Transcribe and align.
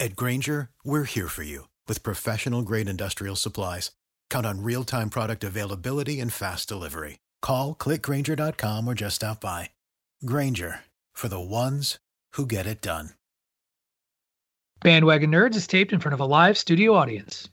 At 0.00 0.16
Grainger, 0.16 0.70
we're 0.82 1.04
here 1.04 1.28
for 1.28 1.44
you 1.44 1.68
with 1.86 2.02
professional 2.02 2.62
grade 2.62 2.88
industrial 2.88 3.36
supplies. 3.36 3.92
Count 4.28 4.44
on 4.44 4.62
real 4.62 4.84
time 4.84 5.08
product 5.08 5.44
availability 5.44 6.20
and 6.20 6.32
fast 6.32 6.68
delivery. 6.68 7.20
Call 7.40 7.74
clickgrainger.com 7.74 8.86
or 8.88 8.94
just 8.94 9.16
stop 9.16 9.40
by. 9.40 9.70
Grainger 10.26 10.80
for 11.12 11.28
the 11.28 11.40
ones 11.40 11.98
who 12.32 12.44
get 12.46 12.66
it 12.66 12.82
done. 12.82 13.10
Bandwagon 14.80 15.30
Nerds 15.30 15.54
is 15.54 15.66
taped 15.66 15.92
in 15.92 16.00
front 16.00 16.12
of 16.14 16.20
a 16.20 16.26
live 16.26 16.58
studio 16.58 16.94
audience. 16.94 17.48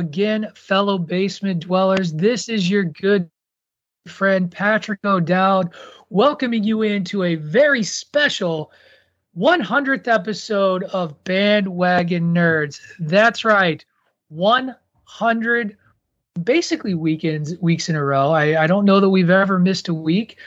Again, 0.00 0.48
fellow 0.54 0.96
basement 0.96 1.60
dwellers. 1.60 2.12
This 2.12 2.48
is 2.48 2.68
your 2.68 2.84
good 2.84 3.30
friend 4.06 4.50
Patrick 4.50 5.00
O'Dowd 5.04 5.74
welcoming 6.08 6.64
you 6.64 6.80
into 6.80 7.22
a 7.22 7.34
very 7.34 7.82
special 7.82 8.72
100th 9.36 10.08
episode 10.08 10.84
of 10.84 11.22
Bandwagon 11.24 12.34
Nerds. 12.34 12.80
That's 12.98 13.44
right, 13.44 13.84
100 14.28 15.76
basically 16.42 16.94
weekends, 16.94 17.58
weeks 17.58 17.90
in 17.90 17.94
a 17.94 18.02
row. 18.02 18.30
I, 18.30 18.64
I 18.64 18.66
don't 18.66 18.86
know 18.86 19.00
that 19.00 19.10
we've 19.10 19.28
ever 19.28 19.58
missed 19.58 19.88
a 19.88 19.94
week 19.94 20.38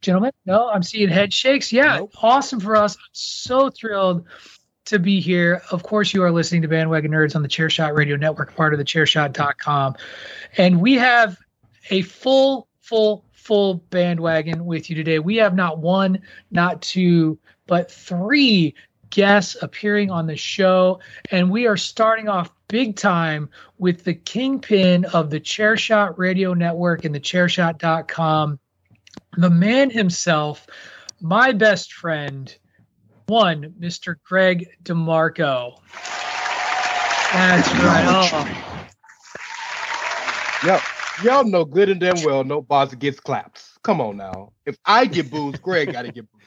gentlemen? 0.00 0.32
No, 0.46 0.68
I'm 0.68 0.82
seeing 0.82 1.08
head 1.08 1.32
shakes. 1.32 1.72
Yeah, 1.72 1.98
nope. 1.98 2.10
awesome 2.20 2.58
for 2.58 2.74
us. 2.74 2.96
I'm 2.96 3.02
so 3.12 3.70
thrilled 3.70 4.26
to 4.86 4.98
be 4.98 5.20
here. 5.20 5.62
Of 5.70 5.82
course, 5.82 6.12
you 6.12 6.22
are 6.22 6.32
listening 6.32 6.62
to 6.62 6.68
Bandwagon 6.68 7.10
Nerds 7.10 7.36
on 7.36 7.42
the 7.42 7.48
Chairshot 7.48 7.94
Radio 7.94 8.16
Network, 8.16 8.54
part 8.54 8.72
of 8.72 8.78
the 8.78 8.84
chairshot.com. 8.84 9.96
And 10.56 10.80
we 10.80 10.94
have 10.94 11.38
a 11.90 12.02
full, 12.02 12.68
full, 12.80 13.24
full 13.32 13.74
bandwagon 13.90 14.64
with 14.64 14.90
you 14.90 14.96
today. 14.96 15.18
We 15.18 15.36
have 15.36 15.54
not 15.54 15.78
one, 15.78 16.20
not 16.50 16.82
two, 16.82 17.38
but 17.66 17.90
three 17.90 18.74
guests 19.10 19.56
appearing 19.62 20.10
on 20.10 20.26
the 20.26 20.36
show. 20.36 21.00
And 21.30 21.50
we 21.50 21.66
are 21.66 21.76
starting 21.76 22.28
off 22.28 22.50
big 22.68 22.96
time 22.96 23.50
with 23.78 24.04
the 24.04 24.14
kingpin 24.14 25.04
of 25.06 25.30
the 25.30 25.40
Chairshot 25.40 26.16
Radio 26.16 26.54
Network 26.54 27.04
and 27.04 27.14
the 27.14 27.20
chairshot.com 27.20 28.58
the 29.36 29.50
man 29.50 29.90
himself, 29.90 30.66
my 31.20 31.52
best 31.52 31.92
friend, 31.92 32.56
one, 33.32 33.74
Mr. 33.80 34.16
Greg 34.24 34.68
DeMarco. 34.84 35.78
That's 37.32 37.68
right. 37.76 38.04
Oh. 38.06 38.78
Yep. 40.66 40.80
Y'all 41.24 41.44
know 41.44 41.64
good 41.64 41.88
and 41.88 41.98
damn 41.98 42.22
well 42.24 42.44
no 42.44 42.60
boss 42.60 42.94
gets 42.94 43.18
claps. 43.20 43.78
Come 43.82 44.00
on 44.02 44.18
now. 44.18 44.52
If 44.66 44.76
I 44.84 45.06
get 45.06 45.30
booze, 45.30 45.58
Greg 45.58 45.92
got 45.92 46.02
to 46.02 46.12
get 46.12 46.26
booze. 46.30 46.42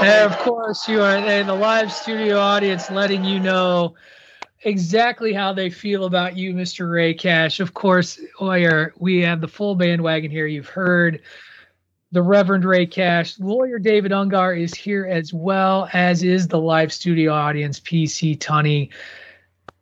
And 0.00 0.32
of 0.32 0.38
course, 0.38 0.88
you 0.88 1.02
are 1.02 1.16
in 1.16 1.46
the 1.48 1.54
live 1.54 1.92
studio 1.92 2.38
audience 2.38 2.90
letting 2.90 3.24
you 3.24 3.40
know 3.40 3.96
exactly 4.62 5.32
how 5.32 5.52
they 5.52 5.70
feel 5.70 6.04
about 6.04 6.36
you, 6.36 6.54
Mr. 6.54 6.90
Ray 6.90 7.14
Cash. 7.14 7.58
Of 7.60 7.74
course, 7.74 8.20
lawyer, 8.40 8.94
we 8.98 9.22
have 9.22 9.40
the 9.40 9.48
full 9.48 9.74
bandwagon 9.74 10.30
here. 10.30 10.46
You've 10.46 10.68
heard 10.68 11.22
the 12.12 12.22
Reverend 12.22 12.64
Ray 12.64 12.86
Cash. 12.86 13.38
Lawyer 13.38 13.78
David 13.78 14.12
Ungar 14.12 14.60
is 14.60 14.74
here 14.74 15.06
as 15.06 15.32
well, 15.32 15.88
as 15.92 16.22
is 16.22 16.48
the 16.48 16.58
live 16.58 16.92
studio 16.92 17.32
audience, 17.32 17.80
PC 17.80 18.38
Tunney. 18.38 18.90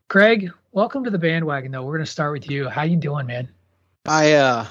Greg, 0.09 0.51
welcome 0.73 1.05
to 1.05 1.11
the 1.11 1.19
bandwagon 1.19 1.73
though. 1.73 1.83
We're 1.83 1.97
gonna 1.99 2.07
start 2.07 2.33
with 2.33 2.51
you. 2.51 2.69
How 2.69 2.83
you 2.83 2.97
doing, 2.97 3.27
man? 3.27 3.49
I 4.07 4.33
uh 4.33 4.67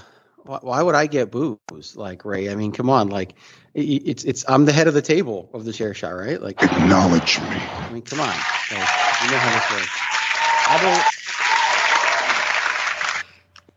why 0.45 0.81
would 0.81 0.95
I 0.95 1.07
get 1.07 1.31
booze 1.31 1.95
like 1.95 2.25
Ray? 2.25 2.49
I 2.49 2.55
mean, 2.55 2.71
come 2.71 2.89
on, 2.89 3.09
like 3.09 3.35
it's 3.73 4.23
it's 4.23 4.43
I'm 4.47 4.65
the 4.65 4.73
head 4.73 4.87
of 4.87 4.93
the 4.93 5.01
table 5.01 5.49
of 5.53 5.65
the 5.65 5.73
chair 5.73 5.93
shot, 5.93 6.09
right? 6.09 6.41
Like 6.41 6.61
acknowledge 6.61 7.39
me. 7.39 7.47
I 7.47 7.89
mean, 7.91 8.01
come 8.01 8.19
on. 8.19 8.27
Like, 8.27 8.89
you 9.21 9.31
know 9.31 9.37
how 9.37 9.53
this 9.53 9.71
works. 9.71 9.99
I 10.69 10.79
don't. 10.81 11.12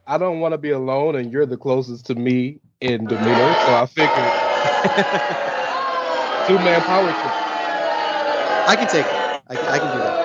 I 0.06 0.19
don't 0.19 0.41
want 0.41 0.53
to 0.53 0.58
be 0.58 0.70
alone, 0.70 1.17
and 1.17 1.32
you're 1.32 1.47
the 1.47 1.56
closest 1.56 2.06
to 2.06 2.14
me 2.14 2.61
in 2.81 3.06
demeanor, 3.06 3.55
so 3.67 3.75
I 3.75 3.87
figured 3.87 4.14
two 6.49 6.58
man 6.58 6.82
power 6.82 7.12
trip. 7.12 7.32
I 8.69 8.76
can 8.76 8.87
take 8.88 9.06
it. 9.06 9.12
I 9.49 9.56
can, 9.56 9.69
I 9.69 9.79
can 9.81 9.93
do 9.93 10.03
that. 10.03 10.19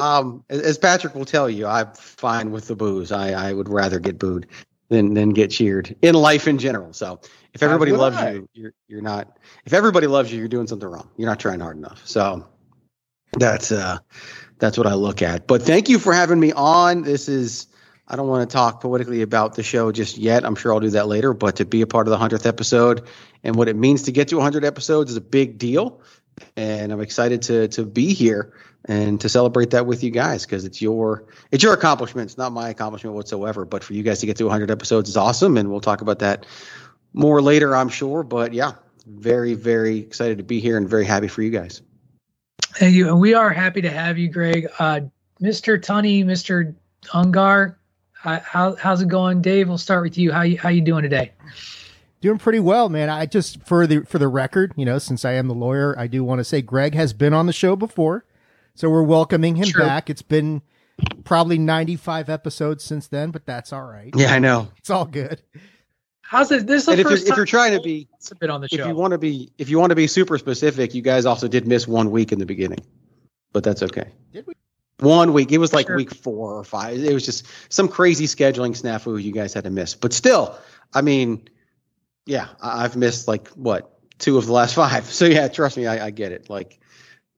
um, 0.00 0.44
as 0.50 0.78
Patrick 0.78 1.14
will 1.14 1.24
tell 1.26 1.48
you, 1.50 1.66
I'm 1.66 1.92
fine 1.94 2.50
with 2.52 2.66
the 2.68 2.74
booze. 2.76 3.12
I, 3.12 3.50
I 3.50 3.52
would 3.52 3.68
rather 3.68 3.98
get 4.00 4.18
booed 4.18 4.46
than 4.88 5.14
than 5.14 5.30
get 5.30 5.50
cheered 5.52 5.94
in 6.02 6.14
life 6.16 6.48
in 6.48 6.58
general. 6.58 6.92
So 6.92 7.20
if 7.54 7.62
everybody 7.62 7.92
loves 7.92 8.16
I. 8.16 8.32
you, 8.32 8.48
you're 8.54 8.72
you're 8.88 9.02
not. 9.02 9.38
If 9.64 9.72
everybody 9.74 10.06
loves 10.08 10.32
you, 10.32 10.38
you're 10.40 10.48
doing 10.48 10.66
something 10.66 10.88
wrong. 10.88 11.08
You're 11.16 11.28
not 11.28 11.38
trying 11.40 11.60
hard 11.60 11.76
enough. 11.76 12.04
So 12.06 12.44
that's 13.38 13.70
uh 13.72 13.98
that's 14.58 14.76
what 14.78 14.86
I 14.88 14.94
look 14.94 15.22
at. 15.22 15.46
But 15.46 15.62
thank 15.62 15.88
you 15.88 15.98
for 16.00 16.12
having 16.12 16.40
me 16.40 16.50
on. 16.52 17.02
This 17.02 17.28
is 17.28 17.67
I 18.10 18.16
don't 18.16 18.26
want 18.26 18.48
to 18.48 18.52
talk 18.52 18.80
politically 18.80 19.20
about 19.20 19.54
the 19.54 19.62
show 19.62 19.92
just 19.92 20.16
yet. 20.16 20.44
I'm 20.44 20.54
sure 20.54 20.72
I'll 20.72 20.80
do 20.80 20.90
that 20.90 21.08
later. 21.08 21.34
But 21.34 21.56
to 21.56 21.66
be 21.66 21.82
a 21.82 21.86
part 21.86 22.06
of 22.06 22.10
the 22.10 22.16
hundredth 22.16 22.46
episode 22.46 23.06
and 23.44 23.54
what 23.54 23.68
it 23.68 23.76
means 23.76 24.02
to 24.04 24.12
get 24.12 24.28
to 24.28 24.36
100 24.36 24.64
episodes 24.64 25.10
is 25.10 25.16
a 25.18 25.20
big 25.20 25.58
deal, 25.58 26.00
and 26.56 26.90
I'm 26.90 27.00
excited 27.00 27.42
to 27.42 27.68
to 27.68 27.84
be 27.84 28.14
here 28.14 28.54
and 28.86 29.20
to 29.20 29.28
celebrate 29.28 29.70
that 29.70 29.84
with 29.86 30.02
you 30.02 30.10
guys 30.10 30.46
because 30.46 30.64
it's 30.64 30.80
your 30.80 31.26
it's 31.52 31.62
your 31.62 31.74
accomplishment. 31.74 32.30
It's 32.30 32.38
not 32.38 32.52
my 32.52 32.70
accomplishment 32.70 33.14
whatsoever. 33.14 33.66
But 33.66 33.84
for 33.84 33.92
you 33.92 34.02
guys 34.02 34.20
to 34.20 34.26
get 34.26 34.38
to 34.38 34.44
100 34.44 34.70
episodes 34.70 35.10
is 35.10 35.16
awesome, 35.16 35.58
and 35.58 35.70
we'll 35.70 35.80
talk 35.80 36.00
about 36.00 36.20
that 36.20 36.46
more 37.12 37.42
later, 37.42 37.76
I'm 37.76 37.90
sure. 37.90 38.22
But 38.22 38.54
yeah, 38.54 38.72
very 39.06 39.52
very 39.52 39.98
excited 39.98 40.38
to 40.38 40.44
be 40.44 40.60
here 40.60 40.78
and 40.78 40.88
very 40.88 41.04
happy 41.04 41.28
for 41.28 41.42
you 41.42 41.50
guys. 41.50 41.82
Thank 42.62 42.94
you, 42.94 43.08
and 43.08 43.20
we 43.20 43.34
are 43.34 43.50
happy 43.50 43.82
to 43.82 43.90
have 43.90 44.16
you, 44.16 44.28
Greg. 44.28 44.66
Uh, 44.78 45.00
Mr. 45.42 45.78
Tunney, 45.78 46.24
Mr. 46.24 46.74
Ungar, 47.12 47.76
how, 48.22 48.76
how's 48.76 49.00
it 49.00 49.08
going, 49.08 49.42
Dave? 49.42 49.68
We'll 49.68 49.78
start 49.78 50.02
with 50.02 50.18
you. 50.18 50.32
How 50.32 50.42
you 50.42 50.58
how 50.58 50.68
you 50.68 50.80
doing 50.80 51.02
today? 51.02 51.32
Doing 52.20 52.38
pretty 52.38 52.60
well, 52.60 52.88
man. 52.88 53.08
I 53.08 53.26
just 53.26 53.62
for 53.64 53.86
the 53.86 54.04
for 54.04 54.18
the 54.18 54.28
record, 54.28 54.72
you 54.76 54.84
know, 54.84 54.98
since 54.98 55.24
I 55.24 55.32
am 55.32 55.46
the 55.46 55.54
lawyer, 55.54 55.96
I 55.98 56.08
do 56.08 56.24
want 56.24 56.40
to 56.40 56.44
say 56.44 56.62
Greg 56.62 56.94
has 56.94 57.12
been 57.12 57.32
on 57.32 57.46
the 57.46 57.52
show 57.52 57.76
before. 57.76 58.24
So 58.74 58.90
we're 58.90 59.02
welcoming 59.02 59.56
him 59.56 59.68
True. 59.68 59.84
back. 59.84 60.10
It's 60.10 60.22
been 60.22 60.62
probably 61.24 61.58
95 61.58 62.28
episodes 62.28 62.84
since 62.84 63.06
then, 63.06 63.30
but 63.30 63.46
that's 63.46 63.72
all 63.72 63.84
right. 63.84 64.12
Yeah, 64.16 64.32
I 64.32 64.38
know. 64.38 64.68
It's 64.78 64.90
all 64.90 65.04
good. 65.04 65.42
How's 66.22 66.50
it? 66.50 66.66
This 66.66 66.82
is 66.82 66.88
and 66.88 67.00
if, 67.00 67.06
you're, 67.06 67.16
if 67.16 67.36
you're 67.36 67.46
trying 67.46 67.72
to 67.72 67.80
be 67.80 68.08
a 68.30 68.34
bit 68.34 68.50
on 68.50 68.60
the 68.60 68.68
show. 68.68 68.82
If 68.82 68.86
you 68.86 68.94
want 68.94 69.12
to 69.12 69.18
be 69.18 69.50
if 69.58 69.70
you 69.70 69.78
want 69.78 69.90
to 69.90 69.96
be 69.96 70.06
super 70.06 70.36
specific, 70.38 70.94
you 70.94 71.02
guys 71.02 71.24
also 71.24 71.48
did 71.48 71.66
miss 71.66 71.88
one 71.88 72.10
week 72.10 72.32
in 72.32 72.38
the 72.38 72.46
beginning. 72.46 72.80
But 73.52 73.64
that's 73.64 73.82
okay. 73.82 74.10
Did 74.32 74.46
we? 74.46 74.54
One 75.00 75.32
week. 75.32 75.52
It 75.52 75.58
was 75.58 75.72
like 75.72 75.86
sure. 75.86 75.96
week 75.96 76.12
4 76.12 76.54
or 76.54 76.64
5. 76.64 76.98
It 76.98 77.14
was 77.14 77.24
just 77.24 77.46
some 77.68 77.88
crazy 77.88 78.26
scheduling 78.26 78.80
snafu 78.80 79.22
you 79.22 79.32
guys 79.32 79.54
had 79.54 79.64
to 79.64 79.70
miss. 79.70 79.94
But 79.94 80.12
still, 80.12 80.58
I 80.92 81.02
mean, 81.02 81.48
yeah, 82.26 82.48
I've 82.60 82.96
missed 82.96 83.28
like 83.28 83.48
what? 83.50 83.94
Two 84.18 84.38
of 84.38 84.46
the 84.46 84.52
last 84.52 84.74
5. 84.76 85.04
So 85.04 85.24
yeah, 85.24 85.48
trust 85.48 85.76
me, 85.76 85.86
I, 85.86 86.06
I 86.06 86.10
get 86.10 86.32
it. 86.32 86.50
Like 86.50 86.80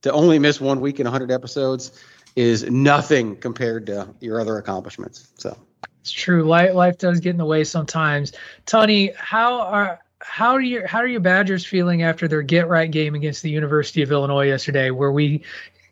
to 0.03 0.13
only 0.13 0.39
miss 0.39 0.61
one 0.61 0.81
week 0.81 1.01
in 1.01 1.05
100 1.05 1.31
episodes 1.31 1.93
is 2.37 2.65
nothing 2.71 3.37
compared 3.37 3.87
to 3.87 4.15
your 4.21 4.41
other 4.41 4.57
accomplishments. 4.57 5.29
So 5.37 5.57
it's 6.01 6.13
true. 6.13 6.45
Life, 6.45 6.75
life 6.75 6.99
does 6.99 7.21
get 7.21 7.31
in 7.31 7.37
the 7.37 7.45
way 7.45 7.65
sometimes. 7.65 8.33
Tony, 8.65 9.13
how 9.17 9.61
are 9.61 10.01
how 10.21 10.53
are 10.53 10.61
your 10.61 10.87
how 10.87 10.99
are 10.99 11.07
your 11.07 11.21
Badgers 11.21 11.65
feeling 11.65 12.03
after 12.03 12.29
their 12.29 12.43
get 12.43 12.69
right 12.69 12.91
game 12.91 13.15
against 13.15 13.43
the 13.43 13.51
University 13.51 14.03
of 14.03 14.13
Illinois 14.13 14.47
yesterday, 14.47 14.91
where 14.91 15.13
we 15.13 15.43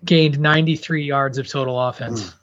gained 0.04 0.38
93 0.38 1.04
yards 1.04 1.38
of 1.38 1.48
total 1.48 1.80
offense? 1.80 2.34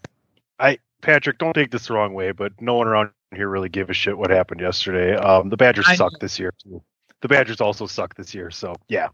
I 0.60 0.80
Patrick, 1.02 1.38
don't 1.38 1.54
take 1.54 1.72
this 1.72 1.88
the 1.88 1.94
wrong 1.94 2.14
way, 2.14 2.32
but 2.32 2.54
no 2.60 2.76
one 2.76 2.88
around 2.88 3.12
here 3.34 3.50
really 3.50 3.70
gave 3.70 3.90
a 3.90 3.94
shit 3.94 4.18
what 4.18 4.30
happened 4.30 4.62
yesterday. 4.62 5.16
Um, 5.16 5.50
the 5.50 5.58
Badgers 5.58 5.86
I, 5.88 5.96
suck 5.96 6.14
this 6.20 6.40
year. 6.40 6.54
Too. 6.64 6.82
The 7.22 7.28
Badgers 7.28 7.62
also 7.62 7.86
suck 7.86 8.16
this 8.16 8.34
year. 8.34 8.50
So 8.52 8.76
yeah. 8.88 9.10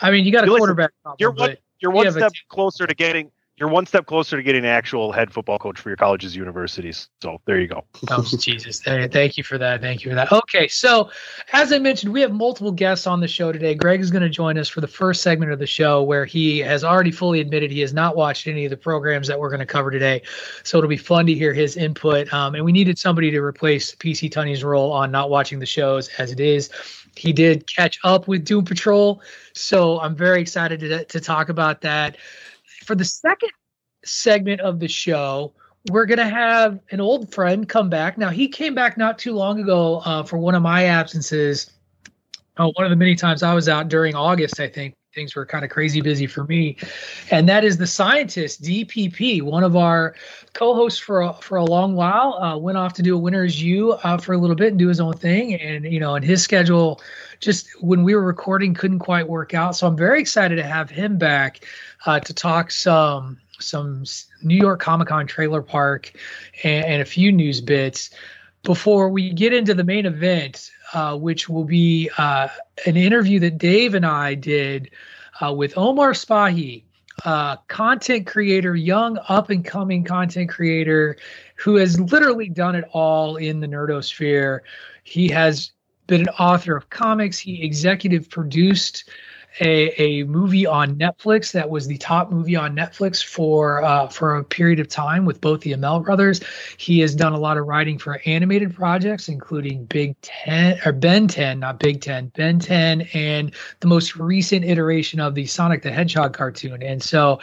I 0.00 0.10
mean, 0.10 0.24
you 0.24 0.32
got 0.32 0.44
a 0.44 0.48
quarterback. 0.48 0.90
Problem, 1.02 1.16
you're 1.18 1.30
one, 1.30 1.56
you're 1.80 1.90
one 1.90 2.10
step 2.12 2.32
closer 2.48 2.86
to 2.86 2.94
getting 2.94 3.30
you're 3.56 3.68
one 3.68 3.86
step 3.86 4.04
closer 4.04 4.36
to 4.36 4.42
getting 4.42 4.64
an 4.64 4.70
actual 4.70 5.12
head 5.12 5.32
football 5.32 5.58
coach 5.58 5.80
for 5.80 5.88
your 5.88 5.96
colleges 5.96 6.36
universities. 6.36 7.08
So 7.22 7.40
there 7.46 7.58
you 7.58 7.68
go. 7.68 7.84
Oh 8.10 8.22
Jesus! 8.38 8.80
Thank 8.82 9.38
you 9.38 9.44
for 9.44 9.56
that. 9.56 9.80
Thank 9.80 10.04
you 10.04 10.10
for 10.10 10.14
that. 10.14 10.30
Okay, 10.30 10.68
so 10.68 11.10
as 11.52 11.72
I 11.72 11.78
mentioned, 11.78 12.12
we 12.12 12.20
have 12.20 12.32
multiple 12.32 12.72
guests 12.72 13.06
on 13.06 13.20
the 13.20 13.28
show 13.28 13.52
today. 13.52 13.74
Greg 13.74 14.00
is 14.00 14.10
going 14.10 14.22
to 14.22 14.28
join 14.28 14.58
us 14.58 14.68
for 14.68 14.80
the 14.80 14.88
first 14.88 15.22
segment 15.22 15.52
of 15.52 15.58
the 15.58 15.66
show, 15.66 16.02
where 16.02 16.26
he 16.26 16.58
has 16.58 16.84
already 16.84 17.10
fully 17.10 17.40
admitted 17.40 17.70
he 17.70 17.80
has 17.80 17.94
not 17.94 18.14
watched 18.14 18.46
any 18.46 18.64
of 18.64 18.70
the 18.70 18.76
programs 18.76 19.26
that 19.28 19.38
we're 19.38 19.50
going 19.50 19.60
to 19.60 19.66
cover 19.66 19.90
today. 19.90 20.22
So 20.62 20.78
it'll 20.78 20.90
be 20.90 20.96
fun 20.96 21.26
to 21.26 21.34
hear 21.34 21.54
his 21.54 21.76
input. 21.76 22.32
Um, 22.32 22.54
and 22.54 22.64
we 22.64 22.72
needed 22.72 22.98
somebody 22.98 23.30
to 23.30 23.40
replace 23.40 23.94
PC 23.94 24.30
Tunney's 24.30 24.62
role 24.62 24.92
on 24.92 25.10
not 25.10 25.30
watching 25.30 25.58
the 25.58 25.66
shows 25.66 26.08
as 26.18 26.30
it 26.30 26.40
is 26.40 26.70
he 27.16 27.32
did 27.32 27.66
catch 27.66 27.98
up 28.04 28.28
with 28.28 28.44
Doom 28.44 28.64
Patrol. 28.64 29.22
So 29.54 29.98
I'm 30.00 30.14
very 30.14 30.40
excited 30.40 30.80
to, 30.80 31.04
to 31.04 31.20
talk 31.20 31.48
about 31.48 31.80
that. 31.80 32.16
For 32.86 32.94
the 32.94 33.04
second 33.04 33.50
segment 34.04 34.60
of 34.60 34.78
the 34.78 34.86
show, 34.86 35.52
we're 35.90 36.06
going 36.06 36.18
to 36.18 36.28
have 36.28 36.78
an 36.92 37.00
old 37.00 37.34
friend 37.34 37.68
come 37.68 37.90
back. 37.90 38.16
Now, 38.16 38.30
he 38.30 38.48
came 38.48 38.74
back 38.74 38.96
not 38.96 39.18
too 39.18 39.32
long 39.32 39.60
ago 39.60 40.02
uh, 40.04 40.22
for 40.22 40.38
one 40.38 40.54
of 40.54 40.62
my 40.62 40.84
absences. 40.84 41.70
Uh, 42.56 42.70
one 42.74 42.86
of 42.86 42.90
the 42.90 42.96
many 42.96 43.16
times 43.16 43.42
I 43.42 43.54
was 43.54 43.68
out 43.68 43.88
during 43.88 44.14
August, 44.14 44.60
I 44.60 44.68
think 44.68 44.94
things 45.16 45.34
were 45.34 45.44
kind 45.44 45.64
of 45.64 45.70
crazy 45.70 46.00
busy 46.00 46.28
for 46.28 46.44
me. 46.44 46.76
And 47.30 47.48
that 47.48 47.64
is 47.64 47.76
the 47.76 47.86
scientist, 47.86 48.62
DPP, 48.62 49.42
one 49.42 49.64
of 49.64 49.74
our 49.74 50.14
co-hosts 50.52 51.00
for 51.00 51.22
a, 51.22 51.32
for 51.32 51.56
a 51.56 51.64
long 51.64 51.96
while, 51.96 52.34
uh, 52.34 52.56
went 52.56 52.78
off 52.78 52.92
to 52.94 53.02
do 53.02 53.16
a 53.16 53.18
winner's 53.18 53.60
U 53.60 53.92
uh, 53.92 54.18
for 54.18 54.34
a 54.34 54.38
little 54.38 54.54
bit 54.54 54.68
and 54.68 54.78
do 54.78 54.88
his 54.88 55.00
own 55.00 55.14
thing. 55.14 55.54
And, 55.54 55.90
you 55.90 55.98
know, 55.98 56.14
and 56.14 56.24
his 56.24 56.42
schedule 56.42 57.00
just 57.40 57.68
when 57.80 58.04
we 58.04 58.14
were 58.14 58.22
recording 58.22 58.74
couldn't 58.74 59.00
quite 59.00 59.28
work 59.28 59.54
out. 59.54 59.74
So 59.74 59.86
I'm 59.86 59.96
very 59.96 60.20
excited 60.20 60.56
to 60.56 60.62
have 60.62 60.90
him 60.90 61.18
back 61.18 61.64
uh, 62.04 62.20
to 62.20 62.34
talk 62.34 62.70
some 62.70 63.38
some 63.58 64.04
New 64.42 64.56
York 64.56 64.80
Comic 64.80 65.08
Con 65.08 65.26
trailer 65.26 65.62
park 65.62 66.12
and, 66.62 66.84
and, 66.84 67.02
a 67.02 67.06
few 67.06 67.32
news 67.32 67.62
bits 67.62 68.10
before 68.62 69.08
we 69.08 69.32
get 69.32 69.54
into 69.54 69.72
the 69.72 69.84
main 69.84 70.04
event, 70.04 70.70
uh, 70.92 71.16
which 71.16 71.48
will 71.48 71.64
be 71.64 72.10
uh, 72.18 72.48
an 72.84 72.98
interview 72.98 73.40
that 73.40 73.56
Dave 73.56 73.94
and 73.94 74.04
I 74.04 74.34
did 74.34 74.90
uh, 75.40 75.54
with 75.54 75.72
Omar 75.78 76.12
Spahi, 76.12 76.82
content 77.68 78.26
creator, 78.26 78.76
young 78.76 79.18
up 79.28 79.48
and 79.48 79.64
coming 79.64 80.04
content 80.04 80.50
creator 80.50 81.16
who 81.54 81.76
has 81.76 81.98
literally 81.98 82.50
done 82.50 82.74
it 82.74 82.84
all 82.92 83.36
in 83.36 83.60
the 83.60 83.66
nerdosphere. 83.66 84.60
He 85.02 85.28
has 85.28 85.70
been 86.06 86.22
an 86.22 86.28
author 86.38 86.76
of 86.76 86.90
comics. 86.90 87.38
He 87.38 87.62
executive 87.62 88.28
produced 88.28 89.08
a, 89.60 90.02
a 90.02 90.24
movie 90.24 90.66
on 90.66 90.96
Netflix 90.96 91.52
that 91.52 91.70
was 91.70 91.86
the 91.86 91.96
top 91.98 92.30
movie 92.30 92.56
on 92.56 92.76
Netflix 92.76 93.24
for 93.24 93.82
uh, 93.82 94.08
for 94.08 94.36
a 94.36 94.44
period 94.44 94.80
of 94.80 94.88
time 94.88 95.24
with 95.24 95.40
both 95.40 95.60
the 95.62 95.72
Amell 95.72 96.04
brothers. 96.04 96.40
He 96.76 97.00
has 97.00 97.14
done 97.14 97.32
a 97.32 97.38
lot 97.38 97.56
of 97.56 97.66
writing 97.66 97.98
for 97.98 98.20
animated 98.26 98.74
projects, 98.74 99.28
including 99.28 99.84
Big 99.86 100.20
Ten 100.20 100.78
or 100.84 100.92
Ben 100.92 101.28
Ten, 101.28 101.60
not 101.60 101.78
Big 101.78 102.00
Ten, 102.00 102.28
Ben 102.36 102.58
Ten, 102.58 103.02
and 103.14 103.52
the 103.80 103.86
most 103.86 104.16
recent 104.16 104.64
iteration 104.64 105.20
of 105.20 105.34
the 105.34 105.46
Sonic 105.46 105.82
the 105.82 105.90
Hedgehog 105.90 106.34
cartoon. 106.34 106.82
And 106.82 107.02
so 107.02 107.40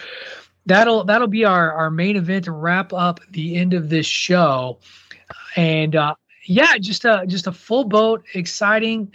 that'll 0.65 1.03
that'll 1.05 1.27
be 1.27 1.45
our 1.45 1.71
our 1.71 1.89
main 1.89 2.15
event 2.15 2.45
to 2.45 2.51
wrap 2.51 2.93
up 2.93 3.19
the 3.31 3.55
end 3.55 3.73
of 3.73 3.89
this 3.89 4.05
show. 4.05 4.79
And 5.55 5.95
uh, 5.95 6.15
yeah, 6.45 6.77
just 6.77 7.05
a 7.05 7.25
just 7.27 7.47
a 7.47 7.51
full 7.51 7.85
boat, 7.85 8.23
exciting 8.33 9.11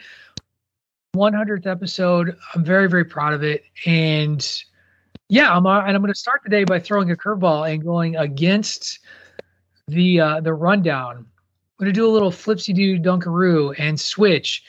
100th 1.17 1.67
episode. 1.67 2.37
I'm 2.55 2.65
very, 2.65 2.89
very 2.89 3.05
proud 3.05 3.33
of 3.33 3.43
it. 3.43 3.65
And 3.87 4.47
yeah, 5.29 5.55
I'm 5.55 5.67
uh, 5.67 5.81
and 5.81 5.95
I'm 5.95 6.03
going 6.03 6.13
to 6.13 6.19
start 6.19 6.43
today 6.43 6.65
by 6.65 6.79
throwing 6.79 7.11
a 7.11 7.17
curveball 7.17 7.71
and 7.71 7.83
going 7.83 8.17
against 8.17 9.01
the 9.87 10.21
uh, 10.21 10.41
the 10.41 10.55
rundown. 10.55 11.17
I'm 11.19 11.85
going 11.85 11.93
to 11.93 11.99
do 11.99 12.07
a 12.07 12.11
little 12.11 12.31
flipsy 12.31 12.75
do 12.75 12.99
dunkaroo 12.99 13.75
and 13.79 13.99
switch 13.99 14.65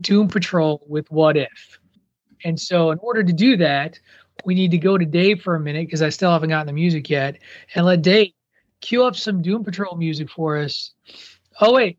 Doom 0.00 0.28
Patrol 0.28 0.84
with 0.88 1.10
What 1.10 1.36
If. 1.36 1.78
And 2.44 2.60
so, 2.60 2.90
in 2.90 2.98
order 2.98 3.22
to 3.22 3.32
do 3.32 3.56
that, 3.58 3.98
we 4.44 4.54
need 4.54 4.70
to 4.72 4.78
go 4.78 4.98
to 4.98 5.04
Dave 5.04 5.42
for 5.42 5.54
a 5.56 5.60
minute 5.60 5.86
because 5.86 6.02
I 6.02 6.10
still 6.10 6.30
haven't 6.30 6.50
gotten 6.50 6.66
the 6.66 6.72
music 6.72 7.08
yet, 7.08 7.38
and 7.74 7.86
let 7.86 8.02
Dave 8.02 8.32
cue 8.80 9.04
up 9.04 9.16
some 9.16 9.42
Doom 9.42 9.64
Patrol 9.64 9.96
music 9.96 10.30
for 10.30 10.58
us. 10.58 10.92
Oh 11.60 11.72
wait, 11.72 11.98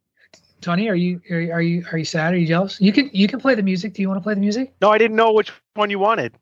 Tony, 0.65 0.89
are 0.89 0.95
you 0.95 1.21
are, 1.29 1.57
are 1.57 1.61
you 1.61 1.85
are 1.91 1.97
you 1.99 2.05
sad? 2.05 2.33
Are 2.33 2.37
you 2.37 2.47
jealous? 2.47 2.81
You 2.81 2.91
can 2.91 3.11
you 3.13 3.27
can 3.27 3.39
play 3.39 3.53
the 3.53 3.61
music. 3.61 3.93
Do 3.93 4.01
you 4.01 4.07
want 4.07 4.17
to 4.17 4.23
play 4.23 4.33
the 4.33 4.39
music? 4.39 4.73
No, 4.81 4.89
I 4.89 4.97
didn't 4.97 5.15
know 5.15 5.31
which 5.31 5.51
one 5.75 5.91
you 5.91 5.99
wanted. 5.99 6.33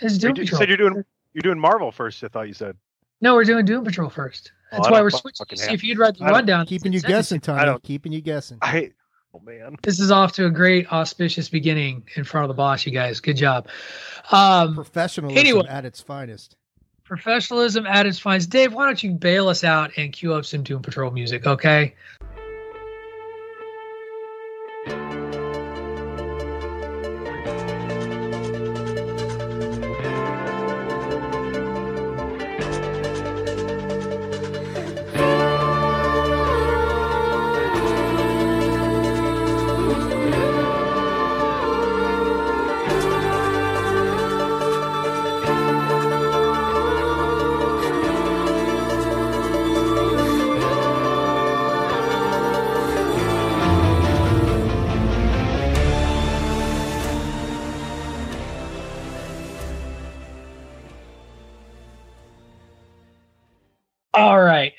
It's 0.00 0.18
Doom 0.18 0.30
you, 0.30 0.42
Patrol. 0.42 0.58
You 0.58 0.62
said 0.62 0.68
you're 0.68 0.76
doing 0.90 1.04
you're 1.32 1.42
doing 1.42 1.60
Marvel 1.60 1.92
first. 1.92 2.24
I 2.24 2.28
thought 2.28 2.48
you 2.48 2.54
said. 2.54 2.76
No, 3.20 3.34
we're 3.34 3.44
doing 3.44 3.64
Doom 3.64 3.84
Patrol 3.84 4.10
first. 4.10 4.50
Oh, 4.72 4.78
That's 4.78 4.88
oh, 4.88 4.90
why 4.90 5.00
we're 5.00 5.10
switching. 5.10 5.46
See 5.56 5.72
if 5.72 5.84
you'd 5.84 5.96
read 5.96 6.16
the 6.16 6.24
rundown. 6.24 6.66
Keeping 6.66 6.92
you 6.92 7.00
guessing, 7.00 7.38
Tony. 7.38 7.60
I 7.60 7.64
don't, 7.64 7.80
keeping 7.84 8.10
you 8.10 8.20
guessing. 8.20 8.58
I 8.62 8.90
oh 9.32 9.38
man. 9.38 9.76
This 9.84 10.00
is 10.00 10.10
off 10.10 10.32
to 10.32 10.46
a 10.46 10.50
great 10.50 10.92
auspicious 10.92 11.48
beginning 11.48 12.02
in 12.16 12.24
front 12.24 12.46
of 12.46 12.48
the 12.48 12.54
boss, 12.54 12.84
you 12.84 12.90
guys. 12.90 13.20
Good 13.20 13.36
job. 13.36 13.68
Um, 14.32 14.74
Professionalism 14.74 15.38
anyway, 15.38 15.66
at 15.68 15.84
its 15.84 16.00
finest. 16.00 16.56
Professionalism 17.04 17.86
at 17.86 18.06
its 18.06 18.18
finest. 18.18 18.50
Dave, 18.50 18.74
why 18.74 18.86
don't 18.86 19.00
you 19.04 19.12
bail 19.12 19.48
us 19.48 19.62
out 19.62 19.92
and 19.96 20.12
cue 20.12 20.34
up 20.34 20.44
some 20.44 20.64
Doom 20.64 20.82
Patrol 20.82 21.12
music, 21.12 21.46
okay? 21.46 21.94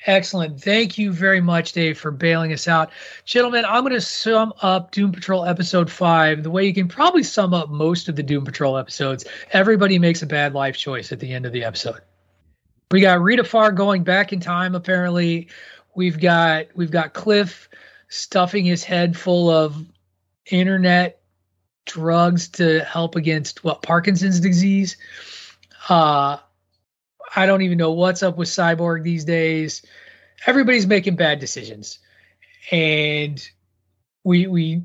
Excellent. 0.08 0.60
Thank 0.60 0.98
you 0.98 1.12
very 1.12 1.40
much, 1.40 1.72
Dave, 1.72 1.98
for 1.98 2.10
bailing 2.10 2.52
us 2.52 2.66
out. 2.66 2.90
Gentlemen, 3.24 3.64
I'm 3.64 3.82
going 3.82 3.92
to 3.92 4.00
sum 4.00 4.52
up 4.62 4.90
Doom 4.90 5.12
Patrol 5.12 5.44
episode 5.44 5.90
five 5.90 6.42
the 6.42 6.50
way 6.50 6.66
you 6.66 6.74
can 6.74 6.88
probably 6.88 7.22
sum 7.22 7.54
up 7.54 7.68
most 7.68 8.08
of 8.08 8.16
the 8.16 8.22
Doom 8.22 8.44
Patrol 8.44 8.78
episodes. 8.78 9.26
Everybody 9.52 9.98
makes 9.98 10.22
a 10.22 10.26
bad 10.26 10.54
life 10.54 10.76
choice 10.76 11.12
at 11.12 11.20
the 11.20 11.32
end 11.32 11.46
of 11.46 11.52
the 11.52 11.62
episode. 11.62 12.00
We 12.90 13.02
got 13.02 13.20
Rita 13.20 13.44
Farr 13.44 13.70
going 13.70 14.02
back 14.02 14.32
in 14.32 14.40
time, 14.40 14.74
apparently. 14.74 15.48
We've 15.94 16.18
got 16.18 16.68
we've 16.74 16.90
got 16.90 17.12
Cliff 17.12 17.68
stuffing 18.08 18.64
his 18.64 18.82
head 18.82 19.16
full 19.16 19.50
of 19.50 19.76
internet 20.46 21.20
drugs 21.84 22.48
to 22.48 22.80
help 22.84 23.14
against 23.14 23.62
what 23.62 23.82
Parkinson's 23.82 24.40
disease. 24.40 24.96
Uh 25.90 26.38
I 27.34 27.46
don't 27.46 27.62
even 27.62 27.78
know 27.78 27.92
what's 27.92 28.22
up 28.22 28.36
with 28.36 28.48
Cyborg 28.48 29.02
these 29.02 29.24
days. 29.24 29.84
Everybody's 30.46 30.86
making 30.86 31.16
bad 31.16 31.40
decisions, 31.40 31.98
and 32.70 33.46
we 34.24 34.46
we 34.46 34.82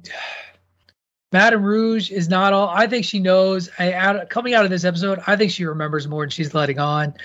Madame 1.32 1.64
Rouge 1.64 2.12
is 2.12 2.30
not 2.30 2.54
all. 2.54 2.70
I 2.70 2.88
think 2.88 3.06
she 3.06 3.20
knows. 3.20 3.70
I 3.80 3.94
out, 3.94 4.30
coming 4.30 4.54
out 4.54 4.66
of 4.66 4.72
this 4.72 4.84
episode, 4.84 5.20
I 5.26 5.36
think 5.36 5.52
she 5.52 5.66
remembers 5.66 6.08
more 6.08 6.24
than 6.24 6.30
she's 6.30 6.54
letting 6.54 6.80
on. 6.80 7.16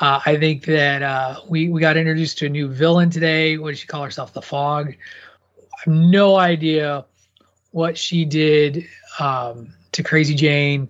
Uh, 0.00 0.20
I 0.24 0.36
think 0.36 0.66
that 0.66 1.02
uh, 1.02 1.40
we 1.48 1.68
we 1.68 1.80
got 1.80 1.96
introduced 1.96 2.38
to 2.38 2.46
a 2.46 2.50
new 2.50 2.68
villain 2.68 3.10
today. 3.10 3.56
What 3.58 3.70
did 3.70 3.78
she 3.78 3.86
call 3.86 4.02
herself? 4.02 4.32
The 4.32 4.42
Fog. 4.42 4.88
I 4.88 5.80
have 5.84 5.94
no 5.94 6.36
idea 6.36 7.06
what 7.70 7.96
she 7.96 8.24
did 8.24 8.86
um, 9.18 9.72
to 9.92 10.02
Crazy 10.02 10.34
Jane, 10.34 10.88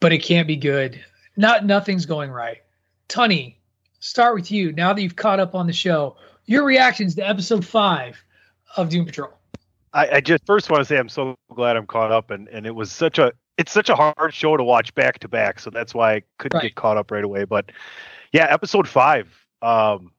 but 0.00 0.12
it 0.12 0.18
can't 0.18 0.46
be 0.46 0.56
good. 0.56 1.02
Not 1.36 1.66
nothing's 1.66 2.06
going 2.06 2.30
right. 2.30 2.58
Tunney, 3.08 3.56
start 4.00 4.34
with 4.34 4.50
you. 4.50 4.72
Now 4.72 4.92
that 4.92 5.02
you've 5.02 5.16
caught 5.16 5.40
up 5.40 5.54
on 5.54 5.66
the 5.66 5.72
show, 5.72 6.16
your 6.46 6.64
reactions 6.64 7.14
to 7.16 7.28
episode 7.28 7.64
five 7.64 8.22
of 8.76 8.88
Doom 8.88 9.06
Patrol. 9.06 9.32
I, 9.92 10.16
I 10.16 10.20
just 10.20 10.44
first 10.46 10.70
want 10.70 10.80
to 10.80 10.84
say 10.84 10.98
I'm 10.98 11.08
so 11.08 11.36
glad 11.54 11.76
I'm 11.76 11.86
caught 11.86 12.12
up, 12.12 12.30
and 12.30 12.48
and 12.48 12.66
it 12.66 12.74
was 12.74 12.92
such 12.92 13.18
a 13.18 13.32
it's 13.56 13.72
such 13.72 13.88
a 13.88 13.94
hard 13.94 14.34
show 14.34 14.56
to 14.56 14.62
watch 14.62 14.94
back 14.94 15.18
to 15.20 15.28
back, 15.28 15.58
so 15.58 15.70
that's 15.70 15.94
why 15.94 16.16
I 16.16 16.22
couldn't 16.38 16.58
right. 16.58 16.64
get 16.64 16.74
caught 16.74 16.96
up 16.96 17.10
right 17.10 17.24
away. 17.24 17.44
But 17.44 17.72
yeah, 18.32 18.46
episode 18.50 18.86
five, 18.86 19.28
um, 19.62 20.12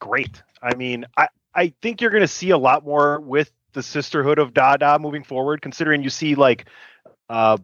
great. 0.00 0.42
I 0.62 0.74
mean, 0.74 1.06
I 1.16 1.28
I 1.54 1.74
think 1.82 2.00
you're 2.00 2.10
going 2.10 2.22
to 2.22 2.28
see 2.28 2.50
a 2.50 2.58
lot 2.58 2.84
more 2.84 3.20
with 3.20 3.50
the 3.72 3.82
Sisterhood 3.82 4.38
of 4.38 4.54
Dada 4.54 4.98
moving 4.98 5.24
forward, 5.24 5.62
considering 5.62 6.02
you 6.02 6.10
see 6.10 6.34
like 6.34 6.66
uh, 7.28 7.56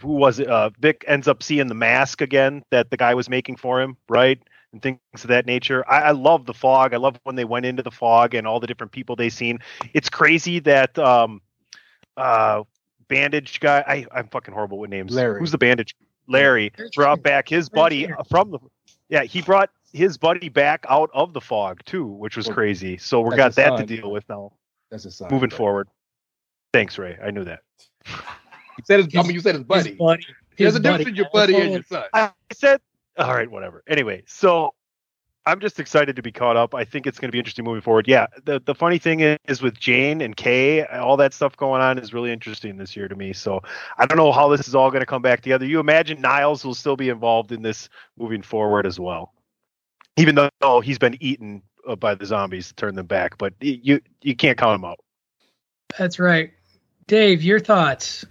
who 0.00 0.12
was 0.12 0.38
it? 0.38 0.48
Uh, 0.48 0.70
Vic 0.78 1.04
ends 1.06 1.28
up 1.28 1.42
seeing 1.42 1.66
the 1.68 1.74
mask 1.74 2.20
again 2.20 2.62
that 2.70 2.90
the 2.90 2.96
guy 2.96 3.14
was 3.14 3.28
making 3.28 3.56
for 3.56 3.80
him, 3.80 3.96
right? 4.08 4.40
And 4.72 4.82
things 4.82 4.98
of 5.14 5.28
that 5.28 5.46
nature. 5.46 5.88
I, 5.88 6.02
I 6.02 6.10
love 6.10 6.44
the 6.44 6.54
fog. 6.54 6.92
I 6.92 6.98
love 6.98 7.18
when 7.24 7.36
they 7.36 7.44
went 7.44 7.64
into 7.64 7.82
the 7.82 7.90
fog 7.90 8.34
and 8.34 8.46
all 8.46 8.60
the 8.60 8.66
different 8.66 8.92
people 8.92 9.16
they 9.16 9.30
seen. 9.30 9.60
It's 9.94 10.10
crazy 10.10 10.58
that 10.60 10.98
um, 10.98 11.40
uh, 12.16 12.64
bandage 13.08 13.60
guy. 13.60 13.82
I, 13.86 14.06
I'm 14.12 14.28
fucking 14.28 14.52
horrible 14.52 14.78
with 14.78 14.90
names. 14.90 15.12
Larry. 15.12 15.40
Who's 15.40 15.52
the 15.52 15.58
bandage? 15.58 15.94
Larry 16.28 16.72
brought 16.94 17.22
back 17.22 17.48
his 17.48 17.70
buddy 17.70 18.08
from 18.28 18.50
the. 18.50 18.58
Yeah, 19.08 19.22
he 19.22 19.40
brought 19.40 19.70
his 19.94 20.18
buddy 20.18 20.50
back 20.50 20.84
out 20.90 21.08
of 21.14 21.32
the 21.32 21.40
fog 21.40 21.82
too, 21.86 22.04
which 22.04 22.36
was 22.36 22.46
crazy. 22.46 22.98
So 22.98 23.22
we 23.22 23.34
got 23.36 23.54
that 23.54 23.78
to 23.78 23.86
deal 23.86 24.10
with 24.10 24.28
now. 24.28 24.52
That's 24.90 25.06
a 25.06 25.10
sign. 25.10 25.28
Moving 25.30 25.48
forward. 25.50 25.88
Thanks, 26.74 26.98
Ray. 26.98 27.18
I 27.22 27.30
knew 27.30 27.44
that. 27.44 27.60
You 28.78 28.84
said 28.84 28.96
his, 28.98 29.06
his, 29.06 29.16
I 29.16 29.22
mean, 29.22 29.34
you 29.34 29.40
said 29.40 29.56
his 29.56 29.64
buddy. 29.64 29.90
His 29.90 29.98
buddy. 29.98 30.26
There's 30.56 30.74
a 30.74 30.80
difference 30.80 31.04
between 31.04 31.16
your 31.16 31.28
buddy 31.32 31.56
and 31.56 31.72
your 31.72 31.82
son. 31.82 32.04
I 32.14 32.32
said, 32.52 32.80
all 33.16 33.34
right, 33.34 33.50
whatever. 33.50 33.82
Anyway, 33.86 34.22
so 34.26 34.74
I'm 35.46 35.60
just 35.60 35.80
excited 35.80 36.16
to 36.16 36.22
be 36.22 36.30
caught 36.30 36.56
up. 36.56 36.74
I 36.74 36.84
think 36.84 37.06
it's 37.06 37.18
going 37.18 37.28
to 37.28 37.32
be 37.32 37.38
interesting 37.38 37.64
moving 37.64 37.80
forward. 37.80 38.06
Yeah, 38.06 38.26
the 38.44 38.60
the 38.60 38.74
funny 38.74 38.98
thing 38.98 39.20
is 39.20 39.62
with 39.62 39.78
Jane 39.78 40.20
and 40.20 40.36
Kay, 40.36 40.84
all 40.84 41.16
that 41.16 41.32
stuff 41.32 41.56
going 41.56 41.80
on 41.80 41.98
is 41.98 42.12
really 42.12 42.32
interesting 42.32 42.76
this 42.76 42.94
year 42.96 43.08
to 43.08 43.16
me. 43.16 43.32
So 43.32 43.62
I 43.96 44.06
don't 44.06 44.18
know 44.18 44.30
how 44.30 44.48
this 44.48 44.68
is 44.68 44.74
all 44.74 44.90
going 44.90 45.00
to 45.00 45.06
come 45.06 45.22
back 45.22 45.40
together. 45.40 45.64
You 45.64 45.80
imagine 45.80 46.20
Niles 46.20 46.64
will 46.64 46.74
still 46.74 46.96
be 46.96 47.08
involved 47.08 47.50
in 47.50 47.62
this 47.62 47.88
moving 48.18 48.42
forward 48.42 48.86
as 48.86 49.00
well, 49.00 49.32
even 50.16 50.34
though 50.60 50.80
he's 50.80 50.98
been 50.98 51.16
eaten 51.20 51.62
uh, 51.86 51.96
by 51.96 52.14
the 52.14 52.26
zombies 52.26 52.68
to 52.68 52.74
turn 52.74 52.94
them 52.94 53.06
back. 53.06 53.38
But 53.38 53.54
you 53.60 54.00
you 54.22 54.36
can't 54.36 54.58
count 54.58 54.74
him 54.74 54.84
out. 54.84 54.98
That's 55.98 56.18
right, 56.18 56.52
Dave. 57.06 57.42
Your 57.42 57.58
thoughts? 57.58 58.26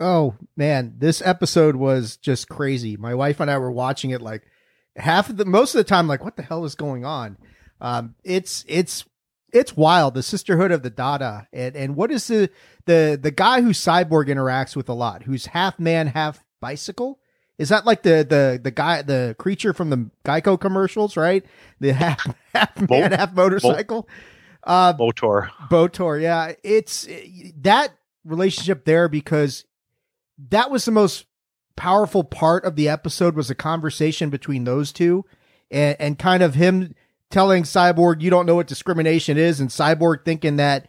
Oh 0.00 0.34
man, 0.56 0.94
this 0.96 1.20
episode 1.22 1.76
was 1.76 2.16
just 2.16 2.48
crazy. 2.48 2.96
My 2.96 3.14
wife 3.14 3.38
and 3.38 3.50
I 3.50 3.58
were 3.58 3.70
watching 3.70 4.10
it 4.10 4.22
like 4.22 4.42
half 4.96 5.28
of 5.28 5.36
the 5.36 5.44
most 5.44 5.74
of 5.74 5.78
the 5.78 5.84
time, 5.84 6.08
like 6.08 6.24
what 6.24 6.36
the 6.36 6.42
hell 6.42 6.64
is 6.64 6.74
going 6.74 7.04
on? 7.04 7.36
Um, 7.82 8.14
it's 8.24 8.64
it's 8.66 9.04
it's 9.52 9.76
wild. 9.76 10.14
The 10.14 10.22
sisterhood 10.22 10.70
of 10.70 10.82
the 10.82 10.90
Dada, 10.90 11.48
and 11.52 11.76
and 11.76 11.96
what 11.96 12.10
is 12.10 12.26
the 12.28 12.48
the 12.86 13.18
the 13.20 13.30
guy 13.30 13.60
who 13.60 13.70
Cyborg 13.70 14.28
interacts 14.28 14.74
with 14.74 14.88
a 14.88 14.94
lot, 14.94 15.24
who's 15.24 15.46
half 15.46 15.78
man, 15.78 16.06
half 16.06 16.42
bicycle. 16.60 17.18
Is 17.58 17.68
that 17.68 17.84
like 17.84 18.02
the 18.02 18.26
the 18.26 18.58
the 18.62 18.70
guy 18.70 19.02
the 19.02 19.36
creature 19.38 19.74
from 19.74 19.90
the 19.90 20.10
Geico 20.24 20.58
commercials, 20.58 21.14
right? 21.14 21.44
The 21.78 21.92
half 21.92 22.34
half 22.54 22.88
man, 22.88 23.12
half 23.12 23.34
motorcycle. 23.34 24.08
Uh, 24.64 24.94
Botor. 24.94 25.50
Botor, 25.70 26.20
yeah. 26.20 26.52
It's 26.62 27.06
that 27.58 27.90
relationship 28.24 28.84
there 28.84 29.08
because 29.08 29.64
that 30.48 30.70
was 30.70 30.84
the 30.84 30.90
most 30.90 31.26
powerful 31.76 32.24
part 32.24 32.64
of 32.64 32.76
the 32.76 32.88
episode 32.88 33.34
was 33.34 33.50
a 33.50 33.54
conversation 33.54 34.30
between 34.30 34.64
those 34.64 34.92
two 34.92 35.24
and, 35.70 35.96
and 35.98 36.18
kind 36.18 36.42
of 36.42 36.54
him 36.54 36.94
telling 37.30 37.62
Cyborg, 37.62 38.20
you 38.20 38.30
don't 38.30 38.46
know 38.46 38.56
what 38.56 38.66
discrimination 38.66 39.38
is, 39.38 39.60
and 39.60 39.70
Cyborg 39.70 40.24
thinking 40.24 40.56
that 40.56 40.88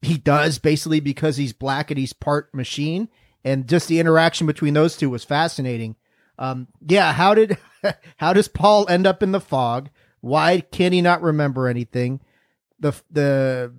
he 0.00 0.18
does 0.18 0.58
basically 0.58 1.00
because 1.00 1.36
he's 1.36 1.52
black 1.52 1.90
and 1.90 1.98
he's 1.98 2.12
part 2.12 2.52
machine. 2.54 3.08
And 3.44 3.68
just 3.68 3.88
the 3.88 4.00
interaction 4.00 4.46
between 4.46 4.74
those 4.74 4.96
two 4.96 5.10
was 5.10 5.24
fascinating. 5.24 5.96
Um, 6.38 6.68
yeah, 6.80 7.12
how 7.12 7.34
did 7.34 7.58
how 8.16 8.32
does 8.32 8.48
Paul 8.48 8.88
end 8.88 9.06
up 9.06 9.22
in 9.22 9.32
the 9.32 9.40
fog? 9.40 9.90
Why 10.20 10.60
can 10.60 10.92
he 10.92 11.02
not 11.02 11.22
remember 11.22 11.68
anything? 11.68 12.20
The 12.80 12.92
the 13.10 13.74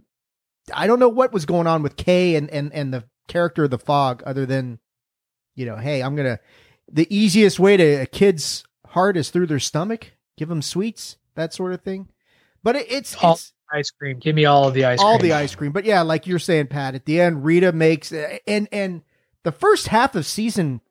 I 0.73 0.87
don't 0.87 0.99
know 0.99 1.09
what 1.09 1.33
was 1.33 1.45
going 1.45 1.67
on 1.67 1.81
with 1.81 1.95
Kay 1.95 2.35
and 2.35 2.49
and 2.49 2.71
and 2.73 2.93
the 2.93 3.05
character 3.27 3.65
of 3.65 3.71
the 3.71 3.79
fog 3.79 4.21
other 4.25 4.45
than 4.45 4.79
you 5.55 5.65
know, 5.65 5.77
hey, 5.77 6.01
I'm 6.01 6.15
gonna 6.15 6.39
the 6.91 7.13
easiest 7.15 7.59
way 7.59 7.77
to 7.77 8.01
a 8.01 8.05
kid's 8.05 8.63
heart 8.87 9.17
is 9.17 9.29
through 9.29 9.47
their 9.47 9.59
stomach. 9.59 10.11
Give 10.37 10.49
them 10.49 10.61
sweets, 10.61 11.17
that 11.35 11.53
sort 11.53 11.73
of 11.73 11.81
thing. 11.81 12.09
But 12.63 12.75
it, 12.75 12.91
it's, 12.91 13.15
all 13.21 13.33
it's 13.33 13.53
ice 13.71 13.91
cream. 13.91 14.19
Give 14.19 14.35
me 14.35 14.45
all 14.45 14.67
of 14.67 14.73
the 14.73 14.85
ice 14.85 14.99
cream. 14.99 15.07
all 15.07 15.19
cream. 15.19 15.29
the 15.29 15.35
ice 15.35 15.55
cream. 15.55 15.71
But 15.71 15.85
yeah, 15.85 16.01
like 16.01 16.27
you're 16.27 16.39
saying, 16.39 16.67
Pat, 16.67 16.95
at 16.95 17.05
the 17.05 17.19
end, 17.19 17.43
Rita 17.43 17.71
makes 17.71 18.11
uh, 18.11 18.37
and 18.47 18.67
and 18.71 19.01
the 19.43 19.51
first 19.51 19.87
half 19.87 20.15
of 20.15 20.25
season 20.25 20.81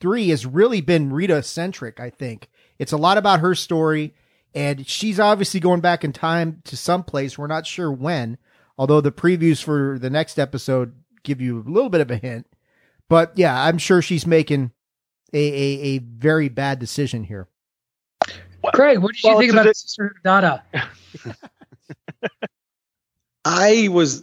three 0.00 0.28
has 0.28 0.46
really 0.46 0.80
been 0.80 1.12
Rita 1.12 1.42
centric. 1.42 2.00
I 2.00 2.10
think 2.10 2.48
it's 2.78 2.92
a 2.92 2.96
lot 2.96 3.18
about 3.18 3.40
her 3.40 3.54
story, 3.54 4.14
and 4.54 4.86
she's 4.86 5.20
obviously 5.20 5.60
going 5.60 5.80
back 5.80 6.04
in 6.04 6.12
time 6.12 6.62
to 6.64 6.76
some 6.76 7.04
place. 7.04 7.38
We're 7.38 7.46
not 7.46 7.66
sure 7.66 7.92
when, 7.92 8.38
although 8.76 9.00
the 9.00 9.12
previews 9.12 9.62
for 9.62 9.98
the 9.98 10.10
next 10.10 10.38
episode 10.38 10.94
give 11.22 11.40
you 11.40 11.60
a 11.60 11.70
little 11.70 11.90
bit 11.90 12.00
of 12.00 12.10
a 12.10 12.16
hint. 12.16 12.46
But 13.08 13.32
yeah, 13.36 13.60
I'm 13.64 13.78
sure 13.78 14.02
she's 14.02 14.26
making 14.26 14.72
a 15.32 15.38
a, 15.38 15.80
a 15.82 15.98
very 15.98 16.48
bad 16.48 16.78
decision 16.78 17.24
here. 17.24 17.48
Craig, 18.74 18.98
what 18.98 19.14
did 19.14 19.24
well, 19.24 19.34
you 19.34 19.40
think 19.40 19.52
about 19.52 19.66
it, 19.66 19.76
Sister 19.76 20.14
Dada? 20.24 20.62
I 23.44 23.88
was 23.90 24.22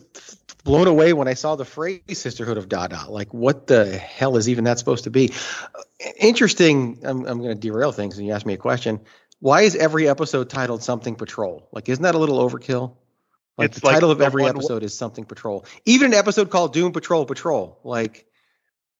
blown 0.63 0.87
away 0.87 1.13
when 1.13 1.27
I 1.27 1.33
saw 1.33 1.55
the 1.55 1.65
phrase 1.65 2.01
Sisterhood 2.13 2.57
of 2.57 2.69
Dada. 2.69 3.05
Like, 3.09 3.33
what 3.33 3.67
the 3.67 3.97
hell 3.97 4.37
is 4.37 4.49
even 4.49 4.65
that 4.65 4.77
supposed 4.77 5.05
to 5.05 5.09
be? 5.09 5.31
Interesting. 6.19 6.99
I'm, 7.03 7.25
I'm 7.25 7.37
going 7.39 7.55
to 7.55 7.55
derail 7.55 7.91
things 7.91 8.17
and 8.17 8.27
you 8.27 8.33
asked 8.33 8.45
me 8.45 8.53
a 8.53 8.57
question. 8.57 8.99
Why 9.39 9.61
is 9.61 9.75
every 9.75 10.07
episode 10.09 10.49
titled 10.49 10.83
Something 10.83 11.15
Patrol? 11.15 11.67
Like, 11.71 11.87
isn't 11.89 12.03
that 12.03 12.15
a 12.15 12.17
little 12.17 12.37
overkill? 12.47 12.95
Like, 13.57 13.67
it's 13.67 13.79
the 13.79 13.89
title 13.89 14.11
of 14.11 14.21
every 14.21 14.45
episode 14.45 14.83
is 14.83 14.97
Something 14.97 15.23
Patrol. 15.23 15.65
Even 15.85 16.13
an 16.13 16.19
episode 16.19 16.49
called 16.49 16.73
Doom 16.73 16.91
Patrol 16.91 17.25
Patrol. 17.25 17.79
Like, 17.83 18.25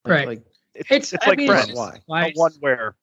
right. 0.06 0.28
Like 0.28 0.42
it's 0.74 0.92
it's, 0.92 1.14
it's 1.14 1.28
like 1.28 1.38
mean, 1.38 1.48
Friends. 1.48 1.74
Why? 1.74 2.32
The 2.32 2.40
one 2.40 2.52
where 2.60 2.96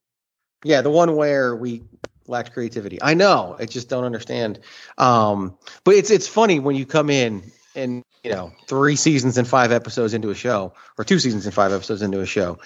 yeah, 0.65 0.81
the 0.81 0.91
one 0.91 1.17
where 1.17 1.57
we 1.57 1.83
lacked 2.27 2.53
creativity. 2.53 2.99
I 3.03 3.15
know. 3.15 3.57
I 3.59 3.67
just 3.67 3.89
don't 3.89 4.05
understand. 4.05 4.61
Um, 4.99 5.57
but 5.85 5.95
it's 5.95 6.11
it's 6.11 6.29
funny 6.29 6.59
when 6.61 6.77
you 6.77 6.87
come 6.87 7.11
in 7.11 7.43
and 7.75 8.03
you 8.23 8.31
know 8.31 8.53
three 8.67 8.97
seasons 8.97 9.39
and 9.39 9.47
five 9.47 9.73
episodes 9.73 10.15
into 10.15 10.31
a 10.31 10.35
show, 10.35 10.75
or 10.99 11.05
two 11.05 11.19
seasons 11.19 11.47
and 11.47 11.55
five 11.55 11.73
episodes 11.73 12.03
into 12.03 12.21
a 12.21 12.27
show, 12.27 12.59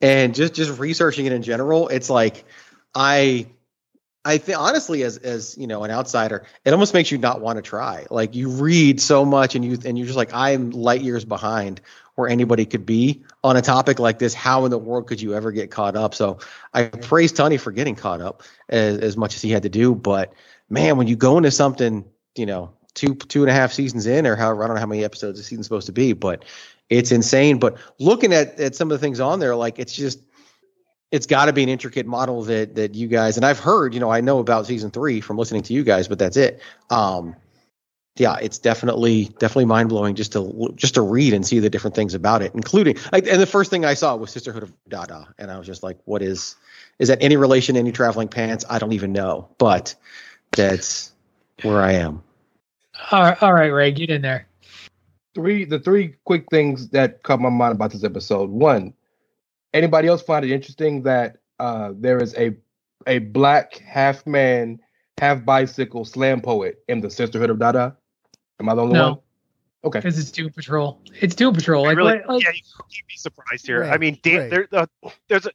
and 0.00 0.34
just 0.34 0.54
just 0.54 0.78
researching 0.78 1.26
it 1.26 1.32
in 1.32 1.42
general, 1.42 1.88
it's 1.88 2.10
like 2.10 2.44
I 2.94 3.46
I 4.24 4.38
think 4.38 4.58
honestly, 4.58 5.02
as 5.02 5.18
as 5.18 5.56
you 5.58 5.66
know, 5.66 5.84
an 5.84 5.90
outsider, 5.90 6.44
it 6.64 6.72
almost 6.72 6.94
makes 6.94 7.10
you 7.10 7.18
not 7.18 7.40
want 7.40 7.56
to 7.56 7.62
try. 7.62 8.06
Like 8.10 8.34
you 8.34 8.48
read 8.48 9.00
so 9.00 9.24
much, 9.24 9.54
and 9.54 9.64
you 9.64 9.78
and 9.84 9.98
you're 9.98 10.06
just 10.06 10.16
like, 10.16 10.32
I'm 10.32 10.70
light 10.70 11.02
years 11.02 11.24
behind 11.24 11.80
where 12.14 12.28
anybody 12.28 12.64
could 12.64 12.86
be 12.86 13.22
on 13.42 13.56
a 13.56 13.62
topic 13.62 13.98
like 13.98 14.18
this. 14.18 14.34
How 14.34 14.64
in 14.64 14.70
the 14.70 14.78
world 14.78 15.06
could 15.06 15.20
you 15.20 15.34
ever 15.34 15.50
get 15.52 15.70
caught 15.70 15.96
up? 15.96 16.14
So 16.14 16.38
I 16.72 16.84
praise 16.84 17.32
Tony 17.32 17.56
for 17.56 17.72
getting 17.72 17.96
caught 17.96 18.20
up 18.20 18.42
as, 18.68 18.98
as 18.98 19.16
much 19.16 19.34
as 19.34 19.42
he 19.42 19.50
had 19.50 19.62
to 19.64 19.68
do. 19.68 19.94
But 19.94 20.32
man, 20.68 20.96
when 20.96 21.06
you 21.06 21.16
go 21.16 21.36
into 21.36 21.50
something, 21.50 22.04
you 22.36 22.46
know, 22.46 22.70
two 22.94 23.14
two 23.14 23.42
and 23.42 23.50
a 23.50 23.54
half 23.54 23.72
seasons 23.72 24.06
in, 24.06 24.26
or 24.26 24.36
however, 24.36 24.64
I 24.64 24.66
don't 24.66 24.76
know 24.76 24.80
how 24.80 24.86
many 24.86 25.04
episodes 25.04 25.38
the 25.38 25.44
season's 25.44 25.66
supposed 25.66 25.86
to 25.86 25.92
be, 25.92 26.12
but 26.12 26.44
it's 26.90 27.12
insane. 27.12 27.58
But 27.58 27.76
looking 27.98 28.32
at 28.32 28.58
at 28.60 28.74
some 28.74 28.90
of 28.90 28.98
the 28.98 29.04
things 29.04 29.20
on 29.20 29.40
there, 29.40 29.56
like 29.56 29.78
it's 29.78 29.94
just 29.94 30.20
it's 31.10 31.26
got 31.26 31.46
to 31.46 31.52
be 31.52 31.62
an 31.62 31.68
intricate 31.68 32.06
model 32.06 32.42
that 32.44 32.76
that 32.76 32.94
you 32.94 33.08
guys 33.08 33.36
and 33.36 33.44
I've 33.44 33.58
heard, 33.58 33.94
you 33.94 34.00
know, 34.00 34.10
I 34.10 34.20
know 34.20 34.38
about 34.38 34.66
season 34.66 34.90
three 34.90 35.20
from 35.20 35.36
listening 35.36 35.62
to 35.62 35.72
you 35.72 35.82
guys, 35.82 36.08
but 36.08 36.18
that's 36.18 36.36
it. 36.36 36.60
Um, 36.90 37.36
yeah, 38.16 38.36
it's 38.40 38.58
definitely 38.58 39.24
definitely 39.38 39.64
mind 39.64 39.88
blowing 39.88 40.14
just 40.14 40.32
to 40.32 40.72
just 40.76 40.94
to 40.94 41.02
read 41.02 41.32
and 41.32 41.44
see 41.44 41.58
the 41.58 41.68
different 41.68 41.96
things 41.96 42.14
about 42.14 42.42
it, 42.42 42.54
including 42.54 42.96
like, 43.12 43.26
and 43.26 43.40
the 43.40 43.46
first 43.46 43.70
thing 43.70 43.84
I 43.84 43.94
saw 43.94 44.14
was 44.14 44.30
Sisterhood 44.30 44.62
of 44.62 44.72
Dada, 44.88 45.34
and 45.38 45.50
I 45.50 45.58
was 45.58 45.66
just 45.66 45.82
like, 45.82 45.98
what 46.04 46.22
is 46.22 46.54
is 47.00 47.08
that 47.08 47.18
any 47.20 47.36
relation 47.36 47.74
to 47.74 47.80
any 47.80 47.90
traveling 47.90 48.28
pants? 48.28 48.64
I 48.70 48.78
don't 48.78 48.92
even 48.92 49.12
know, 49.12 49.48
but 49.58 49.96
that's 50.52 51.12
where 51.62 51.82
I 51.82 51.92
am. 51.92 52.22
All 53.10 53.22
right, 53.22 53.42
all 53.42 53.52
right, 53.52 53.66
Ray, 53.72 53.90
get 53.90 54.10
in 54.10 54.22
there. 54.22 54.46
Three 55.34 55.64
the 55.64 55.80
three 55.80 56.14
quick 56.24 56.46
things 56.50 56.90
that 56.90 57.24
caught 57.24 57.40
my 57.40 57.48
mind 57.48 57.74
about 57.74 57.90
this 57.90 58.04
episode. 58.04 58.48
One, 58.48 58.94
anybody 59.72 60.06
else 60.06 60.22
find 60.22 60.44
it 60.44 60.52
interesting 60.52 61.02
that 61.02 61.38
uh, 61.58 61.92
there 61.96 62.22
is 62.22 62.36
a 62.36 62.54
a 63.08 63.18
black 63.18 63.78
half 63.78 64.24
man, 64.24 64.78
half 65.18 65.44
bicycle 65.44 66.04
slam 66.04 66.40
poet 66.40 66.84
in 66.86 67.00
the 67.00 67.10
Sisterhood 67.10 67.50
of 67.50 67.58
Dada? 67.58 67.96
Am 68.60 68.68
I 68.68 68.74
the 68.74 68.82
only 68.82 68.94
no. 68.94 69.08
one? 69.08 69.18
Okay, 69.84 69.98
because 69.98 70.18
it's 70.18 70.30
Doom 70.30 70.50
Patrol. 70.50 71.00
It's 71.20 71.34
Doom 71.34 71.54
Patrol. 71.54 71.84
Like, 71.84 71.96
really, 71.96 72.20
like, 72.26 72.42
yeah, 72.42 72.50
you'd 72.54 73.06
be 73.06 73.16
surprised 73.16 73.66
here. 73.66 73.82
Right, 73.82 73.92
I 73.92 73.98
mean, 73.98 74.18
Dan, 74.22 74.38
right. 74.38 74.50
there, 74.50 74.68
uh, 74.72 75.10
there's 75.28 75.44
a, 75.44 75.50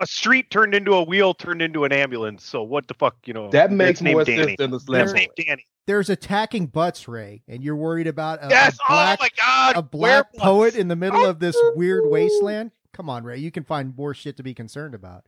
a 0.00 0.06
street 0.06 0.50
turned 0.50 0.74
into 0.74 0.92
a 0.92 1.02
wheel 1.02 1.32
turned 1.32 1.62
into 1.62 1.84
an 1.84 1.92
ambulance. 1.92 2.44
So 2.44 2.62
what 2.62 2.86
the 2.86 2.94
fuck, 2.94 3.16
you 3.24 3.32
know? 3.32 3.48
That 3.50 3.72
makes 3.72 4.02
more 4.02 4.24
sense 4.26 4.36
Danny. 4.36 4.56
than 4.58 4.70
the 4.70 4.80
slam. 4.80 5.02
His 5.02 5.14
name 5.14 5.30
Danny. 5.36 5.66
There's 5.86 6.10
attacking 6.10 6.66
butts, 6.66 7.08
Ray, 7.08 7.42
and 7.48 7.64
you're 7.64 7.76
worried 7.76 8.06
about 8.06 8.44
a, 8.44 8.48
yes! 8.50 8.74
a 8.74 8.92
black, 8.92 9.18
oh 9.20 9.24
my 9.24 9.30
god, 9.36 9.76
a 9.76 9.82
black 9.82 10.34
poet 10.34 10.76
in 10.76 10.88
the 10.88 10.96
middle 10.96 11.24
of 11.24 11.38
this 11.38 11.56
weird 11.74 12.04
wasteland. 12.06 12.72
Come 12.92 13.08
on, 13.08 13.24
Ray. 13.24 13.38
You 13.38 13.50
can 13.50 13.64
find 13.64 13.96
more 13.96 14.12
shit 14.12 14.36
to 14.36 14.42
be 14.42 14.54
concerned 14.54 14.94
about. 14.94 15.24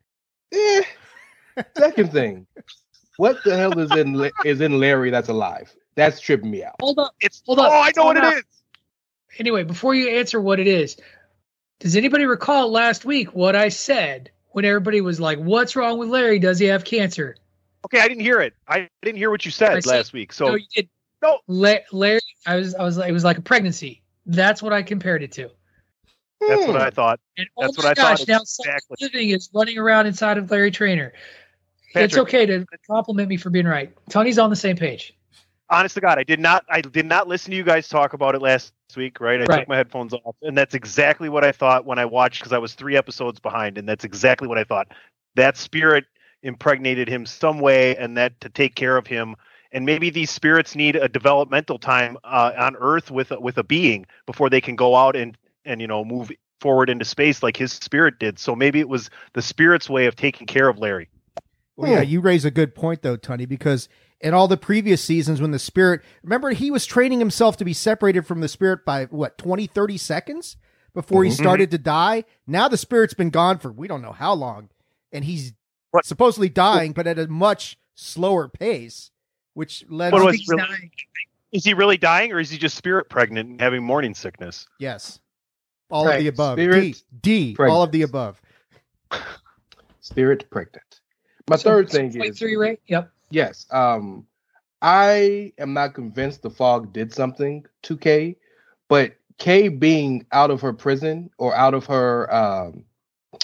Eh. 0.52 0.82
Second 1.76 2.12
thing, 2.12 2.46
what 3.16 3.42
the 3.44 3.56
hell 3.56 3.78
is 3.78 3.90
in 3.96 4.30
is 4.44 4.60
in 4.60 4.78
Larry 4.78 5.10
that's 5.10 5.28
alive? 5.28 5.74
That's 5.94 6.20
tripping 6.20 6.50
me 6.50 6.64
out. 6.64 6.76
Hold 6.80 6.98
up. 6.98 7.14
It's 7.20 7.42
hold 7.46 7.58
up. 7.58 7.70
Oh, 7.70 7.80
I 7.80 7.92
know 7.96 8.06
what 8.06 8.16
it 8.16 8.24
is. 8.24 8.44
Anyway, 9.38 9.64
before 9.64 9.94
you 9.94 10.08
answer 10.08 10.40
what 10.40 10.60
it 10.60 10.66
is, 10.66 10.96
does 11.80 11.96
anybody 11.96 12.26
recall 12.26 12.70
last 12.70 13.04
week 13.04 13.34
what 13.34 13.56
I 13.56 13.68
said 13.68 14.30
when 14.50 14.64
everybody 14.64 15.00
was 15.00 15.20
like, 15.20 15.38
"What's 15.38 15.76
wrong 15.76 15.98
with 15.98 16.08
Larry? 16.08 16.38
Does 16.38 16.58
he 16.58 16.66
have 16.66 16.84
cancer?" 16.84 17.36
Okay, 17.84 18.00
I 18.00 18.08
didn't 18.08 18.22
hear 18.22 18.40
it. 18.40 18.54
I 18.68 18.88
didn't 19.02 19.18
hear 19.18 19.30
what 19.30 19.44
you 19.44 19.50
said, 19.50 19.82
said 19.82 19.86
last 19.86 20.12
week. 20.12 20.32
So 20.32 20.46
no, 20.46 20.54
you 20.54 20.66
did. 20.74 20.88
No, 21.22 21.38
Larry. 21.46 22.20
I 22.46 22.56
was. 22.56 22.74
I 22.74 22.82
was. 22.82 22.98
It 22.98 23.12
was 23.12 23.24
like 23.24 23.38
a 23.38 23.42
pregnancy. 23.42 24.02
That's 24.26 24.62
what 24.62 24.72
I 24.72 24.82
compared 24.82 25.22
it 25.22 25.32
to. 25.32 25.50
That's 26.48 26.66
what 26.66 26.76
hmm. 26.76 26.82
I 26.82 26.90
thought. 26.90 27.20
And 27.36 27.48
oh 27.56 27.62
That's 27.62 27.78
oh 27.78 27.82
what 27.82 27.86
I 27.86 27.94
gosh, 27.94 28.18
thought. 28.20 28.28
Now 28.28 28.40
exactly. 28.40 28.96
living 29.00 29.30
is 29.30 29.50
running 29.54 29.78
around 29.78 30.06
inside 30.06 30.38
of 30.38 30.50
Larry 30.50 30.70
Trainer. 30.70 31.12
Patrick, 31.92 32.10
it's 32.10 32.18
okay 32.18 32.46
to 32.46 32.66
compliment 32.88 33.28
me 33.28 33.36
for 33.36 33.50
being 33.50 33.66
right. 33.66 33.92
Tony's 34.10 34.38
on 34.38 34.50
the 34.50 34.56
same 34.56 34.76
page. 34.76 35.14
Honest 35.70 35.94
to 35.94 36.00
God, 36.00 36.18
I 36.18 36.24
did 36.24 36.40
not. 36.40 36.64
I 36.68 36.80
did 36.80 37.06
not 37.06 37.26
listen 37.26 37.50
to 37.50 37.56
you 37.56 37.64
guys 37.64 37.88
talk 37.88 38.12
about 38.12 38.34
it 38.34 38.42
last 38.42 38.72
week. 38.96 39.20
Right? 39.20 39.40
I 39.40 39.44
right. 39.44 39.60
took 39.60 39.68
my 39.68 39.76
headphones 39.76 40.12
off, 40.12 40.36
and 40.42 40.56
that's 40.56 40.74
exactly 40.74 41.28
what 41.28 41.44
I 41.44 41.52
thought 41.52 41.86
when 41.86 41.98
I 41.98 42.04
watched 42.04 42.40
because 42.40 42.52
I 42.52 42.58
was 42.58 42.74
three 42.74 42.96
episodes 42.96 43.40
behind, 43.40 43.78
and 43.78 43.88
that's 43.88 44.04
exactly 44.04 44.46
what 44.46 44.58
I 44.58 44.64
thought. 44.64 44.88
That 45.36 45.56
spirit 45.56 46.04
impregnated 46.42 47.08
him 47.08 47.24
some 47.24 47.60
way, 47.60 47.96
and 47.96 48.16
that 48.16 48.40
to 48.42 48.48
take 48.48 48.74
care 48.74 48.96
of 48.96 49.06
him. 49.06 49.36
And 49.72 49.84
maybe 49.84 50.10
these 50.10 50.30
spirits 50.30 50.76
need 50.76 50.94
a 50.94 51.08
developmental 51.08 51.78
time 51.78 52.16
uh, 52.22 52.52
on 52.56 52.76
Earth 52.76 53.10
with 53.10 53.30
with 53.30 53.58
a 53.58 53.64
being 53.64 54.06
before 54.26 54.50
they 54.50 54.60
can 54.60 54.76
go 54.76 54.94
out 54.94 55.16
and 55.16 55.36
and 55.64 55.80
you 55.80 55.86
know 55.86 56.04
move 56.04 56.30
forward 56.60 56.88
into 56.88 57.04
space 57.04 57.42
like 57.42 57.56
his 57.56 57.72
spirit 57.72 58.18
did. 58.18 58.38
So 58.38 58.54
maybe 58.54 58.80
it 58.80 58.88
was 58.88 59.10
the 59.32 59.42
spirit's 59.42 59.90
way 59.90 60.06
of 60.06 60.14
taking 60.14 60.46
care 60.46 60.68
of 60.68 60.78
Larry. 60.78 61.08
Well, 61.76 61.90
yeah, 61.90 62.02
you 62.02 62.20
raise 62.20 62.44
a 62.44 62.50
good 62.50 62.74
point 62.74 63.02
though, 63.02 63.16
Tony, 63.16 63.46
because 63.46 63.88
in 64.20 64.34
all 64.34 64.48
the 64.48 64.56
previous 64.56 65.02
seasons 65.02 65.40
when 65.40 65.50
the 65.50 65.58
spirit, 65.58 66.02
remember 66.22 66.50
he 66.50 66.70
was 66.70 66.86
training 66.86 67.18
himself 67.18 67.56
to 67.58 67.64
be 67.64 67.72
separated 67.72 68.26
from 68.26 68.40
the 68.40 68.48
spirit 68.48 68.84
by 68.84 69.04
what, 69.06 69.38
20, 69.38 69.66
30 69.66 69.98
seconds 69.98 70.56
before 70.94 71.22
mm-hmm. 71.22 71.30
he 71.30 71.36
started 71.36 71.70
to 71.70 71.78
die. 71.78 72.24
Now 72.46 72.68
the 72.68 72.76
spirit's 72.76 73.14
been 73.14 73.30
gone 73.30 73.58
for 73.58 73.70
we 73.70 73.88
don't 73.88 74.02
know 74.02 74.12
how 74.12 74.34
long 74.34 74.70
and 75.12 75.24
he's 75.24 75.52
what? 75.90 76.04
supposedly 76.04 76.48
dying, 76.48 76.92
but 76.92 77.06
at 77.06 77.18
a 77.18 77.28
much 77.28 77.78
slower 77.94 78.48
pace, 78.48 79.10
which 79.54 79.84
led 79.88 80.10
to 80.10 80.16
was 80.16 80.46
really, 80.48 80.62
dying. 80.62 80.90
Is 81.52 81.64
he 81.64 81.72
really 81.72 81.96
dying 81.96 82.32
or 82.32 82.40
is 82.40 82.50
he 82.50 82.58
just 82.58 82.76
spirit 82.76 83.08
pregnant 83.08 83.48
and 83.48 83.60
having 83.60 83.82
morning 83.82 84.14
sickness? 84.14 84.66
Yes. 84.78 85.20
All 85.90 86.06
right. 86.06 86.16
of 86.16 86.22
the 86.22 86.28
above. 86.28 86.56
Spirit 86.56 87.02
D. 87.22 87.54
D 87.54 87.56
all 87.60 87.82
of 87.82 87.92
the 87.92 88.02
above. 88.02 88.42
Spirit 90.00 90.50
pregnant. 90.50 91.00
My 91.48 91.56
so, 91.56 91.70
third 91.70 91.90
thing 91.90 92.20
is 92.20 92.38
three 92.38 92.56
rate. 92.56 92.80
Yep. 92.88 93.10
Yes. 93.34 93.66
Um, 93.70 94.26
I 94.80 95.52
am 95.58 95.72
not 95.72 95.94
convinced 95.94 96.42
the 96.42 96.50
fog 96.50 96.92
did 96.92 97.12
something 97.12 97.66
to 97.82 97.96
Kay, 97.96 98.36
but 98.88 99.16
Kay 99.38 99.68
being 99.68 100.26
out 100.30 100.50
of 100.50 100.60
her 100.60 100.72
prison 100.72 101.30
or 101.38 101.54
out 101.54 101.74
of 101.74 101.86
her 101.86 102.32
um, 102.32 102.84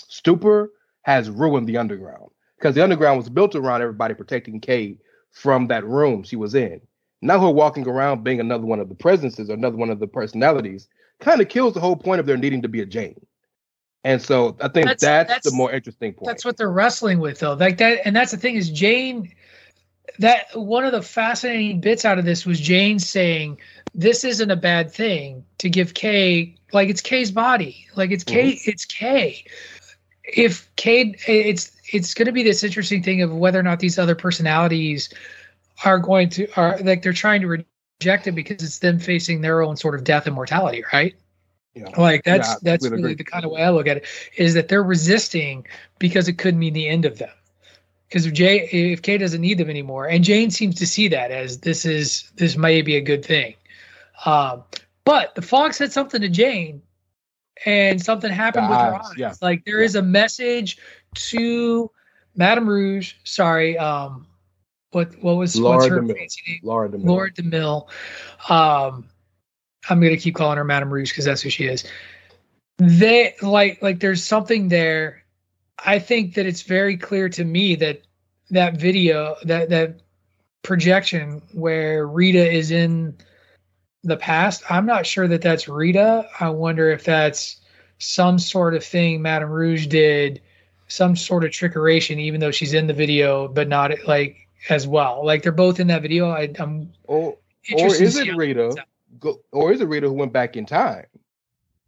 stupor 0.08 0.70
has 1.02 1.28
ruined 1.28 1.66
the 1.66 1.76
underground 1.76 2.30
because 2.56 2.74
the 2.74 2.84
underground 2.84 3.18
was 3.18 3.28
built 3.28 3.54
around 3.54 3.82
everybody 3.82 4.14
protecting 4.14 4.60
Kay 4.60 4.98
from 5.32 5.66
that 5.68 5.84
room 5.84 6.22
she 6.22 6.36
was 6.36 6.54
in. 6.54 6.80
Now 7.22 7.40
her 7.40 7.50
walking 7.50 7.86
around 7.88 8.22
being 8.22 8.40
another 8.40 8.66
one 8.66 8.80
of 8.80 8.88
the 8.88 8.94
presences 8.94 9.50
or 9.50 9.54
another 9.54 9.76
one 9.76 9.90
of 9.90 9.98
the 9.98 10.06
personalities 10.06 10.88
kind 11.18 11.40
of 11.40 11.48
kills 11.48 11.74
the 11.74 11.80
whole 11.80 11.96
point 11.96 12.20
of 12.20 12.26
there 12.26 12.36
needing 12.36 12.62
to 12.62 12.68
be 12.68 12.80
a 12.80 12.86
Jane. 12.86 13.20
And 14.04 14.22
so 14.22 14.56
I 14.60 14.68
think 14.68 14.86
that's, 14.86 15.02
that's, 15.02 15.28
that's, 15.28 15.50
the 15.50 15.56
more 15.56 15.70
interesting 15.72 16.14
point. 16.14 16.26
That's 16.26 16.44
what 16.44 16.56
they're 16.56 16.70
wrestling 16.70 17.18
with, 17.18 17.40
though. 17.40 17.54
Like 17.54 17.78
that, 17.78 18.00
and 18.04 18.16
that's 18.16 18.30
the 18.30 18.38
thing 18.38 18.56
is 18.56 18.70
Jane. 18.70 19.32
That 20.18 20.46
one 20.54 20.84
of 20.84 20.92
the 20.92 21.02
fascinating 21.02 21.80
bits 21.80 22.04
out 22.04 22.18
of 22.18 22.24
this 22.24 22.44
was 22.44 22.60
Jane 22.60 22.98
saying, 22.98 23.58
"This 23.94 24.24
isn't 24.24 24.50
a 24.50 24.56
bad 24.56 24.92
thing 24.92 25.44
to 25.58 25.70
give 25.70 25.94
Kay 25.94 26.56
like 26.72 26.88
it's 26.88 27.00
Kay's 27.00 27.30
body, 27.30 27.86
like 27.96 28.10
it's 28.10 28.24
Kay, 28.24 28.52
mm-hmm. 28.52 28.70
it's 28.70 28.84
Kay. 28.84 29.44
If 30.24 30.70
Kay, 30.76 31.16
it's 31.26 31.72
it's 31.92 32.14
going 32.14 32.26
to 32.26 32.32
be 32.32 32.42
this 32.42 32.62
interesting 32.62 33.02
thing 33.02 33.22
of 33.22 33.34
whether 33.34 33.58
or 33.58 33.62
not 33.62 33.80
these 33.80 33.98
other 33.98 34.14
personalities 34.14 35.12
are 35.84 35.98
going 35.98 36.28
to 36.30 36.48
are 36.56 36.78
like 36.78 37.02
they're 37.02 37.12
trying 37.12 37.40
to 37.40 37.48
reject 37.48 38.26
it 38.26 38.32
because 38.32 38.62
it's 38.62 38.78
them 38.78 38.98
facing 38.98 39.40
their 39.40 39.62
own 39.62 39.76
sort 39.76 39.94
of 39.94 40.04
death 40.04 40.26
and 40.26 40.34
mortality, 40.34 40.84
right? 40.92 41.14
Yeah. 41.74 41.88
Like 41.96 42.24
that's 42.24 42.48
yeah, 42.48 42.56
that's 42.62 42.84
really 42.88 42.98
agree. 42.98 43.14
the 43.14 43.24
kind 43.24 43.44
of 43.44 43.50
way 43.50 43.62
I 43.62 43.70
look 43.70 43.86
at 43.86 43.98
it 43.98 44.06
is 44.36 44.54
that 44.54 44.68
they're 44.68 44.82
resisting 44.82 45.66
because 45.98 46.28
it 46.28 46.34
could 46.34 46.56
mean 46.56 46.72
the 46.72 46.88
end 46.88 47.04
of 47.04 47.18
them. 47.18 47.30
Because 48.10 48.26
if 48.26 48.32
Jay 48.32 48.68
if 48.72 49.02
Kay 49.02 49.18
doesn't 49.18 49.40
need 49.40 49.58
them 49.58 49.70
anymore, 49.70 50.06
and 50.06 50.24
Jane 50.24 50.50
seems 50.50 50.74
to 50.76 50.86
see 50.86 51.06
that 51.08 51.30
as 51.30 51.60
this 51.60 51.84
is 51.84 52.28
this 52.34 52.56
may 52.56 52.82
be 52.82 52.96
a 52.96 53.00
good 53.00 53.24
thing. 53.24 53.54
Um, 54.26 54.64
but 55.04 55.36
the 55.36 55.42
Fog 55.42 55.74
said 55.74 55.92
something 55.92 56.20
to 56.20 56.28
Jane, 56.28 56.82
and 57.64 58.02
something 58.02 58.30
happened 58.30 58.66
the 58.66 58.70
with 58.70 58.78
eyes, 58.78 58.92
her 58.92 59.02
eyes. 59.02 59.16
Yeah. 59.16 59.34
Like 59.40 59.64
there 59.64 59.80
is 59.80 59.94
a 59.94 60.02
message 60.02 60.78
to 61.14 61.88
Madame 62.34 62.68
Rouge. 62.68 63.14
Sorry, 63.22 63.78
um, 63.78 64.26
what 64.90 65.14
what 65.22 65.36
was 65.36 65.56
Laura 65.56 65.76
what's 65.76 65.88
her 65.88 66.00
DeMille. 66.00 66.16
fancy 66.16 66.42
name? 66.48 66.60
Laura 66.64 66.88
DeMille. 66.88 67.06
Laura 67.06 67.30
DeMille. 67.30 67.88
Um, 68.50 69.08
I'm 69.88 70.00
gonna 70.00 70.16
keep 70.16 70.34
calling 70.34 70.58
her 70.58 70.64
Madame 70.64 70.92
Rouge 70.92 71.10
because 71.10 71.24
that's 71.24 71.42
who 71.42 71.50
she 71.50 71.66
is. 71.66 71.84
They 72.78 73.36
like 73.40 73.82
like 73.82 74.00
there's 74.00 74.24
something 74.24 74.68
there. 74.68 75.19
I 75.84 75.98
think 75.98 76.34
that 76.34 76.46
it's 76.46 76.62
very 76.62 76.96
clear 76.96 77.28
to 77.30 77.44
me 77.44 77.74
that 77.76 78.02
that 78.50 78.76
video 78.76 79.36
that 79.44 79.70
that 79.70 80.00
projection 80.62 81.42
where 81.52 82.06
Rita 82.06 82.50
is 82.50 82.70
in 82.70 83.16
the 84.02 84.16
past. 84.16 84.62
I'm 84.70 84.86
not 84.86 85.06
sure 85.06 85.28
that 85.28 85.42
that's 85.42 85.68
Rita. 85.68 86.28
I 86.38 86.50
wonder 86.50 86.90
if 86.90 87.04
that's 87.04 87.56
some 87.98 88.38
sort 88.38 88.74
of 88.74 88.84
thing 88.84 89.22
Madame 89.22 89.50
Rouge 89.50 89.86
did, 89.86 90.40
some 90.88 91.16
sort 91.16 91.44
of 91.44 91.50
trickeration, 91.50 92.18
even 92.18 92.40
though 92.40 92.50
she's 92.50 92.74
in 92.74 92.86
the 92.86 92.94
video, 92.94 93.48
but 93.48 93.68
not 93.68 93.92
like 94.06 94.48
as 94.68 94.86
well. 94.86 95.24
Like 95.24 95.42
they're 95.42 95.52
both 95.52 95.80
in 95.80 95.86
that 95.88 96.02
video. 96.02 96.30
I, 96.30 96.50
am 96.58 96.92
or, 97.04 97.36
or 97.72 97.86
is 97.86 98.16
it 98.16 98.34
Rita? 98.36 98.74
go, 99.18 99.40
or 99.52 99.72
is 99.72 99.80
it 99.80 99.86
Rita 99.86 100.06
who 100.06 100.14
went 100.14 100.32
back 100.32 100.56
in 100.56 100.66
time? 100.66 101.06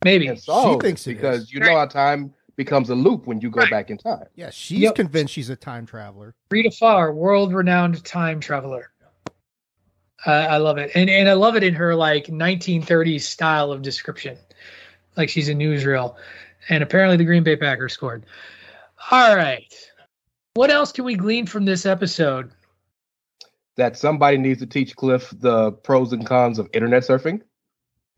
Maybe 0.04 0.34
she 0.34 0.78
thinks 0.80 1.04
because 1.04 1.42
is. 1.42 1.52
you 1.52 1.60
know 1.60 1.76
how 1.76 1.86
time 1.86 2.34
becomes 2.56 2.90
a 2.90 2.94
loop 2.94 3.26
when 3.26 3.40
you 3.40 3.50
go 3.50 3.60
right. 3.60 3.70
back 3.70 3.90
in 3.90 3.98
time. 3.98 4.26
Yeah, 4.34 4.50
she's 4.50 4.80
yep. 4.80 4.94
convinced 4.94 5.32
she's 5.32 5.50
a 5.50 5.56
time 5.56 5.86
traveler. 5.86 6.34
Rita 6.50 6.70
Farr, 6.70 7.12
world-renowned 7.12 8.04
time 8.04 8.40
traveler. 8.40 8.90
Uh, 10.24 10.30
I 10.30 10.58
love 10.58 10.78
it, 10.78 10.92
and 10.94 11.10
and 11.10 11.28
I 11.28 11.32
love 11.32 11.56
it 11.56 11.64
in 11.64 11.74
her 11.74 11.94
like 11.94 12.26
1930s 12.26 13.22
style 13.22 13.72
of 13.72 13.82
description. 13.82 14.38
like 15.16 15.28
she's 15.28 15.48
a 15.48 15.54
newsreel. 15.54 16.16
And 16.68 16.82
apparently 16.82 17.16
the 17.16 17.24
Green 17.24 17.42
Bay 17.42 17.56
Packers 17.56 17.92
scored. 17.92 18.24
All 19.10 19.36
right. 19.36 19.74
What 20.54 20.70
else 20.70 20.92
can 20.92 21.04
we 21.04 21.16
glean 21.16 21.46
from 21.46 21.64
this 21.64 21.86
episode? 21.86 22.52
That 23.76 23.96
somebody 23.96 24.36
needs 24.36 24.60
to 24.60 24.66
teach 24.66 24.94
Cliff 24.94 25.32
the 25.38 25.72
pros 25.72 26.12
and 26.12 26.24
cons 26.26 26.58
of 26.58 26.68
internet 26.72 27.02
surfing. 27.02 27.42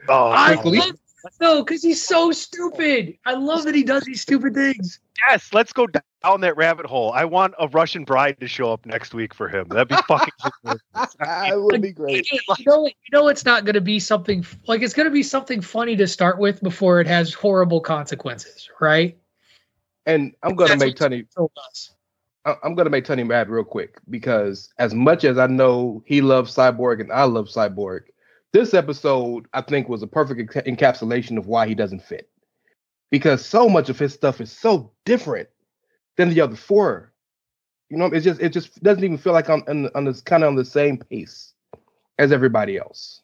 Oh, 0.08 0.30
I 0.30 0.54
love 0.54 0.92
no, 1.40 1.64
because 1.64 1.82
he's 1.82 2.02
so 2.02 2.32
stupid. 2.32 3.16
I 3.24 3.34
love 3.34 3.64
that 3.64 3.74
he 3.74 3.82
does 3.82 4.04
these 4.04 4.20
stupid 4.20 4.54
things. 4.54 5.00
Yes, 5.28 5.50
let's 5.52 5.72
go 5.72 5.86
down 5.86 6.40
that 6.40 6.56
rabbit 6.56 6.86
hole. 6.86 7.12
I 7.12 7.24
want 7.24 7.54
a 7.58 7.68
Russian 7.68 8.04
bride 8.04 8.40
to 8.40 8.48
show 8.48 8.72
up 8.72 8.84
next 8.84 9.14
week 9.14 9.32
for 9.32 9.48
him. 9.48 9.68
That'd 9.68 9.88
be 9.88 9.96
fucking. 10.08 10.32
that 10.92 11.52
would 11.54 11.80
be 11.80 11.92
great. 11.92 12.30
You 12.30 12.40
know, 12.66 12.86
you 12.86 12.92
know, 13.12 13.28
it's 13.28 13.44
not 13.44 13.64
going 13.64 13.74
to 13.74 13.80
be 13.80 14.00
something 14.00 14.44
like 14.66 14.82
it's 14.82 14.94
going 14.94 15.06
to 15.06 15.12
be 15.12 15.22
something 15.22 15.60
funny 15.60 15.96
to 15.96 16.06
start 16.06 16.38
with 16.38 16.62
before 16.62 17.00
it 17.00 17.06
has 17.06 17.32
horrible 17.32 17.80
consequences, 17.80 18.68
right? 18.80 19.16
And 20.06 20.34
I'm 20.42 20.54
going 20.54 20.70
to 20.70 20.76
make 20.76 20.96
Tony. 20.96 21.24
I'm 22.44 22.74
going 22.74 22.84
to 22.84 22.90
make 22.90 23.06
Tony 23.06 23.24
mad 23.24 23.48
real 23.48 23.64
quick 23.64 23.98
because 24.10 24.68
as 24.78 24.94
much 24.94 25.24
as 25.24 25.38
I 25.38 25.46
know 25.46 26.02
he 26.04 26.20
loves 26.20 26.54
Cyborg 26.54 27.00
and 27.00 27.10
I 27.10 27.24
love 27.24 27.46
Cyborg, 27.46 28.02
this 28.54 28.72
episode, 28.72 29.46
I 29.52 29.60
think, 29.60 29.88
was 29.88 30.02
a 30.02 30.06
perfect 30.06 30.54
encapsulation 30.54 31.36
of 31.36 31.48
why 31.48 31.66
he 31.66 31.74
doesn't 31.74 32.04
fit. 32.04 32.30
Because 33.10 33.44
so 33.44 33.68
much 33.68 33.90
of 33.90 33.98
his 33.98 34.14
stuff 34.14 34.40
is 34.40 34.50
so 34.50 34.92
different 35.04 35.48
than 36.16 36.30
the 36.30 36.40
other 36.40 36.56
four. 36.56 37.12
You 37.90 37.98
know, 37.98 38.06
it 38.06 38.20
just 38.20 38.40
it 38.40 38.50
just 38.50 38.82
doesn't 38.82 39.04
even 39.04 39.18
feel 39.18 39.32
like 39.32 39.50
I'm 39.50 39.62
on, 39.68 39.90
on 39.94 40.04
this 40.04 40.20
kind 40.22 40.44
of 40.44 40.48
on 40.48 40.54
the 40.54 40.64
same 40.64 40.96
pace 40.96 41.52
as 42.18 42.32
everybody 42.32 42.78
else. 42.78 43.20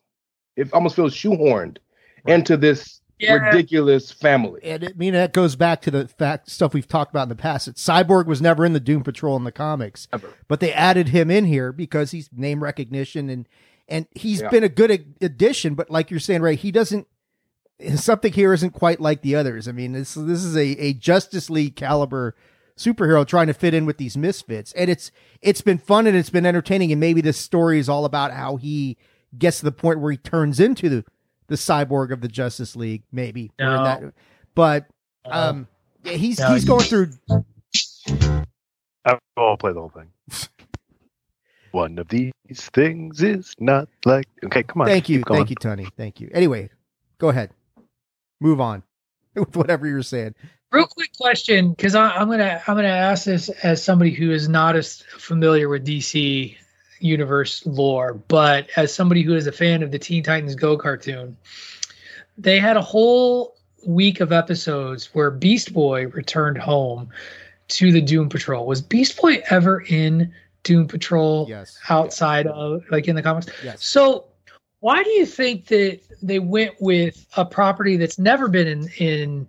It 0.57 0.73
almost 0.73 0.97
feels 0.97 1.15
shoehorned 1.15 1.79
right. 2.25 2.35
into 2.35 2.57
this 2.57 3.01
yeah. 3.21 3.35
ridiculous 3.35 4.11
family. 4.11 4.61
And 4.65 4.85
I 4.85 4.93
mean 4.97 5.15
that 5.15 5.33
goes 5.33 5.55
back 5.55 5.81
to 5.83 5.91
the 5.91 6.09
fact 6.09 6.51
stuff 6.51 6.75
we've 6.75 6.89
talked 6.89 7.13
about 7.13 7.25
in 7.25 7.29
the 7.29 7.37
past. 7.37 7.67
That 7.67 7.77
Cyborg 7.77 8.27
was 8.27 8.43
never 8.43 8.65
in 8.65 8.73
the 8.73 8.81
Doom 8.81 9.03
Patrol 9.05 9.37
in 9.37 9.45
the 9.45 9.53
comics, 9.53 10.09
Ever. 10.13 10.29
but 10.49 10.61
they 10.61 10.73
added 10.73 11.09
him 11.09 11.31
in 11.31 11.45
here 11.45 11.73
because 11.73 12.11
he's 12.11 12.29
name 12.33 12.63
recognition 12.63 13.31
and 13.31 13.49
and 13.91 14.07
he's 14.13 14.41
yeah. 14.41 14.49
been 14.49 14.65
a 14.65 14.69
good 14.69 14.91
addition. 15.21 15.75
But 15.75 15.91
like 15.91 16.11
you're 16.11 16.21
saying, 16.21 16.43
right, 16.43 16.59
he 16.59 16.71
doesn't. 16.71 17.07
Something 17.97 18.33
here 18.33 18.53
isn't 18.53 18.73
quite 18.73 19.01
like 19.01 19.23
the 19.23 19.35
others. 19.35 19.67
I 19.67 19.73
mean, 19.73 19.93
this 19.93 20.15
this 20.15 20.45
is 20.45 20.57
a, 20.57 20.63
a 20.63 20.93
Justice 20.93 21.51
League 21.51 21.77
caliber 21.77 22.37
superhero 22.77 23.27
trying 23.27 23.49
to 23.49 23.55
fit 23.55 23.75
in 23.75 23.87
with 23.87 23.99
these 23.99 24.17
misfits, 24.17 24.73
and 24.73 24.91
it's 24.91 25.11
it's 25.43 25.61
been 25.61 25.79
fun 25.79 26.07
and 26.07 26.17
it's 26.17 26.31
been 26.31 26.47
entertaining. 26.47 26.93
And 26.93 27.01
maybe 27.01 27.21
this 27.21 27.39
story 27.39 27.79
is 27.79 27.89
all 27.89 28.05
about 28.05 28.33
how 28.33 28.57
he 28.57 28.97
gets 29.37 29.59
to 29.59 29.65
the 29.65 29.73
point 29.73 30.01
where 30.01 30.13
he 30.13 30.19
turns 30.19 30.61
into 30.61 30.89
the 30.89 31.05
the 31.49 31.57
cyborg 31.57 32.13
of 32.13 32.21
the 32.21 32.29
Justice 32.29 32.77
League. 32.77 33.03
Maybe, 33.11 33.51
no. 33.59 33.85
that, 33.85 34.15
but 34.55 34.87
um, 35.25 35.67
yeah, 36.05 36.13
he's 36.13 36.39
no, 36.39 36.53
he's 36.53 36.65
going 36.65 36.85
through. 36.85 37.11
I'll 39.37 39.57
play 39.57 39.73
the 39.73 39.81
whole 39.81 39.91
thing. 39.91 40.11
One 41.73 41.99
of 41.99 42.09
these 42.09 42.33
things 42.73 43.23
is 43.23 43.55
not 43.59 43.89
like. 44.05 44.27
Okay, 44.45 44.63
come 44.63 44.83
on. 44.83 44.89
Thank 44.89 45.09
you, 45.09 45.23
thank 45.27 45.51
you, 45.51 45.57
Tony. 45.57 45.87
Thank 45.97 46.21
you. 46.21 46.31
Anyway, 46.33 46.71
go 47.19 47.29
ahead. 47.29 47.51
Move 48.41 48.61
on 48.61 48.83
with 49.35 49.57
whatever 49.57 49.87
you're 49.87 50.03
saying. 50.03 50.35
Real 50.73 50.87
quick 50.87 51.11
question, 51.17 51.71
because 51.71 51.95
I'm 51.95 52.31
gonna 52.31 52.63
I'm 52.67 52.77
gonna 52.77 52.89
ask 52.89 53.25
this 53.25 53.49
as 53.49 53.83
somebody 53.83 54.13
who 54.13 54.31
is 54.31 54.49
not 54.49 54.77
as 54.77 55.03
familiar 55.19 55.69
with 55.69 55.85
DC 55.85 56.57
universe 57.01 57.65
lore, 57.67 58.15
but 58.15 58.69
as 58.77 58.95
somebody 58.95 59.23
who 59.23 59.35
is 59.35 59.47
a 59.47 59.53
fan 59.53 59.83
of 59.83 59.91
the 59.91 59.99
Teen 59.99 60.23
Titans 60.23 60.55
Go 60.55 60.77
cartoon, 60.77 61.37
they 62.39 62.59
had 62.61 62.77
a 62.77 62.83
whole 62.83 63.57
week 63.87 64.21
of 64.21 64.33
episodes 64.33 65.15
where 65.15 65.31
Beast 65.31 65.73
Boy 65.73 66.07
returned 66.09 66.59
home 66.59 67.11
to 67.69 67.93
the 67.93 68.01
Doom 68.01 68.29
Patrol. 68.29 68.67
Was 68.67 68.83
Beast 68.83 69.21
Boy 69.21 69.43
ever 69.51 69.81
in 69.81 70.33
Doom 70.63 70.87
Patrol 70.87 71.47
yes. 71.49 71.79
outside 71.89 72.47
yes. 72.47 72.55
of 72.57 72.83
like 72.91 73.09
in 73.09 73.17
the 73.17 73.23
comics. 73.23 73.47
Yes. 73.65 73.85
So 73.85 74.27
why 74.81 75.03
do 75.03 75.11
you 75.11 75.27
think 75.27 75.67
that 75.67 76.01
they 76.23 76.39
went 76.39 76.75
with 76.81 77.27
a 77.37 77.45
property 77.45 77.97
that's 77.97 78.19
never 78.19 78.49
been 78.49 78.67
in 78.67 78.89
in 78.99 79.49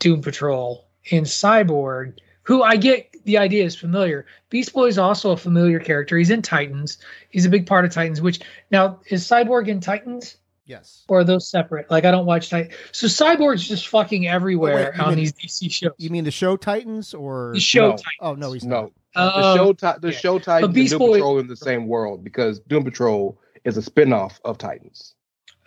Doom 0.00 0.20
Patrol 0.20 0.86
in 1.06 1.24
Cyborg, 1.24 2.18
who 2.42 2.62
I 2.62 2.76
get 2.76 3.12
the 3.24 3.38
idea 3.38 3.64
is 3.64 3.76
familiar. 3.76 4.26
Beast 4.50 4.72
Boy 4.72 4.86
is 4.86 4.98
also 4.98 5.30
a 5.30 5.36
familiar 5.36 5.78
character. 5.78 6.18
He's 6.18 6.30
in 6.30 6.42
Titans. 6.42 6.98
He's 7.30 7.46
a 7.46 7.48
big 7.48 7.66
part 7.66 7.84
of 7.84 7.92
Titans. 7.92 8.20
Which 8.20 8.40
now 8.70 9.00
is 9.08 9.24
Cyborg 9.24 9.68
in 9.68 9.80
Titans? 9.80 10.38
Yes. 10.64 11.04
Or 11.08 11.20
are 11.20 11.24
those 11.24 11.48
separate? 11.48 11.90
Like 11.90 12.04
I 12.04 12.10
don't 12.10 12.26
watch 12.26 12.50
Titans. 12.50 12.74
So 12.92 13.06
Cyborg's 13.06 13.66
just 13.66 13.88
fucking 13.88 14.26
everywhere 14.26 14.92
oh, 14.94 14.98
wait, 14.98 15.00
on 15.00 15.08
mean, 15.10 15.18
these 15.18 15.32
DC 15.32 15.70
shows. 15.70 15.92
You 15.98 16.10
mean 16.10 16.24
the 16.24 16.30
show 16.30 16.56
Titans 16.56 17.14
or 17.14 17.52
the 17.54 17.60
show 17.60 17.90
no. 17.90 17.92
Titans? 17.92 18.18
Oh 18.20 18.34
no, 18.34 18.52
he's 18.52 18.64
no. 18.64 18.82
Not. 18.82 18.92
Uh, 19.14 19.52
the 19.52 19.56
show, 19.56 19.72
ti- 19.72 19.98
the 20.00 20.12
yeah. 20.12 20.18
show 20.18 20.38
Titans 20.38 20.76
and 20.76 20.88
Doom 20.88 20.98
Boy, 20.98 21.12
Patrol 21.14 21.38
in 21.38 21.46
the 21.46 21.56
same 21.56 21.86
world 21.86 22.24
because 22.24 22.60
Doom 22.60 22.84
Patrol 22.84 23.38
is 23.64 23.76
a 23.76 23.82
spinoff 23.82 24.40
of 24.44 24.58
Titans. 24.58 25.14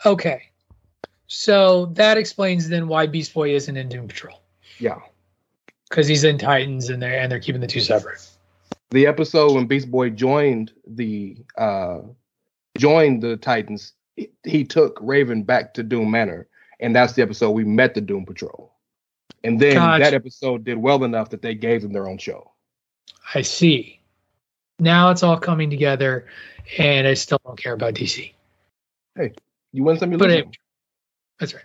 Okay, 0.05 0.43
so 1.27 1.87
that 1.93 2.17
explains 2.17 2.69
then 2.69 2.87
why 2.87 3.05
Beast 3.07 3.33
Boy 3.33 3.53
isn't 3.53 3.77
in 3.77 3.87
Doom 3.89 4.07
Patrol. 4.07 4.41
Yeah, 4.79 4.99
because 5.89 6.07
he's 6.07 6.23
in 6.23 6.37
Titans 6.37 6.89
and 6.89 7.01
they're 7.01 7.19
and 7.19 7.31
they're 7.31 7.39
keeping 7.39 7.61
the 7.61 7.67
two 7.67 7.81
separate. 7.81 8.27
The 8.89 9.07
episode 9.07 9.53
when 9.53 9.65
Beast 9.67 9.91
Boy 9.91 10.09
joined 10.09 10.71
the 10.87 11.37
uh 11.57 11.99
joined 12.77 13.21
the 13.21 13.37
Titans, 13.37 13.93
he, 14.15 14.29
he 14.43 14.63
took 14.63 14.97
Raven 15.01 15.43
back 15.43 15.73
to 15.75 15.83
Doom 15.83 16.11
Manor, 16.11 16.47
and 16.79 16.95
that's 16.95 17.13
the 17.13 17.21
episode 17.21 17.51
we 17.51 17.63
met 17.63 17.93
the 17.93 18.01
Doom 18.01 18.25
Patrol. 18.25 18.71
And 19.43 19.59
then 19.59 19.75
gotcha. 19.75 20.03
that 20.03 20.13
episode 20.13 20.63
did 20.63 20.77
well 20.77 21.03
enough 21.03 21.29
that 21.29 21.43
they 21.43 21.53
gave 21.53 21.83
them 21.83 21.93
their 21.93 22.07
own 22.07 22.17
show. 22.17 22.51
I 23.33 23.41
see. 23.41 23.99
Now 24.79 25.09
it's 25.09 25.23
all 25.23 25.37
coming 25.37 25.69
together, 25.69 26.27
and 26.77 27.07
I 27.07 27.13
still 27.13 27.39
don't 27.45 27.57
care 27.57 27.73
about 27.73 27.93
DC. 27.93 28.33
Hey, 29.15 29.33
you 29.71 29.83
win 29.83 29.97
some, 29.97 30.11
you 30.11 30.17
lose 30.17 30.41
some. 30.41 30.51
That's 31.39 31.53
right. 31.53 31.63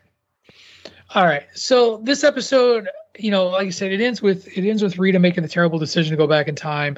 All 1.14 1.24
right. 1.24 1.44
So 1.54 1.98
this 1.98 2.22
episode, 2.22 2.88
you 3.18 3.32
know, 3.32 3.48
like 3.48 3.66
I 3.66 3.70
said, 3.70 3.92
it 3.92 4.00
ends 4.00 4.22
with 4.22 4.46
it 4.56 4.68
ends 4.68 4.82
with 4.82 4.98
Rita 4.98 5.18
making 5.18 5.42
the 5.42 5.48
terrible 5.48 5.78
decision 5.78 6.12
to 6.12 6.16
go 6.16 6.28
back 6.28 6.46
in 6.46 6.54
time. 6.54 6.96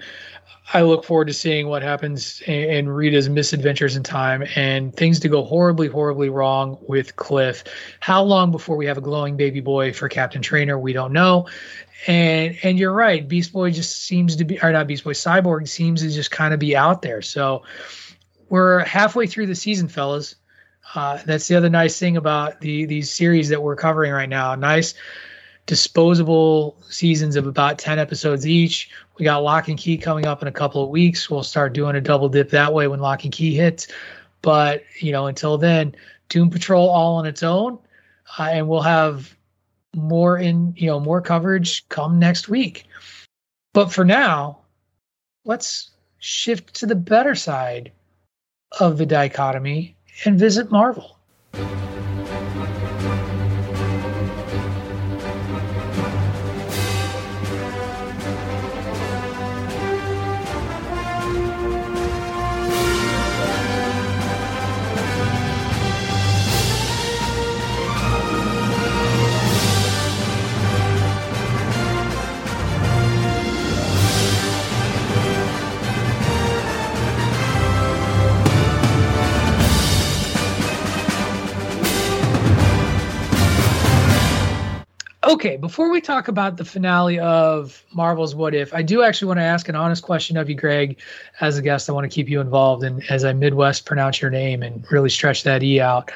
I 0.75 0.83
look 0.83 1.05
forward 1.05 1.27
to 1.27 1.35
seeing 1.35 1.69
what 1.69 1.83
happens 1.83 2.41
in, 2.43 2.89
Rita's 2.89 3.29
misadventures 3.29 3.97
in 3.97 4.03
time 4.03 4.45
and 4.55 4.95
things 4.95 5.19
to 5.21 5.29
go 5.29 5.43
horribly, 5.43 5.89
horribly 5.89 6.29
wrong 6.29 6.79
with 6.83 7.17
Cliff. 7.17 7.65
How 8.01 8.23
long 8.23 8.51
before 8.53 8.77
we 8.77 8.87
have 8.87 8.97
a 8.97 9.01
glowing 9.01 9.37
baby 9.37 9.61
boy 9.61 9.93
for 9.93 10.09
Captain 10.09 10.41
Trainer? 10.41 10.79
We 10.79 10.93
don't 10.93 11.13
know 11.13 11.49
and 12.07 12.57
and 12.63 12.79
you're 12.79 12.93
right. 12.93 13.27
Beast 13.27 13.53
boy 13.53 13.71
just 13.71 14.03
seems 14.03 14.37
to 14.37 14.45
be 14.45 14.61
or 14.61 14.73
not 14.73 14.87
beast 14.87 15.05
boy 15.05 15.13
cyborg 15.13 15.69
seems 15.69 16.03
to 16.03 16.11
just 16.11 16.31
kind 16.31 16.53
of 16.53 16.61
be 16.61 16.77
out 16.77 17.03
there. 17.03 17.23
So 17.23 17.63
we're 18.49 18.81
halfway 18.81 19.27
through 19.27 19.47
the 19.47 19.55
season 19.55 19.89
fellas. 19.89 20.35
Uh, 20.95 21.19
that's 21.25 21.49
the 21.49 21.55
other 21.55 21.71
nice 21.71 21.99
thing 21.99 22.17
about 22.17 22.61
the 22.61 22.87
these 22.87 23.11
series 23.11 23.49
that 23.51 23.63
we're 23.63 23.77
covering 23.77 24.13
right 24.13 24.29
now. 24.29 24.55
Nice 24.55 24.95
disposable 25.67 26.77
seasons 26.89 27.37
of 27.37 27.47
about 27.47 27.79
10 27.79 28.01
episodes 28.01 28.49
each. 28.49 28.91
We 29.17 29.25
got 29.25 29.45
lock 29.45 29.69
and 29.69 29.79
key 29.79 29.97
coming 29.97 30.27
up 30.27 30.43
in 30.43 30.49
a 30.49 30.53
couple 30.53 30.83
of 30.83 30.91
weeks. 30.91 31.31
We'll 31.31 31.45
start 31.45 31.73
doing 31.73 31.95
a 31.95 32.01
double 32.01 32.29
dip 32.29 32.51
that 32.51 32.73
way 32.75 32.89
when 32.89 32.99
lock 32.99 33.23
and 33.23 33.33
key 33.33 33.55
hits. 33.55 33.87
But 34.43 34.83
you 34.99 35.13
know 35.13 35.27
until 35.27 35.57
then 35.57 35.95
doom 36.29 36.51
patrol 36.51 36.89
all 36.89 37.17
on 37.17 37.27
its 37.27 37.43
own 37.43 37.79
uh, 38.39 38.45
and 38.45 38.67
we'll 38.67 38.83
have 38.83 39.37
more 39.95 40.39
in 40.39 40.75
you 40.77 40.87
know 40.87 41.01
more 41.01 41.21
coverage 41.21 41.89
come 41.89 42.19
next 42.19 42.49
week. 42.49 42.87
But 43.73 43.93
for 43.93 44.05
now 44.05 44.59
let's 45.45 45.91
shift 46.19 46.75
to 46.75 46.87
the 46.87 46.95
better 46.95 47.35
side 47.35 47.93
of 48.81 48.99
the 48.99 49.07
dichotomy 49.07 49.97
and 50.25 50.39
visit 50.39 50.71
marvel 50.71 51.19
Okay, 85.25 85.57
before 85.57 85.89
we 85.91 86.01
talk 86.01 86.27
about 86.27 86.57
the 86.57 86.65
finale 86.65 87.19
of 87.21 87.85
Marvel's 87.93 88.35
What 88.35 88.55
If, 88.55 88.75
I 88.75 88.83
do 88.83 89.03
actually 89.03 89.29
want 89.29 89.39
to 89.39 89.45
ask 89.45 89.69
an 89.69 89.77
honest 89.77 90.03
question 90.03 90.37
of 90.37 90.49
you, 90.49 90.57
Greg. 90.57 90.99
As 91.41 91.57
a 91.57 91.63
guest, 91.63 91.89
I 91.89 91.93
want 91.93 92.11
to 92.11 92.15
keep 92.15 92.29
you 92.29 92.41
involved 92.41 92.83
and 92.83 93.09
as 93.09 93.25
I 93.25 93.33
Midwest 93.33 93.87
pronounce 93.87 94.21
your 94.21 94.33
name 94.33 94.65
and 94.65 94.85
really 94.91 95.11
stretch 95.11 95.45
that 95.45 95.63
E 95.63 95.81
out. 95.81 96.11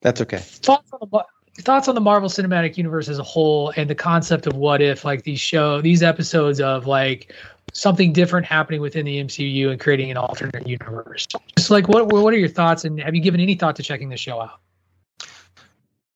That's 0.00 0.20
okay. 0.20 0.38
Thoughts 0.38 0.90
on 0.92 0.98
the 1.00 1.62
thoughts 1.62 1.86
on 1.86 1.94
the 1.94 2.00
Marvel 2.00 2.28
Cinematic 2.28 2.76
Universe 2.76 3.08
as 3.08 3.18
a 3.18 3.22
whole 3.22 3.72
and 3.76 3.88
the 3.88 3.94
concept 3.94 4.46
of 4.48 4.56
what 4.56 4.80
if 4.80 5.04
like 5.04 5.22
these 5.22 5.38
show 5.38 5.80
these 5.80 6.02
episodes 6.02 6.60
of 6.60 6.86
like 6.86 7.32
something 7.72 8.12
different 8.12 8.46
happening 8.46 8.80
within 8.80 9.04
the 9.04 9.22
MCU 9.22 9.70
and 9.70 9.78
creating 9.78 10.10
an 10.10 10.16
alternate 10.16 10.66
universe. 10.66 11.28
Just 11.56 11.70
like 11.70 11.88
what 11.88 12.08
what 12.08 12.34
are 12.34 12.38
your 12.38 12.48
thoughts 12.48 12.84
and 12.84 13.00
have 13.00 13.14
you 13.14 13.20
given 13.20 13.40
any 13.40 13.54
thought 13.54 13.76
to 13.76 13.82
checking 13.82 14.08
the 14.08 14.16
show 14.16 14.40
out? 14.40 14.58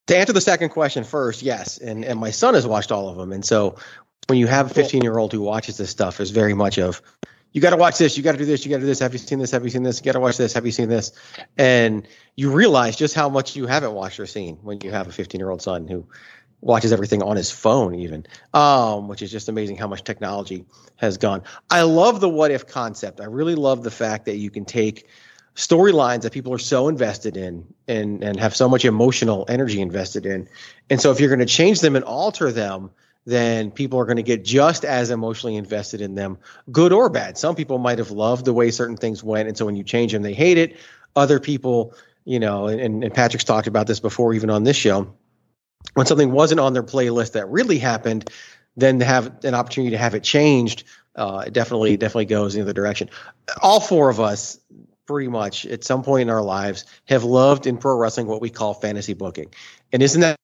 To 0.07 0.17
answer 0.17 0.33
the 0.33 0.41
second 0.41 0.69
question 0.69 1.03
first, 1.03 1.41
yes, 1.41 1.77
and 1.77 2.03
and 2.05 2.19
my 2.19 2.31
son 2.31 2.53
has 2.53 2.65
watched 2.65 2.91
all 2.91 3.09
of 3.09 3.17
them, 3.17 3.31
and 3.31 3.45
so 3.45 3.75
when 4.27 4.37
you 4.37 4.47
have 4.47 4.71
a 4.71 4.73
15 4.73 5.01
year 5.01 5.17
old 5.17 5.31
who 5.31 5.41
watches 5.41 5.77
this 5.77 5.89
stuff, 5.89 6.19
is 6.19 6.31
very 6.31 6.53
much 6.53 6.77
of 6.77 7.01
you 7.53 7.61
got 7.61 7.71
to 7.71 7.77
watch 7.77 7.97
this, 7.97 8.17
you 8.17 8.23
got 8.23 8.33
to 8.33 8.37
do 8.37 8.45
this, 8.45 8.65
you 8.65 8.69
got 8.69 8.77
to 8.77 8.81
do 8.81 8.87
this. 8.87 8.99
Have 8.99 9.13
you 9.13 9.19
seen 9.19 9.39
this? 9.39 9.51
Have 9.51 9.63
you 9.63 9.69
seen 9.69 9.83
this? 9.83 9.99
You 9.99 10.05
got 10.05 10.13
to 10.13 10.19
watch 10.19 10.37
this. 10.37 10.53
Have 10.53 10.65
you 10.65 10.71
seen 10.71 10.89
this? 10.89 11.11
And 11.57 12.07
you 12.35 12.51
realize 12.51 12.95
just 12.95 13.15
how 13.15 13.29
much 13.29 13.55
you 13.55 13.67
haven't 13.67 13.93
watched 13.93 14.19
or 14.19 14.25
seen 14.25 14.57
when 14.61 14.79
you 14.81 14.91
have 14.91 15.07
a 15.07 15.11
15 15.11 15.39
year 15.39 15.49
old 15.49 15.61
son 15.61 15.87
who 15.87 16.05
watches 16.61 16.91
everything 16.91 17.23
on 17.23 17.35
his 17.35 17.49
phone, 17.49 17.95
even, 17.95 18.25
um, 18.53 19.07
which 19.07 19.21
is 19.21 19.31
just 19.31 19.47
amazing 19.47 19.77
how 19.77 19.87
much 19.87 20.03
technology 20.03 20.65
has 20.97 21.17
gone. 21.17 21.43
I 21.69 21.83
love 21.83 22.19
the 22.19 22.29
what 22.29 22.51
if 22.51 22.67
concept. 22.67 23.21
I 23.21 23.25
really 23.25 23.55
love 23.55 23.83
the 23.83 23.91
fact 23.91 24.25
that 24.25 24.37
you 24.37 24.49
can 24.49 24.65
take 24.65 25.07
storylines 25.57 26.21
that 26.21 26.31
people 26.31 26.53
are 26.53 26.59
so 26.59 26.87
invested 26.87 27.35
in 27.35 27.65
and 27.87 28.23
and 28.23 28.39
have 28.39 28.55
so 28.55 28.69
much 28.69 28.85
emotional 28.85 29.43
energy 29.49 29.81
invested 29.81 30.25
in. 30.25 30.47
And 30.89 31.01
so 31.01 31.11
if 31.11 31.19
you're 31.19 31.29
going 31.29 31.39
to 31.39 31.45
change 31.45 31.81
them 31.81 31.95
and 31.95 32.05
alter 32.05 32.51
them, 32.51 32.91
then 33.25 33.71
people 33.71 33.99
are 33.99 34.05
going 34.05 34.17
to 34.17 34.23
get 34.23 34.45
just 34.45 34.85
as 34.85 35.09
emotionally 35.09 35.55
invested 35.55 35.99
in 35.99 36.13
them, 36.13 36.37
good 36.71 36.93
or 36.93 37.09
bad. 37.09 37.37
Some 37.37 37.55
people 37.55 37.79
might 37.79 37.97
have 37.97 38.11
loved 38.11 38.45
the 38.45 38.53
way 38.53 38.69
certain 38.69 38.95
things 38.95 39.23
went, 39.23 39.49
and 39.49 39.57
so 39.57 39.65
when 39.65 39.75
you 39.75 39.83
change 39.83 40.13
them, 40.13 40.21
they 40.21 40.33
hate 40.33 40.59
it. 40.59 40.77
Other 41.15 41.39
people, 41.39 41.95
you 42.23 42.39
know, 42.39 42.67
and, 42.67 43.03
and 43.03 43.13
Patrick's 43.13 43.43
talked 43.43 43.67
about 43.67 43.87
this 43.87 43.99
before, 43.99 44.33
even 44.35 44.51
on 44.51 44.63
this 44.63 44.77
show. 44.77 45.11
When 45.95 46.05
something 46.05 46.31
wasn't 46.31 46.59
on 46.59 46.73
their 46.73 46.83
playlist 46.83 47.31
that 47.31 47.49
really 47.49 47.79
happened, 47.79 48.29
then 48.75 48.99
to 48.99 49.05
have 49.05 49.43
an 49.43 49.55
opportunity 49.55 49.91
to 49.91 49.97
have 49.97 50.13
it 50.13 50.23
changed, 50.23 50.83
uh, 51.15 51.45
it 51.47 51.53
definitely 51.53 51.97
definitely 51.97 52.25
goes 52.25 52.53
in 52.53 52.59
the 52.59 52.65
other 52.65 52.73
direction. 52.73 53.09
All 53.61 53.79
four 53.79 54.09
of 54.09 54.19
us 54.19 54.59
pretty 55.07 55.29
much 55.29 55.65
at 55.65 55.83
some 55.83 56.03
point 56.03 56.23
in 56.23 56.29
our 56.29 56.41
lives 56.41 56.85
have 57.05 57.23
loved 57.23 57.65
in 57.65 57.77
pro 57.77 57.97
wrestling 57.97 58.27
what 58.27 58.41
we 58.41 58.49
call 58.49 58.73
fantasy 58.73 59.13
booking. 59.13 59.51
And 59.93 60.03
isn't 60.03 60.19
that 60.19 60.37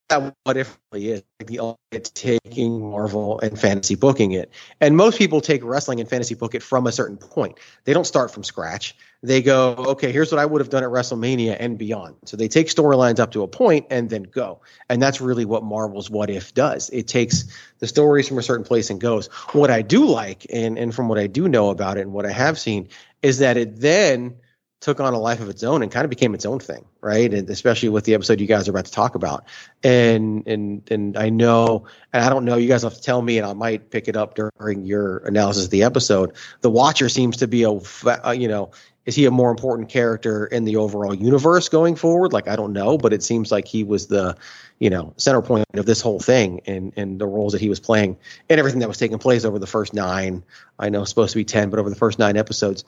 what 0.43 0.56
it 0.56 0.67
really 0.91 1.10
is? 1.10 1.23
Like 1.39 1.47
the 1.47 1.60
ultimate 1.60 2.12
taking 2.15 2.80
Marvel 2.80 3.41
and 3.41 3.60
fantasy 3.60 3.95
booking 3.95 4.32
it. 4.32 4.49
And 4.80 4.95
most 4.95 5.17
people 5.17 5.41
take 5.41 5.62
wrestling 5.65 5.99
and 5.99 6.10
fantasy 6.10 6.34
book 6.34 6.56
it 6.56 6.63
from 6.63 6.88
a 6.88 6.93
certain 6.93 7.17
point. 7.17 7.60
They 7.84 7.91
don't 7.91 8.08
start 8.08 8.32
from 8.32 8.45
scratch. 8.45 8.95
They 9.21 9.41
go, 9.41 9.73
okay, 9.80 10.13
here's 10.13 10.32
what 10.32 10.39
I 10.39 10.45
would 10.45 10.62
have 10.62 10.69
done 10.69 10.84
at 10.84 10.89
WrestleMania 10.89 11.58
and 11.60 11.78
beyond. 11.78 12.15
So 12.23 12.38
they 12.38 12.47
take 12.47 12.67
storylines 12.67 13.19
up 13.19 13.32
to 13.34 13.43
a 13.43 13.47
point 13.47 13.86
and 13.89 14.10
then 14.10 14.23
go. 14.23 14.62
And 14.89 15.02
that's 15.02 15.19
really 15.19 15.45
what 15.45 15.63
Marvel's 15.63 16.10
What 16.10 16.30
If 16.30 16.54
does. 16.54 16.89
It 16.91 17.08
takes 17.08 17.45
the 17.80 17.88
stories 17.88 18.30
from 18.30 18.38
a 18.38 18.43
certain 18.43 18.65
place 18.65 18.89
and 18.89 19.02
goes. 19.02 19.28
What 19.52 19.69
I 19.69 19.82
do 19.82 20.06
like, 20.06 20.45
and, 20.54 20.78
and 20.78 20.95
from 20.95 21.10
what 21.10 21.19
I 21.19 21.28
do 21.28 21.49
know 21.49 21.69
about 21.69 21.97
it 21.97 22.02
and 22.02 22.13
what 22.13 22.26
I 22.26 22.32
have 22.32 22.58
seen, 22.58 22.88
is 23.21 23.39
that 23.39 23.58
it 23.58 23.82
then 23.82 24.36
took 24.83 24.99
on 24.99 25.13
a 25.13 25.19
life 25.19 25.39
of 25.39 25.49
its 25.49 25.63
own 25.63 25.81
and 25.81 25.91
kind 25.91 26.03
of 26.03 26.09
became 26.09 26.33
its 26.33 26.45
own 26.45 26.59
thing, 26.59 26.83
right? 26.99 27.33
And 27.33 27.49
especially 27.49 27.87
with 27.87 28.03
the 28.03 28.13
episode 28.13 28.41
you 28.41 28.47
guys 28.47 28.67
are 28.67 28.71
about 28.71 28.85
to 28.85 28.91
talk 28.91 29.15
about. 29.15 29.45
And 29.81 30.45
and 30.45 30.83
and 30.91 31.17
I 31.17 31.29
know, 31.29 31.85
and 32.11 32.23
I 32.23 32.29
don't 32.29 32.43
know, 32.43 32.57
you 32.57 32.67
guys 32.67 32.83
have 32.83 32.93
to 32.93 33.01
tell 33.01 33.21
me, 33.21 33.37
and 33.37 33.47
I 33.47 33.53
might 33.53 33.89
pick 33.89 34.09
it 34.09 34.17
up 34.17 34.35
during 34.35 34.85
your 34.85 35.19
analysis 35.19 35.65
of 35.65 35.71
the 35.71 35.83
episode. 35.83 36.33
The 36.61 36.69
Watcher 36.69 37.07
seems 37.07 37.37
to 37.37 37.47
be 37.47 37.63
a, 37.63 37.71
uh, 37.71 38.35
you 38.37 38.49
know, 38.49 38.71
is 39.05 39.15
he 39.15 39.25
a 39.25 39.31
more 39.31 39.51
important 39.51 39.87
character 39.87 40.45
in 40.47 40.65
the 40.65 40.75
overall 40.75 41.15
universe 41.15 41.69
going 41.69 41.95
forward? 41.95 42.33
Like 42.33 42.49
I 42.49 42.57
don't 42.57 42.73
know, 42.73 42.97
but 42.97 43.13
it 43.13 43.23
seems 43.23 43.53
like 43.53 43.65
he 43.65 43.85
was 43.85 44.07
the, 44.07 44.35
you 44.79 44.89
know, 44.89 45.13
center 45.15 45.41
point 45.41 45.65
of 45.75 45.85
this 45.85 46.01
whole 46.01 46.19
thing 46.19 46.59
and 46.65 46.91
and 46.97 47.19
the 47.19 47.27
roles 47.27 47.53
that 47.53 47.61
he 47.61 47.69
was 47.69 47.79
playing 47.79 48.17
and 48.49 48.59
everything 48.59 48.81
that 48.81 48.89
was 48.89 48.97
taking 48.97 49.17
place 49.17 49.45
over 49.45 49.59
the 49.59 49.67
first 49.67 49.93
nine. 49.93 50.43
I 50.77 50.89
know 50.89 51.05
supposed 51.05 51.31
to 51.31 51.37
be 51.37 51.45
ten, 51.45 51.69
but 51.69 51.79
over 51.79 51.89
the 51.89 51.95
first 51.95 52.19
nine 52.19 52.35
episodes 52.35 52.83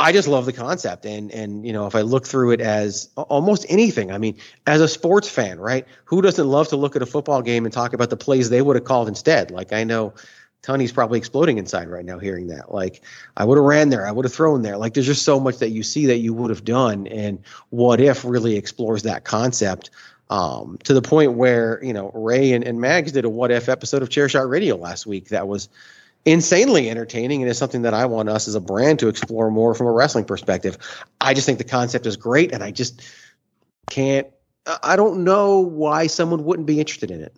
I 0.00 0.12
just 0.12 0.28
love 0.28 0.46
the 0.46 0.52
concept, 0.52 1.04
and 1.04 1.32
and 1.32 1.66
you 1.66 1.72
know, 1.72 1.86
if 1.88 1.96
I 1.96 2.02
look 2.02 2.24
through 2.24 2.52
it 2.52 2.60
as 2.60 3.10
almost 3.16 3.66
anything, 3.68 4.12
I 4.12 4.18
mean, 4.18 4.36
as 4.64 4.80
a 4.80 4.86
sports 4.86 5.28
fan, 5.28 5.58
right? 5.58 5.84
Who 6.04 6.22
doesn't 6.22 6.46
love 6.46 6.68
to 6.68 6.76
look 6.76 6.94
at 6.94 7.02
a 7.02 7.06
football 7.06 7.42
game 7.42 7.64
and 7.64 7.74
talk 7.74 7.92
about 7.92 8.08
the 8.08 8.16
plays 8.16 8.48
they 8.48 8.62
would 8.62 8.76
have 8.76 8.84
called 8.84 9.08
instead? 9.08 9.50
Like 9.50 9.72
I 9.72 9.82
know 9.82 10.14
Tony's 10.62 10.92
probably 10.92 11.18
exploding 11.18 11.58
inside 11.58 11.88
right 11.88 12.04
now 12.04 12.20
hearing 12.20 12.46
that. 12.46 12.72
Like 12.72 13.02
I 13.36 13.44
would 13.44 13.58
have 13.58 13.64
ran 13.64 13.88
there, 13.88 14.06
I 14.06 14.12
would 14.12 14.24
have 14.24 14.32
thrown 14.32 14.62
there. 14.62 14.76
Like 14.76 14.94
there's 14.94 15.06
just 15.06 15.24
so 15.24 15.40
much 15.40 15.58
that 15.58 15.70
you 15.70 15.82
see 15.82 16.06
that 16.06 16.18
you 16.18 16.32
would 16.32 16.50
have 16.50 16.64
done, 16.64 17.08
and 17.08 17.40
what 17.70 18.00
if 18.00 18.24
really 18.24 18.56
explores 18.56 19.02
that 19.02 19.24
concept. 19.24 19.90
Um, 20.30 20.78
to 20.84 20.92
the 20.92 21.00
point 21.00 21.32
where 21.32 21.82
you 21.82 21.92
know 21.92 22.12
Ray 22.14 22.52
and, 22.52 22.62
and 22.62 22.80
Mags 22.80 23.12
did 23.12 23.24
a 23.24 23.30
what 23.30 23.50
if 23.50 23.68
episode 23.68 24.02
of 24.02 24.10
Chair 24.10 24.28
Shot 24.28 24.48
Radio 24.48 24.76
last 24.76 25.06
week 25.06 25.30
that 25.30 25.48
was 25.48 25.70
insanely 26.28 26.90
entertaining 26.90 27.40
and 27.42 27.48
it's 27.48 27.58
something 27.58 27.82
that 27.82 27.94
I 27.94 28.04
want 28.04 28.28
us 28.28 28.48
as 28.48 28.54
a 28.54 28.60
brand 28.60 28.98
to 28.98 29.08
explore 29.08 29.50
more 29.50 29.74
from 29.74 29.86
a 29.86 29.92
wrestling 29.92 30.26
perspective. 30.26 30.76
I 31.20 31.32
just 31.32 31.46
think 31.46 31.56
the 31.56 31.64
concept 31.64 32.04
is 32.04 32.16
great 32.16 32.52
and 32.52 32.62
I 32.62 32.70
just 32.70 33.02
can't 33.88 34.26
I 34.82 34.96
don't 34.96 35.24
know 35.24 35.60
why 35.60 36.08
someone 36.08 36.44
wouldn't 36.44 36.66
be 36.66 36.78
interested 36.78 37.10
in 37.10 37.22
it 37.22 37.34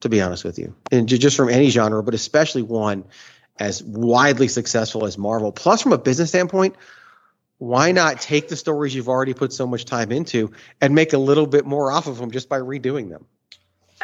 to 0.00 0.10
be 0.10 0.20
honest 0.20 0.44
with 0.44 0.58
you. 0.58 0.74
And 0.92 1.08
just 1.08 1.36
from 1.36 1.48
any 1.48 1.70
genre 1.70 2.02
but 2.02 2.12
especially 2.12 2.62
one 2.62 3.04
as 3.58 3.82
widely 3.82 4.48
successful 4.48 5.06
as 5.06 5.16
Marvel. 5.16 5.50
Plus 5.50 5.80
from 5.80 5.94
a 5.94 5.98
business 5.98 6.28
standpoint, 6.28 6.76
why 7.56 7.92
not 7.92 8.20
take 8.20 8.48
the 8.48 8.56
stories 8.56 8.94
you've 8.94 9.08
already 9.08 9.32
put 9.32 9.50
so 9.50 9.66
much 9.66 9.86
time 9.86 10.12
into 10.12 10.52
and 10.82 10.94
make 10.94 11.14
a 11.14 11.18
little 11.18 11.46
bit 11.46 11.64
more 11.64 11.90
off 11.90 12.06
of 12.06 12.18
them 12.18 12.30
just 12.30 12.50
by 12.50 12.58
redoing 12.58 13.08
them? 13.08 13.24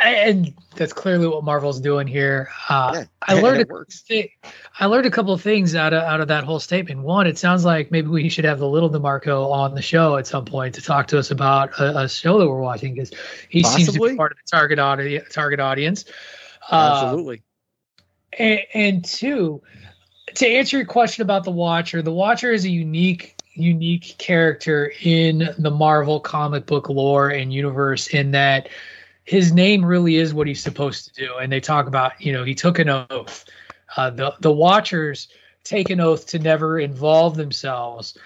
And 0.01 0.55
that's 0.77 0.93
clearly 0.93 1.27
what 1.27 1.45
Marvel's 1.45 1.81
doing 1.81 2.07
here. 2.07 2.49
Uh, 2.69 2.93
yeah, 2.95 3.05
I 3.23 3.41
learned 3.41 3.71
a, 4.11 4.33
I 4.81 4.87
learned 4.87 5.07
a 5.07 5.11
couple 5.11 5.33
of 5.33 5.43
things 5.43 5.75
out 5.75 5.93
of 5.93 6.03
out 6.03 6.21
of 6.21 6.29
that 6.29 6.45
whole 6.45 6.61
statement. 6.61 7.03
One, 7.03 7.27
it 7.27 7.37
sounds 7.37 7.65
like 7.65 7.91
maybe 7.91 8.09
we 8.09 8.29
should 8.29 8.45
have 8.45 8.59
the 8.59 8.69
little 8.69 8.89
Demarco 8.89 9.51
on 9.51 9.75
the 9.75 9.83
show 9.83 10.17
at 10.17 10.27
some 10.27 10.45
point 10.45 10.75
to 10.77 10.83
talk 10.83 11.09
to 11.09 11.19
us 11.19 11.31
about 11.31 11.79
a, 11.79 11.99
a 12.01 12.09
show 12.09 12.39
that 12.39 12.49
we're 12.49 12.61
watching 12.61 12.95
because 12.95 13.13
he 13.51 13.63
Possibly. 13.63 13.85
seems 13.85 13.97
to 13.97 14.09
be 14.09 14.17
part 14.17 14.33
of 14.33 14.39
the 14.39 14.51
target 14.51 14.79
audience. 14.79 15.29
Target 15.31 15.61
audience. 15.61 16.05
Uh, 16.71 17.03
Absolutely. 17.05 17.43
And, 18.39 18.61
and 18.73 19.05
two, 19.05 19.63
to 20.37 20.47
answer 20.47 20.79
your 20.79 20.87
question 20.87 21.23
about 21.23 21.45
the 21.45 21.51
Watcher, 21.51 22.01
the 22.01 22.13
Watcher 22.13 22.53
is 22.53 22.65
a 22.65 22.71
unique 22.71 23.37
unique 23.55 24.15
character 24.17 24.95
in 25.03 25.51
the 25.59 25.71
Marvel 25.71 26.19
comic 26.19 26.65
book 26.65 26.89
lore 26.89 27.29
and 27.29 27.53
universe 27.53 28.07
in 28.09 28.31
that 28.31 28.71
his 29.25 29.53
name 29.53 29.85
really 29.85 30.17
is 30.17 30.35
what 30.35 30.47
he's 30.47 30.63
supposed 30.63 31.07
to 31.07 31.15
do. 31.15 31.37
And 31.37 31.53
they 31.53 31.61
talk 31.61 31.87
about, 31.87 32.21
you 32.21 32.33
know, 32.33 32.45
he 32.45 32.55
took 32.55 32.79
an 32.79 32.89
oath. 32.89 33.45
Uh, 33.97 34.11
the 34.11 34.35
the 34.41 34.53
Watchers 34.53 35.29
take 35.65 35.91
an 35.91 36.01
oath 36.01 36.27
to 36.29 36.39
never 36.39 36.79
involve 36.79 37.37
themselves 37.37 38.17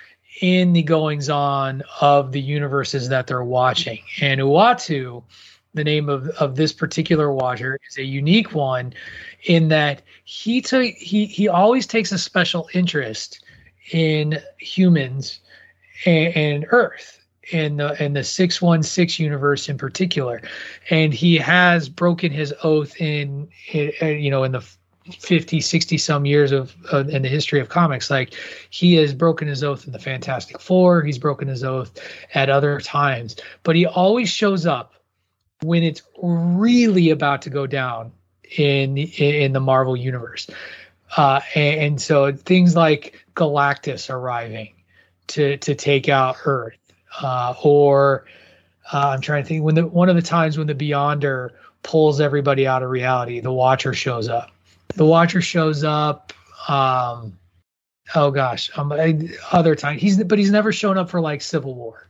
in 0.40 0.72
the 0.72 0.82
goings 0.82 1.28
on 1.28 1.82
of 2.00 2.32
the 2.32 2.40
universes 2.40 3.08
that 3.08 3.26
they're 3.26 3.44
watching. 3.44 4.00
And 4.20 4.40
Uatu, 4.40 5.22
the 5.74 5.84
name 5.84 6.08
of, 6.08 6.28
of 6.28 6.56
this 6.56 6.72
particular 6.72 7.32
Watcher, 7.32 7.78
is 7.88 7.98
a 7.98 8.04
unique 8.04 8.54
one 8.54 8.94
in 9.44 9.68
that 9.68 10.02
he 10.24 10.60
took 10.60 10.84
he 10.84 11.26
he 11.26 11.48
always 11.48 11.86
takes 11.86 12.12
a 12.12 12.18
special 12.18 12.68
interest 12.74 13.44
in 13.92 14.38
humans 14.58 15.40
and, 16.04 16.36
and 16.36 16.66
Earth 16.70 17.15
in 17.50 17.76
the 17.76 18.02
in 18.02 18.12
the 18.14 18.24
616 18.24 19.22
universe 19.22 19.68
in 19.68 19.78
particular. 19.78 20.42
And 20.90 21.12
he 21.12 21.36
has 21.36 21.88
broken 21.88 22.32
his 22.32 22.54
oath 22.62 23.00
in, 23.00 23.48
in 23.72 23.92
you 24.20 24.30
know 24.30 24.44
in 24.44 24.52
the 24.52 24.66
50 25.12 25.60
60 25.60 25.98
some 25.98 26.26
years 26.26 26.50
of 26.50 26.74
uh, 26.92 27.04
in 27.08 27.22
the 27.22 27.28
history 27.28 27.60
of 27.60 27.68
comics. 27.68 28.10
Like 28.10 28.34
he 28.70 28.94
has 28.94 29.14
broken 29.14 29.48
his 29.48 29.62
oath 29.62 29.86
in 29.86 29.92
the 29.92 29.98
fantastic 29.98 30.60
four. 30.60 31.02
He's 31.02 31.18
broken 31.18 31.48
his 31.48 31.62
oath 31.62 31.92
at 32.34 32.50
other 32.50 32.80
times. 32.80 33.36
But 33.62 33.76
he 33.76 33.86
always 33.86 34.28
shows 34.28 34.66
up 34.66 34.94
when 35.62 35.82
it's 35.82 36.02
really 36.22 37.10
about 37.10 37.42
to 37.42 37.50
go 37.50 37.66
down 37.66 38.12
in 38.58 38.98
in 38.98 39.52
the 39.52 39.60
marvel 39.60 39.96
universe. 39.96 40.48
Uh, 41.16 41.40
and, 41.54 41.80
and 41.80 42.02
so 42.02 42.32
things 42.32 42.74
like 42.74 43.24
galactus 43.36 44.10
arriving 44.10 44.72
to 45.28 45.56
to 45.58 45.74
take 45.74 46.08
out 46.08 46.36
earth 46.44 46.76
uh, 47.22 47.54
or 47.62 48.24
uh, 48.92 49.10
I'm 49.10 49.20
trying 49.20 49.42
to 49.42 49.48
think 49.48 49.64
when 49.64 49.74
the 49.74 49.86
one 49.86 50.08
of 50.08 50.16
the 50.16 50.22
times 50.22 50.58
when 50.58 50.66
the 50.66 50.74
Beyonder 50.74 51.50
pulls 51.82 52.20
everybody 52.20 52.66
out 52.66 52.82
of 52.82 52.90
reality, 52.90 53.40
the 53.40 53.52
Watcher 53.52 53.94
shows 53.94 54.28
up. 54.28 54.50
The 54.94 55.06
Watcher 55.06 55.40
shows 55.40 55.84
up. 55.84 56.32
Um, 56.68 57.38
oh 58.14 58.30
gosh, 58.30 58.70
um, 58.76 58.92
other 59.52 59.74
time 59.74 59.98
he's 59.98 60.22
but 60.22 60.38
he's 60.38 60.50
never 60.50 60.72
shown 60.72 60.98
up 60.98 61.10
for 61.10 61.20
like 61.20 61.42
Civil 61.42 61.74
War. 61.74 62.08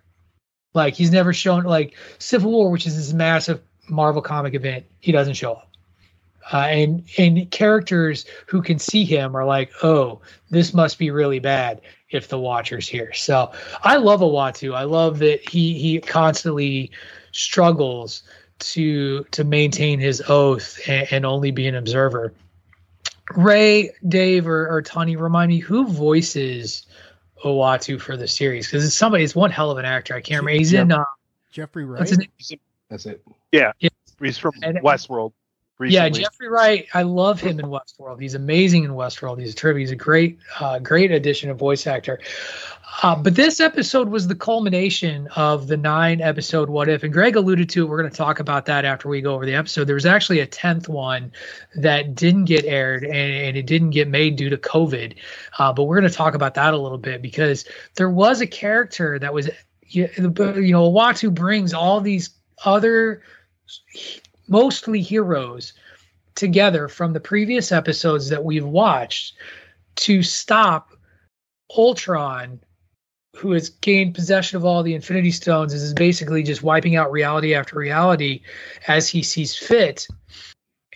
Like 0.74 0.94
he's 0.94 1.10
never 1.10 1.32
shown 1.32 1.64
like 1.64 1.94
Civil 2.18 2.50
War, 2.50 2.70
which 2.70 2.86
is 2.86 2.96
this 2.96 3.12
massive 3.12 3.60
Marvel 3.88 4.22
comic 4.22 4.54
event. 4.54 4.84
He 5.00 5.12
doesn't 5.12 5.34
show 5.34 5.52
up. 5.52 5.70
Uh, 6.52 6.58
and 6.58 7.04
and 7.18 7.50
characters 7.50 8.24
who 8.46 8.62
can 8.62 8.78
see 8.78 9.04
him 9.04 9.34
are 9.34 9.44
like, 9.44 9.70
oh, 9.82 10.20
this 10.50 10.74
must 10.74 10.98
be 10.98 11.10
really 11.10 11.38
bad 11.38 11.80
if 12.10 12.28
the 12.28 12.38
Watcher's 12.38 12.88
here. 12.88 13.12
So 13.12 13.52
I 13.82 13.96
love 13.96 14.20
Uatu. 14.20 14.74
I 14.74 14.84
love 14.84 15.18
that 15.20 15.48
he 15.48 15.74
he 15.78 16.00
constantly 16.00 16.90
struggles 17.32 18.22
to 18.58 19.24
to 19.24 19.44
maintain 19.44 19.98
his 19.98 20.22
oath 20.28 20.78
and, 20.88 21.06
and 21.10 21.26
only 21.26 21.50
be 21.50 21.66
an 21.66 21.74
observer. 21.74 22.32
Ray, 23.34 23.90
Dave, 24.08 24.46
or, 24.46 24.68
or 24.68 24.82
Tony, 24.82 25.16
remind 25.16 25.48
me 25.48 25.58
who 25.58 25.86
voices 25.88 26.86
Uatu 27.44 28.00
for 28.00 28.16
the 28.16 28.28
series 28.28 28.66
because 28.68 28.84
it's 28.84 28.94
somebody. 28.94 29.24
It's 29.24 29.34
one 29.34 29.50
hell 29.50 29.70
of 29.70 29.78
an 29.78 29.84
actor. 29.84 30.14
I 30.14 30.20
can't 30.20 30.40
remember. 30.42 30.58
He's 30.58 30.72
in 30.72 30.92
uh, 30.92 31.04
Jeffrey 31.50 31.84
Wright. 31.84 31.98
What's 31.98 32.10
his 32.10 32.18
name? 32.20 32.60
That's 32.88 33.04
it. 33.06 33.20
Yeah, 33.50 33.72
Yeah. 33.80 33.88
he's 34.20 34.38
from 34.38 34.52
And- 34.62 34.78
Westworld. 34.78 35.32
Yeah. 35.78 36.08
Jeffrey 36.08 36.48
Wright. 36.48 36.86
I 36.94 37.02
love 37.02 37.40
him 37.40 37.60
in 37.60 37.66
Westworld. 37.66 38.20
He's 38.20 38.34
amazing 38.34 38.84
in 38.84 38.92
Westworld. 38.92 39.40
He's 39.40 39.54
terrific. 39.54 39.80
He's 39.80 39.90
a 39.90 39.96
great, 39.96 40.38
uh, 40.58 40.78
great 40.78 41.10
addition 41.12 41.50
of 41.50 41.58
voice 41.58 41.86
actor. 41.86 42.18
Uh, 43.02 43.14
but 43.14 43.34
this 43.34 43.60
episode 43.60 44.08
was 44.08 44.26
the 44.26 44.34
culmination 44.34 45.28
of 45.36 45.66
the 45.66 45.76
nine 45.76 46.22
episode 46.22 46.70
What 46.70 46.88
If, 46.88 47.02
and 47.02 47.12
Greg 47.12 47.36
alluded 47.36 47.68
to 47.70 47.84
it. 47.84 47.88
We're 47.90 47.98
going 47.98 48.10
to 48.10 48.16
talk 48.16 48.40
about 48.40 48.64
that 48.66 48.86
after 48.86 49.08
we 49.08 49.20
go 49.20 49.34
over 49.34 49.44
the 49.44 49.54
episode. 49.54 49.84
There 49.84 49.94
was 49.94 50.06
actually 50.06 50.40
a 50.40 50.46
tenth 50.46 50.88
one 50.88 51.30
that 51.74 52.14
didn't 52.14 52.46
get 52.46 52.64
aired, 52.64 53.04
and, 53.04 53.14
and 53.14 53.56
it 53.56 53.66
didn't 53.66 53.90
get 53.90 54.08
made 54.08 54.36
due 54.36 54.48
to 54.48 54.56
COVID. 54.56 55.14
Uh, 55.58 55.72
but 55.74 55.84
we're 55.84 56.00
going 56.00 56.10
to 56.10 56.16
talk 56.16 56.34
about 56.34 56.54
that 56.54 56.72
a 56.72 56.78
little 56.78 56.96
bit 56.96 57.20
because 57.20 57.66
there 57.96 58.08
was 58.08 58.40
a 58.40 58.46
character 58.46 59.18
that 59.18 59.34
was, 59.34 59.50
you 59.82 60.08
you 60.16 60.72
know, 60.72 60.90
Uatu 60.90 61.34
brings 61.34 61.74
all 61.74 62.00
these 62.00 62.30
other 62.64 63.22
mostly 64.48 65.00
heroes 65.00 65.72
together 66.34 66.88
from 66.88 67.12
the 67.12 67.20
previous 67.20 67.72
episodes 67.72 68.28
that 68.28 68.44
we've 68.44 68.66
watched 68.66 69.34
to 69.96 70.22
stop 70.22 70.92
Ultron, 71.76 72.60
who 73.34 73.52
has 73.52 73.70
gained 73.70 74.14
possession 74.14 74.56
of 74.56 74.64
all 74.64 74.82
the 74.82 74.94
Infinity 74.94 75.30
Stones, 75.30 75.74
is 75.74 75.94
basically 75.94 76.42
just 76.42 76.62
wiping 76.62 76.96
out 76.96 77.10
reality 77.10 77.54
after 77.54 77.76
reality 77.76 78.42
as 78.86 79.08
he 79.08 79.22
sees 79.22 79.56
fit, 79.56 80.06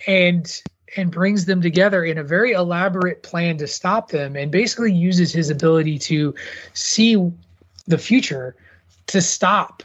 and 0.07 0.63
and 0.97 1.13
brings 1.13 1.45
them 1.45 1.63
together 1.63 2.05
in 2.05 2.19
a 2.19 2.25
very 2.25 2.53
elaborate 2.53 3.23
plan 3.23 3.57
to 3.59 3.67
stop 3.67 4.11
them, 4.11 4.37
and 4.37 4.51
basically 4.51 4.93
uses 4.93 5.33
his 5.33 5.51
ability 5.51 5.99
to 5.99 6.35
see 6.73 7.17
the 7.87 7.99
future 7.99 8.57
to 9.07 9.21
stop 9.21 9.83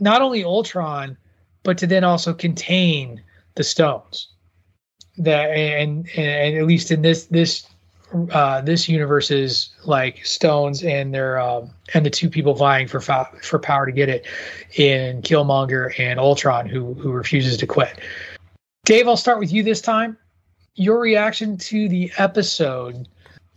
not 0.00 0.22
only 0.22 0.44
Ultron 0.44 1.16
but 1.68 1.76
to 1.76 1.86
then 1.86 2.02
also 2.02 2.32
contain 2.32 3.22
the 3.56 3.62
stones 3.62 4.28
that 5.18 5.50
and 5.50 6.08
and 6.16 6.56
at 6.56 6.64
least 6.64 6.90
in 6.90 7.02
this 7.02 7.26
this 7.26 7.68
uh 8.30 8.62
this 8.62 8.88
universe's 8.88 9.68
like 9.84 10.24
stones 10.24 10.82
and 10.82 11.12
their 11.12 11.38
um 11.38 11.68
and 11.92 12.06
the 12.06 12.10
two 12.10 12.30
people 12.30 12.54
vying 12.54 12.88
for 12.88 13.02
for 13.02 13.58
power 13.58 13.84
to 13.84 13.92
get 13.92 14.08
it 14.08 14.24
in 14.76 15.20
Killmonger 15.20 15.92
and 16.00 16.18
Ultron 16.18 16.66
who 16.66 16.94
who 16.94 17.12
refuses 17.12 17.58
to 17.58 17.66
quit. 17.66 18.00
Dave, 18.86 19.06
I'll 19.06 19.18
start 19.18 19.38
with 19.38 19.52
you 19.52 19.62
this 19.62 19.82
time. 19.82 20.16
Your 20.74 20.98
reaction 20.98 21.58
to 21.58 21.86
the 21.90 22.10
episode 22.16 23.06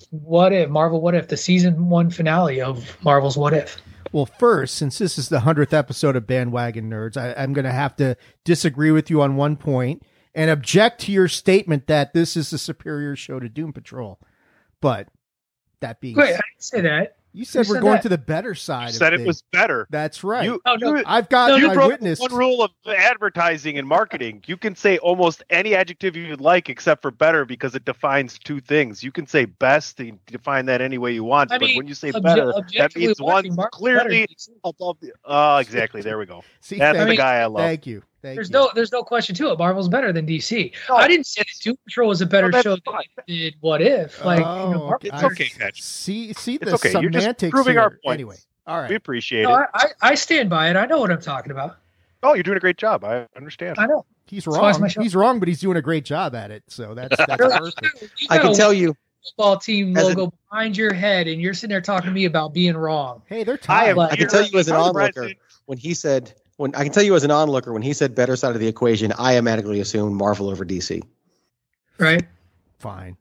what 0.10 0.52
if 0.52 0.70
Marvel 0.70 1.00
what 1.00 1.16
if 1.16 1.30
the 1.30 1.38
season 1.38 1.88
1 1.88 2.10
finale 2.10 2.60
of 2.60 2.98
Marvel's 3.06 3.38
What 3.38 3.54
If? 3.54 3.82
Well, 4.12 4.26
first, 4.26 4.76
since 4.76 4.98
this 4.98 5.18
is 5.18 5.30
the 5.30 5.42
hundredth 5.42 5.74
episode 5.74 6.16
of 6.16 6.28
Bandwagon 6.28 6.90
Nerds, 6.90 7.18
I, 7.18 7.34
I'm 7.42 7.54
going 7.54 7.66
to 7.66 7.72
have 7.72 7.96
to 7.98 8.18
disagree 8.44 8.92
with 8.92 9.10
you 9.10 9.22
on 9.22 9.36
one 9.36 9.56
point 9.56 10.04
and 10.34 10.50
object 10.50 11.02
to 11.02 11.12
your 11.12 11.28
statement 11.28 11.88
that 11.88 12.14
this 12.14 12.36
is 12.36 12.52
a 12.52 12.58
superior 12.58 13.16
show 13.16 13.40
to 13.40 13.50
Doom 13.50 13.74
Patrol. 13.74 14.20
But 14.82 15.08
that 15.80 16.02
being 16.02 16.16
Wait, 16.16 16.30
I 16.30 16.32
said, 16.32 16.42
didn't 16.52 16.64
say 16.64 16.82
that. 16.82 17.18
You 17.34 17.46
said 17.46 17.66
you 17.66 17.70
we're 17.70 17.76
said 17.76 17.82
going 17.82 17.94
that. 17.94 18.02
to 18.04 18.10
the 18.10 18.18
better 18.18 18.54
side. 18.56 18.88
You 18.88 18.94
said 18.94 19.14
of 19.14 19.20
it 19.22 19.24
things. 19.24 19.28
was 19.28 19.44
better. 19.52 19.88
That's 19.90 20.24
right. 20.24 20.44
You, 20.44 20.62
Oh, 20.66 20.76
no. 20.76 20.96
you, 20.98 21.04
I've 21.06 21.30
got 21.30 21.50
No, 21.50 21.56
you 21.56 21.68
my 21.74 21.88
witness. 21.88 22.20
one 22.20 22.34
rule 22.34 22.64
of 22.64 22.72
advertising 22.88 23.78
and 23.78 23.88
marketing. 23.88 24.44
You 24.48 24.58
can 24.58 24.76
say 24.76 24.98
almost 24.98 25.44
any 25.50 25.76
adjective 25.76 26.16
you'd 26.16 26.42
like 26.42 26.70
except 26.70 27.02
for 27.02 27.12
better 27.12 27.46
because 27.46 27.76
it 27.76 27.86
defines 27.86 28.38
two 28.40 28.60
things. 28.60 29.04
You 29.04 29.12
can 29.12 29.28
say 29.28 29.46
best 29.46 30.00
and 30.00 30.24
define 30.26 30.66
that 30.68 30.82
any 30.82 30.98
way 30.98 31.14
you 31.14 31.24
want, 31.24 31.52
I 31.52 31.58
but 31.58 31.68
mean, 31.68 31.78
when 31.78 31.88
you 31.88 31.94
say 31.94 32.12
obje- 32.12 32.24
better, 32.24 32.54
that 32.78 32.96
means 32.96 33.22
one 33.22 33.46
clearly 33.72 34.28
better. 34.28 34.52
above 34.64 34.98
the. 35.00 35.12
Oh, 35.26 35.58
exactly. 35.58 36.02
There 36.02 36.18
we 36.18 36.26
go. 36.26 36.44
See, 36.60 36.78
That's 36.78 36.98
thank, 36.98 37.10
the 37.10 37.18
guy 37.18 37.38
I 37.38 37.46
love. 37.46 37.62
thank 37.64 37.88
you. 37.88 38.04
Thank 38.22 38.36
There's 38.36 38.50
you. 38.50 38.54
no, 38.54 38.70
there's 38.76 38.92
no 38.92 39.04
question 39.04 39.34
to 39.36 39.50
it. 39.52 39.58
Marvel's 39.58 39.90
better 39.90 40.12
than 40.14 40.28
DC. 40.28 40.72
No. 40.90 40.96
Oh. 40.96 40.98
I 40.98 41.08
didn't 41.08 41.26
say 41.26 41.42
that 41.42 41.48
Doom 41.64 41.76
Patrol 41.86 42.08
was 42.10 42.22
a 42.22 42.26
better 42.26 42.48
No, 42.50 42.52
that's 42.52 42.64
show 42.64 42.78
than 42.86 43.02
did 43.28 43.56
What 43.62 43.82
If. 43.82 44.24
Like, 44.24 44.40
you 44.40 44.44
know, 44.46 44.92
Oh, 44.94 44.98
It's 45.02 45.24
okay, 45.24 45.50
Catch. 45.50 45.82
See, 45.82 46.32
see 46.34 46.56
It's 46.56 46.66
the 46.66 46.74
okay. 46.76 46.92
You're 47.02 47.10
just 47.10 47.24
semantics 47.24 47.50
proving 47.52 47.74
here. 47.74 47.82
our 47.82 47.90
point. 47.90 48.14
Anyway, 48.14 48.36
all 48.68 48.80
right. 48.80 48.90
We 48.90 48.96
appreciate 48.96 49.44
No, 49.44 49.56
it. 49.58 49.68
I, 49.74 49.86
I, 50.02 50.10
I 50.12 50.16
stand 50.16 50.50
by 50.50 50.70
it. 50.70 50.76
I 50.76 50.86
know 50.86 51.00
what 51.00 51.12
I'm 51.12 51.22
talking 51.22 51.52
about. 51.52 51.78
Oh, 52.24 52.36
you're 52.36 52.44
doing 52.44 52.58
a 52.58 52.62
great 52.62 52.78
job. 52.78 53.04
I 53.04 53.26
understand. 53.36 53.78
I 53.80 53.88
know. 53.88 54.06
He's 54.28 54.46
That's 54.46 54.56
why 54.58 54.70
it's 54.70 54.80
wrong. 54.80 55.04
He's 55.04 55.16
wrong, 55.16 55.40
but 55.40 55.48
he's 55.48 55.60
doing 55.60 55.78
a 55.78 55.82
great 55.82 56.06
job 56.06 56.36
at 56.36 56.52
it. 56.52 56.64
So 56.68 56.94
that's 56.94 57.18
that's 57.28 57.40
Really, 57.40 57.72
perfect. 57.72 58.22
you 58.22 58.28
I 58.30 58.38
got 58.38 58.44
can 58.44 58.54
tell 58.54 58.72
you, 58.72 58.96
football 59.26 59.58
team 59.58 59.98
as 59.98 60.04
a- 60.04 60.08
logo 60.10 60.32
behind 60.52 60.78
your 60.78 60.94
head, 60.94 61.28
and 61.28 61.42
you're 61.42 61.56
sitting 61.56 61.72
there 61.72 61.82
talking 61.82 62.08
to 62.10 62.14
me 62.14 62.26
about 62.26 62.54
being 62.54 62.78
wrong. 62.78 63.24
Hey, 63.26 63.44
they're 63.44 63.56
I 63.56 63.58
tied. 63.58 63.90
am. 63.90 63.96
But- 63.96 64.12
I 64.14 64.16
can 64.16 64.28
tell 64.28 64.46
you 64.46 64.60
as 64.60 64.68
an 64.68 64.76
I'm 64.76 64.82
onlooker 64.96 65.32
when 65.66 65.80
he 65.80 65.96
said 65.96 66.34
when 66.62 66.76
I 66.76 66.84
can 66.84 66.94
tell 66.94 67.04
you 67.04 67.16
as 67.16 67.24
an 67.24 67.32
onlooker 67.32 67.74
when 67.74 67.82
he 67.82 67.92
said 67.92 68.14
better 68.14 68.36
side 68.36 68.54
of 68.54 68.62
the 68.62 68.68
equation, 68.68 69.12
I 69.14 69.34
automatically 69.34 69.80
assumed 69.80 70.16
Marvel 70.16 70.50
over 70.50 70.64
DC. 70.64 71.02
Right? 71.98 72.24
Fine. 72.78 73.18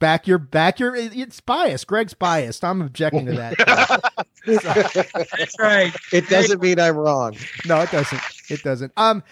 Back 0.00 0.26
your 0.26 0.38
back 0.38 0.80
your 0.80 0.94
it's 0.96 1.40
biased. 1.40 1.86
Greg's 1.86 2.14
biased. 2.14 2.64
I'm 2.64 2.82
objecting 2.82 3.26
to 3.26 3.32
that. 3.34 4.12
That's 4.46 5.58
right. 5.58 5.94
It 6.12 6.28
doesn't 6.28 6.60
mean 6.60 6.80
I'm 6.80 6.96
wrong. 6.96 7.36
no, 7.64 7.80
it 7.80 7.90
doesn't. 7.92 8.20
It 8.50 8.62
doesn't. 8.62 8.92
Um 8.96 9.22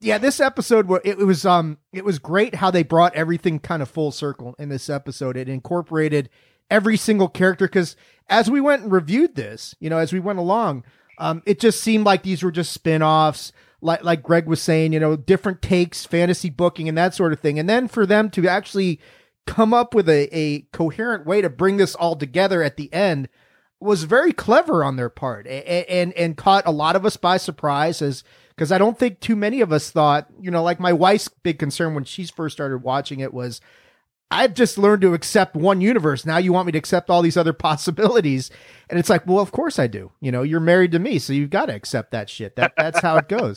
yeah, 0.00 0.18
this 0.18 0.40
episode 0.40 0.88
wa- 0.88 0.98
it, 1.04 1.20
it 1.20 1.24
was 1.24 1.44
um 1.44 1.76
it 1.92 2.04
was 2.06 2.18
great 2.18 2.56
how 2.56 2.70
they 2.70 2.82
brought 2.82 3.14
everything 3.14 3.58
kind 3.58 3.82
of 3.82 3.90
full 3.90 4.10
circle 4.10 4.54
in 4.58 4.70
this 4.70 4.88
episode. 4.88 5.36
It 5.36 5.48
incorporated 5.48 6.30
every 6.70 6.96
single 6.96 7.28
character 7.28 7.68
cuz 7.68 7.96
as 8.28 8.50
we 8.50 8.62
went 8.62 8.84
and 8.84 8.92
reviewed 8.92 9.34
this, 9.34 9.74
you 9.78 9.90
know, 9.90 9.98
as 9.98 10.12
we 10.12 10.20
went 10.20 10.38
along, 10.38 10.84
um 11.22 11.42
it 11.46 11.60
just 11.60 11.80
seemed 11.80 12.04
like 12.04 12.22
these 12.22 12.42
were 12.42 12.52
just 12.52 12.72
spin-offs 12.72 13.52
like 13.82 14.04
like 14.04 14.22
Greg 14.22 14.46
was 14.46 14.62
saying, 14.62 14.92
you 14.92 15.00
know, 15.00 15.16
different 15.16 15.60
takes, 15.60 16.06
fantasy 16.06 16.48
booking 16.48 16.88
and 16.88 16.96
that 16.96 17.14
sort 17.14 17.32
of 17.32 17.40
thing. 17.40 17.58
And 17.58 17.68
then 17.68 17.88
for 17.88 18.06
them 18.06 18.30
to 18.30 18.48
actually 18.48 19.00
come 19.46 19.74
up 19.74 19.92
with 19.94 20.08
a, 20.08 20.28
a 20.34 20.60
coherent 20.72 21.26
way 21.26 21.42
to 21.42 21.50
bring 21.50 21.76
this 21.76 21.94
all 21.96 22.14
together 22.14 22.62
at 22.62 22.76
the 22.76 22.92
end 22.94 23.28
was 23.80 24.04
very 24.04 24.32
clever 24.32 24.84
on 24.84 24.94
their 24.94 25.08
part 25.08 25.46
and 25.48 25.64
and, 25.66 26.12
and 26.14 26.36
caught 26.36 26.64
a 26.66 26.70
lot 26.70 26.94
of 26.94 27.04
us 27.04 27.16
by 27.16 27.36
surprise 27.36 28.00
as 28.00 28.22
because 28.50 28.70
I 28.70 28.78
don't 28.78 28.98
think 28.98 29.18
too 29.18 29.34
many 29.34 29.60
of 29.60 29.72
us 29.72 29.90
thought, 29.90 30.28
you 30.40 30.50
know, 30.50 30.62
like 30.62 30.78
my 30.78 30.92
wife's 30.92 31.28
big 31.28 31.58
concern 31.58 31.94
when 31.94 32.04
she 32.04 32.24
first 32.26 32.54
started 32.54 32.78
watching 32.78 33.18
it 33.18 33.34
was 33.34 33.60
I've 34.32 34.54
just 34.54 34.78
learned 34.78 35.02
to 35.02 35.14
accept 35.14 35.54
one 35.54 35.80
universe. 35.80 36.24
Now 36.26 36.38
you 36.38 36.52
want 36.52 36.66
me 36.66 36.72
to 36.72 36.78
accept 36.78 37.10
all 37.10 37.22
these 37.22 37.36
other 37.36 37.52
possibilities. 37.68 38.50
And 38.88 38.98
it's 38.98 39.10
like, 39.10 39.26
well, 39.26 39.38
of 39.40 39.52
course 39.52 39.78
I 39.78 39.86
do. 39.86 40.10
You 40.20 40.32
know, 40.32 40.42
you're 40.42 40.60
married 40.60 40.92
to 40.92 40.98
me, 40.98 41.18
so 41.18 41.32
you've 41.32 41.50
got 41.50 41.66
to 41.66 41.74
accept 41.74 42.10
that 42.12 42.28
shit. 42.30 42.56
That 42.56 42.72
that's 42.76 43.00
how 43.00 43.16
it 43.18 43.28
goes. 43.28 43.56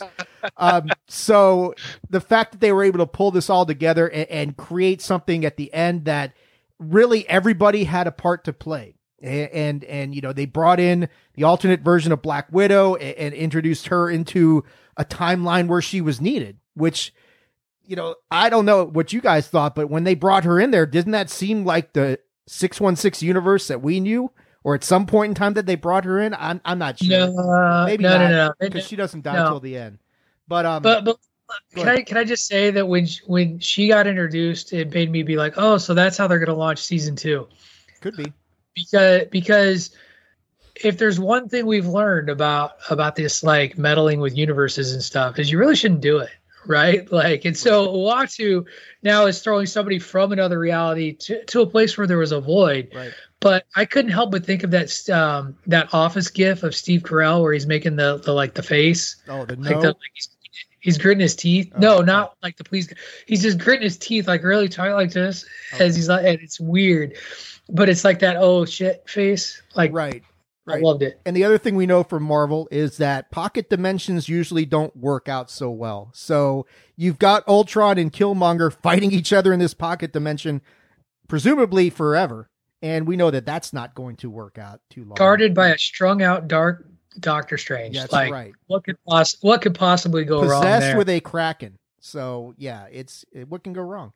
um, 0.56 0.88
so 1.08 1.74
the 2.10 2.20
fact 2.20 2.52
that 2.52 2.60
they 2.60 2.72
were 2.72 2.84
able 2.84 2.98
to 2.98 3.06
pull 3.06 3.30
this 3.30 3.48
all 3.50 3.66
together 3.66 4.06
and, 4.08 4.28
and 4.30 4.56
create 4.56 5.00
something 5.02 5.44
at 5.44 5.56
the 5.56 5.72
end 5.74 6.04
that 6.04 6.32
really 6.78 7.28
everybody 7.28 7.84
had 7.84 8.06
a 8.06 8.12
part 8.12 8.44
to 8.44 8.52
play. 8.52 8.94
A- 9.22 9.48
And 9.56 9.82
and 9.84 10.14
you 10.14 10.20
know 10.20 10.32
they 10.34 10.44
brought 10.46 10.78
in 10.78 11.08
the 11.34 11.44
alternate 11.44 11.80
version 11.80 12.12
of 12.12 12.20
Black 12.22 12.48
Widow 12.52 12.96
and, 12.96 13.16
and 13.16 13.34
introduced 13.34 13.88
her 13.88 14.10
into 14.10 14.62
a 14.98 15.04
timeline 15.06 15.68
where 15.68 15.80
she 15.82 16.00
was 16.02 16.20
needed, 16.20 16.58
which 16.74 17.14
you 17.86 17.96
know, 17.96 18.16
I 18.30 18.50
don't 18.50 18.64
know 18.64 18.84
what 18.84 19.12
you 19.12 19.20
guys 19.20 19.48
thought, 19.48 19.74
but 19.74 19.90
when 19.90 20.04
they 20.04 20.14
brought 20.14 20.44
her 20.44 20.60
in 20.60 20.70
there, 20.70 20.86
didn't 20.86 21.12
that 21.12 21.30
seem 21.30 21.64
like 21.64 21.92
the 21.92 22.18
616 22.46 23.26
universe 23.26 23.68
that 23.68 23.82
we 23.82 24.00
knew? 24.00 24.30
Or 24.64 24.74
at 24.74 24.82
some 24.82 25.06
point 25.06 25.30
in 25.30 25.34
time 25.36 25.54
that 25.54 25.66
they 25.66 25.76
brought 25.76 26.04
her 26.04 26.18
in? 26.18 26.34
I'm, 26.34 26.60
I'm 26.64 26.80
not 26.80 26.98
sure. 26.98 27.08
No, 27.08 27.86
Maybe 27.86 28.02
no, 28.02 28.18
not, 28.18 28.30
no, 28.30 28.46
no, 28.48 28.52
Because 28.58 28.84
she 28.84 28.96
doesn't 28.96 29.22
die 29.22 29.36
no. 29.36 29.50
till 29.50 29.60
the 29.60 29.76
end. 29.76 29.98
But, 30.48 30.66
um, 30.66 30.82
But 30.82 31.04
but 31.04 31.18
can 31.74 31.88
I 31.88 32.02
can 32.02 32.16
I 32.16 32.24
just 32.24 32.46
say 32.46 32.70
that 32.72 32.86
when 32.88 33.06
when 33.26 33.60
she 33.60 33.88
got 33.88 34.06
introduced, 34.08 34.72
it 34.72 34.92
made 34.92 35.10
me 35.10 35.22
be 35.22 35.36
like, 35.36 35.54
oh, 35.56 35.78
so 35.78 35.94
that's 35.94 36.16
how 36.16 36.26
they're 36.26 36.40
going 36.40 36.48
to 36.48 36.54
launch 36.54 36.80
season 36.80 37.14
two. 37.14 37.46
could 38.00 38.16
be. 38.16 38.32
because 38.74 39.26
because 39.30 39.90
if 40.74 40.98
there's 40.98 41.18
one 41.18 41.48
thing 41.48 41.66
we've 41.66 41.86
learned 41.86 42.28
about 42.28 42.72
about 42.90 43.16
this 43.16 43.42
like 43.42 43.78
meddling 43.78 44.20
with 44.20 44.36
universes 44.36 44.92
and 44.92 45.02
stuff 45.02 45.38
is 45.38 45.50
you 45.50 45.58
really 45.58 45.76
shouldn't 45.76 46.00
do 46.00 46.18
it 46.18 46.30
right 46.66 47.10
like 47.12 47.44
and 47.44 47.56
so 47.56 47.88
Uatu 47.88 48.66
now 49.02 49.26
is 49.26 49.40
throwing 49.42 49.66
somebody 49.66 49.98
from 49.98 50.32
another 50.32 50.58
reality 50.58 51.12
to, 51.14 51.44
to 51.46 51.60
a 51.60 51.66
place 51.66 51.96
where 51.96 52.06
there 52.06 52.18
was 52.18 52.32
a 52.32 52.40
void 52.40 52.88
Right. 52.94 53.12
but 53.40 53.66
I 53.76 53.84
couldn't 53.84 54.10
help 54.10 54.30
but 54.32 54.44
think 54.44 54.62
of 54.64 54.70
that 54.72 55.08
um 55.10 55.56
that 55.66 55.92
office 55.94 56.28
gif 56.30 56.62
of 56.62 56.74
Steve 56.74 57.02
Carell 57.02 57.42
where 57.42 57.52
he's 57.52 57.66
making 57.66 57.96
the 57.96 58.18
the 58.18 58.32
like 58.32 58.54
the 58.54 58.62
face 58.62 59.16
Oh, 59.28 59.44
the 59.44 59.56
like 59.56 59.76
no. 59.76 59.80
the 59.80 59.86
like 59.88 59.96
he's, 60.14 60.28
he's 60.80 60.98
gritting 60.98 61.20
his 61.20 61.34
teeth. 61.36 61.72
Oh, 61.74 61.80
no, 61.80 62.00
not 62.00 62.36
like 62.42 62.56
the 62.56 62.64
police. 62.64 62.92
He's 63.26 63.42
just 63.42 63.58
gritting 63.58 63.82
his 63.82 63.98
teeth, 63.98 64.28
like 64.28 64.42
really 64.44 64.68
tight, 64.68 64.92
like 64.92 65.12
this, 65.12 65.44
Okay. 65.74 65.84
as 65.84 65.96
he's 65.96 66.08
like, 66.08 66.24
and 66.24 66.38
it's 66.40 66.60
weird, 66.60 67.16
but 67.68 67.88
it's 67.88 68.04
like 68.04 68.20
that 68.20 68.36
oh 68.36 68.64
shit 68.64 69.02
face, 69.08 69.60
like 69.74 69.92
right. 69.92 70.22
Right. 70.66 70.78
I 70.78 70.80
loved 70.80 71.02
it. 71.02 71.20
And 71.24 71.36
the 71.36 71.44
other 71.44 71.58
thing 71.58 71.76
we 71.76 71.86
know 71.86 72.02
from 72.02 72.24
Marvel 72.24 72.68
is 72.72 72.96
that 72.96 73.30
pocket 73.30 73.70
dimensions 73.70 74.28
usually 74.28 74.66
don't 74.66 74.94
work 74.96 75.28
out 75.28 75.50
so 75.50 75.70
well. 75.70 76.10
So 76.12 76.66
you've 76.96 77.18
got 77.18 77.46
Ultron 77.46 77.98
and 77.98 78.12
Killmonger 78.12 78.72
fighting 78.72 79.12
each 79.12 79.32
other 79.32 79.52
in 79.52 79.60
this 79.60 79.74
pocket 79.74 80.12
dimension, 80.12 80.60
presumably 81.28 81.88
forever. 81.88 82.50
And 82.82 83.06
we 83.06 83.16
know 83.16 83.30
that 83.30 83.46
that's 83.46 83.72
not 83.72 83.94
going 83.94 84.16
to 84.16 84.30
work 84.30 84.58
out 84.58 84.80
too 84.90 85.04
long. 85.04 85.14
Guarded 85.14 85.54
by 85.54 85.68
a 85.68 85.78
strung 85.78 86.20
out 86.20 86.48
dark 86.48 86.86
Doctor 87.20 87.58
Strange. 87.58 87.96
That's 87.96 88.12
like, 88.12 88.32
right. 88.32 88.52
What 88.66 88.84
could 88.84 88.96
poss- 89.08 89.36
what 89.40 89.62
could 89.62 89.74
possibly 89.74 90.24
go 90.24 90.40
Possessed 90.40 90.52
wrong? 90.52 90.62
Possessed 90.62 90.96
with 90.98 91.08
a 91.08 91.20
kraken. 91.20 91.78
So 92.00 92.54
yeah, 92.58 92.86
it's 92.92 93.24
it, 93.32 93.48
what 93.48 93.64
can 93.64 93.72
go 93.72 93.82
wrong? 93.82 94.12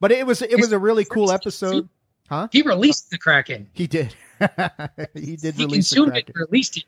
But 0.00 0.12
it 0.12 0.26
was 0.26 0.42
it 0.42 0.56
was 0.58 0.72
a 0.72 0.78
really 0.78 1.04
cool 1.04 1.30
episode. 1.30 1.88
Huh? 2.28 2.48
He 2.52 2.62
released 2.62 3.10
the 3.10 3.18
Kraken. 3.18 3.68
He 3.72 3.86
did. 3.86 4.14
he 5.14 5.36
did 5.36 5.54
he 5.54 5.64
release 5.64 5.90
consumed 5.90 6.16
it, 6.16 6.30
released 6.34 6.78
it. 6.78 6.84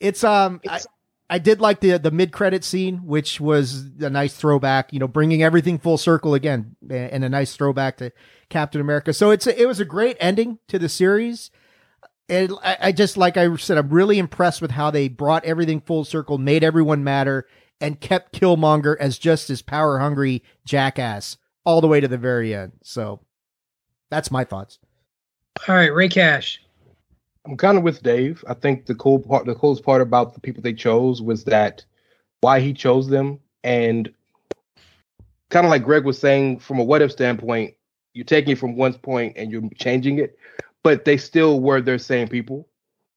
It's 0.00 0.24
um 0.24 0.60
it's, 0.62 0.86
I, 0.86 1.36
I 1.36 1.38
did 1.38 1.60
like 1.60 1.80
the 1.80 1.98
the 1.98 2.10
mid 2.10 2.32
credit 2.32 2.64
scene, 2.64 2.98
which 3.06 3.40
was 3.40 3.90
a 4.00 4.10
nice 4.10 4.34
throwback. 4.34 4.92
You 4.92 4.98
know, 4.98 5.08
bringing 5.08 5.42
everything 5.42 5.78
full 5.78 5.98
circle 5.98 6.34
again, 6.34 6.76
and 6.90 7.24
a 7.24 7.28
nice 7.28 7.56
throwback 7.56 7.96
to 7.98 8.12
Captain 8.48 8.80
America. 8.80 9.12
So 9.12 9.30
it's 9.30 9.46
a, 9.46 9.60
it 9.60 9.66
was 9.66 9.80
a 9.80 9.84
great 9.84 10.16
ending 10.20 10.58
to 10.68 10.78
the 10.78 10.88
series. 10.88 11.50
And 12.28 12.52
I, 12.62 12.76
I 12.80 12.92
just 12.92 13.16
like 13.16 13.36
I 13.36 13.54
said, 13.56 13.78
I'm 13.78 13.90
really 13.90 14.18
impressed 14.18 14.62
with 14.62 14.72
how 14.72 14.90
they 14.90 15.08
brought 15.08 15.44
everything 15.44 15.80
full 15.80 16.04
circle, 16.04 16.38
made 16.38 16.64
everyone 16.64 17.04
matter, 17.04 17.46
and 17.80 18.00
kept 18.00 18.38
Killmonger 18.38 18.96
as 18.98 19.18
just 19.18 19.50
as 19.50 19.60
power 19.60 19.98
hungry 19.98 20.42
jackass 20.64 21.36
all 21.64 21.80
the 21.80 21.88
way 21.88 22.00
to 22.00 22.08
the 22.08 22.18
very 22.18 22.54
end. 22.54 22.72
So 22.82 23.20
that's 24.10 24.30
my 24.30 24.44
thoughts. 24.44 24.78
All 25.68 25.74
right, 25.74 25.92
Ray 25.92 26.08
Cash. 26.08 26.61
I'm 27.44 27.56
kind 27.56 27.76
of 27.76 27.82
with 27.82 28.02
Dave. 28.02 28.44
I 28.46 28.54
think 28.54 28.86
the 28.86 28.94
cool 28.94 29.18
part, 29.18 29.46
the 29.46 29.54
coolest 29.54 29.84
part 29.84 30.00
about 30.00 30.34
the 30.34 30.40
people 30.40 30.62
they 30.62 30.72
chose 30.72 31.20
was 31.20 31.44
that 31.44 31.84
why 32.40 32.60
he 32.60 32.72
chose 32.72 33.08
them, 33.08 33.40
and 33.64 34.12
kind 35.50 35.66
of 35.66 35.70
like 35.70 35.84
Greg 35.84 36.04
was 36.04 36.18
saying, 36.18 36.60
from 36.60 36.78
a 36.78 36.84
what 36.84 37.02
if 37.02 37.12
standpoint, 37.12 37.74
you're 38.14 38.24
taking 38.24 38.52
it 38.52 38.58
from 38.58 38.76
one 38.76 38.94
point 38.94 39.36
and 39.36 39.50
you're 39.50 39.68
changing 39.76 40.18
it, 40.18 40.38
but 40.82 41.04
they 41.04 41.16
still 41.16 41.60
were 41.60 41.80
their 41.80 41.98
same 41.98 42.28
people. 42.28 42.68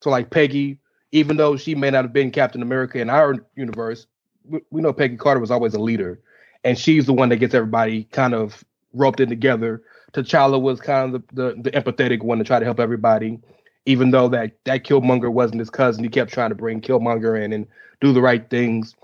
So 0.02 0.10
like 0.10 0.30
Peggy, 0.30 0.80
even 1.12 1.38
though 1.38 1.56
she 1.58 1.76
may 1.76 1.90
not 1.90 2.06
have 2.06 2.14
been 2.14 2.32
Captain 2.32 2.62
America 2.62 3.00
in 3.00 3.10
our 3.10 3.36
universe, 3.56 4.08
we, 4.48 4.82
know 4.82 4.94
Peggy 4.94 5.18
Carter 5.18 5.40
was 5.40 5.52
always 5.52 5.74
a 5.74 5.80
leader, 5.80 6.20
and 6.64 6.78
she's 6.78 7.06
the 7.06 7.14
one 7.14 7.30
that 7.30 7.38
gets 7.38 7.54
everybody 7.54 8.06
kind 8.06 8.34
of 8.34 8.64
roped 8.94 9.20
in 9.20 9.30
together. 9.30 9.84
T'Challa 10.14 10.62
was 10.62 10.80
kind 10.80 11.14
of 11.14 11.24
the, 11.28 11.54
the, 11.54 11.62
the 11.62 11.72
empathetic 11.72 12.24
one 12.24 12.38
to 12.38 12.44
try 12.44 12.58
to 12.58 12.66
help 12.66 12.80
everybody 12.80 13.40
even 13.86 14.12
though 14.12 14.28
that 14.30 14.52
that 14.66 14.84
Killmonger 14.84 15.32
wasn't 15.32 15.60
his 15.60 15.70
cousin, 15.70 16.04
he 16.04 16.10
kept 16.10 16.34
trying 16.34 16.50
to 16.50 16.56
bring 16.56 16.82
Killmonger 16.82 17.42
in 17.42 17.54
and 17.54 17.68
do 18.02 18.14
the 18.14 18.22
right 18.22 18.50
things. 18.50 18.96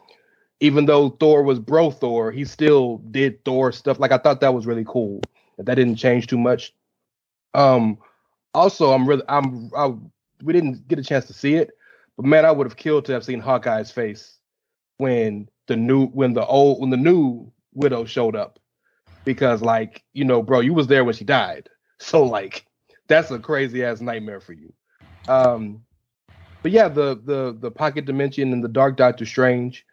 Even 0.60 0.86
though 0.86 1.10
Thor 1.10 1.44
was 1.44 1.60
bro 1.60 1.92
Thor, 1.92 2.32
he 2.32 2.46
still 2.46 2.98
did 3.10 3.44
Thor 3.46 3.72
stuff. 3.72 4.00
Like 4.00 4.12
I 4.12 4.18
thought 4.18 4.42
that 4.42 4.54
was 4.54 4.66
really 4.66 4.86
cool. 4.88 5.22
That 5.58 5.76
didn't 5.76 5.96
change 5.96 6.28
too 6.28 6.38
much. 6.38 6.74
Um, 7.54 7.98
also, 8.54 8.92
I'm 8.92 9.08
really 9.08 9.24
I'm 9.30 9.72
I, 9.76 9.94
we 10.44 10.54
didn't 10.54 10.88
get 10.88 11.00
a 11.00 11.04
chance 11.04 11.26
to 11.26 11.34
see 11.34 11.56
it, 11.56 11.72
but 12.18 12.26
man, 12.26 12.46
I 12.46 12.52
would 12.52 12.68
have 12.68 12.78
killed 12.78 13.06
to 13.06 13.14
have 13.14 13.24
seen 13.24 13.40
Hawkeye's 13.40 13.92
face 13.92 14.38
when 14.98 15.48
the 15.68 15.76
new 15.76 16.08
when 16.08 16.34
the 16.34 16.46
old 16.46 16.82
when 16.82 16.90
the 16.90 16.98
new 16.98 17.52
widow 17.74 18.06
showed 18.06 18.36
up, 18.36 18.60
because 19.26 19.62
like 19.62 20.04
you 20.14 20.26
know, 20.26 20.42
bro, 20.42 20.60
you 20.60 20.74
was 20.74 20.88
there 20.88 21.04
when 21.04 21.16
she 21.16 21.24
died, 21.24 21.70
so 22.00 22.24
like 22.24 22.66
that's 23.12 23.32
a 23.32 23.40
crazy 23.40 23.84
ass 23.84 24.02
nightmare 24.02 24.40
for 24.40 24.54
you. 24.54 24.72
Um, 25.28 25.84
but 26.62 26.72
yeah, 26.72 26.88
the 26.88 27.20
the 27.24 27.56
the 27.60 27.72
pocket 27.72 28.06
dimension 28.06 28.54
and 28.54 28.64
the 28.64 28.70
Dark 28.70 28.98
Doctor 28.98 29.26
Strange. 29.26 29.86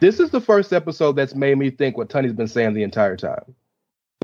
This 0.00 0.20
is 0.20 0.30
the 0.30 0.40
first 0.40 0.72
episode 0.72 1.12
that's 1.12 1.34
made 1.34 1.56
me 1.56 1.70
think 1.70 1.96
what 1.96 2.10
Tony's 2.10 2.34
been 2.34 2.48
saying 2.48 2.74
the 2.74 2.82
entire 2.82 3.16
time. 3.16 3.54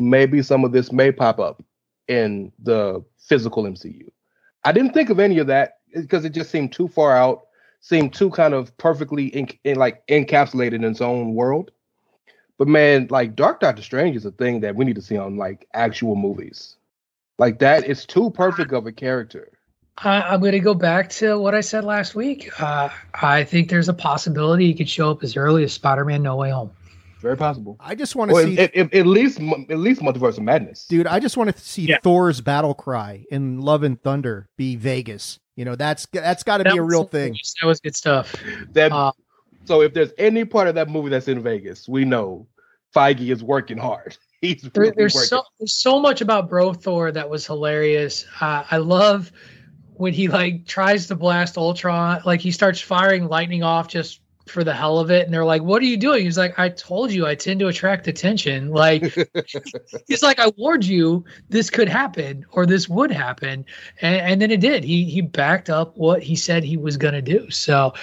Maybe 0.01 0.43
some 0.43 0.65
of 0.65 0.73
this 0.73 0.93
may 0.93 1.13
pop 1.13 1.39
up 1.39 1.63
in 2.09 2.53
the 2.63 3.03
physical 3.19 3.63
MCU. 3.63 4.11
I 4.65 4.73
didn't 4.73 4.93
think 4.93 5.09
of 5.09 5.19
any 5.19 5.39
of 5.39 5.47
that 5.47 5.79
because 5.95 6.27
it 6.27 6.35
just 6.35 6.51
seemed 6.51 6.73
too 6.73 6.89
far 6.89 7.17
out, 7.17 7.47
seemed 7.81 8.13
too 8.13 8.31
kind 8.31 8.53
of 8.53 8.77
perfectly 8.77 9.29
in, 9.29 9.49
in 9.65 9.77
like 9.77 10.07
encapsulated 10.09 10.75
in 10.75 10.85
its 10.85 11.01
own 11.01 11.35
world. 11.35 11.71
But 12.59 12.69
man, 12.69 13.07
like 13.09 13.37
Dark 13.37 13.61
Doctor 13.61 13.83
Strange 13.83 14.17
is 14.17 14.27
a 14.27 14.31
thing 14.31 14.61
that 14.61 14.77
we 14.77 14.85
need 14.85 14.97
to 14.97 15.03
see 15.03 15.17
on 15.17 15.37
like 15.37 15.67
actual 15.73 16.17
movies. 16.17 16.77
Like 17.39 17.59
that 17.59 17.85
is 17.85 18.07
too 18.07 18.31
perfect 18.31 18.73
of 18.73 18.87
a 18.87 18.93
character. 18.93 19.53
I, 19.99 20.35
am 20.35 20.41
going 20.41 20.53
to 20.53 20.61
go 20.61 20.75
back 20.75 21.09
to 21.11 21.39
what 21.39 21.55
I 21.55 21.63
said 21.63 21.85
last 21.85 22.15
week. 22.15 22.51
Uh, 22.61 22.91
I 23.15 23.45
think 23.45 23.71
there's 23.71 23.89
a 23.89 23.95
possibility 23.95 24.67
he 24.67 24.75
could 24.75 24.89
show 24.89 25.11
up 25.11 25.23
as 25.23 25.37
early 25.37 25.65
as 25.65 25.73
Spider-Man: 25.73 26.23
No 26.23 26.37
Way 26.37 26.51
Home. 26.51 26.71
Very 27.21 27.37
possible. 27.37 27.77
I 27.81 27.95
just 27.95 28.15
want 28.15 28.31
to 28.31 28.43
see 28.43 28.59
at, 28.59 28.75
at, 28.77 28.93
at, 28.93 29.07
least 29.07 29.41
at 29.41 29.79
least 29.79 30.03
Multiverse 30.03 30.37
of 30.37 30.43
Madness, 30.43 30.87
dude. 30.87 31.07
I 31.07 31.19
just 31.19 31.37
want 31.37 31.55
to 31.55 31.59
see 31.59 31.87
yeah. 31.87 31.99
Thor's 32.03 32.43
battle 32.43 32.75
cry 32.75 33.25
in 33.31 33.63
Love 33.63 33.83
and 33.83 34.01
Thunder 34.03 34.49
be 34.59 34.77
Vegas. 34.77 35.39
You 35.57 35.65
know, 35.65 35.77
that's 35.77 36.07
that's 36.13 36.43
got 36.43 36.59
to 36.59 36.65
be 36.65 36.77
a 36.77 36.83
real 36.83 37.05
thing. 37.05 37.37
That 37.61 37.67
was 37.67 37.81
good 37.81 37.97
stuff. 37.97 38.37
That 38.73 38.93
uh, 38.93 39.13
so 39.65 39.81
if 39.81 39.95
there's 39.95 40.13
any 40.19 40.45
part 40.45 40.69
of 40.69 40.75
that 40.75 40.91
movie 40.91 41.09
that's 41.09 41.27
in 41.27 41.41
Vegas, 41.43 41.89
we 41.89 42.05
know 42.05 42.47
Feige 42.95 43.33
is 43.33 43.43
working 43.43 43.79
hard. 43.79 44.19
He's 44.55 44.63
there, 44.73 44.93
there's 44.93 45.29
so 45.29 45.43
there's 45.59 45.75
so 45.75 46.01
much 46.01 46.21
about 46.21 46.49
Bro 46.49 46.75
Thor 46.75 47.13
that 47.13 47.29
was 47.29 47.47
hilarious. 47.47 48.27
Uh, 48.41 48.65
I 48.71 48.79
love 48.79 49.33
when 49.95 50.13
he 50.13 50.29
like 50.29 50.67
tries 50.67 51.07
to 51.09 51.17
blast 51.17 51.57
Ultron, 51.57 52.23
like 52.25 52.41
he 52.41 52.51
starts 52.51 52.81
firing 52.81 53.29
lightning 53.29 53.63
off 53.63 53.89
just 53.89 54.21
for 54.47 54.63
the 54.63 54.73
hell 54.73 54.99
of 55.01 55.11
it, 55.11 55.25
and 55.25 55.35
they're 55.35 55.45
like, 55.45 55.63
"What 55.63 55.83
are 55.83 55.87
you 55.87 55.97
doing?" 55.97 56.25
He's 56.25 56.39
like, 56.39 56.59
"I 56.59 56.69
told 56.69 57.11
you, 57.11 57.27
I 57.27 57.35
tend 57.35 57.61
to 57.61 57.67
attract 57.67 58.07
attention." 58.07 58.71
Like 58.71 59.03
he's 60.07 60.23
like, 60.23 60.39
"I 60.39 60.53
warned 60.57 60.85
you, 60.85 61.25
this 61.49 61.71
could 61.71 61.89
happen 61.89 62.47
or 62.53 62.67
this 62.67 62.89
would 62.89 63.11
happen," 63.11 63.65
and, 64.01 64.17
and 64.17 64.41
then 64.41 64.51
it 64.51 64.61
did. 64.61 64.85
He 64.85 65.05
he 65.05 65.21
backed 65.21 65.71
up 65.71 65.97
what 65.97 66.23
he 66.23 66.37
said 66.37 66.63
he 66.63 66.77
was 66.77 66.97
going 66.97 67.15
to 67.15 67.23
do. 67.23 67.51
So 67.51 67.95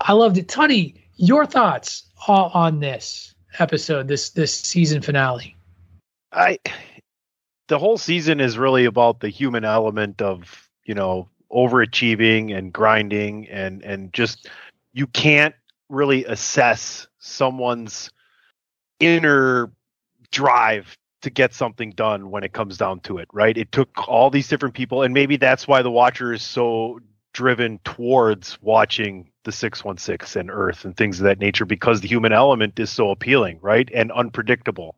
I 0.00 0.12
loved 0.12 0.38
it. 0.38 0.48
Tunney, 0.48 0.94
your 1.16 1.46
thoughts 1.46 2.04
on 2.26 2.80
this 2.80 3.34
episode, 3.58 4.08
this 4.08 4.30
this 4.30 4.54
season 4.54 5.02
finale? 5.02 5.57
I 6.32 6.58
the 7.68 7.78
whole 7.78 7.98
season 7.98 8.40
is 8.40 8.58
really 8.58 8.86
about 8.86 9.20
the 9.20 9.28
human 9.28 9.64
element 9.64 10.20
of 10.20 10.68
you 10.84 10.94
know 10.94 11.28
overachieving 11.52 12.56
and 12.56 12.72
grinding 12.72 13.48
and 13.48 13.82
and 13.82 14.12
just 14.12 14.48
you 14.92 15.06
can't 15.06 15.54
really 15.88 16.24
assess 16.24 17.06
someone's 17.18 18.10
inner 19.00 19.70
drive 20.30 20.96
to 21.22 21.30
get 21.30 21.54
something 21.54 21.90
done 21.92 22.30
when 22.30 22.44
it 22.44 22.52
comes 22.52 22.76
down 22.76 23.00
to 23.00 23.18
it 23.18 23.28
right? 23.32 23.56
It 23.56 23.72
took 23.72 24.08
all 24.08 24.30
these 24.30 24.48
different 24.48 24.74
people 24.74 25.02
and 25.02 25.14
maybe 25.14 25.36
that's 25.36 25.66
why 25.66 25.82
the 25.82 25.90
watcher 25.90 26.32
is 26.32 26.42
so 26.42 27.00
driven 27.32 27.78
towards 27.84 28.60
watching 28.60 29.30
the 29.44 29.52
616 29.52 30.40
and 30.40 30.50
earth 30.50 30.84
and 30.84 30.96
things 30.96 31.20
of 31.20 31.24
that 31.24 31.38
nature 31.38 31.64
because 31.64 32.00
the 32.00 32.08
human 32.08 32.32
element 32.32 32.78
is 32.78 32.90
so 32.90 33.10
appealing 33.10 33.58
right? 33.62 33.88
And 33.94 34.12
unpredictable 34.12 34.96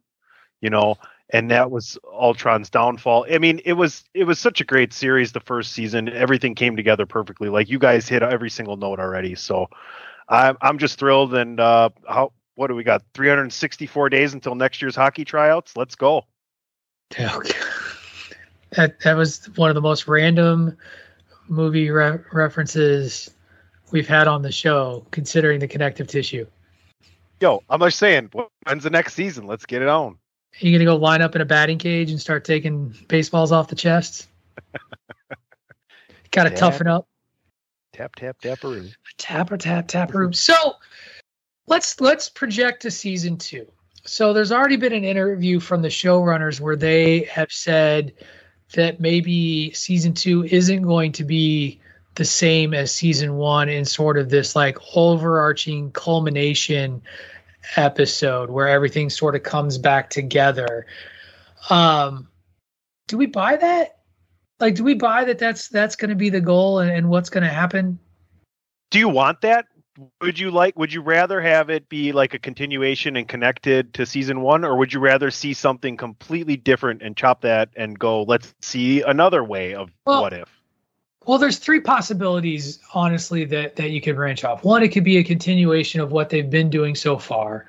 you 0.60 0.70
know 0.70 0.96
and 1.32 1.50
that 1.50 1.70
was 1.70 1.98
Ultron's 2.12 2.70
downfall. 2.70 3.26
I 3.30 3.38
mean, 3.38 3.60
it 3.64 3.74
was 3.74 4.04
it 4.14 4.24
was 4.24 4.38
such 4.38 4.60
a 4.60 4.64
great 4.64 4.92
series 4.92 5.32
the 5.32 5.40
first 5.40 5.72
season. 5.72 6.08
Everything 6.08 6.54
came 6.54 6.76
together 6.76 7.06
perfectly. 7.06 7.48
Like 7.48 7.68
you 7.70 7.78
guys 7.78 8.08
hit 8.08 8.22
every 8.22 8.50
single 8.50 8.76
note 8.76 8.98
already. 8.98 9.34
So 9.34 9.68
I'm 10.28 10.56
I'm 10.60 10.78
just 10.78 10.98
thrilled. 10.98 11.34
And 11.34 11.60
uh, 11.60 11.90
how 12.08 12.32
what 12.56 12.66
do 12.66 12.74
we 12.74 12.84
got? 12.84 13.02
364 13.14 14.08
days 14.10 14.34
until 14.34 14.54
next 14.54 14.82
year's 14.82 14.96
hockey 14.96 15.24
tryouts. 15.24 15.76
Let's 15.76 15.94
go. 15.94 16.26
Okay. 17.18 17.58
That 18.72 19.00
that 19.00 19.14
was 19.14 19.48
one 19.56 19.70
of 19.70 19.74
the 19.74 19.80
most 19.80 20.06
random 20.06 20.76
movie 21.48 21.90
re- 21.90 22.20
references 22.32 23.30
we've 23.90 24.06
had 24.06 24.28
on 24.28 24.42
the 24.42 24.52
show, 24.52 25.04
considering 25.10 25.58
the 25.58 25.68
connective 25.68 26.06
tissue. 26.06 26.46
Yo, 27.40 27.62
I'm 27.68 27.80
just 27.80 27.98
saying, 27.98 28.30
when's 28.66 28.84
the 28.84 28.90
next 28.90 29.14
season? 29.14 29.46
Let's 29.46 29.66
get 29.66 29.82
it 29.82 29.88
on. 29.88 30.18
Are 30.54 30.66
you 30.66 30.72
gonna 30.72 30.84
go 30.84 30.96
line 30.96 31.22
up 31.22 31.34
in 31.34 31.40
a 31.40 31.46
batting 31.46 31.78
cage 31.78 32.10
and 32.10 32.20
start 32.20 32.44
taking 32.44 32.94
baseballs 33.08 33.52
off 33.52 33.68
the 33.68 33.76
chest? 33.76 34.28
Got 36.30 36.44
to 36.44 36.50
toughen 36.50 36.86
up. 36.86 37.08
Tap 37.92 38.14
tap 38.14 38.40
tap 38.40 38.62
room. 38.62 38.90
Tap 39.18 39.50
or 39.50 39.56
tap 39.56 39.88
tap 39.88 40.14
room. 40.14 40.32
So 40.32 40.76
let's 41.66 42.00
let's 42.00 42.28
project 42.28 42.82
to 42.82 42.90
season 42.90 43.36
two. 43.36 43.66
So 44.04 44.32
there's 44.32 44.52
already 44.52 44.76
been 44.76 44.92
an 44.92 45.04
interview 45.04 45.60
from 45.60 45.82
the 45.82 45.88
showrunners 45.88 46.60
where 46.60 46.76
they 46.76 47.20
have 47.24 47.52
said 47.52 48.14
that 48.74 49.00
maybe 49.00 49.72
season 49.72 50.14
two 50.14 50.44
isn't 50.44 50.82
going 50.82 51.12
to 51.12 51.24
be 51.24 51.80
the 52.14 52.24
same 52.24 52.74
as 52.74 52.92
season 52.92 53.36
one 53.36 53.68
in 53.68 53.84
sort 53.84 54.18
of 54.18 54.30
this 54.30 54.56
like 54.56 54.78
overarching 54.94 55.90
culmination 55.92 57.02
episode 57.76 58.50
where 58.50 58.68
everything 58.68 59.10
sort 59.10 59.34
of 59.34 59.42
comes 59.42 59.78
back 59.78 60.10
together. 60.10 60.86
Um, 61.68 62.28
do 63.08 63.16
we 63.16 63.26
buy 63.26 63.56
that? 63.56 63.98
Like, 64.58 64.74
do 64.74 64.84
we 64.84 64.94
buy 64.94 65.24
that 65.24 65.38
that's 65.38 65.68
that's 65.68 65.96
going 65.96 66.10
to 66.10 66.16
be 66.16 66.28
the 66.28 66.40
goal 66.40 66.80
and, 66.80 66.90
and 66.90 67.08
what's 67.08 67.30
going 67.30 67.44
to 67.44 67.50
happen? 67.50 67.98
Do 68.90 68.98
you 68.98 69.08
want 69.08 69.40
that? 69.40 69.66
Would 70.20 70.38
you 70.38 70.50
like? 70.50 70.78
Would 70.78 70.92
you 70.92 71.00
rather 71.02 71.40
have 71.40 71.70
it 71.70 71.88
be 71.88 72.12
like 72.12 72.34
a 72.34 72.38
continuation 72.38 73.16
and 73.16 73.26
connected 73.26 73.92
to 73.94 74.06
season 74.06 74.40
one, 74.40 74.64
or 74.64 74.76
would 74.76 74.92
you 74.92 75.00
rather 75.00 75.30
see 75.30 75.52
something 75.52 75.96
completely 75.96 76.56
different 76.56 77.02
and 77.02 77.16
chop 77.16 77.42
that 77.42 77.70
and 77.76 77.98
go? 77.98 78.22
Let's 78.22 78.54
see 78.60 79.02
another 79.02 79.42
way 79.44 79.74
of 79.74 79.90
well, 80.06 80.22
what 80.22 80.32
if. 80.32 80.59
Well, 81.26 81.38
there's 81.38 81.58
three 81.58 81.80
possibilities, 81.80 82.78
honestly, 82.94 83.44
that 83.46 83.76
that 83.76 83.90
you 83.90 84.00
could 84.00 84.16
branch 84.16 84.42
off. 84.44 84.64
One, 84.64 84.82
it 84.82 84.88
could 84.88 85.04
be 85.04 85.18
a 85.18 85.24
continuation 85.24 86.00
of 86.00 86.12
what 86.12 86.30
they've 86.30 86.48
been 86.48 86.70
doing 86.70 86.94
so 86.94 87.18
far 87.18 87.66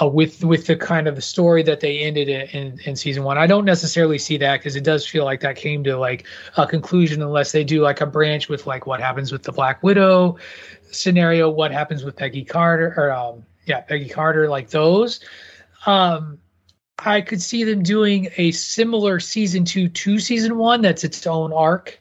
uh, 0.00 0.06
with 0.06 0.44
with 0.44 0.66
the 0.66 0.76
kind 0.76 1.08
of 1.08 1.16
the 1.16 1.22
story 1.22 1.62
that 1.62 1.80
they 1.80 2.00
ended 2.00 2.28
in, 2.28 2.42
in, 2.48 2.80
in 2.84 2.96
season 2.96 3.24
one. 3.24 3.38
I 3.38 3.46
don't 3.46 3.64
necessarily 3.64 4.18
see 4.18 4.36
that 4.38 4.58
because 4.58 4.76
it 4.76 4.84
does 4.84 5.06
feel 5.06 5.24
like 5.24 5.40
that 5.40 5.56
came 5.56 5.84
to 5.84 5.96
like 5.96 6.26
a 6.56 6.66
conclusion 6.66 7.22
unless 7.22 7.52
they 7.52 7.64
do 7.64 7.80
like 7.80 8.00
a 8.00 8.06
branch 8.06 8.48
with 8.48 8.66
like 8.66 8.86
what 8.86 9.00
happens 9.00 9.32
with 9.32 9.42
the 9.42 9.52
Black 9.52 9.82
Widow 9.82 10.36
scenario, 10.90 11.48
what 11.48 11.72
happens 11.72 12.04
with 12.04 12.16
Peggy 12.16 12.44
Carter, 12.44 12.94
or 12.96 13.10
um, 13.10 13.44
yeah, 13.64 13.80
Peggy 13.80 14.08
Carter, 14.08 14.48
like 14.48 14.68
those. 14.70 15.20
Um, 15.86 16.38
I 16.98 17.20
could 17.20 17.42
see 17.42 17.64
them 17.64 17.82
doing 17.82 18.28
a 18.36 18.50
similar 18.52 19.20
season 19.20 19.64
two 19.64 19.88
to 19.88 20.18
season 20.18 20.56
one. 20.56 20.82
That's 20.82 21.04
its 21.04 21.26
own 21.26 21.52
arc 21.52 21.98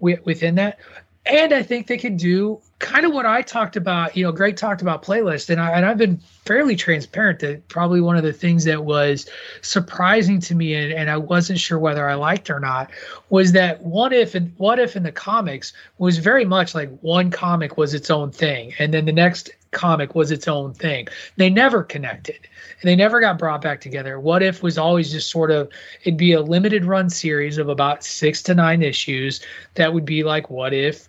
within 0.00 0.56
that. 0.56 0.78
And 1.26 1.52
I 1.52 1.62
think 1.62 1.86
they 1.86 1.98
could 1.98 2.16
do 2.16 2.60
kind 2.78 3.04
of 3.04 3.12
what 3.12 3.26
I 3.26 3.42
talked 3.42 3.76
about. 3.76 4.16
You 4.16 4.24
know, 4.24 4.32
Greg 4.32 4.56
talked 4.56 4.80
about 4.80 5.02
playlist, 5.04 5.50
and 5.50 5.60
I 5.60 5.70
and 5.72 5.84
I've 5.84 5.98
been 5.98 6.16
fairly 6.46 6.76
transparent 6.76 7.40
that 7.40 7.68
probably 7.68 8.00
one 8.00 8.16
of 8.16 8.22
the 8.22 8.32
things 8.32 8.64
that 8.64 8.84
was 8.84 9.28
surprising 9.60 10.40
to 10.40 10.54
me, 10.54 10.74
and, 10.74 10.92
and 10.92 11.10
I 11.10 11.18
wasn't 11.18 11.60
sure 11.60 11.78
whether 11.78 12.08
I 12.08 12.14
liked 12.14 12.48
or 12.48 12.58
not, 12.58 12.90
was 13.28 13.52
that 13.52 13.82
what 13.82 14.14
if 14.14 14.34
and 14.34 14.54
what 14.56 14.78
if 14.78 14.96
in 14.96 15.02
the 15.02 15.12
comics 15.12 15.74
was 15.98 16.16
very 16.16 16.46
much 16.46 16.74
like 16.74 16.90
one 17.00 17.30
comic 17.30 17.76
was 17.76 17.92
its 17.92 18.10
own 18.10 18.30
thing, 18.30 18.72
and 18.78 18.92
then 18.92 19.04
the 19.04 19.12
next 19.12 19.50
comic 19.72 20.14
was 20.14 20.30
its 20.30 20.48
own 20.48 20.74
thing. 20.74 21.06
They 21.36 21.48
never 21.50 21.82
connected. 21.82 22.38
And 22.80 22.88
they 22.88 22.96
never 22.96 23.20
got 23.20 23.38
brought 23.38 23.62
back 23.62 23.80
together. 23.80 24.18
What 24.18 24.42
if 24.42 24.62
was 24.62 24.78
always 24.78 25.12
just 25.12 25.30
sort 25.30 25.50
of 25.50 25.70
it'd 26.02 26.16
be 26.16 26.32
a 26.32 26.40
limited 26.40 26.84
run 26.84 27.10
series 27.10 27.58
of 27.58 27.68
about 27.68 28.04
6 28.04 28.42
to 28.44 28.54
9 28.54 28.82
issues 28.82 29.40
that 29.74 29.92
would 29.92 30.04
be 30.04 30.24
like 30.24 30.50
what 30.50 30.72
if 30.72 31.08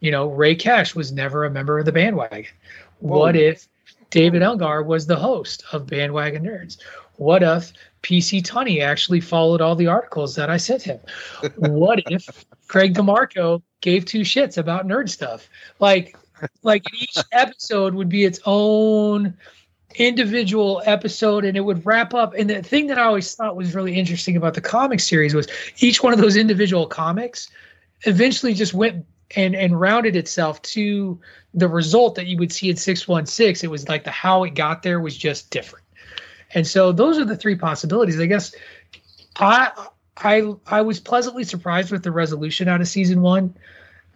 you 0.00 0.10
know, 0.10 0.28
Ray 0.28 0.54
Cash 0.54 0.94
was 0.94 1.12
never 1.12 1.44
a 1.44 1.50
member 1.50 1.78
of 1.78 1.84
the 1.84 1.92
bandwagon. 1.92 2.46
Whoa. 3.00 3.18
What 3.18 3.36
if 3.36 3.68
David 4.10 4.42
Elgar 4.42 4.82
was 4.82 5.06
the 5.06 5.16
host 5.16 5.64
of 5.72 5.86
Bandwagon 5.86 6.44
Nerds? 6.44 6.78
What 7.16 7.42
if 7.42 7.72
PC 8.02 8.42
Tunney 8.42 8.82
actually 8.82 9.20
followed 9.20 9.60
all 9.60 9.74
the 9.74 9.86
articles 9.86 10.34
that 10.34 10.50
I 10.50 10.58
sent 10.58 10.82
him? 10.82 11.00
what 11.56 12.02
if 12.10 12.44
Craig 12.68 12.94
DeMarco 12.94 13.62
gave 13.80 14.04
two 14.04 14.20
shits 14.20 14.58
about 14.58 14.86
nerd 14.86 15.08
stuff? 15.08 15.48
Like, 15.80 16.16
like 16.62 16.84
each 16.94 17.16
episode 17.32 17.94
would 17.94 18.08
be 18.08 18.24
its 18.24 18.40
own 18.44 19.36
individual 19.94 20.82
episode 20.84 21.44
and 21.44 21.56
it 21.56 21.60
would 21.60 21.84
wrap 21.86 22.14
up. 22.14 22.34
And 22.34 22.50
the 22.50 22.62
thing 22.62 22.88
that 22.88 22.98
I 22.98 23.04
always 23.04 23.34
thought 23.34 23.56
was 23.56 23.74
really 23.74 23.94
interesting 23.94 24.36
about 24.36 24.54
the 24.54 24.60
comic 24.60 25.00
series 25.00 25.34
was 25.34 25.48
each 25.78 26.02
one 26.02 26.12
of 26.12 26.18
those 26.18 26.36
individual 26.36 26.86
comics 26.86 27.48
eventually 28.02 28.54
just 28.54 28.74
went 28.74 29.06
and 29.34 29.56
and 29.56 29.80
rounded 29.80 30.14
itself 30.14 30.62
to 30.62 31.18
the 31.52 31.68
result 31.68 32.14
that 32.14 32.26
you 32.26 32.36
would 32.38 32.52
see 32.52 32.70
in 32.70 32.76
616 32.76 33.66
it 33.66 33.70
was 33.70 33.88
like 33.88 34.04
the 34.04 34.10
how 34.10 34.44
it 34.44 34.54
got 34.54 34.82
there 34.82 35.00
was 35.00 35.16
just 35.16 35.50
different. 35.50 35.84
And 36.54 36.66
so 36.66 36.92
those 36.92 37.18
are 37.18 37.24
the 37.24 37.36
three 37.36 37.56
possibilities. 37.56 38.20
I 38.20 38.26
guess 38.26 38.54
i 39.38 39.70
i 40.16 40.54
i 40.66 40.80
was 40.80 41.00
pleasantly 41.00 41.44
surprised 41.44 41.90
with 41.90 42.02
the 42.02 42.12
resolution 42.12 42.68
out 42.68 42.80
of 42.80 42.88
season 42.88 43.20
one 43.20 43.54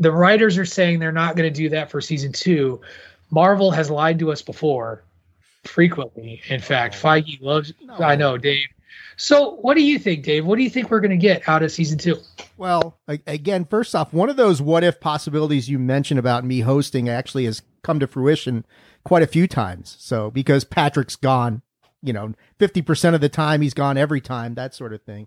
the 0.00 0.10
writers 0.10 0.58
are 0.58 0.64
saying 0.64 0.98
they're 0.98 1.12
not 1.12 1.36
going 1.36 1.50
to 1.50 1.56
do 1.56 1.68
that 1.68 1.90
for 1.90 2.00
season 2.00 2.32
two 2.32 2.80
marvel 3.30 3.70
has 3.70 3.90
lied 3.90 4.18
to 4.18 4.32
us 4.32 4.42
before 4.42 5.04
frequently 5.64 6.40
in 6.48 6.60
fact 6.60 6.94
feige 6.94 7.40
loves 7.40 7.72
i 8.00 8.16
know 8.16 8.36
dave 8.36 8.66
so, 9.20 9.56
what 9.56 9.76
do 9.76 9.82
you 9.82 9.98
think, 9.98 10.24
Dave? 10.24 10.46
What 10.46 10.56
do 10.56 10.62
you 10.62 10.70
think 10.70 10.90
we're 10.90 11.00
going 11.00 11.10
to 11.10 11.16
get 11.18 11.46
out 11.46 11.62
of 11.62 11.70
season 11.70 11.98
two? 11.98 12.16
Well, 12.56 12.98
again, 13.06 13.66
first 13.66 13.94
off, 13.94 14.14
one 14.14 14.30
of 14.30 14.36
those 14.36 14.62
what 14.62 14.82
if 14.82 14.98
possibilities 14.98 15.68
you 15.68 15.78
mentioned 15.78 16.18
about 16.18 16.42
me 16.42 16.60
hosting 16.60 17.06
actually 17.06 17.44
has 17.44 17.60
come 17.82 18.00
to 18.00 18.06
fruition 18.06 18.64
quite 19.04 19.22
a 19.22 19.26
few 19.26 19.46
times. 19.46 19.94
So, 19.98 20.30
because 20.30 20.64
Patrick's 20.64 21.16
gone, 21.16 21.60
you 22.02 22.14
know, 22.14 22.32
50% 22.58 23.14
of 23.14 23.20
the 23.20 23.28
time 23.28 23.60
he's 23.60 23.74
gone 23.74 23.98
every 23.98 24.22
time, 24.22 24.54
that 24.54 24.74
sort 24.74 24.94
of 24.94 25.02
thing. 25.02 25.26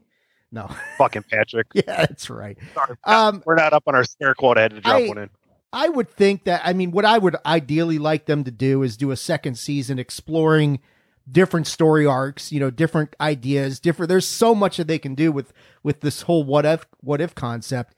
No. 0.54 0.70
Fucking 0.98 1.24
Patrick. 1.30 1.68
yeah, 1.74 1.82
that's 2.06 2.30
right. 2.30 2.58
Sorry, 2.74 2.96
um, 3.04 3.44
we're 3.46 3.56
not 3.56 3.74
up 3.74 3.84
on 3.88 3.96
our 3.96 4.06
scare 4.06 4.34
quote. 4.34 4.58
I 4.58 4.62
had 4.62 4.72
to 4.72 4.82
drop 4.82 5.02
I, 5.02 5.08
one 5.08 5.18
in. 5.18 5.30
I 5.74 5.90
would 5.90 6.10
think 6.10 6.46
that, 6.46 6.62
I 6.64 6.72
mean, 6.72 6.92
what 6.92 7.04
I 7.04 7.18
would 7.18 7.36
ideally 7.46 7.98
like 7.98 8.28
them 8.28 8.46
to 8.46 8.52
do 8.52 8.84
is 8.84 8.96
do 8.96 9.12
a 9.12 9.18
second 9.18 9.58
season 9.58 10.00
exploring– 10.00 10.80
different 11.30 11.68
story 11.68 12.06
arcs, 12.06 12.52
you 12.52 12.60
know, 12.60 12.70
different 12.70 13.16
ideas, 13.22 13.80
different 13.80 14.10
there's 14.10 14.28
so 14.28 14.54
much 14.54 14.78
that 14.78 14.88
they 14.88 15.00
can 15.00 15.16
do 15.16 15.32
with 15.32 15.54
with 15.82 16.02
this 16.02 16.24
whole 16.24 16.44
what 16.44 16.66
if 16.66 16.86
what 17.02 17.22
if 17.22 17.34
concept. 17.36 17.96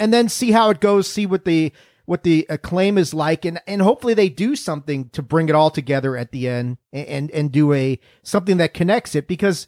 And 0.00 0.12
then 0.12 0.28
see 0.28 0.50
how 0.50 0.70
it 0.70 0.80
goes, 0.80 1.08
see 1.08 1.26
what 1.26 1.44
the 1.44 1.72
what 2.06 2.22
the 2.22 2.46
acclaim 2.50 2.98
is 2.98 3.14
like 3.14 3.44
and 3.44 3.60
and 3.66 3.80
hopefully 3.80 4.14
they 4.14 4.28
do 4.28 4.56
something 4.56 5.08
to 5.10 5.22
bring 5.22 5.48
it 5.48 5.54
all 5.54 5.70
together 5.70 6.16
at 6.16 6.32
the 6.32 6.48
end 6.48 6.78
and 6.92 7.06
and, 7.06 7.30
and 7.30 7.52
do 7.52 7.72
a 7.72 7.98
something 8.22 8.58
that 8.58 8.74
connects 8.74 9.14
it 9.14 9.26
because 9.26 9.66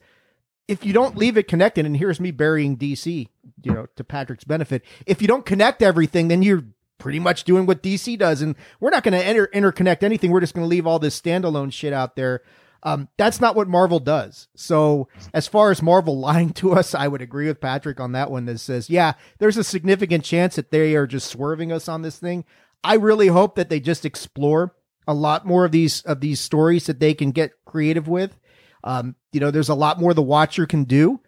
if 0.68 0.84
you 0.84 0.92
don't 0.92 1.16
leave 1.16 1.36
it 1.36 1.48
connected 1.48 1.86
and 1.86 1.96
here's 1.96 2.20
me 2.20 2.30
burying 2.30 2.76
DC, 2.76 3.28
you 3.62 3.72
know, 3.72 3.86
to 3.96 4.04
Patrick's 4.04 4.44
benefit, 4.44 4.84
if 5.06 5.20
you 5.22 5.28
don't 5.28 5.46
connect 5.46 5.82
everything 5.82 6.28
then 6.28 6.42
you're 6.42 6.64
pretty 6.98 7.18
much 7.18 7.44
doing 7.44 7.66
what 7.66 7.82
DC 7.82 8.18
does 8.18 8.42
and 8.42 8.56
we're 8.80 8.90
not 8.90 9.02
going 9.02 9.12
to 9.12 9.30
inter- 9.30 9.48
interconnect 9.48 10.02
anything. 10.02 10.30
We're 10.30 10.40
just 10.40 10.54
going 10.54 10.64
to 10.64 10.68
leave 10.68 10.86
all 10.86 10.98
this 10.98 11.20
standalone 11.20 11.72
shit 11.72 11.92
out 11.92 12.16
there 12.16 12.42
um, 12.86 13.08
that's 13.16 13.40
not 13.40 13.56
what 13.56 13.66
Marvel 13.66 13.98
does. 13.98 14.46
So, 14.54 15.08
as 15.34 15.48
far 15.48 15.72
as 15.72 15.82
Marvel 15.82 16.18
lying 16.20 16.50
to 16.54 16.72
us, 16.72 16.94
I 16.94 17.08
would 17.08 17.20
agree 17.20 17.48
with 17.48 17.60
Patrick 17.60 17.98
on 17.98 18.12
that 18.12 18.30
one 18.30 18.44
that 18.46 18.60
says, 18.60 18.88
yeah, 18.88 19.14
there's 19.38 19.56
a 19.56 19.64
significant 19.64 20.24
chance 20.24 20.54
that 20.54 20.70
they 20.70 20.94
are 20.94 21.06
just 21.06 21.28
swerving 21.28 21.72
us 21.72 21.88
on 21.88 22.02
this 22.02 22.18
thing. 22.18 22.44
I 22.84 22.94
really 22.94 23.26
hope 23.26 23.56
that 23.56 23.70
they 23.70 23.80
just 23.80 24.04
explore 24.04 24.74
a 25.08 25.14
lot 25.14 25.44
more 25.44 25.64
of 25.64 25.72
these 25.72 26.02
of 26.02 26.20
these 26.20 26.40
stories 26.40 26.86
that 26.86 27.00
they 27.00 27.12
can 27.12 27.32
get 27.32 27.52
creative 27.64 28.06
with. 28.06 28.38
Um, 28.86 29.16
you 29.32 29.40
know, 29.40 29.50
there's 29.50 29.68
a 29.68 29.74
lot 29.74 30.00
more 30.00 30.14
the 30.14 30.22
Watcher 30.22 30.64
can 30.64 30.84
do. 30.84 31.20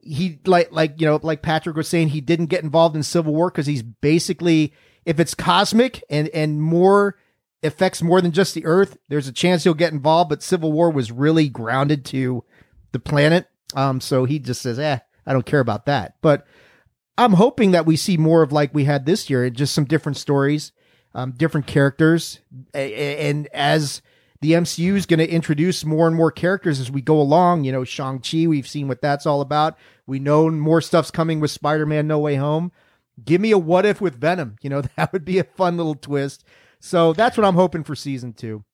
He 0.00 0.40
like 0.46 0.72
like 0.72 1.00
you 1.00 1.06
know 1.06 1.20
like 1.22 1.42
Patrick 1.42 1.76
was 1.76 1.86
saying, 1.86 2.08
he 2.08 2.20
didn't 2.20 2.46
get 2.46 2.64
involved 2.64 2.96
in 2.96 3.04
Civil 3.04 3.34
War 3.34 3.50
because 3.50 3.66
he's 3.66 3.82
basically 3.82 4.72
if 5.04 5.20
it's 5.20 5.34
cosmic 5.34 6.02
and 6.10 6.28
and 6.30 6.60
more 6.60 7.16
affects 7.62 8.02
more 8.02 8.20
than 8.20 8.32
just 8.32 8.54
the 8.54 8.64
Earth, 8.64 8.96
there's 9.08 9.28
a 9.28 9.32
chance 9.32 9.62
he'll 9.62 9.74
get 9.74 9.92
involved. 9.92 10.30
But 10.30 10.42
Civil 10.42 10.72
War 10.72 10.90
was 10.90 11.12
really 11.12 11.48
grounded 11.48 12.04
to 12.06 12.44
the 12.92 12.98
planet. 12.98 13.46
Um, 13.76 14.00
so 14.00 14.24
he 14.24 14.38
just 14.38 14.62
says, 14.62 14.78
eh, 14.78 14.98
I 15.26 15.32
don't 15.32 15.46
care 15.46 15.60
about 15.60 15.86
that. 15.86 16.16
But 16.22 16.46
I'm 17.18 17.34
hoping 17.34 17.72
that 17.72 17.86
we 17.86 17.96
see 17.96 18.16
more 18.16 18.42
of 18.42 18.52
like 18.52 18.74
we 18.74 18.84
had 18.84 19.06
this 19.06 19.28
year, 19.28 19.48
just 19.50 19.74
some 19.74 19.84
different 19.84 20.16
stories, 20.16 20.72
um, 21.14 21.32
different 21.32 21.66
characters. 21.66 22.40
And 22.74 23.46
as 23.48 24.02
the 24.42 24.52
MCU 24.52 24.96
is 24.96 25.06
going 25.06 25.20
to 25.20 25.30
introduce 25.30 25.84
more 25.84 26.08
and 26.08 26.16
more 26.16 26.32
characters 26.32 26.80
as 26.80 26.90
we 26.90 27.00
go 27.00 27.20
along, 27.20 27.62
you 27.62 27.70
know, 27.70 27.84
Shang-Chi, 27.84 28.48
we've 28.48 28.66
seen 28.66 28.88
what 28.88 29.00
that's 29.00 29.24
all 29.24 29.40
about. 29.40 29.78
We 30.04 30.18
know 30.18 30.50
more 30.50 30.80
stuff's 30.80 31.12
coming 31.12 31.38
with 31.38 31.52
Spider-Man 31.52 32.08
No 32.08 32.18
Way 32.18 32.34
Home. 32.34 32.72
Give 33.24 33.40
me 33.40 33.52
a 33.52 33.58
what 33.58 33.86
if 33.86 34.00
with 34.00 34.20
Venom. 34.20 34.56
You 34.60 34.70
know, 34.70 34.82
that 34.96 35.12
would 35.12 35.24
be 35.24 35.38
a 35.38 35.44
fun 35.44 35.76
little 35.76 35.94
twist. 35.94 36.44
So 36.80 37.12
that's 37.12 37.36
what 37.36 37.46
I'm 37.46 37.54
hoping 37.54 37.84
for 37.84 37.94
season 37.94 38.32
two. 38.32 38.64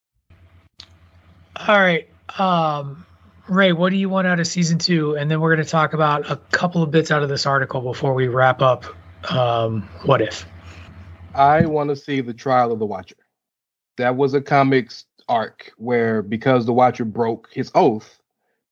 All 1.56 1.78
right. 1.78 2.08
Um, 2.38 3.04
Ray, 3.46 3.72
what 3.72 3.90
do 3.90 3.96
you 3.96 4.08
want 4.08 4.26
out 4.26 4.40
of 4.40 4.46
season 4.46 4.78
two? 4.78 5.16
And 5.16 5.30
then 5.30 5.38
we're 5.38 5.54
going 5.54 5.64
to 5.64 5.70
talk 5.70 5.92
about 5.92 6.30
a 6.30 6.36
couple 6.50 6.82
of 6.82 6.90
bits 6.90 7.10
out 7.10 7.22
of 7.22 7.28
this 7.28 7.44
article 7.44 7.82
before 7.82 8.14
we 8.14 8.28
wrap 8.28 8.62
up. 8.62 8.86
Um, 9.30 9.82
what 10.04 10.22
if? 10.22 10.46
I 11.34 11.66
want 11.66 11.90
to 11.90 11.96
see 11.96 12.22
the 12.22 12.32
trial 12.32 12.72
of 12.72 12.78
the 12.78 12.86
Watcher. 12.86 13.16
That 13.98 14.16
was 14.16 14.32
a 14.32 14.40
comics 14.40 15.04
arc 15.28 15.72
where 15.76 16.22
because 16.22 16.66
the 16.66 16.72
Watcher 16.72 17.04
broke 17.04 17.48
his 17.52 17.70
oath, 17.74 18.20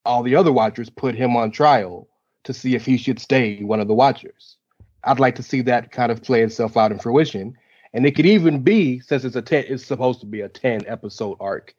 all 0.04 0.22
the 0.22 0.36
other 0.36 0.52
Watchers 0.52 0.90
put 0.90 1.14
him 1.14 1.36
on 1.36 1.50
trial 1.50 2.08
to 2.44 2.54
see 2.54 2.74
if 2.74 2.86
he 2.86 2.96
should 2.96 3.18
stay 3.18 3.62
one 3.62 3.80
of 3.80 3.88
the 3.88 3.94
Watchers. 3.94 4.56
I'd 5.04 5.20
like 5.20 5.36
to 5.36 5.42
see 5.42 5.62
that 5.62 5.92
kind 5.92 6.10
of 6.10 6.22
play 6.22 6.42
itself 6.42 6.76
out 6.76 6.92
in 6.92 6.98
fruition. 6.98 7.56
And 7.92 8.06
it 8.06 8.14
could 8.14 8.26
even 8.26 8.62
be 8.62 9.00
since 9.00 9.24
it's 9.24 9.36
a 9.36 9.42
10 9.42 9.64
it's 9.68 9.84
supposed 9.84 10.20
to 10.20 10.26
be 10.26 10.42
a 10.42 10.48
10 10.48 10.84
episode 10.86 11.36
arc 11.40 11.74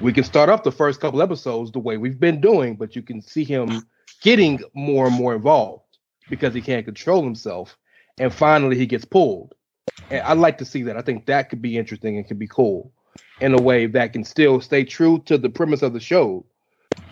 we 0.00 0.12
can 0.12 0.24
start 0.24 0.48
off 0.48 0.62
the 0.62 0.72
first 0.72 1.00
couple 1.00 1.20
episodes 1.20 1.72
the 1.72 1.78
way 1.78 1.96
we've 1.96 2.20
been 2.20 2.40
doing 2.40 2.76
but 2.76 2.94
you 2.96 3.02
can 3.02 3.20
see 3.20 3.44
him 3.44 3.82
getting 4.22 4.60
more 4.74 5.06
and 5.06 5.14
more 5.14 5.34
involved 5.34 5.98
because 6.30 6.54
he 6.54 6.60
can't 6.60 6.84
control 6.84 7.22
himself 7.22 7.76
and 8.18 8.32
finally 8.32 8.76
he 8.76 8.86
gets 8.86 9.04
pulled. 9.04 9.54
And 10.10 10.22
i'd 10.22 10.38
like 10.38 10.58
to 10.58 10.64
see 10.64 10.84
that. 10.84 10.96
I 10.96 11.02
think 11.02 11.26
that 11.26 11.50
could 11.50 11.60
be 11.60 11.76
interesting 11.76 12.16
and 12.16 12.26
could 12.26 12.38
be 12.38 12.48
cool 12.48 12.92
in 13.40 13.54
a 13.54 13.62
way 13.62 13.86
that 13.86 14.12
can 14.12 14.24
still 14.24 14.60
stay 14.60 14.84
true 14.84 15.18
to 15.26 15.38
the 15.38 15.48
premise 15.48 15.82
of 15.82 15.92
the 15.92 16.00
show 16.00 16.44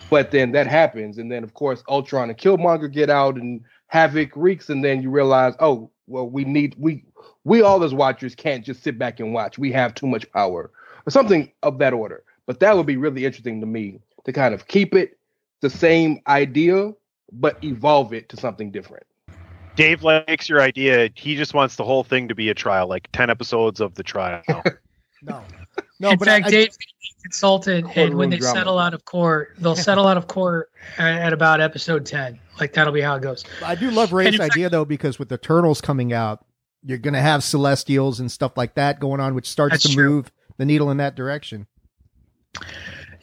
but 0.09 0.31
then 0.31 0.51
that 0.51 0.67
happens 0.67 1.17
and 1.17 1.31
then 1.31 1.43
of 1.43 1.53
course 1.53 1.83
ultron 1.87 2.29
and 2.29 2.37
killmonger 2.37 2.91
get 2.91 3.09
out 3.09 3.35
and 3.35 3.61
havoc 3.87 4.31
wreaks, 4.35 4.69
and 4.69 4.83
then 4.83 5.01
you 5.01 5.09
realize, 5.09 5.55
oh, 5.59 5.89
well, 6.07 6.29
we 6.29 6.45
need 6.45 6.75
we 6.77 7.03
we 7.43 7.61
all 7.61 7.83
as 7.83 7.93
watchers 7.93 8.35
can't 8.35 8.63
just 8.63 8.83
sit 8.83 8.97
back 8.97 9.19
and 9.19 9.33
watch. 9.33 9.57
We 9.57 9.71
have 9.71 9.93
too 9.93 10.07
much 10.07 10.29
power, 10.31 10.71
or 11.05 11.11
something 11.11 11.51
of 11.63 11.79
that 11.79 11.93
order. 11.93 12.23
But 12.45 12.59
that 12.61 12.77
would 12.77 12.85
be 12.85 12.97
really 12.97 13.25
interesting 13.25 13.59
to 13.59 13.65
me 13.65 13.99
to 14.25 14.31
kind 14.31 14.53
of 14.53 14.67
keep 14.67 14.93
it 14.93 15.17
the 15.61 15.69
same 15.69 16.21
idea, 16.27 16.93
but 17.31 17.61
evolve 17.63 18.13
it 18.13 18.29
to 18.29 18.37
something 18.37 18.71
different. 18.71 19.05
Dave 19.75 20.01
likes 20.01 20.47
your 20.47 20.61
idea. 20.61 21.09
He 21.13 21.35
just 21.35 21.53
wants 21.53 21.75
the 21.75 21.83
whole 21.83 22.03
thing 22.03 22.27
to 22.29 22.35
be 22.35 22.49
a 22.49 22.53
trial, 22.53 22.87
like 22.87 23.09
ten 23.11 23.29
episodes 23.29 23.81
of 23.81 23.95
the 23.95 24.03
trial. 24.03 24.43
no, 25.21 25.43
no. 25.99 26.11
In 26.11 26.17
but 26.17 26.27
fact, 26.27 26.47
I, 26.47 26.49
Dave 26.51 26.69
consulted, 27.23 27.85
and 27.95 28.15
when 28.15 28.29
they 28.29 28.37
drama. 28.37 28.57
settle 28.59 28.79
out 28.79 28.93
of 28.93 29.03
court, 29.05 29.55
they'll 29.59 29.75
settle 29.75 30.07
out 30.07 30.17
of 30.17 30.27
court 30.27 30.69
at, 30.97 31.21
at 31.21 31.33
about 31.33 31.59
episode 31.61 32.05
ten. 32.05 32.39
Like 32.59 32.73
that'll 32.73 32.93
be 32.93 33.01
how 33.01 33.15
it 33.15 33.21
goes. 33.21 33.43
I 33.63 33.75
do 33.75 33.91
love 33.91 34.13
Ray's 34.13 34.27
And 34.27 34.35
in 34.35 34.41
fact- 34.41 34.53
idea 34.53 34.69
though, 34.69 34.85
because 34.85 35.19
with 35.19 35.29
the 35.29 35.35
Eternals 35.35 35.81
coming 35.81 36.13
out, 36.13 36.45
you're 36.83 36.97
going 36.97 37.13
to 37.13 37.21
have 37.21 37.43
Celestials 37.43 38.19
and 38.19 38.31
stuff 38.31 38.55
like 38.55 38.75
that 38.75 38.99
going 38.99 39.19
on, 39.19 39.35
which 39.35 39.49
starts 39.49 39.81
to 39.83 39.89
true. 39.93 40.09
move 40.09 40.31
the 40.57 40.65
needle 40.65 40.89
in 40.89 40.97
that 40.97 41.15
direction. 41.15 41.67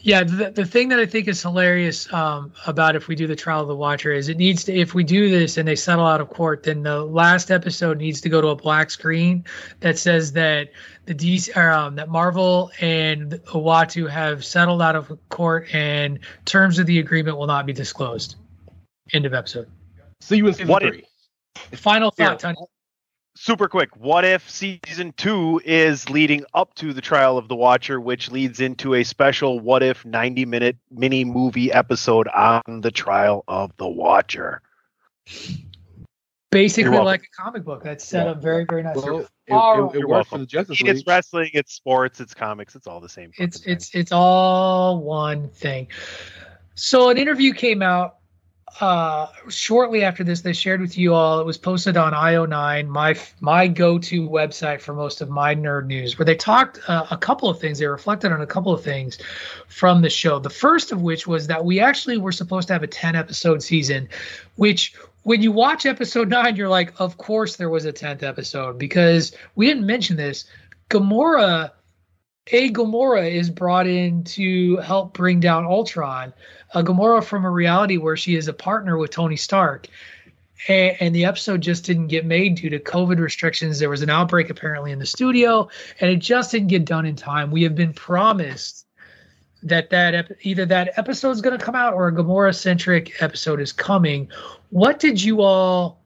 Yeah, 0.05 0.23
the, 0.23 0.51
the 0.51 0.65
thing 0.65 0.89
that 0.89 0.99
I 0.99 1.07
think 1.07 1.27
is 1.27 1.41
hilarious 1.41 2.13
um, 2.13 2.53
about 2.67 2.95
if 2.95 3.07
we 3.07 3.15
do 3.15 3.25
the 3.25 3.35
trial 3.35 3.61
of 3.61 3.67
the 3.67 3.75
Watcher 3.75 4.11
is 4.11 4.29
it 4.29 4.37
needs 4.37 4.63
to 4.65 4.71
if 4.71 4.93
we 4.93 5.03
do 5.03 5.31
this 5.31 5.57
and 5.57 5.67
they 5.67 5.75
settle 5.75 6.05
out 6.05 6.21
of 6.21 6.29
court, 6.29 6.61
then 6.61 6.83
the 6.83 7.03
last 7.03 7.49
episode 7.49 7.97
needs 7.97 8.21
to 8.21 8.29
go 8.29 8.39
to 8.39 8.49
a 8.49 8.55
black 8.55 8.91
screen 8.91 9.43
that 9.79 9.97
says 9.97 10.31
that 10.33 10.69
the 11.07 11.15
DC 11.15 11.57
or, 11.57 11.71
um, 11.71 11.95
that 11.95 12.07
Marvel 12.09 12.69
and 12.81 13.31
Uatu 13.47 14.07
have 14.07 14.45
settled 14.45 14.79
out 14.79 14.95
of 14.95 15.11
court 15.29 15.73
and 15.73 16.19
terms 16.45 16.77
of 16.77 16.85
the 16.85 16.99
agreement 16.99 17.39
will 17.39 17.47
not 17.47 17.65
be 17.65 17.73
disclosed. 17.73 18.35
End 19.11 19.25
of 19.25 19.33
episode. 19.33 19.67
See 20.21 20.37
you 20.37 20.45
in 20.45 20.53
season 20.53 20.67
What 20.67 20.83
if- 20.83 21.01
Final 21.79 22.13
Here. 22.15 22.27
thought, 22.27 22.39
Tony. 22.41 22.57
Super 23.45 23.67
quick. 23.69 23.95
What 23.95 24.25
if 24.25 24.49
season 24.49 25.13
two 25.17 25.61
is 25.63 26.09
leading 26.09 26.45
up 26.55 26.73
to 26.75 26.93
the 26.93 27.01
trial 27.01 27.37
of 27.37 27.47
the 27.47 27.55
Watcher, 27.55 28.01
which 28.01 28.31
leads 28.31 28.59
into 28.59 28.95
a 28.95 29.03
special 29.03 29.59
what 29.59 29.83
if 29.83 30.03
90 30.03 30.45
minute 30.45 30.77
mini 30.89 31.23
movie 31.23 31.71
episode 31.71 32.27
on 32.29 32.81
the 32.81 32.89
trial 32.89 33.43
of 33.47 33.71
the 33.77 33.87
Watcher? 33.87 34.63
Basically, 36.49 36.97
like 36.97 37.21
a 37.21 37.39
comic 37.39 37.63
book 37.63 37.83
that's 37.83 38.03
set 38.03 38.25
Yeah. 38.25 38.31
up 38.31 38.41
very, 38.41 38.65
very 38.65 38.81
nicely. 38.81 39.11
Well, 39.11 39.19
it, 39.19 39.53
All 39.53 39.91
it, 39.91 39.97
it 39.97 39.99
You're 39.99 40.23
for 40.23 40.39
the 40.39 40.47
Justice 40.47 40.81
league 40.81 40.95
It's 40.95 41.05
wrestling, 41.05 41.51
it's 41.53 41.71
sports, 41.71 42.19
it's 42.19 42.33
comics, 42.33 42.75
it's 42.75 42.87
all 42.87 42.99
the 42.99 43.09
same. 43.09 43.31
it's 43.37 43.59
fucking 43.59 43.73
it's 43.73 43.93
it's 43.93 44.11
all 44.11 45.03
one 45.03 45.49
thing. 45.49 45.87
So 46.73 47.11
an 47.11 47.19
interview 47.19 47.53
came 47.53 47.83
out 47.83 48.15
uh 48.81 49.27
shortly 49.47 50.03
after 50.03 50.23
this 50.23 50.41
they 50.41 50.51
shared 50.51 50.81
with 50.81 50.97
you 50.97 51.13
all 51.13 51.39
it 51.39 51.45
was 51.45 51.57
posted 51.57 51.95
on 51.97 52.13
io9 52.13 52.87
my 52.87 53.15
my 53.39 53.67
go-to 53.67 54.27
website 54.27 54.81
for 54.81 54.93
most 54.93 55.21
of 55.21 55.29
my 55.29 55.53
nerd 55.53 55.85
news 55.85 56.17
where 56.17 56.25
they 56.25 56.35
talked 56.35 56.79
uh, 56.87 57.05
a 57.11 57.17
couple 57.17 57.47
of 57.47 57.59
things. 57.59 57.79
They 57.79 57.85
reflected 57.85 58.31
on 58.31 58.41
a 58.41 58.47
couple 58.47 58.73
of 58.73 58.83
things 58.83 59.17
from 59.67 60.01
the 60.01 60.09
show. 60.09 60.39
The 60.39 60.49
first 60.49 60.91
of 60.91 61.01
which 61.01 61.27
was 61.27 61.47
that 61.47 61.63
we 61.63 61.79
actually 61.79 62.17
were 62.17 62.31
supposed 62.31 62.67
to 62.67 62.73
have 62.73 62.83
a 62.83 62.87
10 62.87 63.15
episode 63.15 63.61
season 63.61 64.09
which 64.55 64.95
when 65.23 65.41
you 65.41 65.51
watch 65.51 65.85
episode 65.85 66.29
9 66.29 66.55
you're 66.55 66.69
like 66.69 66.99
of 66.99 67.17
course 67.17 67.55
there 67.57 67.69
was 67.69 67.85
a 67.85 67.93
10th 67.93 68.23
episode 68.23 68.79
because 68.79 69.31
we 69.55 69.67
didn't 69.67 69.85
mention 69.85 70.17
this. 70.17 70.45
Gamora 70.89 71.71
a 72.51 72.71
Gamora 72.71 73.29
is 73.29 73.49
brought 73.49 73.87
in 73.87 74.23
to 74.23 74.77
help 74.77 75.13
bring 75.13 75.39
down 75.39 75.65
Ultron. 75.65 76.33
A 76.73 76.83
Gamora 76.83 77.23
from 77.23 77.45
a 77.45 77.49
reality 77.49 77.97
where 77.97 78.17
she 78.17 78.35
is 78.35 78.47
a 78.47 78.53
partner 78.53 78.97
with 78.97 79.11
Tony 79.11 79.35
Stark. 79.35 79.87
And, 80.67 81.13
the 81.13 81.25
episode 81.25 81.61
just 81.61 81.85
didn't 81.85 82.07
get 82.07 82.25
made 82.25 82.55
due 82.55 82.69
to 82.69 82.79
COVID 82.79 83.19
restrictions. 83.19 83.77
There 83.77 83.89
was 83.89 84.01
an 84.01 84.09
outbreak 84.09 84.49
apparently 84.49 84.91
in 84.91 84.99
the 84.99 85.05
studio, 85.05 85.69
and 85.99 86.09
it 86.09 86.19
just 86.19 86.51
didn't 86.51 86.69
get 86.69 86.85
done 86.85 87.05
in 87.05 87.15
time. 87.15 87.51
We 87.51 87.63
have 87.63 87.75
been 87.75 87.93
promised 87.93 88.85
that 89.63 89.89
that 89.89 90.15
ep- 90.15 90.37
either 90.41 90.65
that 90.65 90.97
episode 90.97 91.31
is 91.31 91.41
going 91.41 91.57
to 91.57 91.63
come 91.63 91.75
out 91.75 91.93
or 91.93 92.07
a 92.07 92.11
Gamora 92.11 92.55
centric 92.55 93.21
episode 93.21 93.59
is 93.59 93.73
coming. 93.73 94.29
What 94.69 94.99
did 94.99 95.21
you 95.21 95.41
all? 95.41 95.99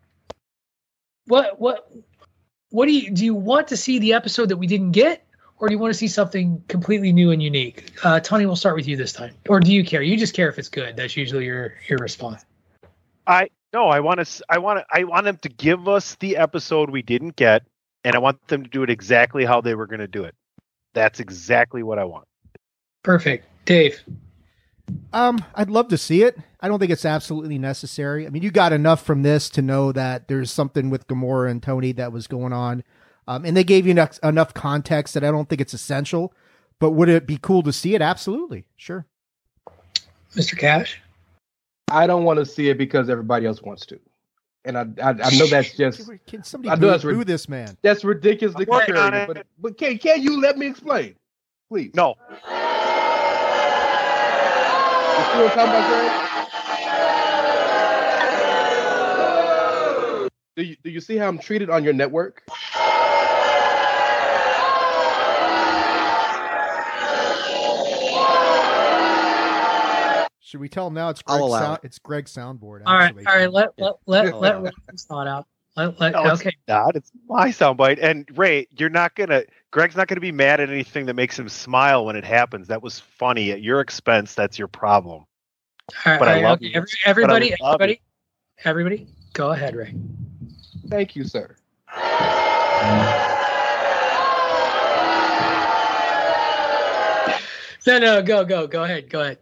What 1.27 1.61
what 1.61 1.89
what 2.69 2.87
do 2.87 2.91
you 2.91 3.11
do? 3.11 3.25
You 3.25 3.35
want 3.35 3.67
to 3.69 3.77
see 3.77 3.99
the 3.99 4.13
episode 4.13 4.49
that 4.49 4.57
we 4.57 4.67
didn't 4.67 4.91
get? 4.91 5.23
Or 5.59 5.67
do 5.67 5.73
you 5.73 5.79
want 5.79 5.93
to 5.93 5.97
see 5.97 6.07
something 6.07 6.63
completely 6.67 7.11
new 7.11 7.31
and 7.31 7.43
unique? 7.43 7.91
Uh, 8.03 8.19
Tony, 8.19 8.45
we'll 8.45 8.55
start 8.55 8.75
with 8.75 8.87
you 8.87 8.95
this 8.95 9.13
time. 9.13 9.33
Or 9.47 9.59
do 9.59 9.71
you 9.71 9.83
care? 9.83 10.01
You 10.01 10.17
just 10.17 10.33
care 10.33 10.49
if 10.49 10.57
it's 10.57 10.69
good. 10.69 10.95
That's 10.95 11.15
usually 11.17 11.45
your 11.45 11.75
your 11.87 11.99
response. 11.99 12.45
I 13.27 13.49
no, 13.73 13.87
I 13.87 13.99
want 13.99 14.25
to. 14.25 14.43
I 14.49 14.57
want 14.57 14.79
to. 14.79 14.85
I 14.91 15.03
want 15.03 15.25
them 15.25 15.37
to 15.37 15.49
give 15.49 15.87
us 15.87 16.15
the 16.15 16.37
episode 16.37 16.89
we 16.89 17.01
didn't 17.01 17.35
get, 17.35 17.63
and 18.03 18.15
I 18.15 18.19
want 18.19 18.47
them 18.47 18.63
to 18.63 18.69
do 18.69 18.83
it 18.83 18.89
exactly 18.89 19.45
how 19.45 19.61
they 19.61 19.75
were 19.75 19.85
going 19.85 19.99
to 19.99 20.07
do 20.07 20.23
it. 20.23 20.35
That's 20.93 21.19
exactly 21.19 21.83
what 21.83 21.99
I 21.99 22.05
want. 22.05 22.27
Perfect, 23.03 23.45
Dave. 23.65 24.01
Um, 25.13 25.43
I'd 25.53 25.69
love 25.69 25.89
to 25.89 25.97
see 25.97 26.23
it. 26.23 26.37
I 26.61 26.67
don't 26.67 26.79
think 26.79 26.91
it's 26.91 27.05
absolutely 27.05 27.59
necessary. 27.59 28.25
I 28.25 28.31
mean, 28.31 28.41
you 28.41 28.49
got 28.49 28.73
enough 28.73 29.05
from 29.05 29.21
this 29.21 29.49
to 29.51 29.61
know 29.61 29.91
that 29.91 30.27
there's 30.27 30.51
something 30.51 30.89
with 30.89 31.07
Gamora 31.07 31.51
and 31.51 31.61
Tony 31.61 31.91
that 31.93 32.11
was 32.11 32.25
going 32.25 32.53
on. 32.53 32.83
Um, 33.29 33.45
and 33.45 33.55
they 33.55 33.63
gave 33.63 33.85
you 33.85 33.91
enough, 33.91 34.17
enough 34.23 34.55
context 34.55 35.13
that 35.13 35.23
I 35.23 35.29
don't 35.29 35.47
think 35.47 35.61
it's 35.61 35.75
essential. 35.75 36.33
But 36.79 36.91
would 36.91 37.09
it 37.09 37.27
be 37.27 37.37
cool 37.39 37.61
to 37.61 37.71
see 37.71 37.93
it? 37.93 38.01
Absolutely, 38.01 38.65
sure. 38.75 39.05
Mr. 40.35 40.57
Cash. 40.57 40.99
I 41.91 42.07
don't 42.07 42.23
want 42.23 42.39
to 42.39 42.45
see 42.45 42.69
it 42.69 42.77
because 42.79 43.07
everybody 43.07 43.45
else 43.45 43.61
wants 43.61 43.85
to, 43.87 43.99
and 44.65 44.77
I 44.77 44.81
I, 45.01 45.09
I 45.09 45.37
know 45.37 45.47
that's 45.47 45.73
just 45.77 46.09
Can 46.27 46.43
somebody 46.43 46.69
I 46.69 46.75
know 46.75 46.81
boo, 46.81 46.87
that's 46.87 47.03
boo 47.03 47.17
rid- 47.19 47.27
this 47.27 47.49
man? 47.49 47.77
that's 47.81 48.03
ridiculously 48.03 48.65
I'm 48.71 48.87
contrarian, 48.87 49.27
but 49.27 49.45
but 49.59 49.77
can 49.77 49.97
can 49.97 50.21
you 50.21 50.39
let 50.39 50.57
me 50.57 50.67
explain, 50.67 51.15
please? 51.69 51.91
No, 51.95 52.15
You 52.29 52.35
see 55.25 55.41
what 55.43 55.57
I'm 55.57 55.69
about, 55.69 56.19
Do 60.55 60.63
you, 60.63 60.75
do 60.83 60.89
you 60.89 60.99
see 60.99 61.15
how 61.17 61.27
I'm 61.27 61.39
treated 61.39 61.69
on 61.69 61.83
your 61.83 61.93
network? 61.93 62.43
Should 70.49 70.61
we 70.61 70.67
tell 70.67 70.87
him 70.87 70.95
now? 70.95 71.09
It's 71.09 71.21
I'll 71.27 71.47
Greg's, 71.47 71.63
sound, 71.63 71.79
it. 71.83 71.85
it's 71.85 71.99
Greg's 71.99 72.33
soundboard. 72.33 72.81
All 72.83 72.97
right, 72.97 73.09
actually. 73.09 73.27
all 73.27 73.37
right. 73.37 73.53
Let 73.53 73.69
let 73.77 73.93
let 74.07 74.25
Yeah. 74.25 74.33
let 74.33 74.63
Ray 74.63 74.71
his 74.91 75.03
thought 75.03 75.27
out. 75.27 75.45
Let, 75.77 75.99
let, 75.99 76.13
no, 76.13 76.25
it's 76.25 76.43
not. 76.67 76.95
It's 76.95 77.11
my 77.27 77.49
soundbite. 77.49 77.99
And 78.01 78.27
Ray, 78.35 78.67
you're 78.75 78.89
not 78.89 79.13
gonna. 79.13 79.43
Greg's 79.69 79.95
not 79.95 80.07
gonna 80.07 80.21
be 80.21 80.31
mad 80.31 80.59
at 80.59 80.71
anything 80.71 81.05
that 81.05 81.13
makes 81.13 81.37
him 81.37 81.47
smile 81.49 82.03
when 82.03 82.15
it 82.15 82.23
happens. 82.23 82.67
That 82.67 82.81
was 82.81 82.99
funny 82.99 83.51
at 83.51 83.61
your 83.61 83.79
expense. 83.79 84.33
That's 84.33 84.57
your 84.57 84.67
problem. 84.67 85.17
All 85.17 86.13
right, 86.13 86.17
but 86.17 86.27
I 86.27 86.41
love 86.41 86.57
okay. 86.57 86.65
you. 86.65 86.71
Every, 86.73 86.89
everybody, 87.05 87.49
But 87.51 87.61
I 87.61 87.65
love 87.67 87.81
everybody, 87.81 88.01
everybody, 88.65 89.07
go 89.33 89.51
ahead, 89.51 89.75
Ray. 89.75 89.93
Thank 90.87 91.15
you, 91.15 91.25
sir. 91.25 91.55
No, 97.85 97.99
no, 97.99 98.21
go, 98.23 98.43
go, 98.45 98.65
go 98.67 98.83
ahead, 98.83 99.09
go 99.11 99.21
ahead, 99.21 99.37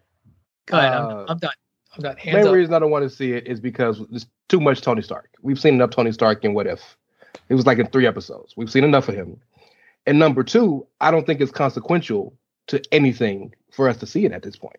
go 0.67 0.77
ahead. 0.77 0.93
Uh, 0.93 1.07
I'm, 1.07 1.25
I'm 1.29 1.37
done. 1.39 1.51
I'm 1.95 2.03
done. 2.03 2.17
Hands 2.17 2.35
Main 2.35 2.47
up. 2.47 2.53
reason 2.53 2.73
I 2.73 2.79
don't 2.79 2.91
want 2.91 3.03
to 3.03 3.09
see 3.09 3.33
it 3.33 3.47
is 3.47 3.59
because 3.59 4.01
there's 4.09 4.27
too 4.47 4.59
much 4.59 4.81
Tony 4.81 5.01
Stark. 5.01 5.31
We've 5.41 5.59
seen 5.59 5.73
enough 5.73 5.89
Tony 5.89 6.11
Stark 6.11 6.45
in 6.45 6.53
What 6.53 6.67
If. 6.67 6.97
It 7.49 7.55
was 7.55 7.65
like 7.65 7.79
in 7.79 7.87
three 7.87 8.05
episodes. 8.05 8.55
We've 8.55 8.71
seen 8.71 8.83
enough 8.83 9.09
of 9.09 9.15
him. 9.15 9.39
And 10.05 10.19
number 10.19 10.43
two, 10.43 10.85
I 11.01 11.11
don't 11.11 11.25
think 11.25 11.41
it's 11.41 11.51
consequential 11.51 12.33
to 12.67 12.81
anything 12.91 13.53
for 13.71 13.89
us 13.89 13.97
to 13.97 14.05
see 14.05 14.25
it 14.25 14.31
at 14.31 14.43
this 14.43 14.55
point. 14.55 14.77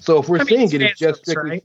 So 0.00 0.18
if 0.18 0.28
we're 0.28 0.40
I 0.40 0.44
seeing 0.44 0.62
it's 0.62 0.72
it, 0.74 0.82
it's 0.82 0.98
just 0.98 1.26
strictly. 1.26 1.50
right? 1.50 1.64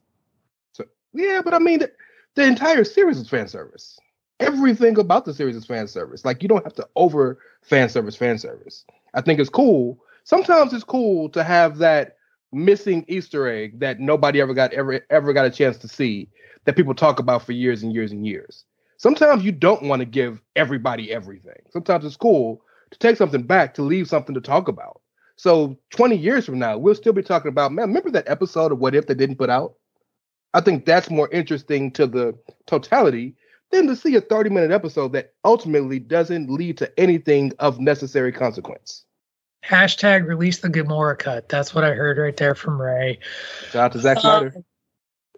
So, 0.74 0.86
yeah, 1.14 1.42
but 1.44 1.54
I 1.54 1.60
mean, 1.60 1.80
the, 1.80 1.92
the 2.36 2.44
entire 2.44 2.84
series 2.84 3.18
is 3.18 3.30
fan 3.30 3.48
service. 3.48 4.00
Everything 4.40 4.98
about 4.98 5.26
the 5.26 5.34
series 5.34 5.56
is 5.56 5.66
fan 5.66 5.88
service. 5.88 6.26
Like 6.26 6.42
you 6.44 6.50
don't 6.50 6.64
have 6.64 6.74
to 6.76 6.88
over 6.96 7.40
fan 7.62 7.90
service, 7.90 8.16
fan 8.16 8.38
service. 8.38 8.86
I 9.14 9.22
think 9.22 9.40
it's 9.40 9.50
cool. 9.50 10.00
Sometimes 10.24 10.74
it's 10.74 10.84
cool 10.84 11.30
to 11.30 11.44
have 11.44 11.78
that 11.78 12.18
missing 12.56 13.06
Easter 13.08 13.48
egg 13.48 13.80
that 13.80 14.00
nobody 14.00 14.42
ever 14.42 14.54
got 14.54 14.74
ever 14.74 15.02
ever 15.10 15.34
got 15.34 15.46
a 15.46 15.52
chance 15.52 15.78
to 15.78 15.88
see 15.88 16.30
that 16.64 16.76
people 16.76 16.96
talk 16.96 17.20
about 17.20 17.44
for 17.44 17.52
years 17.52 17.84
and 17.84 17.94
years 17.94 18.12
and 18.12 18.26
years. 18.26 18.66
Sometimes 18.98 19.44
you 19.44 19.52
don't 19.52 19.84
want 19.84 20.00
to 20.00 20.06
give 20.06 20.42
everybody 20.56 21.12
everything. 21.12 21.62
Sometimes 21.70 22.06
it's 22.06 22.16
cool 22.16 22.62
to 22.92 23.00
take 23.00 23.18
something 23.18 23.44
back 23.44 23.74
to 23.76 23.82
leave 23.82 24.08
something 24.08 24.34
to 24.34 24.42
talk 24.42 24.68
about. 24.68 25.02
So 25.36 25.78
20 25.92 26.16
years 26.16 26.46
from 26.46 26.60
now, 26.60 26.78
we'll 26.78 26.96
still 26.96 27.14
be 27.14 27.22
talking 27.22 27.50
about, 27.50 27.74
man, 27.74 27.88
remember 27.88 28.12
that 28.12 28.30
episode 28.30 28.72
of 28.72 28.80
What 28.80 28.96
If 28.96 29.08
they 29.08 29.14
didn't 29.14 29.36
put 29.36 29.50
out? 29.50 29.74
I 30.54 30.62
think 30.62 30.86
that's 30.86 31.10
more 31.10 31.30
interesting 31.32 31.92
to 31.92 32.08
the 32.08 32.38
totality 32.66 33.36
than 33.72 33.88
to 33.88 33.96
see 33.96 34.16
a 34.16 34.22
30 34.22 34.50
minute 34.50 34.72
episode 34.72 35.12
that 35.14 35.34
ultimately 35.44 36.00
doesn't 36.00 36.50
lead 36.50 36.78
to 36.78 37.00
anything 37.00 37.52
of 37.60 37.80
necessary 37.80 38.32
consequence. 38.32 39.05
Hashtag 39.68 40.28
release 40.28 40.60
the 40.60 40.70
Gamora 40.70 41.18
cut. 41.18 41.50
That's 41.50 41.74
what 41.74 41.84
I 41.84 41.92
heard 41.92 42.18
right 42.18 42.38
there 42.38 42.56
from 42.56 42.80
Ray. 42.80 43.20
Shout 43.72 43.86
out 43.86 43.92
to 43.94 44.00
Zack 44.00 44.18
Uh, 44.18 44.22
Snyder. 44.22 44.54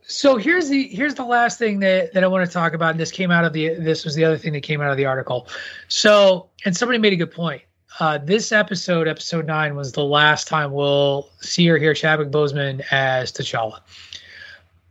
So 0.09 0.37
here's 0.37 0.69
the 0.69 0.87
here's 0.87 1.15
the 1.15 1.25
last 1.25 1.59
thing 1.59 1.79
that, 1.79 2.13
that 2.13 2.23
I 2.23 2.27
want 2.27 2.45
to 2.45 2.51
talk 2.51 2.73
about. 2.73 2.91
And 2.91 2.99
this 2.99 3.11
came 3.11 3.29
out 3.31 3.45
of 3.45 3.53
the 3.53 3.75
this 3.75 4.05
was 4.05 4.15
the 4.15 4.23
other 4.23 4.37
thing 4.37 4.53
that 4.53 4.63
came 4.63 4.81
out 4.81 4.91
of 4.91 4.97
the 4.97 5.05
article. 5.05 5.47
So 5.87 6.49
and 6.65 6.75
somebody 6.75 6.97
made 6.97 7.13
a 7.13 7.17
good 7.17 7.31
point. 7.31 7.61
Uh, 7.99 8.17
this 8.17 8.51
episode, 8.51 9.07
episode 9.07 9.47
nine, 9.47 9.75
was 9.75 9.91
the 9.91 10.03
last 10.03 10.47
time 10.47 10.71
we'll 10.71 11.29
see 11.39 11.69
or 11.69 11.77
hear 11.77 11.93
Chadwick 11.93 12.29
Boseman 12.29 12.85
as 12.91 13.31
T'Challa. 13.31 13.79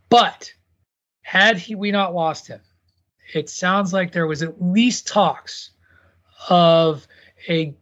But 0.09 0.51
had 1.21 1.57
he 1.57 1.75
we 1.75 1.91
not 1.91 2.13
lost 2.13 2.47
him, 2.47 2.59
it 3.33 3.49
sounds 3.49 3.93
like 3.93 4.11
there 4.11 4.27
was 4.27 4.43
at 4.43 4.61
least 4.61 5.07
talks 5.07 5.71
of 6.49 7.07
a 7.49 7.75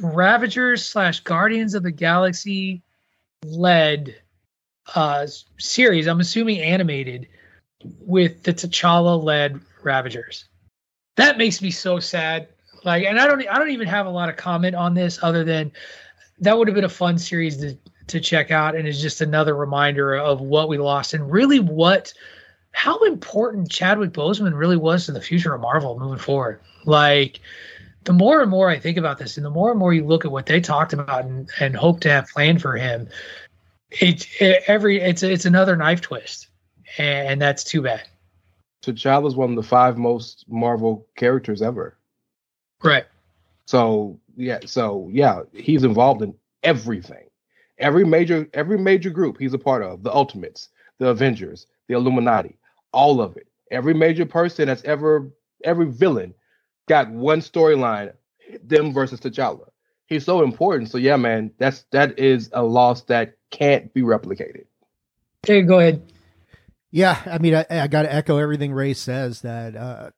Ravagers 0.00 0.84
slash 0.84 1.20
Guardians 1.20 1.74
of 1.74 1.82
the 1.82 1.90
Galaxy 1.90 2.82
led 3.44 4.16
uh, 4.94 5.26
series. 5.58 6.06
I'm 6.06 6.20
assuming 6.20 6.60
animated 6.60 7.28
with 8.00 8.42
the 8.42 8.52
T'Challa 8.52 9.22
led 9.22 9.60
Ravagers. 9.82 10.46
That 11.16 11.38
makes 11.38 11.62
me 11.62 11.70
so 11.70 11.98
sad. 11.98 12.48
Like, 12.84 13.04
and 13.04 13.18
I 13.18 13.26
don't, 13.26 13.46
I 13.48 13.58
don't 13.58 13.70
even 13.70 13.88
have 13.88 14.06
a 14.06 14.10
lot 14.10 14.28
of 14.28 14.36
comment 14.36 14.74
on 14.74 14.94
this 14.94 15.18
other 15.22 15.44
than 15.44 15.72
that 16.40 16.56
would 16.56 16.68
have 16.68 16.74
been 16.74 16.84
a 16.84 16.88
fun 16.88 17.18
series 17.18 17.56
to 17.58 17.76
to 18.08 18.20
check 18.20 18.52
out, 18.52 18.76
and 18.76 18.86
is 18.86 19.02
just 19.02 19.20
another 19.20 19.56
reminder 19.56 20.14
of 20.14 20.40
what 20.40 20.68
we 20.68 20.78
lost 20.78 21.12
and 21.12 21.28
really 21.28 21.58
what, 21.58 22.12
how 22.70 22.96
important 23.00 23.68
Chadwick 23.68 24.12
Boseman 24.12 24.56
really 24.56 24.76
was 24.76 25.06
to 25.06 25.12
the 25.12 25.20
future 25.20 25.52
of 25.52 25.60
Marvel 25.60 25.98
moving 25.98 26.20
forward. 26.20 26.60
Like, 26.84 27.40
the 28.06 28.12
more 28.12 28.40
and 28.40 28.50
more 28.50 28.70
I 28.70 28.78
think 28.78 28.96
about 28.96 29.18
this, 29.18 29.36
and 29.36 29.44
the 29.44 29.50
more 29.50 29.70
and 29.70 29.78
more 29.78 29.92
you 29.92 30.06
look 30.06 30.24
at 30.24 30.30
what 30.30 30.46
they 30.46 30.60
talked 30.60 30.92
about 30.92 31.24
and, 31.24 31.50
and 31.60 31.76
hope 31.76 32.00
to 32.00 32.08
have 32.08 32.28
planned 32.28 32.62
for 32.62 32.76
him, 32.76 33.08
it, 33.90 34.26
it 34.40 34.62
every 34.68 35.00
it's 35.00 35.22
it's 35.22 35.44
another 35.44 35.76
knife 35.76 36.00
twist, 36.00 36.48
and 36.98 37.42
that's 37.42 37.64
too 37.64 37.82
bad. 37.82 38.04
T'Challa 38.82 39.26
is 39.26 39.34
one 39.34 39.50
of 39.50 39.56
the 39.56 39.62
five 39.62 39.98
most 39.98 40.44
Marvel 40.48 41.06
characters 41.16 41.60
ever. 41.60 41.96
Right. 42.82 43.04
So 43.66 44.20
yeah, 44.36 44.60
so 44.64 45.10
yeah, 45.12 45.42
he's 45.52 45.82
involved 45.82 46.22
in 46.22 46.34
everything. 46.62 47.28
Every 47.78 48.04
major 48.04 48.48
every 48.54 48.78
major 48.78 49.10
group 49.10 49.36
he's 49.38 49.54
a 49.54 49.58
part 49.58 49.82
of, 49.82 50.04
the 50.04 50.14
Ultimates, 50.14 50.68
the 50.98 51.08
Avengers, 51.08 51.66
the 51.88 51.94
Illuminati, 51.94 52.56
all 52.92 53.20
of 53.20 53.36
it. 53.36 53.48
Every 53.72 53.94
major 53.94 54.26
person 54.26 54.68
that's 54.68 54.84
ever 54.84 55.28
every 55.64 55.86
villain 55.86 56.34
got 56.86 57.10
one 57.10 57.40
storyline, 57.40 58.12
them 58.62 58.92
versus 58.92 59.20
T'Challa. 59.20 59.68
He's 60.06 60.24
so 60.24 60.42
important. 60.42 60.90
So 60.90 60.98
yeah, 60.98 61.16
man, 61.16 61.52
that's 61.58 61.84
that 61.92 62.18
is 62.18 62.50
a 62.52 62.62
loss 62.62 63.02
that 63.02 63.34
can't 63.50 63.92
be 63.92 64.02
replicated. 64.02 64.66
Okay, 65.44 65.62
go 65.62 65.78
ahead. 65.78 66.12
Yeah, 66.90 67.20
I 67.26 67.38
mean, 67.38 67.54
I, 67.54 67.66
I 67.68 67.86
got 67.88 68.02
to 68.02 68.14
echo 68.14 68.38
everything 68.38 68.72
Ray 68.72 68.94
says 68.94 69.42
that 69.42 69.76
uh, 69.76 70.10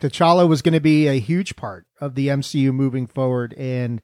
T'Challa 0.00 0.48
was 0.48 0.62
going 0.62 0.74
to 0.74 0.80
be 0.80 1.06
a 1.06 1.18
huge 1.18 1.56
part 1.56 1.86
of 2.00 2.14
the 2.14 2.28
MCU 2.28 2.72
moving 2.72 3.06
forward, 3.06 3.54
and 3.54 4.02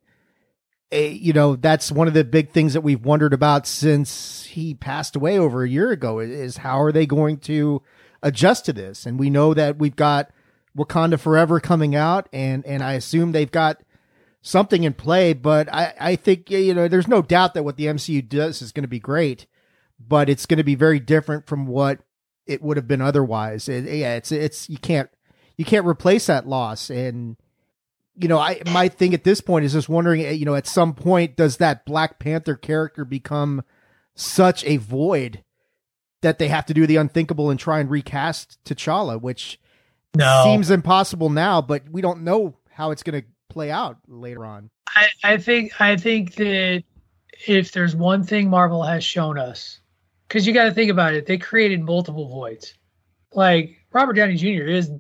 a, 0.93 1.11
you 1.11 1.33
know 1.33 1.57
that's 1.57 1.91
one 1.91 2.07
of 2.07 2.15
the 2.15 2.25
big 2.25 2.51
things 2.51 2.73
that 2.75 2.83
we've 2.83 3.05
wondered 3.05 3.33
about 3.33 3.67
since 3.67 4.45
he 4.45 4.75
passed 4.75 5.17
away 5.17 5.39
over 5.39 5.65
a 5.65 5.69
year 5.69 5.91
ago 5.91 6.21
is 6.21 6.59
how 6.59 6.81
are 6.81 6.93
they 6.93 7.07
going 7.07 7.39
to 7.39 7.83
adjust 8.23 8.65
to 8.67 8.73
this? 8.73 9.07
And 9.07 9.19
we 9.19 9.29
know 9.29 9.55
that 9.55 9.79
we've 9.79 9.97
got 9.97 10.31
Wakanda 10.77 11.18
Forever 11.18 11.61
coming 11.61 11.95
out, 11.95 12.29
and 12.33 12.64
and 12.66 12.83
I 12.83 12.93
assume 12.93 13.33
they've 13.33 13.51
got 13.51 13.81
something 14.43 14.85
in 14.85 14.93
play. 14.95 15.33
But 15.33 15.72
I 15.72 15.95
I 15.99 16.16
think 16.16 16.51
you 16.51 16.74
know 16.74 16.89
there's 16.89 17.09
no 17.09 17.22
doubt 17.22 17.55
that 17.55 17.64
what 17.64 17.77
the 17.77 17.87
MCU 17.87 18.27
does 18.29 18.62
is 18.62 18.72
going 18.72 18.85
to 18.85 18.89
be 18.89 19.01
great, 19.01 19.47
but 19.99 20.29
it's 20.29 20.47
going 20.47 20.59
to 20.59 20.64
be 20.64 20.74
very 20.74 21.01
different 21.01 21.47
from 21.47 21.66
what 21.66 22.01
it 22.47 22.62
would 22.62 22.77
have 22.77 22.89
been 22.89 23.03
otherwise. 23.03 23.68
It, 23.68 23.85
yeah, 23.85 24.14
it's 24.14 24.31
it's 24.31 24.68
you 24.68 24.79
can't 24.79 25.11
you 25.57 25.64
can't 25.64 25.87
replace 25.87 26.27
that 26.27 26.47
loss, 26.47 26.91
and 26.91 27.37
you 28.14 28.29
know 28.29 28.39
I 28.39 28.61
my 28.70 28.89
thing 28.89 29.14
at 29.14 29.24
this 29.24 29.41
point 29.41 29.64
is 29.64 29.72
just 29.72 29.89
wondering 29.89 30.22
eh, 30.22 30.31
you 30.31 30.45
know 30.45 30.55
at 30.55 30.66
some 30.66 30.95
point 30.95 31.37
does 31.37 31.57
that 31.57 31.87
Black 31.87 32.18
Panther 32.18 32.55
character 32.55 33.05
become 33.05 33.64
such 34.14 34.64
a 34.64 34.77
void 34.77 35.43
that 36.22 36.39
they 36.39 36.49
have 36.49 36.66
to 36.66 36.74
do 36.74 36.87
the 36.87 36.97
unthinkable 36.97 37.51
and 37.51 37.61
try 37.61 37.79
and 37.79 37.91
recast 37.91 38.59
T'Challa, 38.64 39.20
which 39.20 39.61
no. 40.17 40.43
seems 40.45 40.71
impossible 40.71 41.31
now, 41.31 41.62
but 41.62 41.83
we 41.91 42.01
don't 42.01 42.23
know 42.23 42.57
how 42.71 42.91
it's 42.91 43.03
going 43.03 43.21
to 43.21 43.27
play 43.49 43.71
out 43.71 43.99
later 44.07 44.45
on. 44.45 44.71
I, 44.89 45.09
I 45.25 45.37
think 45.39 45.81
I 45.81 45.97
think 45.97 46.35
that 46.35 46.85
if 47.47 47.73
there's 47.73 47.95
one 47.95 48.23
thing 48.23 48.49
Marvel 48.49 48.83
has 48.83 49.05
shown 49.05 49.39
us, 49.39 49.81
because 50.29 50.47
you 50.47 50.53
got 50.53 50.64
to 50.64 50.75
think 50.75 50.91
about 50.91 51.14
it, 51.14 51.27
they 51.27 51.39
created 51.39 51.83
multiple 51.83 52.29
voids. 52.29 52.75
Like 53.33 53.77
Robert 53.93 54.14
Downey 54.14 54.37
Jr. 54.37 54.64
is 54.64 54.91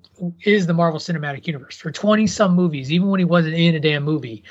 is 0.42 0.66
the 0.66 0.74
Marvel 0.74 1.00
Cinematic 1.00 1.46
Universe 1.46 1.76
for 1.76 1.90
twenty 1.90 2.26
some 2.26 2.54
movies, 2.54 2.92
even 2.92 3.08
when 3.08 3.20
he 3.20 3.24
wasn't 3.24 3.54
in 3.54 3.74
a 3.74 3.80
damn 3.80 4.04
movie. 4.04 4.44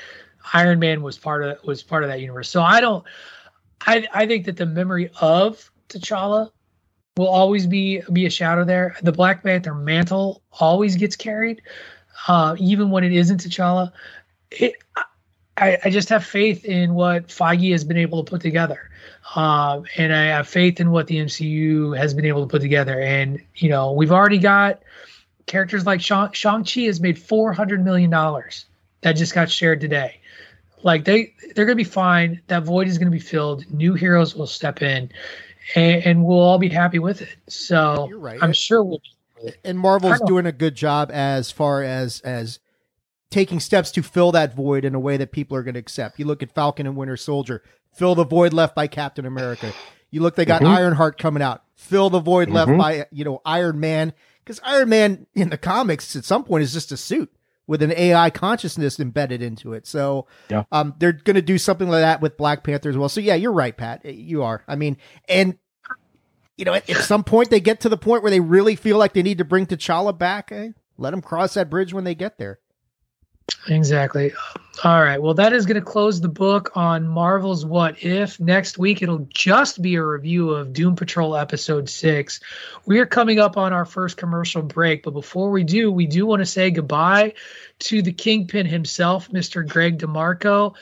Iron 0.52 0.78
Man 0.78 1.02
was 1.02 1.18
part 1.18 1.44
of 1.44 1.62
was 1.64 1.82
part 1.82 2.04
of 2.04 2.10
that 2.10 2.20
universe. 2.20 2.48
So 2.48 2.62
I 2.62 2.80
don't. 2.80 3.04
I 3.86 4.06
I 4.12 4.26
think 4.26 4.46
that 4.46 4.56
the 4.56 4.66
memory 4.66 5.10
of 5.20 5.70
T'Challa 5.88 6.50
will 7.16 7.28
always 7.28 7.66
be 7.66 8.02
be 8.12 8.26
a 8.26 8.30
shadow 8.30 8.64
there. 8.64 8.96
The 9.02 9.12
Black 9.12 9.42
Panther 9.42 9.74
mantle 9.74 10.42
always 10.52 10.96
gets 10.96 11.16
carried, 11.16 11.62
uh, 12.28 12.56
even 12.58 12.90
when 12.90 13.04
it 13.04 13.12
isn't 13.12 13.40
T'Challa. 13.40 13.92
It, 14.50 14.74
I, 15.56 15.78
I 15.84 15.90
just 15.90 16.10
have 16.10 16.24
faith 16.24 16.66
in 16.66 16.94
what 16.94 17.28
Feige 17.28 17.72
has 17.72 17.84
been 17.84 17.96
able 17.96 18.22
to 18.22 18.30
put 18.30 18.42
together, 18.42 18.90
um, 19.34 19.84
and 19.96 20.14
I 20.14 20.26
have 20.26 20.46
faith 20.46 20.80
in 20.80 20.90
what 20.90 21.06
the 21.06 21.16
MCU 21.16 21.96
has 21.96 22.12
been 22.12 22.26
able 22.26 22.42
to 22.42 22.50
put 22.50 22.60
together. 22.60 23.00
And 23.00 23.40
you 23.56 23.70
know, 23.70 23.92
we've 23.92 24.12
already 24.12 24.38
got 24.38 24.82
characters 25.46 25.86
like 25.86 26.00
Shang 26.00 26.64
Chi 26.64 26.80
has 26.82 27.00
made 27.00 27.18
four 27.18 27.52
hundred 27.52 27.84
million 27.84 28.10
dollars. 28.10 28.66
That 29.00 29.12
just 29.12 29.34
got 29.34 29.50
shared 29.50 29.80
today. 29.80 30.20
Like 30.82 31.06
they 31.06 31.32
they're 31.54 31.64
gonna 31.64 31.76
be 31.76 31.84
fine. 31.84 32.42
That 32.48 32.64
void 32.64 32.88
is 32.88 32.98
gonna 32.98 33.10
be 33.10 33.18
filled. 33.18 33.70
New 33.72 33.94
heroes 33.94 34.34
will 34.34 34.46
step 34.46 34.82
in 34.82 35.10
and, 35.74 36.02
and 36.04 36.24
we'll 36.24 36.38
all 36.38 36.58
be 36.58 36.68
happy 36.68 36.98
with 36.98 37.22
it. 37.22 37.36
So 37.48 38.06
You're 38.08 38.18
right. 38.18 38.38
I'm 38.42 38.52
sure 38.52 38.82
we'll. 38.82 39.00
And 39.64 39.78
Marvel's 39.78 40.20
doing 40.26 40.46
a 40.46 40.52
good 40.52 40.74
job 40.74 41.10
as 41.12 41.50
far 41.50 41.82
as 41.82 42.20
as 42.20 42.58
taking 43.30 43.60
steps 43.60 43.90
to 43.92 44.02
fill 44.02 44.32
that 44.32 44.54
void 44.54 44.84
in 44.84 44.94
a 44.94 45.00
way 45.00 45.16
that 45.18 45.30
people 45.30 45.56
are 45.56 45.62
going 45.62 45.74
to 45.74 45.80
accept. 45.80 46.18
You 46.18 46.24
look 46.24 46.42
at 46.42 46.50
Falcon 46.50 46.86
and 46.86 46.96
Winter 46.96 47.16
Soldier, 47.16 47.62
fill 47.92 48.14
the 48.14 48.24
void 48.24 48.52
left 48.52 48.74
by 48.74 48.86
Captain 48.86 49.26
America. 49.26 49.72
You 50.10 50.22
look, 50.22 50.36
they 50.36 50.44
got 50.44 50.62
mm-hmm. 50.62 50.72
Ironheart 50.72 51.18
coming 51.18 51.42
out, 51.42 51.62
fill 51.74 52.08
the 52.08 52.20
void 52.20 52.48
mm-hmm. 52.48 52.56
left 52.56 52.78
by 52.78 53.06
you 53.12 53.24
know 53.24 53.42
Iron 53.44 53.78
Man 53.78 54.14
because 54.42 54.60
Iron 54.64 54.88
Man 54.88 55.26
in 55.34 55.50
the 55.50 55.58
comics 55.58 56.16
at 56.16 56.24
some 56.24 56.44
point 56.44 56.62
is 56.62 56.72
just 56.72 56.92
a 56.92 56.96
suit 56.96 57.30
with 57.66 57.82
an 57.82 57.92
AI 57.92 58.30
consciousness 58.30 59.00
embedded 59.00 59.42
into 59.42 59.72
it. 59.72 59.86
So 59.86 60.26
yeah. 60.48 60.64
um, 60.72 60.94
they're 60.98 61.12
going 61.12 61.34
to 61.34 61.42
do 61.42 61.58
something 61.58 61.88
like 61.88 62.02
that 62.02 62.20
with 62.20 62.36
Black 62.36 62.64
Panther 62.64 62.88
as 62.88 62.96
well. 62.96 63.08
So 63.08 63.20
yeah, 63.20 63.34
you're 63.34 63.52
right, 63.52 63.76
Pat. 63.76 64.04
You 64.04 64.42
are. 64.42 64.62
I 64.68 64.76
mean, 64.76 64.96
and 65.28 65.58
you 66.56 66.64
know, 66.64 66.74
at, 66.74 66.88
at 66.88 66.96
some 66.98 67.24
point 67.24 67.50
they 67.50 67.60
get 67.60 67.80
to 67.80 67.88
the 67.88 67.96
point 67.96 68.22
where 68.22 68.30
they 68.30 68.40
really 68.40 68.76
feel 68.76 68.98
like 68.98 69.12
they 69.12 69.22
need 69.22 69.38
to 69.38 69.44
bring 69.44 69.66
T'Challa 69.66 70.16
back. 70.16 70.52
Eh? 70.52 70.70
Let 70.96 71.10
them 71.10 71.22
cross 71.22 71.54
that 71.54 71.68
bridge 71.68 71.92
when 71.92 72.04
they 72.04 72.14
get 72.14 72.38
there. 72.38 72.60
Exactly. 73.68 74.32
All 74.84 75.02
right. 75.02 75.20
Well, 75.20 75.34
that 75.34 75.52
is 75.52 75.64
going 75.64 75.80
to 75.80 75.86
close 75.86 76.20
the 76.20 76.28
book 76.28 76.76
on 76.76 77.08
Marvel's 77.08 77.64
What 77.64 78.02
If. 78.04 78.38
Next 78.38 78.76
week, 78.78 79.00
it'll 79.02 79.26
just 79.32 79.80
be 79.80 79.94
a 79.94 80.04
review 80.04 80.50
of 80.50 80.72
Doom 80.72 80.96
Patrol 80.96 81.34
Episode 81.34 81.88
6. 81.88 82.40
We 82.84 82.98
are 82.98 83.06
coming 83.06 83.38
up 83.38 83.56
on 83.56 83.72
our 83.72 83.86
first 83.86 84.16
commercial 84.18 84.62
break, 84.62 85.02
but 85.02 85.12
before 85.12 85.50
we 85.50 85.64
do, 85.64 85.90
we 85.90 86.06
do 86.06 86.26
want 86.26 86.40
to 86.40 86.46
say 86.46 86.70
goodbye 86.70 87.32
to 87.78 88.02
the 88.02 88.12
Kingpin 88.12 88.66
himself, 88.66 89.30
Mr. 89.30 89.66
Greg 89.66 89.98
DeMarco 89.98 90.74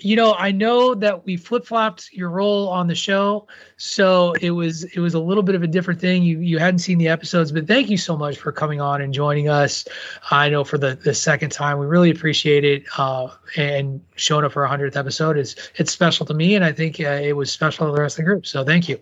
you 0.00 0.16
know, 0.16 0.34
I 0.34 0.50
know 0.52 0.94
that 0.94 1.26
we 1.26 1.36
flip 1.36 1.66
flopped 1.66 2.12
your 2.12 2.30
role 2.30 2.68
on 2.68 2.86
the 2.86 2.94
show, 2.94 3.46
so 3.76 4.32
it 4.40 4.52
was 4.52 4.84
it 4.84 5.00
was 5.00 5.12
a 5.12 5.20
little 5.20 5.42
bit 5.42 5.54
of 5.54 5.62
a 5.62 5.66
different 5.66 6.00
thing. 6.00 6.22
You 6.22 6.38
you 6.40 6.58
hadn't 6.58 6.78
seen 6.78 6.96
the 6.96 7.08
episodes, 7.08 7.52
but 7.52 7.66
thank 7.66 7.90
you 7.90 7.98
so 7.98 8.16
much 8.16 8.38
for 8.38 8.52
coming 8.52 8.80
on 8.80 9.02
and 9.02 9.12
joining 9.12 9.48
us. 9.48 9.86
I 10.30 10.48
know 10.48 10.64
for 10.64 10.78
the 10.78 10.94
the 10.94 11.14
second 11.14 11.50
time, 11.50 11.78
we 11.78 11.86
really 11.86 12.10
appreciate 12.10 12.64
it. 12.64 12.84
Uh, 12.96 13.28
and 13.56 14.00
showing 14.16 14.44
up 14.44 14.52
for 14.52 14.64
a 14.64 14.68
hundredth 14.68 14.96
episode 14.96 15.36
is 15.36 15.56
it's 15.76 15.92
special 15.92 16.24
to 16.26 16.34
me, 16.34 16.54
and 16.54 16.64
I 16.64 16.72
think 16.72 16.98
uh, 16.98 17.20
it 17.22 17.36
was 17.36 17.52
special 17.52 17.86
to 17.86 17.92
the 17.94 18.00
rest 18.00 18.18
of 18.18 18.24
the 18.24 18.30
group. 18.30 18.46
So 18.46 18.64
thank 18.64 18.88
you. 18.88 18.98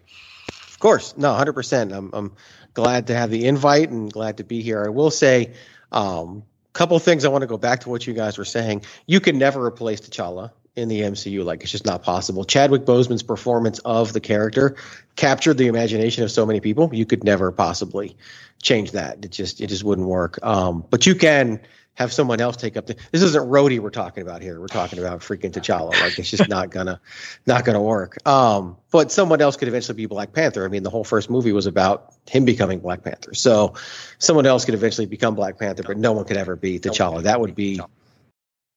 Of 0.49 0.79
course, 0.81 1.17
no, 1.17 1.33
hundred 1.35 1.53
percent. 1.53 1.93
I'm 1.93 2.11
I'm 2.13 2.33
glad 2.75 3.07
to 3.07 3.15
have 3.15 3.31
the 3.31 3.47
invite 3.47 3.91
and 3.91 4.13
glad 4.13 4.37
to 4.39 4.45
be 4.45 4.61
here. 4.61 4.85
I 4.85 4.89
will 4.89 5.11
say. 5.11 5.53
Um, 5.93 6.45
couple 6.73 6.97
things 7.01 7.25
I 7.25 7.29
want 7.29 7.43
to 7.43 7.49
go 7.49 7.59
back 7.59 7.81
to 7.81 7.89
what 7.89 8.07
you 8.07 8.15
guys 8.15 8.39
were 8.39 8.45
saying. 8.45 8.85
You 9.07 9.19
can 9.19 9.37
never 9.37 9.67
replace 9.67 10.01
T'Challa 10.01 10.53
in 10.77 10.89
the 10.89 11.01
MCU. 11.01 11.45
Like 11.45 11.63
it's 11.63 11.73
just 11.73 11.87
not 11.87 12.03
possible. 12.03 12.45
Chadwick 12.45 12.85
Boseman's 12.85 13.23
performance 13.23 13.79
of 13.81 14.13
the 14.13 14.21
character 14.21 14.77
captured 15.17 15.55
the 15.55 15.67
imagination 15.67 16.25
of 16.25 16.31
so 16.31 16.47
many 16.47 16.61
people. 16.61 16.91
You 16.93 17.07
could 17.07 17.25
never 17.25 17.53
possibly 17.53 18.17
change 18.63 18.93
that. 18.93 19.25
It 19.25 19.31
just 19.31 19.61
it 19.61 19.69
just 19.69 19.85
wouldn't 19.85 20.09
work. 20.09 20.39
Um, 20.43 20.85
but 20.89 21.07
you 21.07 21.15
can 21.15 21.61
have 21.95 22.13
someone 22.13 22.41
else 22.41 22.57
take 22.57 22.77
up 22.77 22.87
the. 22.87 22.97
This 23.13 23.23
isn't 23.23 23.49
Rhodey 23.49 23.79
we're 23.79 23.91
talking 23.91 24.23
about 24.23 24.41
here. 24.43 24.59
We're 24.61 24.69
talking 24.69 24.99
about 24.99 25.21
freaking 25.21 25.53
T'Challa. 25.53 25.91
Like 25.91 26.19
it's 26.19 26.31
just 26.31 26.49
not 26.49 26.71
gonna, 26.71 27.01
not 27.47 27.65
gonna 27.65 27.83
work. 27.83 28.27
Um, 28.27 28.77
but 28.91 29.13
someone 29.13 29.41
else 29.41 29.57
could 29.57 29.69
eventually 29.69 29.97
be 29.97 30.07
Black 30.07 30.33
Panther. 30.33 30.65
I 30.65 30.69
mean, 30.69 30.83
the 30.83 30.91
whole 30.91 31.05
first 31.05 31.29
movie 31.29 31.53
was 31.53 31.67
about 31.67 32.15
him 32.29 32.45
becoming 32.45 32.81
Black 32.81 33.03
Panther. 33.03 33.35
So 33.35 33.75
someone 34.19 34.47
else 34.47 34.65
could 34.65 34.75
eventually 34.75 35.07
become 35.07 35.35
Black 35.35 35.59
Panther, 35.59 35.83
but 35.83 35.99
no 35.99 36.13
one 36.13 36.25
could 36.25 36.39
ever 36.39 36.57
be 36.57 36.79
T'Challa. 36.79 37.25
That 37.25 37.41
would 37.41 37.55
be 37.55 37.81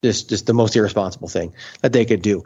just 0.03 0.29
just 0.29 0.45
the 0.45 0.53
most 0.53 0.75
irresponsible 0.75 1.27
thing 1.27 1.53
that 1.81 1.93
they 1.93 2.05
could 2.05 2.21
do. 2.21 2.43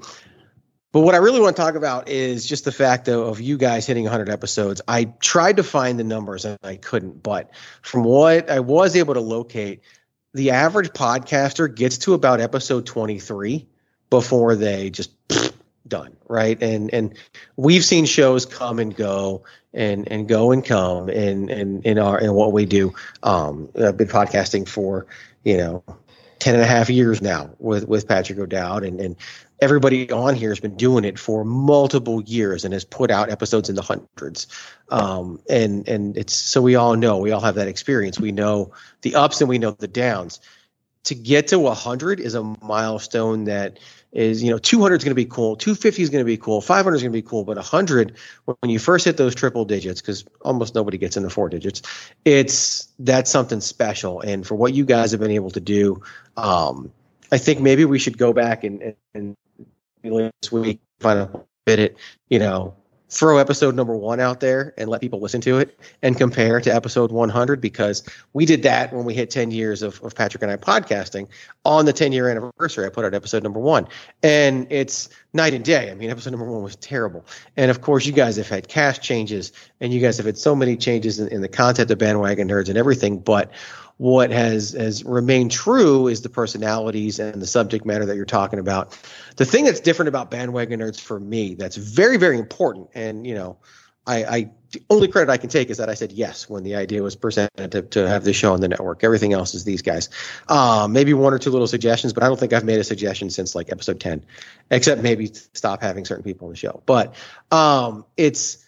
But 0.94 1.02
what 1.02 1.16
I 1.16 1.18
really 1.18 1.42
want 1.42 1.56
to 1.56 1.62
talk 1.62 1.76
about 1.76 2.08
is 2.08 2.46
just 2.46 2.64
the 2.64 2.72
fact 2.72 3.08
of, 3.10 3.28
of, 3.28 3.42
you 3.42 3.58
guys 3.58 3.86
hitting 3.86 4.06
100 4.06 4.30
episodes. 4.30 4.82
I 4.88 5.04
tried 5.04 5.58
to 5.58 5.64
find 5.64 6.00
the 6.00 6.04
numbers 6.06 6.46
and 6.46 6.58
I 6.64 6.78
couldn't, 6.78 7.22
but 7.22 7.52
from 7.82 8.04
what 8.04 8.50
I 8.50 8.62
was 8.62 8.96
able 8.96 9.14
to 9.14 9.20
locate, 9.20 9.82
the 10.34 10.52
average 10.52 10.90
podcaster 10.90 11.74
gets 11.74 11.98
to 12.00 12.14
about 12.14 12.40
episode 12.40 12.86
23 12.86 13.68
before 14.10 14.56
they 14.56 14.90
just 14.90 15.12
done, 15.88 16.16
right? 16.28 16.62
And 16.64 16.94
and 16.94 17.18
we've 17.58 17.84
seen 17.84 18.06
shows 18.06 18.46
come 18.46 18.80
and 18.80 18.96
go 18.96 19.44
and 19.74 20.10
and 20.10 20.28
go 20.28 20.52
and 20.52 20.64
come 20.64 21.10
in 21.10 21.50
in 21.50 21.82
in 21.84 22.00
our 22.00 22.20
in 22.20 22.34
what 22.34 22.54
we 22.54 22.66
do. 22.66 22.94
Um, 23.24 23.70
I've 23.80 23.98
been 23.98 24.08
podcasting 24.08 24.68
for 24.68 25.08
you 25.44 25.58
know 25.58 25.84
10 26.40 26.56
and 26.56 26.64
a 26.64 26.68
half 26.68 26.90
years 26.90 27.22
now 27.22 27.50
with, 27.60 27.88
with 27.88 28.08
Patrick 28.08 28.40
O'Dowd 28.40 28.84
and, 28.84 29.00
and 29.00 29.16
everybody 29.60 30.12
on 30.12 30.36
here 30.36 30.50
has 30.50 30.60
been 30.60 30.76
doing 30.76 31.04
it 31.04 31.18
for 31.18 31.44
multiple 31.44 32.22
years 32.24 32.64
and 32.64 32.74
has 32.74 32.84
put 32.84 33.10
out 33.10 33.30
episodes 33.30 33.70
in 33.70 33.76
the 33.76 33.82
hundreds. 33.82 34.48
Um, 34.90 35.40
and, 35.50 35.88
and 35.88 36.18
it's, 36.18 36.36
so 36.36 36.62
we 36.62 36.76
all 36.76 36.96
know, 36.96 37.18
we 37.18 37.32
all 37.32 37.42
have 37.42 37.56
that 37.56 37.68
experience. 37.68 38.20
We 38.20 38.32
know 38.32 38.74
the 39.02 39.16
ups 39.16 39.42
and 39.42 39.50
we 39.50 39.58
know 39.58 39.72
the 39.72 39.88
downs 39.88 40.40
to 41.08 41.16
get 41.16 41.48
to 41.48 41.60
100 41.60 42.20
is 42.20 42.36
a 42.36 42.44
milestone 42.44 43.46
that 43.46 43.80
is 44.18 44.44
you 44.44 44.50
know 44.50 44.58
200 44.58 44.96
is 44.96 45.04
going 45.04 45.12
to 45.12 45.16
be 45.16 45.26
cool 45.26 45.56
250 45.56 46.02
is 46.02 46.10
going 46.10 46.22
to 46.22 46.26
be 46.26 46.38
cool 46.38 46.60
500 46.60 46.96
is 46.96 47.04
going 47.04 47.12
to 47.12 47.18
be 47.18 47.22
cool 47.22 47.44
but 47.44 47.56
100 47.56 48.18
when 48.46 48.72
you 48.72 48.80
first 48.80 49.06
hit 49.06 49.16
those 49.16 49.36
triple 49.36 49.64
digits 49.64 50.02
because 50.02 50.26
almost 50.42 50.74
nobody 50.74 50.98
gets 50.98 51.16
into 51.16 51.30
four 51.30 51.48
digits 51.48 51.84
it's 52.26 52.88
that's 53.00 53.30
something 53.30 53.62
special. 53.62 54.22
And 54.22 54.46
for 54.46 54.56
what 54.56 54.74
you 54.74 54.84
guys 54.84 55.12
have 55.12 55.20
been 55.20 55.32
able 55.32 55.52
to 55.52 55.60
do 55.60 56.02
um, 56.36 56.92
i 57.32 57.38
think 57.38 57.62
maybe 57.62 57.86
we 57.86 58.00
should 58.00 58.18
go 58.18 58.34
back 58.34 58.64
and, 58.64 58.82
and, 59.14 59.36
and 60.04 60.32
this 60.42 60.52
week 60.52 60.82
find 61.00 61.20
a 61.20 61.46
bit 61.66 61.80
it 61.80 61.98
you 62.30 62.40
know 62.40 62.76
throw 63.10 63.38
episode 63.38 63.76
number 63.76 63.96
one 63.96 64.20
out 64.20 64.42
there 64.42 64.74
and 64.78 64.90
let 64.90 65.00
people 65.00 65.20
listen 65.20 65.40
to 65.42 65.60
it 65.60 65.80
and 66.02 66.18
compare 66.18 66.60
to 66.60 66.74
episode 66.74 67.12
100 67.12 67.62
because 67.62 68.04
we 68.34 68.46
did 68.46 68.64
that 68.64 68.92
when 68.94 69.06
we 69.06 69.14
hit 69.14 69.30
10 69.30 69.52
years 69.52 69.82
of, 69.82 70.02
of 70.04 70.14
Patrick 70.14 70.44
and 70.44 70.52
I 70.52 70.58
podcasting 70.58 71.28
on 71.64 71.86
the 71.86 71.94
10 71.94 72.12
year 72.12 72.30
anniversary. 72.30 72.86
I 72.86 72.90
put 72.90 73.06
out 73.06 73.14
episode 73.14 73.44
number 73.44 73.60
one 73.60 73.88
and 74.24 74.68
it's 74.70 75.10
night 75.34 75.54
and 75.54 75.64
day. 75.64 75.90
I 75.90 75.96
mean, 75.96 76.10
episode 76.10 76.32
number 76.32 76.52
one 76.52 76.64
was 76.64 76.76
terrible. 76.76 77.26
And 77.56 77.72
of 77.72 77.82
course, 77.82 78.06
you 78.06 78.12
guys 78.12 78.36
have 78.36 78.50
had 78.50 78.68
cast 78.68 79.02
changes 79.02 79.54
and 79.80 79.94
you 79.94 80.02
guys 80.02 80.18
have 80.18 80.26
had 80.26 80.38
so 80.38 80.56
many 80.56 80.76
changes 80.76 81.20
in, 81.20 81.30
in 81.30 81.42
the 81.42 81.48
content 81.48 81.90
of 81.90 81.98
bandwagon 81.98 82.50
nerds 82.50 82.68
and 82.68 82.78
everything. 82.78 83.20
But 83.20 83.52
what 83.98 84.32
has 84.32 84.72
has 84.72 85.04
remained 85.04 85.52
true 85.52 86.08
is 86.08 86.22
the 86.22 86.30
personalities 86.30 87.20
and 87.20 87.42
the 87.42 87.48
subject 87.48 87.86
matter 87.86 88.06
that 88.06 88.16
you're 88.16 88.26
talking 88.26 88.60
about. 88.60 88.98
The 89.36 89.46
thing 89.46 89.66
that's 89.66 89.80
different 89.80 90.10
about 90.10 90.32
bandwagon 90.32 90.80
nerds 90.80 91.00
for 91.00 91.20
me 91.20 91.56
that's 91.56 91.76
very 91.76 92.18
very 92.18 92.38
important, 92.38 92.90
and 92.94 93.26
you 93.26 93.34
know, 93.34 93.58
I, 94.06 94.24
I 94.24 94.52
the 94.72 94.84
only 94.90 95.08
credit 95.08 95.32
I 95.32 95.38
can 95.38 95.50
take 95.50 95.70
is 95.70 95.78
that 95.78 95.90
I 95.90 95.96
said 95.96 96.12
yes 96.12 96.48
when 96.48 96.64
the 96.64 96.76
idea 96.76 97.02
was 97.02 97.16
presented 97.16 97.72
to, 97.72 97.82
to 97.82 98.08
have 98.08 98.24
the 98.24 98.34
show 98.34 98.54
on 98.54 98.62
the 98.62 98.68
network. 98.68 99.04
Everything 99.04 99.34
else 99.34 99.56
is 99.56 99.64
these 99.64 99.82
guys. 99.82 100.10
Um, 100.48 100.94
maybe 100.94 101.14
one 101.14 101.34
or 101.34 101.40
two 101.40 101.50
little 101.50 101.68
suggestions, 101.68 102.14
but 102.14 102.22
I 102.22 102.28
don't 102.28 102.40
think 102.40 102.54
I've 102.54 102.66
made 102.66 102.80
a 102.80 102.84
suggestion 102.84 103.30
since 103.32 103.56
like 103.56 103.72
episode 103.72 104.00
ten, 104.00 104.26
except 104.70 105.02
maybe 105.02 105.32
stop 105.54 105.82
having 105.82 106.06
certain 106.06 106.24
people 106.24 106.48
on 106.48 106.52
the 106.52 106.58
show. 106.58 106.84
But 106.86 107.16
um, 107.52 108.06
it's 108.16 108.64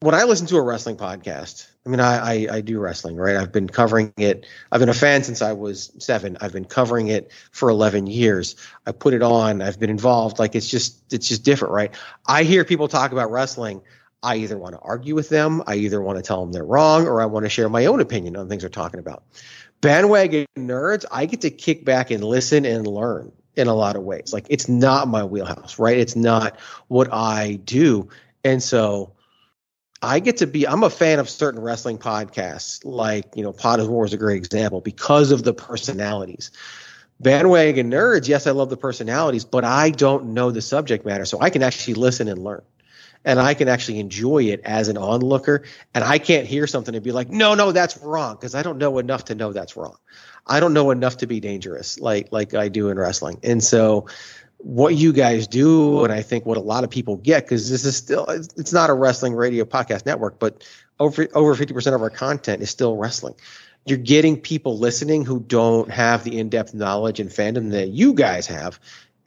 when 0.00 0.14
I 0.14 0.24
listen 0.24 0.46
to 0.48 0.56
a 0.56 0.62
wrestling 0.62 0.96
podcast 0.96 1.68
I 1.86 1.90
mean, 1.90 2.00
I, 2.00 2.16
I, 2.16 2.46
I, 2.50 2.60
do 2.62 2.78
wrestling, 2.78 3.16
right? 3.16 3.36
I've 3.36 3.52
been 3.52 3.68
covering 3.68 4.12
it. 4.16 4.46
I've 4.72 4.80
been 4.80 4.88
a 4.88 4.94
fan 4.94 5.22
since 5.22 5.42
I 5.42 5.52
was 5.52 5.92
seven. 5.98 6.38
I've 6.40 6.52
been 6.52 6.64
covering 6.64 7.08
it 7.08 7.30
for 7.50 7.68
11 7.68 8.06
years. 8.06 8.56
I 8.86 8.92
put 8.92 9.12
it 9.12 9.22
on. 9.22 9.60
I've 9.60 9.78
been 9.78 9.90
involved. 9.90 10.38
Like 10.38 10.54
it's 10.54 10.68
just, 10.68 11.12
it's 11.12 11.28
just 11.28 11.44
different, 11.44 11.74
right? 11.74 11.94
I 12.26 12.44
hear 12.44 12.64
people 12.64 12.88
talk 12.88 13.12
about 13.12 13.30
wrestling. 13.30 13.82
I 14.22 14.36
either 14.36 14.56
want 14.56 14.74
to 14.74 14.80
argue 14.80 15.14
with 15.14 15.28
them. 15.28 15.62
I 15.66 15.74
either 15.74 16.00
want 16.00 16.16
to 16.16 16.22
tell 16.22 16.40
them 16.40 16.52
they're 16.52 16.64
wrong 16.64 17.06
or 17.06 17.20
I 17.20 17.26
want 17.26 17.44
to 17.44 17.50
share 17.50 17.68
my 17.68 17.84
own 17.84 18.00
opinion 18.00 18.36
on 18.36 18.48
things 18.48 18.62
they're 18.62 18.70
talking 18.70 18.98
about. 18.98 19.22
Bandwagon 19.82 20.46
nerds, 20.56 21.04
I 21.12 21.26
get 21.26 21.42
to 21.42 21.50
kick 21.50 21.84
back 21.84 22.10
and 22.10 22.24
listen 22.24 22.64
and 22.64 22.86
learn 22.86 23.30
in 23.56 23.68
a 23.68 23.74
lot 23.74 23.96
of 23.96 24.02
ways. 24.02 24.32
Like 24.32 24.46
it's 24.48 24.66
not 24.66 25.08
my 25.08 25.22
wheelhouse, 25.22 25.78
right? 25.78 25.98
It's 25.98 26.16
not 26.16 26.58
what 26.88 27.12
I 27.12 27.60
do. 27.64 28.08
And 28.44 28.62
so, 28.62 29.12
I 30.04 30.20
get 30.20 30.36
to 30.38 30.46
be 30.46 30.66
I'm 30.66 30.82
a 30.82 30.90
fan 30.90 31.18
of 31.18 31.28
certain 31.28 31.60
wrestling 31.60 31.98
podcasts, 31.98 32.84
like, 32.84 33.26
you 33.34 33.42
know, 33.42 33.52
Pod 33.52 33.80
of 33.80 33.88
War 33.88 34.04
is 34.04 34.12
a 34.12 34.16
great 34.16 34.36
example 34.36 34.80
because 34.80 35.30
of 35.30 35.42
the 35.42 35.54
personalities. 35.54 36.50
Bandwagon 37.20 37.90
nerds, 37.90 38.28
yes, 38.28 38.46
I 38.46 38.50
love 38.50 38.70
the 38.70 38.76
personalities, 38.76 39.44
but 39.44 39.64
I 39.64 39.90
don't 39.90 40.34
know 40.34 40.50
the 40.50 40.60
subject 40.60 41.06
matter. 41.06 41.24
So 41.24 41.40
I 41.40 41.50
can 41.50 41.62
actually 41.62 41.94
listen 41.94 42.28
and 42.28 42.42
learn. 42.42 42.62
And 43.24 43.40
I 43.40 43.54
can 43.54 43.68
actually 43.68 44.00
enjoy 44.00 44.44
it 44.44 44.60
as 44.64 44.88
an 44.88 44.98
onlooker. 44.98 45.62
And 45.94 46.04
I 46.04 46.18
can't 46.18 46.46
hear 46.46 46.66
something 46.66 46.94
and 46.94 47.02
be 47.02 47.12
like, 47.12 47.30
no, 47.30 47.54
no, 47.54 47.72
that's 47.72 47.96
wrong, 47.98 48.34
because 48.34 48.54
I 48.54 48.62
don't 48.62 48.76
know 48.76 48.98
enough 48.98 49.24
to 49.26 49.34
know 49.34 49.52
that's 49.52 49.76
wrong. 49.76 49.96
I 50.46 50.60
don't 50.60 50.74
know 50.74 50.90
enough 50.90 51.16
to 51.18 51.26
be 51.26 51.40
dangerous 51.40 51.98
like 51.98 52.28
like 52.30 52.54
I 52.54 52.68
do 52.68 52.90
in 52.90 52.98
wrestling. 52.98 53.40
And 53.42 53.64
so 53.64 54.06
what 54.64 54.94
you 54.94 55.12
guys 55.12 55.46
do, 55.46 56.04
and 56.04 56.12
I 56.12 56.22
think 56.22 56.46
what 56.46 56.56
a 56.56 56.60
lot 56.60 56.84
of 56.84 56.90
people 56.90 57.16
get, 57.16 57.44
because 57.44 57.68
this 57.68 57.84
is 57.84 57.96
still 57.96 58.24
it's 58.28 58.72
not 58.72 58.88
a 58.88 58.94
wrestling 58.94 59.34
radio 59.34 59.64
podcast 59.66 60.06
network, 60.06 60.38
but 60.38 60.64
over 60.98 61.28
over 61.34 61.54
fifty 61.54 61.74
percent 61.74 61.94
of 61.94 62.00
our 62.00 62.08
content 62.08 62.62
is 62.62 62.70
still 62.70 62.96
wrestling. 62.96 63.34
You're 63.84 63.98
getting 63.98 64.40
people 64.40 64.78
listening 64.78 65.26
who 65.26 65.40
don't 65.40 65.90
have 65.90 66.24
the 66.24 66.38
in 66.38 66.48
depth 66.48 66.72
knowledge 66.72 67.20
and 67.20 67.28
fandom 67.28 67.72
that 67.72 67.88
you 67.88 68.14
guys 68.14 68.46
have, 68.46 68.80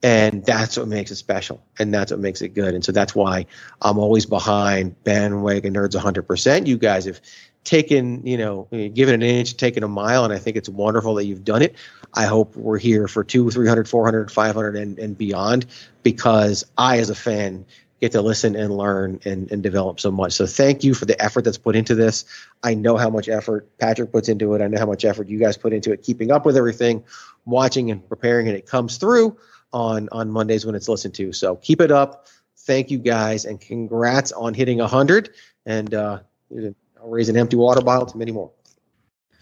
and 0.04 0.46
that's 0.46 0.78
what 0.78 0.88
makes 0.88 1.12
it 1.12 1.16
special, 1.16 1.64
and 1.80 1.94
that's 1.94 2.12
what 2.12 2.20
makes 2.20 2.42
it 2.42 2.50
good. 2.50 2.74
And 2.74 2.84
so 2.84 2.92
that's 2.92 3.16
why 3.16 3.46
I'm 3.82 3.98
always 3.98 4.26
behind 4.26 5.02
bandwagon 5.04 5.74
nerds 5.74 5.96
100. 5.96 6.24
percent 6.24 6.68
You 6.68 6.78
guys 6.78 7.06
have 7.06 7.20
taken, 7.64 8.26
you 8.26 8.38
know, 8.38 8.68
given 8.72 9.16
an 9.16 9.24
inch, 9.24 9.58
taken 9.58 9.84
a 9.84 9.88
mile, 9.88 10.24
and 10.24 10.34
I 10.34 10.40
think 10.40 10.56
it's 10.56 10.70
wonderful 10.70 11.16
that 11.16 11.26
you've 11.26 11.44
done 11.44 11.62
it. 11.62 11.76
I 12.14 12.26
hope 12.26 12.56
we're 12.56 12.78
here 12.78 13.08
for 13.08 13.24
two, 13.24 13.50
300, 13.50 13.90
400, 13.90 14.32
500, 14.32 14.76
and, 14.76 14.98
and 15.00 15.18
beyond 15.18 15.66
because 16.02 16.64
I, 16.78 17.00
as 17.00 17.10
a 17.10 17.16
fan, 17.16 17.66
get 18.00 18.12
to 18.14 18.22
listen 18.22 18.56
and 18.56 18.78
learn 18.78 19.20
and, 19.26 19.52
and 19.52 19.64
develop 19.64 20.00
so 20.00 20.12
much. 20.12 20.34
So 20.34 20.46
thank 20.46 20.84
you 20.84 20.94
for 20.94 21.06
the 21.06 21.22
effort 21.22 21.44
that's 21.44 21.58
put 21.58 21.76
into 21.76 21.96
this. 21.96 22.26
I 22.64 22.74
know 22.74 22.96
how 22.96 23.10
much 23.10 23.28
effort 23.28 23.68
Patrick 23.80 24.12
puts 24.12 24.30
into 24.30 24.54
it. 24.54 24.62
I 24.62 24.68
know 24.68 24.78
how 24.78 24.86
much 24.86 25.04
effort 25.04 25.28
you 25.28 25.40
guys 25.40 25.58
put 25.58 25.74
into 25.74 25.92
it, 25.92 26.04
keeping 26.04 26.32
up 26.32 26.46
with 26.46 26.56
everything, 26.56 27.04
watching 27.46 27.92
and 27.92 28.08
preparing, 28.08 28.48
and 28.48 28.56
it 28.56 28.68
comes 28.68 28.98
through 28.98 29.38
on 29.74 30.10
on 30.12 30.32
Mondays 30.32 30.66
when 30.66 30.76
it's 30.76 30.90
listened 30.90 31.14
to. 31.16 31.34
So 31.34 31.56
keep 31.58 31.82
it 31.82 31.92
up. 31.92 32.28
Thank 32.60 32.92
you 32.92 32.98
guys, 32.98 33.46
and 33.46 33.62
congrats 33.62 34.32
on 34.32 34.54
hitting 34.54 34.80
hundred. 34.80 35.32
And 35.66 35.94
uh, 35.94 36.20
I'll 36.52 37.10
raise 37.10 37.30
an 37.30 37.38
empty 37.38 37.56
water 37.56 37.82
bottle 37.82 38.06
to 38.08 38.18
many 38.18 38.32
more. 38.32 38.52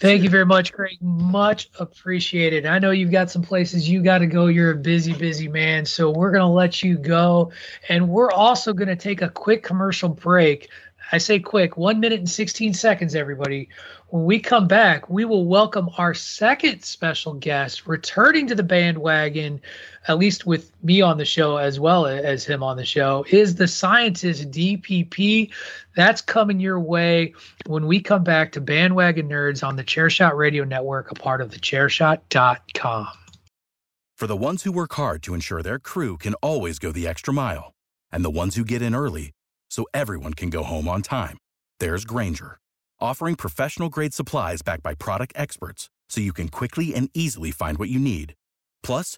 Thank 0.01 0.23
you 0.23 0.30
very 0.30 0.45
much, 0.45 0.73
Craig. 0.73 0.97
Much 1.01 1.69
appreciated. 1.80 2.65
I 2.65 2.80
know 2.80 2.91
you've 2.91 3.11
got 3.11 3.32
some 3.32 3.41
places 3.41 3.88
you 3.88 4.03
got 4.03 4.17
to 4.17 4.28
go. 4.28 4.47
You're 4.47 4.71
a 4.71 4.76
busy, 4.76 5.13
busy 5.13 5.47
man. 5.47 5.86
So 5.86 6.11
we're 6.11 6.32
going 6.32 6.41
to 6.41 6.47
let 6.47 6.84
you 6.84 6.97
go. 6.97 7.53
And 7.88 8.09
we're 8.09 8.32
also 8.32 8.73
going 8.73 8.89
to 8.89 8.97
take 8.97 9.21
a 9.21 9.30
quick 9.30 9.63
commercial 9.63 10.09
break. 10.09 10.69
I 11.13 11.17
say 11.17 11.39
quick, 11.39 11.78
one 11.78 12.01
minute 12.01 12.19
and 12.19 12.30
16 12.30 12.73
seconds, 12.73 13.15
everybody. 13.15 13.69
When 14.09 14.26
we 14.26 14.39
come 14.39 14.67
back, 14.67 15.09
we 15.09 15.23
will 15.23 15.45
welcome 15.45 15.89
our 15.97 16.13
second 16.13 16.84
special 16.84 17.34
guest 17.34 17.88
returning 17.88 18.47
to 18.47 18.55
the 18.55 18.63
bandwagon, 18.63 19.61
at 20.08 20.18
least 20.18 20.45
with 20.45 20.72
me 20.84 21.01
on 21.01 21.18
the 21.18 21.26
show 21.26 21.58
as 21.58 21.80
well 21.80 22.06
as 22.06 22.45
him 22.45 22.64
on 22.64 22.78
the 22.78 22.86
show, 22.86 23.26
is 23.30 23.56
the 23.56 23.68
scientist 23.68 24.51
DPP. 24.51 25.51
That's 25.95 26.22
coming 26.22 26.60
your 26.60 26.80
way 26.80 27.34
when 27.68 27.88
we 27.88 28.01
come 28.01 28.24
back 28.24 28.51
to 28.53 28.62
Bandwagon 28.62 29.30
Nerds 29.30 29.66
on 29.66 29.76
the 29.76 29.84
Chairshot 29.84 30.36
Radio 30.36 30.64
Network, 30.64 31.12
a 31.12 31.16
part 31.16 31.41
of 31.41 31.51
the 31.51 31.60
chairshot.com. 31.60 33.08
For 34.18 34.28
the 34.28 34.38
ones 34.38 34.64
who 34.64 34.72
work 34.72 34.93
hard 34.93 35.22
to 35.24 35.34
ensure 35.34 35.62
their 35.62 35.80
crew 35.80 36.18
can 36.18 36.36
always 36.36 36.80
go 36.80 36.91
the 36.91 37.08
extra 37.08 37.34
mile, 37.34 37.74
and 38.12 38.24
the 38.24 38.30
ones 38.30 38.56
who 38.56 38.64
get 38.64 38.82
in 38.82 38.95
early 38.95 39.32
so 39.70 39.86
everyone 39.93 40.34
can 40.34 40.49
go 40.49 40.64
home 40.64 40.88
on 40.88 41.01
time, 41.01 41.38
there's 41.80 42.06
Grainger 42.06 42.58
offering 42.99 43.36
professional 43.36 43.89
grade 43.89 44.14
supplies 44.14 44.62
backed 44.62 44.84
by 44.84 44.93
product 44.93 45.34
experts 45.36 45.89
so 46.10 46.22
you 46.22 46.34
can 46.34 46.47
quickly 46.49 46.93
and 46.93 47.10
easily 47.14 47.51
find 47.51 47.78
what 47.78 47.89
you 47.89 47.99
need. 47.99 48.34
Plus, 48.84 49.18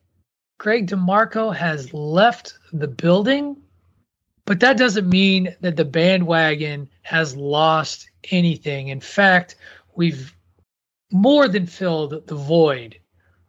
Greg 0.61 0.85
DeMarco 0.85 1.55
has 1.55 1.91
left 1.91 2.59
the 2.71 2.87
building, 2.87 3.57
but 4.45 4.59
that 4.59 4.77
doesn't 4.77 5.09
mean 5.09 5.55
that 5.61 5.75
the 5.75 5.83
bandwagon 5.83 6.87
has 7.01 7.35
lost 7.35 8.11
anything. 8.29 8.89
In 8.89 8.99
fact, 9.01 9.55
we've 9.95 10.35
more 11.11 11.47
than 11.47 11.65
filled 11.65 12.27
the 12.27 12.35
void 12.35 12.95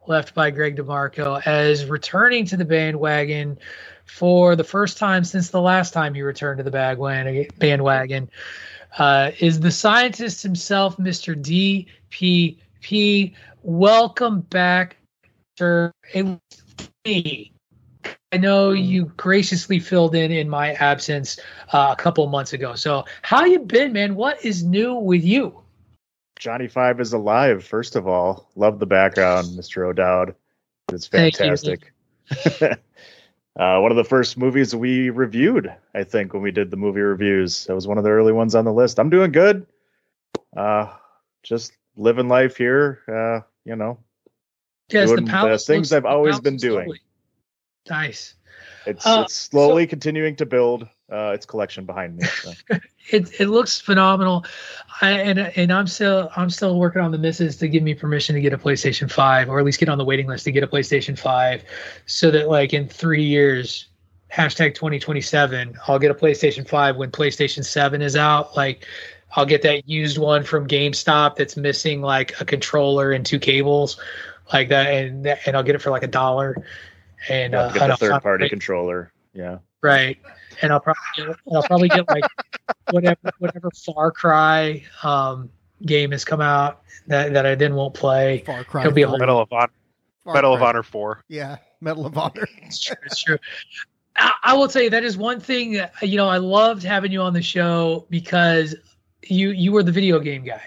left 0.07 0.35
by 0.35 0.51
Greg 0.51 0.79
DeMarco 0.79 1.47
as 1.47 1.85
returning 1.85 2.47
to 2.47 2.57
the 2.57 2.65
bandwagon 2.65 3.59
for 4.07 4.57
the 4.57 4.65
first 4.65 4.97
time 4.97 5.23
since 5.23 5.51
the 5.51 5.61
last 5.61 5.93
time 5.93 6.15
he 6.15 6.23
returned 6.23 6.65
to 6.65 6.65
the 6.65 7.51
bandwagon 7.59 8.31
uh, 8.97 9.33
is 9.39 9.61
the 9.61 9.71
scientist 9.71 10.43
himself, 10.43 10.97
Mr. 10.97 11.87
DPP. 12.11 13.35
Welcome 13.63 14.41
back, 14.41 14.97
sir. 15.59 15.93
Me. 17.05 17.53
I 18.33 18.37
know 18.37 18.71
you 18.71 19.07
graciously 19.17 19.81
filled 19.81 20.15
in 20.15 20.31
in 20.31 20.49
my 20.49 20.73
absence 20.75 21.39
uh, 21.73 21.95
a 21.99 22.01
couple 22.01 22.27
months 22.29 22.53
ago. 22.53 22.75
So, 22.75 23.05
how 23.23 23.45
you 23.45 23.59
been, 23.59 23.93
man? 23.93 24.15
What 24.15 24.45
is 24.45 24.63
new 24.63 24.95
with 24.95 25.25
you? 25.25 25.63
Johnny 26.39 26.69
Five 26.69 27.01
is 27.01 27.13
alive. 27.13 27.65
First 27.65 27.97
of 27.97 28.07
all, 28.07 28.51
love 28.57 28.79
the 28.79 28.87
background, 28.87 29.47
Mr. 29.59 29.87
O'Dowd. 29.87 30.35
It's 30.93 31.07
fantastic. 31.07 31.93
uh, 32.61 32.77
one 33.57 33.91
of 33.91 33.97
the 33.97 34.05
first 34.05 34.39
movies 34.39 34.75
we 34.75 35.11
reviewed, 35.11 35.75
I 35.95 36.05
think, 36.05 36.33
when 36.33 36.43
we 36.43 36.53
did 36.53 36.71
the 36.71 36.77
movie 36.77 37.01
reviews. 37.01 37.67
That 37.67 37.75
was 37.75 37.87
one 37.87 37.99
of 37.99 38.05
the 38.05 38.11
early 38.11 38.33
ones 38.33 38.55
on 38.55 38.65
the 38.65 38.73
list. 38.73 38.99
I'm 38.99 39.11
doing 39.11 39.33
good. 39.33 39.67
Uh, 40.57 40.93
just 41.43 41.73
living 41.97 42.29
life 42.29 42.57
here. 42.57 43.01
Uh, 43.09 43.47
you 43.65 43.77
know, 43.77 43.99
Yes, 44.93 45.09
doing 45.09 45.25
the, 45.25 45.49
the 45.49 45.59
things 45.59 45.93
I've 45.93 46.05
always 46.05 46.41
been 46.41 46.57
doing. 46.57 46.89
lovely. 46.89 47.01
Nice. 47.89 48.35
It's, 48.87 49.07
Uh, 49.07 49.23
it's 49.25 49.35
slowly 49.35 49.87
continuing 49.87 50.37
to 50.37 50.47
build 50.47 50.89
uh, 51.11 51.33
its 51.35 51.47
collection 51.47 51.85
behind 51.85 52.17
me. 52.17 52.25
So. 52.25 52.53
It 53.11 53.41
it 53.41 53.47
looks 53.47 53.81
phenomenal, 53.81 54.45
I, 55.01 55.11
and 55.11 55.41
and 55.41 55.73
I'm 55.73 55.89
still 55.89 56.31
I'm 56.37 56.49
still 56.49 56.79
working 56.79 57.03
on 57.03 57.11
the 57.11 57.19
misses 57.19 57.57
to 57.57 57.67
give 57.67 57.83
me 57.83 57.95
permission 57.95 58.37
to 58.37 58.41
get 58.41 58.53
a 58.53 58.59
PlayStation 58.59 59.11
Five, 59.11 59.49
or 59.49 59.59
at 59.59 59.65
least 59.65 59.81
get 59.81 59.89
on 59.89 59.99
the 59.99 60.05
waiting 60.05 60.29
list 60.29 60.45
to 60.45 60.53
get 60.53 60.63
a 60.63 60.69
PlayStation 60.69 61.19
Five, 61.19 61.65
so 62.07 62.31
that 62.31 62.49
like 62.49 62.73
in 62.73 62.87
three 62.87 63.25
years, 63.25 63.89
hashtag 64.33 64.77
2027, 64.77 65.77
I'll 65.89 65.99
get 65.99 66.13
a 66.13 66.15
PlayStation 66.15 66.67
Five 66.67 66.97
when 66.97 67.11
PlayStation 67.11 67.65
Seven 67.65 68.03
is 68.03 68.15
out. 68.15 68.57
Like 68.57 68.87
I'll 69.35 69.47
get 69.47 69.63
that 69.63 69.89
used 69.89 70.19
one 70.19 70.45
from 70.45 70.69
GameStop 70.69 71.35
that's 71.35 71.57
missing 71.57 72.03
like 72.03 72.41
a 72.41 72.45
controller 72.45 73.11
and 73.11 73.27
two 73.27 73.41
cables, 73.41 73.99
like 74.53 74.69
that, 74.71 74.87
and 74.93 75.27
and 75.27 75.57
I'll 75.57 75.63
get 75.63 75.75
it 75.75 75.83
for 75.83 75.91
like 75.91 76.03
a 76.03 76.09
dollar. 76.09 76.57
And 77.29 77.53
Yeah, 77.53 77.61
uh, 77.61 77.73
get 77.73 77.83
and 77.83 77.89
the 77.89 77.93
I'll 77.93 77.97
third 77.99 78.11
find- 78.13 78.23
party 78.23 78.49
controller. 78.49 79.13
Yeah. 79.35 79.59
Right. 79.83 80.19
And 80.61 80.73
I'll 80.73 80.81
probably 80.81 81.01
get, 81.17 81.27
and 81.27 81.57
I'll 81.57 81.63
probably 81.63 81.89
get 81.89 82.09
like 82.09 82.25
whatever 82.91 83.31
whatever 83.39 83.71
Far 83.85 84.11
Cry 84.13 84.85
um, 85.03 85.51
game 85.87 86.13
has 86.13 86.25
come 86.25 86.41
out 86.41 86.83
that, 87.09 87.33
that 87.33 87.47
I 87.47 87.55
then 87.55 87.75
won't 87.75 87.95
play. 87.95 88.43
Far 88.47 88.63
Cry. 88.65 88.83
It'll 88.83 88.93
be 88.93 89.03
a 89.03 89.09
whole 89.09 89.19
Medal 89.19 89.41
of 89.41 89.53
Honor. 89.53 89.73
Far 90.25 90.35
Medal 90.35 90.55
of 90.55 90.63
Honor 90.63 90.83
Four. 90.83 91.25
Yeah, 91.29 91.57
Medal 91.81 92.07
of 92.07 92.17
Honor. 92.17 92.47
It's 92.63 92.81
true. 92.81 92.97
It's 93.07 93.21
true. 93.23 93.39
I, 94.17 94.33
I 94.45 94.55
will 94.55 94.69
tell 94.69 94.83
you 94.83 94.91
that 94.91 95.05
is 95.05 95.17
one 95.17 95.41
thing 95.41 95.73
that 95.73 95.95
you 96.03 96.17
know 96.17 96.29
I 96.29 96.37
loved 96.39 96.83
having 96.83 97.11
you 97.11 97.23
on 97.23 97.33
the 97.33 97.43
show 97.43 98.07
because 98.11 98.75
you 99.25 99.51
you 99.51 99.73
were 99.73 99.83
the 99.83 99.93
video 99.93 100.19
game 100.21 100.45
guy. 100.45 100.63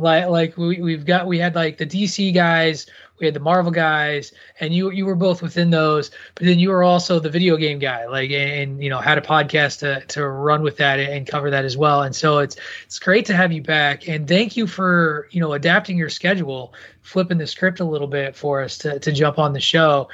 Like 0.00 0.28
like 0.28 0.56
we 0.56 0.80
we've 0.80 1.04
got 1.04 1.26
we 1.26 1.38
had 1.38 1.54
like 1.54 1.76
the 1.76 1.86
DC 1.86 2.32
guys, 2.34 2.86
we 3.18 3.26
had 3.26 3.34
the 3.34 3.40
Marvel 3.40 3.70
guys, 3.70 4.32
and 4.58 4.74
you 4.74 4.90
you 4.90 5.04
were 5.04 5.14
both 5.14 5.42
within 5.42 5.68
those. 5.68 6.10
But 6.34 6.46
then 6.46 6.58
you 6.58 6.70
were 6.70 6.82
also 6.82 7.20
the 7.20 7.28
video 7.28 7.56
game 7.58 7.78
guy, 7.78 8.06
like 8.06 8.30
and 8.30 8.82
you 8.82 8.88
know 8.88 8.98
had 8.98 9.18
a 9.18 9.20
podcast 9.20 9.80
to 9.80 10.00
to 10.06 10.26
run 10.26 10.62
with 10.62 10.78
that 10.78 10.98
and 10.98 11.26
cover 11.26 11.50
that 11.50 11.66
as 11.66 11.76
well. 11.76 12.02
And 12.02 12.16
so 12.16 12.38
it's 12.38 12.56
it's 12.84 12.98
great 12.98 13.26
to 13.26 13.36
have 13.36 13.52
you 13.52 13.62
back, 13.62 14.08
and 14.08 14.26
thank 14.26 14.56
you 14.56 14.66
for 14.66 15.28
you 15.32 15.40
know 15.40 15.52
adapting 15.52 15.98
your 15.98 16.08
schedule, 16.08 16.72
flipping 17.02 17.36
the 17.36 17.46
script 17.46 17.80
a 17.80 17.84
little 17.84 18.08
bit 18.08 18.34
for 18.34 18.62
us 18.62 18.78
to 18.78 18.98
to 18.98 19.12
jump 19.12 19.38
on 19.38 19.52
the 19.52 19.60
show 19.60 20.08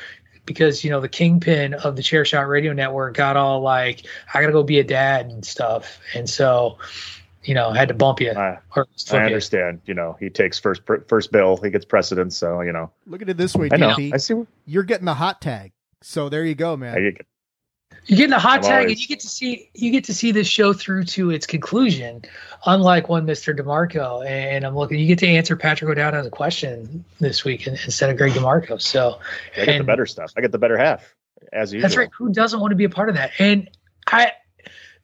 because 0.47 0.84
you 0.84 0.91
know 0.91 1.01
the 1.01 1.09
kingpin 1.09 1.74
of 1.74 1.97
the 1.97 2.03
chair 2.03 2.24
shot 2.24 2.49
radio 2.49 2.72
network 2.72 3.16
got 3.16 3.37
all 3.37 3.61
like 3.61 4.07
i 4.32 4.41
gotta 4.41 4.53
go 4.53 4.62
be 4.62 4.78
a 4.78 4.84
dad 4.84 5.26
and 5.26 5.45
stuff 5.45 5.99
and 6.14 6.30
so 6.30 6.78
you 7.47 7.55
know 7.55 7.72
had 7.72 7.88
to 7.88 7.94
bump 7.94 8.20
you 8.20 8.32
I, 8.32 8.59
or 8.74 8.82
I 8.82 8.99
flip 8.99 9.20
you. 9.20 9.26
understand. 9.26 9.80
You 9.86 9.94
know, 9.94 10.16
he 10.20 10.28
takes 10.28 10.59
first 10.59 10.82
first 11.07 11.32
bill. 11.32 11.57
He 11.57 11.70
gets 11.70 11.84
precedence. 11.84 12.36
So 12.36 12.61
you 12.61 12.72
know, 12.72 12.90
Look 13.07 13.22
at 13.22 13.28
it 13.28 13.36
this 13.36 13.55
way, 13.55 13.68
I 13.72 13.76
know. 13.76 13.90
DP. 13.90 14.12
I 14.14 14.16
see. 14.18 14.34
what- 14.34 14.49
You're 14.66 14.82
getting 14.82 15.07
the 15.07 15.14
hot 15.14 15.40
tag. 15.40 15.72
So 16.03 16.28
there 16.28 16.44
you 16.44 16.55
go, 16.55 16.76
man. 16.76 16.94
I 16.94 17.01
get- 17.01 17.26
You're 18.07 18.18
getting 18.18 18.32
a 18.32 18.38
hot 18.38 18.59
I'm 18.59 18.62
tag, 18.62 18.72
always... 18.72 18.92
and 18.92 19.01
you 19.01 19.09
get 19.09 19.20
to 19.20 19.28
see 19.28 19.70
you 19.74 19.90
get 19.90 20.05
to 20.05 20.14
see 20.14 20.32
this 20.32 20.47
show 20.47 20.72
through 20.72 21.05
to 21.05 21.30
its 21.30 21.47
conclusion. 21.47 22.22
Unlike 22.66 23.09
one 23.09 23.26
Mr. 23.26 23.57
DeMarco, 23.57 24.26
and 24.26 24.64
I'm 24.64 24.76
looking, 24.76 24.99
you 24.99 25.07
get 25.07 25.18
to 25.20 25.26
answer 25.28 25.57
Patrick 25.57 25.90
O'Dowd 25.90 26.14
as 26.14 26.26
a 26.26 26.30
question 26.30 27.05
this 27.20 27.44
week 27.44 27.66
instead 27.66 28.11
of 28.11 28.16
Greg 28.16 28.32
DeMarco. 28.32 28.80
So 28.80 29.20
I 29.57 29.64
get 29.64 29.68
and, 29.68 29.80
the 29.80 29.84
better 29.84 30.07
stuff. 30.07 30.32
I 30.36 30.40
get 30.40 30.53
the 30.53 30.59
better 30.59 30.76
half, 30.76 31.14
as 31.53 31.72
usual. 31.72 31.82
That's 31.88 31.97
right. 31.97 32.11
Who 32.16 32.32
doesn't 32.32 32.61
want 32.61 32.72
to 32.72 32.76
be 32.76 32.84
a 32.84 32.90
part 32.90 33.09
of 33.09 33.14
that? 33.14 33.30
And 33.38 33.70
I 34.09 34.32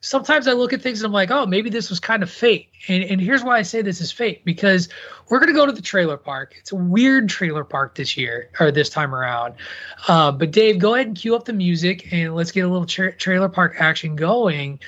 sometimes 0.03 0.49
I 0.49 0.53
look 0.53 0.73
at 0.73 0.81
things 0.81 1.01
and 1.01 1.07
I'm 1.07 1.13
like, 1.13 1.31
oh, 1.31 1.45
maybe 1.45 1.69
this 1.69 1.89
was 1.89 1.99
kind 1.99 2.23
of 2.23 2.29
fate. 2.29 2.69
And, 2.89 3.03
and 3.05 3.21
here's 3.21 3.41
why 3.41 3.57
I 3.57 3.61
say 3.61 3.81
this 3.81 4.01
is 4.01 4.11
fate 4.11 4.43
because 4.43 4.89
we're 5.29 5.39
going 5.39 5.51
to 5.51 5.55
go 5.57 5.65
to 5.65 5.71
the 5.71 5.81
trailer 5.81 6.17
park. 6.17 6.55
It's 6.59 6.73
a 6.73 6.75
weird 6.75 7.29
trailer 7.29 7.63
park 7.63 7.95
this 7.95 8.17
year 8.17 8.49
or 8.59 8.69
this 8.69 8.89
time 8.89 9.15
around. 9.15 9.55
Uh, 10.07 10.33
but 10.33 10.51
Dave, 10.51 10.77
go 10.77 10.93
ahead 10.93 11.07
and 11.07 11.15
cue 11.15 11.35
up 11.35 11.45
the 11.45 11.53
music 11.53 12.11
and 12.11 12.35
let's 12.35 12.51
get 12.51 12.65
a 12.65 12.67
little 12.67 12.85
tra- 12.85 13.15
trailer 13.15 13.49
park 13.49 13.77
action 13.79 14.17
going. 14.17 14.79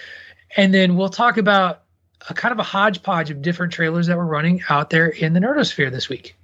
And 0.57 0.73
then 0.73 0.97
we'll 0.97 1.09
talk 1.09 1.37
about 1.37 1.83
a 2.29 2.33
kind 2.33 2.51
of 2.51 2.59
a 2.59 2.63
hodgepodge 2.63 3.31
of 3.31 3.41
different 3.41 3.71
trailers 3.71 4.07
that 4.07 4.17
were 4.17 4.25
running 4.25 4.61
out 4.67 4.89
there 4.89 5.07
in 5.07 5.31
the 5.31 5.39
Nerdosphere 5.39 5.91
this 5.91 6.09
week. 6.09 6.35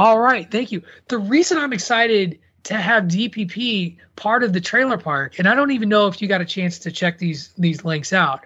All 0.00 0.18
right, 0.18 0.50
thank 0.50 0.72
you. 0.72 0.82
The 1.08 1.18
reason 1.18 1.58
I'm 1.58 1.74
excited 1.74 2.38
to 2.62 2.74
have 2.74 3.04
DPP 3.04 3.98
part 4.16 4.42
of 4.42 4.54
the 4.54 4.60
trailer 4.60 4.96
park, 4.96 5.38
and 5.38 5.46
I 5.46 5.54
don't 5.54 5.72
even 5.72 5.90
know 5.90 6.06
if 6.06 6.22
you 6.22 6.26
got 6.26 6.40
a 6.40 6.46
chance 6.46 6.78
to 6.78 6.90
check 6.90 7.18
these 7.18 7.52
these 7.58 7.84
links 7.84 8.14
out, 8.14 8.40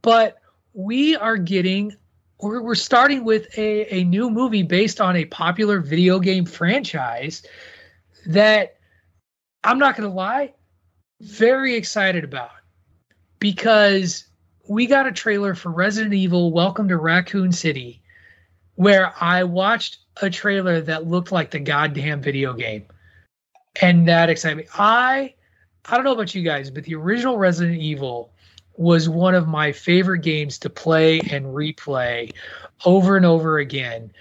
but 0.00 0.38
we 0.72 1.14
are 1.14 1.36
getting 1.36 1.94
we're, 2.40 2.62
we're 2.62 2.74
starting 2.74 3.22
with 3.22 3.48
a, 3.58 3.96
a 3.96 4.04
new 4.04 4.30
movie 4.30 4.62
based 4.62 4.98
on 4.98 5.14
a 5.14 5.26
popular 5.26 5.80
video 5.80 6.18
game 6.20 6.46
franchise 6.46 7.42
that 8.24 8.78
I'm 9.64 9.78
not 9.78 9.94
going 9.94 10.08
to 10.08 10.16
lie, 10.16 10.54
very 11.20 11.74
excited 11.74 12.24
about 12.24 12.52
because 13.40 14.24
we 14.70 14.86
got 14.86 15.06
a 15.06 15.12
trailer 15.12 15.54
for 15.54 15.70
Resident 15.70 16.14
Evil 16.14 16.50
Welcome 16.50 16.88
to 16.88 16.96
Raccoon 16.96 17.52
City 17.52 18.00
where 18.76 19.12
I 19.20 19.42
watched 19.42 19.98
a 20.22 20.30
trailer 20.30 20.80
that 20.80 21.06
looked 21.06 21.32
like 21.32 21.50
the 21.50 21.58
goddamn 21.58 22.20
video 22.20 22.52
game. 22.52 22.86
And 23.80 24.08
that 24.08 24.30
excited 24.30 24.56
me. 24.56 24.66
I 24.76 25.34
I 25.88 25.94
don't 25.94 26.04
know 26.04 26.12
about 26.12 26.34
you 26.34 26.42
guys, 26.42 26.70
but 26.70 26.84
the 26.84 26.94
original 26.94 27.38
Resident 27.38 27.78
Evil 27.78 28.32
was 28.76 29.08
one 29.08 29.34
of 29.34 29.48
my 29.48 29.72
favorite 29.72 30.20
games 30.20 30.58
to 30.58 30.70
play 30.70 31.20
and 31.30 31.46
replay 31.46 32.32
over 32.84 33.16
and 33.16 33.26
over 33.26 33.58
again 33.58 34.12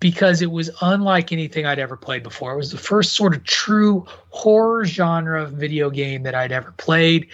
because 0.00 0.42
it 0.42 0.50
was 0.50 0.70
unlike 0.80 1.32
anything 1.32 1.66
I'd 1.66 1.80
ever 1.80 1.96
played 1.96 2.22
before. 2.22 2.52
It 2.52 2.56
was 2.56 2.70
the 2.70 2.78
first 2.78 3.14
sort 3.14 3.34
of 3.34 3.42
true 3.44 4.06
horror 4.30 4.84
genre 4.84 5.46
video 5.46 5.90
game 5.90 6.22
that 6.22 6.34
I'd 6.34 6.52
ever 6.52 6.72
played. 6.72 7.28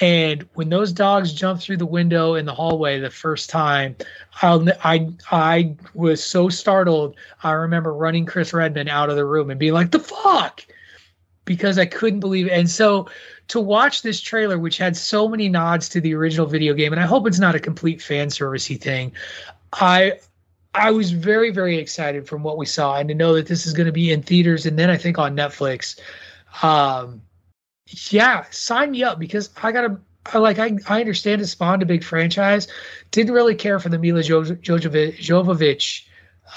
And 0.00 0.48
when 0.54 0.70
those 0.70 0.92
dogs 0.92 1.32
jumped 1.32 1.62
through 1.62 1.76
the 1.76 1.86
window 1.86 2.34
in 2.34 2.46
the 2.46 2.54
hallway 2.54 2.98
the 2.98 3.10
first 3.10 3.48
time, 3.48 3.94
I'll, 4.42 4.68
I 4.84 5.08
I 5.30 5.76
was 5.94 6.22
so 6.22 6.48
startled. 6.48 7.14
I 7.42 7.52
remember 7.52 7.94
running 7.94 8.26
Chris 8.26 8.52
Redman 8.52 8.88
out 8.88 9.10
of 9.10 9.16
the 9.16 9.24
room 9.24 9.50
and 9.50 9.60
being 9.60 9.74
like, 9.74 9.92
"The 9.92 10.00
fuck," 10.00 10.64
because 11.44 11.78
I 11.78 11.86
couldn't 11.86 12.20
believe 12.20 12.46
it. 12.46 12.52
And 12.52 12.68
so 12.68 13.08
to 13.48 13.60
watch 13.60 14.02
this 14.02 14.20
trailer, 14.20 14.58
which 14.58 14.78
had 14.78 14.96
so 14.96 15.28
many 15.28 15.48
nods 15.48 15.88
to 15.90 16.00
the 16.00 16.14
original 16.14 16.46
video 16.46 16.74
game, 16.74 16.92
and 16.92 17.00
I 17.00 17.06
hope 17.06 17.26
it's 17.26 17.40
not 17.40 17.54
a 17.54 17.60
complete 17.60 18.02
fan 18.02 18.28
servicey 18.28 18.80
thing. 18.80 19.12
I 19.72 20.18
I 20.74 20.90
was 20.90 21.10
very, 21.10 21.50
very 21.50 21.78
excited 21.78 22.28
from 22.28 22.42
what 22.42 22.56
we 22.56 22.66
saw, 22.66 22.96
and 22.96 23.08
to 23.08 23.14
know 23.14 23.34
that 23.34 23.46
this 23.46 23.66
is 23.66 23.72
going 23.72 23.86
to 23.86 23.92
be 23.92 24.12
in 24.12 24.22
theaters 24.22 24.66
and 24.66 24.78
then 24.78 24.90
I 24.90 24.96
think 24.96 25.18
on 25.18 25.36
Netflix. 25.36 25.98
Um, 26.62 27.22
yeah, 28.10 28.44
sign 28.50 28.92
me 28.92 29.02
up 29.02 29.18
because 29.18 29.50
I 29.62 29.72
got 29.72 29.82
to. 29.82 30.00
I 30.32 30.38
like 30.38 30.58
I, 30.58 30.76
I 30.88 31.00
understand 31.00 31.40
it 31.40 31.46
spawned 31.46 31.82
a 31.82 31.86
big 31.86 32.04
franchise. 32.04 32.68
Didn't 33.10 33.34
really 33.34 33.54
care 33.54 33.80
for 33.80 33.88
the 33.88 33.98
Milla 33.98 34.22
jo- 34.22 34.42
Jovovich 34.42 36.04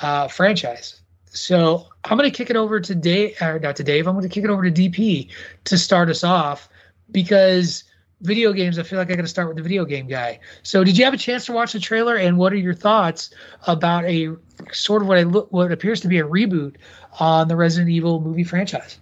uh, 0.01 0.27
franchise. 0.27 1.01
So 1.25 1.87
I'm 2.03 2.17
going 2.17 2.29
to 2.29 2.35
kick 2.35 2.49
it 2.49 2.55
over 2.55 2.79
to 2.79 2.93
Dave, 2.93 3.41
or 3.41 3.59
not 3.59 3.77
to 3.77 3.83
Dave. 3.83 4.07
I'm 4.07 4.13
going 4.13 4.27
to 4.27 4.33
kick 4.33 4.43
it 4.43 4.49
over 4.49 4.69
to 4.69 4.71
DP 4.71 5.29
to 5.63 5.77
start 5.77 6.09
us 6.09 6.23
off 6.23 6.69
because 7.09 7.83
video 8.23 8.53
games, 8.53 8.79
I 8.79 8.83
feel 8.83 8.97
like 8.97 9.11
I 9.11 9.15
got 9.15 9.21
to 9.21 9.27
start 9.27 9.49
with 9.49 9.57
the 9.57 9.63
video 9.63 9.85
game 9.85 10.07
guy. 10.07 10.39
So, 10.63 10.83
did 10.83 10.97
you 10.97 11.05
have 11.05 11.13
a 11.13 11.17
chance 11.17 11.45
to 11.45 11.51
watch 11.51 11.73
the 11.73 11.79
trailer, 11.79 12.15
and 12.15 12.37
what 12.37 12.51
are 12.53 12.57
your 12.57 12.73
thoughts 12.73 13.29
about 13.67 14.05
a 14.05 14.29
sort 14.71 15.01
of 15.01 15.07
what 15.07 15.17
I 15.17 15.23
look, 15.23 15.51
what 15.51 15.71
appears 15.71 16.01
to 16.01 16.07
be 16.07 16.19
a 16.19 16.25
reboot 16.25 16.77
on 17.19 17.47
the 17.47 17.55
Resident 17.55 17.91
Evil 17.91 18.19
movie 18.21 18.43
franchise? 18.43 18.99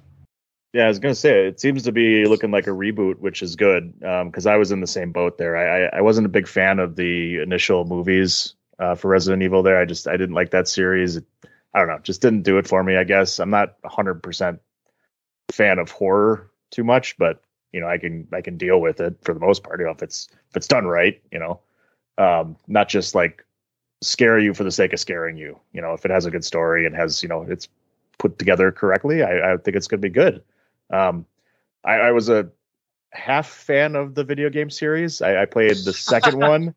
Yeah, 0.73 0.85
I 0.85 0.87
was 0.87 0.99
gonna 0.99 1.15
say 1.15 1.47
it 1.47 1.59
seems 1.59 1.83
to 1.83 1.91
be 1.91 2.25
looking 2.25 2.51
like 2.51 2.67
a 2.67 2.71
reboot, 2.71 3.19
which 3.19 3.41
is 3.41 3.55
good 3.55 3.93
because 3.99 4.47
um, 4.47 4.53
I 4.53 4.55
was 4.55 4.71
in 4.71 4.79
the 4.79 4.87
same 4.87 5.11
boat 5.11 5.37
there. 5.37 5.57
I, 5.57 5.97
I, 5.97 6.01
wasn't 6.01 6.25
a 6.25 6.29
big 6.29 6.47
fan 6.47 6.79
of 6.79 6.95
the 6.95 7.39
initial 7.41 7.83
movies 7.83 8.55
uh, 8.79 8.95
for 8.95 9.09
Resident 9.09 9.43
Evil. 9.43 9.63
There, 9.63 9.77
I 9.77 9.83
just 9.83 10.07
I 10.07 10.15
didn't 10.15 10.35
like 10.35 10.51
that 10.51 10.69
series. 10.69 11.17
I 11.73 11.79
don't 11.79 11.89
know, 11.89 11.99
just 11.99 12.21
didn't 12.21 12.43
do 12.43 12.57
it 12.57 12.67
for 12.67 12.83
me. 12.83 12.95
I 12.95 13.03
guess 13.03 13.39
I'm 13.39 13.49
not 13.49 13.75
100 13.81 14.23
percent 14.23 14.61
fan 15.51 15.77
of 15.77 15.91
horror 15.91 16.49
too 16.69 16.85
much, 16.85 17.17
but 17.17 17.41
you 17.71 17.79
know, 17.79 17.87
I 17.87 17.97
can 17.97 18.27
I 18.33 18.41
can 18.41 18.57
deal 18.57 18.79
with 18.81 18.99
it 18.99 19.17
for 19.21 19.33
the 19.33 19.39
most 19.39 19.63
part. 19.63 19.79
You 19.79 19.85
know, 19.85 19.91
if 19.91 20.03
it's 20.03 20.27
if 20.49 20.57
it's 20.57 20.67
done 20.67 20.85
right, 20.85 21.21
you 21.31 21.39
know, 21.39 21.59
um, 22.17 22.57
not 22.67 22.89
just 22.89 23.15
like 23.15 23.45
scare 24.01 24.39
you 24.39 24.53
for 24.53 24.63
the 24.63 24.71
sake 24.71 24.93
of 24.93 24.99
scaring 24.99 25.37
you. 25.37 25.59
You 25.73 25.81
know, 25.81 25.93
if 25.93 26.05
it 26.05 26.11
has 26.11 26.25
a 26.25 26.31
good 26.31 26.43
story 26.45 26.85
and 26.85 26.95
has 26.95 27.23
you 27.23 27.29
know 27.29 27.43
it's 27.43 27.67
put 28.17 28.37
together 28.37 28.71
correctly, 28.71 29.23
I, 29.23 29.53
I 29.53 29.57
think 29.57 29.77
it's 29.77 29.87
going 29.87 30.01
to 30.01 30.07
be 30.07 30.13
good. 30.13 30.43
Um, 30.91 31.25
I, 31.83 31.93
I, 31.95 32.11
was 32.11 32.29
a 32.29 32.49
half 33.11 33.47
fan 33.47 33.95
of 33.95 34.13
the 34.13 34.23
video 34.23 34.49
game 34.49 34.69
series. 34.69 35.21
I, 35.21 35.43
I 35.43 35.45
played 35.45 35.77
the 35.77 35.93
second 35.93 36.37
one. 36.39 36.75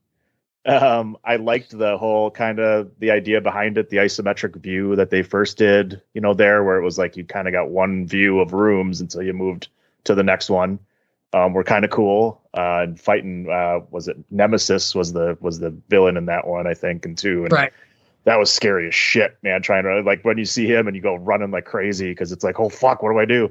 Um, 0.64 1.18
I 1.24 1.36
liked 1.36 1.76
the 1.76 1.98
whole 1.98 2.30
kind 2.30 2.60
of 2.60 2.90
the 2.98 3.10
idea 3.10 3.40
behind 3.40 3.76
it, 3.76 3.90
the 3.90 3.98
isometric 3.98 4.56
view 4.56 4.96
that 4.96 5.10
they 5.10 5.22
first 5.22 5.58
did. 5.58 6.00
You 6.14 6.20
know, 6.20 6.32
there 6.32 6.64
where 6.64 6.78
it 6.78 6.84
was 6.84 6.96
like 6.96 7.16
you 7.16 7.24
kind 7.24 7.48
of 7.48 7.52
got 7.52 7.68
one 7.68 8.06
view 8.06 8.40
of 8.40 8.54
rooms 8.54 9.00
until 9.00 9.22
you 9.22 9.34
moved 9.34 9.68
to 10.04 10.14
the 10.14 10.22
next 10.22 10.50
one 10.50 10.78
um, 11.34 11.52
were 11.52 11.64
kind 11.64 11.84
of 11.84 11.90
cool. 11.90 12.40
Uh, 12.56 12.82
and 12.84 13.00
fighting 13.00 13.48
uh, 13.50 13.80
was 13.90 14.06
it 14.06 14.16
Nemesis 14.30 14.94
was 14.94 15.12
the 15.12 15.36
was 15.40 15.58
the 15.58 15.70
villain 15.88 16.16
in 16.16 16.26
that 16.26 16.46
one 16.46 16.68
I 16.68 16.74
think 16.74 17.04
and 17.04 17.18
two 17.18 17.42
and 17.42 17.52
right. 17.52 17.72
that 18.24 18.38
was 18.38 18.48
scary 18.48 18.86
as 18.86 18.94
shit 18.94 19.36
man 19.42 19.60
trying 19.60 19.82
to 19.82 20.02
like 20.02 20.24
when 20.24 20.38
you 20.38 20.44
see 20.44 20.66
him 20.66 20.86
and 20.86 20.94
you 20.94 21.02
go 21.02 21.16
running 21.16 21.50
like 21.50 21.64
crazy 21.64 22.10
because 22.10 22.30
it's 22.30 22.44
like 22.44 22.60
oh 22.60 22.68
fuck 22.68 23.02
what 23.02 23.10
do 23.10 23.18
I 23.18 23.24
do 23.24 23.50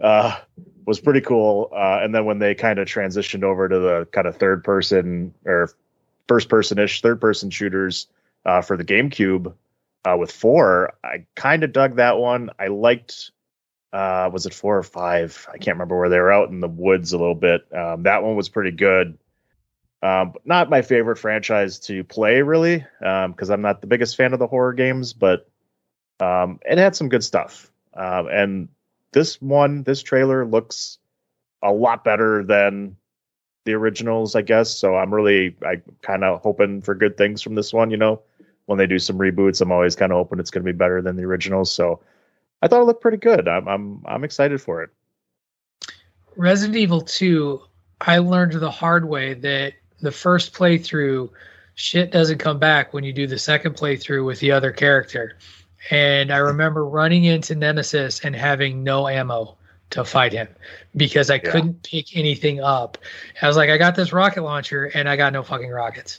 uh, 0.00 0.38
was 0.86 1.00
pretty 1.00 1.20
cool 1.20 1.70
uh, 1.72 1.98
and 2.02 2.14
then 2.14 2.24
when 2.24 2.38
they 2.38 2.54
kind 2.54 2.78
of 2.78 2.86
transitioned 2.86 3.42
over 3.42 3.68
to 3.68 3.78
the 3.80 4.06
kind 4.12 4.28
of 4.28 4.36
third 4.36 4.62
person 4.62 5.34
or 5.44 5.72
first 6.28 6.48
person 6.48 6.78
ish 6.78 7.02
third 7.02 7.20
person 7.20 7.50
shooters 7.50 8.06
uh, 8.44 8.62
for 8.62 8.76
the 8.76 8.84
GameCube 8.84 9.52
uh, 10.04 10.16
with 10.16 10.30
four 10.30 10.94
I 11.02 11.26
kind 11.34 11.64
of 11.64 11.72
dug 11.72 11.96
that 11.96 12.18
one 12.18 12.50
I 12.60 12.68
liked 12.68 13.32
uh, 13.92 14.30
was 14.32 14.46
it 14.46 14.54
four 14.54 14.76
or 14.76 14.82
five? 14.82 15.46
I 15.48 15.58
can't 15.58 15.76
remember 15.76 15.98
where 15.98 16.08
they 16.08 16.18
were 16.18 16.32
out 16.32 16.50
in 16.50 16.60
the 16.60 16.68
woods 16.68 17.12
a 17.12 17.18
little 17.18 17.34
bit. 17.34 17.66
Um, 17.74 18.02
that 18.02 18.22
one 18.22 18.36
was 18.36 18.48
pretty 18.48 18.72
good. 18.72 19.18
Um, 20.02 20.34
not 20.44 20.70
my 20.70 20.82
favorite 20.82 21.16
franchise 21.16 21.78
to 21.80 22.04
play 22.04 22.42
really, 22.42 22.84
because 23.00 23.50
um, 23.50 23.54
I'm 23.54 23.62
not 23.62 23.80
the 23.80 23.86
biggest 23.86 24.16
fan 24.16 24.32
of 24.32 24.38
the 24.38 24.46
horror 24.46 24.74
games, 24.74 25.12
but 25.12 25.48
um, 26.20 26.60
it 26.64 26.78
had 26.78 26.94
some 26.94 27.08
good 27.08 27.24
stuff. 27.24 27.70
Um, 27.94 28.28
and 28.28 28.68
this 29.12 29.40
one, 29.40 29.82
this 29.84 30.02
trailer 30.02 30.46
looks 30.46 30.98
a 31.62 31.72
lot 31.72 32.04
better 32.04 32.44
than 32.44 32.96
the 33.64 33.72
originals, 33.72 34.34
I 34.34 34.42
guess. 34.42 34.76
So 34.76 34.96
I'm 34.96 35.12
really, 35.12 35.56
I 35.64 35.80
kind 36.02 36.22
of 36.22 36.42
hoping 36.42 36.82
for 36.82 36.94
good 36.94 37.16
things 37.16 37.42
from 37.42 37.54
this 37.54 37.72
one. 37.72 37.90
You 37.90 37.96
know, 37.96 38.22
when 38.66 38.78
they 38.78 38.86
do 38.86 38.98
some 38.98 39.18
reboots, 39.18 39.60
I'm 39.60 39.72
always 39.72 39.96
kind 39.96 40.12
of 40.12 40.16
hoping 40.16 40.38
it's 40.38 40.50
going 40.50 40.64
to 40.64 40.72
be 40.72 40.76
better 40.76 41.00
than 41.00 41.16
the 41.16 41.24
originals. 41.24 41.72
So 41.72 42.00
I 42.66 42.68
thought 42.68 42.80
it 42.82 42.86
looked 42.86 43.00
pretty 43.00 43.18
good. 43.18 43.46
I'm 43.46 43.68
I'm 43.68 44.02
I'm 44.06 44.24
excited 44.24 44.60
for 44.60 44.82
it. 44.82 44.90
Resident 46.34 46.76
Evil 46.76 47.00
2, 47.00 47.62
I 48.00 48.18
learned 48.18 48.54
the 48.54 48.72
hard 48.72 49.08
way 49.08 49.34
that 49.34 49.74
the 50.00 50.10
first 50.10 50.52
playthrough 50.52 51.30
shit 51.76 52.10
doesn't 52.10 52.38
come 52.38 52.58
back 52.58 52.92
when 52.92 53.04
you 53.04 53.12
do 53.12 53.28
the 53.28 53.38
second 53.38 53.76
playthrough 53.76 54.26
with 54.26 54.40
the 54.40 54.50
other 54.50 54.72
character. 54.72 55.38
And 55.92 56.32
I 56.32 56.38
remember 56.38 56.84
running 56.84 57.22
into 57.24 57.54
Nemesis 57.54 58.24
and 58.24 58.34
having 58.34 58.82
no 58.82 59.06
ammo 59.06 59.56
to 59.90 60.04
fight 60.04 60.32
him 60.32 60.48
because 60.96 61.30
I 61.30 61.34
yeah. 61.36 61.52
couldn't 61.52 61.84
pick 61.84 62.16
anything 62.16 62.60
up. 62.60 62.98
I 63.40 63.46
was 63.46 63.56
like, 63.56 63.70
I 63.70 63.78
got 63.78 63.94
this 63.94 64.12
rocket 64.12 64.42
launcher 64.42 64.86
and 64.86 65.08
I 65.08 65.14
got 65.14 65.32
no 65.32 65.44
fucking 65.44 65.70
rockets. 65.70 66.18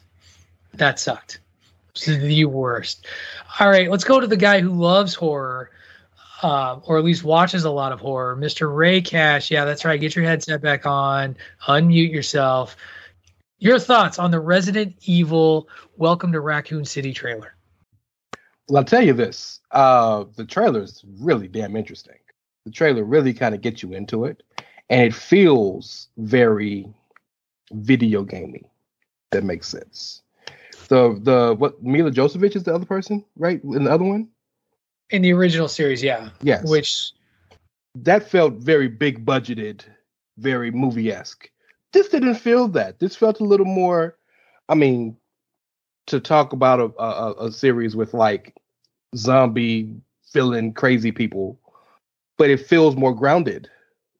That 0.75 0.97
sucked. 0.97 1.39
It's 1.89 2.05
the 2.05 2.45
worst. 2.45 3.05
All 3.59 3.69
right, 3.69 3.91
let's 3.91 4.05
go 4.05 4.21
to 4.21 4.27
the 4.27 4.37
guy 4.37 4.61
who 4.61 4.71
loves 4.71 5.13
horror, 5.13 5.71
uh, 6.41 6.79
or 6.83 6.97
at 6.97 7.03
least 7.03 7.23
watches 7.23 7.63
a 7.63 7.71
lot 7.71 7.91
of 7.91 7.99
horror, 7.99 8.35
Mr. 8.35 8.73
Ray 8.73 9.01
Cash. 9.01 9.49
Yeah, 9.51 9.65
that's 9.65 9.85
right. 9.85 9.99
Get 9.99 10.15
your 10.15 10.25
headset 10.25 10.61
back 10.61 10.85
on, 10.85 11.35
unmute 11.67 12.11
yourself. 12.11 12.75
Your 13.59 13.79
thoughts 13.79 14.19
on 14.19 14.29
the 14.29 14.39
Resident 14.39 14.95
Evil 15.05 15.67
Welcome 15.95 16.31
to 16.33 16.39
Raccoon 16.39 16.85
City 16.85 17.11
trailer? 17.11 17.55
Well, 18.69 18.77
I'll 18.77 18.83
tell 18.83 19.01
you 19.01 19.13
this. 19.13 19.61
Uh, 19.71 20.25
the 20.35 20.45
trailer 20.45 20.83
is 20.83 21.03
really 21.19 21.47
damn 21.47 21.75
interesting. 21.75 22.17
The 22.65 22.71
trailer 22.71 23.03
really 23.03 23.33
kind 23.33 23.55
of 23.55 23.61
gets 23.61 23.81
you 23.81 23.93
into 23.93 24.25
it, 24.25 24.43
and 24.89 25.01
it 25.03 25.15
feels 25.15 26.09
very 26.17 26.85
video 27.71 28.23
gaming. 28.23 28.67
That 29.31 29.43
makes 29.43 29.67
sense. 29.67 30.21
The 30.89 31.19
the 31.21 31.55
what 31.57 31.81
Milla 31.81 32.11
Jovovich 32.11 32.55
is 32.55 32.63
the 32.63 32.75
other 32.75 32.85
person, 32.85 33.25
right? 33.37 33.61
In 33.63 33.85
the 33.85 33.91
other 33.91 34.05
one? 34.05 34.29
In 35.09 35.21
the 35.21 35.33
original 35.33 35.67
series, 35.67 36.03
yeah. 36.03 36.29
Yes. 36.41 36.69
Which 36.69 37.13
that 37.95 38.29
felt 38.29 38.55
very 38.55 38.87
big 38.87 39.25
budgeted, 39.25 39.83
very 40.37 40.71
movie 40.71 41.11
esque. 41.11 41.49
This 41.93 42.09
didn't 42.09 42.35
feel 42.35 42.67
that. 42.69 42.99
This 42.99 43.15
felt 43.15 43.39
a 43.39 43.45
little 43.45 43.65
more. 43.65 44.17
I 44.69 44.75
mean, 44.75 45.15
to 46.07 46.19
talk 46.19 46.53
about 46.53 46.79
a, 46.79 47.01
a, 47.01 47.47
a 47.47 47.51
series 47.51 47.95
with 47.95 48.13
like 48.13 48.55
zombie 49.15 49.95
filling 50.31 50.73
crazy 50.73 51.11
people, 51.11 51.59
but 52.37 52.49
it 52.49 52.65
feels 52.65 52.95
more 52.95 53.15
grounded, 53.15 53.69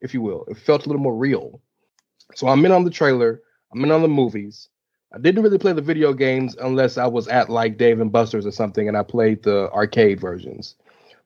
if 0.01 0.13
you 0.13 0.21
will. 0.21 0.45
It 0.45 0.57
felt 0.57 0.85
a 0.85 0.89
little 0.89 1.01
more 1.01 1.15
real. 1.15 1.61
So 2.35 2.47
I'm 2.47 2.65
in 2.65 2.71
on 2.71 2.85
the 2.85 2.89
trailer. 2.89 3.41
I'm 3.73 3.83
in 3.83 3.91
on 3.91 4.01
the 4.01 4.07
movies. 4.07 4.69
I 5.13 5.19
didn't 5.19 5.43
really 5.43 5.57
play 5.57 5.73
the 5.73 5.81
video 5.81 6.13
games 6.13 6.55
unless 6.59 6.97
I 6.97 7.07
was 7.07 7.27
at 7.27 7.49
like 7.49 7.77
Dave 7.77 8.01
and 8.01 8.11
Buster's 8.11 8.45
or 8.45 8.51
something, 8.51 8.87
and 8.87 8.97
I 8.97 9.03
played 9.03 9.43
the 9.43 9.71
arcade 9.71 10.19
versions. 10.19 10.75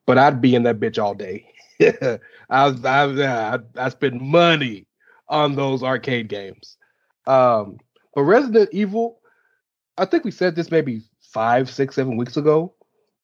But 0.05 0.17
I'd 0.17 0.41
be 0.41 0.55
in 0.55 0.63
that 0.63 0.79
bitch 0.79 1.01
all 1.01 1.15
day. 1.15 1.45
I, 1.81 2.19
I, 2.49 3.53
I 3.55 3.59
I 3.75 3.89
spend 3.89 4.21
money 4.21 4.85
on 5.29 5.55
those 5.55 5.81
arcade 5.81 6.27
games. 6.27 6.77
Um, 7.25 7.77
but 8.13 8.23
Resident 8.23 8.69
Evil, 8.71 9.19
I 9.97 10.05
think 10.05 10.25
we 10.25 10.31
said 10.31 10.55
this 10.55 10.69
maybe 10.69 11.01
five, 11.21 11.69
six, 11.69 11.95
seven 11.95 12.17
weeks 12.17 12.37
ago. 12.37 12.73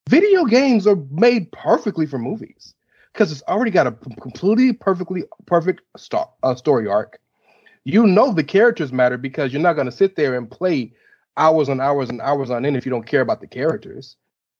Video 0.08 0.44
games 0.44 0.86
are 0.86 0.96
made 1.10 1.52
perfectly 1.52 2.06
for 2.06 2.18
movies 2.18 2.74
because 3.12 3.30
it's 3.30 3.42
already 3.46 3.70
got 3.70 3.86
a 3.86 3.92
completely 4.20 4.72
perfectly 4.72 5.24
perfect 5.46 5.82
star, 5.96 6.30
uh, 6.42 6.54
story 6.54 6.88
arc 6.88 7.20
you 7.88 8.06
know 8.06 8.34
the 8.34 8.44
characters 8.44 8.92
matter 8.92 9.16
because 9.16 9.50
you're 9.50 9.62
not 9.62 9.72
going 9.72 9.86
to 9.86 9.92
sit 9.92 10.14
there 10.14 10.36
and 10.36 10.50
play 10.50 10.92
hours 11.38 11.70
and 11.70 11.80
hours 11.80 12.10
and 12.10 12.20
hours 12.20 12.50
on 12.50 12.66
end 12.66 12.76
if 12.76 12.84
you 12.84 12.90
don't 12.90 13.06
care 13.06 13.22
about 13.22 13.40
the 13.40 13.46
characters. 13.46 14.16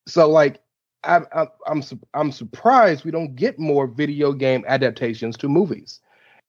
So 0.07 0.27
like 0.31 0.63
I, 1.05 1.21
I, 1.35 1.47
I'm 1.67 1.83
I'm 2.15 2.33
surprised 2.33 3.05
we 3.05 3.11
don't 3.11 3.37
get 3.37 3.59
more 3.59 3.87
video 3.87 4.33
game 4.33 4.65
adaptations 4.67 5.37
to 5.39 5.49
movies. 5.49 6.01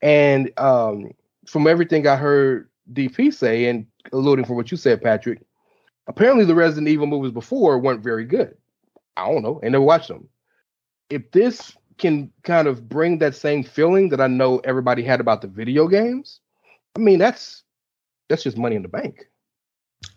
And 0.01 0.53
um, 0.57 1.11
from 1.45 1.67
everything 1.67 2.07
I 2.07 2.15
heard 2.15 2.69
DP 2.93 3.33
say, 3.33 3.65
and 3.65 3.85
alluding 4.13 4.45
from 4.45 4.55
what 4.55 4.71
you 4.71 4.77
said, 4.77 5.01
Patrick, 5.01 5.41
apparently 6.07 6.45
the 6.45 6.55
Resident 6.55 6.87
Evil 6.87 7.07
movies 7.07 7.33
before 7.33 7.77
weren't 7.77 8.01
very 8.01 8.23
good. 8.23 8.55
I 9.17 9.27
don't 9.29 9.43
know, 9.43 9.59
and 9.61 9.73
never 9.73 9.83
watched 9.83 10.07
them. 10.07 10.29
If 11.09 11.29
this 11.31 11.75
can 11.97 12.31
kind 12.43 12.69
of 12.69 12.87
bring 12.87 13.17
that 13.17 13.35
same 13.35 13.63
feeling 13.63 14.07
that 14.09 14.21
I 14.21 14.27
know 14.27 14.59
everybody 14.59 15.03
had 15.03 15.19
about 15.19 15.41
the 15.41 15.47
video 15.47 15.85
games, 15.89 16.39
I 16.95 16.99
mean, 16.99 17.19
that's 17.19 17.63
that's 18.27 18.43
just 18.43 18.57
money 18.57 18.75
in 18.75 18.81
the 18.81 18.87
bank. 18.87 19.27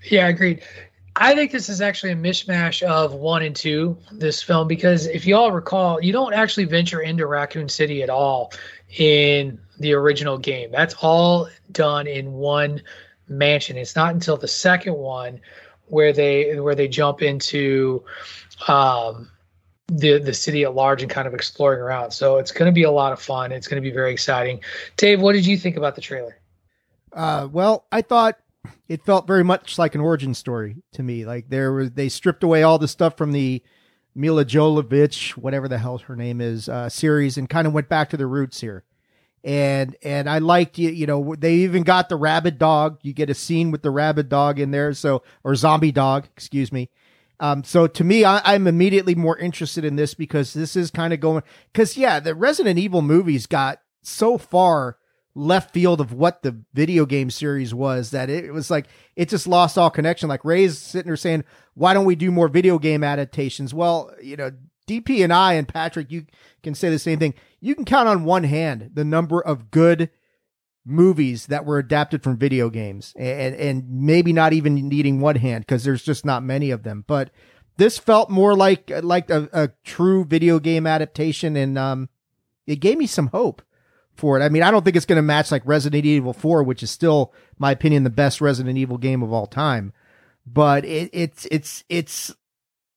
Yeah, 0.05 0.27
I 0.27 0.31
agreed. 0.31 0.63
I 1.17 1.35
think 1.35 1.53
this 1.53 1.69
is 1.69 1.81
actually 1.83 2.13
a 2.13 2.17
mishmash 2.17 2.83
of 2.83 3.13
one 3.13 3.43
and 3.43 3.55
two, 3.55 3.99
this 4.13 4.43
film, 4.43 4.67
because 4.67 5.07
if 5.07 5.27
you 5.27 5.37
all 5.37 5.53
recall, 5.53 6.03
you 6.03 6.13
don't 6.13 6.33
actually 6.33 6.65
venture 6.65 7.01
into 7.01 7.27
Raccoon 7.27 7.69
City 7.69 8.03
at 8.03 8.09
all 8.09 8.53
in 8.97 9.61
the 9.79 9.93
original 9.93 10.39
game. 10.39 10.71
That's 10.73 10.95
all 10.95 11.49
done 11.71 12.07
in 12.07 12.33
one 12.33 12.83
mansion. 13.29 13.77
It's 13.77 13.95
not 13.95 14.15
until 14.15 14.39
the 14.39 14.49
second 14.49 14.95
one 14.95 15.41
where 15.87 16.13
they 16.13 16.59
where 16.59 16.75
they 16.75 16.89
jump 16.89 17.21
into 17.21 18.03
um, 18.69 19.31
the 19.89 20.19
the 20.19 20.33
city 20.33 20.63
at 20.65 20.75
large 20.75 21.03
and 21.03 21.11
kind 21.11 21.29
of 21.29 21.35
exploring 21.35 21.81
around. 21.81 22.13
So 22.13 22.39
it's 22.39 22.53
going 22.53 22.71
to 22.71 22.75
be 22.75 22.85
a 22.85 22.91
lot 22.91 23.13
of 23.13 23.21
fun. 23.21 23.53
It's 23.53 23.69
going 23.69 23.83
to 23.83 23.87
be 23.87 23.95
very 23.95 24.13
exciting. 24.13 24.61
Dave, 24.97 25.21
what 25.21 25.33
did 25.33 25.45
you 25.45 25.59
think 25.59 25.77
about 25.77 25.95
the 25.95 26.01
trailer? 26.01 26.39
Uh, 27.13 27.49
well, 27.51 27.87
I 27.93 28.03
thought 28.03 28.39
it 28.89 29.05
felt 29.05 29.27
very 29.27 29.45
much 29.45 29.79
like 29.79 29.95
an 29.95 30.01
origin 30.01 30.35
story 30.35 30.77
to 30.93 31.03
me. 31.03 31.25
Like 31.25 31.49
there 31.49 31.73
was, 31.73 31.93
they 31.93 32.09
stripped 32.09 32.43
away 32.43 32.63
all 32.63 32.79
the 32.79 32.89
stuff 32.89 33.17
from 33.17 33.33
the 33.33 33.63
Milla 34.15 34.45
Jovovich, 34.45 35.33
whatever 35.33 35.69
the 35.69 35.79
hell 35.79 35.99
her 35.99 36.17
name 36.17 36.41
is, 36.41 36.69
uh, 36.69 36.89
series, 36.89 37.39
and 37.39 37.49
kind 37.49 37.67
of 37.67 37.73
went 37.73 37.89
back 37.89 38.11
to 38.11 38.17
the 38.17 38.27
roots 38.27 38.61
here. 38.61 38.85
And 39.45 39.97
and 40.03 40.31
I 40.31 40.39
liked 40.39 40.79
you, 40.79 40.91
you 40.91 41.07
know, 41.07 41.35
they 41.37 41.55
even 41.57 41.83
got 41.83 42.09
the 42.09 42.17
rabid 42.17 42.59
dog. 42.59 42.99
You 43.03 43.13
get 43.13 43.31
a 43.31 43.35
scene 43.35 43.73
with 43.73 43.83
the 43.83 43.91
rabid 43.91 44.29
dog 44.29 44.61
in 44.61 44.71
there, 44.71 44.93
so 44.93 45.23
or 45.43 45.57
zombie 45.57 45.91
dog, 45.91 46.29
excuse 46.37 46.71
me. 46.71 46.91
Um, 47.41 47.65
so 47.65 47.89
to 47.89 48.05
me, 48.05 48.25
I, 48.25 48.55
am 48.55 48.69
immediately 48.69 49.17
more 49.17 49.37
interested 49.37 49.85
in 49.85 49.97
this 49.97 50.15
because 50.15 50.53
this 50.53 50.77
is 50.77 50.93
kind 50.93 51.13
of 51.13 51.19
going. 51.19 51.43
Because 51.73 51.97
yeah, 51.97 52.21
the 52.21 52.37
Resident 52.37 52.79
Evil 52.79 53.03
movies 53.03 53.47
got 53.47 53.81
so 54.03 54.39
far 54.39 54.97
left 55.35 55.73
field 55.73 56.01
of 56.01 56.13
what 56.13 56.43
the 56.43 56.57
video 56.75 57.07
game 57.07 57.31
series 57.31 57.75
was 57.75 58.11
that 58.11 58.29
it 58.29 58.53
was 58.53 58.71
like 58.71 58.87
it 59.17 59.29
just 59.29 59.47
lost 59.47 59.79
all 59.79 59.91
connection. 59.91 60.29
Like 60.29 60.45
Ray's 60.45 60.79
sitting 60.79 61.09
there 61.09 61.17
saying, 61.17 61.45
"Why 61.75 61.95
don't 61.95 62.05
we 62.05 62.15
do 62.15 62.31
more 62.31 62.49
video 62.49 62.79
game 62.79 63.03
adaptations?" 63.03 63.73
Well, 63.73 64.13
you 64.23 64.37
know, 64.37 64.53
DP 64.87 65.25
and 65.25 65.33
I 65.33 65.55
and 65.55 65.67
Patrick, 65.67 66.11
you 66.11 66.27
can 66.63 66.75
say 66.75 66.91
the 66.91 66.99
same 66.99 67.19
thing. 67.19 67.35
You 67.61 67.75
can 67.75 67.85
count 67.85 68.09
on 68.09 68.25
one 68.25 68.45
hand 68.45 68.91
the 68.95 69.05
number 69.05 69.41
of 69.41 69.71
good 69.71 70.11
movies 70.85 71.47
that 71.47 71.65
were 71.65 71.79
adapted 71.79 72.23
from 72.23 72.37
video 72.37 72.69
games, 72.69 73.15
and 73.17 73.55
and 73.55 73.89
maybe 73.89 74.33
not 74.33 74.53
even 74.53 74.75
needing 74.75 75.21
one 75.21 75.37
hand 75.37 75.63
because 75.67 75.85
there's 75.85 76.03
just 76.03 76.25
not 76.25 76.43
many 76.43 76.71
of 76.71 76.83
them. 76.83 77.05
But 77.07 77.31
this 77.79 77.99
felt 77.99 78.29
more 78.29 78.55
like 78.55 78.91
like 79.03 79.31
a, 79.31 79.49
a 79.53 79.71
true 79.85 80.25
video 80.25 80.59
game 80.59 80.87
adaptation, 80.87 81.57
and 81.57 81.79
um, 81.79 82.09
it 82.67 82.77
gave 82.77 82.99
me 82.99 83.07
some 83.07 83.29
hope 83.29 83.63
for 84.15 84.39
it. 84.39 84.43
I 84.43 84.49
mean, 84.49 84.63
I 84.63 84.71
don't 84.71 84.85
think 84.85 84.97
it's 84.97 85.07
going 85.07 85.17
to 85.17 85.23
match 85.23 85.51
like 85.51 85.63
Resident 85.65 86.05
Evil 86.05 86.33
4, 86.33 86.63
which 86.63 86.83
is 86.83 86.91
still, 86.91 87.33
my 87.59 87.73
opinion, 87.73 88.05
the 88.05 88.11
best 88.11 88.41
Resident 88.41 88.79
Evil 88.79 88.99
game 88.99 89.23
of 89.23 89.33
all 89.33 89.47
time. 89.47 89.93
But 90.47 90.85
it, 90.85 91.11
it's 91.13 91.47
it's 91.51 91.85
it's 91.89 92.35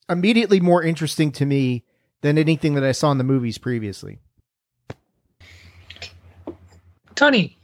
immediately 0.09 0.59
more 0.59 0.81
interesting 0.81 1.31
to 1.33 1.45
me 1.45 1.83
than 2.21 2.37
anything 2.37 2.73
that 2.73 2.83
I 2.83 2.91
saw 2.91 3.11
in 3.11 3.17
the 3.17 3.23
movies 3.23 3.57
previously. 3.57 4.19
Tony, 7.13 7.57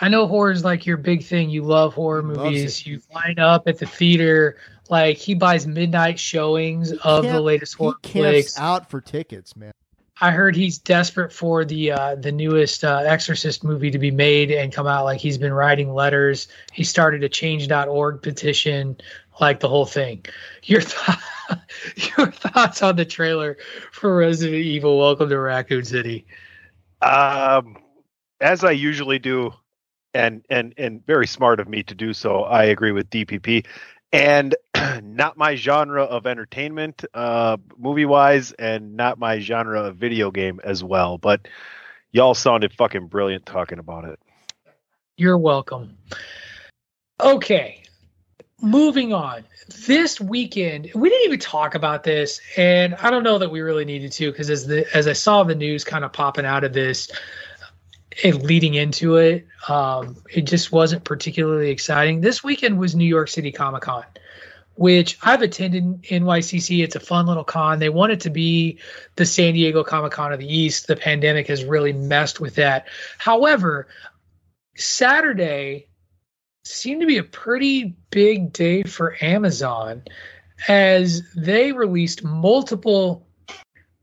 I 0.00 0.08
know 0.08 0.26
horror 0.26 0.50
is 0.50 0.64
like 0.64 0.86
your 0.86 0.96
big 0.96 1.24
thing. 1.24 1.50
You 1.50 1.62
love 1.62 1.94
horror 1.94 2.22
movies. 2.22 2.86
You 2.86 3.00
line 3.14 3.38
up 3.38 3.68
at 3.68 3.78
the 3.78 3.86
theater. 3.86 4.56
Like 4.88 5.16
he 5.16 5.34
buys 5.34 5.66
midnight 5.66 6.18
showings 6.18 6.92
of 6.92 7.24
the 7.24 7.40
latest 7.40 7.74
horror 7.74 7.94
flicks. 8.02 8.58
Out 8.58 8.90
for 8.90 9.00
tickets, 9.00 9.56
man. 9.56 9.72
I 10.20 10.30
heard 10.30 10.56
he's 10.56 10.78
desperate 10.78 11.32
for 11.32 11.64
the 11.64 11.92
uh, 11.92 12.14
the 12.14 12.32
newest 12.32 12.84
uh, 12.84 13.02
Exorcist 13.04 13.62
movie 13.62 13.90
to 13.90 13.98
be 13.98 14.10
made 14.10 14.50
and 14.50 14.72
come 14.72 14.86
out. 14.86 15.04
Like 15.04 15.20
he's 15.20 15.36
been 15.36 15.52
writing 15.52 15.92
letters. 15.92 16.48
He 16.72 16.84
started 16.84 17.22
a 17.22 17.28
Change.org 17.28 18.22
petition, 18.22 18.96
like 19.40 19.60
the 19.60 19.68
whole 19.68 19.84
thing. 19.84 20.24
Your 20.64 20.80
th- 20.80 21.18
your 22.16 22.30
thoughts 22.30 22.82
on 22.82 22.96
the 22.96 23.04
trailer 23.04 23.58
for 23.92 24.16
Resident 24.16 24.56
Evil: 24.56 24.98
Welcome 24.98 25.28
to 25.28 25.38
Raccoon 25.38 25.84
City? 25.84 26.26
Um, 27.02 27.76
as 28.40 28.64
I 28.64 28.70
usually 28.70 29.18
do, 29.18 29.52
and 30.14 30.42
and 30.48 30.72
and 30.78 31.04
very 31.04 31.26
smart 31.26 31.60
of 31.60 31.68
me 31.68 31.82
to 31.82 31.94
do 31.94 32.14
so. 32.14 32.44
I 32.44 32.64
agree 32.64 32.92
with 32.92 33.10
DPP 33.10 33.66
and 34.16 34.56
not 35.02 35.36
my 35.36 35.54
genre 35.54 36.02
of 36.02 36.26
entertainment 36.26 37.04
uh 37.14 37.56
movie 37.76 38.06
wise 38.06 38.52
and 38.52 38.96
not 38.96 39.18
my 39.18 39.38
genre 39.38 39.82
of 39.82 39.96
video 39.96 40.30
game 40.30 40.60
as 40.64 40.82
well 40.82 41.18
but 41.18 41.46
y'all 42.12 42.34
sounded 42.34 42.72
fucking 42.72 43.06
brilliant 43.08 43.44
talking 43.44 43.78
about 43.78 44.04
it. 44.04 44.18
You're 45.16 45.38
welcome. 45.38 45.98
Okay 47.20 47.82
moving 48.62 49.12
on. 49.12 49.44
This 49.86 50.20
weekend 50.20 50.90
we 50.94 51.10
didn't 51.10 51.26
even 51.26 51.38
talk 51.40 51.74
about 51.74 52.04
this 52.04 52.40
and 52.56 52.94
i 52.94 53.10
don't 53.10 53.24
know 53.24 53.38
that 53.38 53.50
we 53.50 53.60
really 53.60 53.84
needed 53.84 54.12
to 54.12 54.30
because 54.30 54.48
as 54.48 54.66
the 54.66 54.86
as 54.96 55.08
i 55.08 55.12
saw 55.12 55.42
the 55.42 55.54
news 55.54 55.84
kind 55.84 56.04
of 56.04 56.12
popping 56.12 56.46
out 56.46 56.62
of 56.64 56.72
this 56.72 57.10
it 58.22 58.42
leading 58.42 58.74
into 58.74 59.16
it. 59.16 59.46
Um, 59.68 60.16
it 60.32 60.42
just 60.42 60.72
wasn't 60.72 61.04
particularly 61.04 61.70
exciting. 61.70 62.20
This 62.20 62.42
weekend 62.42 62.78
was 62.78 62.94
New 62.94 63.04
York 63.04 63.28
City 63.28 63.52
Comic 63.52 63.82
Con, 63.82 64.04
which 64.74 65.18
I've 65.22 65.42
attended 65.42 66.02
NYCC. 66.02 66.82
It's 66.82 66.96
a 66.96 67.00
fun 67.00 67.26
little 67.26 67.44
con. 67.44 67.78
They 67.78 67.88
want 67.88 68.12
it 68.12 68.20
to 68.20 68.30
be 68.30 68.78
the 69.16 69.26
San 69.26 69.54
Diego 69.54 69.84
Comic 69.84 70.12
Con 70.12 70.32
of 70.32 70.40
the 70.40 70.54
East. 70.54 70.86
The 70.86 70.96
pandemic 70.96 71.48
has 71.48 71.64
really 71.64 71.92
messed 71.92 72.40
with 72.40 72.54
that. 72.56 72.88
However, 73.18 73.88
Saturday 74.76 75.88
seemed 76.64 77.00
to 77.00 77.06
be 77.06 77.18
a 77.18 77.24
pretty 77.24 77.96
big 78.10 78.52
day 78.52 78.82
for 78.82 79.16
Amazon 79.20 80.02
as 80.68 81.22
they 81.34 81.72
released 81.72 82.24
multiple 82.24 83.26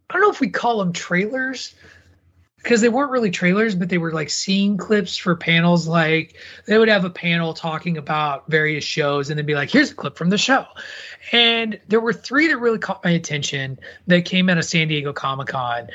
I 0.10 0.18
don't 0.18 0.22
know 0.22 0.32
if 0.32 0.40
we 0.40 0.50
call 0.50 0.78
them 0.78 0.94
trailers 0.94 1.74
because 2.64 2.80
they 2.80 2.90
weren't 2.90 3.12
really 3.12 3.30
trailers, 3.30 3.76
but 3.76 3.90
they 3.90 3.98
were 3.98 4.14
like 4.14 4.30
scene 4.30 4.78
clips 4.78 5.18
for 5.18 5.36
panels. 5.36 5.86
Like 5.86 6.36
they 6.66 6.78
would 6.78 6.88
have 6.88 7.04
a 7.04 7.10
panel 7.10 7.54
talking 7.54 7.98
about 7.98 8.48
various 8.50 8.86
shows 8.86 9.30
and 9.30 9.38
then 9.38 9.46
be 9.46 9.54
like, 9.54 9.70
here's 9.70 9.92
a 9.92 9.96
clip 9.96 10.18
from 10.18 10.30
the 10.30 10.38
show. 10.38 10.66
And 11.34 11.80
there 11.90 12.00
were 12.00 12.14
three 12.14 12.48
that 12.48 12.58
really 12.58 12.80
caught 12.80 13.04
my 13.04 13.12
attention 13.12 13.78
that 14.08 14.24
came 14.24 14.50
out 14.50 14.58
of 14.58 14.64
San 14.64 14.88
Diego 14.88 15.12
Comic 15.12 15.50
Con 15.50 15.90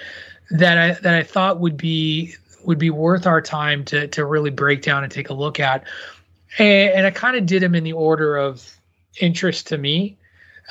that 0.51 0.79
I 0.79 0.93
that 1.01 1.15
I 1.15 1.23
thought 1.23 1.59
would 1.61 1.79
be 1.79 2.35
would 2.65 2.79
be 2.79 2.91
worth 2.91 3.27
our 3.27 3.41
time 3.41 3.83
to 3.87 4.07
to 4.09 4.27
really 4.27 4.51
break 4.51 4.83
down 4.83 5.03
and 5.03 5.11
take 5.11 5.31
a 5.31 5.35
look 5.35 5.59
at. 5.59 5.85
And, 6.59 6.93
and 6.93 7.07
I 7.07 7.11
kind 7.11 7.37
of 7.37 7.47
did 7.47 7.63
them 7.63 7.75
in 7.75 7.85
the 7.85 7.95
order 7.95 8.37
of 8.37 8.77
interest 9.21 9.69
to 9.69 9.79
me. 9.79 10.19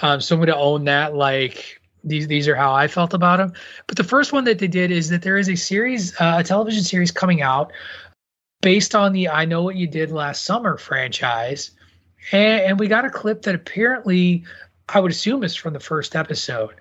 Um, 0.04 0.22
so 0.22 0.36
I'm 0.36 0.40
going 0.40 0.48
to 0.48 0.56
own 0.56 0.86
that. 0.86 1.16
Like 1.16 1.77
these 2.08 2.28
these 2.28 2.48
are 2.48 2.56
how 2.56 2.74
I 2.74 2.88
felt 2.88 3.14
about 3.14 3.38
them. 3.38 3.54
But 3.88 3.98
the 3.98 4.04
first 4.04 4.34
one 4.34 4.46
that 4.46 4.60
they 4.60 4.68
did 4.68 4.92
is 4.92 5.10
that 5.10 5.22
there 5.22 5.38
is 5.38 5.50
a 5.50 5.56
series, 5.56 6.14
uh, 6.20 6.38
a 6.40 6.44
television 6.44 6.84
series 6.84 7.12
coming 7.12 7.42
out 7.42 7.72
based 8.62 8.96
on 8.96 9.14
the 9.14 9.30
"I 9.30 9.46
Know 9.46 9.64
What 9.64 9.76
You 9.76 9.88
Did 9.88 10.12
Last 10.12 10.46
Summer" 10.46 10.78
franchise, 10.78 11.72
and, 12.32 12.62
and 12.62 12.80
we 12.80 12.88
got 12.88 13.06
a 13.06 13.10
clip 13.10 13.44
that 13.44 13.56
apparently 13.56 14.44
I 14.90 15.00
would 15.00 15.12
assume 15.12 15.44
is 15.44 15.56
from 15.56 15.74
the 15.74 15.80
first 15.80 16.16
episode. 16.16 16.76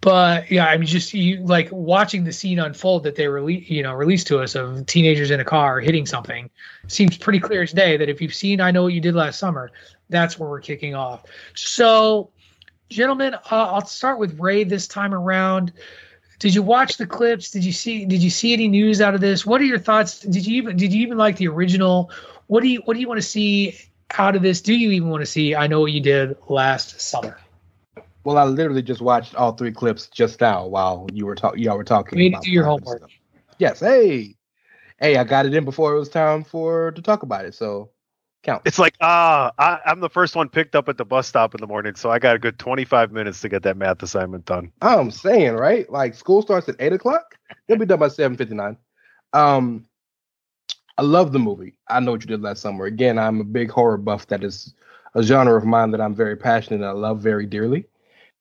But 0.00 0.50
yeah, 0.50 0.66
I 0.66 0.76
mean, 0.76 0.86
just 0.86 1.12
you 1.12 1.38
like 1.44 1.68
watching 1.72 2.22
the 2.22 2.32
scene 2.32 2.60
unfold 2.60 3.02
that 3.02 3.16
they 3.16 3.26
release, 3.26 3.68
you 3.68 3.82
know, 3.82 3.92
released 3.92 4.28
to 4.28 4.38
us 4.38 4.54
of 4.54 4.86
teenagers 4.86 5.32
in 5.32 5.40
a 5.40 5.44
car 5.44 5.80
hitting 5.80 6.06
something 6.06 6.48
seems 6.86 7.16
pretty 7.16 7.40
clear 7.40 7.62
as 7.62 7.72
day 7.72 7.96
that 7.96 8.08
if 8.08 8.20
you've 8.20 8.34
seen 8.34 8.60
"I 8.60 8.70
Know 8.70 8.84
What 8.84 8.92
You 8.92 9.00
Did 9.00 9.16
Last 9.16 9.40
Summer," 9.40 9.72
that's 10.08 10.38
where 10.38 10.48
we're 10.48 10.60
kicking 10.60 10.94
off. 10.94 11.24
So 11.54 12.30
gentlemen, 12.88 13.34
uh, 13.34 13.38
I'll 13.50 13.86
start 13.86 14.18
with 14.18 14.38
Ray 14.38 14.64
this 14.64 14.86
time 14.86 15.14
around. 15.14 15.72
Did 16.38 16.54
you 16.54 16.62
watch 16.62 16.96
the 16.96 17.06
clips? 17.06 17.50
Did 17.50 17.64
you 17.64 17.72
see? 17.72 18.04
Did 18.04 18.22
you 18.22 18.30
see 18.30 18.52
any 18.52 18.68
news 18.68 19.00
out 19.00 19.14
of 19.14 19.20
this? 19.20 19.44
What 19.44 19.60
are 19.60 19.64
your 19.64 19.78
thoughts? 19.78 20.20
Did 20.20 20.46
you 20.46 20.56
even 20.56 20.76
did 20.76 20.92
you 20.92 21.02
even 21.02 21.18
like 21.18 21.36
the 21.36 21.48
original? 21.48 22.10
What 22.46 22.62
do 22.62 22.68
you 22.68 22.80
what 22.84 22.94
do 22.94 23.00
you 23.00 23.08
want 23.08 23.18
to 23.18 23.26
see 23.26 23.76
out 24.16 24.36
of 24.36 24.42
this? 24.42 24.60
Do 24.60 24.72
you 24.72 24.90
even 24.92 25.10
want 25.10 25.22
to 25.22 25.26
see? 25.26 25.56
I 25.56 25.66
know 25.66 25.80
what 25.80 25.92
you 25.92 26.00
did 26.00 26.36
last 26.48 27.00
summer. 27.00 27.38
Well, 28.22 28.38
I 28.38 28.44
literally 28.44 28.82
just 28.82 29.00
watched 29.00 29.34
all 29.34 29.52
three 29.52 29.72
clips 29.72 30.06
just 30.06 30.40
now 30.40 30.66
while 30.66 31.08
you 31.12 31.26
were 31.26 31.34
talking. 31.34 31.62
Y'all 31.62 31.76
were 31.76 31.84
talking. 31.84 32.18
You 32.18 32.30
need 32.30 32.36
to 32.36 32.42
do 32.42 32.50
your 32.50 32.64
homework. 32.64 33.02
Yes. 33.58 33.80
Hey, 33.80 34.36
hey, 35.00 35.16
I 35.16 35.24
got 35.24 35.46
it 35.46 35.54
in 35.54 35.64
before 35.64 35.94
it 35.94 35.98
was 35.98 36.08
time 36.08 36.44
for 36.44 36.92
to 36.92 37.02
talk 37.02 37.24
about 37.24 37.46
it. 37.46 37.54
So 37.54 37.90
count. 38.42 38.62
It's 38.64 38.78
like 38.78 38.94
ah, 39.00 39.52
uh, 39.58 39.78
I'm 39.86 40.00
the 40.00 40.10
first 40.10 40.36
one 40.36 40.48
picked 40.48 40.74
up 40.74 40.88
at 40.88 40.96
the 40.96 41.04
bus 41.04 41.26
stop 41.26 41.54
in 41.54 41.60
the 41.60 41.66
morning, 41.66 41.94
so 41.94 42.10
I 42.10 42.18
got 42.18 42.36
a 42.36 42.38
good 42.38 42.58
25 42.58 43.12
minutes 43.12 43.40
to 43.42 43.48
get 43.48 43.62
that 43.64 43.76
math 43.76 44.02
assignment 44.02 44.44
done. 44.46 44.72
I'm 44.82 45.10
saying 45.10 45.54
right, 45.54 45.90
like 45.90 46.14
school 46.14 46.42
starts 46.42 46.68
at 46.68 46.76
eight 46.78 46.92
o'clock. 46.92 47.36
They'll 47.66 47.78
be 47.78 47.86
done 47.86 47.98
by 47.98 48.08
7:59. 48.08 48.76
Um, 49.32 49.84
I 50.96 51.02
love 51.02 51.32
the 51.32 51.38
movie. 51.38 51.74
I 51.88 52.00
know 52.00 52.12
what 52.12 52.22
you 52.22 52.26
did 52.26 52.42
last 52.42 52.60
summer. 52.60 52.86
Again, 52.86 53.18
I'm 53.18 53.40
a 53.40 53.44
big 53.44 53.70
horror 53.70 53.98
buff. 53.98 54.26
That 54.26 54.42
is 54.42 54.74
a 55.14 55.22
genre 55.22 55.56
of 55.56 55.64
mine 55.64 55.92
that 55.92 56.00
I'm 56.00 56.14
very 56.14 56.36
passionate 56.36 56.76
and 56.76 56.86
I 56.86 56.90
love 56.90 57.20
very 57.20 57.46
dearly. 57.46 57.86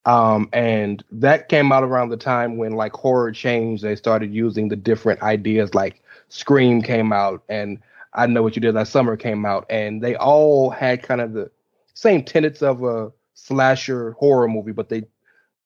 Um, 0.06 0.50
and 0.54 1.04
that 1.12 1.50
came 1.50 1.72
out 1.72 1.84
around 1.84 2.10
the 2.10 2.18
time 2.18 2.58
when 2.58 2.72
like 2.72 2.94
horror 2.94 3.32
changed. 3.32 3.84
They 3.84 3.96
started 3.96 4.34
using 4.34 4.70
the 4.70 4.76
different 4.76 5.22
ideas, 5.22 5.76
like 5.76 6.02
Scream 6.30 6.82
came 6.82 7.12
out 7.14 7.44
and 7.50 7.78
I 8.18 8.26
Know 8.26 8.42
What 8.44 8.56
You 8.56 8.62
Did 8.62 8.76
Last 8.76 8.92
Summer 8.92 9.16
came 9.16 9.46
out, 9.46 9.66
and 9.70 10.02
they 10.02 10.16
all 10.16 10.70
had 10.72 11.04
kind 11.04 11.22
of 11.22 11.34
the 11.34 11.52
same 11.94 12.24
tenets 12.24 12.62
of 12.62 12.84
a 12.84 13.12
slasher 13.36 14.14
horror 14.14 14.48
movie, 14.48 14.72
but 14.72 14.90
they 14.90 15.04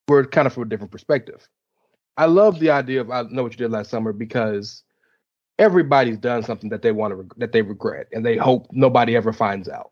were 0.08 0.26
kind 0.26 0.46
of 0.46 0.54
from 0.54 0.64
a 0.64 0.66
different 0.68 0.92
perspective. 0.92 1.48
I 2.18 2.26
love 2.26 2.60
the 2.60 2.70
idea 2.70 3.02
of 3.02 3.10
I 3.10 3.24
Know 3.24 3.44
What 3.44 3.54
You 3.54 3.58
Did 3.58 3.72
Last 3.72 3.90
Summer 3.90 4.12
because 4.12 4.84
everybody's 5.58 6.18
done 6.18 6.44
something 6.44 6.70
that 6.70 6.82
they 6.82 6.92
want 6.92 7.14
to 7.14 7.36
that 7.38 7.54
they 7.54 7.62
regret, 7.62 8.08
and 8.12 8.26
they 8.26 8.36
hope 8.36 8.68
nobody 8.72 9.16
ever 9.16 9.32
finds 9.32 9.70
out. 9.70 9.92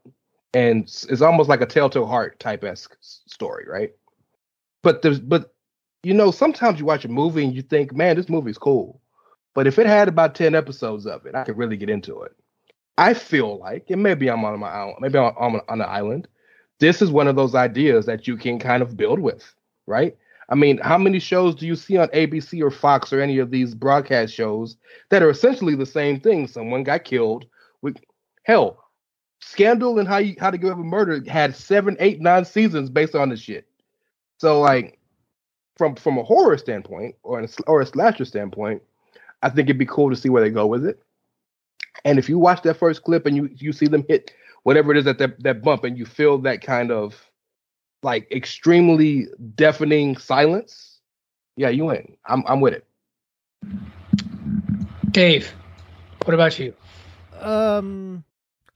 And 0.54 0.84
it's, 0.84 1.06
it's 1.06 1.22
almost 1.22 1.48
like 1.48 1.62
a 1.62 1.66
Telltale 1.66 2.08
Heart 2.08 2.40
type 2.40 2.64
esque 2.64 2.98
story, 3.02 3.66
right? 3.68 3.92
But 4.84 5.02
there's 5.02 5.20
but 5.20 5.54
you 6.04 6.14
know 6.14 6.32
sometimes 6.32 6.80
you 6.80 6.86
watch 6.86 7.06
a 7.06 7.10
movie 7.10 7.44
and 7.44 7.56
you 7.56 7.62
think, 7.62 7.94
man, 7.96 8.18
this 8.18 8.30
movie's 8.30 8.58
cool. 8.58 9.02
But 9.56 9.68
if 9.68 9.80
it 9.80 9.88
had 9.88 10.08
about 10.08 10.36
10 10.36 10.56
episodes 10.56 11.06
of 11.06 11.26
it, 11.26 11.36
I 11.36 11.44
could 11.44 11.58
really 11.58 11.78
get 11.78 11.90
into 11.90 12.22
it. 12.22 12.34
I 13.00 13.14
feel 13.14 13.58
like, 13.60 13.90
and 13.90 14.04
maybe 14.04 14.30
I'm 14.30 14.44
on 14.44 14.60
my 14.60 14.82
own, 14.82 14.96
maybe 15.00 15.18
I'm 15.18 15.34
on, 15.38 15.62
an 15.70 15.82
island. 15.82 16.28
This 16.80 17.02
is 17.02 17.12
one 17.12 17.30
of 17.30 17.38
those 17.38 17.56
ideas 17.56 18.06
that 18.08 18.28
you 18.28 18.36
can 18.36 18.60
kind 18.60 18.84
of 18.84 18.98
build 18.98 19.20
with, 19.20 19.56
right? 19.88 20.18
I 20.50 20.56
mean, 20.56 20.80
how 20.80 20.98
many 20.98 21.20
shows 21.20 21.56
do 21.56 21.66
you 21.66 21.78
see 21.78 21.96
on 21.96 22.10
ABC 22.10 22.62
or 22.62 22.70
Fox 22.70 23.14
or 23.14 23.22
any 23.22 23.38
of 23.38 23.52
these 23.52 23.74
broadcast 23.74 24.34
shows 24.34 24.76
that 25.12 25.24
are 25.24 25.30
essentially 25.30 25.76
the 25.76 25.86
same 25.86 26.20
thing? 26.20 26.46
Someone 26.46 26.84
got 26.84 27.06
killed. 27.06 27.46
With 27.82 27.96
hell, 28.44 28.84
Scandal 29.40 30.00
and 30.00 30.08
how 30.08 30.18
you, 30.18 30.36
how 30.38 30.52
to 30.52 30.58
give 30.58 30.72
up 30.72 30.78
a 30.80 30.84
murder 30.84 31.24
had 31.30 31.56
seven, 31.56 31.96
eight, 32.02 32.20
nine 32.20 32.44
seasons 32.44 32.90
based 32.90 33.16
on 33.16 33.30
this 33.30 33.40
shit. 33.40 33.66
So 34.40 34.60
like, 34.60 35.00
from 35.78 35.96
from 35.96 36.18
a 36.18 36.24
horror 36.24 36.58
standpoint 36.58 37.16
or 37.24 37.40
a, 37.40 37.48
or 37.66 37.80
a 37.80 37.86
slasher 37.86 38.26
standpoint, 38.26 38.82
I 39.42 39.50
think 39.50 39.70
it'd 39.70 39.78
be 39.78 39.86
cool 39.86 40.10
to 40.10 40.18
see 40.18 40.28
where 40.28 40.44
they 40.44 40.50
go 40.50 40.68
with 40.68 40.86
it. 40.86 41.02
And 42.06 42.20
if 42.20 42.30
you 42.30 42.40
watch 42.40 42.62
that 42.64 42.76
first 42.76 43.04
clip 43.04 43.26
and 43.26 43.36
you 43.36 43.50
you 43.56 43.74
see 43.74 43.88
them 43.88 44.06
hit 44.08 44.32
whatever 44.64 44.92
it 44.92 44.98
is 44.98 45.08
at 45.08 45.18
that, 45.20 45.42
that 45.44 45.62
bump 45.62 45.84
and 45.84 45.98
you 45.98 46.06
feel 46.06 46.38
that 46.40 46.62
kind 46.62 46.92
of 46.92 47.30
like 48.04 48.32
extremely 48.32 49.28
deafening 49.56 50.18
silence, 50.18 51.00
yeah, 51.56 51.70
you 51.70 51.86
win. 51.86 52.16
I'm 52.26 52.44
I'm 52.48 52.62
with 52.62 52.74
it. 52.74 52.86
Dave, 55.12 55.52
what 56.26 56.34
about 56.34 56.58
you? 56.60 56.74
Um 57.40 58.24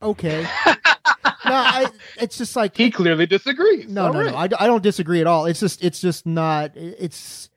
okay. 0.02 0.44
no, 0.66 1.54
I, 1.54 1.88
it's 2.18 2.38
just 2.38 2.56
like 2.56 2.76
he 2.76 2.92
clearly 2.92 3.26
disagrees. 3.26 3.88
No, 3.88 4.08
all 4.08 4.14
no, 4.14 4.20
right. 4.20 4.50
no. 4.50 4.58
I, 4.58 4.64
I 4.64 4.68
don't 4.68 4.84
disagree 4.84 5.22
at 5.22 5.28
all. 5.28 5.46
It's 5.46 5.60
just 5.60 5.84
it's 5.84 6.02
just 6.02 6.26
not 6.26 6.72
it's 6.76 7.50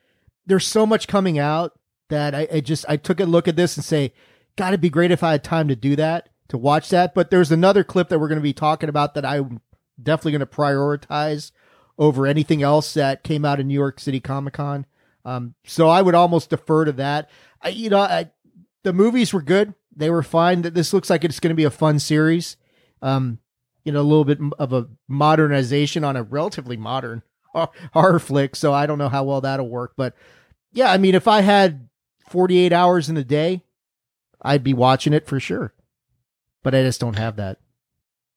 there's 0.47 0.67
so 0.67 0.87
much 0.87 1.09
coming 1.09 1.39
out 1.39 1.73
that 2.09 2.35
I, 2.35 2.47
I 2.53 2.61
just 2.61 2.85
I 2.89 2.97
took 2.97 3.21
a 3.21 3.25
look 3.25 3.49
at 3.49 3.57
this 3.57 3.77
and 3.77 3.85
say 3.85 4.13
God, 4.57 4.69
it'd 4.69 4.81
be 4.81 4.91
great 4.91 5.11
if 5.11 5.23
I 5.23 5.33
had 5.33 5.45
time 5.45 5.69
to 5.69 5.77
do 5.77 5.97
that, 5.97 6.31
to 6.49 6.59
watch 6.59 6.89
that. 6.91 7.15
But 7.15 7.31
there's 7.31 7.53
another 7.53 7.85
clip 7.85 8.09
that 8.09 8.19
we're 8.19 8.29
going 8.29 8.39
to 8.39 8.43
be 8.43 8.53
talking 8.53 8.89
about 8.89 9.15
that 9.15 9.25
I'm 9.25 9.61
definitely 10.03 10.33
going 10.33 10.41
to 10.41 10.47
prioritize 10.47 11.53
over 11.99 12.27
anything 12.27 12.63
else 12.63 12.95
that 12.95 13.23
came 13.23 13.45
out 13.45 13.61
of 13.61 13.67
New 13.67 13.75
York 13.75 14.01
City 14.01 14.21
Comic 14.21 14.55
Con. 14.55 14.87
Um, 15.25 15.55
so 15.65 15.89
I 15.89 16.03
would 16.03 16.15
almost 16.15 16.51
defer 16.51 16.85
to 16.85 16.93
that. 16.93 17.31
I, 17.61 17.69
you 17.71 17.91
know, 17.91 18.01
I, 18.01 18.31
the 18.83 18.93
movies 18.93 19.33
were 19.33 19.43
good; 19.43 19.75
they 19.95 20.11
were 20.11 20.23
fine. 20.23 20.63
This 20.63 20.93
looks 20.93 21.11
like 21.11 21.25
it's 21.25 21.41
going 21.41 21.51
to 21.51 21.57
be 21.57 21.65
a 21.65 21.71
fun 21.71 21.99
series. 21.99 22.57
Um, 23.03 23.39
you 23.85 23.93
know, 23.93 24.01
a 24.01 24.03
little 24.03 24.25
bit 24.25 24.39
of 24.59 24.73
a 24.73 24.89
modernization 25.09 26.05
on 26.05 26.17
a 26.17 26.23
relatively 26.23 26.77
modern 26.77 27.23
horror 27.93 28.19
flick. 28.19 28.57
So 28.57 28.73
I 28.73 28.87
don't 28.87 28.99
know 28.99 29.09
how 29.09 29.25
well 29.25 29.41
that'll 29.41 29.69
work, 29.69 29.95
but 29.97 30.15
yeah, 30.73 30.93
I 30.93 30.99
mean, 30.99 31.15
if 31.15 31.27
I 31.27 31.41
had 31.41 31.89
48 32.29 32.73
hours 32.73 33.09
in 33.09 33.17
a 33.17 33.25
day, 33.25 33.63
I'd 34.43 34.65
be 34.65 34.75
watching 34.75 35.13
it 35.13 35.27
for 35.27 35.41
sure. 35.41 35.73
But 36.63 36.75
I 36.75 36.83
just 36.83 37.01
don't 37.01 37.19
have 37.19 37.37
that. 37.37 37.59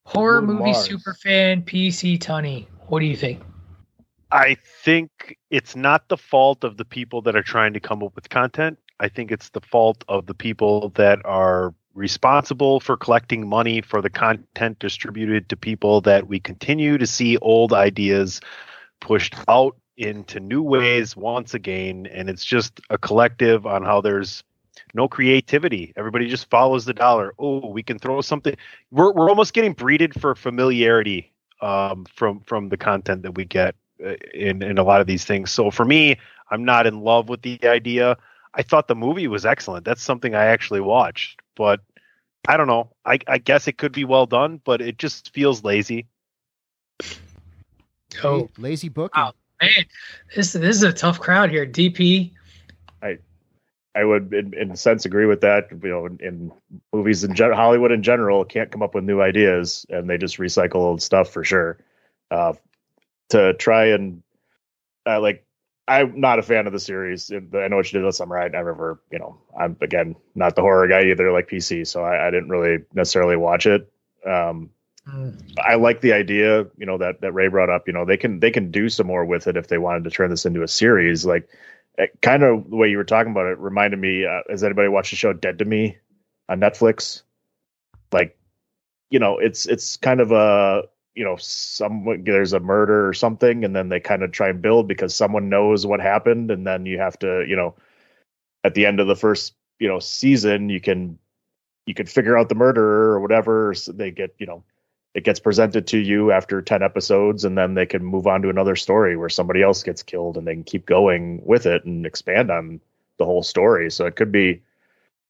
Horror 0.05 0.41
movie 0.41 0.73
super 0.73 1.13
fan 1.13 1.63
PC 1.63 2.17
Tunney. 2.17 2.67
What 2.87 2.99
do 2.99 3.05
you 3.05 3.15
think? 3.15 3.41
I 4.31 4.57
think 4.83 5.37
it's 5.49 5.75
not 5.75 6.07
the 6.09 6.17
fault 6.17 6.63
of 6.63 6.77
the 6.77 6.85
people 6.85 7.21
that 7.23 7.35
are 7.35 7.43
trying 7.43 7.73
to 7.73 7.79
come 7.79 8.03
up 8.03 8.15
with 8.15 8.29
content. 8.29 8.77
I 8.99 9.09
think 9.09 9.31
it's 9.31 9.49
the 9.49 9.61
fault 9.61 10.03
of 10.07 10.25
the 10.25 10.33
people 10.33 10.89
that 10.95 11.25
are 11.25 11.73
responsible 11.93 12.79
for 12.79 12.95
collecting 12.95 13.47
money 13.47 13.81
for 13.81 14.01
the 14.01 14.09
content 14.09 14.79
distributed 14.79 15.49
to 15.49 15.55
people 15.55 16.01
that 16.01 16.27
we 16.27 16.39
continue 16.39 16.97
to 16.97 17.07
see 17.07 17.37
old 17.37 17.73
ideas 17.73 18.41
pushed 18.99 19.35
out 19.47 19.75
into 19.97 20.39
new 20.39 20.61
ways 20.61 21.15
once 21.15 21.53
again 21.53 22.07
and 22.07 22.29
it's 22.29 22.45
just 22.45 22.79
a 22.89 22.97
collective 22.97 23.65
on 23.65 23.83
how 23.83 23.99
there's 23.99 24.43
no 24.93 25.07
creativity. 25.07 25.93
Everybody 25.95 26.27
just 26.27 26.49
follows 26.49 26.85
the 26.85 26.93
dollar. 26.93 27.33
Oh, 27.37 27.67
we 27.69 27.83
can 27.83 27.99
throw 27.99 28.21
something. 28.21 28.55
We're 28.91 29.11
we're 29.11 29.29
almost 29.29 29.53
getting 29.53 29.73
breeded 29.73 30.19
for 30.19 30.35
familiarity 30.35 31.31
um, 31.61 32.05
from 32.13 32.41
from 32.41 32.69
the 32.69 32.77
content 32.77 33.23
that 33.23 33.35
we 33.35 33.45
get 33.45 33.75
uh, 34.05 34.15
in 34.33 34.61
in 34.61 34.77
a 34.77 34.83
lot 34.83 35.01
of 35.01 35.07
these 35.07 35.25
things. 35.25 35.51
So 35.51 35.71
for 35.71 35.85
me, 35.85 36.17
I'm 36.49 36.65
not 36.65 36.87
in 36.87 37.01
love 37.01 37.29
with 37.29 37.41
the 37.41 37.59
idea. 37.63 38.17
I 38.53 38.63
thought 38.63 38.87
the 38.87 38.95
movie 38.95 39.27
was 39.27 39.45
excellent. 39.45 39.85
That's 39.85 40.01
something 40.01 40.33
I 40.33 40.45
actually 40.45 40.81
watched, 40.81 41.39
but 41.55 41.81
I 42.47 42.57
don't 42.57 42.67
know. 42.67 42.91
I, 43.05 43.19
I 43.27 43.37
guess 43.37 43.67
it 43.67 43.77
could 43.77 43.91
be 43.91 44.05
well 44.05 44.25
done, 44.25 44.59
but 44.63 44.81
it 44.81 44.97
just 44.97 45.33
feels 45.33 45.63
lazy. 45.63 46.07
Oh, 48.23 48.49
lazy 48.57 48.89
book. 48.89 49.11
Oh 49.15 49.31
man, 49.61 49.85
this 50.35 50.53
this 50.53 50.75
is 50.75 50.83
a 50.83 50.93
tough 50.93 51.19
crowd 51.19 51.51
here. 51.51 51.65
DP. 51.65 52.31
I 53.03 53.19
I 53.95 54.03
would, 54.03 54.33
in, 54.33 54.53
in 54.53 54.71
a 54.71 54.77
sense, 54.77 55.05
agree 55.05 55.25
with 55.25 55.41
that. 55.41 55.69
You 55.71 55.89
know, 55.89 56.05
in, 56.05 56.19
in 56.21 56.51
movies 56.93 57.23
in 57.23 57.33
gen- 57.33 57.53
Hollywood 57.53 57.91
in 57.91 58.03
general, 58.03 58.45
can't 58.45 58.71
come 58.71 58.83
up 58.83 58.95
with 58.95 59.03
new 59.03 59.21
ideas, 59.21 59.85
and 59.89 60.09
they 60.09 60.17
just 60.17 60.37
recycle 60.37 60.75
old 60.75 61.01
stuff 61.01 61.29
for 61.29 61.43
sure. 61.43 61.79
Uh, 62.29 62.53
to 63.29 63.53
try 63.53 63.87
and 63.87 64.23
uh, 65.05 65.19
like 65.19 65.45
I'm 65.89 66.19
not 66.19 66.37
a 66.37 66.43
fan 66.43 66.67
of 66.67 66.73
the 66.73 66.79
series. 66.79 67.31
I 67.31 67.67
know 67.67 67.77
what 67.77 67.91
you 67.91 67.99
did 67.99 68.07
this 68.07 68.17
summer. 68.17 68.37
I 68.37 68.47
never, 68.47 69.01
you 69.11 69.17
know, 69.17 69.39
I'm 69.59 69.75
again 69.81 70.15
not 70.35 70.55
the 70.55 70.61
horror 70.61 70.87
guy 70.87 71.05
either, 71.05 71.31
like 71.31 71.49
PC, 71.49 71.87
so 71.87 72.03
I, 72.03 72.27
I 72.27 72.31
didn't 72.31 72.49
really 72.49 72.85
necessarily 72.93 73.35
watch 73.35 73.65
it. 73.65 73.91
Um, 74.25 74.69
mm. 75.07 75.41
I 75.59 75.75
like 75.75 76.01
the 76.01 76.13
idea, 76.13 76.67
you 76.77 76.85
know, 76.85 76.99
that 76.99 77.21
that 77.21 77.31
Ray 77.31 77.47
brought 77.47 77.71
up. 77.71 77.87
You 77.87 77.93
know, 77.93 78.05
they 78.05 78.17
can 78.17 78.39
they 78.39 78.51
can 78.51 78.69
do 78.69 78.87
some 78.87 79.07
more 79.07 79.25
with 79.25 79.47
it 79.47 79.57
if 79.57 79.67
they 79.67 79.79
wanted 79.79 80.03
to 80.03 80.11
turn 80.11 80.29
this 80.29 80.45
into 80.45 80.61
a 80.61 80.67
series. 80.67 81.25
Like, 81.25 81.49
kind 82.21 82.43
of 82.43 82.69
the 82.69 82.75
way 82.75 82.89
you 82.89 82.97
were 82.97 83.03
talking 83.03 83.31
about 83.31 83.47
it 83.47 83.57
reminded 83.59 83.99
me. 83.99 84.25
Uh, 84.25 84.41
has 84.49 84.63
anybody 84.63 84.87
watched 84.87 85.11
the 85.11 85.17
show 85.17 85.33
Dead 85.33 85.59
to 85.59 85.65
Me 85.65 85.97
on 86.47 86.59
Netflix? 86.59 87.23
Like, 88.11 88.37
you 89.09 89.19
know, 89.19 89.37
it's 89.37 89.65
it's 89.65 89.97
kind 89.97 90.21
of 90.21 90.31
a 90.31 90.83
you 91.15 91.25
know 91.25 91.35
some 91.37 92.23
there's 92.23 92.53
a 92.53 92.59
murder 92.59 93.07
or 93.07 93.13
something 93.13 93.65
and 93.65 93.75
then 93.75 93.89
they 93.89 93.99
kind 93.99 94.23
of 94.23 94.31
try 94.31 94.47
and 94.47 94.61
build 94.61 94.87
because 94.87 95.13
someone 95.13 95.49
knows 95.49 95.85
what 95.85 95.99
happened 95.99 96.49
and 96.49 96.65
then 96.65 96.85
you 96.85 96.97
have 96.97 97.19
to 97.19 97.43
you 97.45 97.57
know 97.57 97.75
at 98.63 98.73
the 98.73 98.85
end 98.85 99.01
of 99.01 99.07
the 99.07 99.15
first 99.17 99.53
you 99.79 99.87
know 99.87 99.99
season 99.99 100.69
you 100.69 100.79
can 100.79 101.19
you 101.85 101.93
can 101.93 102.05
figure 102.05 102.37
out 102.37 102.47
the 102.47 102.55
murderer 102.55 103.11
or 103.11 103.19
whatever 103.19 103.73
so 103.73 103.91
they 103.91 104.11
get 104.11 104.33
you 104.37 104.45
know 104.45 104.63
it 105.13 105.23
gets 105.23 105.39
presented 105.39 105.87
to 105.87 105.97
you 105.97 106.31
after 106.31 106.61
10 106.61 106.83
episodes 106.83 107.43
and 107.43 107.57
then 107.57 107.73
they 107.73 107.85
can 107.85 108.03
move 108.03 108.27
on 108.27 108.41
to 108.41 108.49
another 108.49 108.75
story 108.75 109.17
where 109.17 109.29
somebody 109.29 109.61
else 109.61 109.83
gets 109.83 110.03
killed 110.03 110.37
and 110.37 110.47
they 110.47 110.53
can 110.53 110.63
keep 110.63 110.85
going 110.85 111.41
with 111.45 111.65
it 111.65 111.83
and 111.85 112.05
expand 112.05 112.51
on 112.51 112.79
the 113.17 113.25
whole 113.25 113.43
story 113.43 113.89
so 113.89 114.05
it 114.05 114.15
could 114.15 114.31
be 114.31 114.61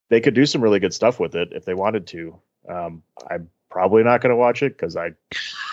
they 0.09 0.19
could 0.19 0.33
do 0.33 0.45
some 0.45 0.61
really 0.61 0.79
good 0.79 0.93
stuff 0.93 1.19
with 1.19 1.35
it 1.35 1.49
if 1.53 1.65
they 1.65 1.73
wanted 1.73 2.05
to 2.07 2.37
um, 2.67 3.01
i'm 3.29 3.49
probably 3.69 4.03
not 4.03 4.21
going 4.21 4.31
to 4.31 4.35
watch 4.35 4.63
it 4.63 4.75
because 4.75 4.97
I 4.97 5.11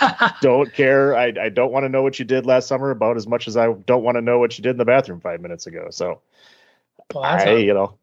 don't 0.40 0.72
care. 0.72 1.16
I, 1.16 1.32
I 1.40 1.48
don't 1.48 1.72
want 1.72 1.84
to 1.84 1.88
know 1.88 2.02
what 2.02 2.18
you 2.18 2.24
did 2.24 2.46
last 2.46 2.68
summer 2.68 2.90
about 2.90 3.16
as 3.16 3.26
much 3.26 3.48
as 3.48 3.56
I 3.56 3.72
don't 3.72 4.02
want 4.02 4.16
to 4.16 4.20
know 4.22 4.38
what 4.38 4.56
you 4.56 4.62
did 4.62 4.70
in 4.70 4.76
the 4.76 4.84
bathroom 4.84 5.20
five 5.20 5.40
minutes 5.40 5.66
ago. 5.66 5.88
So, 5.90 6.20
well, 7.14 7.24
I, 7.24 7.54
you 7.54 7.74
know, 7.74 7.96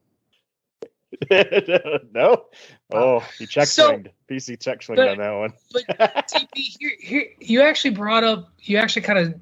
no. 1.32 2.46
Oh, 2.94 3.28
you 3.40 3.48
check 3.48 3.68
swinged. 3.68 4.08
So, 4.08 4.34
PC 4.34 4.60
check 4.60 4.82
swinged 4.84 5.02
on 5.02 5.18
that 5.18 5.32
one. 5.32 5.54
but 5.72 5.88
TP, 6.28 6.48
here, 6.56 6.92
here, 7.00 7.26
you 7.40 7.62
actually 7.62 7.92
brought 7.92 8.24
up, 8.24 8.50
you 8.60 8.78
actually 8.78 9.04
kind 9.04 9.20
of 9.20 9.40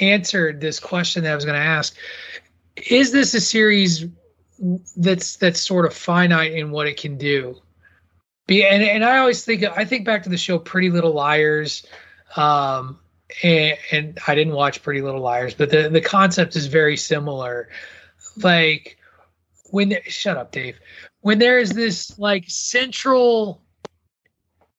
answered 0.00 0.60
this 0.60 0.80
question 0.80 1.24
that 1.24 1.32
I 1.32 1.34
was 1.34 1.44
going 1.44 1.58
to 1.58 1.66
ask. 1.66 1.96
Is 2.76 3.12
this 3.12 3.34
a 3.34 3.40
series 3.40 4.06
that's 4.96 5.36
that's 5.36 5.60
sort 5.60 5.86
of 5.86 5.94
finite 5.94 6.52
in 6.52 6.70
what 6.70 6.86
it 6.86 6.98
can 6.98 7.16
do? 7.16 7.60
Be, 8.46 8.64
and, 8.64 8.82
and 8.82 9.04
I 9.04 9.18
always 9.18 9.44
think 9.44 9.64
I 9.64 9.84
think 9.84 10.04
back 10.04 10.22
to 10.24 10.28
the 10.28 10.36
show 10.36 10.58
Pretty 10.58 10.90
Little 10.90 11.12
Liars, 11.12 11.86
um, 12.36 12.98
and, 13.42 13.76
and 13.90 14.18
I 14.26 14.34
didn't 14.34 14.54
watch 14.54 14.82
Pretty 14.82 15.02
Little 15.02 15.20
Liars, 15.20 15.54
but 15.54 15.70
the 15.70 15.88
the 15.88 16.00
concept 16.00 16.54
is 16.54 16.66
very 16.66 16.96
similar. 16.96 17.68
Like 18.36 18.98
when 19.70 19.88
there, 19.90 20.02
shut 20.04 20.36
up, 20.36 20.52
Dave. 20.52 20.78
When 21.20 21.38
there's 21.38 21.70
this 21.70 22.18
like 22.18 22.44
central, 22.48 23.62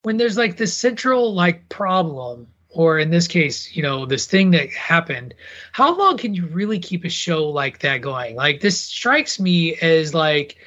when 0.03 0.17
there's 0.17 0.37
like 0.37 0.57
this 0.57 0.73
central 0.73 1.33
like 1.33 1.67
problem, 1.69 2.47
or 2.69 2.99
in 2.99 3.09
this 3.09 3.27
case, 3.27 3.75
you 3.75 3.81
know, 3.81 4.05
this 4.05 4.27
thing 4.27 4.51
that 4.51 4.69
happened. 4.69 5.33
How 5.71 5.97
long 5.97 6.17
can 6.17 6.33
you 6.33 6.45
really 6.47 6.79
keep 6.79 7.05
a 7.05 7.09
show 7.09 7.49
like 7.49 7.79
that 7.79 8.01
going? 8.01 8.35
Like 8.35 8.61
this 8.61 8.79
strikes 8.79 9.39
me 9.39 9.75
as 9.75 10.13
like 10.13 10.57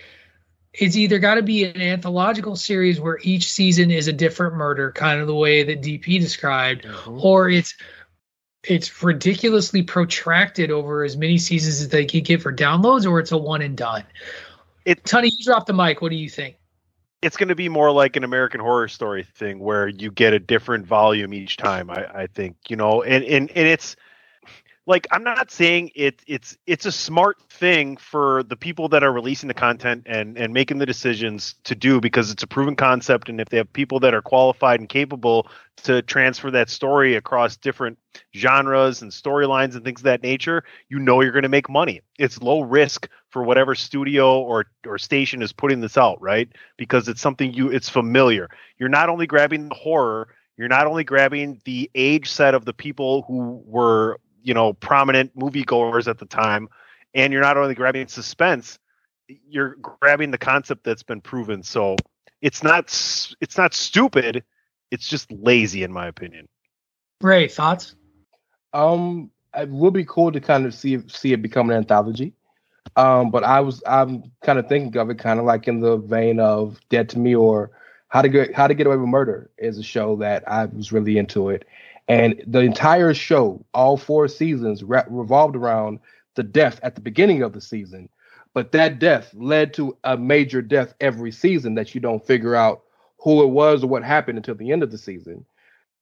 it's 0.72 0.96
either 0.96 1.18
got 1.18 1.34
to 1.34 1.42
be 1.42 1.64
an 1.64 1.80
anthological 1.80 2.56
series 2.56 3.00
where 3.00 3.18
each 3.22 3.52
season 3.52 3.90
is 3.90 4.08
a 4.08 4.12
different 4.12 4.54
murder, 4.54 4.92
kind 4.92 5.20
of 5.20 5.26
the 5.26 5.34
way 5.34 5.62
that 5.62 5.82
DP 5.82 6.20
described, 6.20 6.84
mm-hmm. 6.84 7.20
or 7.22 7.48
it's 7.48 7.74
it's 8.64 9.02
ridiculously 9.02 9.82
protracted 9.82 10.70
over 10.70 11.04
as 11.04 11.16
many 11.16 11.38
seasons 11.38 11.80
as 11.80 11.88
they 11.88 12.04
can 12.04 12.22
get 12.22 12.42
for 12.42 12.52
downloads, 12.52 13.06
or 13.06 13.18
it's 13.18 13.32
a 13.32 13.38
one 13.38 13.62
and 13.62 13.76
done. 13.76 14.04
It, 14.84 15.04
Tony, 15.04 15.30
you 15.36 15.44
drop 15.44 15.66
the 15.66 15.72
mic. 15.72 16.02
What 16.02 16.10
do 16.10 16.16
you 16.16 16.28
think? 16.28 16.56
It's 17.22 17.36
going 17.36 17.48
to 17.48 17.54
be 17.54 17.68
more 17.68 17.90
like 17.90 18.16
an 18.16 18.24
American 18.24 18.60
Horror 18.60 18.88
Story 18.88 19.24
thing, 19.34 19.58
where 19.58 19.88
you 19.88 20.10
get 20.10 20.32
a 20.32 20.38
different 20.38 20.86
volume 20.86 21.34
each 21.34 21.56
time. 21.56 21.90
I, 21.90 22.22
I 22.22 22.26
think 22.26 22.56
you 22.68 22.76
know, 22.76 23.02
and 23.02 23.24
and 23.24 23.50
and 23.50 23.68
it's 23.68 23.96
like 24.90 25.06
I'm 25.12 25.22
not 25.22 25.52
saying 25.52 25.92
it 25.94 26.20
it's 26.26 26.58
it's 26.66 26.84
a 26.84 26.90
smart 26.90 27.40
thing 27.48 27.96
for 27.96 28.42
the 28.42 28.56
people 28.56 28.88
that 28.88 29.04
are 29.04 29.12
releasing 29.12 29.46
the 29.46 29.54
content 29.54 30.02
and 30.06 30.36
and 30.36 30.52
making 30.52 30.78
the 30.78 30.84
decisions 30.84 31.54
to 31.64 31.76
do 31.76 32.00
because 32.00 32.32
it's 32.32 32.42
a 32.42 32.46
proven 32.48 32.74
concept 32.74 33.28
and 33.28 33.40
if 33.40 33.48
they 33.48 33.56
have 33.56 33.72
people 33.72 34.00
that 34.00 34.14
are 34.14 34.20
qualified 34.20 34.80
and 34.80 34.88
capable 34.88 35.46
to 35.84 36.02
transfer 36.02 36.50
that 36.50 36.68
story 36.68 37.14
across 37.14 37.56
different 37.56 37.98
genres 38.34 39.00
and 39.00 39.12
storylines 39.12 39.76
and 39.76 39.84
things 39.84 40.00
of 40.00 40.04
that 40.04 40.24
nature, 40.24 40.64
you 40.88 40.98
know 40.98 41.20
you're 41.22 41.32
going 41.32 41.44
to 41.44 41.48
make 41.48 41.70
money. 41.70 42.00
It's 42.18 42.42
low 42.42 42.62
risk 42.62 43.08
for 43.30 43.44
whatever 43.44 43.76
studio 43.76 44.40
or 44.40 44.66
or 44.84 44.98
station 44.98 45.40
is 45.40 45.52
putting 45.52 45.80
this 45.80 45.96
out, 45.96 46.20
right? 46.20 46.48
Because 46.76 47.06
it's 47.06 47.20
something 47.20 47.54
you 47.54 47.70
it's 47.70 47.88
familiar. 47.88 48.48
You're 48.76 48.88
not 48.88 49.08
only 49.08 49.28
grabbing 49.28 49.68
the 49.68 49.76
horror, 49.76 50.34
you're 50.56 50.68
not 50.68 50.88
only 50.88 51.04
grabbing 51.04 51.60
the 51.64 51.88
age 51.94 52.28
set 52.28 52.54
of 52.54 52.64
the 52.64 52.74
people 52.74 53.22
who 53.28 53.62
were 53.64 54.18
you 54.42 54.54
know 54.54 54.72
prominent 54.72 55.36
moviegoers 55.36 56.08
at 56.08 56.18
the 56.18 56.26
time, 56.26 56.68
and 57.14 57.32
you're 57.32 57.42
not 57.42 57.56
only 57.56 57.74
grabbing 57.74 58.08
suspense, 58.08 58.78
you're 59.48 59.76
grabbing 59.76 60.30
the 60.30 60.38
concept 60.38 60.84
that's 60.84 61.02
been 61.02 61.20
proven. 61.20 61.62
So 61.62 61.96
it's 62.40 62.62
not 62.62 62.84
it's 63.40 63.56
not 63.56 63.74
stupid. 63.74 64.44
It's 64.90 65.08
just 65.08 65.30
lazy, 65.30 65.82
in 65.82 65.92
my 65.92 66.08
opinion. 66.08 66.48
Ray, 67.20 67.48
thoughts? 67.48 67.94
Um, 68.72 69.30
it 69.56 69.68
would 69.68 69.94
be 69.94 70.04
cool 70.04 70.32
to 70.32 70.40
kind 70.40 70.66
of 70.66 70.74
see 70.74 71.00
see 71.08 71.32
it 71.32 71.42
become 71.42 71.70
an 71.70 71.76
anthology. 71.76 72.34
Um, 72.96 73.30
but 73.30 73.44
I 73.44 73.60
was 73.60 73.82
I'm 73.86 74.32
kind 74.42 74.58
of 74.58 74.68
thinking 74.68 74.96
of 75.00 75.10
it 75.10 75.18
kind 75.18 75.38
of 75.38 75.46
like 75.46 75.68
in 75.68 75.80
the 75.80 75.96
vein 75.96 76.40
of 76.40 76.80
Dead 76.88 77.08
to 77.10 77.18
Me 77.18 77.34
or 77.34 77.70
How 78.08 78.22
to 78.22 78.28
Get 78.28 78.54
How 78.54 78.66
to 78.66 78.74
Get 78.74 78.86
Away 78.86 78.96
with 78.96 79.08
Murder 79.08 79.50
is 79.58 79.78
a 79.78 79.82
show 79.82 80.16
that 80.16 80.46
I 80.48 80.64
was 80.66 80.92
really 80.92 81.18
into 81.18 81.50
it, 81.50 81.66
and 82.10 82.42
the 82.44 82.58
entire 82.58 83.14
show, 83.14 83.64
all 83.72 83.96
four 83.96 84.26
seasons, 84.26 84.82
re- 84.82 85.04
revolved 85.08 85.54
around 85.54 86.00
the 86.34 86.42
death 86.42 86.80
at 86.82 86.96
the 86.96 87.00
beginning 87.00 87.42
of 87.42 87.52
the 87.52 87.60
season. 87.60 88.08
But 88.52 88.72
that 88.72 88.98
death 88.98 89.32
led 89.32 89.72
to 89.74 89.96
a 90.02 90.16
major 90.16 90.60
death 90.60 90.92
every 91.00 91.30
season 91.30 91.76
that 91.76 91.94
you 91.94 92.00
don't 92.00 92.26
figure 92.26 92.56
out 92.56 92.82
who 93.20 93.44
it 93.44 93.50
was 93.50 93.84
or 93.84 93.86
what 93.86 94.02
happened 94.02 94.38
until 94.38 94.56
the 94.56 94.72
end 94.72 94.82
of 94.82 94.90
the 94.90 94.98
season. 94.98 95.46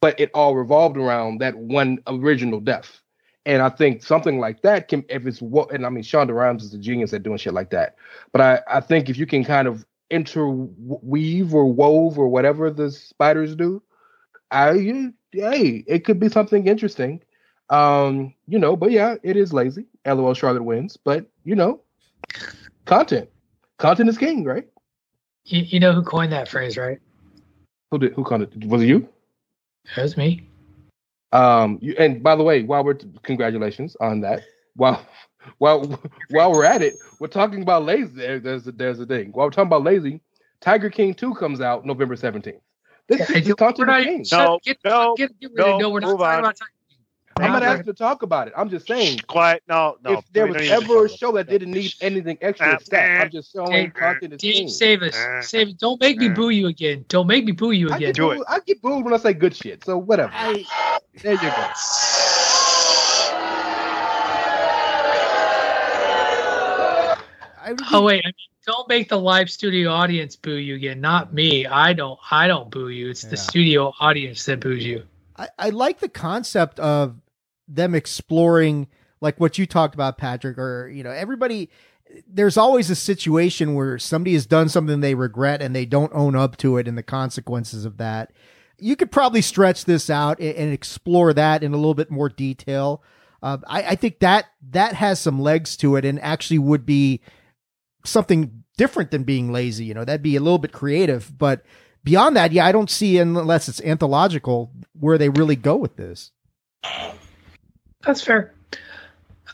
But 0.00 0.18
it 0.18 0.30
all 0.32 0.56
revolved 0.56 0.96
around 0.96 1.42
that 1.42 1.58
one 1.58 1.98
original 2.06 2.60
death. 2.60 3.02
And 3.44 3.60
I 3.60 3.68
think 3.68 4.02
something 4.02 4.40
like 4.40 4.62
that 4.62 4.88
can, 4.88 5.04
if 5.10 5.26
it's 5.26 5.42
what, 5.42 5.72
and 5.72 5.84
I 5.84 5.90
mean, 5.90 6.04
Shonda 6.04 6.34
Rhimes 6.34 6.64
is 6.64 6.72
a 6.72 6.78
genius 6.78 7.12
at 7.12 7.22
doing 7.22 7.36
shit 7.36 7.52
like 7.52 7.68
that. 7.70 7.96
But 8.32 8.40
I, 8.40 8.60
I 8.66 8.80
think 8.80 9.10
if 9.10 9.18
you 9.18 9.26
can 9.26 9.44
kind 9.44 9.68
of 9.68 9.84
interweave 10.10 11.52
or 11.52 11.70
wove 11.70 12.18
or 12.18 12.28
whatever 12.28 12.70
the 12.70 12.90
spiders 12.90 13.54
do, 13.54 13.82
I 14.50 15.12
hey, 15.32 15.84
it 15.86 16.04
could 16.04 16.20
be 16.20 16.28
something 16.28 16.66
interesting. 16.66 17.22
Um, 17.70 18.34
you 18.46 18.58
know, 18.58 18.76
but 18.76 18.90
yeah, 18.90 19.16
it 19.22 19.36
is 19.36 19.52
lazy. 19.52 19.86
LOL 20.06 20.34
Charlotte 20.34 20.62
wins, 20.62 20.96
but 20.96 21.26
you 21.44 21.54
know, 21.54 21.80
content. 22.86 23.28
Content 23.78 24.08
is 24.08 24.18
king, 24.18 24.44
right? 24.44 24.66
You, 25.44 25.62
you 25.62 25.80
know 25.80 25.92
who 25.92 26.02
coined 26.02 26.32
that 26.32 26.48
phrase, 26.48 26.76
right? 26.76 26.98
Who 27.90 27.98
did 27.98 28.12
who 28.14 28.24
coined 28.24 28.44
it? 28.44 28.64
Was 28.64 28.82
it 28.82 28.86
you? 28.86 29.08
It 29.96 30.02
was 30.02 30.16
me. 30.16 30.46
Um, 31.32 31.78
you, 31.80 31.94
and 31.98 32.22
by 32.22 32.36
the 32.36 32.42
way, 32.42 32.62
while 32.62 32.84
we're 32.84 32.98
congratulations 33.22 33.96
on 34.00 34.20
that. 34.22 34.42
While 34.74 35.04
while 35.58 36.00
while 36.30 36.52
we're 36.52 36.64
at 36.64 36.82
it, 36.82 36.94
we're 37.20 37.28
talking 37.28 37.62
about 37.62 37.84
lazy. 37.84 38.12
There's 38.14 38.66
a, 38.66 38.72
there's 38.72 39.00
a 39.00 39.06
thing. 39.06 39.32
While 39.32 39.46
we're 39.46 39.50
talking 39.50 39.68
about 39.68 39.84
lazy, 39.84 40.20
Tiger 40.60 40.90
King 40.90 41.14
2 41.14 41.34
comes 41.34 41.60
out 41.60 41.86
November 41.86 42.16
17th. 42.16 42.60
This 43.08 43.30
is 43.30 43.46
the 43.46 43.54
content 43.54 43.88
not, 43.88 44.04
game. 44.04 44.22
No, 44.30 44.58
get, 44.62 44.78
no, 44.84 45.14
get, 45.16 45.38
get 45.40 45.50
no, 45.54 45.78
no, 45.78 45.90
we're 45.90 46.00
not 46.00 46.18
talking 46.18 46.26
on. 46.26 46.38
about 46.40 46.60
I'm 47.40 47.52
not 47.52 47.62
asking 47.62 47.86
to 47.86 47.94
talk 47.94 48.22
about 48.22 48.48
it. 48.48 48.54
I'm 48.56 48.68
just 48.68 48.86
saying. 48.86 49.20
Quiet. 49.26 49.62
No, 49.68 49.96
no. 50.02 50.14
If 50.14 50.32
there 50.32 50.46
was 50.46 50.68
ever 50.68 51.06
a 51.06 51.08
show 51.08 51.32
that 51.32 51.48
didn't 51.48 51.70
need 51.70 51.94
anything 52.00 52.36
extra, 52.40 52.78
uh, 52.92 52.96
I'm 52.96 53.30
just 53.30 53.52
showing 53.52 53.70
Dave, 53.70 53.94
content 53.94 54.34
is 54.34 54.40
Dave, 54.40 54.70
save 54.70 55.02
us. 55.02 55.16
Uh, 55.16 55.40
save 55.42 55.68
it. 55.68 55.78
Don't 55.78 56.00
make 56.00 56.18
me 56.18 56.28
boo 56.28 56.50
you 56.50 56.66
again. 56.66 57.04
Don't 57.08 57.26
make 57.26 57.44
me 57.44 57.52
boo 57.52 57.70
you 57.70 57.88
again. 57.88 58.08
I 58.08 58.12
Do 58.12 58.30
it. 58.32 58.42
I 58.48 58.58
get 58.60 58.82
booed 58.82 59.04
when 59.04 59.14
I 59.14 59.18
say 59.18 59.32
good 59.32 59.54
shit. 59.54 59.84
So 59.84 59.98
whatever. 59.98 60.32
I, 60.34 60.64
there 61.22 61.32
you 61.32 61.40
go. 61.40 61.68
I 67.60 67.74
oh 67.92 68.02
wait, 68.02 68.24
don't 68.68 68.86
make 68.86 69.08
the 69.08 69.18
live 69.18 69.50
studio 69.50 69.90
audience 69.90 70.36
boo 70.36 70.56
you 70.56 70.74
again. 70.74 71.00
Not 71.00 71.32
me. 71.32 71.64
I 71.66 71.94
don't. 71.94 72.18
I 72.30 72.46
don't 72.46 72.70
boo 72.70 72.90
you. 72.90 73.08
It's 73.08 73.24
yeah. 73.24 73.30
the 73.30 73.36
studio 73.38 73.94
audience 73.98 74.44
that 74.44 74.60
boos 74.60 74.84
you. 74.84 75.04
I, 75.36 75.48
I 75.58 75.70
like 75.70 76.00
the 76.00 76.08
concept 76.08 76.78
of 76.78 77.16
them 77.66 77.94
exploring 77.94 78.86
like 79.22 79.40
what 79.40 79.56
you 79.56 79.64
talked 79.64 79.94
about, 79.94 80.18
Patrick, 80.18 80.58
or 80.58 80.88
you 80.88 81.02
know, 81.02 81.10
everybody 81.10 81.70
there's 82.26 82.56
always 82.56 82.90
a 82.90 82.94
situation 82.94 83.74
where 83.74 83.98
somebody 83.98 84.34
has 84.34 84.46
done 84.46 84.68
something 84.68 85.00
they 85.00 85.14
regret 85.14 85.62
and 85.62 85.74
they 85.74 85.86
don't 85.86 86.12
own 86.14 86.36
up 86.36 86.56
to 86.58 86.76
it 86.76 86.86
and 86.86 86.96
the 86.96 87.02
consequences 87.02 87.84
of 87.84 87.96
that. 87.96 88.32
You 88.78 88.96
could 88.96 89.10
probably 89.10 89.42
stretch 89.42 89.86
this 89.86 90.08
out 90.08 90.40
and, 90.40 90.54
and 90.56 90.72
explore 90.72 91.32
that 91.34 91.62
in 91.62 91.72
a 91.72 91.76
little 91.76 91.94
bit 91.94 92.10
more 92.10 92.28
detail. 92.28 93.02
Uh, 93.42 93.58
I, 93.66 93.82
I, 93.82 93.94
think 93.94 94.18
that 94.20 94.46
that 94.70 94.94
has 94.94 95.20
some 95.20 95.40
legs 95.40 95.76
to 95.78 95.96
it 95.96 96.04
and 96.04 96.18
actually 96.20 96.58
would 96.58 96.84
be 96.84 97.20
something 98.08 98.64
different 98.76 99.10
than 99.10 99.24
being 99.24 99.52
lazy. 99.52 99.84
You 99.84 99.94
know, 99.94 100.04
that'd 100.04 100.22
be 100.22 100.36
a 100.36 100.40
little 100.40 100.58
bit 100.58 100.72
creative. 100.72 101.36
But 101.36 101.64
beyond 102.04 102.36
that, 102.36 102.52
yeah, 102.52 102.66
I 102.66 102.72
don't 102.72 102.90
see 102.90 103.18
unless 103.18 103.68
it's 103.68 103.80
anthological 103.82 104.72
where 104.98 105.18
they 105.18 105.28
really 105.28 105.56
go 105.56 105.76
with 105.76 105.96
this. 105.96 106.30
That's 108.02 108.22
fair. 108.22 108.54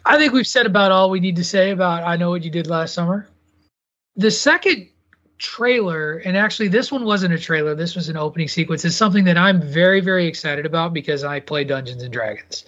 I 0.04 0.18
think 0.18 0.32
we've 0.32 0.46
said 0.46 0.66
about 0.66 0.92
all 0.92 1.10
we 1.10 1.20
need 1.20 1.36
to 1.36 1.44
say 1.44 1.70
about 1.70 2.04
I 2.04 2.16
Know 2.16 2.30
What 2.30 2.44
You 2.44 2.50
Did 2.50 2.66
Last 2.66 2.92
Summer. 2.92 3.26
The 4.16 4.30
second 4.30 4.90
trailer, 5.38 6.18
and 6.18 6.36
actually 6.36 6.68
this 6.68 6.92
one 6.92 7.04
wasn't 7.04 7.34
a 7.34 7.38
trailer, 7.38 7.74
this 7.74 7.94
was 7.96 8.08
an 8.08 8.16
opening 8.16 8.48
sequence, 8.48 8.84
is 8.84 8.94
something 8.96 9.24
that 9.24 9.38
I'm 9.38 9.60
very, 9.60 10.00
very 10.00 10.26
excited 10.26 10.66
about 10.66 10.92
because 10.92 11.24
I 11.24 11.40
play 11.40 11.64
Dungeons 11.64 12.02
and 12.02 12.12
Dragons. 12.12 12.64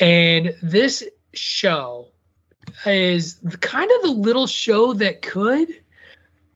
And 0.00 0.54
this 0.62 1.02
show 1.32 2.08
is 2.86 3.38
kind 3.60 3.90
of 3.90 4.02
the 4.02 4.10
little 4.10 4.46
show 4.46 4.92
that 4.94 5.22
could 5.22 5.68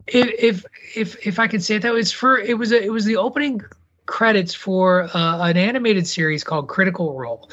if 0.07 0.65
if 0.97 1.27
if 1.27 1.39
I 1.39 1.47
can 1.47 1.61
say 1.61 1.77
it 1.77 1.82
that 1.82 1.93
was 1.93 2.12
for 2.12 2.39
it 2.39 2.59
was 2.59 2.73
a, 2.73 2.82
it 2.82 2.90
was 2.90 3.05
the 3.05 3.16
opening 3.16 3.62
credits 4.07 4.55
for 4.55 5.05
uh, 5.15 5.49
an 5.49 5.57
animated 5.57 6.07
series 6.07 6.44
called 6.44 6.69
Critical 6.69 7.15
Role. 7.15 7.51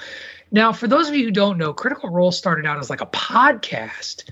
Now, 0.52 0.74
for 0.74 0.88
those 0.88 1.08
of 1.08 1.16
you 1.16 1.26
who 1.26 1.32
don't 1.32 1.60
know, 1.60 1.74
Critical 1.74 2.10
Role 2.10 2.32
started 2.32 2.66
out 2.66 2.80
as 2.80 2.90
like 2.90 3.02
a 3.02 3.08
podcast 3.08 4.24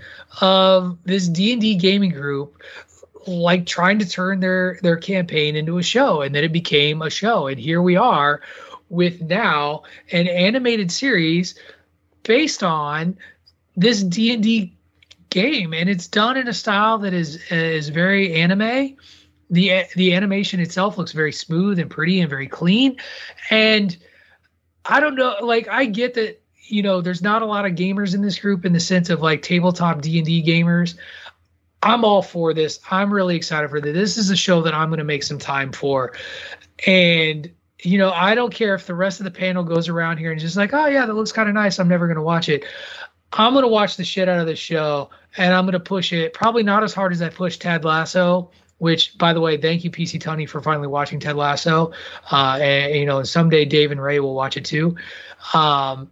of 0.42 0.98
this 1.06 1.28
D 1.28 1.54
and 1.54 1.62
D 1.62 1.76
gaming 1.76 2.10
group, 2.10 2.62
like 3.28 3.66
trying 3.66 4.00
to 4.00 4.10
turn 4.10 4.40
their 4.40 4.80
their 4.82 4.98
campaign 4.98 5.56
into 5.56 5.78
a 5.78 5.84
show, 5.84 6.22
and 6.22 6.34
then 6.34 6.44
it 6.44 6.52
became 6.52 7.02
a 7.02 7.10
show, 7.10 7.48
and 7.48 7.60
here 7.60 7.82
we 7.82 7.96
are 7.96 8.42
with 8.90 9.22
now 9.22 9.84
an 10.12 10.28
animated 10.28 10.92
series 10.92 11.56
based 12.24 12.64
on 12.64 13.18
this 13.78 14.04
D 14.04 14.34
and 14.34 14.44
D 14.44 14.76
game, 15.30 15.74
and 15.74 15.88
it's 15.90 16.08
done 16.08 16.36
in 16.36 16.48
a 16.48 16.54
style 16.54 16.98
that 17.00 17.14
is 17.14 17.36
is 17.52 17.90
very 17.90 18.34
anime. 18.34 18.98
the 19.50 19.84
The 19.96 20.14
animation 20.14 20.60
itself 20.60 20.98
looks 20.98 21.12
very 21.14 21.32
smooth 21.32 21.80
and 21.80 21.90
pretty 21.90 22.20
and 22.20 22.30
very 22.30 22.48
clean, 22.48 22.98
and 23.50 23.96
I 24.84 25.00
don't 25.00 25.16
know. 25.16 25.36
Like, 25.42 25.68
I 25.70 25.86
get 25.86 26.16
that 26.16 26.42
you 26.64 26.82
know 26.82 27.02
there's 27.02 27.22
not 27.22 27.42
a 27.44 27.46
lot 27.46 27.66
of 27.66 27.74
gamers 27.74 28.16
in 28.16 28.22
this 28.22 28.40
group 28.40 28.66
in 28.66 28.74
the 28.74 28.80
sense 28.80 29.10
of 29.10 29.22
like 29.22 29.44
tabletop 29.44 30.02
D 30.02 30.18
and 30.18 30.26
D 30.26 30.44
gamers. 30.44 30.96
I'm 31.84 32.04
all 32.04 32.24
for 32.24 32.56
this. 32.56 32.80
I'm 32.90 33.14
really 33.14 33.36
excited 33.36 33.70
for 33.70 33.80
this. 33.80 33.94
This 33.94 34.18
is 34.18 34.32
a 34.32 34.36
show 34.36 34.64
that 34.64 34.74
I'm 34.74 34.90
going 34.90 34.98
to 34.98 35.06
make 35.06 35.22
some 35.22 35.38
time 35.38 35.72
for, 35.72 36.14
and 36.88 37.50
you 37.84 38.00
know 38.00 38.12
I 38.12 38.34
don't 38.34 38.52
care 38.52 38.74
if 38.74 38.88
the 38.88 38.96
rest 38.96 39.20
of 39.20 39.26
the 39.26 39.32
panel 39.32 39.64
goes 39.64 39.88
around 39.88 40.18
here 40.18 40.32
and 40.32 40.42
just 40.42 40.58
like, 40.58 40.74
oh 40.74 40.88
yeah, 40.88 41.06
that 41.06 41.14
looks 41.14 41.32
kind 41.32 41.48
of 41.48 41.54
nice. 41.54 41.78
I'm 41.78 41.88
never 41.88 42.08
going 42.08 42.16
to 42.18 42.24
watch 42.24 42.50
it. 42.50 42.66
I'm 43.34 43.54
going 43.54 43.64
to 43.64 43.70
watch 43.70 43.98
the 43.98 44.04
shit 44.04 44.30
out 44.30 44.40
of 44.40 44.48
this 44.48 44.60
show, 44.60 45.10
and 45.38 45.54
I'm 45.54 45.66
going 45.66 45.74
to 45.74 45.80
push 45.80 46.14
it. 46.14 46.34
Probably 46.34 46.64
not 46.64 46.84
as 46.84 46.94
hard 46.94 47.12
as 47.12 47.22
I 47.22 47.30
pushed 47.30 47.62
Ted 47.62 47.84
Lasso 47.86 48.52
which 48.80 49.18
by 49.18 49.34
the 49.34 49.42
way, 49.42 49.58
thank 49.58 49.84
you, 49.84 49.92
PC 49.92 50.20
Tony, 50.22 50.46
for 50.46 50.62
finally 50.62 50.88
watching 50.88 51.20
Ted 51.20 51.36
Lasso. 51.36 51.92
Uh, 52.32 52.60
and 52.62 52.96
you 52.96 53.06
know, 53.06 53.24
someday 53.24 53.66
Dave 53.66 53.92
and 53.92 54.02
Ray 54.02 54.20
will 54.20 54.36
watch 54.36 54.58
it 54.58 54.66
too. 54.66 54.96
Um, 55.54 56.12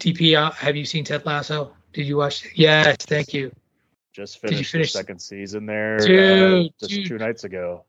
DP, 0.00 0.36
uh, 0.36 0.50
have 0.52 0.76
you 0.76 0.84
seen 0.84 1.04
Ted 1.04 1.24
Lasso? 1.26 1.72
Did 1.92 2.06
you 2.06 2.16
watch? 2.16 2.44
It? 2.46 2.52
Yes, 2.54 2.96
thank 3.00 3.34
you. 3.34 3.52
Just 4.12 4.40
finished 4.40 4.58
you 4.58 4.64
finish? 4.64 4.92
the 4.92 4.98
second 4.98 5.20
season 5.20 5.66
there, 5.66 5.98
dude, 5.98 6.66
uh, 6.66 6.68
just 6.80 6.90
dude. 6.90 7.06
two 7.06 7.18
nights 7.18 7.44
ago. 7.44 7.84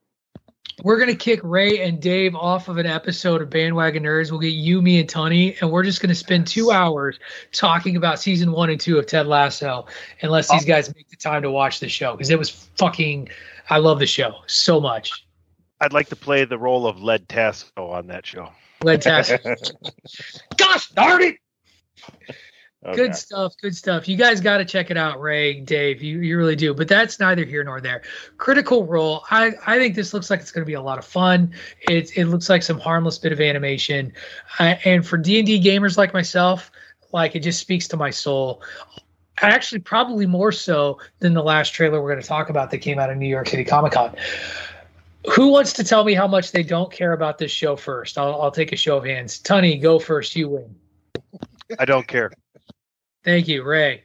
We're 0.84 1.00
gonna 1.00 1.16
kick 1.16 1.40
Ray 1.44 1.82
and 1.82 2.02
Dave 2.02 2.36
off 2.36 2.68
of 2.68 2.78
an 2.78 2.86
episode 2.86 3.42
of 3.42 3.50
Bandwagon 3.50 4.04
Nerds. 4.04 4.30
We'll 4.30 4.42
get 4.42 4.50
you, 4.50 4.82
me, 4.82 5.00
and 5.00 5.08
Tony, 5.08 5.56
and 5.62 5.72
we're 5.72 5.84
just 5.84 6.02
gonna 6.02 6.16
spend 6.16 6.48
two 6.48 6.72
hours 6.72 7.18
talking 7.54 7.96
about 7.96 8.20
season 8.20 8.52
one 8.52 8.70
and 8.70 8.80
two 8.80 8.98
of 8.98 9.06
Ted 9.06 9.26
Lasso, 9.28 9.86
unless 10.22 10.52
these 10.52 10.66
guys 10.66 10.94
make 10.94 11.10
the 11.10 11.16
time 11.16 11.42
to 11.44 11.52
watch 11.52 11.80
the 11.80 11.88
show 11.88 12.12
because 12.12 12.30
it 12.30 12.38
was 12.38 12.50
fucking 12.50 13.30
I 13.70 13.78
love 13.78 14.00
the 14.00 14.06
show 14.06 14.36
so 14.48 14.82
much. 14.82 15.26
I'd 15.82 15.94
like 15.94 16.10
to 16.10 16.16
play 16.16 16.46
the 16.46 16.58
role 16.58 16.88
of 16.88 17.02
Led 17.02 17.28
Tasso 17.30 17.70
on 17.78 18.08
that 18.08 18.26
show. 18.26 18.50
Led 18.84 19.02
Tasso. 19.02 19.38
Gosh 20.58 20.90
darn 20.90 21.22
it! 21.22 21.38
Okay. 22.86 22.96
Good 22.96 23.16
stuff. 23.16 23.54
Good 23.60 23.76
stuff. 23.76 24.08
You 24.08 24.16
guys 24.16 24.40
got 24.40 24.58
to 24.58 24.66
check 24.66 24.92
it 24.92 24.98
out, 24.98 25.20
Ray, 25.20 25.60
Dave. 25.60 26.04
You 26.04 26.20
you 26.20 26.38
really 26.38 26.56
do. 26.56 26.72
But 26.72 26.88
that's 26.88 27.20
neither 27.20 27.44
here 27.44 27.64
nor 27.64 27.82
there. 27.82 28.04
Critical 28.38 28.86
Role. 28.86 29.24
I 29.32 29.54
I 29.66 29.80
think 29.80 29.96
this 29.96 30.14
looks 30.14 30.30
like 30.30 30.40
it's 30.40 30.52
going 30.52 30.62
to 30.62 30.68
be 30.68 30.76
a 30.76 30.82
lot 30.82 31.00
of 31.00 31.06
fun. 31.06 31.52
It 31.82 32.16
it 32.16 32.26
looks 32.26 32.48
like 32.48 32.62
some 32.62 32.80
harmless 32.80 33.18
bit 33.18 33.32
of 33.32 33.42
animation, 33.42 34.14
uh, 34.60 34.76
and 34.86 35.06
for 35.06 35.18
D 35.18 35.40
and 35.40 35.48
D 35.48 35.60
gamers 35.60 35.98
like 35.98 36.14
myself, 36.14 36.70
like 37.12 37.36
it 37.36 37.40
just 37.40 37.60
speaks 37.60 37.88
to 37.88 37.98
my 37.98 38.12
soul 38.12 38.62
actually 39.42 39.80
probably 39.80 40.26
more 40.26 40.52
so 40.52 41.00
than 41.20 41.34
the 41.34 41.44
last 41.44 41.74
trailer 41.74 42.02
we're 42.02 42.12
going 42.12 42.22
to 42.22 42.28
talk 42.28 42.50
about 42.50 42.72
that 42.72 42.78
came 42.78 43.00
out 43.00 43.10
of 43.10 43.18
New 43.18 43.28
York 43.28 43.50
City 43.50 43.64
Comic 43.64 43.94
Con. 43.94 44.16
Who 45.34 45.50
wants 45.50 45.74
to 45.74 45.84
tell 45.84 46.04
me 46.04 46.14
how 46.14 46.28
much 46.28 46.52
they 46.52 46.64
don't 46.64 46.92
care 46.92 47.14
about 47.14 47.38
this 47.38 47.52
show 47.52 47.76
first? 47.76 48.18
I'll, 48.18 48.42
I'll 48.42 48.52
take 48.52 48.72
a 48.72 48.76
show 48.78 48.98
of 48.98 49.06
hands. 49.06 49.40
Tunny, 49.40 49.78
go 49.78 49.98
first. 49.98 50.36
You 50.36 50.50
win. 50.50 50.76
I 51.80 51.86
don't 51.86 52.08
care. 52.08 52.32
Thank 53.26 53.48
you, 53.48 53.64
Ray. 53.64 54.04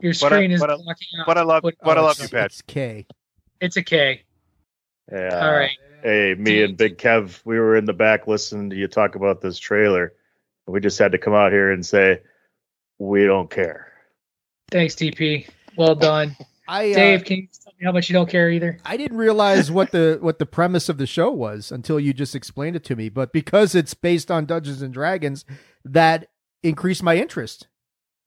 Your 0.00 0.12
screen 0.12 0.30
but 0.30 0.38
I, 0.50 0.54
is 0.54 0.60
but 0.60 0.66
blocking 0.84 1.08
I, 1.16 1.20
out. 1.20 1.26
But 1.26 1.38
I 1.38 1.42
love, 1.42 1.62
but 1.62 1.74
oh, 1.82 1.90
I 1.90 2.00
love 2.00 2.20
you, 2.20 2.28
Pat. 2.28 2.46
It's 2.46 2.62
K. 2.62 3.06
It's 3.60 3.76
a 3.76 3.82
K. 3.82 4.22
Yeah. 5.10 5.46
All 5.46 5.52
right. 5.52 5.70
Hey, 6.02 6.34
me 6.38 6.62
and 6.62 6.76
Big 6.76 6.98
Kev, 6.98 7.40
we 7.44 7.58
were 7.58 7.76
in 7.76 7.86
the 7.86 7.94
back 7.94 8.26
listening 8.26 8.70
to 8.70 8.76
you 8.76 8.86
talk 8.86 9.14
about 9.14 9.40
this 9.40 9.58
trailer. 9.58 10.12
We 10.66 10.80
just 10.80 10.98
had 10.98 11.12
to 11.12 11.18
come 11.18 11.32
out 11.32 11.50
here 11.50 11.72
and 11.72 11.84
say, 11.84 12.20
we 12.98 13.24
don't 13.24 13.50
care. 13.50 13.92
Thanks, 14.70 14.94
TP. 14.94 15.48
Well 15.76 15.94
done. 15.94 16.36
I, 16.68 16.92
uh, 16.92 16.94
Dave, 16.94 17.24
can 17.24 17.36
you 17.36 17.48
tell 17.62 17.72
me 17.78 17.84
how 17.84 17.92
much 17.92 18.08
you 18.08 18.12
don't 18.12 18.28
care 18.28 18.50
either? 18.50 18.78
I 18.84 18.96
didn't 18.96 19.16
realize 19.16 19.70
what 19.70 19.92
the 19.92 20.18
what 20.20 20.38
the 20.38 20.46
premise 20.46 20.88
of 20.88 20.98
the 20.98 21.06
show 21.06 21.30
was 21.30 21.70
until 21.70 22.00
you 22.00 22.12
just 22.12 22.34
explained 22.34 22.76
it 22.76 22.84
to 22.84 22.96
me. 22.96 23.08
But 23.08 23.32
because 23.32 23.74
it's 23.74 23.94
based 23.94 24.30
on 24.30 24.46
Dungeons 24.46 24.82
and 24.82 24.92
Dragons, 24.92 25.44
that 25.84 26.28
increased 26.62 27.02
my 27.02 27.16
interest. 27.16 27.68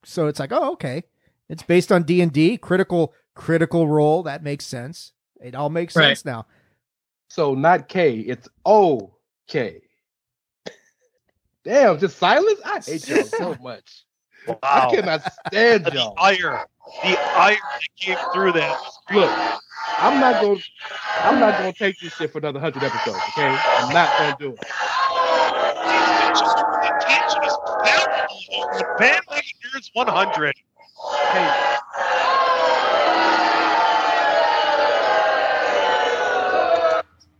So 0.04 0.26
it's 0.26 0.40
like, 0.40 0.52
oh, 0.52 0.72
okay, 0.72 1.04
it's 1.48 1.62
based 1.62 1.92
on 1.92 2.04
D 2.04 2.20
and 2.20 2.32
D, 2.32 2.56
critical 2.56 3.14
critical 3.34 3.88
role. 3.88 4.22
That 4.22 4.42
makes 4.42 4.66
sense. 4.66 5.12
It 5.42 5.54
all 5.54 5.70
makes 5.70 5.96
right. 5.96 6.08
sense 6.08 6.24
now. 6.24 6.46
So 7.28 7.54
not 7.54 7.88
K, 7.88 8.18
it's 8.18 8.48
O 8.64 9.14
K. 9.46 9.82
Damn, 11.64 11.98
just 11.98 12.18
silence. 12.18 12.60
I 12.64 12.80
hate 12.80 13.08
y'all 13.08 13.24
so 13.24 13.56
much. 13.62 14.04
Wow. 14.46 14.58
I 14.62 14.94
cannot 14.94 15.22
stand 15.46 15.84
the 15.84 15.92
y'all. 15.92 16.14
ire, 16.18 16.64
the 17.02 17.20
ire 17.36 17.56
that 17.56 17.80
came 17.98 18.16
through 18.32 18.52
that. 18.52 18.80
Look, 19.12 19.30
I'm 19.98 20.18
not 20.20 20.40
going. 20.40 20.62
I'm 21.22 21.38
not 21.38 21.58
going 21.58 21.72
to 21.72 21.78
take 21.78 22.00
this 22.00 22.14
shit 22.14 22.32
for 22.32 22.38
another 22.38 22.60
hundred 22.60 22.84
episodes. 22.84 23.18
Okay, 23.30 23.46
I'm 23.46 23.92
not 23.92 24.16
going 24.18 24.32
to 24.32 24.38
do 24.38 24.52
it. 24.54 24.66
The 26.80 27.46
is 27.46 27.56
palpable 27.84 28.64
over 28.64 28.96
bandwagon 28.98 29.56
nerds 29.74 29.90
100. 29.92 30.54
Hey. 31.32 31.76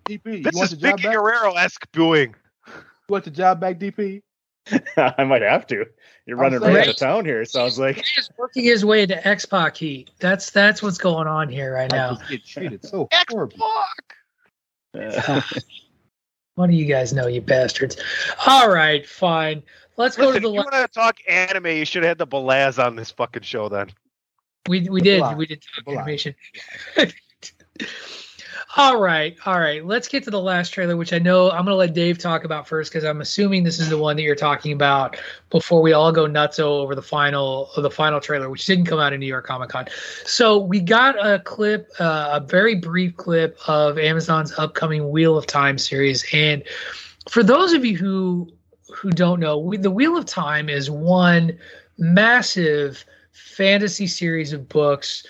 DP, 0.08 0.42
this 0.42 0.60
is 0.60 0.74
Vickie 0.74 1.02
Guerrero 1.02 1.52
esque 1.54 1.86
booing. 1.92 2.34
You 2.66 2.72
want 3.08 3.24
the 3.24 3.30
job 3.30 3.60
back, 3.60 3.78
DP? 3.78 4.22
I 4.96 5.24
might 5.24 5.42
have 5.42 5.66
to. 5.68 5.86
You're 6.26 6.36
running 6.36 6.60
right 6.60 6.78
out 6.78 6.88
of 6.88 6.96
town 6.96 7.24
here. 7.24 7.44
Sounds 7.44 7.78
like 7.78 7.96
he's 7.96 8.30
working 8.36 8.64
his 8.64 8.84
way 8.84 9.06
to 9.06 9.26
X 9.26 9.46
Pac 9.46 9.76
heat. 9.76 10.10
That's 10.20 10.50
that's 10.50 10.82
what's 10.82 10.98
going 10.98 11.26
on 11.26 11.48
here 11.48 11.72
right 11.74 11.90
now. 11.90 12.18
Get 12.28 12.44
treated 12.44 12.84
so 12.84 13.08
What 16.60 16.68
do 16.68 16.76
you 16.76 16.84
guys 16.84 17.14
know, 17.14 17.26
you 17.26 17.40
bastards? 17.40 17.96
All 18.46 18.68
right, 18.68 19.08
fine. 19.08 19.62
Let's 19.96 20.14
go 20.14 20.26
Listen, 20.26 20.42
to 20.42 20.48
the. 20.48 20.54
If 20.54 20.54
you 20.56 20.70
want 20.70 20.72
to 20.72 20.88
talk 20.92 21.16
anime? 21.26 21.68
You 21.68 21.86
should 21.86 22.02
have 22.02 22.10
had 22.10 22.18
the 22.18 22.26
Belaz 22.26 22.78
on 22.78 22.96
this 22.96 23.10
fucking 23.10 23.44
show 23.44 23.70
then. 23.70 23.88
We 24.68 24.86
we 24.90 25.00
did 25.00 25.22
we 25.38 25.46
did 25.46 25.64
talk 25.74 25.94
animation. 25.94 26.34
All 28.76 29.00
right, 29.00 29.36
all 29.46 29.58
right. 29.58 29.84
Let's 29.84 30.06
get 30.06 30.22
to 30.24 30.30
the 30.30 30.40
last 30.40 30.72
trailer, 30.72 30.96
which 30.96 31.12
I 31.12 31.18
know 31.18 31.50
I'm 31.50 31.64
going 31.64 31.72
to 31.72 31.74
let 31.74 31.92
Dave 31.92 32.18
talk 32.18 32.44
about 32.44 32.68
first 32.68 32.92
because 32.92 33.04
I'm 33.04 33.20
assuming 33.20 33.64
this 33.64 33.80
is 33.80 33.88
the 33.88 33.98
one 33.98 34.14
that 34.14 34.22
you're 34.22 34.36
talking 34.36 34.72
about 34.72 35.16
before 35.50 35.82
we 35.82 35.92
all 35.92 36.12
go 36.12 36.26
nuts 36.26 36.60
over 36.60 36.94
the 36.94 37.02
final 37.02 37.68
the 37.76 37.90
final 37.90 38.20
trailer, 38.20 38.48
which 38.48 38.66
didn't 38.66 38.84
come 38.84 39.00
out 39.00 39.12
in 39.12 39.18
New 39.18 39.26
York 39.26 39.44
Comic 39.44 39.70
Con. 39.70 39.86
So 40.24 40.56
we 40.56 40.78
got 40.78 41.16
a 41.18 41.40
clip, 41.40 41.90
uh, 41.98 42.38
a 42.40 42.46
very 42.46 42.76
brief 42.76 43.16
clip 43.16 43.58
of 43.66 43.98
Amazon's 43.98 44.56
upcoming 44.56 45.10
Wheel 45.10 45.36
of 45.36 45.48
Time 45.48 45.76
series, 45.76 46.24
and 46.32 46.62
for 47.28 47.42
those 47.42 47.72
of 47.72 47.84
you 47.84 47.96
who 47.96 48.52
who 48.94 49.10
don't 49.10 49.40
know, 49.40 49.58
we, 49.58 49.78
the 49.78 49.90
Wheel 49.90 50.16
of 50.16 50.26
Time 50.26 50.68
is 50.68 50.88
one 50.88 51.58
massive 51.98 53.04
fantasy 53.32 54.06
series 54.06 54.52
of 54.52 54.68
books 54.68 55.26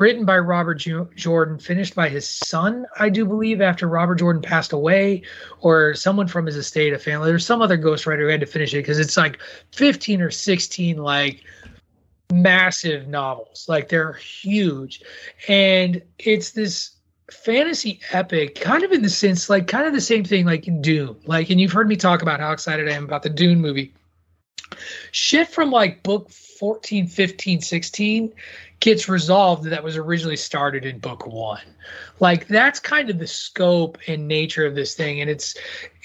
written 0.00 0.24
by 0.24 0.38
Robert 0.38 0.76
Jordan, 1.14 1.58
finished 1.58 1.94
by 1.94 2.08
his 2.08 2.26
son, 2.26 2.86
I 2.98 3.10
do 3.10 3.26
believe, 3.26 3.60
after 3.60 3.86
Robert 3.86 4.16
Jordan 4.16 4.40
passed 4.40 4.72
away, 4.72 5.22
or 5.60 5.94
someone 5.94 6.26
from 6.26 6.46
his 6.46 6.56
estate, 6.56 6.94
a 6.94 6.98
family. 6.98 7.28
There's 7.28 7.44
some 7.44 7.60
other 7.60 7.78
ghostwriter 7.78 8.20
who 8.20 8.28
had 8.28 8.40
to 8.40 8.46
finish 8.46 8.72
it 8.72 8.78
because 8.78 8.98
it's 8.98 9.16
like 9.16 9.38
15 9.72 10.22
or 10.22 10.30
16 10.30 10.96
like 10.96 11.44
massive 12.32 13.08
novels. 13.08 13.66
Like 13.68 13.90
they're 13.90 14.14
huge. 14.14 15.02
And 15.48 16.02
it's 16.18 16.52
this 16.52 16.96
fantasy 17.30 18.00
epic, 18.10 18.54
kind 18.54 18.82
of 18.82 18.92
in 18.92 19.02
the 19.02 19.10
sense, 19.10 19.50
like 19.50 19.68
kind 19.68 19.86
of 19.86 19.92
the 19.92 20.00
same 20.00 20.24
thing 20.24 20.46
like 20.46 20.66
in 20.66 20.80
Dune. 20.80 21.16
Like, 21.26 21.50
and 21.50 21.60
you've 21.60 21.72
heard 21.72 21.88
me 21.88 21.96
talk 21.96 22.22
about 22.22 22.40
how 22.40 22.52
excited 22.52 22.88
I 22.88 22.92
am 22.92 23.04
about 23.04 23.22
the 23.22 23.30
Dune 23.30 23.60
movie. 23.60 23.92
Shit 25.12 25.48
from 25.48 25.70
like 25.70 26.02
book 26.02 26.30
14, 26.30 27.06
15, 27.06 27.60
16 27.60 28.32
gets 28.80 29.08
resolved 29.08 29.64
that 29.64 29.84
was 29.84 29.96
originally 29.96 30.36
started 30.36 30.86
in 30.86 30.98
book 30.98 31.26
one 31.26 31.60
like 32.18 32.46
that's 32.48 32.80
kind 32.80 33.10
of 33.10 33.18
the 33.18 33.26
scope 33.26 33.98
and 34.06 34.26
nature 34.26 34.64
of 34.64 34.74
this 34.74 34.94
thing 34.94 35.20
and 35.20 35.28
it's 35.28 35.54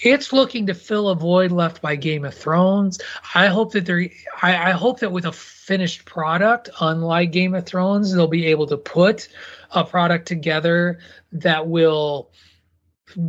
it's 0.00 0.32
looking 0.32 0.66
to 0.66 0.74
fill 0.74 1.08
a 1.08 1.14
void 1.14 1.50
left 1.50 1.80
by 1.80 1.96
game 1.96 2.24
of 2.24 2.34
thrones 2.34 3.00
i 3.34 3.46
hope 3.46 3.72
that 3.72 3.86
they're 3.86 4.08
I, 4.42 4.68
I 4.68 4.70
hope 4.72 5.00
that 5.00 5.10
with 5.10 5.24
a 5.24 5.32
finished 5.32 6.04
product 6.04 6.68
unlike 6.80 7.32
game 7.32 7.54
of 7.54 7.64
thrones 7.64 8.12
they'll 8.12 8.28
be 8.28 8.46
able 8.46 8.66
to 8.66 8.76
put 8.76 9.28
a 9.72 9.82
product 9.82 10.28
together 10.28 10.98
that 11.32 11.66
will 11.66 12.30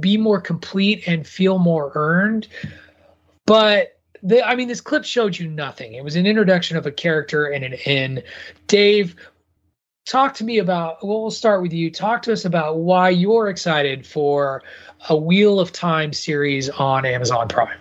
be 0.01 0.17
more 0.17 0.41
complete 0.41 1.07
and 1.07 1.25
feel 1.25 1.57
more 1.57 1.93
earned 1.95 2.49
but 3.45 3.93
the, 4.23 4.45
I 4.45 4.55
mean, 4.55 4.67
this 4.67 4.81
clip 4.81 5.05
showed 5.05 5.37
you 5.37 5.47
nothing. 5.47 5.93
It 5.93 6.03
was 6.03 6.15
an 6.15 6.25
introduction 6.25 6.75
of 6.75 6.85
a 6.85 6.91
character 6.91 7.45
and 7.45 7.63
an 7.63 7.73
inn. 7.85 8.23
Dave, 8.65 9.15
talk 10.07 10.33
to 10.33 10.43
me 10.43 10.57
about 10.57 11.05
well 11.05 11.21
we'll 11.21 11.31
start 11.31 11.61
with 11.61 11.73
you. 11.73 11.91
Talk 11.91 12.23
to 12.23 12.33
us 12.33 12.45
about 12.45 12.77
why 12.77 13.09
you're 13.09 13.49
excited 13.49 14.07
for 14.07 14.63
a 15.09 15.15
wheel 15.15 15.59
of 15.59 15.71
time 15.71 16.13
series 16.13 16.69
on 16.69 17.05
amazon 17.05 17.47
prime. 17.47 17.77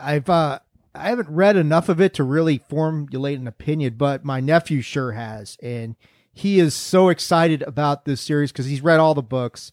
I've 0.00 0.28
uh 0.28 0.58
i 0.94 1.10
haven't 1.10 1.28
read 1.28 1.56
enough 1.56 1.88
of 1.88 2.00
it 2.00 2.14
to 2.14 2.24
really 2.24 2.58
formulate 2.68 3.38
an 3.38 3.46
opinion 3.46 3.94
but 3.96 4.24
my 4.24 4.40
nephew 4.40 4.80
sure 4.80 5.12
has 5.12 5.56
and 5.62 5.94
he 6.32 6.58
is 6.58 6.74
so 6.74 7.10
excited 7.10 7.62
about 7.62 8.04
this 8.04 8.20
series 8.20 8.50
because 8.50 8.66
he's 8.66 8.80
read 8.80 9.00
all 9.00 9.14
the 9.14 9.22
books. 9.22 9.72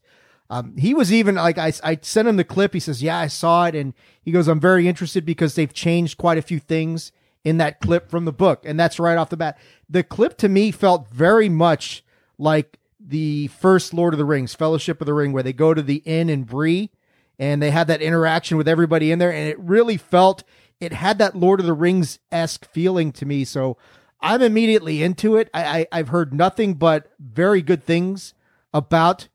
Um, 0.49 0.75
he 0.77 0.95
was 0.95 1.13
even 1.13 1.35
like 1.35 1.59
I, 1.59 1.71
I 1.83 1.99
sent 2.01 2.27
him 2.27 2.37
the 2.37 2.43
clip. 2.43 2.73
He 2.73 2.79
says 2.79 3.01
yeah 3.01 3.17
i 3.17 3.27
saw 3.27 3.65
it 3.65 3.73
and 3.73 3.93
he 4.21 4.31
goes 4.31 4.47
i'm 4.47 4.59
very 4.59 4.87
interested 4.87 5.25
because 5.25 5.55
they've 5.55 5.73
changed 5.73 6.17
quite 6.17 6.37
a 6.37 6.43
few 6.43 6.59
things 6.59 7.11
in 7.45 7.57
that 7.57 7.79
clip 7.79 8.09
from 8.09 8.25
the 8.25 8.33
book 8.33 8.63
and 8.65 8.77
that's 8.77 8.99
right 8.99 9.17
off 9.17 9.29
the 9.29 9.37
bat 9.37 9.57
the 9.89 10.03
clip 10.03 10.37
to 10.37 10.49
me 10.49 10.71
felt 10.71 11.07
very 11.09 11.47
much 11.47 12.03
like 12.37 12.79
the 13.07 13.47
first 13.47 13.93
Lord 13.93 14.13
of 14.13 14.17
the 14.17 14.25
Rings, 14.25 14.55
Fellowship 14.55 14.99
of 14.99 15.05
the 15.05 15.13
Ring, 15.13 15.31
where 15.31 15.43
they 15.43 15.53
go 15.53 15.73
to 15.73 15.81
the 15.81 16.01
inn 16.05 16.29
in 16.29 16.43
Bree 16.43 16.89
and 17.37 17.61
they 17.61 17.71
had 17.71 17.87
that 17.87 18.01
interaction 18.01 18.57
with 18.57 18.67
everybody 18.67 19.11
in 19.11 19.19
there. 19.19 19.31
And 19.31 19.47
it 19.47 19.59
really 19.59 19.97
felt, 19.97 20.43
it 20.79 20.93
had 20.93 21.17
that 21.19 21.35
Lord 21.35 21.59
of 21.59 21.65
the 21.65 21.73
Rings 21.73 22.19
esque 22.31 22.65
feeling 22.65 23.11
to 23.13 23.25
me. 23.25 23.45
So 23.45 23.77
I'm 24.21 24.41
immediately 24.41 25.03
into 25.03 25.35
it. 25.35 25.49
I, 25.53 25.87
I, 25.91 25.97
have 25.97 26.09
heard 26.09 26.33
nothing 26.33 26.75
but 26.75 27.11
very 27.19 27.61
good 27.61 27.83
things 27.83 28.33
about 28.73 29.27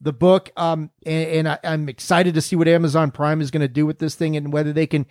the 0.00 0.12
book. 0.12 0.50
Um, 0.56 0.90
and, 1.04 1.28
and 1.28 1.48
I, 1.48 1.58
I'm 1.62 1.88
excited 1.88 2.34
to 2.34 2.40
see 2.40 2.56
what 2.56 2.68
Amazon 2.68 3.10
Prime 3.10 3.40
is 3.40 3.50
going 3.50 3.60
to 3.60 3.68
do 3.68 3.84
with 3.84 3.98
this 3.98 4.14
thing 4.14 4.36
and 4.36 4.52
whether 4.52 4.72
they 4.72 4.86
can 4.86 5.04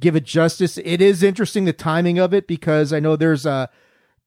give 0.00 0.16
it 0.16 0.24
justice. 0.24 0.78
It 0.78 1.00
is 1.00 1.22
interesting 1.22 1.64
the 1.64 1.72
timing 1.72 2.18
of 2.18 2.34
it 2.34 2.46
because 2.46 2.92
I 2.92 3.00
know 3.00 3.16
there's 3.16 3.46
a, 3.46 3.68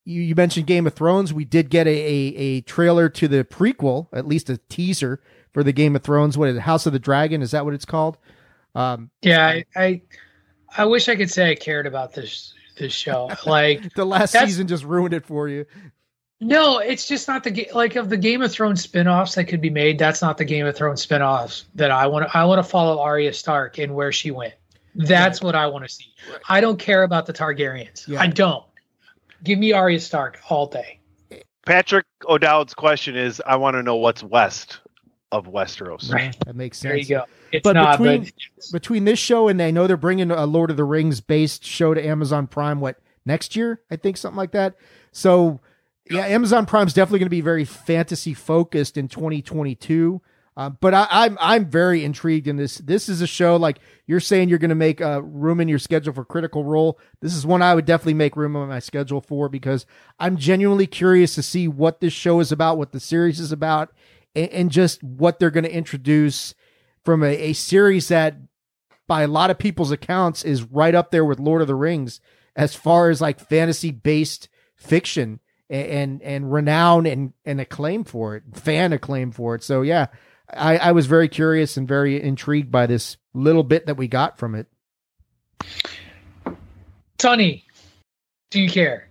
you, 0.05 0.21
you 0.21 0.35
mentioned 0.35 0.67
Game 0.67 0.87
of 0.87 0.93
Thrones. 0.93 1.33
We 1.33 1.45
did 1.45 1.69
get 1.69 1.87
a, 1.87 1.89
a, 1.89 2.35
a 2.35 2.61
trailer 2.61 3.09
to 3.09 3.27
the 3.27 3.43
prequel, 3.43 4.07
at 4.11 4.27
least 4.27 4.49
a 4.49 4.57
teaser 4.69 5.21
for 5.53 5.63
the 5.63 5.73
Game 5.73 5.95
of 5.95 6.03
Thrones. 6.03 6.37
What 6.37 6.49
is 6.49 6.57
it? 6.57 6.61
House 6.61 6.85
of 6.85 6.93
the 6.93 6.99
Dragon? 6.99 7.41
Is 7.41 7.51
that 7.51 7.65
what 7.65 7.73
it's 7.73 7.85
called? 7.85 8.17
Um, 8.75 9.09
yeah, 9.21 9.45
I, 9.45 9.65
I, 9.75 10.01
I 10.77 10.85
wish 10.85 11.09
I 11.09 11.15
could 11.15 11.29
say 11.29 11.51
I 11.51 11.55
cared 11.55 11.87
about 11.87 12.13
this 12.13 12.53
this 12.77 12.93
show. 12.93 13.29
Like 13.45 13.93
the 13.95 14.05
last 14.05 14.31
season 14.31 14.67
just 14.67 14.83
ruined 14.83 15.13
it 15.13 15.25
for 15.25 15.47
you. 15.47 15.65
No, 16.41 16.77
it's 16.77 17.05
just 17.05 17.27
not 17.27 17.43
the 17.43 17.69
like 17.73 17.97
of 17.97 18.09
the 18.09 18.17
Game 18.17 18.41
of 18.41 18.51
Thrones 18.51 18.81
spin-offs 18.81 19.35
that 19.35 19.45
could 19.45 19.59
be 19.59 19.69
made. 19.69 19.99
That's 19.99 20.21
not 20.21 20.37
the 20.37 20.45
Game 20.45 20.65
of 20.65 20.75
Thrones 20.75 21.01
spin-offs 21.01 21.65
that 21.75 21.91
I 21.91 22.07
want. 22.07 22.33
I 22.33 22.45
want 22.45 22.63
to 22.63 22.69
follow 22.69 22.99
Arya 22.99 23.33
Stark 23.33 23.77
and 23.77 23.93
where 23.93 24.11
she 24.11 24.31
went. 24.31 24.53
That's 24.95 25.41
right. 25.41 25.45
what 25.45 25.55
I 25.55 25.67
want 25.67 25.85
to 25.85 25.89
see. 25.89 26.13
Right. 26.29 26.41
I 26.49 26.61
don't 26.61 26.79
care 26.79 27.03
about 27.03 27.25
the 27.25 27.33
Targaryens. 27.33 28.07
Yeah. 28.07 28.21
I 28.21 28.27
don't. 28.27 28.63
Give 29.43 29.57
me 29.59 29.71
Arya 29.71 29.99
Stark 29.99 30.39
all 30.49 30.67
day. 30.67 30.99
Patrick 31.65 32.05
O'Dowd's 32.27 32.73
question 32.73 33.15
is: 33.15 33.41
I 33.45 33.55
want 33.55 33.75
to 33.75 33.83
know 33.83 33.95
what's 33.95 34.23
west 34.23 34.79
of 35.31 35.45
Westeros. 35.45 36.11
Right. 36.11 36.35
That 36.45 36.55
makes 36.55 36.79
sense. 36.79 36.89
There 36.89 36.97
you 36.97 37.05
go. 37.05 37.25
It's 37.51 37.63
but 37.63 37.73
not, 37.73 37.97
between 37.97 38.23
but 38.23 38.71
between 38.71 39.05
this 39.05 39.19
show 39.19 39.47
and 39.47 39.61
I 39.61 39.71
know 39.71 39.87
they're 39.87 39.97
bringing 39.97 40.31
a 40.31 40.45
Lord 40.45 40.71
of 40.71 40.77
the 40.77 40.83
Rings 40.83 41.21
based 41.21 41.63
show 41.63 41.93
to 41.93 42.05
Amazon 42.05 42.47
Prime. 42.47 42.79
What 42.79 42.97
next 43.25 43.55
year? 43.55 43.81
I 43.89 43.95
think 43.95 44.17
something 44.17 44.37
like 44.37 44.51
that. 44.51 44.75
So 45.11 45.59
yeah, 46.09 46.25
Amazon 46.25 46.65
Prime's 46.65 46.93
definitely 46.93 47.19
going 47.19 47.27
to 47.27 47.31
be 47.31 47.41
very 47.41 47.65
fantasy 47.65 48.33
focused 48.33 48.97
in 48.97 49.07
2022. 49.07 50.21
Um, 50.59 50.77
but 50.81 50.93
I, 50.93 51.03
am 51.03 51.07
I'm, 51.09 51.37
I'm 51.39 51.69
very 51.69 52.03
intrigued 52.03 52.45
in 52.45 52.57
this. 52.57 52.79
This 52.79 53.07
is 53.07 53.21
a 53.21 53.27
show 53.27 53.55
like 53.55 53.79
you're 54.07 54.19
saying 54.19 54.49
you're 54.49 54.59
going 54.59 54.67
to 54.67 54.75
make 54.75 54.99
a 54.99 55.21
room 55.21 55.61
in 55.61 55.69
your 55.69 55.79
schedule 55.79 56.11
for 56.11 56.25
Critical 56.25 56.65
Role. 56.65 56.99
This 57.21 57.33
is 57.33 57.45
one 57.45 57.61
I 57.61 57.73
would 57.73 57.85
definitely 57.85 58.15
make 58.15 58.35
room 58.35 58.57
on 58.57 58.67
my 58.67 58.79
schedule 58.79 59.21
for 59.21 59.47
because 59.47 59.85
I'm 60.19 60.35
genuinely 60.35 60.85
curious 60.85 61.33
to 61.35 61.43
see 61.43 61.69
what 61.69 62.01
this 62.01 62.11
show 62.11 62.41
is 62.41 62.51
about, 62.51 62.77
what 62.77 62.91
the 62.91 62.99
series 62.99 63.39
is 63.39 63.53
about, 63.53 63.93
and, 64.35 64.49
and 64.49 64.69
just 64.69 65.01
what 65.01 65.39
they're 65.39 65.49
going 65.49 65.63
to 65.63 65.73
introduce 65.73 66.53
from 67.05 67.23
a, 67.23 67.37
a 67.37 67.53
series 67.53 68.09
that, 68.09 68.35
by 69.07 69.21
a 69.21 69.29
lot 69.29 69.51
of 69.51 69.59
people's 69.59 69.91
accounts, 69.91 70.43
is 70.43 70.63
right 70.63 70.93
up 70.93 71.11
there 71.11 71.23
with 71.23 71.39
Lord 71.39 71.61
of 71.61 71.69
the 71.69 71.75
Rings 71.75 72.19
as 72.57 72.75
far 72.75 73.09
as 73.09 73.21
like 73.21 73.39
fantasy 73.39 73.91
based 73.91 74.49
fiction 74.75 75.39
and 75.69 76.21
and 76.21 76.51
renown 76.51 77.05
and 77.05 77.31
and 77.45 77.61
acclaim 77.61 78.03
for 78.03 78.35
it, 78.35 78.43
fan 78.53 78.91
acclaim 78.91 79.31
for 79.31 79.55
it. 79.55 79.63
So 79.63 79.83
yeah, 79.83 80.07
I, 80.53 80.77
I 80.77 80.91
was 80.91 81.05
very 81.05 81.27
curious 81.27 81.77
and 81.77 81.87
very 81.87 82.21
intrigued 82.21 82.71
by 82.71 82.87
this 82.87 83.17
little 83.33 83.63
bit 83.63 83.85
that 83.85 83.97
we 83.97 84.07
got 84.07 84.37
from 84.37 84.55
it. 84.55 84.67
Tony, 87.17 87.65
do 88.49 88.61
you 88.61 88.69
care? 88.69 89.09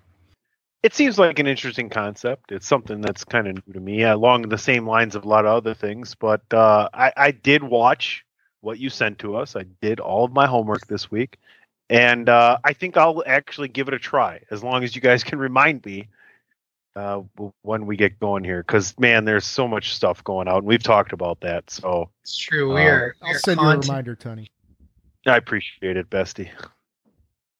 It 0.83 0.95
seems 0.95 1.19
like 1.19 1.39
an 1.39 1.47
interesting 1.47 1.91
concept. 1.91 2.53
It's 2.53 2.67
something 2.67 3.01
that's 3.01 3.25
kind 3.25 3.49
of 3.49 3.67
new 3.67 3.75
to 3.75 3.81
me, 3.81 4.03
along 4.05 4.43
the 4.43 4.59
same 4.59 4.87
lines 4.87 5.15
of 5.15 5.25
a 5.25 5.29
lot 5.29 5.45
of 5.45 5.53
other 5.53 5.75
things. 5.75 6.15
But 6.15 6.43
uh, 6.53 6.89
I, 6.95 7.13
I 7.17 7.31
did 7.33 7.63
watch 7.65 8.25
what 8.61 8.79
you 8.79 8.89
sent 8.89 9.19
to 9.21 9.37
us. 9.37 9.57
I 9.57 9.65
did 9.83 10.01
all 10.01 10.25
of 10.25 10.33
my 10.33 10.47
homework 10.47 10.87
this 10.87 11.11
week, 11.11 11.39
and 11.91 12.29
uh, 12.29 12.59
I 12.65 12.73
think 12.73 12.97
I'll 12.97 13.23
actually 13.27 13.69
give 13.69 13.89
it 13.89 13.95
a 13.95 13.99
try 13.99 14.41
as 14.51 14.63
long 14.63 14.85
as 14.85 14.95
you 14.95 15.03
guys 15.03 15.25
can 15.25 15.39
remind 15.39 15.85
me 15.85 16.09
uh, 16.99 17.23
when 17.63 17.87
we 17.87 17.97
get 17.97 18.19
going 18.19 18.45
here 18.45 18.63
because 18.63 18.99
man 18.99 19.25
there's 19.25 19.47
so 19.47 19.69
much 19.69 19.95
stuff 19.95 20.23
going 20.25 20.49
out 20.49 20.59
and 20.59 20.67
we've 20.67 20.83
talked 20.83 21.13
about 21.13 21.41
that 21.41 21.71
so 21.71 22.11
it's 22.23 22.37
true 22.37 22.75
we 22.75 22.83
are 22.83 23.15
uh, 23.23 23.29
i'll 23.29 23.35
send 23.35 23.61
you 23.61 23.67
a 23.67 23.79
reminder 23.79 24.17
tony 24.17 24.51
i 25.27 25.37
appreciate 25.37 25.97
it 25.97 26.09
bestie 26.11 26.51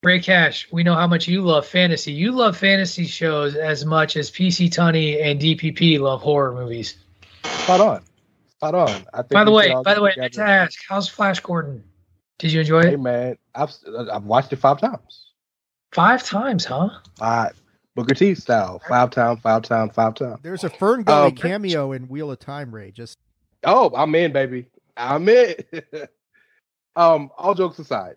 Ray 0.05 0.21
Cash, 0.21 0.69
we 0.71 0.85
know 0.85 0.95
how 0.95 1.09
much 1.09 1.27
you 1.27 1.43
love 1.43 1.67
fantasy. 1.67 2.13
You 2.13 2.31
love 2.31 2.57
fantasy 2.57 3.05
shows 3.05 3.57
as 3.57 3.85
much 3.85 4.17
as 4.17 4.31
PC 4.31 4.71
Tony 4.73 5.21
and 5.21 5.41
DPP 5.41 5.99
love 5.99 6.23
horror 6.23 6.55
movies. 6.55 6.99
Spot 7.43 7.81
on. 7.81 8.03
Spot 8.51 8.75
on. 8.77 8.89
I 9.13 9.23
think 9.23 9.31
by 9.31 9.43
the 9.43 9.51
way, 9.51 9.75
by 9.83 9.95
the 9.95 10.03
way, 10.03 10.15
I 10.17 10.23
have 10.23 10.33
to 10.33 10.43
ask, 10.43 10.79
how's 10.89 11.09
Flash 11.09 11.41
Gordon? 11.41 11.83
Did 12.39 12.53
you 12.53 12.61
enjoy 12.61 12.83
it? 12.83 12.91
Hey 12.91 12.97
man, 12.97 13.39
I've 13.57 13.75
I've 14.13 14.23
watched 14.23 14.53
it 14.53 14.57
five 14.57 14.81
times. 14.81 15.33
Five 15.93 16.23
times, 16.23 16.65
huh? 16.65 16.91
Five. 17.17 17.61
Booker 17.99 18.15
T 18.15 18.37
style. 18.37 18.81
Five 18.89 19.11
time, 19.11 19.39
five 19.39 19.63
time, 19.63 19.91
five 19.91 20.15
time. 20.15 20.39
There's 20.41 20.63
a 20.63 20.71
Fern 20.71 21.03
Gully 21.03 21.31
um, 21.31 21.35
cameo 21.35 21.91
in 21.91 22.07
Wheel 22.07 22.31
of 22.31 22.39
Time, 22.39 22.73
Ray. 22.73 22.93
Just 22.93 23.19
oh, 23.65 23.91
I'm 23.93 24.15
in, 24.15 24.33
baby. 24.33 24.67
I'm 24.97 25.29
in. 25.29 25.57
um, 26.97 27.29
all 27.37 27.57
jokes 27.57 27.81
aside, 27.81 28.15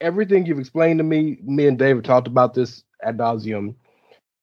everything 0.00 0.46
you've 0.46 0.58
explained 0.58 0.98
to 0.98 1.04
me, 1.04 1.38
me 1.44 1.68
and 1.68 1.78
David 1.78 2.04
talked 2.04 2.26
about 2.26 2.54
this 2.54 2.82
ad 3.00 3.18
nauseum. 3.18 3.76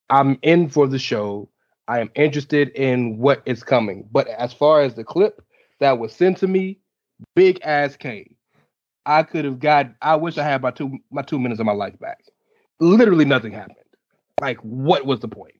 I'm 0.09 0.39
in 0.41 0.69
for 0.69 0.87
the 0.87 0.99
show. 0.99 1.49
I 1.89 1.99
am 1.99 2.09
interested 2.15 2.69
in 2.69 3.17
what 3.17 3.41
is 3.45 3.61
coming. 3.61 4.07
But 4.09 4.29
as 4.29 4.53
far 4.53 4.83
as 4.83 4.95
the 4.95 5.03
clip 5.03 5.41
that 5.81 5.99
was 5.99 6.15
sent 6.15 6.37
to 6.37 6.47
me, 6.47 6.79
big 7.35 7.59
ass 7.61 7.97
K. 7.97 8.37
I 9.05 9.23
could 9.23 9.43
have 9.43 9.59
got. 9.59 9.87
I 10.01 10.15
wish 10.15 10.37
I 10.37 10.43
had 10.45 10.61
my 10.61 10.71
two 10.71 10.97
my 11.11 11.23
two 11.23 11.39
minutes 11.39 11.59
of 11.59 11.65
my 11.65 11.73
life 11.73 11.99
back. 11.99 12.23
Literally 12.79 13.25
nothing 13.25 13.51
happened. 13.51 13.75
Like, 14.41 14.57
what 14.57 15.05
was 15.05 15.21
the 15.21 15.29
point? 15.29 15.55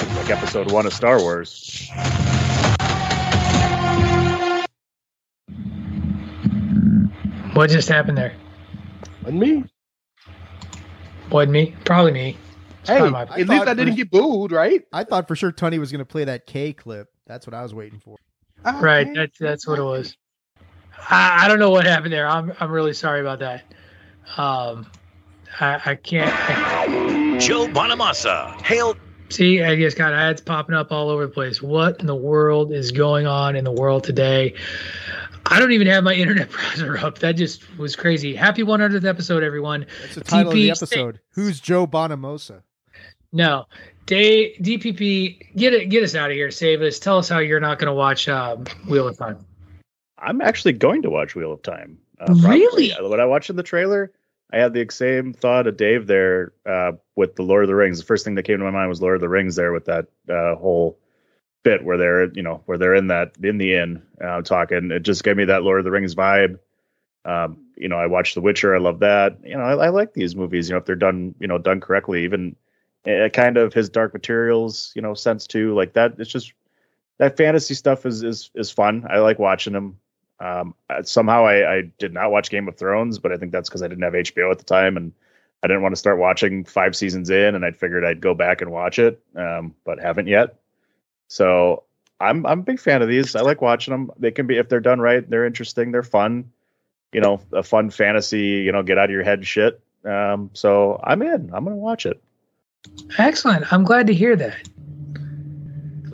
Like 0.00 0.30
episode 0.30 0.72
one 0.72 0.84
of 0.84 0.92
Star 0.92 1.20
Wars. 1.20 1.88
What 7.52 7.70
just 7.70 7.88
happened 7.88 8.18
there? 8.18 8.34
And 9.26 9.38
me. 9.38 9.64
Wasn't 11.30 11.52
me. 11.52 11.76
Probably 11.84 12.10
me. 12.10 12.36
Hey, 12.84 12.98
at 12.98 13.48
least 13.48 13.68
I 13.68 13.74
didn't 13.74 13.94
get 13.94 14.10
booed, 14.10 14.50
right? 14.50 14.82
I 14.92 15.04
thought 15.04 15.28
for 15.28 15.36
sure 15.36 15.52
Tony 15.52 15.78
was 15.78 15.92
going 15.92 16.00
to 16.00 16.04
play 16.04 16.24
that 16.24 16.46
K 16.46 16.72
clip. 16.72 17.08
That's 17.26 17.46
what 17.46 17.54
I 17.54 17.62
was 17.62 17.74
waiting 17.74 18.00
for. 18.00 18.16
Right. 18.64 19.06
That's 19.14 19.38
that's 19.38 19.68
what 19.68 19.78
it 19.78 19.82
was. 19.82 20.16
I, 21.08 21.44
I 21.44 21.48
don't 21.48 21.60
know 21.60 21.70
what 21.70 21.84
happened 21.86 22.12
there. 22.12 22.26
I'm 22.26 22.52
I'm 22.58 22.72
really 22.72 22.94
sorry 22.94 23.20
about 23.20 23.38
that. 23.38 23.62
Um, 24.36 24.86
I, 25.60 25.80
I 25.86 25.94
can't. 25.94 26.32
I, 26.32 27.19
Joe 27.40 27.66
Bonamassa, 27.66 28.60
hail. 28.60 28.94
See, 29.30 29.62
I 29.62 29.74
just 29.74 29.96
got 29.96 30.12
ads 30.12 30.42
popping 30.42 30.74
up 30.74 30.92
all 30.92 31.08
over 31.08 31.26
the 31.26 31.32
place. 31.32 31.62
What 31.62 31.98
in 31.98 32.06
the 32.06 32.14
world 32.14 32.70
is 32.70 32.92
going 32.92 33.26
on 33.26 33.56
in 33.56 33.64
the 33.64 33.72
world 33.72 34.04
today? 34.04 34.54
I 35.46 35.58
don't 35.58 35.72
even 35.72 35.86
have 35.86 36.04
my 36.04 36.12
internet 36.14 36.50
browser 36.50 36.98
up. 36.98 37.18
That 37.20 37.32
just 37.32 37.78
was 37.78 37.96
crazy. 37.96 38.34
Happy 38.34 38.62
100th 38.62 39.06
episode, 39.06 39.42
everyone. 39.42 39.86
That's 40.02 40.16
the 40.16 40.20
title 40.24 40.52
TP, 40.52 40.54
of 40.54 40.54
the 40.54 40.70
episode. 40.70 41.20
Who's 41.30 41.60
Joe 41.60 41.86
Bonamassa? 41.86 42.62
No, 43.32 43.64
Day 44.04 44.56
DPP, 44.58 45.54
get 45.56 45.72
it, 45.72 45.88
get 45.88 46.02
us 46.02 46.14
out 46.14 46.30
of 46.30 46.36
here. 46.36 46.50
Save 46.50 46.82
us. 46.82 46.98
Tell 46.98 47.16
us 47.16 47.28
how 47.28 47.38
you're 47.38 47.60
not 47.60 47.78
going 47.78 47.86
to 47.86 47.94
watch 47.94 48.28
um, 48.28 48.64
Wheel 48.86 49.08
of 49.08 49.16
Time. 49.16 49.46
I'm 50.18 50.42
actually 50.42 50.72
going 50.72 51.00
to 51.02 51.10
watch 51.10 51.34
Wheel 51.34 51.52
of 51.52 51.62
Time. 51.62 51.96
Uh, 52.20 52.34
really? 52.34 52.92
When 53.00 53.20
I 53.20 53.24
watched 53.24 53.48
in 53.48 53.56
the 53.56 53.62
trailer, 53.62 54.12
I 54.52 54.58
had 54.58 54.72
the 54.72 54.86
same 54.90 55.32
thought 55.32 55.66
of 55.66 55.76
Dave 55.76 56.06
there 56.06 56.52
uh, 56.66 56.92
with 57.16 57.36
the 57.36 57.42
Lord 57.42 57.64
of 57.64 57.68
the 57.68 57.74
Rings. 57.74 57.98
The 57.98 58.04
first 58.04 58.24
thing 58.24 58.34
that 58.34 58.42
came 58.42 58.58
to 58.58 58.64
my 58.64 58.70
mind 58.70 58.88
was 58.88 59.00
Lord 59.00 59.16
of 59.16 59.20
the 59.20 59.28
Rings 59.28 59.56
there 59.56 59.72
with 59.72 59.84
that 59.86 60.06
uh, 60.28 60.56
whole 60.56 60.98
bit 61.62 61.84
where 61.84 61.98
they're 61.98 62.32
you 62.32 62.42
know 62.42 62.62
where 62.66 62.78
they're 62.78 62.94
in 62.94 63.08
that 63.08 63.34
in 63.42 63.58
the 63.58 63.74
inn 63.76 64.02
uh, 64.22 64.42
talking. 64.42 64.90
It 64.90 65.00
just 65.02 65.24
gave 65.24 65.36
me 65.36 65.44
that 65.46 65.62
Lord 65.62 65.78
of 65.78 65.84
the 65.84 65.90
Rings 65.90 66.14
vibe. 66.14 66.58
Um, 67.24 67.66
you 67.76 67.88
know, 67.88 67.96
I 67.96 68.06
watched 68.06 68.34
The 68.34 68.40
Witcher. 68.40 68.74
I 68.74 68.78
love 68.78 69.00
that. 69.00 69.38
You 69.44 69.56
know, 69.56 69.62
I, 69.62 69.86
I 69.86 69.88
like 69.90 70.14
these 70.14 70.34
movies. 70.34 70.68
You 70.68 70.74
know, 70.74 70.78
if 70.78 70.86
they're 70.86 70.96
done 70.96 71.34
you 71.38 71.46
know 71.46 71.58
done 71.58 71.80
correctly, 71.80 72.24
even 72.24 72.56
uh, 73.06 73.28
kind 73.28 73.56
of 73.56 73.72
his 73.72 73.88
Dark 73.88 74.12
Materials 74.12 74.92
you 74.96 75.02
know 75.02 75.14
sense 75.14 75.46
too. 75.46 75.74
Like 75.74 75.92
that. 75.94 76.14
It's 76.18 76.30
just 76.30 76.52
that 77.18 77.36
fantasy 77.36 77.74
stuff 77.74 78.06
is 78.06 78.22
is 78.22 78.50
is 78.54 78.70
fun. 78.70 79.06
I 79.08 79.18
like 79.18 79.38
watching 79.38 79.74
them. 79.74 79.98
Um, 80.40 80.74
somehow 81.02 81.46
I, 81.46 81.76
I 81.76 81.82
did 81.98 82.14
not 82.14 82.30
watch 82.30 82.50
Game 82.50 82.66
of 82.66 82.76
Thrones, 82.76 83.18
but 83.18 83.30
I 83.30 83.36
think 83.36 83.52
that's 83.52 83.68
because 83.68 83.82
I 83.82 83.88
didn't 83.88 84.04
have 84.04 84.14
HBO 84.14 84.50
at 84.50 84.58
the 84.58 84.64
time 84.64 84.96
and 84.96 85.12
I 85.62 85.66
didn't 85.66 85.82
want 85.82 85.92
to 85.92 85.98
start 85.98 86.18
watching 86.18 86.64
five 86.64 86.96
seasons 86.96 87.28
in, 87.28 87.54
and 87.54 87.64
I 87.64 87.70
figured 87.72 88.04
I'd 88.04 88.20
go 88.20 88.32
back 88.34 88.62
and 88.62 88.70
watch 88.70 88.98
it, 88.98 89.22
um, 89.36 89.74
but 89.84 90.00
haven't 90.00 90.26
yet. 90.26 90.56
So 91.28 91.84
I'm 92.18 92.46
I'm 92.46 92.60
a 92.60 92.62
big 92.62 92.80
fan 92.80 93.02
of 93.02 93.08
these. 93.08 93.36
I 93.36 93.42
like 93.42 93.60
watching 93.60 93.92
them. 93.92 94.10
They 94.18 94.30
can 94.30 94.46
be 94.46 94.56
if 94.56 94.68
they're 94.68 94.80
done 94.80 95.00
right, 95.00 95.28
they're 95.28 95.44
interesting, 95.44 95.92
they're 95.92 96.02
fun. 96.02 96.50
You 97.12 97.20
know, 97.20 97.40
a 97.52 97.62
fun 97.62 97.90
fantasy. 97.90 98.62
You 98.62 98.72
know, 98.72 98.82
get 98.82 98.96
out 98.96 99.06
of 99.06 99.10
your 99.10 99.22
head 99.22 99.46
shit. 99.46 99.80
Um, 100.04 100.50
so 100.54 100.98
I'm 101.04 101.20
in. 101.20 101.50
I'm 101.52 101.64
gonna 101.64 101.76
watch 101.76 102.06
it. 102.06 102.22
Excellent. 103.18 103.70
I'm 103.70 103.84
glad 103.84 104.06
to 104.06 104.14
hear 104.14 104.36
that. 104.36 104.66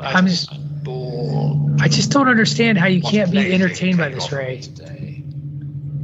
I'm 0.00 0.26
just 0.26 0.50
I 0.88 1.88
just 1.88 2.10
don't 2.10 2.28
understand 2.28 2.78
how 2.78 2.86
you 2.86 3.02
can't 3.02 3.30
be 3.30 3.52
entertained 3.52 3.98
by 3.98 4.08
this, 4.08 4.30
Ray. 4.30 4.62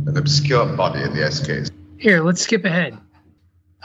An 0.06 0.16
obscure 0.16 0.66
body 0.76 1.02
in 1.02 1.14
the 1.14 1.20
SKs. 1.20 1.70
Here, 1.98 2.20
let's 2.22 2.42
skip 2.42 2.64
ahead. 2.64 2.98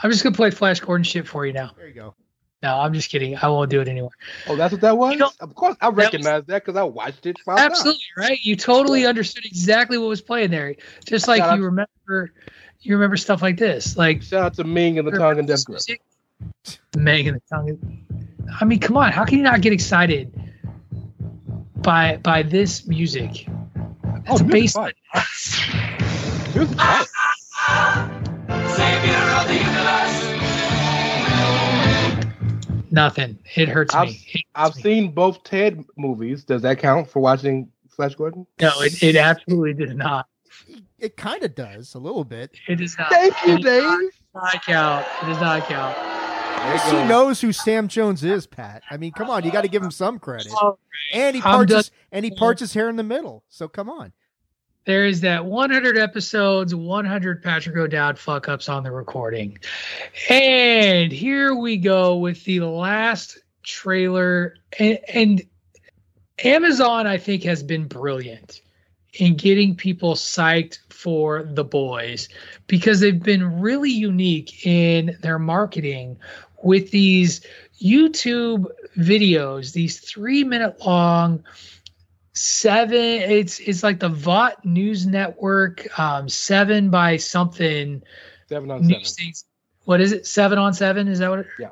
I'm 0.02 0.10
just 0.10 0.24
gonna 0.24 0.34
play 0.34 0.50
Flash 0.50 0.80
Gordon 0.80 1.04
shit 1.04 1.26
for 1.26 1.46
you 1.46 1.52
now. 1.52 1.70
There 1.76 1.86
you 1.86 1.94
go. 1.94 2.14
No, 2.62 2.80
I'm 2.80 2.92
just 2.92 3.10
kidding. 3.10 3.36
I 3.36 3.48
won't 3.48 3.70
do 3.70 3.80
it 3.80 3.86
anymore. 3.86 4.10
Oh, 4.48 4.56
that's 4.56 4.72
what 4.72 4.80
that 4.80 4.98
was. 4.98 5.12
You 5.12 5.18
know, 5.18 5.30
of 5.40 5.54
course, 5.54 5.76
I 5.80 5.90
recognize 5.90 6.44
that 6.46 6.64
because 6.64 6.76
I 6.76 6.82
watched 6.82 7.26
it. 7.26 7.36
Absolutely 7.46 8.02
out. 8.16 8.22
right. 8.22 8.38
You 8.42 8.56
totally 8.56 9.06
understood 9.06 9.44
exactly 9.44 9.98
what 9.98 10.08
was 10.08 10.20
playing 10.20 10.50
there, 10.50 10.74
just 11.04 11.28
like 11.28 11.38
Shout 11.38 11.58
you 11.58 11.64
remember. 11.64 12.32
You 12.80 12.94
remember 12.94 13.16
stuff 13.16 13.42
like 13.42 13.56
this, 13.56 13.96
like 13.96 14.22
Shout 14.22 14.42
out 14.42 14.54
to 14.54 14.64
Ming 14.64 14.98
and 14.98 15.06
the 15.06 15.12
Tongue 15.12 15.38
and 15.38 15.46
Death 15.46 15.64
Grip. 15.64 15.80
Ming 16.96 17.28
and 17.28 17.36
the 17.36 17.42
Tongue. 17.48 18.04
I 18.60 18.64
mean, 18.64 18.80
come 18.80 18.96
on. 18.96 19.12
How 19.12 19.24
can 19.24 19.38
you 19.38 19.44
not 19.44 19.60
get 19.60 19.72
excited 19.72 20.47
by 21.82 22.16
by 22.18 22.42
this 22.42 22.86
music? 22.86 23.46
Oh, 23.48 24.34
it's 24.34 24.42
oh, 24.42 24.44
a 24.44 24.44
bass. 24.44 24.72
Savior 28.76 29.22
of 29.36 29.48
the 29.48 29.54
universe. 29.54 30.28
Nothing. 32.90 33.38
It 33.54 33.68
hurts 33.68 33.94
I've, 33.94 34.08
me. 34.08 34.20
It 34.32 34.42
I've 34.54 34.76
me. 34.76 34.82
seen 34.82 35.12
both 35.12 35.44
Ted 35.44 35.84
movies. 35.96 36.44
Does 36.44 36.62
that 36.62 36.78
count 36.78 37.08
for 37.08 37.20
watching 37.20 37.70
Flash 37.90 38.14
Gordon? 38.14 38.46
No, 38.60 38.80
it, 38.80 39.02
it 39.02 39.16
absolutely 39.16 39.74
does 39.86 39.94
not. 39.94 40.26
It 40.98 41.16
kind 41.16 41.42
of 41.44 41.54
does 41.54 41.94
a 41.94 41.98
little 41.98 42.24
bit. 42.24 42.56
It 42.66 42.76
does 42.76 42.96
not. 42.98 43.10
Thank 43.10 43.34
you, 43.46 43.54
it 43.54 43.62
Dave. 43.62 43.82
Does 43.82 44.12
not 44.34 44.64
count. 44.64 45.06
It 45.22 45.26
does 45.26 45.40
not 45.40 45.62
count. 45.68 46.17
He 46.90 47.08
knows 47.08 47.40
who 47.40 47.52
Sam 47.52 47.88
Jones 47.88 48.24
is, 48.24 48.46
Pat. 48.46 48.82
I 48.90 48.96
mean, 48.96 49.12
come 49.12 49.30
on, 49.30 49.44
you 49.44 49.50
got 49.50 49.62
to 49.62 49.68
give 49.68 49.82
him 49.82 49.90
some 49.90 50.18
credit. 50.18 50.52
And 51.12 51.34
he 51.36 51.42
parts 51.42 51.68
done- 51.70 51.78
his, 51.78 51.90
and 52.12 52.24
he 52.24 52.30
parts 52.30 52.60
his 52.60 52.74
hair 52.74 52.88
in 52.88 52.96
the 52.96 53.02
middle. 53.02 53.44
So 53.48 53.68
come 53.68 53.88
on. 53.88 54.12
There 54.84 55.04
is 55.04 55.20
that 55.20 55.44
100 55.44 55.98
episodes, 55.98 56.74
100 56.74 57.42
Patrick 57.42 57.76
O'Dowd 57.76 58.18
fuck 58.18 58.48
ups 58.48 58.70
on 58.70 58.82
the 58.82 58.90
recording. 58.90 59.58
And 60.30 61.12
here 61.12 61.54
we 61.54 61.76
go 61.76 62.16
with 62.16 62.42
the 62.44 62.60
last 62.60 63.38
trailer. 63.62 64.54
And, 64.78 64.98
and 65.12 65.42
Amazon, 66.42 67.06
I 67.06 67.18
think, 67.18 67.42
has 67.42 67.62
been 67.62 67.84
brilliant 67.86 68.62
in 69.14 69.36
getting 69.36 69.74
people 69.74 70.14
psyched 70.14 70.78
for 70.88 71.42
the 71.42 71.64
boys 71.64 72.28
because 72.66 73.00
they've 73.00 73.22
been 73.22 73.60
really 73.60 73.90
unique 73.90 74.66
in 74.66 75.18
their 75.20 75.38
marketing 75.38 76.16
with 76.62 76.90
these 76.90 77.40
YouTube 77.80 78.66
videos, 78.96 79.72
these 79.72 80.00
three 80.00 80.44
minute 80.44 80.84
long 80.84 81.44
seven 82.38 82.94
it's 82.94 83.58
it's 83.58 83.82
like 83.82 83.98
the 83.98 84.08
Vought 84.08 84.64
news 84.64 85.06
network 85.06 85.98
um 85.98 86.28
seven 86.28 86.88
by 86.88 87.16
something 87.16 88.00
Seven 88.48 88.70
on 88.70 88.84
seven. 88.84 89.04
things 89.04 89.44
what 89.86 90.00
is 90.00 90.12
it 90.12 90.24
seven 90.24 90.56
on 90.56 90.72
seven 90.72 91.08
is 91.08 91.18
that 91.18 91.30
what 91.30 91.40
it 91.40 91.46
Yeah. 91.58 91.70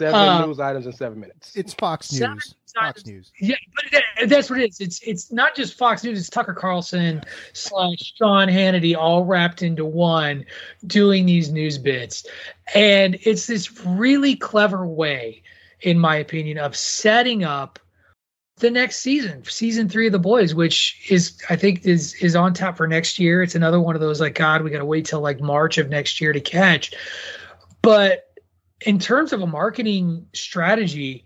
Seven 0.00 0.14
Uh, 0.14 0.46
news 0.46 0.58
items 0.58 0.86
in 0.86 0.92
seven 0.92 1.20
minutes. 1.20 1.54
It's 1.54 1.74
Fox 1.74 2.08
Seven 2.08 2.36
News. 2.36 2.54
Fox 2.74 3.04
News. 3.04 3.32
yeah 3.40 3.56
but 3.74 3.84
that, 3.92 4.28
that's 4.28 4.48
what 4.48 4.60
it 4.60 4.70
is 4.70 4.80
it's 4.80 5.00
it's 5.02 5.32
not 5.32 5.56
just 5.56 5.76
fox 5.76 6.04
news 6.04 6.20
it's 6.20 6.30
tucker 6.30 6.54
carlson 6.54 7.20
slash 7.52 8.14
sean 8.16 8.46
hannity 8.46 8.96
all 8.96 9.24
wrapped 9.24 9.60
into 9.60 9.84
one 9.84 10.44
doing 10.86 11.26
these 11.26 11.50
news 11.50 11.78
bits 11.78 12.24
and 12.72 13.18
it's 13.22 13.48
this 13.48 13.76
really 13.84 14.36
clever 14.36 14.86
way 14.86 15.42
in 15.80 15.98
my 15.98 16.14
opinion 16.14 16.58
of 16.58 16.76
setting 16.76 17.42
up 17.42 17.80
the 18.58 18.70
next 18.70 18.98
season, 19.00 19.42
season 19.44 19.88
three 19.88 20.06
of 20.06 20.12
the 20.12 20.18
boys, 20.18 20.54
which 20.54 21.10
is 21.10 21.40
I 21.48 21.56
think 21.56 21.86
is 21.86 22.14
is 22.16 22.36
on 22.36 22.52
tap 22.52 22.76
for 22.76 22.86
next 22.86 23.18
year. 23.18 23.42
It's 23.42 23.54
another 23.54 23.80
one 23.80 23.94
of 23.94 24.02
those 24.02 24.20
like 24.20 24.34
God, 24.34 24.62
we 24.62 24.70
got 24.70 24.78
to 24.78 24.84
wait 24.84 25.06
till 25.06 25.20
like 25.22 25.40
March 25.40 25.78
of 25.78 25.88
next 25.88 26.20
year 26.20 26.32
to 26.34 26.40
catch. 26.40 26.92
But 27.80 28.29
in 28.86 28.98
terms 28.98 29.32
of 29.32 29.42
a 29.42 29.46
marketing 29.46 30.26
strategy, 30.32 31.24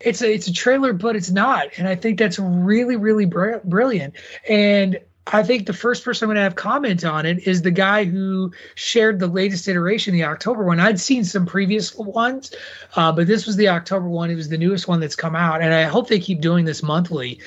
it's 0.00 0.22
a 0.22 0.32
it's 0.32 0.48
a 0.48 0.52
trailer, 0.52 0.92
but 0.92 1.16
it's 1.16 1.30
not, 1.30 1.68
and 1.76 1.88
I 1.88 1.94
think 1.94 2.18
that's 2.18 2.38
really 2.38 2.96
really 2.96 3.26
br- 3.26 3.58
brilliant. 3.64 4.14
And 4.48 4.98
I 5.28 5.42
think 5.42 5.66
the 5.66 5.72
first 5.72 6.04
person 6.04 6.26
I'm 6.26 6.28
going 6.28 6.36
to 6.36 6.42
have 6.42 6.56
comment 6.56 7.04
on 7.04 7.24
it 7.24 7.46
is 7.46 7.62
the 7.62 7.70
guy 7.70 8.04
who 8.04 8.52
shared 8.74 9.18
the 9.18 9.26
latest 9.26 9.66
iteration, 9.66 10.12
the 10.12 10.24
October 10.24 10.64
one. 10.64 10.80
I'd 10.80 11.00
seen 11.00 11.24
some 11.24 11.46
previous 11.46 11.94
ones, 11.94 12.52
uh, 12.96 13.10
but 13.10 13.26
this 13.26 13.46
was 13.46 13.56
the 13.56 13.68
October 13.68 14.08
one. 14.08 14.30
It 14.30 14.34
was 14.34 14.50
the 14.50 14.58
newest 14.58 14.86
one 14.86 15.00
that's 15.00 15.16
come 15.16 15.34
out, 15.34 15.62
and 15.62 15.72
I 15.72 15.84
hope 15.84 16.08
they 16.08 16.18
keep 16.18 16.40
doing 16.40 16.66
this 16.66 16.82
monthly. 16.82 17.40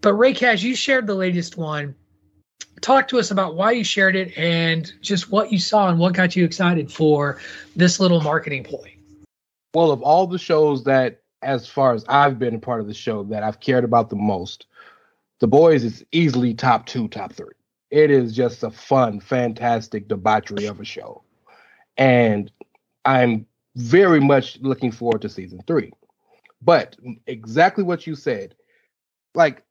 But 0.00 0.14
Ray 0.14 0.32
Cash, 0.32 0.62
you 0.62 0.74
shared 0.74 1.06
the 1.06 1.14
latest 1.14 1.56
one. 1.56 1.94
Talk 2.80 3.08
to 3.08 3.18
us 3.18 3.30
about 3.30 3.56
why 3.56 3.72
you 3.72 3.84
shared 3.84 4.16
it 4.16 4.36
and 4.36 4.92
just 5.00 5.30
what 5.30 5.52
you 5.52 5.58
saw 5.58 5.88
and 5.88 5.98
what 5.98 6.14
got 6.14 6.36
you 6.36 6.44
excited 6.44 6.92
for 6.92 7.40
this 7.76 7.98
little 8.00 8.20
marketing 8.20 8.64
ploy. 8.64 8.94
Well, 9.74 9.90
of 9.90 10.02
all 10.02 10.26
the 10.26 10.38
shows 10.38 10.84
that, 10.84 11.22
as 11.42 11.68
far 11.68 11.94
as 11.94 12.04
I've 12.08 12.38
been 12.38 12.56
a 12.56 12.58
part 12.58 12.80
of 12.80 12.86
the 12.86 12.94
show, 12.94 13.22
that 13.24 13.42
I've 13.42 13.60
cared 13.60 13.84
about 13.84 14.10
the 14.10 14.16
most, 14.16 14.66
The 15.40 15.46
Boys 15.46 15.84
is 15.84 16.04
easily 16.12 16.54
top 16.54 16.86
two, 16.86 17.08
top 17.08 17.32
three. 17.32 17.54
It 17.90 18.10
is 18.10 18.34
just 18.34 18.62
a 18.62 18.70
fun, 18.70 19.20
fantastic 19.20 20.08
debauchery 20.08 20.66
of 20.66 20.80
a 20.80 20.84
show. 20.84 21.22
And 21.96 22.50
I'm 23.04 23.46
very 23.76 24.20
much 24.20 24.58
looking 24.60 24.90
forward 24.90 25.22
to 25.22 25.28
season 25.28 25.60
three. 25.66 25.92
But 26.60 26.96
exactly 27.26 27.84
what 27.84 28.06
you 28.06 28.14
said, 28.14 28.54
like 29.34 29.62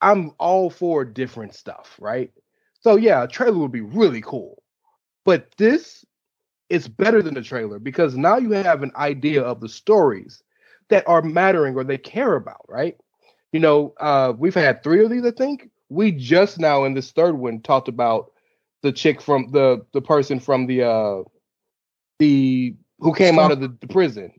I'm 0.00 0.32
all 0.38 0.70
for 0.70 1.04
different 1.04 1.54
stuff, 1.54 1.96
right? 1.98 2.30
So 2.86 2.94
yeah, 2.94 3.24
a 3.24 3.26
trailer 3.26 3.58
would 3.58 3.72
be 3.72 3.80
really 3.80 4.20
cool. 4.20 4.62
But 5.24 5.48
this 5.56 6.04
is 6.68 6.86
better 6.86 7.20
than 7.20 7.34
the 7.34 7.42
trailer 7.42 7.80
because 7.80 8.16
now 8.16 8.36
you 8.36 8.52
have 8.52 8.84
an 8.84 8.92
idea 8.94 9.42
of 9.42 9.60
the 9.60 9.68
stories 9.68 10.40
that 10.88 11.02
are 11.08 11.20
mattering 11.20 11.74
or 11.74 11.82
they 11.82 11.98
care 11.98 12.36
about, 12.36 12.64
right? 12.68 12.96
You 13.52 13.58
know, 13.58 13.92
uh, 13.98 14.34
we've 14.38 14.54
had 14.54 14.84
three 14.84 15.04
of 15.04 15.10
these, 15.10 15.24
I 15.24 15.32
think. 15.32 15.68
We 15.88 16.12
just 16.12 16.60
now 16.60 16.84
in 16.84 16.94
this 16.94 17.10
third 17.10 17.36
one 17.36 17.60
talked 17.60 17.88
about 17.88 18.30
the 18.82 18.92
chick 18.92 19.20
from 19.20 19.50
the 19.50 19.84
the 19.92 20.00
person 20.00 20.38
from 20.38 20.68
the 20.68 20.84
uh 20.84 21.22
the 22.20 22.76
who 23.00 23.12
came 23.14 23.40
out 23.40 23.50
of 23.50 23.58
the, 23.58 23.76
the 23.80 23.88
prison. 23.88 24.30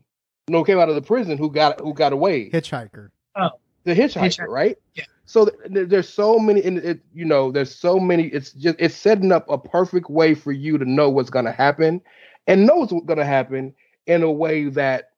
No, 0.48 0.64
came 0.64 0.78
out 0.78 0.88
of 0.88 0.94
the 0.94 1.02
prison 1.02 1.36
who 1.36 1.52
got 1.52 1.80
who 1.80 1.92
got 1.92 2.14
away. 2.14 2.48
Hitchhiker. 2.48 3.10
Oh, 3.36 3.50
the 3.84 3.94
hitchhiker, 3.94 4.22
hitchhiker. 4.22 4.48
right? 4.48 4.78
Yeah. 4.94 5.04
So 5.28 5.46
th- 5.46 5.88
there's 5.90 6.08
so 6.08 6.38
many, 6.40 6.64
and 6.64 6.78
it, 6.78 7.00
you 7.14 7.26
know, 7.26 7.52
there's 7.52 7.74
so 7.74 8.00
many. 8.00 8.28
It's 8.28 8.52
just 8.54 8.76
it's 8.80 8.96
setting 8.96 9.30
up 9.32 9.50
a 9.50 9.58
perfect 9.58 10.10
way 10.10 10.34
for 10.34 10.52
you 10.52 10.78
to 10.78 10.86
know 10.86 11.10
what's 11.10 11.30
going 11.30 11.44
to 11.44 11.52
happen, 11.52 12.00
and 12.48 12.66
know 12.66 12.76
what's 12.76 12.92
going 12.92 13.18
to 13.18 13.26
happen 13.26 13.74
in 14.06 14.24
a 14.24 14.32
way 14.32 14.70
that 14.70 15.12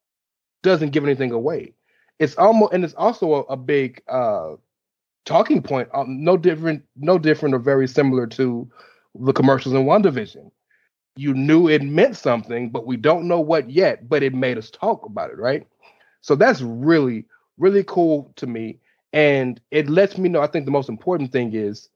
doesn't 0.63 0.91
give 0.91 1.05
anything 1.05 1.33
away. 1.33 1.75
It's 2.19 2.37
almost, 2.37 2.73
and 2.75 2.85
it's 2.85 2.95
also 2.95 3.35
a, 3.35 3.41
a 3.55 3.57
big 3.59 4.03
uh 4.09 4.57
talking 5.27 5.63
point. 5.63 5.89
Um, 5.95 6.25
no 6.25 6.37
different, 6.37 6.85
no 6.97 7.19
different, 7.19 7.55
or 7.55 7.61
very 7.61 7.89
similar 7.89 8.27
to 8.29 8.69
the 9.21 9.33
commercials 9.35 9.75
in 9.75 9.85
WandaVision. 9.87 10.51
You 11.17 11.35
knew 11.35 11.69
it 11.69 11.83
meant 11.83 12.17
something, 12.17 12.71
but 12.71 12.87
we 12.87 12.97
don't 12.97 13.29
know 13.29 13.41
what 13.41 13.71
yet. 13.71 14.09
But 14.09 14.23
it 14.23 14.35
made 14.35 14.59
us 14.59 14.71
talk 14.71 15.07
about 15.07 15.31
it, 15.31 15.39
right? 15.39 15.67
So 16.23 16.35
that's 16.37 16.63
really, 16.63 17.27
really 17.59 17.85
cool 17.85 18.33
to 18.37 18.47
me 18.47 18.81
and 19.13 19.61
it 19.71 19.89
lets 19.89 20.19
me 20.19 20.29
know. 20.29 20.41
I 20.41 20.47
think 20.47 20.65
the 20.65 20.71
most 20.71 20.89
important 20.89 21.33
thing 21.33 21.55
is 21.55 21.89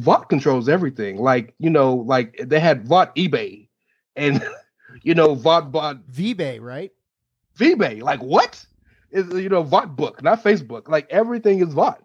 Vought 0.00 0.28
controls 0.28 0.68
everything. 0.68 1.18
Like 1.18 1.54
you 1.58 1.70
know, 1.70 1.94
like 1.94 2.38
they 2.44 2.60
had 2.60 2.86
Vought 2.86 3.14
eBay, 3.16 3.68
and 4.14 4.42
you 5.02 5.14
know 5.14 5.34
Vought 5.34 5.72
bought 5.72 6.06
VBay, 6.08 6.60
right? 6.60 6.92
VBay, 7.58 8.02
like 8.02 8.22
what? 8.22 8.64
Is 9.10 9.32
you 9.32 9.48
know 9.48 9.62
Vought 9.62 9.96
book, 9.96 10.22
not 10.22 10.42
Facebook. 10.42 10.88
Like 10.88 11.06
everything 11.10 11.60
is 11.60 11.72
Vought, 11.72 12.02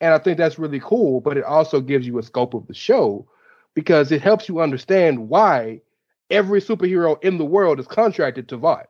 and 0.00 0.14
I 0.14 0.18
think 0.18 0.38
that's 0.38 0.58
really 0.58 0.80
cool. 0.80 1.20
But 1.20 1.36
it 1.36 1.44
also 1.44 1.80
gives 1.80 2.06
you 2.06 2.18
a 2.18 2.22
scope 2.22 2.54
of 2.54 2.66
the 2.66 2.74
show 2.74 3.28
because 3.74 4.10
it 4.10 4.22
helps 4.22 4.48
you 4.48 4.60
understand 4.60 5.28
why 5.28 5.82
every 6.30 6.60
superhero 6.60 7.22
in 7.22 7.38
the 7.38 7.44
world 7.44 7.78
is 7.78 7.86
contracted 7.86 8.48
to 8.48 8.56
Vought. 8.56 8.88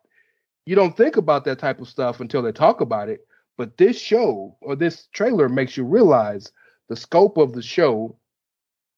You 0.66 0.76
don't 0.76 0.96
think 0.96 1.16
about 1.16 1.44
that 1.46 1.58
type 1.58 1.80
of 1.80 1.88
stuff 1.88 2.20
until 2.20 2.42
they 2.42 2.52
talk 2.52 2.80
about 2.80 3.08
it 3.08 3.26
but 3.58 3.76
this 3.76 4.00
show 4.00 4.56
or 4.60 4.76
this 4.76 5.08
trailer 5.12 5.48
makes 5.48 5.76
you 5.76 5.84
realize 5.84 6.52
the 6.88 6.96
scope 6.96 7.36
of 7.36 7.52
the 7.52 7.60
show 7.60 8.16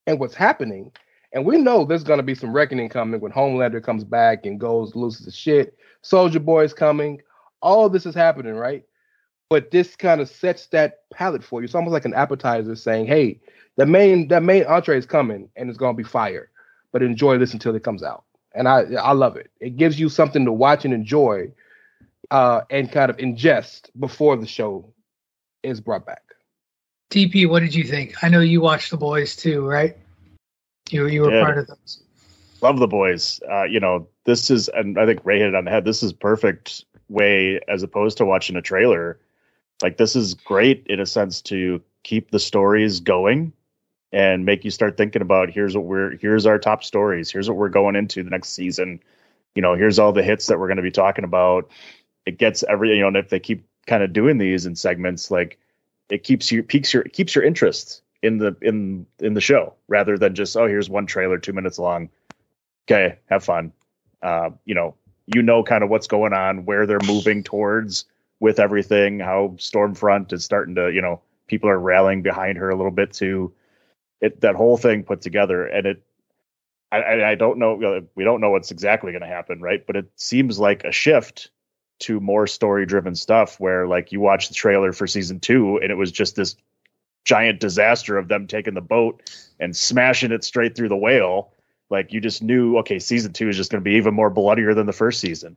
and 0.07 0.21
what's 0.21 0.35
happening. 0.35 0.93
And 1.33 1.47
we 1.47 1.59
know 1.59 1.85
there's 1.85 2.05
to 2.19 2.23
be 2.23 2.35
some 2.35 2.53
reckoning 2.53 2.91
coming 2.91 3.21
when 3.21 3.33
Homelander 3.33 3.83
comes 3.83 4.05
back 4.05 4.45
and 4.45 4.61
goes 4.61 4.95
loses 4.95 5.25
the 5.25 5.33
shit. 5.33 5.77
Soldier 6.03 6.41
Boy's 6.41 6.75
coming. 6.75 7.21
All 7.63 7.89
this 7.89 8.05
is 8.05 8.15
happening, 8.15 8.55
right? 8.55 8.85
But 9.49 9.71
this 9.71 9.97
kind 9.97 10.21
of 10.21 10.29
sets 10.29 10.67
that 10.69 11.01
palette 11.13 11.43
for 11.43 11.61
you. 11.61 11.65
It's 11.65 11.75
almost 11.75 11.93
like 11.93 12.05
an 12.05 12.15
appetizer 12.15 12.77
saying, 12.77 13.07
"Hey, 13.07 13.41
the 13.77 13.87
main 13.87 14.29
that 14.29 14.43
main 14.43 14.65
entree 14.65 14.99
is 14.99 15.07
coming 15.07 15.49
and 15.57 15.69
it's 15.69 15.79
to 15.79 15.93
be 15.95 16.05
fire, 16.05 16.51
but 16.93 17.03
enjoy 17.03 17.39
this 17.39 17.55
until 17.55 17.75
it 17.75 17.83
comes 17.83 18.03
out." 18.03 18.25
And 18.55 18.69
I 18.69 18.83
I 18.95 19.13
love 19.13 19.37
it. 19.37 19.51
It 19.59 19.77
gives 19.77 19.99
you 19.99 20.09
something 20.09 20.45
to 20.45 20.53
watch 20.53 20.85
and 20.85 20.95
enjoy 20.95 21.51
uh, 22.31 22.63
and 22.71 22.91
kind 22.91 23.11
of 23.11 23.17
ingest 23.19 23.91
before 23.99 24.37
the 24.37 24.47
show 24.47 24.93
is 25.63 25.81
brought 25.81 26.07
back. 26.07 26.23
DP, 27.11 27.49
what 27.49 27.61
did 27.61 27.75
you 27.75 27.85
think? 27.85 28.23
I 28.23 28.29
know 28.29 28.41
you 28.41 28.61
watched 28.61 28.91
The 28.91 28.97
Boys 28.97 29.35
too, 29.35 29.67
right? 29.67 29.97
You 30.91 31.07
you 31.09 31.23
were 31.23 31.31
part 31.43 31.59
of 31.59 31.67
those. 31.67 32.03
Love 32.61 32.79
The 32.79 32.87
Boys. 32.87 33.41
Uh, 33.51 33.65
you 33.65 33.81
know, 33.81 34.07
this 34.25 34.51
is, 34.51 34.69
and 34.69 34.99
I 34.99 35.07
think 35.07 35.21
Ray 35.25 35.39
hit 35.39 35.49
it 35.49 35.55
on 35.55 35.65
the 35.65 35.71
head. 35.71 35.85
This 35.85 36.03
is 36.03 36.13
perfect 36.13 36.85
way 37.09 37.61
as 37.69 37.83
opposed 37.83 38.19
to 38.19 38.25
watching 38.25 38.57
a 38.57 38.63
trailer. 38.63 39.19
Like 39.83 39.97
this 39.97 40.15
is 40.15 40.35
great 40.35 40.87
in 40.87 41.01
a 41.01 41.07
sense 41.07 41.41
to 41.43 41.83
keep 42.03 42.31
the 42.31 42.39
stories 42.39 43.01
going 43.01 43.53
and 44.13 44.45
make 44.45 44.65
you 44.65 44.71
start 44.71 44.97
thinking 44.97 45.23
about 45.23 45.51
here's 45.51 45.77
what 45.77 45.85
we're 45.85 46.17
here's 46.17 46.47
our 46.47 46.59
top 46.59 46.83
stories 46.83 47.31
here's 47.31 47.49
what 47.49 47.57
we're 47.57 47.69
going 47.69 47.95
into 47.95 48.23
the 48.23 48.31
next 48.31 48.51
season 48.51 49.01
you 49.55 49.63
know 49.63 49.75
here's 49.75 49.99
all 49.99 50.13
the 50.13 50.23
hits 50.23 50.47
that 50.47 50.59
we're 50.59 50.67
going 50.67 50.77
to 50.77 50.83
be 50.83 50.91
talking 50.91 51.25
about 51.25 51.71
it 52.27 52.39
gets 52.39 52.63
every 52.69 52.95
you 52.95 53.01
know, 53.01 53.09
and 53.09 53.17
if 53.17 53.31
they 53.31 53.41
keep 53.41 53.67
kind 53.87 54.03
of 54.03 54.13
doing 54.13 54.39
these 54.39 54.67
in 54.67 54.77
segments, 54.77 55.31
like 55.31 55.59
it 56.09 56.23
keeps 56.23 56.51
you 56.51 56.63
peaks 56.63 56.93
your 56.93 57.03
keeps 57.05 57.35
your 57.35 57.45
interest 57.45 58.03
in 58.23 58.39
the 58.39 58.57
in 58.63 59.07
in 59.19 59.35
the 59.35 59.41
show 59.41 59.75
rather 59.89 60.19
than 60.19 60.35
just 60.35 60.57
oh 60.57 60.67
here's 60.67 60.91
one 60.91 61.07
trailer 61.07 61.39
two 61.39 61.53
minutes 61.53 61.79
long. 61.79 62.11
Okay, 62.87 63.19
have 63.29 63.45
fun. 63.45 63.73
Uh, 64.23 64.51
you 64.65 64.75
know, 64.75 64.95
you 65.27 65.43
know 65.43 65.63
kind 65.63 65.85
of 65.85 65.91
what's 65.91 66.07
going 66.07 66.33
on, 66.33 66.65
where 66.65 66.87
they're 66.87 66.99
moving 67.07 67.43
towards 67.43 68.05
with 68.41 68.59
everything, 68.59 69.21
how 69.21 69.55
Stormfront 69.59 70.33
is 70.33 70.45
starting 70.45 70.75
to, 70.75 70.91
you 70.91 71.03
know, 71.03 71.21
people 71.47 71.69
are 71.69 71.79
rallying 71.79 72.23
behind 72.23 72.59
her 72.59 72.71
a 72.71 72.77
little 72.77 72.91
bit 72.91 73.13
too. 73.13 73.53
It 74.21 74.41
that 74.43 74.55
whole 74.55 74.77
thing 74.77 75.05
put 75.05 75.21
together, 75.21 75.67
and 75.67 75.87
it 75.87 76.03
I, 76.93 77.23
I, 77.23 77.35
don't 77.37 77.59
know. 77.59 78.05
We 78.17 78.25
don't 78.25 78.41
know 78.41 78.51
what's 78.51 78.73
exactly 78.73 79.13
going 79.13 79.23
to 79.23 79.29
happen, 79.29 79.61
right? 79.61 79.87
But 79.87 79.97
it 79.97 80.11
seems 80.17 80.59
like 80.59 80.83
a 80.83 80.91
shift 80.91 81.51
to 82.01 82.21
more 82.21 82.47
story 82.47 82.87
driven 82.87 83.15
stuff 83.15 83.59
where 83.61 83.87
like 83.87 84.13
you 84.13 84.21
watch 84.21 84.49
the 84.49 84.55
trailer 84.55 84.93
for 84.93 85.07
season 85.07 85.41
two 85.41 85.79
and 85.83 85.91
it 85.91 85.97
was 85.97 86.13
just 86.13 86.37
this 86.37 86.57
giant 87.25 87.61
disaster 87.61 88.17
of 88.17 88.29
them 88.29 88.47
taking 88.47 88.75
the 88.75 88.81
boat 88.81 89.23
and 89.59 89.77
smashing 89.77 90.33
it 90.33 90.45
straight 90.45 90.75
through 90.77 90.89
the 90.89 90.97
whale. 90.97 91.53
Like 91.91 92.13
you 92.13 92.21
just 92.21 92.43
knew 92.43 92.79
okay 92.79 92.99
season 92.99 93.33
two 93.33 93.49
is 93.49 93.57
just 93.57 93.71
going 93.71 93.83
to 93.83 93.89
be 93.89 93.97
even 93.97 94.15
more 94.15 94.31
bloodier 94.31 94.75
than 94.75 94.87
the 94.87 94.93
first 94.93 95.21
season. 95.21 95.57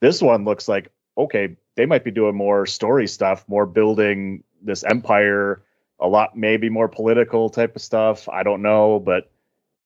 This 0.00 0.22
one 0.22 0.44
looks 0.44 0.68
like 0.68 0.90
okay 1.16 1.56
they 1.76 1.86
might 1.86 2.04
be 2.04 2.10
doing 2.10 2.34
more 2.34 2.66
story 2.66 3.06
stuff 3.06 3.44
more 3.48 3.66
building 3.66 4.42
this 4.62 4.84
empire 4.84 5.62
a 6.00 6.08
lot 6.08 6.36
maybe 6.36 6.68
more 6.68 6.88
political 6.88 7.48
type 7.48 7.76
of 7.76 7.82
stuff 7.82 8.28
i 8.28 8.42
don't 8.42 8.62
know 8.62 8.98
but 8.98 9.30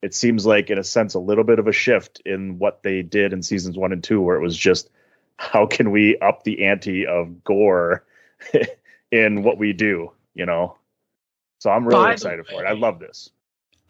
it 0.00 0.14
seems 0.14 0.46
like 0.46 0.70
in 0.70 0.78
a 0.78 0.84
sense 0.84 1.14
a 1.14 1.18
little 1.18 1.44
bit 1.44 1.58
of 1.58 1.66
a 1.66 1.72
shift 1.72 2.22
in 2.24 2.58
what 2.58 2.82
they 2.82 3.02
did 3.02 3.32
in 3.32 3.42
seasons 3.42 3.76
one 3.76 3.92
and 3.92 4.04
two 4.04 4.20
where 4.20 4.36
it 4.36 4.42
was 4.42 4.56
just 4.56 4.88
how 5.38 5.66
can 5.66 5.90
we 5.90 6.18
up 6.18 6.44
the 6.44 6.66
ante 6.66 7.06
of 7.06 7.42
gore 7.44 8.04
in 9.10 9.42
what 9.42 9.56
we 9.56 9.72
do, 9.72 10.12
you 10.34 10.44
know? 10.44 10.76
So 11.60 11.70
I'm 11.70 11.86
really 11.86 12.02
By 12.02 12.12
excited 12.12 12.46
way, 12.46 12.52
for 12.52 12.64
it. 12.64 12.68
I 12.68 12.72
love 12.72 12.98
this. 12.98 13.30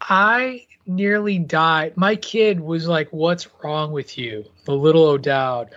I 0.01 0.65
nearly 0.85 1.39
died. 1.39 1.97
My 1.97 2.15
kid 2.15 2.59
was 2.59 2.87
like, 2.87 3.09
What's 3.09 3.47
wrong 3.63 3.91
with 3.91 4.17
you? 4.17 4.45
The 4.65 4.75
little 4.75 5.03
O'Dowd. 5.03 5.71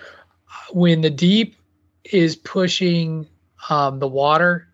When 0.72 1.00
the 1.00 1.10
deep 1.10 1.56
is 2.04 2.36
pushing 2.36 3.26
um, 3.68 3.98
the 3.98 4.08
water, 4.08 4.68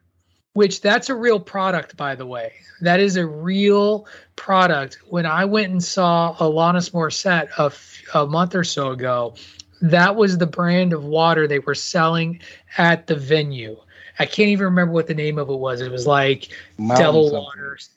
which 0.53 0.81
that's 0.81 1.09
a 1.09 1.15
real 1.15 1.41
product, 1.41 1.97
by 1.97 2.15
the 2.15 2.27
way. 2.27 2.53
That 2.81 3.01
is 3.01 3.17
a 3.17 3.27
real 3.27 4.07
product. 4.37 4.99
When 5.09 5.27
I 5.27 5.45
went 5.45 5.71
and 5.73 5.83
saw 5.83 6.35
Alanis 6.37 6.91
Morissette 6.91 7.49
a, 7.59 7.67
f- 7.67 8.03
a 8.15 8.27
month 8.27 8.55
or 8.55 8.65
so 8.65 8.91
ago, 8.91 9.35
that 9.81 10.17
was 10.17 10.39
the 10.39 10.47
brand 10.47 10.93
of 10.93 11.05
water 11.05 11.47
they 11.47 11.59
were 11.61 11.75
selling 11.75 12.41
at 12.77 13.07
the 13.07 13.17
venue. 13.17 13.77
I 14.19 14.27
can't 14.27 14.49
even 14.49 14.65
remember 14.65 14.93
what 14.93 15.07
the 15.07 15.15
name 15.15 15.39
of 15.39 15.49
it 15.49 15.59
was. 15.59 15.81
It 15.81 15.93
was 15.93 16.07
like 16.07 16.49
Mountain 16.77 17.05
Devil 17.05 17.25
something. 17.25 17.45
Waters. 17.45 17.91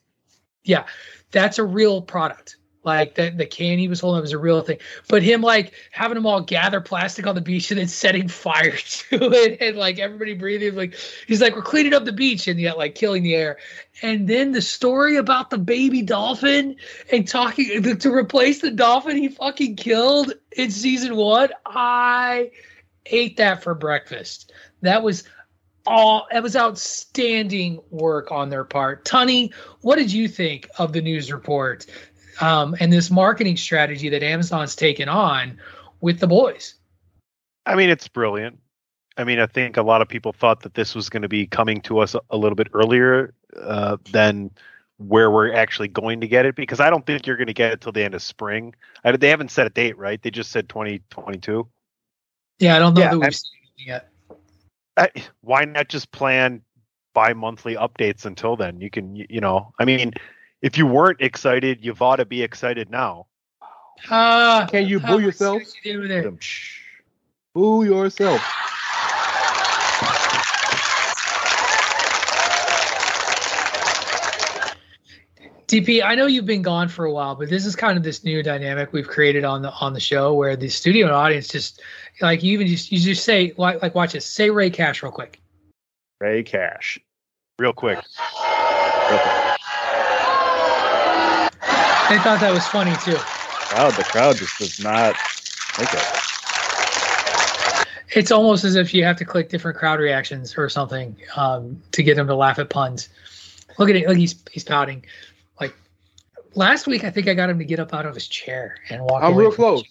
Yeah, 0.64 0.86
that's 1.32 1.58
a 1.58 1.64
real 1.64 2.02
product. 2.02 2.58
Like 2.84 3.14
the 3.14 3.30
the 3.30 3.46
can 3.46 3.78
he 3.78 3.88
was 3.88 4.00
holding 4.00 4.22
was 4.22 4.32
a 4.32 4.40
real 4.40 4.62
thing. 4.62 4.80
But 5.08 5.22
him 5.22 5.42
like 5.42 5.74
having 5.92 6.16
them 6.16 6.26
all 6.26 6.42
gather 6.42 6.82
plastic 6.82 7.28
on 7.28 7.36
the 7.36 7.42
beach 7.42 7.70
and 7.70 7.80
then 7.80 7.88
setting 7.88 8.28
fire 8.28 8.72
to 8.76 9.32
it 9.32 9.62
and 9.62 9.78
like 9.78 10.00
everybody 10.00 10.34
breathing 10.34 10.76
like 10.76 10.96
he's 11.28 11.42
like 11.42 11.56
we're 11.56 11.62
cleaning 11.62 11.94
up 11.94 12.06
the 12.06 12.12
beach 12.12 12.48
and 12.48 12.60
yet 12.60 12.78
like 12.78 12.96
killing 12.96 13.22
the 13.22 13.36
air. 13.36 13.58
And 14.02 14.28
then 14.28 14.52
the 14.52 14.64
story 14.64 15.16
about 15.16 15.52
the 15.52 15.60
baby 15.60 16.02
dolphin 16.02 16.76
and 17.12 17.28
talking 17.28 17.84
to 17.84 18.14
replace 18.14 18.62
the 18.62 18.72
dolphin 18.72 19.16
he 19.16 19.30
fucking 19.30 19.76
killed 19.76 20.34
in 20.58 20.72
season 20.72 21.16
one. 21.16 21.50
I 21.68 22.50
ate 23.06 23.38
that 23.38 23.62
for 23.62 23.76
breakfast. 23.76 24.52
That 24.82 25.04
was 25.04 25.24
all 25.86 26.28
that 26.32 26.44
was 26.44 26.56
outstanding 26.56 27.80
work 27.90 28.32
on 28.32 28.50
their 28.50 28.64
part. 28.64 29.06
Tony, 29.06 29.52
what 29.82 29.98
did 29.98 30.12
you 30.12 30.28
think 30.28 30.68
of 30.78 30.94
the 30.94 31.02
news 31.02 31.32
report 31.32 31.86
um, 32.40 32.76
and 32.80 32.92
this 32.92 33.12
marketing 33.12 33.58
strategy 33.58 34.10
that 34.10 34.24
Amazon's 34.24 34.76
taken 34.76 35.10
on 35.10 35.60
with 36.00 36.20
the 36.20 36.28
boys. 36.28 36.76
I 37.66 37.76
mean, 37.76 37.90
it's 37.90 38.08
brilliant. 38.08 38.60
I 39.18 39.24
mean, 39.24 39.40
I 39.40 39.46
think 39.46 39.78
a 39.78 39.84
lot 39.84 40.02
of 40.02 40.08
people 40.08 40.34
thought 40.34 40.62
that 40.62 40.74
this 40.74 40.96
was 40.96 41.10
going 41.10 41.22
to 41.22 41.30
be 41.30 41.46
coming 41.46 41.82
to 41.82 42.00
us 42.00 42.16
a, 42.16 42.22
a 42.30 42.38
little 42.38 42.56
bit 42.56 42.68
earlier 42.74 43.34
uh, 43.60 43.98
than 44.12 44.52
where 44.98 45.32
we're 45.32 45.54
actually 45.54 45.88
going 45.88 46.22
to 46.22 46.28
get 46.28 46.46
it 46.46 46.56
because 46.56 46.80
I 46.80 46.90
don't 46.90 47.06
think 47.06 47.26
you're 47.26 47.38
going 47.38 47.48
to 47.48 47.54
get 47.54 47.74
it 47.74 47.82
till 47.82 47.92
the 47.92 48.04
end 48.04 48.14
of 48.14 48.22
spring. 48.22 48.76
I, 49.04 49.12
they 49.16 49.30
haven't 49.30 49.52
set 49.52 49.68
a 49.68 49.70
date, 49.70 49.98
right? 49.98 50.22
They 50.22 50.32
just 50.32 50.52
said 50.52 50.70
2022. 50.70 51.68
Yeah, 52.60 52.76
I 52.76 52.80
don't 52.80 52.94
know 52.94 53.02
yeah, 53.02 53.12
that 53.12 53.20
we've 53.20 53.36
seen 53.36 53.52
it 53.78 53.88
yet. 53.88 54.10
I, 54.98 55.10
why 55.42 55.66
not 55.66 55.88
just 55.88 56.12
plan 56.12 56.62
bi-monthly 57.14 57.76
updates 57.76 58.26
until 58.26 58.56
then? 58.56 58.80
You 58.80 58.90
can, 58.90 59.16
you, 59.16 59.26
you 59.30 59.42
know, 59.42 59.74
I 59.80 59.86
mean, 59.86 60.14
if 60.62 60.78
you 60.78 60.86
weren't 60.86 61.22
excited, 61.22 61.84
you've 61.84 62.02
ought 62.02 62.18
to 62.18 62.26
be 62.26 62.44
excited 62.44 62.90
now. 62.90 63.28
Uh, 64.10 64.66
Can 64.68 64.88
you 64.88 65.00
boo 65.00 65.20
yourself? 65.20 65.62
You 65.84 66.40
Boo 67.54 67.84
yourself. 67.84 68.42
DP, 75.68 76.04
I 76.04 76.16
know 76.16 76.26
you've 76.26 76.46
been 76.46 76.62
gone 76.62 76.90
for 76.90 77.06
a 77.06 77.14
while, 77.14 77.36
but 77.36 77.50
this 77.50 77.66
is 77.66 77.78
kind 77.78 77.98
of 77.98 78.04
this 78.04 78.26
new 78.26 78.44
dynamic 78.44 78.92
we've 78.92 79.08
created 79.08 79.46
on 79.46 79.62
the 79.62 79.72
on 79.72 79.94
the 79.94 80.02
show 80.02 80.34
where 80.34 80.58
the 80.58 80.68
studio 80.68 81.06
and 81.06 81.16
audience 81.16 81.48
just 81.48 81.82
like 82.20 82.44
you 82.44 82.52
even 82.52 82.68
just 82.68 82.92
you 82.92 83.00
just 83.00 83.24
say 83.24 83.54
like 83.58 83.82
like 83.82 83.96
watch 83.96 84.12
this. 84.12 84.26
Say 84.26 84.50
Ray 84.50 84.70
Cash 84.70 85.02
real 85.02 85.14
quick. 85.14 85.40
Ray 86.20 86.44
Cash. 86.44 87.00
Real 87.58 87.72
quick. 87.72 87.98
Real 87.98 89.20
quick. 89.20 89.51
They 92.12 92.18
thought 92.18 92.42
that 92.42 92.52
was 92.52 92.68
funny 92.68 92.94
too. 93.06 93.16
Wow, 93.74 93.90
the 93.90 94.04
crowd 94.04 94.36
just 94.36 94.60
does 94.60 94.84
not 94.84 95.16
like 95.80 95.94
it. 95.94 96.04
It's 98.18 98.32
almost 98.32 98.66
as 98.66 98.76
if 98.76 98.94
you 98.94 99.06
have 99.06 99.16
to 99.16 99.24
click 99.24 99.48
different 99.48 99.78
crowd 99.78 99.98
reactions 99.98 100.58
or 100.58 100.68
something 100.68 101.16
um, 101.38 101.82
to 101.94 102.04
get 102.04 102.16
them 102.18 102.28
to 102.28 102.36
laugh 102.36 102.60
at 102.60 102.70
puns. 102.70 103.08
Look 103.80 103.90
at 103.90 103.96
it. 103.96 104.10
Look, 104.10 104.18
he's 104.18 104.36
he's 104.52 104.66
pouting. 104.66 105.06
Like 105.62 105.74
last 106.54 106.86
week, 106.86 107.06
I 107.06 107.12
think 107.12 107.30
I 107.30 107.34
got 107.34 107.50
him 107.50 107.60
to 107.60 107.64
get 107.64 107.80
up 107.80 107.94
out 107.94 108.06
of 108.06 108.14
his 108.14 108.28
chair 108.28 108.76
and 108.90 109.02
walk. 109.06 109.24
I'm 109.24 109.34
real 109.34 109.50
close. 109.50 109.86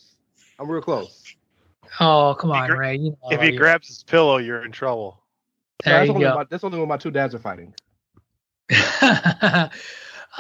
I'm 0.59 0.71
real 0.71 0.83
close. 0.83 1.25
Oh 2.01 2.37
come 2.39 2.51
on, 2.51 2.71
Ray. 2.71 2.97
You 2.97 3.11
know 3.13 3.31
If 3.31 3.41
he 3.41 3.53
you- 3.53 3.59
grabs 3.59 3.89
his 3.89 4.03
pillow, 4.03 4.37
you're 4.37 4.63
in 4.63 4.73
trouble. 4.73 5.23
There 5.85 5.95
that's, 5.95 6.07
you 6.07 6.13
only 6.13 6.27
go. 6.27 6.35
My, 6.35 6.45
that's 6.45 6.65
only 6.65 6.79
when 6.79 6.89
my 6.89 6.99
two 6.99 7.11
dads 7.11 7.35
are 7.35 7.39
fighting. 7.39 7.73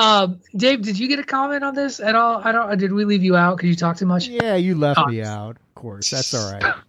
um, 0.01 0.40
Dave, 0.56 0.82
did 0.82 0.98
you 0.98 1.09
get 1.09 1.18
a 1.18 1.24
comment 1.24 1.62
on 1.62 1.74
this 1.74 2.01
at 2.01 2.14
all? 2.14 2.40
I 2.43 2.52
don't. 2.52 2.78
Did 2.78 2.93
we 2.93 3.05
leave 3.05 3.22
you 3.22 3.36
out 3.36 3.59
Could 3.59 3.68
you 3.68 3.77
talk 3.77 3.97
too 3.97 4.06
much? 4.06 4.27
Yeah, 4.28 4.56
you 4.56 4.74
left 4.74 4.98
Oh. 4.98 5.06
me 5.06 5.22
out. 5.22 5.56
Of 5.56 5.74
course, 5.74 6.10
that's 6.10 6.32
all 6.35 6.52
right. 6.52 6.74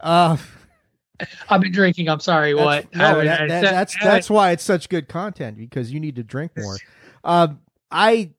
Uh, 0.00 0.36
I've 1.48 1.60
been 1.60 1.70
drinking. 1.70 2.08
I'm 2.08 2.18
sorry. 2.18 2.54
that's, 2.54 2.64
what? 2.64 2.92
no, 2.96 3.20
I 3.20 3.24
that- 3.24 3.40
I 3.42 3.46
that- 3.46 3.60
that's 3.62 3.96
I- 4.00 4.04
that's 4.04 4.28
why 4.28 4.50
it's 4.50 4.64
such 4.64 4.88
good 4.88 5.08
content 5.08 5.56
because 5.56 5.92
you 5.92 6.00
need 6.00 6.16
to 6.16 6.24
drink 6.24 6.52
more. 6.56 6.76
Um, 7.24 7.60
I 7.88 8.32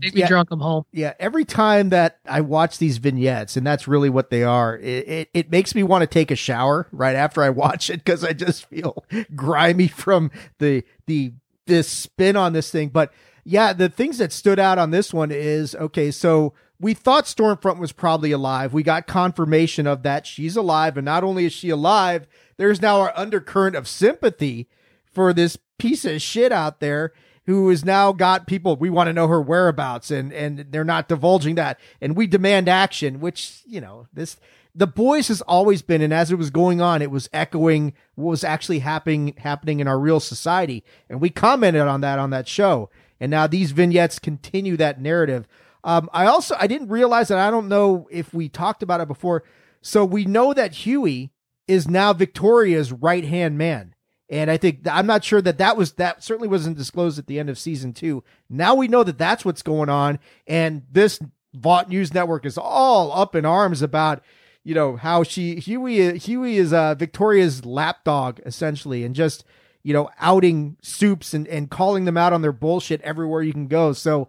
Make 0.00 0.14
me 0.14 0.22
drunk. 0.22 0.48
I'm 0.50 0.60
home. 0.60 0.84
Yeah, 0.92 1.12
every 1.20 1.44
time 1.44 1.90
that 1.90 2.20
I 2.24 2.40
watch 2.40 2.78
these 2.78 2.96
vignettes, 2.96 3.54
and 3.58 3.66
that's 3.66 3.86
really 3.86 4.08
what 4.08 4.30
they 4.30 4.42
are, 4.44 4.78
it, 4.78 5.06
it, 5.08 5.28
it 5.34 5.50
makes 5.50 5.74
me 5.74 5.82
want 5.82 6.00
to 6.00 6.06
take 6.06 6.30
a 6.30 6.36
shower 6.36 6.86
right 6.90 7.14
after 7.16 7.42
I 7.42 7.50
watch 7.50 7.90
it 7.90 8.02
because 8.02 8.24
I 8.24 8.32
just 8.32 8.64
feel 8.64 9.04
grimy 9.36 9.88
from 9.88 10.30
the 10.58 10.84
the 11.06 11.34
this 11.66 11.86
spin 11.90 12.34
on 12.34 12.54
this 12.54 12.70
thing. 12.70 12.88
But 12.88 13.12
yeah, 13.44 13.72
the 13.72 13.88
things 13.88 14.18
that 14.18 14.32
stood 14.32 14.58
out 14.58 14.78
on 14.78 14.90
this 14.90 15.12
one 15.12 15.30
is 15.30 15.74
okay, 15.74 16.10
so 16.10 16.52
we 16.80 16.94
thought 16.94 17.24
Stormfront 17.24 17.78
was 17.78 17.92
probably 17.92 18.32
alive. 18.32 18.72
We 18.72 18.82
got 18.82 19.06
confirmation 19.06 19.86
of 19.86 20.02
that. 20.02 20.26
She's 20.26 20.56
alive, 20.56 20.96
and 20.96 21.04
not 21.04 21.24
only 21.24 21.44
is 21.44 21.52
she 21.52 21.68
alive, 21.68 22.26
there's 22.56 22.80
now 22.80 23.00
our 23.00 23.12
undercurrent 23.16 23.76
of 23.76 23.86
sympathy 23.86 24.68
for 25.04 25.32
this 25.32 25.58
piece 25.78 26.04
of 26.04 26.22
shit 26.22 26.52
out 26.52 26.80
there 26.80 27.12
who 27.46 27.68
has 27.70 27.84
now 27.84 28.12
got 28.12 28.46
people 28.46 28.76
we 28.76 28.90
want 28.90 29.08
to 29.08 29.12
know 29.12 29.26
her 29.26 29.40
whereabouts 29.40 30.10
and 30.10 30.32
and 30.32 30.66
they're 30.70 30.84
not 30.84 31.08
divulging 31.08 31.54
that 31.56 31.80
and 32.00 32.16
we 32.16 32.26
demand 32.26 32.68
action 32.68 33.18
which 33.18 33.62
you 33.66 33.80
know 33.80 34.06
this 34.12 34.36
the 34.74 34.86
boys 34.86 35.28
has 35.28 35.40
always 35.42 35.82
been 35.82 36.02
and 36.02 36.12
as 36.12 36.30
it 36.30 36.36
was 36.36 36.50
going 36.50 36.80
on 36.80 37.02
it 37.02 37.10
was 37.10 37.28
echoing 37.32 37.92
what 38.14 38.30
was 38.30 38.44
actually 38.44 38.80
happening 38.80 39.34
happening 39.38 39.80
in 39.80 39.88
our 39.88 39.98
real 39.98 40.20
society 40.20 40.84
and 41.08 41.20
we 41.20 41.30
commented 41.30 41.82
on 41.82 42.02
that 42.02 42.18
on 42.18 42.30
that 42.30 42.46
show 42.46 42.88
and 43.20 43.30
now 43.30 43.46
these 43.46 43.72
vignettes 43.72 44.18
continue 44.18 44.76
that 44.76 45.00
narrative. 45.00 45.46
Um 45.84 46.08
i 46.12 46.26
also 46.26 46.56
i 46.58 46.66
didn't 46.66 46.88
realize 46.88 47.28
that 47.28 47.38
i 47.38 47.50
don't 47.50 47.68
know 47.68 48.08
if 48.10 48.34
we 48.34 48.48
talked 48.48 48.82
about 48.82 49.00
it 49.00 49.08
before. 49.08 49.44
So 49.82 50.04
we 50.04 50.24
know 50.24 50.52
that 50.52 50.74
huey 50.74 51.32
is 51.66 51.88
now 51.88 52.12
victoria's 52.12 52.92
right 52.92 53.24
hand 53.24 53.56
man. 53.56 53.94
And 54.30 54.50
I 54.50 54.56
think 54.56 54.86
I'm 54.88 55.06
not 55.06 55.24
sure 55.24 55.42
that 55.42 55.58
that 55.58 55.76
was 55.76 55.92
that 55.94 56.22
certainly 56.22 56.48
wasn't 56.48 56.78
disclosed 56.78 57.18
at 57.18 57.26
the 57.26 57.40
end 57.40 57.50
of 57.50 57.58
season 57.58 57.92
two. 57.92 58.22
Now 58.48 58.76
we 58.76 58.86
know 58.86 59.02
that 59.02 59.18
that's 59.18 59.44
what's 59.44 59.62
going 59.62 59.88
on, 59.88 60.20
and 60.46 60.82
this 60.90 61.18
Vought 61.52 61.88
News 61.88 62.14
Network 62.14 62.46
is 62.46 62.56
all 62.56 63.12
up 63.12 63.34
in 63.34 63.44
arms 63.44 63.82
about 63.82 64.22
you 64.62 64.72
know 64.72 64.94
how 64.94 65.24
she 65.24 65.56
Huey 65.56 66.16
Huey 66.16 66.58
is 66.58 66.72
uh, 66.72 66.94
Victoria's 66.94 67.64
lapdog 67.64 68.38
essentially, 68.46 69.02
and 69.04 69.16
just 69.16 69.44
you 69.82 69.92
know 69.92 70.10
outing 70.18 70.76
soups 70.82 71.34
and 71.34 71.46
and 71.48 71.70
calling 71.70 72.04
them 72.04 72.16
out 72.16 72.32
on 72.32 72.42
their 72.42 72.52
bullshit 72.52 73.00
everywhere 73.02 73.42
you 73.42 73.52
can 73.52 73.66
go. 73.66 73.92
So 73.92 74.28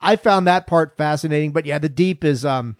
I 0.00 0.16
found 0.16 0.46
that 0.46 0.66
part 0.66 0.96
fascinating. 0.96 1.52
But 1.52 1.66
yeah, 1.66 1.78
the 1.78 1.88
deep 1.88 2.24
is 2.24 2.44
um 2.44 2.76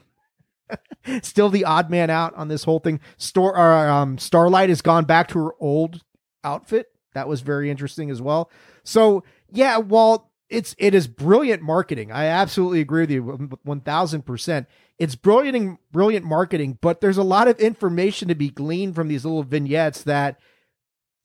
still 1.22 1.48
the 1.48 1.64
odd 1.64 1.90
man 1.90 2.10
out 2.10 2.34
on 2.34 2.48
this 2.48 2.64
whole 2.64 2.78
thing. 2.78 3.00
Star 3.16 3.56
or, 3.56 3.88
um, 3.88 4.18
Starlight 4.18 4.68
has 4.68 4.82
gone 4.82 5.04
back 5.04 5.28
to 5.28 5.44
her 5.44 5.50
old 5.60 6.02
outfit. 6.44 6.88
That 7.14 7.28
was 7.28 7.42
very 7.42 7.70
interesting 7.70 8.10
as 8.10 8.22
well. 8.22 8.50
So 8.84 9.22
yeah, 9.50 9.78
while 9.78 10.30
it's 10.48 10.74
it 10.78 10.94
is 10.94 11.06
brilliant 11.06 11.62
marketing, 11.62 12.12
I 12.12 12.26
absolutely 12.26 12.80
agree 12.80 13.02
with 13.02 13.10
you 13.10 13.50
one 13.62 13.80
thousand 13.80 14.22
percent. 14.22 14.66
It's 14.98 15.14
brilliant 15.14 15.78
brilliant 15.90 16.24
marketing, 16.24 16.78
but 16.80 17.00
there's 17.00 17.18
a 17.18 17.22
lot 17.22 17.48
of 17.48 17.58
information 17.58 18.28
to 18.28 18.34
be 18.34 18.50
gleaned 18.50 18.94
from 18.94 19.08
these 19.08 19.24
little 19.24 19.42
vignettes 19.42 20.02
that 20.04 20.38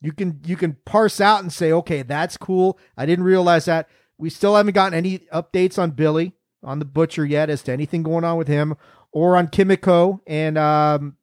you 0.02 0.12
can 0.12 0.40
you 0.46 0.56
can 0.56 0.78
parse 0.86 1.20
out 1.20 1.42
and 1.42 1.52
say, 1.52 1.72
okay, 1.72 2.04
that's 2.04 2.38
cool. 2.38 2.80
I 2.96 3.06
didn't 3.06 3.26
realize 3.26 3.66
that. 3.66 3.90
We 4.18 4.30
still 4.30 4.56
haven't 4.56 4.74
gotten 4.74 4.98
any 4.98 5.20
updates 5.34 5.78
on 5.78 5.92
Billy 5.92 6.34
on 6.64 6.80
the 6.80 6.86
butcher 6.86 7.26
yet 7.26 7.50
as 7.50 7.62
to 7.64 7.72
anything 7.72 8.04
going 8.04 8.24
on 8.24 8.38
with 8.38 8.48
him 8.48 8.76
or 9.12 9.38
on 9.38 9.48
Kimiko 9.48 10.22
and 10.28 10.58
um 10.58 11.18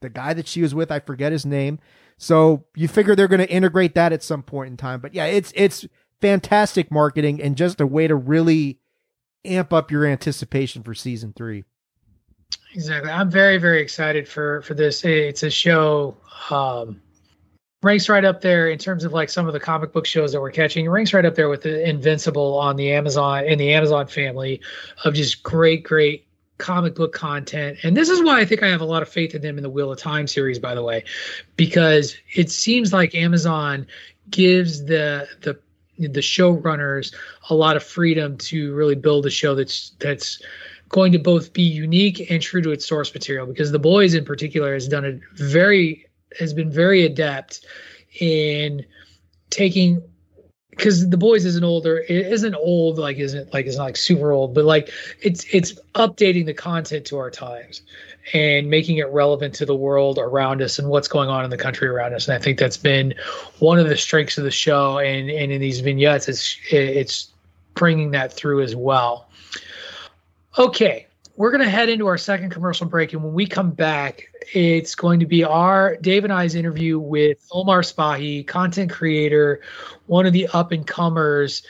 the 0.00 0.10
guy 0.10 0.34
that 0.34 0.46
she 0.46 0.60
was 0.60 0.74
with, 0.74 0.92
I 0.92 1.00
forget 1.00 1.32
his 1.32 1.46
name. 1.46 1.78
So 2.18 2.64
you 2.76 2.88
figure 2.88 3.16
they're 3.16 3.26
going 3.26 3.40
to 3.40 3.50
integrate 3.50 3.94
that 3.94 4.12
at 4.12 4.22
some 4.22 4.42
point 4.42 4.70
in 4.70 4.76
time. 4.76 5.00
But 5.00 5.14
yeah, 5.14 5.24
it's 5.26 5.52
it's 5.56 5.86
fantastic 6.20 6.90
marketing 6.90 7.42
and 7.42 7.56
just 7.56 7.80
a 7.80 7.86
way 7.86 8.06
to 8.06 8.14
really 8.14 8.78
amp 9.44 9.72
up 9.72 9.90
your 9.90 10.06
anticipation 10.06 10.82
for 10.82 10.94
season 10.94 11.32
three. 11.34 11.64
Exactly. 12.74 13.10
I'm 13.10 13.30
very, 13.30 13.58
very 13.58 13.80
excited 13.80 14.28
for 14.28 14.62
for 14.62 14.74
this. 14.74 15.04
It's 15.04 15.42
a 15.42 15.50
show 15.50 16.16
um 16.50 17.00
ranks 17.84 18.08
right 18.08 18.24
up 18.24 18.40
there 18.40 18.68
in 18.68 18.78
terms 18.78 19.04
of 19.04 19.12
like 19.12 19.28
some 19.28 19.46
of 19.46 19.52
the 19.52 19.60
comic 19.60 19.92
book 19.92 20.06
shows 20.06 20.32
that 20.32 20.40
we're 20.40 20.50
catching. 20.50 20.86
It 20.86 20.88
ranks 20.88 21.12
right 21.12 21.24
up 21.24 21.34
there 21.34 21.48
with 21.48 21.62
the 21.62 21.86
Invincible 21.88 22.58
on 22.58 22.76
the 22.76 22.90
Amazon 22.92 23.44
in 23.44 23.58
the 23.58 23.72
Amazon 23.72 24.06
family 24.06 24.60
of 25.04 25.14
just 25.14 25.42
great, 25.42 25.84
great 25.84 26.26
comic 26.58 26.94
book 26.94 27.12
content. 27.12 27.78
And 27.82 27.96
this 27.96 28.08
is 28.08 28.22
why 28.22 28.40
I 28.40 28.44
think 28.44 28.62
I 28.62 28.68
have 28.68 28.80
a 28.80 28.86
lot 28.86 29.02
of 29.02 29.08
faith 29.08 29.34
in 29.34 29.42
them 29.42 29.58
in 29.58 29.62
the 29.62 29.70
Wheel 29.70 29.92
of 29.92 29.98
Time 29.98 30.26
series, 30.26 30.58
by 30.58 30.74
the 30.74 30.82
way, 30.82 31.04
because 31.56 32.16
it 32.34 32.50
seems 32.50 32.92
like 32.92 33.14
Amazon 33.14 33.86
gives 34.30 34.86
the 34.86 35.28
the 35.42 35.58
the 35.98 36.20
showrunners 36.20 37.14
a 37.50 37.54
lot 37.54 37.76
of 37.76 37.84
freedom 37.84 38.36
to 38.36 38.74
really 38.74 38.96
build 38.96 39.26
a 39.26 39.30
show 39.30 39.54
that's 39.54 39.92
that's 40.00 40.42
going 40.88 41.12
to 41.12 41.18
both 41.18 41.52
be 41.52 41.62
unique 41.62 42.30
and 42.30 42.42
true 42.42 42.62
to 42.62 42.70
its 42.70 42.86
source 42.86 43.12
material 43.14 43.46
because 43.46 43.72
the 43.72 43.78
boys 43.78 44.14
in 44.14 44.24
particular 44.24 44.74
has 44.74 44.88
done 44.88 45.04
a 45.04 45.18
very 45.34 46.06
has 46.38 46.52
been 46.52 46.70
very 46.70 47.04
adept 47.04 47.66
in 48.20 48.84
taking 49.50 50.02
because 50.70 51.08
the 51.08 51.16
boys 51.16 51.44
isn't 51.44 51.64
older 51.64 51.98
it 51.98 52.10
isn't 52.10 52.54
old 52.56 52.98
like 52.98 53.16
isn't 53.18 53.52
like 53.52 53.66
it's 53.66 53.76
not 53.76 53.84
like 53.84 53.96
super 53.96 54.32
old 54.32 54.54
but 54.54 54.64
like 54.64 54.90
it's 55.22 55.44
it's 55.52 55.74
updating 55.94 56.46
the 56.46 56.54
content 56.54 57.04
to 57.06 57.16
our 57.16 57.30
times 57.30 57.82
and 58.32 58.68
making 58.68 58.96
it 58.96 59.08
relevant 59.08 59.54
to 59.54 59.66
the 59.66 59.74
world 59.74 60.18
around 60.18 60.62
us 60.62 60.78
and 60.78 60.88
what's 60.88 61.08
going 61.08 61.28
on 61.28 61.44
in 61.44 61.50
the 61.50 61.58
country 61.58 61.86
around 61.88 62.14
us. 62.14 62.26
And 62.26 62.34
i 62.34 62.38
think 62.38 62.58
that's 62.58 62.76
been 62.76 63.14
one 63.58 63.78
of 63.78 63.88
the 63.88 63.96
strengths 63.96 64.38
of 64.38 64.44
the 64.44 64.50
show 64.50 64.98
and 64.98 65.30
and 65.30 65.52
in 65.52 65.60
these 65.60 65.80
vignettes 65.80 66.28
it's 66.28 66.58
it's 66.70 67.30
bringing 67.74 68.12
that 68.12 68.32
through 68.32 68.62
as 68.62 68.74
well. 68.74 69.28
Okay 70.58 71.06
we're 71.36 71.50
going 71.50 71.64
to 71.64 71.70
head 71.70 71.88
into 71.88 72.06
our 72.06 72.18
second 72.18 72.50
commercial 72.50 72.86
break 72.86 73.12
and 73.12 73.22
when 73.22 73.34
we 73.34 73.46
come 73.46 73.72
back 73.72 74.28
it's 74.52 74.94
going 74.94 75.20
to 75.20 75.26
be 75.26 75.44
our 75.44 75.96
dave 75.96 76.24
and 76.24 76.32
i's 76.32 76.54
interview 76.54 76.98
with 76.98 77.46
omar 77.52 77.82
spahi 77.82 78.46
content 78.46 78.90
creator 78.90 79.60
one 80.06 80.26
of 80.26 80.32
the 80.32 80.48
up 80.52 80.72
and 80.72 80.86
comers 80.86 81.62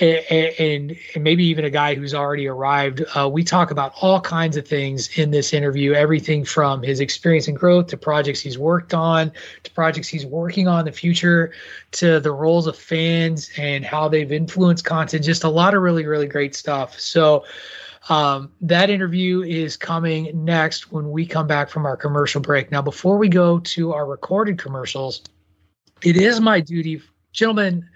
and, 0.00 0.96
and 1.14 1.24
maybe 1.24 1.44
even 1.44 1.64
a 1.64 1.70
guy 1.70 1.94
who's 1.94 2.14
already 2.14 2.46
arrived. 2.46 3.02
Uh, 3.14 3.28
we 3.28 3.42
talk 3.42 3.70
about 3.70 3.92
all 4.00 4.20
kinds 4.20 4.56
of 4.56 4.66
things 4.66 5.18
in 5.18 5.30
this 5.30 5.52
interview, 5.52 5.92
everything 5.92 6.44
from 6.44 6.82
his 6.82 7.00
experience 7.00 7.48
and 7.48 7.56
growth 7.56 7.88
to 7.88 7.96
projects 7.96 8.40
he's 8.40 8.58
worked 8.58 8.94
on, 8.94 9.32
to 9.62 9.70
projects 9.72 10.08
he's 10.08 10.26
working 10.26 10.68
on 10.68 10.80
in 10.80 10.84
the 10.86 10.92
future, 10.92 11.52
to 11.92 12.20
the 12.20 12.32
roles 12.32 12.66
of 12.66 12.76
fans 12.76 13.50
and 13.56 13.84
how 13.84 14.08
they've 14.08 14.32
influenced 14.32 14.84
content. 14.84 15.24
Just 15.24 15.44
a 15.44 15.48
lot 15.48 15.74
of 15.74 15.82
really, 15.82 16.04
really 16.06 16.26
great 16.26 16.54
stuff. 16.54 16.98
So, 16.98 17.44
um, 18.08 18.52
that 18.60 18.90
interview 18.90 19.42
is 19.42 19.76
coming 19.76 20.44
next 20.44 20.92
when 20.92 21.10
we 21.10 21.26
come 21.26 21.46
back 21.46 21.68
from 21.68 21.86
our 21.86 21.96
commercial 21.96 22.40
break. 22.40 22.70
Now, 22.70 22.82
before 22.82 23.18
we 23.18 23.28
go 23.28 23.58
to 23.58 23.92
our 23.92 24.06
recorded 24.06 24.58
commercials, 24.58 25.22
it 26.02 26.16
is 26.16 26.40
my 26.40 26.60
duty, 26.60 27.02
gentlemen. 27.32 27.88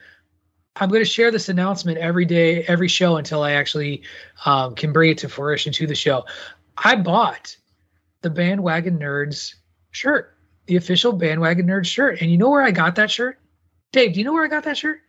I'm 0.76 0.88
going 0.88 1.02
to 1.02 1.08
share 1.08 1.30
this 1.30 1.48
announcement 1.48 1.98
every 1.98 2.24
day, 2.24 2.64
every 2.64 2.88
show 2.88 3.16
until 3.16 3.42
I 3.42 3.52
actually 3.52 4.02
um, 4.46 4.74
can 4.74 4.92
bring 4.92 5.10
it 5.10 5.18
to 5.18 5.28
fruition 5.28 5.72
to 5.74 5.86
the 5.86 5.94
show. 5.94 6.24
I 6.76 6.96
bought 6.96 7.56
the 8.22 8.30
Bandwagon 8.30 8.98
Nerds 8.98 9.54
shirt, 9.90 10.36
the 10.66 10.76
official 10.76 11.12
Bandwagon 11.12 11.66
Nerds 11.66 11.86
shirt. 11.86 12.20
And 12.20 12.30
you 12.30 12.38
know 12.38 12.50
where 12.50 12.62
I 12.62 12.70
got 12.70 12.94
that 12.96 13.10
shirt? 13.10 13.38
Dave, 13.92 14.14
do 14.14 14.20
you 14.20 14.24
know 14.24 14.32
where 14.32 14.44
I 14.44 14.48
got 14.48 14.64
that 14.64 14.78
shirt? 14.78 15.00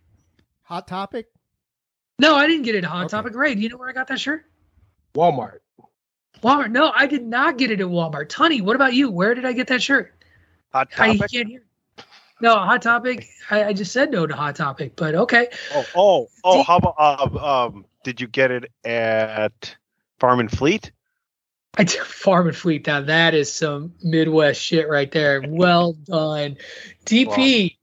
Hot 0.63 0.87
Topic? 0.87 1.27
No, 2.19 2.35
I 2.35 2.47
didn't 2.47 2.63
get 2.63 2.75
it 2.75 2.83
at 2.83 2.89
Hot 2.89 3.05
okay. 3.05 3.11
Topic. 3.11 3.35
Ray, 3.35 3.55
do 3.55 3.61
you 3.61 3.69
know 3.69 3.77
where 3.77 3.89
I 3.89 3.93
got 3.93 4.07
that 4.07 4.19
shirt? 4.19 4.45
Walmart. 5.13 5.59
Walmart. 6.41 6.71
No, 6.71 6.91
I 6.95 7.07
did 7.07 7.25
not 7.25 7.57
get 7.57 7.71
it 7.71 7.81
at 7.81 7.87
Walmart. 7.87 8.29
Tony, 8.29 8.61
what 8.61 8.75
about 8.75 8.93
you? 8.93 9.09
Where 9.09 9.35
did 9.35 9.45
I 9.45 9.53
get 9.53 9.67
that 9.67 9.81
shirt? 9.81 10.13
Hot 10.73 10.91
Topic. 10.91 11.21
I 11.21 11.27
can't 11.27 11.47
hear. 11.47 11.63
No, 12.41 12.57
Hot 12.57 12.81
Topic. 12.81 13.27
I, 13.49 13.65
I, 13.65 13.73
just 13.73 13.91
said 13.91 14.11
no 14.11 14.25
to 14.25 14.35
Hot 14.35 14.55
Topic, 14.55 14.93
but 14.95 15.13
okay. 15.13 15.49
Oh, 15.73 15.85
oh, 15.95 16.27
oh. 16.43 16.63
How 16.63 16.77
about 16.77 16.95
um, 16.99 17.37
um? 17.37 17.85
Did 18.03 18.19
you 18.19 18.27
get 18.27 18.49
it 18.49 18.71
at 18.83 19.75
Farm 20.19 20.39
and 20.39 20.49
Fleet? 20.49 20.91
I 21.77 21.83
did 21.83 22.01
Farm 22.01 22.47
and 22.47 22.55
Fleet. 22.55 22.87
Now 22.87 23.01
that 23.01 23.35
is 23.35 23.51
some 23.51 23.93
Midwest 24.01 24.59
shit 24.59 24.89
right 24.89 25.11
there. 25.11 25.43
Well 25.47 25.93
done, 25.93 26.57
DP. 27.05 27.71
Wow. 27.71 27.77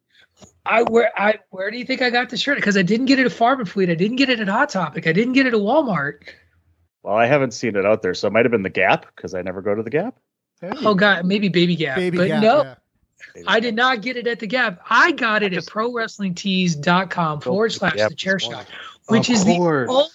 I 0.67 0.83
where 0.83 1.13
I 1.17 1.39
where 1.51 1.71
do 1.71 1.79
you 1.79 1.85
think 1.85 2.03
I 2.03 2.11
got 2.11 2.29
the 2.29 2.37
shirt? 2.37 2.57
Because 2.57 2.77
I 2.77 2.83
didn't 2.83 3.07
get 3.07 3.19
it 3.19 3.27
at 3.27 3.33
Farm 3.33 3.61
and 3.61 3.69
Fleet. 3.69 3.91
I 3.91 3.95
didn't 3.95 4.17
get 4.17 4.29
it 4.29 4.41
at 4.41 4.49
Hot 4.49 4.69
Topic. 4.69 5.07
I 5.07 5.13
didn't 5.13 5.35
get 5.35 5.47
it 5.47 5.55
at 5.55 5.61
Walmart. 5.61 6.23
Well, 7.03 7.15
I 7.15 7.27
haven't 7.27 7.53
seen 7.53 7.77
it 7.77 7.87
out 7.87 8.03
there, 8.03 8.15
so 8.15 8.29
it 8.29 8.33
might 8.33 8.45
have 8.45 8.53
been 8.53 8.63
the 8.63 8.71
Gap 8.71 9.07
because 9.15 9.35
I 9.35 9.43
never 9.43 9.63
go 9.63 9.75
to 9.75 9.83
the 9.83 9.91
Gap. 9.91 10.19
Hey. 10.61 10.73
Oh 10.81 10.95
God, 10.95 11.25
maybe 11.25 11.49
Baby 11.49 11.77
Gap, 11.77 11.97
Baby 11.97 12.19
but 12.19 12.29
Gap, 12.29 12.43
no. 12.43 12.63
Yeah. 12.63 12.75
I 13.47 13.61
did 13.61 13.75
not 13.75 14.03
get 14.03 14.17
it 14.17 14.27
at 14.27 14.41
the 14.41 14.47
Gap. 14.47 14.81
I 14.91 15.13
got 15.13 15.43
it 15.43 15.53
just, 15.53 15.69
at 15.69 15.75
prowrestlingtees.com 15.75 17.41
forward 17.41 17.73
slash 17.73 17.95
the 17.95 18.15
chair 18.15 18.39
shot, 18.39 18.67
which 19.09 19.29
of 19.29 19.37
is 19.37 19.45
course. 19.45 19.89
the 19.89 19.93
only, 19.93 20.11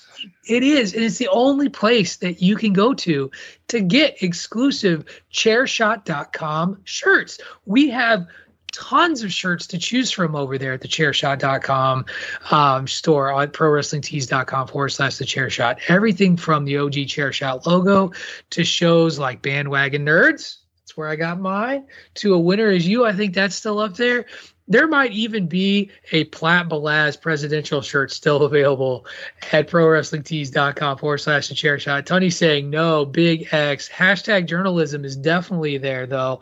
it 0.48 0.64
is, 0.64 0.94
and 0.94 1.04
it's 1.04 1.18
the 1.18 1.28
only 1.30 1.70
place 1.70 2.18
that 2.18 2.42
you 2.42 2.56
can 2.56 2.74
go 2.74 2.94
to 2.94 3.32
to 3.70 3.82
get 3.82 4.22
exclusive 4.22 5.06
chairshot.com 5.32 6.82
shirts. 6.84 7.40
We 7.66 7.90
have 7.90 8.28
tons 8.74 9.24
of 9.24 9.32
shirts 9.32 9.68
to 9.68 9.78
choose 9.78 10.12
from 10.12 10.36
over 10.36 10.58
there 10.58 10.74
at 10.74 10.82
the 10.82 10.88
chairshot.com 10.88 12.06
um, 12.52 12.88
store 12.88 13.32
on 13.32 13.50
prowrestlingtees.com 13.50 14.68
forward 14.68 14.90
slash 14.90 15.18
the 15.18 15.26
chairshot. 15.26 15.78
Everything 15.88 16.36
from 16.36 16.66
the 16.66 16.78
OG 16.78 16.94
chairshot 16.94 17.66
logo 17.66 18.12
to 18.50 18.64
shows 18.64 19.18
like 19.18 19.42
Bandwagon 19.42 20.06
Nerds 20.06 20.58
where 20.96 21.08
I 21.08 21.16
got 21.16 21.40
mine. 21.40 21.86
To 22.16 22.34
a 22.34 22.40
winner 22.40 22.70
as 22.70 22.88
you, 22.88 23.06
I 23.06 23.14
think 23.14 23.34
that's 23.34 23.56
still 23.56 23.80
up 23.80 23.96
there. 23.96 24.26
There 24.68 24.88
might 24.88 25.12
even 25.12 25.48
be 25.48 25.92
a 26.14 26.24
Platt 26.26 26.70
Balaz 26.70 27.20
presidential 27.20 27.82
shirt 27.82 28.12
still 28.12 28.44
available 28.44 29.06
at 29.52 29.68
prowrestlingtees.com 29.68 30.98
forward 30.98 31.18
slash 31.18 31.50
the 31.50 31.56
chair 31.56 31.78
shot. 31.80 32.06
Tony 32.06 32.30
saying 32.30 32.70
no, 32.70 33.06
big 33.06 33.50
X. 33.52 33.90
Hashtag 33.90 34.48
journalism 34.48 35.04
is 35.04 35.18
definitely 35.18 35.78
there 35.80 36.08
though, 36.08 36.40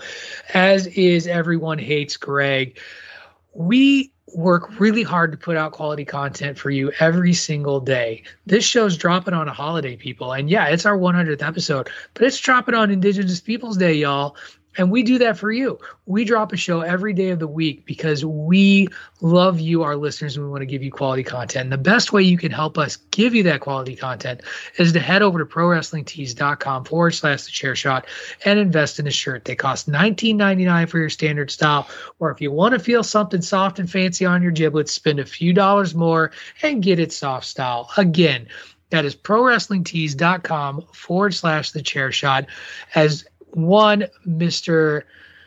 as 0.53 0.86
is 0.86 1.26
everyone 1.26 1.80
hates 1.80 2.18
Greg. 2.18 2.78
We 3.56 4.14
work 4.33 4.79
really 4.79 5.03
hard 5.03 5.31
to 5.31 5.37
put 5.37 5.57
out 5.57 5.71
quality 5.71 6.05
content 6.05 6.57
for 6.57 6.69
you 6.69 6.91
every 6.99 7.33
single 7.33 7.79
day. 7.79 8.23
This 8.45 8.63
show's 8.63 8.97
dropping 8.97 9.33
on 9.33 9.47
a 9.47 9.53
holiday, 9.53 9.95
people. 9.95 10.33
And 10.33 10.49
yeah, 10.49 10.67
it's 10.67 10.85
our 10.85 10.97
100th 10.97 11.45
episode, 11.45 11.89
but 12.13 12.23
it's 12.23 12.39
dropping 12.39 12.75
on 12.75 12.91
Indigenous 12.91 13.41
Peoples 13.41 13.77
Day, 13.77 13.93
y'all. 13.93 14.35
And 14.77 14.89
we 14.89 15.03
do 15.03 15.18
that 15.18 15.38
for 15.38 15.52
you. 15.52 15.80
We 16.06 16.23
drop 16.23 16.53
a 16.53 16.57
show 16.57 16.81
every 16.81 17.14
day 17.14 17.30
of 17.30 17.39
the 17.39 17.48
week 17.48 17.85
because 17.85 18.23
we 18.23 18.88
love 19.19 19.60
you, 19.60 19.84
our 19.84 19.95
listeners, 19.95 20.38
and 20.38 20.45
we 20.45 20.52
want 20.52 20.61
to 20.61 20.65
give 20.65 20.81
you 20.81 20.91
quality 20.91 21.23
content. 21.23 21.64
And 21.64 21.72
the 21.72 21.77
best 21.77 22.14
way 22.14 22.23
you 22.23 22.38
can 22.38 22.52
help 22.52 22.77
us 22.77 22.95
give 23.11 23.35
you 23.35 23.43
that 23.43 23.60
quality 23.60 23.95
content 23.95 24.41
is 24.77 24.93
to 24.93 24.99
head 24.99 25.22
over 25.22 25.39
to 25.39 25.45
prowrestlingtees.com 25.45 26.85
forward 26.85 27.11
slash 27.11 27.43
the 27.43 27.52
chair 27.52 27.76
shot 27.76 28.07
and 28.45 28.60
invest 28.60 28.99
in 28.99 29.07
a 29.07 29.11
shirt. 29.11 29.45
They 29.45 29.56
cost 29.56 29.89
$19.99 29.89 30.89
for 30.89 30.99
your 30.99 31.10
standard 31.10 31.52
style. 31.52 31.89
Or 32.19 32.31
if 32.31 32.39
you 32.39 32.52
want 32.52 32.73
to 32.73 32.80
feel 32.80 33.03
something 33.03 33.41
soft 33.41 33.80
and 33.80 33.89
fancy 33.89 34.26
on 34.26 34.41
your 34.41 34.52
giblets, 34.52 34.93
spend 34.93 35.19
a 35.19 35.26
few 35.26 35.53
dollars 35.53 35.93
more 35.93 36.31
and 36.61 36.81
get 36.81 36.99
it 36.99 37.11
soft 37.11 37.45
style. 37.45 37.89
Again, 37.98 38.48
that 38.91 39.06
is 39.06 39.15
prowrestlingtees.com 39.15 40.88
forward 40.93 41.34
slash 41.34 41.72
the 41.72 41.81
chair 41.81 42.11
shot. 42.11 42.45
As 42.93 43.26
one, 43.53 44.07
Mr. 44.28 45.03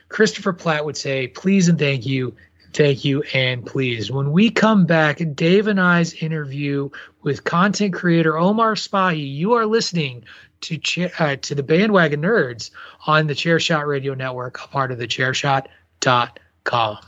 Christopher 0.08 0.52
Platt 0.52 0.84
would 0.84 0.96
say, 0.96 1.28
please 1.28 1.68
and 1.68 1.78
thank 1.78 2.06
you, 2.06 2.34
thank 2.72 3.04
you, 3.04 3.22
and 3.34 3.64
please. 3.64 4.10
When 4.10 4.32
we 4.32 4.50
come 4.50 4.86
back, 4.86 5.20
Dave 5.34 5.66
and 5.66 5.80
I's 5.80 6.12
interview 6.14 6.90
with 7.22 7.44
content 7.44 7.94
creator 7.94 8.38
Omar 8.38 8.74
Spahi, 8.74 9.34
you 9.34 9.54
are 9.54 9.66
listening 9.66 10.24
to 10.62 11.10
uh, 11.18 11.36
to 11.36 11.54
the 11.54 11.62
Bandwagon 11.62 12.22
Nerds 12.22 12.70
on 13.06 13.26
the 13.26 13.34
Chairshot 13.34 13.86
Radio 13.86 14.14
Network, 14.14 14.62
a 14.64 14.68
part 14.68 14.92
of 14.92 14.98
the 14.98 15.06
Chairshot.com. 15.06 16.98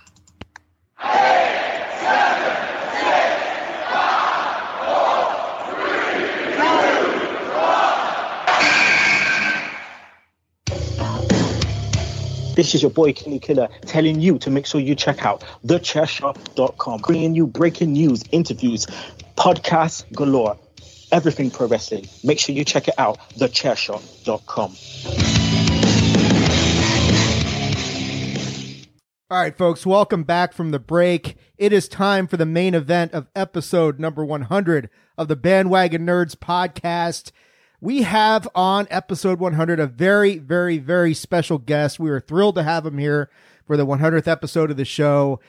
This 12.57 12.75
is 12.75 12.81
your 12.81 12.91
boy 12.91 13.13
Kenny 13.13 13.39
Killer 13.39 13.69
telling 13.83 14.19
you 14.19 14.39
to 14.39 14.51
make 14.51 14.65
sure 14.65 14.81
you 14.81 14.95
check 14.95 15.27
out 15.27 15.45
thechairshot.com, 15.67 17.03
bringing 17.03 17.35
you 17.35 17.47
breaking 17.47 17.93
news, 17.93 18.25
interviews, 18.33 18.87
podcasts 19.37 20.11
galore, 20.15 20.57
everything 21.13 21.51
pro 21.51 21.67
wrestling. 21.67 22.09
Make 22.25 22.39
sure 22.39 22.55
you 22.55 22.65
check 22.65 22.89
it 22.89 22.95
out, 22.97 23.19
thechairshot.com. 23.33 24.75
All 29.29 29.39
right, 29.39 29.55
folks, 29.55 29.85
welcome 29.85 30.23
back 30.23 30.55
from 30.55 30.71
the 30.71 30.79
break. 30.79 31.37
It 31.59 31.75
is 31.75 31.89
time 31.89 32.27
for 32.27 32.39
the 32.39 32.47
main 32.47 32.75
event 32.75 33.13
of 33.13 33.29
episode 33.37 34.01
number 34.01 34.25
100 34.25 34.89
of 35.19 35.29
the 35.29 35.37
Bandwagon 35.37 36.07
Nerds 36.07 36.35
podcast 36.35 37.33
we 37.81 38.03
have 38.03 38.49
on 38.55 38.87
episode 38.91 39.39
100 39.39 39.81
a 39.81 39.87
very, 39.87 40.39
very, 40.39 40.79
very 40.79 41.15
special 41.15 41.59
guest. 41.59 42.01
We 42.01 42.11
are 42.11 42.21
thrilled 42.21 42.55
to 42.57 42.63
have 42.63 42.87
him 42.87 42.99
here 42.99 43.31
for 43.67 43.77
the 43.77 43.87
100th 43.87 44.27
episode 44.27 44.71
of 44.71 44.77
the 44.77 44.85
show. 44.85 45.41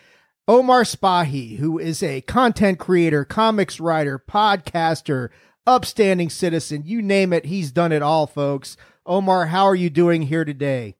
Omar 0.47 0.83
Spahi, 0.83 1.57
who 1.57 1.77
is 1.77 2.01
a 2.01 2.21
content 2.21 2.79
creator, 2.79 3.25
comics 3.25 3.79
writer, 3.79 4.17
podcaster, 4.17 5.29
upstanding 5.65 6.29
citizen, 6.29 6.83
you 6.85 7.01
name 7.01 7.33
it, 7.33 7.45
he's 7.45 7.71
done 7.71 7.91
it 7.91 8.01
all, 8.01 8.27
folks. 8.27 8.77
Omar, 9.05 9.47
how 9.47 9.65
are 9.65 9.75
you 9.75 9.89
doing 9.89 10.23
here 10.23 10.45
today? 10.45 10.95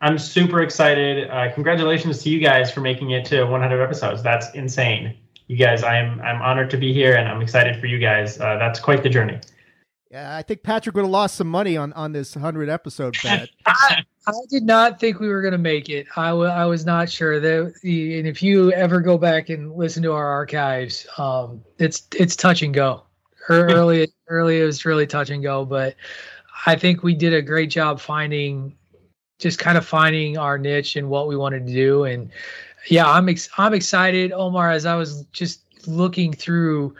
I'm 0.00 0.18
super 0.18 0.62
excited. 0.62 1.28
Uh, 1.28 1.52
congratulations 1.52 2.22
to 2.22 2.30
you 2.30 2.40
guys 2.40 2.72
for 2.72 2.80
making 2.80 3.10
it 3.10 3.24
to 3.26 3.44
100 3.44 3.82
episodes. 3.82 4.22
That's 4.22 4.50
insane. 4.54 5.16
You 5.46 5.56
guys, 5.56 5.82
I'm 5.82 6.20
I'm 6.20 6.40
honored 6.40 6.70
to 6.70 6.76
be 6.76 6.92
here, 6.92 7.16
and 7.16 7.28
I'm 7.28 7.42
excited 7.42 7.80
for 7.80 7.86
you 7.86 7.98
guys. 7.98 8.40
Uh, 8.40 8.56
that's 8.56 8.78
quite 8.78 9.02
the 9.02 9.08
journey. 9.08 9.40
Yeah, 10.10 10.36
I 10.36 10.42
think 10.42 10.64
Patrick 10.64 10.96
would 10.96 11.02
have 11.02 11.10
lost 11.10 11.36
some 11.36 11.46
money 11.46 11.76
on 11.76 11.92
on 11.92 12.12
this 12.12 12.34
hundred 12.34 12.68
episode 12.68 13.16
bet. 13.22 13.48
I, 13.64 14.02
I, 14.26 14.32
did 14.50 14.64
not 14.64 14.98
think 14.98 15.20
we 15.20 15.28
were 15.28 15.40
going 15.40 15.52
to 15.52 15.58
make 15.58 15.88
it. 15.88 16.06
I, 16.16 16.30
w- 16.30 16.50
I 16.50 16.64
was 16.64 16.84
not 16.84 17.08
sure 17.08 17.38
that. 17.38 17.74
And 17.84 18.26
if 18.26 18.42
you 18.42 18.72
ever 18.72 19.00
go 19.00 19.16
back 19.16 19.50
and 19.50 19.72
listen 19.72 20.02
to 20.02 20.12
our 20.12 20.26
archives, 20.26 21.06
um, 21.16 21.62
it's 21.78 22.08
it's 22.16 22.34
touch 22.34 22.62
and 22.62 22.74
go. 22.74 23.04
Early 23.48 24.08
early 24.26 24.60
it 24.60 24.64
was 24.64 24.84
really 24.84 25.06
touch 25.06 25.30
and 25.30 25.44
go, 25.44 25.64
but 25.64 25.94
I 26.66 26.74
think 26.74 27.04
we 27.04 27.14
did 27.14 27.32
a 27.32 27.40
great 27.40 27.70
job 27.70 28.00
finding, 28.00 28.76
just 29.38 29.60
kind 29.60 29.78
of 29.78 29.86
finding 29.86 30.36
our 30.36 30.58
niche 30.58 30.96
and 30.96 31.08
what 31.08 31.28
we 31.28 31.36
wanted 31.36 31.66
to 31.68 31.72
do. 31.72 32.04
And 32.04 32.30
yeah, 32.88 33.08
I'm 33.08 33.28
ex- 33.28 33.48
I'm 33.58 33.74
excited, 33.74 34.32
Omar. 34.32 34.70
As 34.72 34.86
I 34.86 34.96
was 34.96 35.24
just 35.32 35.62
looking 35.86 36.32
through 36.32 36.96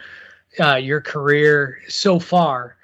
uh, 0.60 0.76
your 0.76 1.00
career 1.00 1.80
so 1.88 2.20
far 2.20 2.76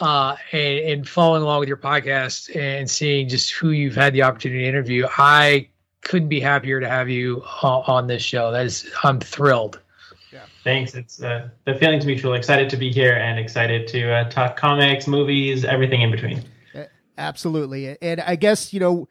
uh, 0.00 0.36
and, 0.52 0.78
and 0.78 1.08
following 1.08 1.42
along 1.42 1.60
with 1.60 1.68
your 1.68 1.76
podcast 1.76 2.54
and 2.56 2.90
seeing 2.90 3.28
just 3.28 3.50
who 3.52 3.70
you've 3.70 3.94
had 3.94 4.12
the 4.12 4.22
opportunity 4.22 4.62
to 4.62 4.68
interview, 4.68 5.06
I 5.16 5.68
couldn't 6.02 6.28
be 6.28 6.40
happier 6.40 6.80
to 6.80 6.88
have 6.88 7.08
you 7.08 7.42
on, 7.62 7.84
on 7.86 8.06
this 8.06 8.22
show. 8.22 8.50
That 8.50 8.66
is, 8.66 8.90
I'm 9.02 9.20
thrilled. 9.20 9.80
Yeah. 10.32 10.40
Thanks. 10.64 10.94
It's 10.94 11.22
uh, 11.22 11.48
the 11.64 11.74
feeling's 11.74 12.06
mutual. 12.06 12.34
Excited 12.34 12.68
to 12.70 12.76
be 12.76 12.92
here 12.92 13.14
and 13.14 13.38
excited 13.38 13.86
to 13.88 14.12
uh, 14.12 14.30
talk 14.30 14.56
comics, 14.56 15.06
movies, 15.06 15.64
everything 15.64 16.02
in 16.02 16.10
between. 16.10 16.44
Absolutely. 17.16 17.96
And 18.02 18.20
I 18.20 18.36
guess, 18.36 18.72
you 18.72 18.80
know, 18.80 19.08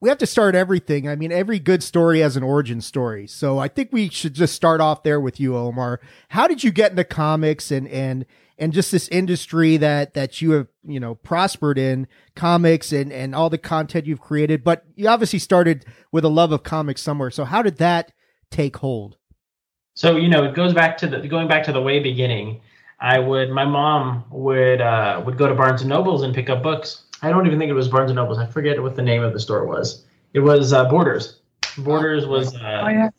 we 0.00 0.08
have 0.08 0.18
to 0.18 0.26
start 0.26 0.54
everything. 0.54 1.08
I 1.08 1.16
mean, 1.16 1.32
every 1.32 1.58
good 1.58 1.82
story 1.82 2.20
has 2.20 2.36
an 2.36 2.42
origin 2.42 2.80
story. 2.80 3.26
So 3.26 3.58
I 3.58 3.68
think 3.68 3.88
we 3.90 4.08
should 4.08 4.34
just 4.34 4.54
start 4.54 4.80
off 4.80 5.02
there 5.02 5.20
with 5.20 5.40
you, 5.40 5.56
Omar. 5.56 6.00
How 6.28 6.46
did 6.46 6.62
you 6.62 6.70
get 6.70 6.90
into 6.90 7.04
comics 7.04 7.70
and, 7.70 7.88
and, 7.88 8.26
and 8.58 8.72
just 8.72 8.92
this 8.92 9.08
industry 9.08 9.76
that, 9.76 10.14
that 10.14 10.40
you 10.40 10.52
have, 10.52 10.68
you 10.84 11.00
know, 11.00 11.14
prospered 11.14 11.78
in 11.78 12.06
comics 12.34 12.92
and, 12.92 13.12
and 13.12 13.34
all 13.34 13.50
the 13.50 13.58
content 13.58 14.06
you've 14.06 14.20
created, 14.20 14.62
but 14.62 14.84
you 14.94 15.08
obviously 15.08 15.38
started 15.38 15.84
with 16.12 16.24
a 16.24 16.28
love 16.28 16.52
of 16.52 16.62
comics 16.62 17.02
somewhere. 17.02 17.30
So 17.30 17.44
how 17.44 17.62
did 17.62 17.78
that 17.78 18.12
take 18.50 18.76
hold? 18.76 19.16
So, 19.94 20.16
you 20.16 20.28
know, 20.28 20.44
it 20.44 20.54
goes 20.54 20.74
back 20.74 20.96
to 20.98 21.06
the, 21.06 21.26
going 21.28 21.48
back 21.48 21.64
to 21.64 21.72
the 21.72 21.82
way 21.82 22.00
beginning. 22.00 22.60
I 23.00 23.18
would, 23.18 23.50
my 23.50 23.64
mom 23.64 24.24
would, 24.30 24.80
uh, 24.80 25.22
would 25.24 25.36
go 25.36 25.48
to 25.48 25.54
Barnes 25.54 25.82
and 25.82 25.90
Nobles 25.90 26.22
and 26.22 26.34
pick 26.34 26.48
up 26.48 26.62
books 26.62 27.04
I 27.24 27.30
don't 27.30 27.46
even 27.46 27.58
think 27.58 27.70
it 27.70 27.74
was 27.74 27.88
Barnes 27.88 28.10
and 28.10 28.16
Nobles. 28.16 28.38
I 28.38 28.44
forget 28.44 28.80
what 28.82 28.96
the 28.96 29.02
name 29.02 29.22
of 29.22 29.32
the 29.32 29.40
store 29.40 29.66
was. 29.66 30.04
It 30.34 30.40
was 30.40 30.74
uh, 30.74 30.84
Borders. 30.90 31.40
Borders 31.78 32.26
was 32.26 32.54
uh, 32.54 32.82
oh, 32.84 32.88
yeah. 32.88 33.10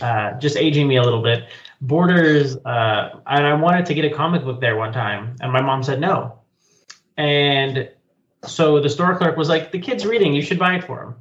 uh, 0.00 0.38
just 0.38 0.56
aging 0.56 0.86
me 0.86 0.96
a 0.96 1.02
little 1.02 1.22
bit. 1.22 1.48
Borders, 1.80 2.56
uh, 2.64 3.20
and 3.26 3.46
I 3.46 3.54
wanted 3.54 3.86
to 3.86 3.94
get 3.94 4.04
a 4.04 4.10
comic 4.10 4.44
book 4.44 4.60
there 4.60 4.76
one 4.76 4.92
time, 4.92 5.36
and 5.40 5.52
my 5.52 5.60
mom 5.60 5.82
said 5.82 6.00
no. 6.00 6.38
And 7.16 7.88
so 8.44 8.80
the 8.80 8.88
store 8.88 9.16
clerk 9.16 9.36
was 9.36 9.48
like, 9.48 9.70
"The 9.70 9.78
kid's 9.78 10.04
reading. 10.04 10.34
You 10.34 10.42
should 10.42 10.58
buy 10.58 10.76
it 10.76 10.84
for 10.84 11.02
him." 11.02 11.14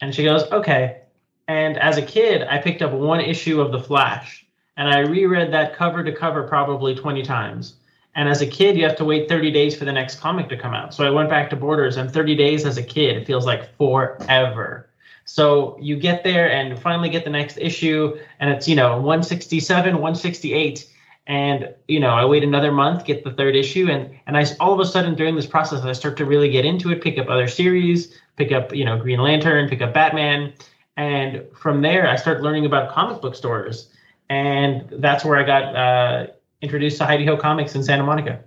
And 0.00 0.14
she 0.14 0.24
goes, 0.24 0.44
"Okay." 0.52 1.02
And 1.48 1.76
as 1.78 1.96
a 1.96 2.02
kid, 2.02 2.42
I 2.48 2.58
picked 2.58 2.82
up 2.82 2.92
one 2.92 3.20
issue 3.20 3.60
of 3.60 3.72
The 3.72 3.80
Flash, 3.80 4.46
and 4.76 4.88
I 4.88 5.00
reread 5.00 5.52
that 5.52 5.74
cover 5.74 6.02
to 6.04 6.12
cover 6.12 6.42
probably 6.44 6.94
twenty 6.94 7.22
times 7.22 7.76
and 8.16 8.30
as 8.30 8.40
a 8.40 8.46
kid, 8.46 8.78
you 8.78 8.84
have 8.84 8.96
to 8.96 9.04
wait 9.04 9.28
30 9.28 9.50
days 9.50 9.76
for 9.76 9.84
the 9.84 9.92
next 9.92 10.20
comic 10.20 10.48
to 10.48 10.56
come 10.56 10.72
out. 10.72 10.94
So 10.94 11.04
I 11.04 11.10
went 11.10 11.28
back 11.28 11.50
to 11.50 11.56
Borders, 11.56 11.98
and 11.98 12.10
30 12.10 12.34
days 12.34 12.64
as 12.64 12.78
a 12.78 12.82
kid 12.82 13.26
feels 13.26 13.44
like 13.44 13.76
forever. 13.76 14.88
So 15.26 15.76
you 15.80 15.96
get 15.96 16.24
there 16.24 16.50
and 16.50 16.80
finally 16.80 17.10
get 17.10 17.24
the 17.24 17.30
next 17.30 17.58
issue, 17.58 18.16
and 18.40 18.50
it's 18.50 18.66
you 18.66 18.74
know 18.74 18.94
167, 18.94 19.92
168, 19.94 20.88
and 21.26 21.74
you 21.88 22.00
know 22.00 22.10
I 22.10 22.24
wait 22.24 22.42
another 22.42 22.72
month, 22.72 23.04
get 23.04 23.24
the 23.24 23.32
third 23.32 23.54
issue, 23.54 23.90
and 23.90 24.18
and 24.26 24.36
I 24.36 24.46
all 24.58 24.72
of 24.72 24.80
a 24.80 24.86
sudden 24.86 25.14
during 25.14 25.36
this 25.36 25.46
process 25.46 25.84
I 25.84 25.92
start 25.92 26.16
to 26.18 26.24
really 26.24 26.50
get 26.50 26.64
into 26.64 26.90
it, 26.90 27.02
pick 27.02 27.18
up 27.18 27.28
other 27.28 27.48
series, 27.48 28.18
pick 28.36 28.52
up 28.52 28.74
you 28.74 28.84
know 28.84 28.98
Green 28.98 29.20
Lantern, 29.20 29.68
pick 29.68 29.82
up 29.82 29.92
Batman, 29.92 30.54
and 30.96 31.44
from 31.54 31.82
there 31.82 32.08
I 32.08 32.16
start 32.16 32.42
learning 32.42 32.64
about 32.64 32.90
comic 32.90 33.20
book 33.20 33.34
stores, 33.34 33.90
and 34.30 34.88
that's 34.98 35.24
where 35.24 35.36
I 35.36 35.42
got. 35.42 35.76
Uh, 35.76 36.26
introduced 36.62 36.98
to 36.98 37.04
Hi-De-Ho 37.04 37.36
Comics 37.36 37.74
in 37.74 37.82
Santa 37.82 38.02
Monica. 38.02 38.40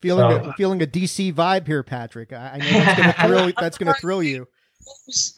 Feeling 0.00 0.42
so, 0.42 0.50
a, 0.50 0.52
feeling 0.54 0.82
a 0.82 0.86
DC 0.86 1.32
vibe 1.32 1.66
here, 1.66 1.82
Patrick. 1.82 2.32
I, 2.32 2.52
I 2.54 2.58
know 2.58 2.70
that's 2.70 2.98
going 2.98 3.12
to 3.12 3.22
thrill. 3.22 3.52
that's 3.58 3.78
going 3.78 3.94
to 3.94 4.00
thrill 4.00 4.22
you. 4.22 4.48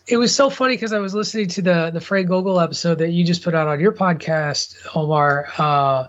It 0.07 0.17
was 0.17 0.35
so 0.35 0.49
funny 0.49 0.75
because 0.75 0.93
I 0.93 0.99
was 0.99 1.15
listening 1.15 1.49
to 1.49 1.63
the 1.63 1.91
the 1.93 2.01
Fred 2.01 2.29
Gogol 2.29 2.61
episode 2.61 2.99
that 2.99 3.11
you 3.11 3.25
just 3.25 3.43
put 3.43 3.55
out 3.55 3.69
on 3.69 3.81
your 3.81 3.93
podcast, 3.93 4.77
Omar, 4.95 5.49
uh, 5.59 6.09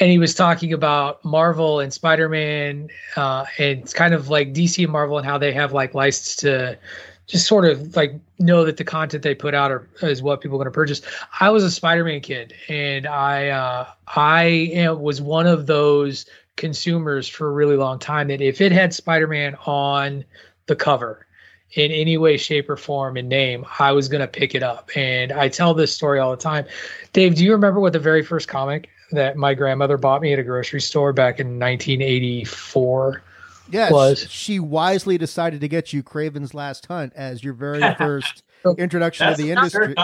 and 0.00 0.10
he 0.10 0.18
was 0.18 0.34
talking 0.34 0.72
about 0.72 1.24
Marvel 1.24 1.80
and 1.80 1.92
Spider 1.92 2.28
Man, 2.28 2.88
uh, 3.16 3.44
and 3.58 3.80
it's 3.80 3.92
kind 3.92 4.14
of 4.14 4.28
like 4.28 4.54
DC 4.54 4.82
and 4.82 4.92
Marvel 4.92 5.18
and 5.18 5.26
how 5.26 5.38
they 5.38 5.52
have 5.52 5.72
like 5.72 5.94
license 5.94 6.36
to 6.36 6.78
just 7.26 7.46
sort 7.46 7.64
of 7.64 7.96
like 7.96 8.14
know 8.38 8.64
that 8.64 8.76
the 8.76 8.84
content 8.84 9.22
they 9.22 9.34
put 9.34 9.54
out 9.54 9.70
are, 9.70 9.86
is 10.02 10.22
what 10.22 10.40
people 10.40 10.56
are 10.56 10.64
going 10.64 10.66
to 10.66 10.70
purchase. 10.70 11.02
I 11.40 11.50
was 11.50 11.64
a 11.64 11.70
Spider-Man 11.70 12.20
kid, 12.20 12.54
and 12.68 13.06
I 13.06 13.48
uh, 13.48 13.86
I 14.08 14.44
am, 14.72 15.00
was 15.00 15.20
one 15.20 15.46
of 15.46 15.66
those 15.66 16.26
consumers 16.56 17.28
for 17.28 17.48
a 17.48 17.52
really 17.52 17.76
long 17.76 17.98
time 17.98 18.28
that 18.28 18.40
if 18.40 18.60
it 18.60 18.72
had 18.72 18.94
Spider-Man 18.94 19.56
on 19.66 20.24
the 20.66 20.76
cover 20.76 21.25
in 21.72 21.90
any 21.90 22.16
way, 22.16 22.36
shape, 22.36 22.70
or 22.70 22.76
form 22.76 23.16
and 23.16 23.28
name, 23.28 23.66
I 23.78 23.92
was 23.92 24.08
going 24.08 24.20
to 24.20 24.28
pick 24.28 24.54
it 24.54 24.62
up. 24.62 24.90
And 24.96 25.32
I 25.32 25.48
tell 25.48 25.74
this 25.74 25.94
story 25.94 26.18
all 26.18 26.30
the 26.30 26.36
time. 26.36 26.66
Dave, 27.12 27.34
do 27.34 27.44
you 27.44 27.52
remember 27.52 27.80
what 27.80 27.92
the 27.92 27.98
very 27.98 28.22
first 28.22 28.48
comic 28.48 28.88
that 29.12 29.36
my 29.36 29.54
grandmother 29.54 29.96
bought 29.96 30.22
me 30.22 30.32
at 30.32 30.38
a 30.38 30.42
grocery 30.42 30.80
store 30.80 31.12
back 31.12 31.40
in 31.40 31.58
1984? 31.58 33.22
Yes, 33.68 33.90
was. 33.90 34.30
she 34.30 34.60
wisely 34.60 35.18
decided 35.18 35.60
to 35.60 35.68
get 35.68 35.92
you 35.92 36.02
Kraven's 36.02 36.54
Last 36.54 36.86
Hunt 36.86 37.12
as 37.16 37.42
your 37.42 37.52
very 37.52 37.82
first 37.98 38.44
introduction 38.78 39.28
to 39.28 39.40
the 39.40 39.50
industry. 39.50 39.94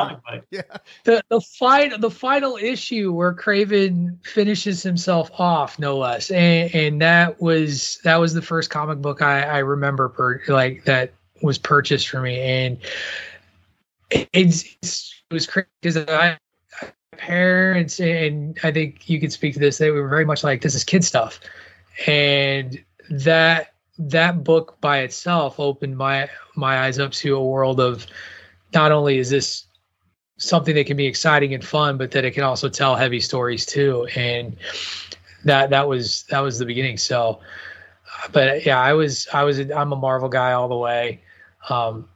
Yeah. 0.50 0.62
The 1.04 1.22
the 1.28 1.40
final 1.40 1.98
the 1.98 2.10
final 2.10 2.56
issue 2.56 3.12
where 3.12 3.32
Craven 3.32 4.18
finishes 4.24 4.82
himself 4.82 5.30
off, 5.38 5.78
no 5.78 5.98
less, 5.98 6.30
and, 6.30 6.74
and 6.74 7.02
that 7.02 7.40
was 7.40 8.00
that 8.04 8.16
was 8.16 8.34
the 8.34 8.42
first 8.42 8.70
comic 8.70 8.98
book 8.98 9.22
I, 9.22 9.42
I 9.42 9.58
remember 9.58 10.08
per, 10.08 10.42
like 10.48 10.84
that 10.84 11.12
was 11.42 11.58
purchased 11.58 12.08
for 12.08 12.20
me, 12.20 12.40
and 12.40 12.78
it's, 14.10 14.64
it's 14.82 15.22
it 15.30 15.34
was 15.34 15.46
crazy 15.46 15.68
because 15.80 15.96
I 15.96 16.38
parents 17.16 18.00
and 18.00 18.58
I 18.64 18.72
think 18.72 19.08
you 19.08 19.20
could 19.20 19.32
speak 19.32 19.54
to 19.54 19.60
this. 19.60 19.78
They 19.78 19.90
were 19.90 20.08
very 20.08 20.24
much 20.24 20.42
like 20.42 20.62
this 20.62 20.74
is 20.74 20.84
kid 20.84 21.04
stuff, 21.04 21.40
and 22.06 22.82
that 23.10 23.74
that 23.98 24.42
book 24.42 24.80
by 24.80 24.98
itself 24.98 25.60
opened 25.60 25.96
my 25.96 26.28
my 26.56 26.84
eyes 26.84 26.98
up 26.98 27.12
to 27.12 27.36
a 27.36 27.44
world 27.44 27.80
of 27.80 28.06
not 28.74 28.92
only 28.92 29.18
is 29.18 29.30
this 29.30 29.66
something 30.38 30.74
that 30.74 30.86
can 30.86 30.96
be 30.96 31.06
exciting 31.06 31.54
and 31.54 31.64
fun, 31.64 31.96
but 31.96 32.10
that 32.10 32.24
it 32.24 32.32
can 32.32 32.42
also 32.42 32.68
tell 32.68 32.96
heavy 32.96 33.20
stories 33.20 33.64
too. 33.64 34.06
And 34.16 34.56
that 35.44 35.70
that 35.70 35.88
was 35.88 36.24
that 36.30 36.40
was 36.40 36.58
the 36.58 36.66
beginning. 36.66 36.96
So, 36.96 37.40
but 38.32 38.64
yeah, 38.66 38.80
I 38.80 38.92
was 38.94 39.28
I 39.32 39.44
was 39.44 39.58
I'm 39.58 39.92
a 39.92 39.96
Marvel 39.96 40.28
guy 40.28 40.52
all 40.52 40.68
the 40.68 40.76
way. 40.76 41.20
Um, 41.68 42.08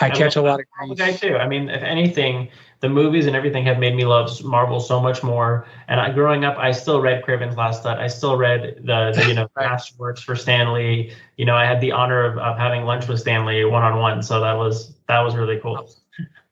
I 0.00 0.10
catch 0.10 0.36
a 0.36 0.42
lot 0.42 0.60
of 0.60 0.66
grief. 0.70 0.98
guy 0.98 1.12
too. 1.12 1.36
I 1.36 1.46
mean, 1.46 1.68
if 1.68 1.82
anything, 1.82 2.48
the 2.80 2.88
movies 2.88 3.26
and 3.26 3.36
everything 3.36 3.64
have 3.66 3.78
made 3.78 3.94
me 3.94 4.04
love 4.04 4.42
Marvel 4.42 4.80
so 4.80 5.00
much 5.00 5.22
more. 5.22 5.66
And 5.88 6.00
I, 6.00 6.10
growing 6.10 6.44
up, 6.44 6.56
I 6.58 6.72
still 6.72 7.00
read 7.00 7.22
Kraven's 7.24 7.56
Last 7.56 7.82
Hunt. 7.84 8.00
I 8.00 8.08
still 8.08 8.36
read 8.36 8.82
the, 8.84 9.12
the 9.14 9.28
you 9.28 9.34
know 9.34 9.48
right. 9.56 9.70
masterworks 9.70 10.20
for 10.20 10.34
Stan 10.34 10.72
Lee. 10.72 11.12
You 11.36 11.44
know, 11.44 11.54
I 11.54 11.64
had 11.64 11.80
the 11.80 11.92
honor 11.92 12.24
of, 12.24 12.38
of 12.38 12.58
having 12.58 12.84
lunch 12.84 13.06
with 13.06 13.20
Stan 13.20 13.44
Lee 13.46 13.64
one 13.64 13.82
on 13.82 13.98
one. 13.98 14.22
So 14.22 14.40
that 14.40 14.54
was 14.54 14.94
that 15.08 15.20
was 15.20 15.36
really 15.36 15.60
cool. 15.60 15.90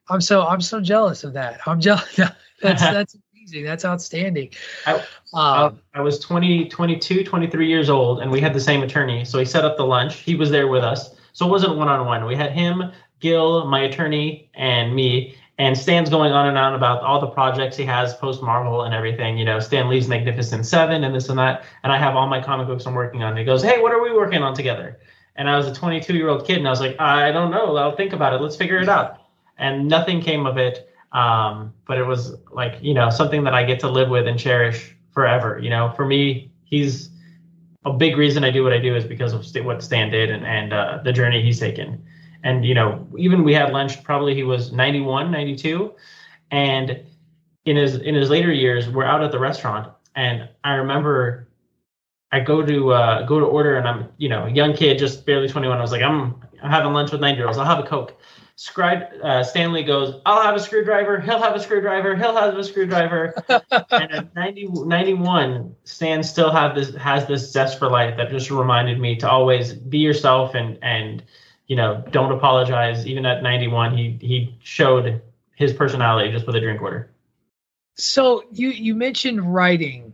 I'm 0.08 0.20
so 0.20 0.46
I'm 0.46 0.60
so 0.60 0.80
jealous 0.80 1.24
of 1.24 1.32
that. 1.32 1.60
I'm 1.66 1.80
jealous. 1.80 2.14
that's 2.62 2.82
that's 2.82 3.16
amazing. 3.34 3.64
That's 3.64 3.84
outstanding. 3.84 4.50
I, 4.86 5.04
um, 5.32 5.80
I 5.94 6.00
was 6.00 6.18
20, 6.18 6.68
22, 6.68 7.24
23 7.24 7.68
years 7.68 7.88
old, 7.88 8.20
and 8.20 8.30
we 8.30 8.40
had 8.40 8.52
the 8.52 8.60
same 8.60 8.82
attorney. 8.82 9.24
So 9.24 9.38
he 9.38 9.44
set 9.44 9.64
up 9.64 9.76
the 9.76 9.84
lunch. 9.84 10.16
He 10.16 10.34
was 10.34 10.50
there 10.50 10.68
with 10.68 10.84
us. 10.84 11.14
So 11.32 11.46
it 11.46 11.50
wasn't 11.50 11.76
one 11.76 11.88
on 11.88 12.06
one. 12.06 12.24
We 12.26 12.36
had 12.36 12.52
him, 12.52 12.92
Gil, 13.20 13.66
my 13.66 13.80
attorney, 13.82 14.50
and 14.54 14.94
me 14.94 15.36
and 15.60 15.76
Stan's 15.76 16.08
going 16.08 16.32
on 16.32 16.46
and 16.46 16.56
on 16.56 16.74
about 16.74 17.02
all 17.02 17.20
the 17.20 17.26
projects 17.26 17.76
he 17.76 17.84
has 17.84 18.14
post 18.14 18.42
Marvel 18.42 18.84
and 18.84 18.94
everything. 18.94 19.36
You 19.36 19.44
know, 19.44 19.60
Stan 19.60 19.90
Lee's 19.90 20.08
Magnificent 20.08 20.64
Seven 20.64 21.04
and 21.04 21.14
this 21.14 21.28
and 21.28 21.38
that. 21.38 21.64
And 21.82 21.92
I 21.92 21.98
have 21.98 22.16
all 22.16 22.26
my 22.26 22.42
comic 22.42 22.66
books 22.66 22.86
I'm 22.86 22.94
working 22.94 23.22
on. 23.22 23.30
And 23.32 23.38
he 23.38 23.44
goes, 23.44 23.62
Hey, 23.62 23.78
what 23.78 23.92
are 23.92 24.02
we 24.02 24.10
working 24.10 24.42
on 24.42 24.54
together? 24.54 24.98
And 25.36 25.50
I 25.50 25.58
was 25.58 25.66
a 25.66 25.74
22 25.74 26.14
year 26.14 26.30
old 26.30 26.46
kid, 26.46 26.56
and 26.56 26.66
I 26.66 26.70
was 26.70 26.80
like, 26.80 26.98
I 26.98 27.30
don't 27.30 27.50
know. 27.50 27.76
I'll 27.76 27.94
think 27.94 28.14
about 28.14 28.32
it. 28.32 28.40
Let's 28.40 28.56
figure 28.56 28.78
it 28.78 28.88
out. 28.88 29.18
And 29.58 29.86
nothing 29.86 30.22
came 30.22 30.46
of 30.46 30.56
it. 30.56 30.90
Um, 31.12 31.74
but 31.86 31.98
it 31.98 32.04
was 32.04 32.36
like, 32.52 32.78
you 32.80 32.94
know, 32.94 33.10
something 33.10 33.44
that 33.44 33.52
I 33.52 33.62
get 33.62 33.80
to 33.80 33.90
live 33.90 34.08
with 34.08 34.26
and 34.26 34.38
cherish 34.38 34.96
forever. 35.12 35.58
You 35.58 35.68
know, 35.68 35.92
for 35.94 36.06
me, 36.06 36.50
he's 36.64 37.09
a 37.84 37.92
big 37.92 38.16
reason 38.16 38.44
I 38.44 38.50
do 38.50 38.62
what 38.62 38.72
I 38.72 38.78
do 38.78 38.94
is 38.94 39.04
because 39.04 39.32
of 39.32 39.64
what 39.64 39.82
Stan 39.82 40.10
did 40.10 40.30
and, 40.30 40.44
and 40.44 40.72
uh, 40.72 41.00
the 41.02 41.12
journey 41.12 41.42
he's 41.42 41.58
taken. 41.58 42.04
And 42.42 42.64
you 42.64 42.74
know 42.74 43.06
even 43.18 43.44
we 43.44 43.52
had 43.54 43.72
lunch 43.72 44.02
probably 44.02 44.34
he 44.34 44.42
was 44.42 44.72
91 44.72 45.30
92 45.30 45.92
and 46.50 47.04
in 47.64 47.76
his 47.76 47.96
in 47.96 48.14
his 48.14 48.30
later 48.30 48.52
years 48.52 48.88
we're 48.88 49.04
out 49.04 49.22
at 49.22 49.30
the 49.30 49.38
restaurant 49.38 49.92
and 50.14 50.48
i 50.64 50.74
remember 50.74 51.48
i 52.32 52.40
go 52.40 52.64
to 52.64 52.92
uh, 52.92 53.26
go 53.26 53.38
to 53.38 53.46
order 53.46 53.76
and 53.76 53.86
i'm 53.86 54.08
you 54.16 54.28
know 54.28 54.46
a 54.46 54.50
young 54.50 54.74
kid 54.74 54.98
just 54.98 55.26
barely 55.26 55.48
21 55.48 55.76
i 55.76 55.80
was 55.80 55.92
like 55.92 56.02
i'm, 56.02 56.42
I'm 56.62 56.70
having 56.70 56.92
lunch 56.92 57.12
with 57.12 57.20
nine 57.20 57.36
year 57.36 57.46
olds 57.46 57.58
i'll 57.58 57.64
have 57.64 57.78
a 57.78 57.86
coke 57.86 58.18
Uh, 58.68 59.42
Stan 59.42 59.72
Lee 59.72 59.84
goes, 59.84 60.20
I'll 60.26 60.42
have 60.42 60.54
a 60.54 60.60
screwdriver. 60.60 61.18
He'll 61.20 61.40
have 61.40 61.54
a 61.54 61.60
screwdriver. 61.60 62.14
He'll 62.14 62.36
have 62.36 62.56
a 62.56 62.64
screwdriver. 62.64 63.34
and 63.48 64.12
at 64.12 64.34
90, 64.34 64.68
91, 64.84 65.76
Stan 65.84 66.22
still 66.22 66.50
have 66.50 66.74
this 66.74 66.94
has 66.94 67.26
this 67.26 67.50
zest 67.50 67.78
for 67.78 67.88
life 67.88 68.16
that 68.18 68.30
just 68.30 68.50
reminded 68.50 69.00
me 69.00 69.16
to 69.16 69.30
always 69.30 69.72
be 69.72 69.98
yourself 69.98 70.54
and 70.54 70.78
and 70.82 71.22
you 71.68 71.76
know, 71.76 72.04
don't 72.10 72.32
apologize. 72.32 73.06
Even 73.06 73.24
at 73.24 73.42
91, 73.42 73.96
he 73.96 74.18
he 74.20 74.58
showed 74.62 75.22
his 75.54 75.72
personality 75.72 76.32
just 76.32 76.46
with 76.46 76.56
a 76.56 76.60
drink 76.60 76.82
order. 76.82 77.10
So 77.96 78.44
you 78.50 78.70
you 78.70 78.94
mentioned 78.94 79.54
writing. 79.54 80.12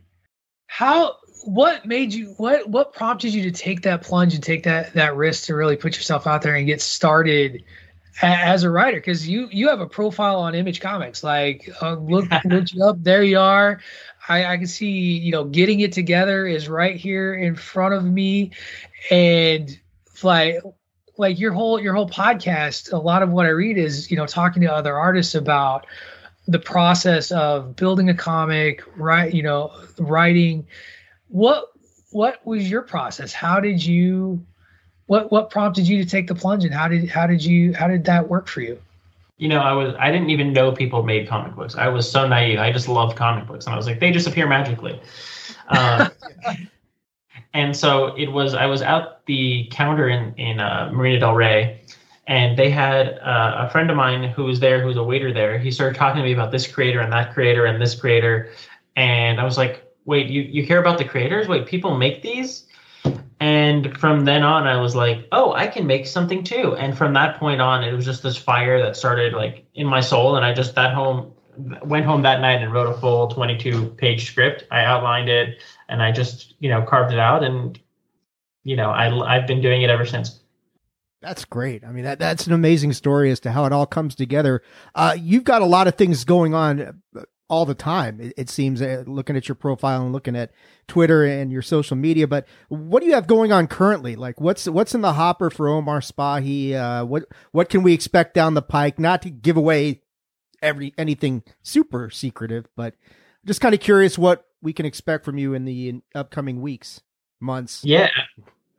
How 0.66 1.16
what 1.44 1.86
made 1.86 2.12
you 2.12 2.35
what 2.36 2.68
what 2.68 2.93
prompted 2.93 3.32
you 3.32 3.43
to 3.44 3.52
take 3.52 3.82
that 3.82 4.02
plunge 4.02 4.35
and 4.35 4.43
take 4.43 4.64
that 4.64 4.93
that 4.94 5.16
risk 5.16 5.47
to 5.47 5.55
really 5.55 5.77
put 5.77 5.97
yourself 5.97 6.27
out 6.27 6.43
there 6.43 6.55
and 6.55 6.66
get 6.66 6.81
started 6.81 7.64
as 8.22 8.62
a 8.62 8.70
writer 8.70 8.97
because 8.97 9.28
you 9.28 9.48
you 9.51 9.68
have 9.68 9.80
a 9.80 9.86
profile 9.86 10.38
on 10.40 10.55
Image 10.55 10.80
Comics. 10.80 11.22
Like, 11.22 11.70
uh, 11.82 11.94
look 11.94 12.26
look 12.44 12.72
you 12.72 12.84
up. 12.84 13.02
There 13.02 13.22
you 13.22 13.38
are. 13.38 13.80
I, 14.28 14.47
I 14.47 14.56
can 14.56 14.66
see 14.66 15.18
you 15.18 15.32
know 15.32 15.44
getting 15.44 15.80
it 15.80 15.93
together 15.93 16.47
is 16.47 16.68
right 16.68 16.97
here 16.97 17.34
in 17.34 17.55
front 17.55 17.94
of 17.94 18.05
me, 18.05 18.52
and 19.10 19.78
like 20.22 20.60
like 21.18 21.38
your 21.38 21.52
whole 21.52 21.80
your 21.80 21.94
whole 21.94 22.09
podcast. 22.09 22.93
A 22.93 22.97
lot 22.97 23.22
of 23.22 23.30
what 23.30 23.47
I 23.47 23.51
read 23.51 23.78
is 23.78 24.10
you 24.10 24.16
know 24.16 24.26
talking 24.26 24.62
to 24.62 24.72
other 24.72 24.97
artists 24.97 25.34
about 25.34 25.86
the 26.48 26.59
process 26.59 27.32
of 27.32 27.76
building 27.76 28.09
a 28.09 28.14
comic, 28.14 28.82
right? 28.97 29.32
You 29.32 29.43
know, 29.43 29.72
writing. 29.98 30.66
What 31.28 31.66
what 32.10 32.44
was 32.47 32.70
your 32.70 32.82
process? 32.82 33.32
How 33.32 33.60
did 33.60 33.84
you 33.84 34.44
what 35.06 35.30
what 35.30 35.50
prompted 35.50 35.86
you 35.86 36.02
to 36.02 36.08
take 36.08 36.26
the 36.26 36.34
plunge 36.34 36.64
and 36.64 36.74
how 36.74 36.88
did 36.88 37.08
how 37.08 37.26
did 37.26 37.44
you 37.44 37.72
how 37.74 37.88
did 37.88 38.04
that 38.04 38.28
work 38.28 38.48
for 38.48 38.60
you? 38.60 38.80
You 39.38 39.48
know, 39.48 39.60
I 39.60 39.72
was 39.72 39.94
I 39.98 40.10
didn't 40.10 40.30
even 40.30 40.52
know 40.52 40.72
people 40.72 41.02
made 41.02 41.28
comic 41.28 41.54
books. 41.54 41.74
I 41.76 41.88
was 41.88 42.10
so 42.10 42.26
naive. 42.26 42.58
I 42.58 42.72
just 42.72 42.88
loved 42.88 43.16
comic 43.16 43.46
books, 43.46 43.66
and 43.66 43.74
I 43.74 43.76
was 43.76 43.86
like, 43.86 44.00
they 44.00 44.10
just 44.10 44.26
appear 44.26 44.46
magically. 44.46 45.00
Um, 45.68 46.10
and 47.54 47.76
so 47.76 48.16
it 48.16 48.32
was. 48.32 48.54
I 48.54 48.66
was 48.66 48.82
out 48.82 49.24
the 49.26 49.68
counter 49.70 50.08
in 50.08 50.34
in 50.34 50.58
uh, 50.58 50.90
Marina 50.92 51.20
Del 51.20 51.34
Rey, 51.34 51.80
and 52.26 52.58
they 52.58 52.70
had 52.70 53.18
uh, 53.18 53.66
a 53.66 53.70
friend 53.70 53.90
of 53.90 53.96
mine 53.96 54.24
who 54.30 54.44
was 54.44 54.58
there, 54.58 54.80
who 54.80 54.88
was 54.88 54.96
a 54.96 55.04
waiter 55.04 55.32
there. 55.32 55.58
He 55.58 55.70
started 55.70 55.96
talking 55.96 56.22
to 56.22 56.24
me 56.24 56.32
about 56.32 56.50
this 56.50 56.66
creator 56.66 57.00
and 57.00 57.12
that 57.12 57.34
creator 57.34 57.66
and 57.66 57.80
this 57.80 57.94
creator, 57.94 58.50
and 58.96 59.38
I 59.38 59.44
was 59.44 59.58
like, 59.58 59.84
wait, 60.06 60.28
you 60.28 60.42
you 60.42 60.66
care 60.66 60.78
about 60.78 60.98
the 60.98 61.04
creators? 61.04 61.46
Wait, 61.46 61.66
people 61.66 61.96
make 61.96 62.22
these? 62.22 62.65
And 63.38 63.96
from 63.98 64.24
then 64.24 64.42
on, 64.42 64.66
I 64.66 64.80
was 64.80 64.96
like, 64.96 65.28
oh, 65.32 65.52
I 65.52 65.66
can 65.66 65.86
make 65.86 66.06
something 66.06 66.42
too. 66.42 66.74
And 66.76 66.96
from 66.96 67.12
that 67.14 67.38
point 67.38 67.60
on, 67.60 67.84
it 67.84 67.92
was 67.92 68.04
just 68.04 68.22
this 68.22 68.36
fire 68.36 68.80
that 68.82 68.96
started 68.96 69.34
like 69.34 69.66
in 69.74 69.86
my 69.86 70.00
soul. 70.00 70.36
And 70.36 70.44
I 70.44 70.54
just 70.54 70.74
that 70.74 70.94
home 70.94 71.32
went 71.84 72.06
home 72.06 72.22
that 72.22 72.40
night 72.40 72.62
and 72.62 72.72
wrote 72.72 72.88
a 72.88 72.98
full 72.98 73.28
22 73.28 73.90
page 73.98 74.26
script. 74.26 74.64
I 74.70 74.84
outlined 74.84 75.28
it 75.28 75.60
and 75.88 76.02
I 76.02 76.12
just, 76.12 76.54
you 76.60 76.70
know, 76.70 76.82
carved 76.82 77.12
it 77.12 77.18
out. 77.18 77.44
And, 77.44 77.78
you 78.64 78.76
know, 78.76 78.90
I, 78.90 79.36
I've 79.36 79.46
been 79.46 79.60
doing 79.60 79.82
it 79.82 79.90
ever 79.90 80.06
since. 80.06 80.40
That's 81.22 81.44
great. 81.44 81.82
I 81.84 81.92
mean, 81.92 82.04
that, 82.04 82.18
that's 82.18 82.46
an 82.46 82.52
amazing 82.52 82.92
story 82.92 83.30
as 83.30 83.40
to 83.40 83.52
how 83.52 83.64
it 83.64 83.72
all 83.72 83.86
comes 83.86 84.14
together. 84.14 84.62
Uh, 84.94 85.16
you've 85.18 85.44
got 85.44 85.62
a 85.62 85.66
lot 85.66 85.88
of 85.88 85.94
things 85.96 86.24
going 86.24 86.54
on 86.54 87.02
all 87.48 87.64
the 87.64 87.74
time. 87.74 88.20
It, 88.20 88.35
it 88.36 88.51
seems 88.51 88.82
uh, 88.82 89.05
looking 89.06 89.36
at 89.36 89.48
your 89.48 89.55
profile 89.55 90.02
and 90.02 90.12
looking 90.12 90.36
at 90.36 90.51
Twitter 90.89 91.24
and 91.24 91.52
your 91.52 91.62
social 91.62 91.97
media. 91.97 92.27
But 92.27 92.47
what 92.68 93.01
do 93.01 93.06
you 93.06 93.14
have 93.14 93.27
going 93.27 93.52
on 93.52 93.66
currently? 93.66 94.16
Like 94.16 94.40
what's 94.40 94.66
what's 94.66 94.94
in 94.94 95.01
the 95.01 95.14
hopper 95.14 95.51
for 95.51 95.68
Omar 95.68 96.01
Spahi? 96.01 96.74
Uh, 96.74 97.05
what 97.05 97.24
what 97.52 97.68
can 97.68 97.82
we 97.82 97.93
expect 97.93 98.35
down 98.35 98.55
the 98.55 98.62
pike? 98.62 98.98
Not 98.98 99.23
to 99.23 99.31
give 99.31 99.56
away 99.56 100.02
every 100.62 100.94
anything 100.98 101.43
super 101.62 102.10
secretive, 102.10 102.66
but 102.77 102.94
just 103.44 103.60
kind 103.60 103.74
of 103.74 103.81
curious 103.81 104.18
what 104.18 104.47
we 104.62 104.73
can 104.73 104.86
expect 104.86 105.24
from 105.24 105.39
you 105.39 105.55
in 105.55 105.64
the 105.64 106.01
upcoming 106.14 106.60
weeks, 106.60 107.01
months. 107.40 107.82
Yeah. 107.85 108.09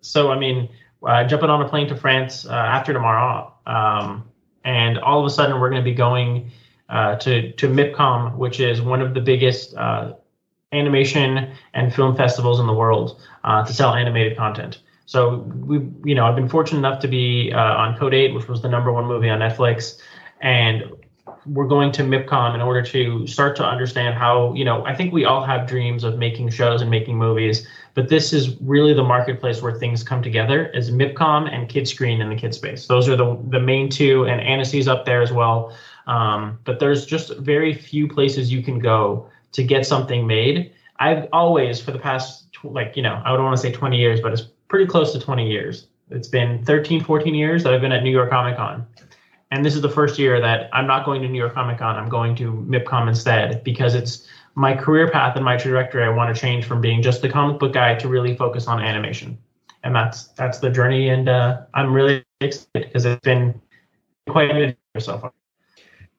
So 0.02 0.31
I 0.31 0.38
mean, 0.38 0.69
uh, 1.06 1.23
jumping 1.26 1.49
on 1.49 1.61
a 1.61 1.69
plane 1.69 1.88
to 1.88 1.95
France 1.95 2.45
uh, 2.45 2.52
after 2.52 2.94
tomorrow, 2.94 3.53
um, 3.65 4.30
and 4.64 4.98
all 4.98 5.19
of 5.19 5.26
a 5.26 5.30
sudden 5.30 5.60
we're 5.60 5.69
going 5.69 5.81
to 5.81 5.89
be 5.89 5.95
going 5.95 6.52
uh, 6.89 7.15
to 7.18 7.51
to 7.53 7.68
MIPCOM, 7.68 8.38
which 8.38 8.59
is 8.59 8.81
one 8.81 9.01
of 9.01 9.14
the 9.14 9.22
biggest 9.22 9.76
uh, 9.76 10.14
animation 10.72 11.53
and 11.73 11.93
film 11.93 12.15
festivals 12.15 12.59
in 12.59 12.68
the 12.68 12.73
world 12.73 13.22
uh, 13.43 13.65
to 13.65 13.73
sell 13.73 13.93
animated 13.93 14.38
content. 14.38 14.80
So 15.05 15.38
we, 15.38 15.88
you 16.03 16.15
know, 16.15 16.26
I've 16.26 16.35
been 16.35 16.49
fortunate 16.49 16.80
enough 16.80 16.99
to 17.01 17.07
be 17.07 17.51
uh, 17.53 17.59
on 17.59 17.97
Code 17.97 18.14
8, 18.14 18.34
which 18.34 18.49
was 18.49 18.61
the 18.61 18.68
number 18.68 18.91
one 18.91 19.05
movie 19.05 19.30
on 19.30 19.39
Netflix, 19.39 20.01
and 20.41 20.84
we're 21.45 21.68
going 21.68 21.93
to 21.93 22.03
MIPCOM 22.03 22.55
in 22.55 22.61
order 22.61 22.81
to 22.81 23.26
start 23.26 23.55
to 23.55 23.65
understand 23.65 24.15
how, 24.15 24.53
you 24.53 24.65
know, 24.65 24.85
I 24.85 24.93
think 24.93 25.14
we 25.14 25.23
all 25.23 25.43
have 25.45 25.65
dreams 25.65 26.03
of 26.03 26.18
making 26.18 26.49
shows 26.49 26.81
and 26.81 26.91
making 26.91 27.18
movies, 27.18 27.65
but 27.93 28.09
this 28.09 28.34
is 28.34 28.59
really 28.59 28.93
the 28.93 29.03
marketplace 29.03 29.61
where 29.61 29.73
things 29.73 30.03
come 30.03 30.22
together 30.22 30.68
is 30.68 30.91
MIPCOM 30.91 31.53
and 31.53 31.69
Kidscreen 31.69 32.19
in 32.19 32.30
the 32.30 32.35
kid 32.35 32.53
space. 32.53 32.88
Those 32.88 33.07
are 33.07 33.15
the 33.15 33.39
the 33.47 33.59
main 33.59 33.89
two, 33.89 34.26
and 34.26 34.41
Annecy's 34.41 34.88
up 34.88 35.05
there 35.05 35.22
as 35.22 35.31
well. 35.31 35.73
Um, 36.07 36.59
but 36.63 36.79
there's 36.79 37.05
just 37.05 37.38
very 37.38 37.73
few 37.73 38.07
places 38.07 38.51
you 38.51 38.63
can 38.63 38.79
go 38.79 39.29
to 39.51 39.63
get 39.63 39.85
something 39.85 40.25
made. 40.25 40.73
I've 40.99 41.27
always, 41.31 41.79
for 41.81 41.91
the 41.91 41.99
past, 41.99 42.47
like, 42.63 42.95
you 42.95 43.03
know, 43.03 43.21
I 43.23 43.34
don't 43.34 43.43
want 43.43 43.55
to 43.55 43.61
say 43.61 43.71
20 43.71 43.97
years, 43.97 44.19
but 44.19 44.34
it's 44.34 44.43
pretty 44.67 44.85
close 44.88 45.13
to 45.13 45.19
20 45.19 45.49
years. 45.49 45.88
It's 46.09 46.27
been 46.27 46.63
13, 46.63 47.03
14 47.03 47.35
years 47.35 47.63
that 47.63 47.73
I've 47.73 47.81
been 47.81 47.91
at 47.91 48.03
New 48.03 48.11
York 48.11 48.29
Comic 48.29 48.55
Con. 48.55 48.85
And 49.51 49.65
this 49.65 49.75
is 49.75 49.81
the 49.81 49.89
first 49.89 50.17
year 50.17 50.41
that 50.41 50.69
I'm 50.73 50.88
not 50.88 51.05
going 51.05 51.21
to 51.21 51.27
New 51.27 51.38
York 51.38 51.53
Comic 51.53 51.79
Con. 51.79 51.95
I'm 51.95 52.09
going 52.09 52.35
to 52.38 52.53
MIPCOM 52.67 53.07
instead 53.07 53.63
because 53.63 53.95
it's 53.95 54.27
my 54.55 54.75
career 54.75 55.09
path 55.09 55.35
and 55.35 55.45
my 55.45 55.55
trajectory. 55.55 56.03
I 56.03 56.09
want 56.09 56.34
to 56.34 56.41
change 56.41 56.65
from 56.65 56.81
being 56.81 57.01
just 57.01 57.21
the 57.21 57.29
comic 57.29 57.59
book 57.59 57.73
guy 57.73 57.95
to 57.95 58.07
really 58.07 58.35
focus 58.35 58.67
on 58.67 58.81
animation. 58.81 59.38
And 59.84 59.95
that's 59.95 60.29
that's 60.29 60.59
the 60.59 60.69
journey. 60.69 61.09
And 61.09 61.29
uh, 61.29 61.61
I'm 61.73 61.93
really 61.93 62.25
excited 62.41 62.88
because 62.88 63.05
it's 63.05 63.21
been 63.21 63.61
quite 64.27 64.51
a 64.51 64.53
bit 64.53 64.77
so 64.99 65.17
far. 65.19 65.31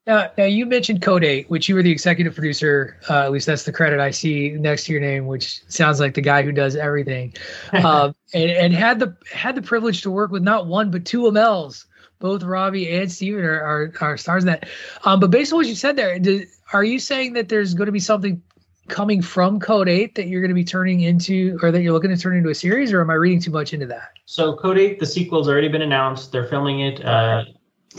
Now, 0.08 0.30
now 0.38 0.44
you 0.44 0.64
mentioned 0.64 1.02
Code 1.02 1.22
8, 1.22 1.50
which 1.50 1.68
you 1.68 1.74
were 1.74 1.82
the 1.82 1.92
executive 1.92 2.34
producer. 2.34 2.98
Uh, 3.10 3.24
at 3.24 3.30
least 3.30 3.46
that's 3.46 3.64
the 3.64 3.72
credit 3.72 4.00
I 4.00 4.10
see 4.10 4.52
next 4.52 4.86
to 4.86 4.92
your 4.92 5.02
name, 5.02 5.26
which 5.26 5.62
sounds 5.68 6.00
like 6.00 6.14
the 6.14 6.22
guy 6.22 6.42
who 6.42 6.50
does 6.50 6.76
everything. 6.76 7.34
um, 7.84 8.14
and, 8.32 8.50
and 8.50 8.72
had 8.72 9.00
the 9.00 9.14
had 9.30 9.54
the 9.54 9.60
privilege 9.60 10.00
to 10.02 10.10
work 10.10 10.30
with 10.30 10.42
not 10.42 10.66
one 10.66 10.90
but 10.90 11.04
two 11.04 11.26
Amells. 11.26 11.84
Both 12.20 12.42
Robbie 12.42 12.90
and 12.90 13.12
Stephen 13.12 13.44
are, 13.44 13.60
are, 13.60 13.92
are 14.00 14.16
stars 14.16 14.42
in 14.42 14.46
that. 14.48 14.66
Um, 15.04 15.20
but 15.20 15.30
based 15.30 15.52
on 15.52 15.58
what 15.58 15.66
you 15.66 15.76
said 15.76 15.94
there, 15.94 16.18
did, 16.18 16.48
are 16.72 16.82
you 16.82 16.98
saying 16.98 17.34
that 17.34 17.50
there's 17.50 17.74
going 17.74 17.86
to 17.86 17.92
be 17.92 18.00
something 18.00 18.42
coming 18.88 19.20
from 19.20 19.60
Code 19.60 19.88
8 19.88 20.14
that 20.14 20.26
you're 20.26 20.40
going 20.40 20.48
to 20.48 20.54
be 20.54 20.64
turning 20.64 21.02
into, 21.02 21.58
or 21.62 21.70
that 21.70 21.82
you're 21.82 21.92
looking 21.92 22.10
to 22.10 22.16
turn 22.16 22.36
into 22.36 22.48
a 22.48 22.54
series, 22.54 22.92
or 22.92 23.02
am 23.02 23.10
I 23.10 23.14
reading 23.14 23.40
too 23.40 23.50
much 23.50 23.74
into 23.74 23.86
that? 23.86 24.12
So 24.24 24.56
Code 24.56 24.78
8, 24.78 24.98
the 24.98 25.06
sequel's 25.06 25.48
already 25.48 25.68
been 25.68 25.82
announced. 25.82 26.32
They're 26.32 26.48
filming 26.48 26.80
it. 26.80 27.04
Uh, 27.04 27.44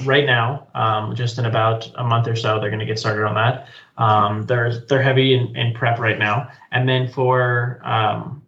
right 0.03 0.25
now, 0.25 0.67
um, 0.75 1.15
just 1.15 1.37
in 1.37 1.45
about 1.45 1.89
a 1.95 2.03
month 2.03 2.27
or 2.27 2.35
so, 2.35 2.59
they're 2.59 2.69
going 2.69 2.79
to 2.79 2.85
get 2.85 2.99
started 2.99 3.25
on 3.25 3.35
that. 3.35 3.67
Um, 3.97 4.45
they're 4.45 4.79
they're 4.85 5.01
heavy 5.01 5.33
in, 5.33 5.55
in, 5.55 5.73
prep 5.73 5.99
right 5.99 6.17
now, 6.17 6.49
and 6.71 6.87
then 6.87 7.07
for 7.07 7.81
um, 7.83 8.41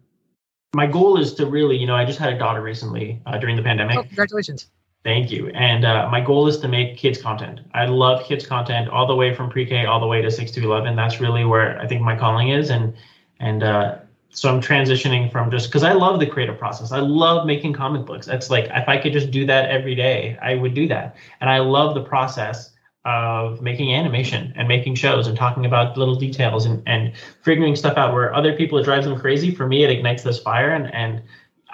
my 0.74 0.86
goal 0.86 1.20
is 1.20 1.34
to 1.34 1.46
really, 1.46 1.76
you 1.76 1.86
know, 1.86 1.94
I 1.94 2.04
just 2.04 2.18
had 2.18 2.32
a 2.32 2.38
daughter 2.38 2.62
recently 2.62 3.20
uh, 3.26 3.38
during 3.38 3.56
the 3.56 3.62
pandemic. 3.62 3.98
Oh, 3.98 4.02
congratulations! 4.02 4.68
Thank 5.04 5.32
you. 5.32 5.48
And 5.48 5.84
uh, 5.84 6.08
my 6.10 6.20
goal 6.20 6.46
is 6.46 6.58
to 6.60 6.68
make 6.68 6.96
kids 6.96 7.20
content. 7.20 7.60
I 7.74 7.86
love 7.86 8.24
kids 8.24 8.46
content 8.46 8.88
all 8.88 9.06
the 9.06 9.16
way 9.16 9.34
from 9.34 9.50
pre-K 9.50 9.84
all 9.84 9.98
the 9.98 10.06
way 10.06 10.22
to 10.22 10.30
six 10.30 10.52
to 10.52 10.62
eleven. 10.62 10.94
That's 10.96 11.20
really 11.20 11.44
where 11.44 11.78
I 11.80 11.86
think 11.86 12.02
my 12.02 12.16
calling 12.16 12.48
is, 12.50 12.70
and 12.70 12.94
and 13.40 13.62
uh, 13.62 13.98
so 14.32 14.48
I'm 14.48 14.62
transitioning 14.62 15.30
from 15.30 15.50
just 15.50 15.68
because 15.68 15.82
I 15.82 15.92
love 15.92 16.18
the 16.18 16.26
creative 16.26 16.58
process. 16.58 16.90
I 16.90 17.00
love 17.00 17.46
making 17.46 17.74
comic 17.74 18.06
books. 18.06 18.28
It's 18.28 18.48
like 18.48 18.64
if 18.64 18.88
I 18.88 18.96
could 18.96 19.12
just 19.12 19.30
do 19.30 19.44
that 19.46 19.70
every 19.70 19.94
day, 19.94 20.38
I 20.40 20.54
would 20.54 20.74
do 20.74 20.88
that. 20.88 21.16
And 21.40 21.50
I 21.50 21.58
love 21.58 21.94
the 21.94 22.02
process 22.02 22.70
of 23.04 23.60
making 23.60 23.92
animation 23.94 24.52
and 24.56 24.66
making 24.66 24.94
shows 24.94 25.26
and 25.26 25.36
talking 25.36 25.66
about 25.66 25.98
little 25.98 26.14
details 26.14 26.64
and, 26.64 26.82
and 26.86 27.12
figuring 27.42 27.76
stuff 27.76 27.98
out 27.98 28.14
where 28.14 28.34
other 28.34 28.56
people 28.56 28.78
it 28.78 28.84
drives 28.84 29.04
them 29.04 29.20
crazy. 29.20 29.54
For 29.54 29.66
me, 29.66 29.84
it 29.84 29.90
ignites 29.90 30.22
this 30.22 30.38
fire 30.38 30.70
and 30.70 30.92
and 30.94 31.22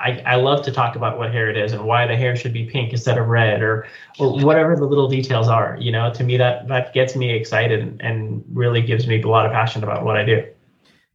I, 0.00 0.22
I 0.24 0.36
love 0.36 0.64
to 0.64 0.70
talk 0.70 0.94
about 0.94 1.18
what 1.18 1.32
hair 1.32 1.50
it 1.50 1.56
is 1.56 1.72
and 1.72 1.84
why 1.84 2.06
the 2.06 2.16
hair 2.16 2.36
should 2.36 2.52
be 2.52 2.66
pink 2.66 2.92
instead 2.92 3.18
of 3.18 3.26
red 3.26 3.62
or 3.62 3.86
or 4.18 4.44
whatever 4.44 4.76
the 4.76 4.84
little 4.84 5.08
details 5.08 5.48
are. 5.48 5.76
You 5.80 5.92
know, 5.92 6.12
to 6.14 6.24
me 6.24 6.36
that 6.38 6.66
that 6.68 6.92
gets 6.92 7.14
me 7.14 7.30
excited 7.30 7.80
and, 7.80 8.00
and 8.00 8.44
really 8.52 8.82
gives 8.82 9.06
me 9.06 9.20
a 9.22 9.28
lot 9.28 9.46
of 9.46 9.52
passion 9.52 9.84
about 9.84 10.04
what 10.04 10.16
I 10.16 10.24
do 10.24 10.44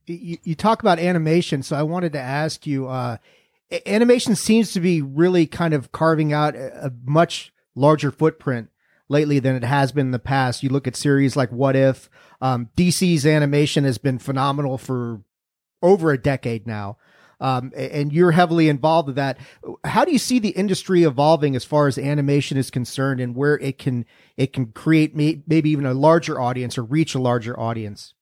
you, 0.05 0.37
you 0.43 0.55
talk 0.55 0.81
about 0.81 0.99
animation, 0.99 1.63
so 1.63 1.75
I 1.75 1.83
wanted 1.83 2.13
to 2.13 2.19
ask 2.19 2.65
you. 2.67 2.87
Uh, 2.87 3.17
animation 3.85 4.35
seems 4.35 4.71
to 4.73 4.79
be 4.79 5.01
really 5.01 5.47
kind 5.47 5.73
of 5.73 5.91
carving 5.91 6.33
out 6.33 6.55
a, 6.55 6.87
a 6.87 6.91
much 7.05 7.53
larger 7.75 8.11
footprint 8.11 8.69
lately 9.09 9.39
than 9.39 9.55
it 9.55 9.63
has 9.63 9.91
been 9.91 10.07
in 10.07 10.11
the 10.11 10.19
past. 10.19 10.63
You 10.63 10.69
look 10.69 10.87
at 10.87 10.95
series 10.95 11.35
like 11.35 11.51
What 11.51 11.75
If. 11.75 12.09
Um, 12.41 12.69
DC's 12.77 13.25
animation 13.25 13.83
has 13.83 13.97
been 13.97 14.19
phenomenal 14.19 14.77
for 14.77 15.21
over 15.81 16.11
a 16.11 16.17
decade 16.17 16.67
now. 16.67 16.97
Um, 17.39 17.73
and 17.75 18.13
you're 18.13 18.31
heavily 18.31 18.69
involved 18.69 19.07
with 19.07 19.17
that. 19.17 19.37
How 19.83 20.05
do 20.05 20.13
you 20.13 20.19
see 20.19 20.39
the 20.39 20.49
industry 20.49 21.03
evolving 21.03 21.57
as 21.57 21.65
far 21.65 21.87
as 21.87 21.97
animation 21.97 22.57
is 22.57 22.69
concerned, 22.69 23.19
and 23.19 23.35
where 23.35 23.59
it 23.59 23.77
can 23.77 24.05
it 24.37 24.53
can 24.53 24.67
create 24.67 25.13
may, 25.13 25.41
maybe 25.45 25.69
even 25.69 25.85
a 25.85 25.93
larger 25.93 26.39
audience 26.39 26.77
or 26.77 26.83
reach 26.83 27.15
a 27.15 27.19
larger 27.19 27.59
audience? 27.59 28.13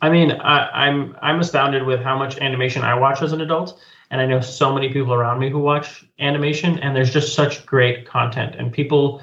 I 0.00 0.10
mean, 0.10 0.32
I, 0.32 0.86
I'm 0.86 1.16
I'm 1.22 1.40
astounded 1.40 1.84
with 1.84 2.00
how 2.00 2.16
much 2.18 2.38
animation 2.38 2.82
I 2.82 2.94
watch 2.94 3.22
as 3.22 3.32
an 3.32 3.40
adult, 3.40 3.80
and 4.10 4.20
I 4.20 4.26
know 4.26 4.40
so 4.40 4.72
many 4.72 4.92
people 4.92 5.14
around 5.14 5.38
me 5.38 5.50
who 5.50 5.58
watch 5.58 6.04
animation, 6.18 6.78
and 6.80 6.94
there's 6.94 7.12
just 7.12 7.34
such 7.34 7.64
great 7.64 8.06
content, 8.06 8.54
and 8.56 8.72
people 8.72 9.22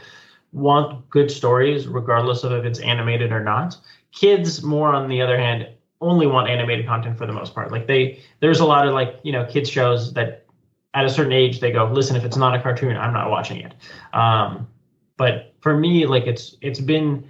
want 0.54 1.10
good 1.10 1.32
stories 1.32 1.88
regardless 1.88 2.44
of 2.44 2.52
if 2.52 2.66
it's 2.66 2.80
animated 2.80 3.32
or 3.32 3.44
not. 3.44 3.78
Kids, 4.12 4.64
more 4.64 4.90
on 4.90 5.08
the 5.08 5.22
other 5.22 5.38
hand, 5.38 5.68
only 6.02 6.28
want 6.28 6.50
animated 6.50 6.86
content 6.86 7.18
for 7.18 7.26
the 7.26 7.34
most 7.34 7.54
part. 7.54 7.72
Like 7.72 7.88
they, 7.88 8.22
there's 8.40 8.60
a 8.60 8.66
lot 8.66 8.88
of 8.88 8.94
like 8.94 9.20
you 9.24 9.32
know 9.32 9.46
kids 9.46 9.70
shows 9.70 10.14
that 10.14 10.46
at 10.94 11.06
a 11.06 11.10
certain 11.10 11.32
age 11.32 11.60
they 11.60 11.72
go, 11.72 11.86
listen, 11.86 12.16
if 12.16 12.26
it's 12.26 12.38
not 12.38 12.56
a 12.56 12.62
cartoon, 12.62 12.98
I'm 12.98 13.14
not 13.14 13.30
watching 13.30 13.62
it. 13.62 13.74
Um, 14.14 14.68
but 15.16 15.54
for 15.62 15.78
me, 15.78 16.06
like 16.06 16.26
it's 16.26 16.58
it's 16.62 16.82
been 16.82 17.30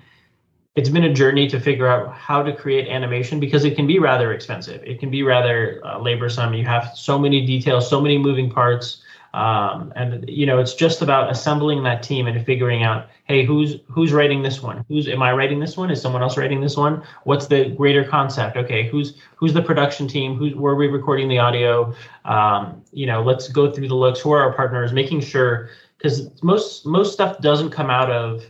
it's 0.75 0.89
been 0.89 1.03
a 1.03 1.13
journey 1.13 1.47
to 1.49 1.59
figure 1.59 1.87
out 1.87 2.13
how 2.13 2.41
to 2.41 2.55
create 2.55 2.87
animation 2.87 3.39
because 3.39 3.65
it 3.65 3.75
can 3.75 3.85
be 3.85 3.99
rather 3.99 4.31
expensive. 4.33 4.81
It 4.83 4.99
can 4.99 5.11
be 5.11 5.21
rather 5.21 5.81
uh, 5.83 5.97
laborsome. 5.99 6.57
You 6.57 6.65
have 6.65 6.91
so 6.95 7.19
many 7.19 7.45
details, 7.45 7.89
so 7.89 7.99
many 7.99 8.17
moving 8.17 8.49
parts, 8.49 9.01
um, 9.33 9.91
and 9.97 10.29
you 10.29 10.45
know 10.45 10.59
it's 10.59 10.73
just 10.73 11.01
about 11.01 11.29
assembling 11.29 11.83
that 11.83 12.03
team 12.03 12.27
and 12.27 12.45
figuring 12.45 12.83
out, 12.83 13.07
hey, 13.25 13.45
who's 13.45 13.79
who's 13.89 14.13
writing 14.13 14.43
this 14.43 14.61
one? 14.61 14.85
Who's 14.87 15.09
am 15.09 15.21
I 15.21 15.33
writing 15.33 15.59
this 15.59 15.75
one? 15.75 15.91
Is 15.91 16.01
someone 16.01 16.21
else 16.21 16.37
writing 16.37 16.61
this 16.61 16.77
one? 16.77 17.03
What's 17.25 17.47
the 17.47 17.69
greater 17.71 18.05
concept? 18.05 18.55
Okay, 18.55 18.87
who's 18.87 19.15
who's 19.35 19.53
the 19.53 19.61
production 19.61 20.07
team? 20.07 20.35
Who's 20.35 20.55
where 20.55 20.71
are 20.73 20.77
we 20.77 20.87
recording 20.87 21.27
the 21.27 21.39
audio? 21.39 21.93
Um, 22.23 22.81
you 22.93 23.07
know, 23.07 23.21
let's 23.21 23.49
go 23.49 23.69
through 23.69 23.89
the 23.89 23.95
looks. 23.95 24.21
Who 24.21 24.31
are 24.31 24.41
our 24.41 24.53
partners? 24.53 24.93
Making 24.93 25.19
sure 25.19 25.69
because 25.97 26.29
most 26.41 26.85
most 26.85 27.11
stuff 27.11 27.39
doesn't 27.39 27.71
come 27.71 27.89
out 27.89 28.09
of 28.09 28.45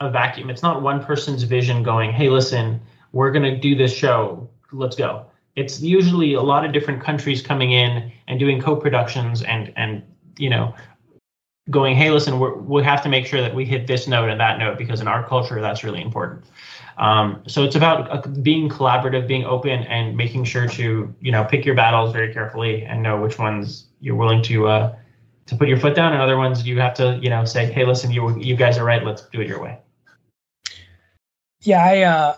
a 0.00 0.10
vacuum. 0.10 0.50
It's 0.50 0.62
not 0.62 0.82
one 0.82 1.02
person's 1.02 1.42
vision 1.42 1.82
going, 1.82 2.12
"Hey, 2.12 2.28
listen, 2.28 2.80
we're 3.12 3.30
going 3.30 3.42
to 3.42 3.56
do 3.56 3.74
this 3.74 3.94
show. 3.94 4.48
Let's 4.72 4.96
go." 4.96 5.26
It's 5.54 5.80
usually 5.80 6.34
a 6.34 6.42
lot 6.42 6.64
of 6.64 6.72
different 6.72 7.02
countries 7.02 7.40
coming 7.40 7.72
in 7.72 8.12
and 8.28 8.38
doing 8.38 8.60
co-productions 8.60 9.42
and 9.42 9.72
and 9.76 10.02
you 10.38 10.50
know 10.50 10.74
going, 11.70 11.96
"Hey, 11.96 12.10
listen, 12.10 12.38
we 12.38 12.50
we 12.52 12.82
have 12.84 13.02
to 13.02 13.08
make 13.08 13.26
sure 13.26 13.40
that 13.40 13.54
we 13.54 13.64
hit 13.64 13.86
this 13.86 14.06
note 14.06 14.28
and 14.28 14.38
that 14.40 14.58
note 14.58 14.78
because 14.78 15.00
in 15.00 15.08
our 15.08 15.26
culture 15.26 15.60
that's 15.60 15.82
really 15.82 16.02
important." 16.02 16.44
Um, 16.98 17.42
so 17.46 17.62
it's 17.64 17.76
about 17.76 18.10
uh, 18.10 18.28
being 18.40 18.68
collaborative, 18.68 19.26
being 19.26 19.44
open, 19.44 19.82
and 19.84 20.16
making 20.16 20.44
sure 20.44 20.68
to 20.68 21.14
you 21.20 21.32
know 21.32 21.44
pick 21.44 21.64
your 21.64 21.74
battles 21.74 22.12
very 22.12 22.32
carefully 22.32 22.84
and 22.84 23.02
know 23.02 23.20
which 23.20 23.38
ones 23.38 23.86
you're 24.00 24.16
willing 24.16 24.42
to 24.42 24.68
uh, 24.68 24.96
to 25.46 25.56
put 25.56 25.68
your 25.68 25.78
foot 25.78 25.94
down, 25.94 26.12
and 26.12 26.20
other 26.20 26.36
ones 26.36 26.66
you 26.66 26.78
have 26.80 26.94
to 26.94 27.18
you 27.22 27.30
know 27.30 27.46
say, 27.46 27.72
"Hey, 27.72 27.86
listen, 27.86 28.10
you 28.10 28.38
you 28.38 28.56
guys 28.56 28.76
are 28.76 28.84
right. 28.84 29.02
Let's 29.02 29.22
do 29.28 29.40
it 29.40 29.48
your 29.48 29.62
way." 29.62 29.78
Yeah, 31.66 31.84
I, 31.84 32.02
uh, 32.02 32.36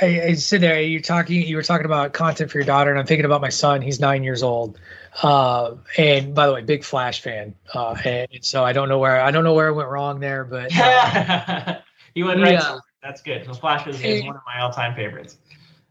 I, 0.00 0.22
I 0.22 0.34
sit 0.34 0.60
there. 0.60 0.80
You're 0.80 1.00
talking. 1.00 1.46
You 1.46 1.56
were 1.56 1.62
talking 1.62 1.84
about 1.84 2.12
content 2.12 2.50
for 2.50 2.58
your 2.58 2.64
daughter, 2.64 2.90
and 2.90 2.98
I'm 2.98 3.06
thinking 3.06 3.26
about 3.26 3.40
my 3.40 3.50
son. 3.50 3.82
He's 3.82 4.00
nine 4.00 4.24
years 4.24 4.42
old, 4.42 4.78
uh, 5.22 5.74
and 5.98 6.34
by 6.34 6.46
the 6.46 6.54
way, 6.54 6.62
big 6.62 6.82
Flash 6.82 7.20
fan. 7.20 7.54
Uh, 7.72 7.94
and 8.04 8.28
so 8.40 8.64
I 8.64 8.72
don't 8.72 8.88
know 8.88 8.98
where 8.98 9.20
I 9.20 9.30
don't 9.30 9.44
know 9.44 9.54
where 9.54 9.68
I 9.68 9.70
went 9.70 9.88
wrong 9.88 10.18
there, 10.18 10.44
but 10.44 10.76
uh, 10.76 11.76
you 12.14 12.24
went 12.24 12.40
right. 12.40 12.54
Yeah. 12.54 12.78
That's 13.02 13.20
good. 13.20 13.44
So 13.44 13.52
Flash 13.52 13.86
is, 13.86 14.00
is 14.00 14.24
one 14.24 14.34
of 14.34 14.42
my 14.46 14.62
all-time 14.62 14.94
favorites. 14.94 15.36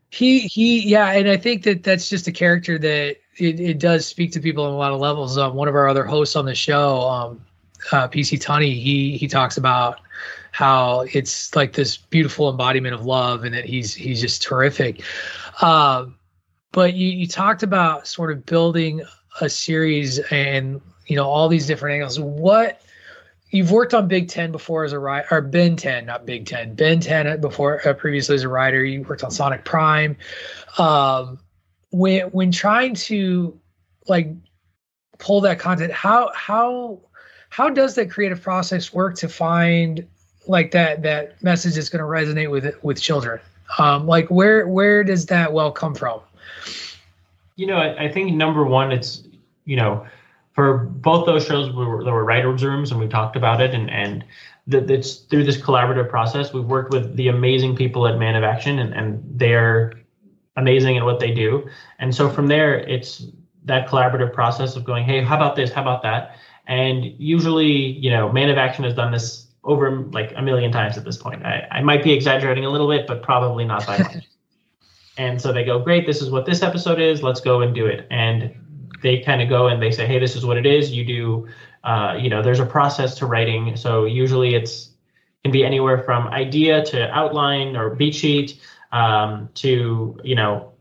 He 0.10 0.40
he 0.40 0.88
yeah, 0.88 1.12
and 1.12 1.30
I 1.30 1.38
think 1.38 1.64
that 1.64 1.84
that's 1.84 2.10
just 2.10 2.28
a 2.28 2.32
character 2.32 2.80
that 2.80 3.18
it, 3.38 3.60
it 3.60 3.80
does 3.80 4.08
speak 4.08 4.32
to 4.32 4.40
people 4.40 4.66
on 4.66 4.74
a 4.74 4.78
lot 4.78 4.92
of 4.92 5.00
levels. 5.00 5.38
Um, 5.38 5.54
one 5.54 5.68
of 5.68 5.76
our 5.76 5.88
other 5.88 6.06
hosts 6.06 6.36
on 6.36 6.46
the 6.46 6.56
show, 6.56 7.02
um, 7.02 7.46
uh, 7.92 8.08
PC 8.08 8.40
Tunney, 8.42 8.82
he 8.82 9.16
he 9.16 9.28
talks 9.28 9.58
about 9.58 10.00
how 10.54 11.04
it's 11.12 11.56
like 11.56 11.74
this 11.74 11.98
beautiful 11.98 12.48
embodiment 12.48 12.94
of 12.94 13.06
love 13.06 13.44
and 13.44 13.54
that 13.56 13.66
he's 13.66 13.94
he's 13.94 14.22
just 14.22 14.44
terrific. 14.44 15.02
Um, 15.62 16.16
but 16.72 16.94
you, 16.94 17.08
you 17.10 17.28
talked 17.28 17.64
about 17.64 18.08
sort 18.08 18.32
of 18.32 18.46
building 18.46 19.02
a 19.42 19.50
series 19.50 20.20
and 20.32 20.80
you 21.08 21.16
know 21.16 21.28
all 21.28 21.50
these 21.50 21.66
different 21.66 21.96
angles. 21.96 22.20
What 22.20 22.84
you've 23.50 23.72
worked 23.72 23.96
on 23.96 24.08
Big 24.08 24.30
Ten 24.30 24.52
before 24.52 24.84
as 24.84 24.94
a 24.94 25.00
writer, 25.00 25.28
or 25.32 25.42
Ben 25.42 25.76
Ten, 25.76 26.06
not 26.06 26.28
Big 26.28 26.46
Ten, 26.46 26.76
Ben 26.76 27.00
Ten 27.00 27.42
before 27.42 27.86
uh, 27.88 27.94
previously 27.94 28.36
as 28.36 28.44
a 28.44 28.50
writer. 28.50 28.86
You 28.86 29.02
worked 29.02 29.24
on 29.24 29.32
Sonic 29.32 29.66
Prime. 29.66 30.16
Um, 30.78 31.40
when 31.90 32.28
when 32.28 32.52
trying 32.52 32.94
to 32.94 33.60
like 34.08 34.30
pull 35.18 35.42
that 35.42 35.58
content, 35.58 35.92
how 35.92 36.32
how 36.36 37.00
how 37.50 37.72
does 37.72 37.96
that 37.96 38.12
creative 38.12 38.42
process 38.42 38.94
work 38.94 39.16
to 39.16 39.28
find 39.28 40.08
like 40.48 40.72
that 40.72 41.02
that 41.04 41.42
message 41.44 41.78
is 41.78 41.90
going 41.90 42.00
to 42.00 42.06
resonate 42.06 42.50
with 42.50 42.76
with 42.84 43.02
children. 43.02 43.40
Um 43.78 44.08
like 44.08 44.30
where 44.30 44.68
where 44.68 45.04
does 45.04 45.26
that 45.28 45.54
well 45.54 45.72
come 45.72 45.96
from? 45.96 46.22
You 47.56 47.68
know 47.68 47.78
I, 47.78 48.06
I 48.06 48.12
think 48.12 48.34
number 48.34 48.64
one 48.64 48.92
it's 48.92 49.24
you 49.66 49.76
know 49.76 50.06
for 50.54 50.78
both 50.78 51.26
those 51.26 51.46
shows 51.46 51.74
we 51.74 51.86
were, 51.86 52.04
there 52.04 52.14
were 52.14 52.24
writers 52.24 52.64
rooms 52.64 52.92
and 52.92 53.00
we 53.00 53.08
talked 53.08 53.36
about 53.36 53.62
it 53.62 53.74
and 53.74 53.90
and 53.90 54.24
that 54.68 54.90
it's 54.90 55.16
through 55.16 55.44
this 55.44 55.58
collaborative 55.58 56.10
process 56.10 56.54
we've 56.54 56.66
worked 56.66 56.94
with 56.94 57.16
the 57.16 57.28
amazing 57.28 57.76
people 57.76 58.08
at 58.08 58.18
man 58.18 58.36
of 58.36 58.44
action 58.44 58.80
and, 58.80 58.94
and 58.94 59.24
they're 59.28 59.94
amazing 60.56 60.96
in 60.96 61.04
what 61.04 61.20
they 61.20 61.32
do. 61.32 61.68
And 62.00 62.14
so 62.14 62.30
from 62.30 62.48
there 62.48 62.78
it's 62.78 63.26
that 63.66 63.88
collaborative 63.88 64.34
process 64.34 64.76
of 64.76 64.84
going 64.84 65.06
hey 65.06 65.22
how 65.22 65.36
about 65.36 65.56
this? 65.56 65.72
How 65.72 65.82
about 65.82 66.04
that? 66.04 66.38
And 66.68 67.06
usually 67.18 67.72
you 67.72 68.12
know 68.12 68.32
man 68.32 68.50
of 68.50 68.58
action 68.58 68.84
has 68.84 68.94
done 68.94 69.12
this 69.12 69.43
over 69.64 69.92
like 70.12 70.34
a 70.36 70.42
million 70.42 70.72
times 70.72 70.98
at 70.98 71.06
this 71.06 71.18
point. 71.18 71.46
I, 71.46 71.68
I 71.72 71.82
might 71.82 72.04
be 72.04 72.12
exaggerating 72.12 72.66
a 72.66 72.70
little 72.70 72.90
bit, 72.90 73.08
but 73.08 73.24
probably 73.24 73.66
not 73.66 73.86
by 73.86 73.98
much. 74.00 74.28
and 75.18 75.42
so 75.42 75.54
they 75.54 75.64
go, 75.64 75.80
great, 75.80 76.06
this 76.06 76.22
is 76.22 76.30
what 76.30 76.46
this 76.46 76.62
episode 76.62 77.00
is. 77.00 77.24
Let's 77.24 77.42
go 77.42 77.62
and 77.62 77.74
do 77.74 77.86
it. 77.86 78.08
And 78.12 78.54
they 79.02 79.20
kind 79.20 79.42
of 79.42 79.50
go 79.50 79.68
and 79.68 79.82
they 79.82 79.92
say, 79.92 80.06
hey, 80.06 80.20
this 80.20 80.36
is 80.36 80.46
what 80.46 80.58
it 80.58 80.66
is. 80.66 80.92
You 80.92 81.06
do, 81.06 81.48
uh, 81.84 82.18
you 82.20 82.30
know, 82.30 82.42
there's 82.42 82.60
a 82.60 82.66
process 82.66 83.16
to 83.20 83.26
writing. 83.26 83.76
So 83.76 84.06
usually 84.06 84.56
it's 84.56 84.90
can 85.44 85.52
be 85.52 85.66
anywhere 85.66 86.02
from 86.04 86.28
idea 86.28 86.84
to 86.86 87.12
outline 87.12 87.76
or 87.76 87.90
beat 87.90 88.16
sheet 88.16 88.62
um, 88.94 89.50
to, 89.56 90.18
you 90.24 90.36
know, 90.36 90.72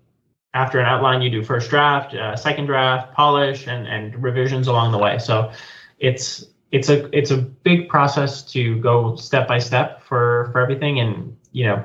after 0.55 0.79
an 0.79 0.87
outline, 0.87 1.23
you 1.23 1.31
do 1.31 1.43
first 1.43 1.71
draft, 1.71 2.15
uh, 2.15 2.37
second 2.37 2.67
draft, 2.67 3.15
polish, 3.15 3.67
and 3.67 3.87
and 3.87 4.23
revisions 4.23 4.69
along 4.69 4.93
the 4.93 4.99
way. 4.99 5.19
So 5.19 5.51
it's 5.99 6.45
it's 6.73 6.89
a 6.89 7.17
it's 7.17 7.31
a 7.31 7.37
big 7.37 7.89
process 7.89 8.43
to 8.53 8.81
go 8.81 9.15
step 9.17 9.47
by 9.47 9.59
step 9.59 10.03
for 10.03 10.49
for 10.53 10.61
everything. 10.61 11.01
And 11.01 11.37
you 11.53 11.67
know 11.67 11.85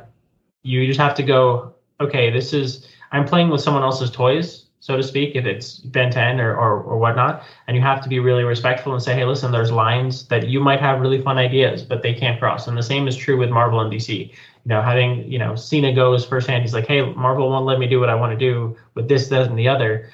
you 0.64 0.85
just 0.85 0.99
have 0.99 1.15
to 1.15 1.23
go 1.23 1.73
okay 1.99 2.30
this 2.30 2.53
is 2.53 2.88
i'm 3.11 3.26
playing 3.26 3.49
with 3.49 3.61
someone 3.61 3.84
else's 3.84 4.11
toys 4.11 4.65
so 4.80 4.95
to 4.95 5.03
speak 5.03 5.35
if 5.35 5.45
it's 5.45 5.77
ben 5.80 6.11
10 6.11 6.39
or, 6.39 6.55
or 6.55 6.81
or 6.81 6.97
whatnot. 6.97 7.43
And 7.65 7.76
you 7.76 7.81
have 7.81 8.01
to 8.03 8.09
be 8.09 8.19
really 8.19 8.43
respectful 8.43 8.93
and 8.93 9.01
say 9.01 9.15
hey 9.15 9.26
listen 9.26 9.51
there's 9.51 9.72
lines 9.72 10.27
that 10.27 10.47
you 10.47 10.59
might 10.59 10.80
have 10.80 11.01
really 11.01 11.22
fun 11.22 11.38
ideas 11.38 11.84
but 11.84 12.03
they 12.03 12.14
can't 12.14 12.39
cross. 12.39 12.68
And 12.68 12.77
the 12.77 12.84
same 12.84 13.07
is 13.07 13.15
true 13.15 13.38
with 13.38 13.49
marvel 13.49 13.80
and 13.81 13.91
dc 13.91 14.09
you 14.09 14.30
know 14.65 14.81
having 14.81 15.30
you 15.30 15.39
know 15.39 15.55
cena 15.55 15.93
goes 15.93 16.26
firsthand. 16.26 16.61
He's 16.61 16.73
like 16.73 16.88
hey 16.88 17.01
marvel 17.14 17.49
won't 17.49 17.65
let 17.65 17.80
me 17.80 17.88
do 17.88 17.99
what 17.99 18.09
i 18.09 18.15
want 18.15 18.38
to 18.38 18.38
do 18.38 18.77
with 18.93 19.07
this 19.07 19.27
that 19.30 19.49
and 19.49 19.57
the 19.57 19.68
other. 19.68 20.09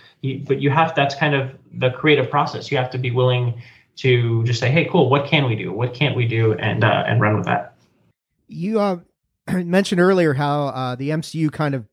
But 0.48 0.62
you 0.62 0.70
have 0.70 0.95
that's 0.95 1.16
kind 1.16 1.36
of 1.36 1.52
the 1.74 1.91
creative 1.91 2.30
process. 2.32 2.72
You 2.72 2.78
have 2.78 2.90
to 2.91 2.98
be 2.98 3.12
willing 3.12 3.62
to 3.98 4.44
just 4.44 4.60
say, 4.60 4.72
hey, 4.72 4.88
cool, 4.91 5.10
what 5.10 5.28
can 5.28 5.45
we 5.45 5.56
do? 5.56 5.72
What 5.72 5.94
can't 5.94 6.15
we 6.15 6.28
do? 6.28 6.53
And 6.53 6.84
uh, 6.84 7.03
and 7.07 7.22
run 7.22 7.38
with 7.38 7.45
that. 7.45 7.76
You 8.48 8.80
uh, 8.80 8.99
mentioned 9.52 10.02
earlier 10.02 10.34
how 10.34 10.68
uh, 10.68 10.95
the 10.95 11.10
MCU 11.10 11.52
kind 11.52 11.76
of 11.76 11.86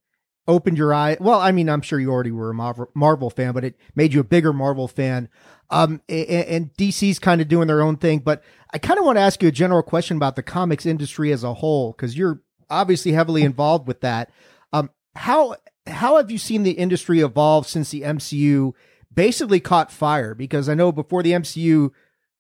opened 0.49 0.79
your 0.79 0.93
eye. 0.93 1.17
Well, 1.21 1.41
I 1.41 1.53
mean, 1.53 1.69
I'm 1.69 1.83
sure 1.83 2.01
you 2.01 2.11
already 2.11 2.33
were 2.33 2.51
a 2.51 2.55
Marvel, 2.55 2.91
Marvel 2.95 3.31
fan, 3.31 3.53
but 3.53 3.65
it 3.65 3.77
made 3.95 4.13
you 4.13 4.21
a 4.21 4.25
bigger 4.25 4.53
Marvel 4.53 4.89
fan. 4.89 5.29
Um, 5.71 6.01
and, 6.09 6.29
and 6.29 6.75
DC's 6.75 7.19
kind 7.19 7.41
of 7.41 7.49
doing 7.49 7.69
their 7.69 7.83
own 7.83 7.97
thing. 7.97 8.19
But 8.21 8.43
I 8.73 8.79
kind 8.79 8.99
of 8.99 9.05
want 9.05 9.17
to 9.17 9.23
ask 9.23 9.43
you 9.43 9.49
a 9.49 9.53
general 9.53 9.83
question 9.83 10.17
about 10.17 10.37
the 10.37 10.43
comics 10.43 10.87
industry 10.87 11.33
as 11.33 11.45
a 11.45 11.55
whole, 11.55 11.93
because 11.93 12.17
you're 12.17 12.43
obviously 12.69 13.13
heavily 13.13 13.43
involved 13.43 13.87
with 13.87 14.01
that. 14.01 14.31
Um, 14.73 14.91
how 15.15 15.57
how 15.87 16.17
have 16.17 16.31
you 16.31 16.39
seen 16.39 16.63
the 16.63 16.73
industry 16.73 17.21
evolve 17.21 17.67
since 17.67 17.91
the 17.91 18.03
MCU 18.03 18.73
basically 19.13 19.61
caught 19.61 19.93
fire 19.93 20.35
because 20.35 20.69
I 20.69 20.75
know 20.75 20.93
before 20.93 21.23
the 21.23 21.33
MCU 21.33 21.91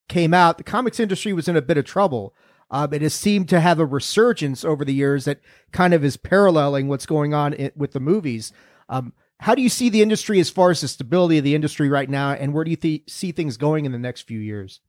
came 0.08 0.34
out, 0.34 0.58
the 0.58 0.64
comics 0.64 1.00
industry 1.00 1.32
was 1.32 1.48
in 1.48 1.56
a 1.56 1.62
bit 1.62 1.78
of 1.78 1.84
trouble. 1.84 2.34
Um, 2.70 2.92
it 2.92 3.02
has 3.02 3.14
seemed 3.14 3.48
to 3.48 3.60
have 3.60 3.80
a 3.80 3.86
resurgence 3.86 4.64
over 4.64 4.84
the 4.84 4.94
years 4.94 5.24
that 5.24 5.40
kind 5.72 5.92
of 5.92 6.04
is 6.04 6.16
paralleling 6.16 6.86
what's 6.88 7.06
going 7.06 7.34
on 7.34 7.52
in, 7.52 7.72
with 7.74 7.92
the 7.92 8.00
movies. 8.00 8.52
Um, 8.88 9.12
how 9.40 9.54
do 9.54 9.62
you 9.62 9.68
see 9.68 9.88
the 9.88 10.02
industry 10.02 10.38
as 10.38 10.50
far 10.50 10.70
as 10.70 10.80
the 10.82 10.88
stability 10.88 11.38
of 11.38 11.44
the 11.44 11.54
industry 11.54 11.88
right 11.88 12.08
now, 12.08 12.32
and 12.32 12.52
where 12.52 12.62
do 12.62 12.70
you 12.70 12.76
th- 12.76 13.10
see 13.10 13.32
things 13.32 13.56
going 13.56 13.86
in 13.86 13.92
the 13.92 13.98
next 13.98 14.22
few 14.22 14.38
years? 14.38 14.80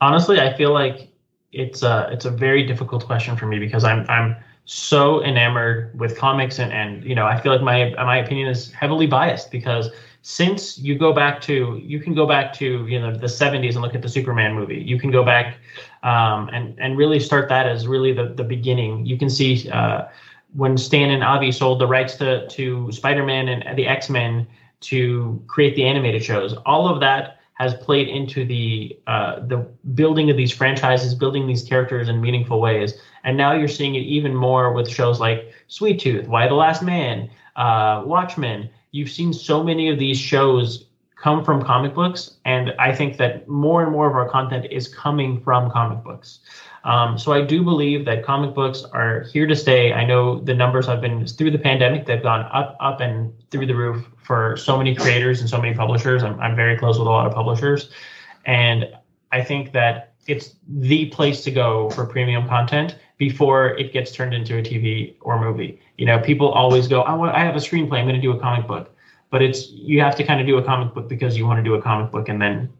Honestly, 0.00 0.40
I 0.40 0.56
feel 0.56 0.72
like 0.72 1.12
it's 1.52 1.82
a 1.82 2.08
it's 2.10 2.24
a 2.24 2.30
very 2.30 2.66
difficult 2.66 3.06
question 3.06 3.36
for 3.36 3.46
me 3.46 3.58
because 3.58 3.84
I'm 3.84 4.04
I'm 4.08 4.36
so 4.64 5.22
enamored 5.22 5.98
with 5.98 6.16
comics 6.16 6.58
and 6.58 6.72
and 6.72 7.04
you 7.04 7.14
know 7.14 7.26
I 7.26 7.40
feel 7.40 7.52
like 7.52 7.62
my 7.62 7.90
my 8.02 8.16
opinion 8.16 8.48
is 8.48 8.72
heavily 8.72 9.06
biased 9.06 9.50
because 9.50 9.90
since 10.26 10.78
you 10.78 10.96
go 10.98 11.12
back 11.12 11.38
to 11.38 11.78
you 11.84 12.00
can 12.00 12.14
go 12.14 12.26
back 12.26 12.50
to 12.54 12.86
you 12.86 12.98
know 12.98 13.14
the 13.14 13.26
70s 13.26 13.74
and 13.74 13.82
look 13.82 13.94
at 13.94 14.00
the 14.00 14.08
superman 14.08 14.54
movie. 14.54 14.80
You 14.80 14.98
can 14.98 15.10
go 15.10 15.22
back 15.22 15.58
um, 16.02 16.48
and 16.50 16.74
and 16.78 16.96
really 16.96 17.20
start 17.20 17.46
that 17.50 17.66
as 17.66 17.86
really 17.86 18.14
the, 18.14 18.32
the 18.34 18.42
beginning. 18.42 19.04
You 19.04 19.18
can 19.18 19.28
see 19.28 19.68
uh, 19.70 20.06
when 20.54 20.78
stan 20.78 21.10
and 21.10 21.22
avi 21.22 21.52
sold 21.52 21.78
the 21.78 21.86
rights 21.86 22.14
to 22.16 22.48
to 22.48 22.90
spider-man 22.90 23.48
and 23.48 23.76
the 23.76 23.86
x-men 23.86 24.46
to 24.80 25.42
create 25.46 25.76
the 25.76 25.84
animated 25.84 26.24
shows 26.24 26.54
all 26.64 26.88
of 26.88 27.00
that 27.00 27.38
has 27.54 27.74
played 27.74 28.08
into 28.08 28.46
the 28.46 28.98
uh, 29.06 29.40
the 29.40 29.58
building 29.92 30.30
of 30.30 30.38
these 30.38 30.52
franchises 30.52 31.14
building 31.14 31.46
these 31.46 31.62
characters 31.62 32.08
in 32.08 32.18
meaningful 32.22 32.62
ways. 32.62 32.94
And 33.24 33.36
now 33.36 33.52
you're 33.52 33.68
seeing 33.68 33.94
it 33.94 34.00
even 34.00 34.34
more 34.34 34.72
with 34.72 34.88
shows 34.88 35.20
like 35.20 35.52
sweet 35.68 36.00
tooth 36.00 36.26
Y 36.28 36.48
the 36.48 36.54
last 36.54 36.82
man 36.82 37.28
uh, 37.56 38.02
watchmen 38.06 38.70
you've 38.94 39.10
seen 39.10 39.32
so 39.32 39.64
many 39.64 39.88
of 39.88 39.98
these 39.98 40.16
shows 40.16 40.86
come 41.16 41.44
from 41.44 41.60
comic 41.60 41.94
books, 41.94 42.36
and 42.44 42.72
I 42.78 42.94
think 42.94 43.16
that 43.16 43.48
more 43.48 43.82
and 43.82 43.90
more 43.90 44.06
of 44.08 44.14
our 44.14 44.28
content 44.28 44.66
is 44.70 44.86
coming 44.86 45.40
from 45.40 45.68
comic 45.72 46.04
books. 46.04 46.38
Um, 46.84 47.18
so 47.18 47.32
I 47.32 47.40
do 47.40 47.64
believe 47.64 48.04
that 48.04 48.24
comic 48.24 48.54
books 48.54 48.84
are 48.92 49.24
here 49.32 49.48
to 49.48 49.56
stay. 49.56 49.92
I 49.92 50.04
know 50.04 50.38
the 50.38 50.54
numbers 50.54 50.86
have 50.86 51.00
been 51.00 51.26
through 51.26 51.50
the 51.50 51.58
pandemic; 51.58 52.06
they've 52.06 52.22
gone 52.22 52.42
up, 52.52 52.76
up, 52.78 53.00
and 53.00 53.32
through 53.50 53.66
the 53.66 53.74
roof 53.74 54.06
for 54.22 54.56
so 54.56 54.78
many 54.78 54.94
creators 54.94 55.40
and 55.40 55.50
so 55.50 55.60
many 55.60 55.74
publishers. 55.74 56.22
I'm, 56.22 56.38
I'm 56.38 56.54
very 56.54 56.78
close 56.78 56.96
with 56.96 57.08
a 57.08 57.10
lot 57.10 57.26
of 57.26 57.34
publishers, 57.34 57.90
and 58.46 58.94
I 59.32 59.42
think 59.42 59.72
that 59.72 60.12
it's 60.28 60.54
the 60.68 61.06
place 61.06 61.42
to 61.44 61.50
go 61.50 61.90
for 61.90 62.06
premium 62.06 62.46
content 62.46 62.96
before 63.16 63.70
it 63.78 63.92
gets 63.92 64.12
turned 64.12 64.34
into 64.34 64.58
a 64.58 64.62
TV 64.62 65.14
or 65.20 65.40
movie. 65.40 65.80
You 65.98 66.06
know, 66.06 66.18
people 66.18 66.50
always 66.50 66.88
go, 66.88 67.02
"I 67.02 67.14
want, 67.14 67.34
I 67.34 67.40
have 67.40 67.56
a 67.56 67.60
screenplay. 67.60 67.98
I'm 67.98 68.06
going 68.06 68.16
to 68.16 68.20
do 68.20 68.32
a 68.32 68.40
comic 68.40 68.66
book," 68.66 68.94
but 69.30 69.42
it's 69.42 69.70
you 69.70 70.00
have 70.00 70.16
to 70.16 70.24
kind 70.24 70.40
of 70.40 70.46
do 70.46 70.58
a 70.58 70.62
comic 70.62 70.94
book 70.94 71.08
because 71.08 71.36
you 71.36 71.46
want 71.46 71.58
to 71.58 71.62
do 71.62 71.74
a 71.74 71.82
comic 71.82 72.10
book 72.10 72.28
and 72.28 72.40
then 72.40 72.72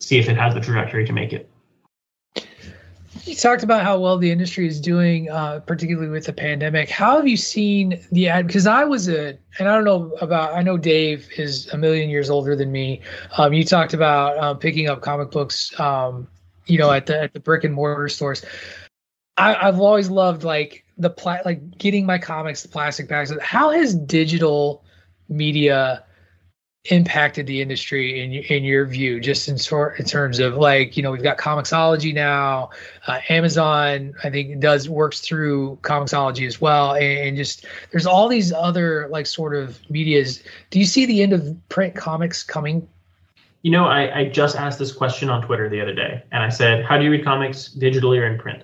see 0.00 0.18
if 0.18 0.28
it 0.28 0.36
has 0.36 0.54
the 0.54 0.60
trajectory 0.60 1.04
to 1.04 1.12
make 1.12 1.32
it. 1.32 1.50
You 3.24 3.34
talked 3.34 3.62
about 3.62 3.82
how 3.82 3.98
well 3.98 4.16
the 4.16 4.30
industry 4.30 4.66
is 4.66 4.80
doing, 4.80 5.28
uh, 5.28 5.60
particularly 5.60 6.08
with 6.08 6.26
the 6.26 6.32
pandemic. 6.32 6.88
How 6.88 7.16
have 7.16 7.28
you 7.28 7.36
seen 7.36 8.00
the 8.10 8.28
ad? 8.28 8.46
Because 8.46 8.66
I 8.66 8.84
was 8.84 9.08
a, 9.08 9.38
and 9.58 9.68
I 9.68 9.74
don't 9.74 9.84
know 9.84 10.12
about, 10.20 10.54
I 10.54 10.62
know 10.62 10.78
Dave 10.78 11.28
is 11.36 11.68
a 11.68 11.76
million 11.76 12.08
years 12.08 12.30
older 12.30 12.56
than 12.56 12.72
me. 12.72 13.02
Um, 13.36 13.52
you 13.52 13.64
talked 13.64 13.92
about 13.92 14.38
um, 14.38 14.58
picking 14.58 14.88
up 14.88 15.02
comic 15.02 15.30
books, 15.30 15.78
um, 15.78 16.26
you 16.66 16.78
know, 16.78 16.90
at 16.90 17.06
the 17.06 17.20
at 17.20 17.32
the 17.32 17.40
brick 17.40 17.64
and 17.64 17.74
mortar 17.74 18.08
stores. 18.08 18.44
I, 19.38 19.66
have 19.66 19.80
always 19.80 20.10
loved 20.10 20.44
like 20.44 20.84
the 20.96 21.10
pla- 21.10 21.40
like 21.44 21.78
getting 21.78 22.04
my 22.04 22.18
comics, 22.18 22.62
the 22.62 22.68
plastic 22.68 23.08
bags. 23.08 23.32
How 23.40 23.70
has 23.70 23.94
digital 23.94 24.84
media 25.28 26.04
impacted 26.90 27.46
the 27.46 27.60
industry 27.60 28.22
in 28.22 28.32
in 28.32 28.64
your 28.64 28.86
view 28.86 29.20
just 29.20 29.48
in 29.48 29.58
sort 29.58 29.98
in 29.98 30.06
terms 30.06 30.38
of 30.38 30.54
like 30.54 30.96
you 30.96 31.02
know 31.02 31.10
we've 31.10 31.22
got 31.22 31.36
Comixology 31.36 32.14
now 32.14 32.70
uh, 33.06 33.18
amazon 33.28 34.14
i 34.24 34.30
think 34.30 34.58
does 34.60 34.88
works 34.88 35.20
through 35.20 35.76
Comixology 35.82 36.46
as 36.46 36.60
well 36.60 36.94
and, 36.94 37.04
and, 37.04 37.36
just 37.36 37.66
there's 37.90 38.06
all 38.06 38.28
these 38.28 38.52
other 38.52 39.08
like 39.10 39.26
sort 39.26 39.54
of 39.54 39.78
medias. 39.90 40.42
Do 40.70 40.78
you 40.78 40.86
see 40.86 41.04
the 41.04 41.20
end 41.20 41.32
of 41.32 41.56
print 41.68 41.94
comics 41.94 42.42
coming? 42.42 42.88
You 43.62 43.72
know 43.72 43.84
I, 43.84 44.20
I 44.20 44.24
just 44.28 44.56
asked 44.56 44.78
this 44.78 44.92
question 44.92 45.28
on 45.28 45.42
twitter 45.42 45.68
the 45.68 45.82
other 45.82 45.94
day 45.94 46.22
and 46.30 46.42
i 46.42 46.48
said 46.48 46.84
how 46.84 46.96
do 46.96 47.04
you 47.04 47.10
read 47.10 47.24
comics 47.24 47.74
digitally 47.76 48.18
or 48.18 48.26
in 48.26 48.38
print 48.38 48.62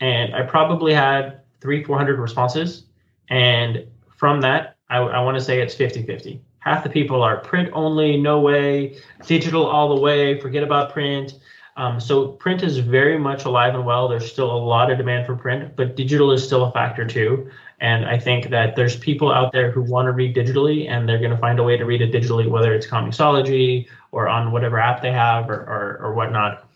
and 0.00 0.34
i 0.34 0.42
probably 0.42 0.92
had 0.92 1.40
three 1.60 1.82
four 1.82 1.96
hundred 1.96 2.18
responses 2.18 2.84
and 3.30 3.86
from 4.16 4.40
that 4.40 4.76
i, 4.88 4.98
I 4.98 5.20
want 5.22 5.36
to 5.36 5.42
say 5.42 5.60
it's 5.60 5.74
50 5.74 6.04
50 6.04 6.40
half 6.64 6.82
the 6.82 6.90
people 6.90 7.22
are 7.22 7.36
print 7.36 7.68
only, 7.72 8.16
no 8.16 8.40
way, 8.40 8.96
digital 9.26 9.66
all 9.66 9.94
the 9.94 10.00
way, 10.00 10.40
forget 10.40 10.62
about 10.62 10.92
print. 10.92 11.38
Um, 11.76 12.00
so 12.00 12.28
print 12.28 12.62
is 12.62 12.78
very 12.78 13.18
much 13.18 13.44
alive 13.44 13.74
and 13.74 13.84
well. 13.84 14.08
There's 14.08 14.30
still 14.30 14.50
a 14.50 14.56
lot 14.56 14.90
of 14.90 14.96
demand 14.96 15.26
for 15.26 15.36
print, 15.36 15.76
but 15.76 15.96
digital 15.96 16.32
is 16.32 16.44
still 16.44 16.64
a 16.64 16.72
factor 16.72 17.04
too. 17.04 17.50
And 17.80 18.06
I 18.06 18.18
think 18.18 18.48
that 18.50 18.76
there's 18.76 18.96
people 18.96 19.30
out 19.30 19.52
there 19.52 19.70
who 19.70 19.82
want 19.82 20.06
to 20.06 20.12
read 20.12 20.34
digitally, 20.34 20.88
and 20.88 21.08
they're 21.08 21.18
going 21.18 21.32
to 21.32 21.36
find 21.36 21.58
a 21.58 21.62
way 21.62 21.76
to 21.76 21.84
read 21.84 22.00
it 22.00 22.12
digitally, 22.12 22.48
whether 22.48 22.72
it's 22.72 22.86
Comixology 22.86 23.88
or 24.12 24.28
on 24.28 24.52
whatever 24.52 24.78
app 24.78 25.02
they 25.02 25.12
have 25.12 25.50
or 25.50 25.56
or, 25.56 25.98
or 26.00 26.14
whatnot. 26.14 26.66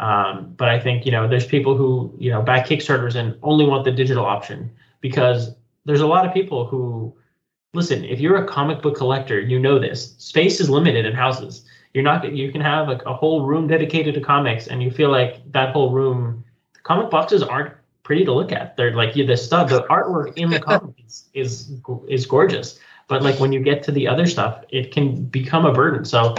Um, 0.00 0.54
but 0.56 0.68
I 0.68 0.78
think 0.78 1.04
you 1.04 1.12
know 1.12 1.26
there's 1.26 1.46
people 1.46 1.76
who 1.76 2.14
you 2.18 2.30
know 2.30 2.42
back 2.42 2.66
Kickstarters 2.66 3.16
and 3.16 3.36
only 3.42 3.66
want 3.66 3.84
the 3.84 3.92
digital 3.92 4.24
option 4.24 4.70
because 5.00 5.54
there's 5.84 6.00
a 6.00 6.06
lot 6.06 6.26
of 6.26 6.32
people 6.32 6.66
who 6.66 7.14
listen, 7.74 8.04
if 8.04 8.20
you're 8.20 8.42
a 8.42 8.46
comic 8.46 8.82
book 8.82 8.96
collector, 8.96 9.40
you 9.40 9.58
know 9.58 9.78
this. 9.78 10.14
Space 10.18 10.60
is 10.60 10.70
limited 10.70 11.06
in 11.06 11.14
houses. 11.14 11.64
You're 11.94 12.04
not 12.04 12.32
you 12.32 12.52
can 12.52 12.60
have 12.60 12.88
a, 12.88 12.96
a 13.06 13.14
whole 13.14 13.46
room 13.46 13.66
dedicated 13.66 14.14
to 14.14 14.20
comics, 14.20 14.68
and 14.68 14.82
you 14.82 14.90
feel 14.90 15.10
like 15.10 15.50
that 15.52 15.72
whole 15.72 15.90
room. 15.90 16.44
Comic 16.82 17.10
boxes 17.10 17.42
aren't 17.42 17.74
pretty 18.02 18.24
to 18.24 18.32
look 18.32 18.52
at. 18.52 18.76
They're 18.76 18.94
like 18.94 19.16
you 19.16 19.26
the 19.26 19.36
stuff, 19.36 19.68
the 19.68 19.82
artwork 19.84 20.36
in 20.36 20.50
the 20.50 20.60
comics 20.60 21.24
is 21.34 21.72
is 22.08 22.26
gorgeous. 22.26 22.78
But 23.08 23.22
like 23.22 23.40
when 23.40 23.52
you 23.52 23.60
get 23.60 23.82
to 23.84 23.92
the 23.92 24.06
other 24.06 24.26
stuff, 24.26 24.64
it 24.68 24.92
can 24.92 25.24
become 25.24 25.64
a 25.64 25.72
burden. 25.72 26.04
So 26.04 26.34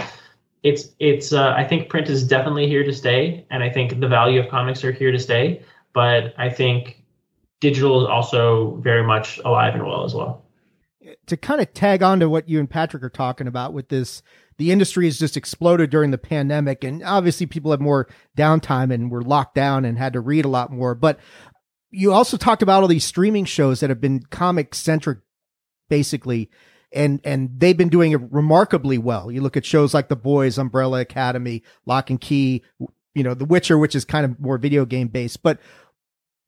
it's 0.62 0.88
it's 0.98 1.32
uh, 1.32 1.54
I 1.56 1.64
think 1.64 1.88
print 1.88 2.08
is 2.08 2.26
definitely 2.26 2.66
here 2.68 2.84
to 2.84 2.92
stay, 2.92 3.46
and 3.50 3.62
I 3.62 3.70
think 3.70 4.00
the 4.00 4.08
value 4.08 4.40
of 4.40 4.48
comics 4.48 4.84
are 4.84 4.92
here 4.92 5.12
to 5.12 5.18
stay. 5.18 5.62
But 5.92 6.34
I 6.38 6.48
think 6.50 7.02
digital 7.60 8.02
is 8.02 8.08
also 8.08 8.76
very 8.76 9.02
much 9.02 9.38
alive 9.44 9.74
and 9.74 9.84
well 9.84 10.04
as 10.04 10.14
well 10.14 10.44
to 11.26 11.36
kind 11.36 11.60
of 11.60 11.72
tag 11.72 12.02
on 12.02 12.20
to 12.20 12.28
what 12.28 12.48
you 12.48 12.58
and 12.58 12.68
Patrick 12.68 13.02
are 13.02 13.10
talking 13.10 13.46
about 13.46 13.72
with 13.72 13.88
this, 13.88 14.22
the 14.58 14.70
industry 14.70 15.06
has 15.06 15.18
just 15.18 15.36
exploded 15.36 15.90
during 15.90 16.10
the 16.10 16.18
pandemic, 16.18 16.84
and 16.84 17.02
obviously 17.02 17.46
people 17.46 17.70
have 17.70 17.80
more 17.80 18.08
downtime 18.36 18.92
and 18.92 19.10
were 19.10 19.22
locked 19.22 19.54
down 19.54 19.84
and 19.84 19.98
had 19.98 20.12
to 20.12 20.20
read 20.20 20.44
a 20.44 20.48
lot 20.48 20.70
more. 20.70 20.94
But 20.94 21.18
you 21.90 22.12
also 22.12 22.36
talked 22.36 22.62
about 22.62 22.82
all 22.82 22.88
these 22.88 23.04
streaming 23.04 23.46
shows 23.46 23.80
that 23.80 23.90
have 23.90 24.00
been 24.00 24.20
comic 24.30 24.74
centric, 24.74 25.18
basically, 25.88 26.50
and 26.92 27.20
and 27.24 27.50
they've 27.58 27.76
been 27.76 27.88
doing 27.88 28.12
it 28.12 28.20
remarkably 28.30 28.98
well. 28.98 29.30
You 29.30 29.40
look 29.40 29.56
at 29.56 29.64
shows 29.64 29.94
like 29.94 30.08
The 30.08 30.16
Boys, 30.16 30.58
Umbrella 30.58 31.00
Academy, 31.00 31.62
Lock 31.86 32.10
and 32.10 32.20
Key, 32.20 32.62
you 33.14 33.22
know, 33.22 33.34
The 33.34 33.44
Witcher, 33.44 33.78
which 33.78 33.94
is 33.94 34.04
kind 34.04 34.24
of 34.24 34.40
more 34.40 34.58
video 34.58 34.84
game 34.84 35.08
based, 35.08 35.42
but 35.42 35.58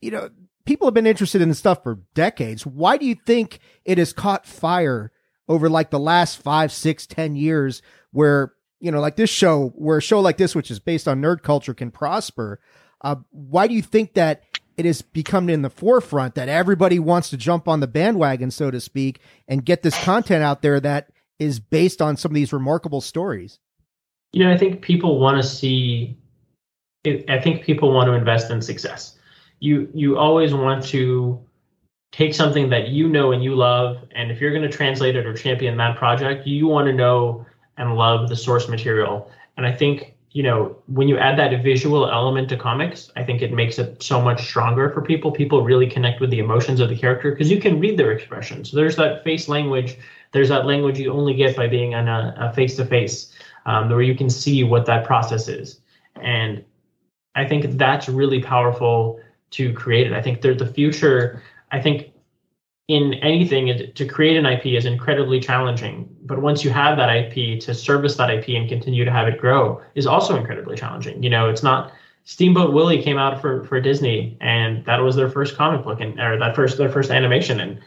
you 0.01 0.11
know 0.11 0.31
people 0.65 0.87
have 0.87 0.95
been 0.95 1.07
interested 1.07 1.43
in 1.43 1.49
this 1.49 1.59
stuff 1.59 1.83
for 1.83 2.01
decades. 2.15 2.67
Why 2.67 2.97
do 2.97 3.07
you 3.07 3.15
think 3.15 3.59
it 3.85 3.99
has 3.99 4.13
caught 4.13 4.47
fire 4.47 5.13
over 5.49 5.69
like 5.69 5.91
the 5.91 5.99
last 5.99 6.41
five, 6.41 6.73
six, 6.73 7.07
ten 7.07 7.35
years 7.37 7.83
where, 8.13 8.55
you 8.81 8.91
know, 8.91 9.01
like 9.01 9.17
this 9.17 9.31
show, 9.31 9.69
where 9.75 9.99
a 9.99 10.03
show 10.03 10.21
like 10.21 10.37
this, 10.37 10.55
which 10.55 10.71
is 10.71 10.79
based 10.79 11.09
on 11.09 11.21
nerd 11.21 11.43
culture 11.43 11.75
can 11.75 11.91
prosper? 11.91 12.61
Uh, 13.01 13.17
why 13.31 13.67
do 13.67 13.75
you 13.75 13.83
think 13.83 14.15
that 14.15 14.43
it 14.77 14.85
has 14.85 15.03
become 15.03 15.49
in 15.49 15.63
the 15.63 15.71
forefront 15.71 16.35
that 16.35 16.49
everybody 16.49 16.99
wants 16.99 17.31
to 17.31 17.37
jump 17.37 17.69
on 17.69 17.81
the 17.81 17.87
bandwagon, 17.87 18.51
so 18.51 18.71
to 18.71 18.81
speak, 18.81 19.21
and 19.49 19.65
get 19.65 19.83
this 19.83 20.03
content 20.05 20.43
out 20.43 20.63
there 20.63 20.81
that 20.81 21.11
is 21.39 21.61
based 21.61 22.01
on 22.01 22.17
some 22.17 22.31
of 22.31 22.35
these 22.35 22.53
remarkable 22.53 23.01
stories? 23.01 23.59
You 24.33 24.45
know, 24.45 24.53
I 24.53 24.57
think 24.57 24.83
people 24.83 25.19
want 25.19 25.43
to 25.43 25.49
see, 25.49 26.17
I 27.29 27.39
think 27.41 27.65
people 27.65 27.93
want 27.93 28.09
to 28.09 28.13
invest 28.13 28.51
in 28.51 28.63
success 28.63 29.19
you 29.63 29.89
you 29.95 30.19
always 30.19 30.53
want 30.53 30.85
to 30.85 31.41
take 32.11 32.35
something 32.35 32.69
that 32.69 32.89
you 32.89 33.09
know 33.09 33.31
and 33.31 33.45
you 33.45 33.55
love 33.55 33.97
and 34.13 34.31
if 34.33 34.41
you're 34.41 34.51
going 34.51 34.69
to 34.69 34.77
translate 34.77 35.15
it 35.15 35.25
or 35.25 35.33
champion 35.33 35.77
that 35.77 35.97
project 35.97 36.47
you 36.49 36.67
want 36.67 36.87
to 36.87 36.93
know 36.93 37.47
and 37.77 37.95
love 37.95 38.29
the 38.29 38.35
source 38.35 38.69
material 38.69 39.31
and 39.57 39.65
i 39.65 39.73
think 39.73 40.12
you 40.33 40.43
know 40.43 40.77
when 40.87 41.09
you 41.09 41.19
add 41.19 41.39
that 41.39 41.63
visual 41.63 42.11
element 42.11 42.49
to 42.49 42.57
comics 42.57 43.11
i 43.17 43.23
think 43.23 43.43
it 43.43 43.53
makes 43.53 43.79
it 43.79 44.03
so 44.03 44.21
much 44.21 44.43
stronger 44.47 44.91
for 44.91 45.03
people 45.03 45.31
people 45.31 45.63
really 45.63 45.87
connect 45.87 46.21
with 46.21 46.31
the 46.31 46.39
emotions 46.39 46.81
of 46.81 46.89
the 46.89 46.97
character 46.97 47.31
because 47.31 47.51
you 47.51 47.61
can 47.61 47.79
read 47.79 47.99
their 47.99 48.13
expressions 48.13 48.73
there's 48.73 48.97
that 48.97 49.23
face 49.25 49.49
language 49.49 49.97
there's 50.33 50.49
that 50.49 50.67
language 50.67 50.99
you 50.99 51.13
only 51.13 51.35
get 51.35 51.55
by 51.55 51.69
being 51.69 51.95
on 51.95 52.09
a 52.09 52.53
face 52.55 52.77
to 52.77 52.85
face 52.85 53.33
where 53.65 54.03
you 54.03 54.15
can 54.15 54.31
see 54.31 54.65
what 54.65 54.87
that 54.87 55.05
process 55.05 55.49
is 55.49 55.81
and 56.21 56.65
i 57.35 57.47
think 57.47 57.77
that's 57.77 58.09
really 58.09 58.41
powerful 58.41 59.21
to 59.53 59.73
create 59.75 60.09
it. 60.09 60.13
I 60.13 60.21
think 60.21 60.41
the 60.41 60.67
future. 60.67 61.43
I 61.71 61.81
think 61.81 62.12
in 62.89 63.15
anything 63.15 63.93
to 63.95 64.07
create 64.07 64.37
an 64.37 64.45
IP 64.45 64.67
is 64.67 64.85
incredibly 64.85 65.41
challenging. 65.41 66.09
But 66.23 66.43
once 66.43 66.65
you 66.65 66.71
have 66.71 66.97
that 66.97 67.15
IP 67.15 67.61
to 67.61 67.75
service 67.75 68.17
that 68.17 68.31
IP 68.31 68.51
and 68.51 68.69
continue 68.69 69.05
to 69.05 69.11
have 69.11 69.29
it 69.29 69.39
grow 69.39 69.81
is 69.95 70.07
also 70.07 70.37
incredibly 70.37 70.77
challenging. 70.77 71.23
You 71.23 71.31
know, 71.31 71.49
it's 71.49 71.63
not 71.63 71.93
Steamboat 72.25 72.73
Willie 72.73 73.03
came 73.03 73.19
out 73.19 73.41
for 73.41 73.65
for 73.65 73.81
Disney 73.81 74.37
and 74.41 74.85
that 74.85 74.99
was 74.99 75.17
their 75.17 75.29
first 75.29 75.57
comic 75.57 75.85
book 75.85 76.01
and 76.01 76.19
or 76.21 76.39
that 76.39 76.55
first 76.55 76.77
their 76.77 76.91
first 76.91 77.11
animation 77.11 77.61
and 77.61 77.81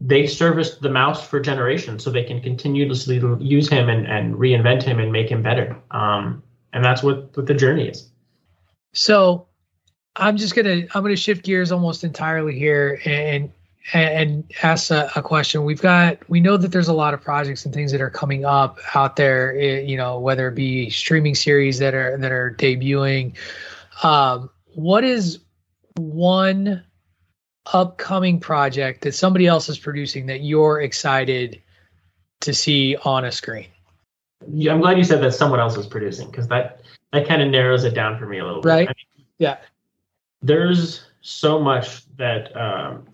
they 0.00 0.26
serviced 0.26 0.80
the 0.80 0.90
mouse 0.90 1.26
for 1.26 1.40
generations 1.40 2.04
so 2.04 2.10
they 2.10 2.22
can 2.22 2.40
continuously 2.40 3.20
use 3.40 3.68
him 3.68 3.88
and, 3.88 4.06
and 4.06 4.36
reinvent 4.36 4.82
him 4.82 5.00
and 5.00 5.10
make 5.10 5.28
him 5.28 5.42
better. 5.42 5.76
Um, 5.90 6.42
and 6.72 6.84
that's 6.84 7.02
what, 7.02 7.36
what 7.36 7.46
the 7.46 7.54
journey 7.54 7.88
is. 7.88 8.08
So 8.92 9.46
I'm 10.16 10.36
just 10.36 10.54
gonna 10.54 10.86
I'm 10.94 11.02
gonna 11.02 11.16
shift 11.16 11.44
gears 11.44 11.72
almost 11.72 12.04
entirely 12.04 12.58
here 12.58 13.00
and 13.04 13.50
and 13.92 14.44
ask 14.62 14.90
a, 14.90 15.10
a, 15.16 15.22
question. 15.22 15.64
We've 15.64 15.80
got 15.80 16.18
we 16.28 16.40
know 16.40 16.56
that 16.56 16.72
there's 16.72 16.88
a 16.88 16.92
lot 16.92 17.14
of 17.14 17.20
projects 17.20 17.64
and 17.64 17.72
things 17.72 17.92
that 17.92 18.00
are 18.00 18.10
coming 18.10 18.44
up 18.44 18.78
out 18.94 19.16
there. 19.16 19.56
Eh, 19.58 19.80
you 19.80 19.96
know, 19.96 20.18
whether 20.18 20.48
it 20.48 20.54
be 20.54 20.90
streaming 20.90 21.34
series 21.34 21.78
that 21.78 21.94
are 21.94 22.16
that 22.18 22.32
are 22.32 22.54
debuting. 22.58 23.34
Um, 24.02 24.50
what 24.74 25.04
is 25.04 25.40
one 25.96 26.84
upcoming 27.72 28.40
project 28.40 29.02
that 29.02 29.14
somebody 29.14 29.46
else 29.46 29.68
is 29.68 29.78
producing 29.78 30.26
that 30.26 30.42
you're 30.42 30.80
excited 30.80 31.60
to 32.40 32.54
see 32.54 32.96
on 33.04 33.24
a 33.24 33.32
screen? 33.32 33.66
Yeah, 34.48 34.72
I'm 34.72 34.80
glad 34.80 34.98
you 34.98 35.04
said 35.04 35.22
that 35.22 35.32
someone 35.32 35.60
else 35.60 35.76
is 35.76 35.86
producing 35.86 36.30
because 36.30 36.48
that 36.48 36.82
that 37.12 37.26
kind 37.26 37.42
of 37.42 37.48
narrows 37.48 37.84
it 37.84 37.94
down 37.94 38.18
for 38.18 38.26
me 38.26 38.38
a 38.38 38.44
little 38.44 38.62
right? 38.62 38.88
bit. 38.88 38.96
Right. 39.16 39.26
yeah 39.38 39.56
there's 40.42 41.04
so 41.20 41.58
much 41.58 42.04
that 42.16 42.56
um, 42.56 43.06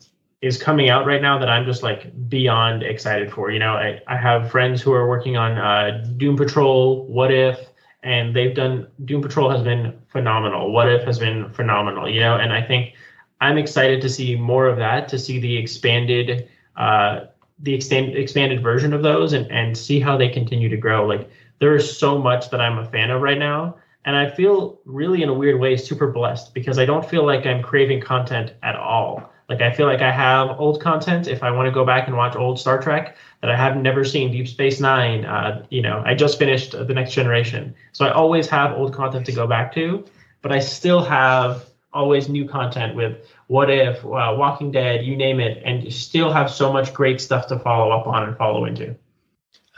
is 0.45 0.63
coming 0.63 0.91
out 0.91 1.07
right 1.07 1.23
now 1.23 1.39
that 1.39 1.49
I'm 1.49 1.65
just 1.65 1.83
like 1.83 2.13
beyond 2.29 2.83
excited 2.83 3.33
for. 3.33 3.51
You 3.51 3.59
know, 3.59 3.75
I, 3.75 4.01
I 4.07 4.17
have 4.17 4.51
friends 4.51 4.83
who 4.83 4.93
are 4.93 5.09
working 5.09 5.39
on 5.39 5.57
uh, 5.57 6.05
Doom 6.19 6.37
Patrol, 6.37 7.07
What 7.07 7.33
If, 7.33 7.59
and 8.03 8.37
they've 8.37 8.55
done 8.55 8.87
Doom 9.07 9.23
Patrol 9.23 9.49
has 9.49 9.63
been 9.63 9.99
phenomenal. 10.09 10.71
What 10.71 10.93
If 10.93 11.03
has 11.05 11.19
been 11.19 11.49
phenomenal. 11.55 12.11
You 12.11 12.21
know, 12.21 12.37
and 12.37 12.53
I 12.53 12.61
think 12.61 12.93
I'm 13.41 13.57
excited 13.57 14.03
to 14.03 14.11
see 14.11 14.37
more 14.37 14.67
of 14.67 14.77
that, 14.77 15.09
to 15.09 15.19
see 15.19 15.41
the 15.41 15.57
expanded 15.57 16.49
uh, 16.77 17.21
the 17.61 17.73
extend, 17.73 18.15
expanded 18.15 18.63
version 18.63 18.93
of 18.93 19.03
those, 19.03 19.33
and 19.33 19.51
and 19.51 19.77
see 19.77 19.99
how 19.99 20.19
they 20.19 20.29
continue 20.29 20.69
to 20.69 20.77
grow. 20.77 21.07
Like 21.07 21.31
there 21.59 21.75
is 21.75 21.97
so 21.97 22.19
much 22.19 22.51
that 22.51 22.61
I'm 22.61 22.79
a 22.79 22.85
fan 22.85 23.11
of 23.11 23.23
right 23.23 23.39
now. 23.39 23.77
And 24.07 24.15
I 24.15 24.29
feel 24.29 24.81
really, 24.85 25.23
in 25.23 25.31
a 25.31 25.35
weird 25.35 25.59
way, 25.59 25.79
super 25.79 26.09
blessed 26.09 26.53
because 26.53 26.79
I 26.79 26.85
don't 26.85 27.09
feel 27.09 27.25
like 27.25 27.47
I'm 27.47 27.63
craving 27.63 28.03
content 28.03 28.53
at 28.63 28.77
all. 28.77 29.33
Like 29.49 29.61
I 29.61 29.73
feel 29.73 29.87
like 29.87 30.01
I 30.01 30.11
have 30.11 30.59
old 30.59 30.81
content 30.81 31.29
if 31.29 31.43
I 31.43 31.51
want 31.51 31.67
to 31.67 31.73
go 31.73 31.85
back 31.85 32.07
and 32.09 32.17
watch 32.17 32.35
old 32.35 32.59
Star 32.59 32.81
Trek 32.81 33.17
that 33.43 33.51
I 33.51 33.57
have 33.57 33.77
never 33.77 34.05
seen, 34.05 34.33
Deep 34.33 34.49
Space 34.49 34.81
Nine. 34.81 35.25
Uh, 35.25 35.67
you 35.71 35.83
know, 35.83 36.03
I 36.05 36.15
just 36.15 36.39
finished 36.39 36.73
The 36.73 36.95
Next 36.95 37.13
Generation, 37.13 37.75
so 37.93 38.07
I 38.07 38.13
always 38.13 38.49
have 38.49 38.73
old 38.73 38.95
content 38.95 39.27
to 39.27 39.33
go 39.33 39.47
back 39.47 39.75
to, 39.75 40.05
but 40.41 40.53
I 40.53 40.61
still 40.61 41.05
have 41.05 41.67
always 41.93 42.29
new 42.29 42.49
content 42.49 42.97
with 42.97 43.19
What 43.47 43.71
If, 43.71 44.05
uh, 44.05 44.35
Walking 44.37 44.73
Dead, 44.73 45.05
you 45.05 45.17
name 45.17 45.41
it, 45.41 45.63
and 45.65 45.85
you 45.85 45.91
still 45.91 46.33
have 46.33 46.51
so 46.51 46.73
much 46.73 46.93
great 46.93 47.21
stuff 47.21 47.47
to 47.49 47.59
follow 47.59 47.93
up 47.93 48.07
on 48.07 48.25
and 48.25 48.37
follow 48.37 48.65
into. 48.65 48.97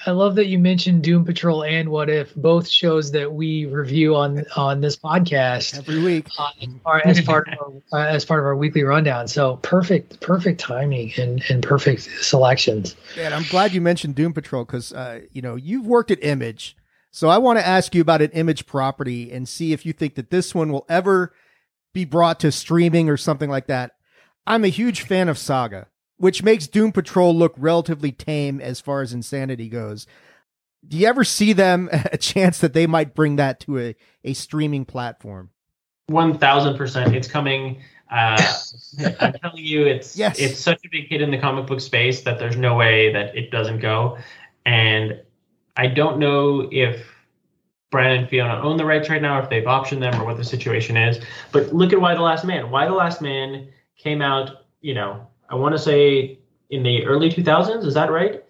I 0.05 0.11
love 0.11 0.35
that 0.35 0.47
you 0.47 0.59
mentioned 0.59 1.03
Doom 1.03 1.25
Patrol 1.25 1.65
and 1.65 1.89
What 1.89 2.11
If, 2.11 2.35
both 2.35 2.69
shows 2.69 3.11
that 3.13 3.33
we 3.33 3.65
review 3.65 4.15
on 4.15 4.45
on 4.55 4.81
this 4.83 4.95
podcast 4.95 5.79
every 5.79 6.03
week 6.03 6.29
uh, 6.39 6.51
as, 7.05 7.21
part 7.23 7.49
of 7.49 7.59
our, 7.59 7.73
uh, 7.93 8.07
as 8.07 8.25
part 8.25 8.41
of 8.41 8.47
our 8.47 8.57
weekly 8.57 8.83
rundown. 8.83 9.27
So 9.27 9.57
perfect, 9.57 10.21
perfect 10.21 10.61
timing 10.61 11.13
and 11.17 11.43
and 11.49 11.63
perfect 11.63 12.03
selections. 12.23 12.95
Yeah, 13.17 13.35
I'm 13.35 13.45
glad 13.45 13.73
you 13.73 13.81
mentioned 13.81 14.15
Doom 14.15 14.35
Patrol 14.35 14.65
because 14.65 14.93
uh, 14.93 15.21
you 15.33 15.41
know 15.41 15.57
you've 15.57 15.87
worked 15.87 16.11
at 16.11 16.23
Image, 16.23 16.77
so 17.11 17.29
I 17.29 17.39
want 17.39 17.59
to 17.59 17.67
ask 17.67 17.95
you 17.95 18.03
about 18.03 18.21
an 18.21 18.31
Image 18.33 18.67
property 18.67 19.33
and 19.33 19.49
see 19.49 19.73
if 19.73 19.87
you 19.87 19.95
think 19.95 20.15
that 20.17 20.31
this 20.31 20.55
one 20.55 20.71
will 20.71 20.85
ever 20.91 21.33
be 21.95 22.05
brought 22.05 22.39
to 22.41 22.53
streaming 22.53 23.09
or 23.09 23.17
something 23.17 23.49
like 23.49 23.67
that. 23.69 23.93
I'm 24.47 24.65
a 24.65 24.69
huge 24.69 25.01
fan 25.01 25.31
of 25.31 25.39
Saga 25.39 25.89
which 26.19 26.43
makes 26.43 26.67
Doom 26.67 26.93
Patrol 26.93 27.35
look 27.35 27.55
relatively 27.57 28.13
tame 28.13 28.61
as 28.61 28.81
far 28.81 29.03
as 29.03 29.13
insanity 29.13 29.69
goes. 29.69 30.07
Do 30.87 30.97
you 30.97 31.07
ever 31.07 31.25
see 31.25 31.53
them 31.53 31.89
a 32.13 32.17
chance 32.17 32.59
that 32.59 32.73
they 32.73 32.87
might 32.87 33.15
bring 33.15 33.37
that 33.37 33.61
to 33.61 33.79
a, 33.79 33.97
a 34.25 34.33
streaming 34.35 34.85
platform? 34.85 35.51
One 36.07 36.39
thousand 36.39 36.77
percent, 36.77 37.15
it's 37.15 37.29
coming. 37.29 37.83
Uh, 38.11 38.41
I'm 39.21 39.33
telling 39.33 39.65
you, 39.65 39.87
it's 39.87 40.17
yes. 40.17 40.39
it's 40.39 40.61
such 40.61 40.85
a 40.85 40.89
big 40.89 41.09
hit 41.09 41.21
in 41.21 41.33
the 41.33 41.39
comic 41.39 41.67
book 41.67 41.81
space 41.81 42.23
that 42.23 42.39
there's 42.39 42.57
no 42.57 42.77
way 42.77 43.13
that 43.13 43.37
it 43.37 43.51
doesn't 43.51 43.81
go. 43.81 44.17
And 44.65 45.21
I 45.77 45.89
don't 45.89 46.19
know 46.19 46.69
if 46.71 47.05
Brian 47.91 48.21
and 48.21 48.29
Fiona 48.29 48.61
own 48.61 48.77
the 48.77 48.85
rights 48.85 49.09
right 49.09 49.21
now, 49.21 49.39
or 49.39 49.43
if 49.43 49.51
they've 49.51 49.65
optioned 49.65 50.01
them, 50.01 50.21
or 50.21 50.25
what 50.25 50.37
the 50.37 50.45
situation 50.45 50.97
is. 50.97 51.19
But 51.51 51.73
look 51.73 51.93
at 51.93 52.01
Y 52.01 52.15
the 52.15 52.21
Last 52.21 52.45
Man. 52.45 52.71
Y 52.71 52.87
the 52.87 52.93
Last 52.93 53.21
Man 53.21 53.69
came 53.97 54.23
out, 54.23 54.67
you 54.81 54.95
know, 54.95 55.27
I 55.49 55.55
want 55.55 55.75
to 55.75 55.79
say 55.79 56.39
in 56.71 56.83
the 56.83 57.05
early 57.05 57.31
2000s. 57.31 57.85
Is 57.85 57.95
that 57.95 58.11
right? 58.11 58.45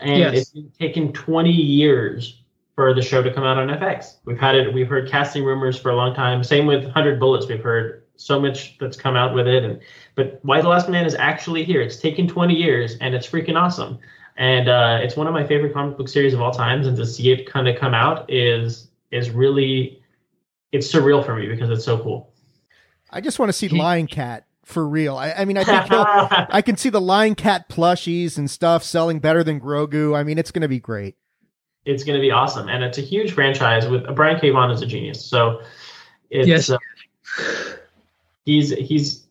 And 0.00 0.18
yes. 0.18 0.52
it's 0.54 0.78
taken 0.78 1.12
20 1.12 1.50
years 1.50 2.42
for 2.74 2.94
the 2.94 3.02
show 3.02 3.22
to 3.22 3.32
come 3.32 3.44
out 3.44 3.58
on 3.58 3.68
FX. 3.68 4.16
We've 4.24 4.38
had 4.38 4.56
it. 4.56 4.72
We've 4.72 4.88
heard 4.88 5.08
casting 5.08 5.44
rumors 5.44 5.78
for 5.78 5.90
a 5.90 5.96
long 5.96 6.14
time. 6.14 6.42
Same 6.42 6.66
with 6.66 6.84
100 6.84 7.20
Bullets. 7.20 7.46
We've 7.46 7.62
heard 7.62 8.04
so 8.16 8.40
much 8.40 8.78
that's 8.78 8.96
come 8.96 9.16
out 9.16 9.34
with 9.34 9.46
it. 9.46 9.64
And 9.64 9.80
but 10.14 10.40
Y 10.44 10.60
the 10.60 10.68
Last 10.68 10.88
Man 10.88 11.04
is 11.04 11.14
actually 11.14 11.64
here. 11.64 11.80
It's 11.82 11.96
taken 11.96 12.26
20 12.26 12.54
years, 12.54 12.96
and 13.00 13.14
it's 13.14 13.26
freaking 13.26 13.60
awesome. 13.60 13.98
And 14.36 14.68
uh, 14.68 14.98
it's 15.02 15.16
one 15.16 15.26
of 15.26 15.34
my 15.34 15.46
favorite 15.46 15.74
comic 15.74 15.98
book 15.98 16.08
series 16.08 16.32
of 16.32 16.40
all 16.40 16.52
times. 16.52 16.86
And 16.86 16.96
to 16.96 17.06
see 17.06 17.30
it 17.30 17.46
kind 17.50 17.68
of 17.68 17.78
come 17.78 17.94
out 17.94 18.30
is 18.30 18.88
is 19.10 19.30
really 19.30 20.02
it's 20.72 20.90
surreal 20.90 21.24
for 21.24 21.36
me 21.36 21.46
because 21.46 21.68
it's 21.68 21.84
so 21.84 21.98
cool. 21.98 22.32
I 23.10 23.20
just 23.20 23.38
want 23.38 23.50
to 23.50 23.52
see 23.52 23.68
Lying 23.68 24.06
Cat 24.06 24.46
for 24.64 24.86
real. 24.86 25.16
I, 25.16 25.32
I 25.32 25.44
mean, 25.44 25.58
I 25.58 25.64
think 25.64 25.86
I 25.90 26.62
can 26.62 26.76
see 26.76 26.88
the 26.88 27.00
Lying 27.00 27.34
Cat 27.34 27.68
plushies 27.68 28.38
and 28.38 28.50
stuff 28.50 28.84
selling 28.84 29.18
better 29.18 29.42
than 29.42 29.60
Grogu. 29.60 30.16
I 30.16 30.22
mean, 30.22 30.38
it's 30.38 30.50
going 30.50 30.62
to 30.62 30.68
be 30.68 30.80
great. 30.80 31.16
It's 31.84 32.04
going 32.04 32.16
to 32.16 32.20
be 32.20 32.30
awesome, 32.30 32.68
and 32.68 32.84
it's 32.84 32.98
a 32.98 33.02
huge 33.02 33.32
franchise. 33.32 33.88
With 33.88 34.06
uh, 34.06 34.12
Brian 34.12 34.38
K. 34.38 34.50
Vaughan 34.50 34.70
is 34.70 34.82
a 34.82 34.86
genius, 34.86 35.24
so 35.24 35.62
it's 36.30 36.46
yes. 36.46 36.70
Uh, 36.70 36.78
he's 38.44 38.70
he's 38.70 39.26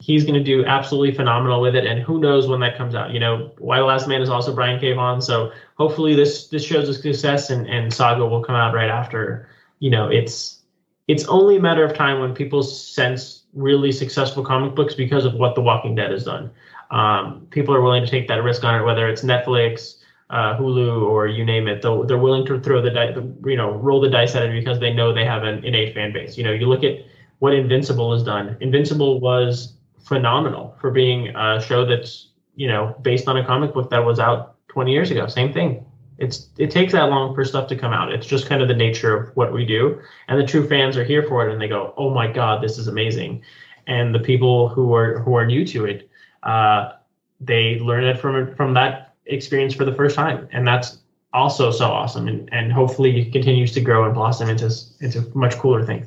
he's 0.00 0.24
going 0.24 0.34
to 0.34 0.42
do 0.42 0.64
absolutely 0.64 1.14
phenomenal 1.14 1.60
with 1.60 1.76
it. 1.76 1.86
And 1.86 2.02
who 2.02 2.18
knows 2.18 2.48
when 2.48 2.60
that 2.60 2.76
comes 2.76 2.96
out? 2.96 3.12
You 3.12 3.20
know, 3.20 3.52
Y 3.58 3.78
the 3.78 3.84
Last 3.84 4.08
Man 4.08 4.22
is 4.22 4.28
also 4.28 4.52
Brian 4.52 4.80
K. 4.80 4.92
Vaughan, 4.92 5.22
so 5.22 5.52
hopefully 5.76 6.16
this 6.16 6.48
this 6.48 6.64
shows 6.64 6.88
a 6.88 6.94
success, 6.94 7.50
and 7.50 7.68
and 7.68 7.94
Saga 7.94 8.26
will 8.26 8.42
come 8.42 8.56
out 8.56 8.74
right 8.74 8.90
after. 8.90 9.48
You 9.78 9.90
know, 9.90 10.08
it's 10.08 10.62
it's 11.06 11.24
only 11.26 11.56
a 11.56 11.60
matter 11.60 11.84
of 11.84 11.94
time 11.94 12.18
when 12.18 12.34
people 12.34 12.64
sense 12.64 13.43
really 13.54 13.92
successful 13.92 14.44
comic 14.44 14.74
books 14.74 14.94
because 14.94 15.24
of 15.24 15.34
what 15.34 15.54
The 15.54 15.60
Walking 15.60 15.94
Dead 15.94 16.10
has 16.10 16.24
done. 16.24 16.50
Um, 16.90 17.46
people 17.50 17.74
are 17.74 17.80
willing 17.80 18.04
to 18.04 18.10
take 18.10 18.28
that 18.28 18.42
risk 18.42 18.64
on 18.64 18.80
it, 18.80 18.84
whether 18.84 19.08
it's 19.08 19.22
Netflix, 19.22 19.96
uh, 20.30 20.56
Hulu, 20.58 21.02
or 21.02 21.26
you 21.28 21.44
name 21.44 21.68
it. 21.68 21.82
They're, 21.82 22.04
they're 22.04 22.18
willing 22.18 22.46
to 22.46 22.60
throw 22.60 22.82
the 22.82 22.90
dice, 22.90 23.16
you 23.44 23.56
know, 23.56 23.72
roll 23.72 24.00
the 24.00 24.10
dice 24.10 24.34
at 24.34 24.42
it 24.42 24.52
because 24.52 24.80
they 24.80 24.92
know 24.92 25.12
they 25.12 25.24
have 25.24 25.44
an 25.44 25.64
innate 25.64 25.94
fan 25.94 26.12
base. 26.12 26.36
You 26.36 26.44
know, 26.44 26.52
you 26.52 26.66
look 26.66 26.84
at 26.84 26.98
what 27.38 27.54
Invincible 27.54 28.12
has 28.12 28.22
done. 28.22 28.56
Invincible 28.60 29.20
was 29.20 29.74
phenomenal 30.04 30.76
for 30.80 30.90
being 30.90 31.34
a 31.34 31.60
show 31.60 31.86
that's 31.86 32.28
you 32.56 32.68
know 32.68 32.94
based 33.02 33.26
on 33.26 33.38
a 33.38 33.44
comic 33.44 33.72
book 33.72 33.90
that 33.90 34.04
was 34.04 34.18
out 34.18 34.56
20 34.68 34.92
years 34.92 35.10
ago. 35.10 35.26
Same 35.26 35.52
thing 35.52 35.84
it's 36.18 36.48
it 36.58 36.70
takes 36.70 36.92
that 36.92 37.04
long 37.04 37.34
for 37.34 37.44
stuff 37.44 37.68
to 37.68 37.76
come 37.76 37.92
out. 37.92 38.12
It's 38.12 38.26
just 38.26 38.46
kind 38.46 38.62
of 38.62 38.68
the 38.68 38.74
nature 38.74 39.16
of 39.16 39.36
what 39.36 39.52
we 39.52 39.64
do, 39.64 40.00
and 40.28 40.40
the 40.40 40.46
true 40.46 40.66
fans 40.66 40.96
are 40.96 41.04
here 41.04 41.22
for 41.22 41.46
it, 41.46 41.52
and 41.52 41.60
they 41.60 41.68
go, 41.68 41.92
"Oh 41.96 42.10
my 42.10 42.30
god, 42.30 42.62
this 42.62 42.78
is 42.78 42.86
amazing!" 42.86 43.42
And 43.86 44.14
the 44.14 44.20
people 44.20 44.68
who 44.68 44.94
are 44.94 45.18
who 45.20 45.34
are 45.34 45.44
new 45.44 45.66
to 45.66 45.84
it, 45.86 46.08
uh, 46.42 46.92
they 47.40 47.78
learn 47.80 48.04
it 48.04 48.18
from 48.18 48.54
from 48.54 48.74
that 48.74 49.14
experience 49.26 49.74
for 49.74 49.84
the 49.84 49.94
first 49.94 50.14
time, 50.14 50.48
and 50.52 50.66
that's 50.66 50.98
also 51.32 51.70
so 51.70 51.86
awesome, 51.86 52.28
and 52.28 52.48
and 52.52 52.72
hopefully 52.72 53.24
continues 53.30 53.72
to 53.72 53.80
grow 53.80 54.04
and 54.04 54.14
blossom 54.14 54.48
into 54.48 54.72
into 55.00 55.30
much 55.36 55.56
cooler 55.58 55.84
things. 55.84 56.06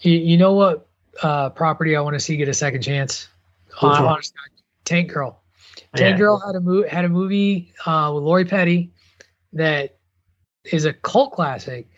You, 0.00 0.14
you 0.14 0.36
know 0.36 0.52
what 0.52 0.88
uh, 1.22 1.50
property 1.50 1.94
I 1.94 2.00
want 2.00 2.14
to 2.14 2.20
see 2.20 2.36
get 2.36 2.48
a 2.48 2.54
second 2.54 2.82
chance? 2.82 3.28
Uh, 3.80 4.16
Tank 4.84 5.12
Girl. 5.12 5.40
Tank 5.94 6.14
yeah. 6.14 6.18
Girl 6.18 6.42
had 6.44 6.56
a 6.56 6.60
mo- 6.60 6.88
had 6.88 7.04
a 7.04 7.08
movie 7.08 7.72
uh, 7.86 8.10
with 8.12 8.24
Lori 8.24 8.44
Petty 8.44 8.92
that 9.52 9.96
is 10.64 10.84
a 10.84 10.92
cult 10.92 11.32
classic, 11.32 11.88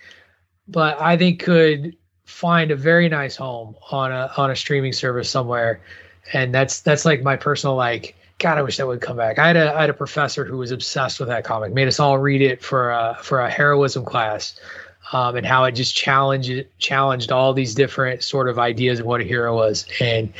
but 0.69 1.01
I 1.01 1.17
think 1.17 1.43
could 1.43 1.97
find 2.25 2.71
a 2.71 2.77
very 2.77 3.09
nice 3.09 3.37
home 3.37 3.77
on 3.91 4.11
a 4.11 4.31
on 4.37 4.51
a 4.51 4.57
streaming 4.57 4.93
service 4.93 5.29
somewhere. 5.29 5.81
And 6.33 6.55
that's 6.55 6.81
that's 6.81 7.05
like 7.05 7.23
my 7.23 7.37
personal 7.37 7.77
like 7.77 8.17
God, 8.39 8.59
I 8.59 8.63
wish 8.63 8.79
that 8.79 8.87
would 8.87 9.01
come 9.01 9.17
back. 9.17 9.39
I 9.39 9.47
had 9.47 9.57
a 9.57 9.75
I 9.75 9.83
had 9.83 9.91
a 9.91 9.95
professor 9.95 10.45
who 10.45 10.59
was 10.59 10.71
obsessed 10.71 11.21
with 11.21 11.29
that 11.29 11.45
comic, 11.45 11.73
made 11.73 11.89
us 11.89 12.01
all 12.01 12.19
read 12.19 12.43
it 12.43 12.63
for 12.63 12.91
a 12.91 13.17
for 13.23 13.41
a 13.41 13.51
heroism 13.51 14.05
class, 14.05 14.59
um, 15.13 15.37
and 15.37 15.47
how 15.47 15.65
it 15.65 15.73
just 15.73 15.95
challenged 15.95 16.67
challenged 16.79 17.31
all 17.31 17.53
these 17.53 17.75
different 17.75 18.23
sort 18.23 18.49
of 18.49 18.59
ideas 18.59 19.01
of 19.01 19.07
what 19.07 19.21
a 19.21 19.25
hero 19.25 19.55
was. 19.55 19.87
And 20.01 20.33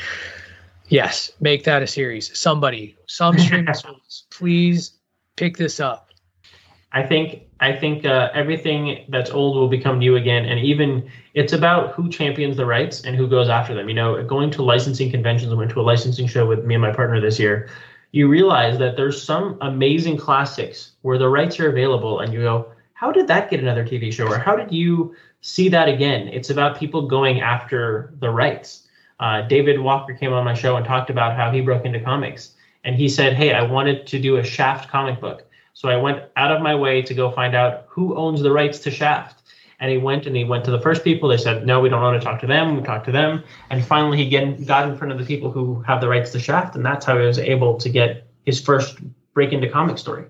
yes, 0.89 1.31
make 1.39 1.63
that 1.63 1.83
a 1.83 1.87
series. 1.87 2.37
Somebody, 2.37 2.97
some 3.07 3.37
streaming 3.37 3.73
service, 3.73 4.25
please 4.29 4.93
pick 5.35 5.57
this 5.57 5.79
up. 5.79 6.04
I 6.95 7.03
think 7.03 7.41
I 7.59 7.73
think 7.73 8.05
uh, 8.05 8.29
everything 8.33 9.05
that's 9.09 9.29
old 9.29 9.57
will 9.57 9.67
become 9.67 9.99
new 9.99 10.15
again, 10.15 10.45
and 10.45 10.59
even 10.59 11.09
it's 11.33 11.51
about 11.51 11.93
who 11.93 12.09
champions 12.09 12.55
the 12.55 12.65
rights 12.65 13.01
and 13.01 13.15
who 13.17 13.27
goes 13.27 13.49
after 13.49 13.73
them. 13.75 13.89
You 13.89 13.95
know, 13.95 14.23
going 14.23 14.49
to 14.51 14.63
licensing 14.63 15.11
conventions, 15.11 15.51
I 15.51 15.55
went 15.55 15.71
to 15.71 15.81
a 15.81 15.83
licensing 15.83 16.25
show 16.25 16.47
with 16.47 16.63
me 16.63 16.75
and 16.75 16.81
my 16.81 16.93
partner 16.93 17.19
this 17.19 17.37
year. 17.37 17.69
You 18.11 18.29
realize 18.29 18.77
that 18.79 18.95
there's 18.95 19.21
some 19.21 19.57
amazing 19.59 20.15
classics 20.15 20.91
where 21.01 21.17
the 21.17 21.27
rights 21.27 21.59
are 21.59 21.69
available, 21.69 22.21
and 22.21 22.33
you 22.33 22.41
go, 22.41 22.67
"How 22.93 23.11
did 23.11 23.27
that 23.27 23.49
get 23.49 23.59
another 23.59 23.85
TV 23.85 24.09
show?" 24.09 24.27
Or 24.27 24.37
"How 24.37 24.55
did 24.55 24.71
you 24.71 25.13
see 25.41 25.67
that 25.69 25.89
again?" 25.89 26.29
It's 26.29 26.49
about 26.49 26.79
people 26.79 27.07
going 27.07 27.41
after 27.41 28.13
the 28.21 28.29
rights. 28.29 28.87
Uh, 29.19 29.41
David 29.41 29.81
Walker 29.81 30.13
came 30.13 30.31
on 30.31 30.45
my 30.45 30.53
show 30.53 30.77
and 30.77 30.85
talked 30.85 31.09
about 31.09 31.35
how 31.35 31.51
he 31.51 31.59
broke 31.59 31.83
into 31.83 31.99
comics, 31.99 32.55
and 32.85 32.95
he 32.95 33.09
said, 33.09 33.33
"Hey, 33.33 33.53
I 33.53 33.63
wanted 33.63 34.07
to 34.07 34.17
do 34.17 34.37
a 34.37 34.43
Shaft 34.45 34.89
comic 34.89 35.19
book." 35.19 35.44
So 35.75 35.89
I 35.89 35.97
went 35.97 36.23
out 36.37 36.53
of 36.53 36.61
my 36.61 36.73
way 36.73 37.01
to 37.01 37.13
go 37.13 37.29
find 37.29 37.53
out 37.53 37.83
who 37.89 38.15
owns 38.15 38.41
the 38.41 38.51
rights 38.51 38.79
to 38.79 38.91
Shaft. 38.91 39.41
And 39.81 39.91
he 39.91 39.97
went 39.97 40.25
and 40.25 40.33
he 40.33 40.45
went 40.45 40.63
to 40.65 40.71
the 40.71 40.79
first 40.79 41.03
people. 41.03 41.27
They 41.27 41.37
said, 41.37 41.67
no, 41.67 41.81
we 41.81 41.89
don't 41.89 42.01
want 42.01 42.19
to 42.19 42.25
talk 42.25 42.39
to 42.39 42.47
them. 42.47 42.77
We 42.77 42.81
talked 42.81 43.05
to 43.07 43.11
them. 43.11 43.43
And 43.69 43.83
finally, 43.83 44.17
he 44.17 44.29
get, 44.29 44.65
got 44.65 44.87
in 44.87 44.97
front 44.97 45.11
of 45.11 45.19
the 45.19 45.25
people 45.25 45.51
who 45.51 45.81
have 45.81 45.99
the 45.99 46.07
rights 46.07 46.31
to 46.31 46.39
Shaft. 46.39 46.77
And 46.77 46.85
that's 46.85 47.05
how 47.05 47.19
he 47.19 47.25
was 47.25 47.39
able 47.39 47.77
to 47.77 47.89
get 47.89 48.25
his 48.45 48.61
first 48.61 48.99
break 49.33 49.51
into 49.51 49.69
comic 49.69 49.97
story. 49.97 50.27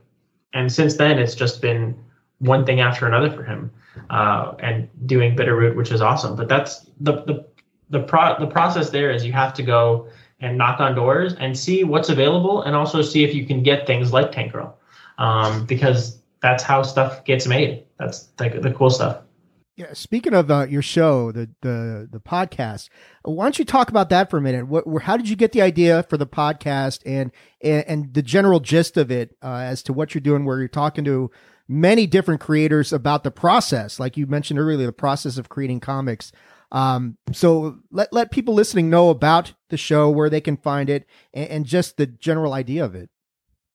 And 0.53 0.71
since 0.71 0.95
then, 0.95 1.19
it's 1.19 1.35
just 1.35 1.61
been 1.61 1.95
one 2.39 2.65
thing 2.65 2.79
after 2.79 3.05
another 3.05 3.29
for 3.29 3.43
him 3.43 3.69
uh, 4.09 4.55
and 4.57 4.89
doing 5.05 5.35
Bitter 5.35 5.55
Root, 5.55 5.77
which 5.77 5.91
is 5.91 6.01
awesome. 6.01 6.35
But 6.35 6.47
that's 6.47 6.89
the, 6.99 7.21
the, 7.25 7.45
the, 7.91 7.99
pro- 8.01 8.39
the 8.39 8.47
process 8.47 8.89
there 8.89 9.11
is 9.11 9.23
you 9.23 9.33
have 9.33 9.53
to 9.53 9.63
go 9.63 10.09
and 10.39 10.57
knock 10.57 10.79
on 10.79 10.95
doors 10.95 11.35
and 11.35 11.55
see 11.55 11.83
what's 11.83 12.09
available 12.09 12.63
and 12.63 12.75
also 12.75 13.03
see 13.03 13.23
if 13.23 13.35
you 13.35 13.45
can 13.45 13.61
get 13.61 13.85
things 13.85 14.11
like 14.11 14.31
Tank 14.31 14.51
Girl. 14.51 14.75
Um, 15.17 15.65
because 15.65 16.19
that's 16.41 16.63
how 16.63 16.83
stuff 16.83 17.23
gets 17.25 17.47
made. 17.47 17.83
That's 17.97 18.29
like 18.39 18.61
the 18.61 18.71
cool 18.71 18.89
stuff. 18.89 19.21
Yeah. 19.77 19.91
Speaking 19.91 20.33
of 20.33 20.49
uh, 20.49 20.67
your 20.69 20.81
show, 20.81 21.33
the 21.33 21.49
the 21.61 22.07
the 22.09 22.19
podcast, 22.19 22.89
why 23.23 23.43
don't 23.45 23.59
you 23.59 23.65
talk 23.65 23.89
about 23.89 24.09
that 24.09 24.29
for 24.29 24.37
a 24.37 24.41
minute? 24.41 24.67
What, 24.67 24.85
how 25.03 25.17
did 25.17 25.27
you 25.27 25.35
get 25.35 25.51
the 25.51 25.61
idea 25.61 26.03
for 26.03 26.15
the 26.15 26.27
podcast 26.27 27.01
and 27.05 27.31
and, 27.61 27.83
and 27.87 28.13
the 28.13 28.21
general 28.21 28.61
gist 28.61 28.95
of 28.95 29.11
it 29.11 29.35
uh, 29.43 29.57
as 29.57 29.83
to 29.83 29.93
what 29.93 30.13
you're 30.13 30.21
doing? 30.21 30.45
Where 30.45 30.59
you're 30.59 30.69
talking 30.69 31.03
to 31.05 31.29
many 31.67 32.07
different 32.07 32.39
creators 32.39 32.93
about 32.93 33.23
the 33.23 33.31
process, 33.31 33.99
like 33.99 34.15
you 34.15 34.27
mentioned 34.27 34.59
earlier, 34.59 34.85
the 34.85 34.93
process 34.93 35.37
of 35.37 35.49
creating 35.49 35.81
comics. 35.81 36.31
Um, 36.71 37.17
so 37.33 37.79
let 37.91 38.13
let 38.13 38.31
people 38.31 38.53
listening 38.53 38.89
know 38.89 39.09
about 39.09 39.53
the 39.69 39.77
show, 39.77 40.09
where 40.09 40.29
they 40.29 40.41
can 40.41 40.55
find 40.57 40.89
it, 40.89 41.05
and, 41.33 41.49
and 41.49 41.65
just 41.65 41.97
the 41.97 42.05
general 42.05 42.53
idea 42.53 42.85
of 42.85 42.95
it. 42.95 43.09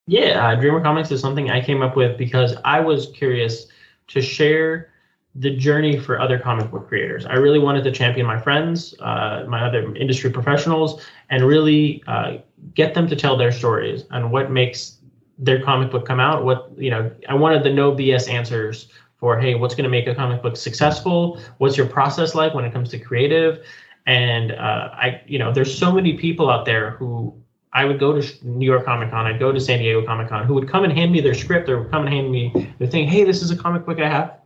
Yeah, 0.06 0.48
uh, 0.48 0.54
Dreamer 0.56 0.80
Comics 0.80 1.10
is 1.10 1.20
something 1.20 1.50
I 1.50 1.60
came 1.60 1.82
up 1.82 1.96
with 1.96 2.18
because 2.18 2.56
I 2.64 2.80
was 2.80 3.08
curious 3.14 3.66
to 4.08 4.20
share 4.20 4.92
the 5.36 5.54
journey 5.56 5.98
for 5.98 6.20
other 6.20 6.38
comic 6.38 6.70
book 6.70 6.88
creators. 6.88 7.24
I 7.24 7.34
really 7.34 7.60
wanted 7.60 7.84
to 7.84 7.92
champion 7.92 8.26
my 8.26 8.40
friends, 8.40 8.94
uh, 9.00 9.44
my 9.48 9.64
other 9.64 9.94
industry 9.94 10.30
professionals, 10.30 11.00
and 11.28 11.44
really 11.46 12.02
uh, 12.08 12.38
get 12.74 12.94
them 12.94 13.06
to 13.08 13.14
tell 13.14 13.36
their 13.36 13.52
stories 13.52 14.04
and 14.10 14.32
what 14.32 14.50
makes 14.50 14.98
their 15.38 15.62
comic 15.62 15.92
book 15.92 16.06
come 16.06 16.18
out. 16.18 16.44
What 16.44 16.70
you 16.76 16.90
know, 16.90 17.10
I 17.28 17.34
wanted 17.34 17.62
the 17.62 17.72
no 17.72 17.92
BS 17.92 18.28
answers 18.28 18.88
for 19.18 19.38
hey, 19.38 19.54
what's 19.54 19.74
going 19.74 19.84
to 19.84 19.90
make 19.90 20.08
a 20.08 20.14
comic 20.14 20.42
book 20.42 20.56
successful? 20.56 21.40
What's 21.58 21.76
your 21.76 21.86
process 21.86 22.34
like 22.34 22.52
when 22.52 22.64
it 22.64 22.72
comes 22.72 22.90
to 22.90 22.98
creative? 22.98 23.64
And 24.06 24.52
uh, 24.52 24.90
I, 24.92 25.22
you 25.26 25.38
know, 25.38 25.52
there's 25.52 25.76
so 25.76 25.92
many 25.92 26.14
people 26.14 26.50
out 26.50 26.64
there 26.64 26.92
who 26.92 27.39
I 27.72 27.84
would 27.84 28.00
go 28.00 28.20
to 28.20 28.46
New 28.46 28.66
York 28.66 28.84
Comic 28.84 29.10
Con, 29.10 29.26
I'd 29.26 29.38
go 29.38 29.52
to 29.52 29.60
San 29.60 29.78
Diego 29.78 30.04
Comic 30.04 30.28
Con, 30.28 30.44
who 30.46 30.54
would 30.54 30.68
come 30.68 30.84
and 30.84 30.92
hand 30.92 31.12
me 31.12 31.20
their 31.20 31.34
script 31.34 31.68
or 31.68 31.82
would 31.82 31.90
come 31.90 32.04
and 32.04 32.12
hand 32.12 32.30
me 32.30 32.74
their 32.78 32.88
thing. 32.88 33.06
Hey, 33.06 33.24
this 33.24 33.42
is 33.42 33.50
a 33.50 33.56
comic 33.56 33.86
book 33.86 34.00
I 34.00 34.08
have 34.08 34.40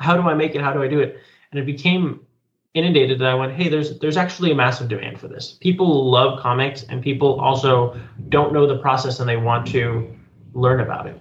how 0.00 0.16
do 0.16 0.22
I 0.22 0.34
make 0.34 0.54
it? 0.54 0.62
How 0.62 0.72
do 0.72 0.82
I 0.82 0.88
do 0.88 0.98
it? 0.98 1.20
And 1.52 1.60
it 1.60 1.66
became 1.66 2.26
inundated 2.74 3.18
that 3.18 3.28
I 3.28 3.34
went, 3.34 3.52
hey, 3.52 3.68
there's 3.68 3.98
there's 3.98 4.16
actually 4.16 4.50
a 4.50 4.54
massive 4.54 4.88
demand 4.88 5.20
for 5.20 5.28
this. 5.28 5.58
People 5.60 6.10
love 6.10 6.40
comics 6.40 6.84
and 6.84 7.02
people 7.02 7.38
also 7.40 8.00
don't 8.28 8.52
know 8.52 8.66
the 8.66 8.78
process 8.78 9.20
and 9.20 9.28
they 9.28 9.36
want 9.36 9.66
to 9.68 10.16
learn 10.54 10.80
about 10.80 11.06
it. 11.06 11.20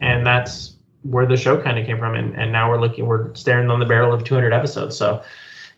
And 0.00 0.26
that's 0.26 0.76
where 1.02 1.26
the 1.26 1.36
show 1.36 1.60
kind 1.60 1.78
of 1.78 1.86
came 1.86 1.98
from. 1.98 2.14
And, 2.14 2.34
and 2.36 2.52
now 2.52 2.68
we're 2.68 2.80
looking, 2.80 3.06
we're 3.06 3.34
staring 3.34 3.70
on 3.70 3.78
the 3.78 3.86
barrel 3.86 4.12
of 4.12 4.24
200 4.24 4.52
episodes. 4.52 4.96
So 4.96 5.22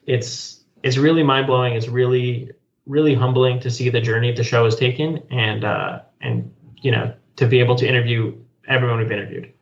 it's 0.07 0.65
it's 0.83 0.97
really 0.97 1.23
mind 1.23 1.47
blowing. 1.47 1.75
It's 1.75 1.89
really 1.89 2.51
really 2.87 3.15
humbling 3.15 3.61
to 3.61 3.71
see 3.71 3.91
the 3.91 4.01
journey 4.01 4.33
the 4.33 4.45
show 4.45 4.65
has 4.65 4.77
taken 4.77 5.23
and 5.31 5.65
uh, 5.65 6.01
and 6.21 6.53
you 6.81 6.91
know 6.91 7.13
to 7.37 7.47
be 7.47 7.61
able 7.61 7.77
to 7.77 7.87
interview 7.87 8.35
everyone 8.69 8.99
we've 8.99 9.13
interviewed. 9.13 9.53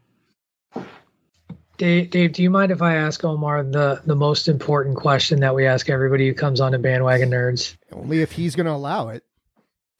Dave, 1.76 2.10
Dave, 2.10 2.32
do 2.32 2.42
you 2.42 2.50
mind 2.50 2.70
if 2.70 2.82
I 2.82 2.94
ask 2.94 3.24
Omar 3.24 3.64
the, 3.64 4.00
the 4.06 4.14
most 4.14 4.46
important 4.46 4.96
question 4.96 5.40
that 5.40 5.54
we 5.56 5.66
ask 5.66 5.90
everybody 5.90 6.28
who 6.28 6.34
comes 6.34 6.60
on 6.60 6.70
to 6.70 6.78
Bandwagon 6.78 7.30
Nerds? 7.30 7.76
Only 7.92 8.22
if 8.22 8.30
he's 8.30 8.54
going 8.54 8.66
to 8.66 8.72
allow 8.72 9.08
it. 9.08 9.24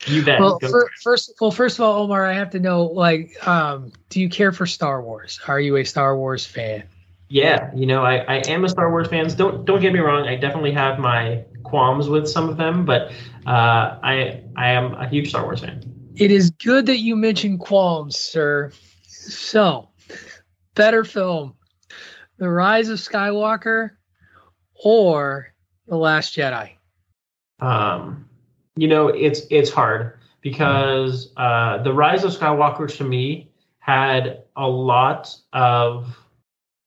You 0.07 0.25
bet. 0.25 0.39
Well, 0.39 0.61
for, 0.61 0.89
first, 1.03 1.35
well, 1.41 1.51
first 1.51 1.79
of 1.79 1.85
all, 1.85 2.03
Omar, 2.03 2.27
I 2.27 2.35
have 2.35 2.51
to 2.51 2.61
know, 2.61 2.85
like, 2.85 3.45
um, 3.47 3.91
do 4.09 4.21
you 4.21 4.29
care 4.29 4.53
for 4.53 4.67
Star 4.67 5.03
Wars? 5.03 5.41
Are 5.49 5.59
you 5.59 5.77
a 5.77 5.85
Star 5.85 6.17
Wars 6.17 6.47
fan? 6.47 6.85
Yeah, 7.29 7.71
you 7.75 7.87
know, 7.87 8.05
I, 8.05 8.19
I 8.19 8.37
am 8.47 8.65
a 8.65 8.69
Star 8.69 8.91
Wars 8.91 9.09
fan. 9.09 9.27
Don't 9.35 9.65
don't 9.65 9.81
get 9.81 9.93
me 9.93 9.99
wrong. 9.99 10.29
I 10.29 10.37
definitely 10.37 10.73
have 10.73 10.99
my 10.99 11.43
qualms 11.65 12.09
with 12.09 12.29
some 12.29 12.49
of 12.49 12.57
them, 12.57 12.85
but 12.85 13.11
uh, 13.47 13.99
I 14.03 14.43
I 14.57 14.71
am 14.71 14.95
a 14.95 15.09
huge 15.09 15.31
Star 15.31 15.43
Wars 15.43 15.61
fan. 15.61 15.83
It 16.17 16.31
is 16.31 16.51
good 16.51 16.87
that 16.87 16.99
you 16.99 17.17
mentioned 17.17 17.61
qualms, 17.61 18.17
sir. 18.17 18.71
So, 19.09 19.89
better 20.75 21.03
film, 21.03 21.55
the 22.39 22.49
Rise 22.49 22.89
of 22.89 22.99
Skywalker 22.99 23.91
or 24.75 25.53
The 25.89 25.97
Last 25.97 26.37
Jedi? 26.37 26.71
Um, 27.61 28.29
you 28.77 28.87
know, 28.87 29.09
it's 29.09 29.43
it's 29.51 29.71
hard 29.71 30.19
because 30.41 31.33
uh, 31.37 31.79
The 31.79 31.93
Rise 31.93 32.23
of 32.23 32.33
Skywalker 32.33 32.95
to 32.99 33.05
me 33.05 33.51
had 33.79 34.45
a 34.57 34.69
lot 34.69 35.35
of 35.53 36.17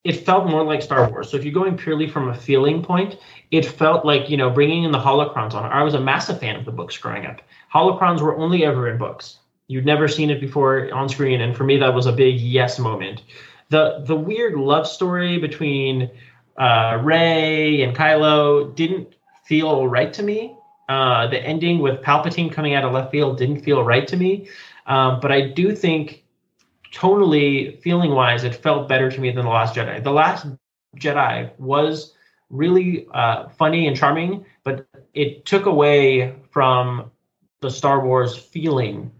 it 0.07 0.25
felt 0.25 0.47
more 0.47 0.63
like 0.63 0.81
Star 0.81 1.09
Wars. 1.09 1.29
So 1.29 1.37
if 1.37 1.43
you're 1.43 1.53
going 1.53 1.77
purely 1.77 2.07
from 2.07 2.29
a 2.29 2.35
feeling 2.35 2.81
point, 2.81 3.17
it 3.51 3.65
felt 3.65 4.05
like, 4.05 4.29
you 4.29 4.37
know, 4.37 4.49
bringing 4.49 4.83
in 4.83 4.91
the 4.91 4.99
holocrons 4.99 5.53
on. 5.53 5.71
I 5.71 5.83
was 5.83 5.93
a 5.93 5.99
massive 5.99 6.39
fan 6.39 6.55
of 6.55 6.65
the 6.65 6.71
books 6.71 6.97
growing 6.97 7.25
up. 7.25 7.41
Holocrons 7.73 8.21
were 8.21 8.37
only 8.37 8.65
ever 8.65 8.89
in 8.89 8.97
books. 8.97 9.39
You'd 9.67 9.85
never 9.85 10.07
seen 10.07 10.29
it 10.29 10.39
before 10.39 10.93
on 10.93 11.09
screen. 11.09 11.41
And 11.41 11.55
for 11.55 11.63
me, 11.65 11.77
that 11.77 11.93
was 11.93 12.05
a 12.05 12.11
big 12.13 12.39
yes 12.39 12.79
moment 12.79 13.21
the 13.69 14.03
the 14.05 14.15
weird 14.15 14.55
love 14.55 14.87
story 14.87 15.37
between 15.37 16.09
uh, 16.57 16.99
Rey 17.03 17.81
and 17.83 17.95
Kylo 17.95 18.73
didn't 18.75 19.13
feel 19.45 19.87
right 19.87 20.13
to 20.13 20.23
me. 20.23 20.55
Uh, 20.89 21.27
the 21.27 21.39
ending 21.41 21.79
with 21.79 22.01
Palpatine 22.01 22.51
coming 22.51 22.73
out 22.73 22.85
of 22.85 22.93
left 22.93 23.11
field 23.11 23.37
didn't 23.37 23.61
feel 23.61 23.83
right 23.83 24.07
to 24.07 24.15
me. 24.15 24.47
Um, 24.85 25.19
but 25.19 25.31
I 25.31 25.49
do 25.49 25.75
think 25.75 26.23
tonally, 26.93 27.81
feeling 27.81 28.11
wise, 28.11 28.43
it 28.43 28.55
felt 28.55 28.87
better 28.87 29.09
to 29.09 29.19
me 29.19 29.31
than 29.31 29.45
The 29.45 29.51
Last 29.51 29.75
Jedi. 29.75 30.03
The 30.03 30.11
Last 30.11 30.47
Jedi 30.97 31.51
was 31.59 32.13
really 32.49 33.07
uh, 33.13 33.49
funny 33.49 33.87
and 33.87 33.95
charming, 33.95 34.45
but 34.63 34.87
it 35.13 35.45
took 35.45 35.65
away 35.65 36.35
from 36.49 37.11
the 37.61 37.69
Star 37.69 38.05
Wars 38.05 38.37
feeling 38.37 39.11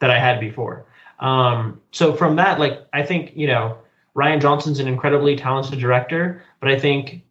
that 0.00 0.10
I 0.10 0.18
had 0.18 0.40
before. 0.40 0.86
Um, 1.20 1.80
so 1.90 2.12
from 2.12 2.36
that, 2.36 2.60
like 2.60 2.86
I 2.92 3.02
think 3.02 3.32
you 3.34 3.46
know 3.46 3.78
Rian 4.16 4.40
Johnson's 4.40 4.78
an 4.78 4.88
incredibly 4.88 5.36
talented 5.36 5.78
director, 5.78 6.42
but 6.60 6.68
I 6.68 6.78
think 6.78 7.22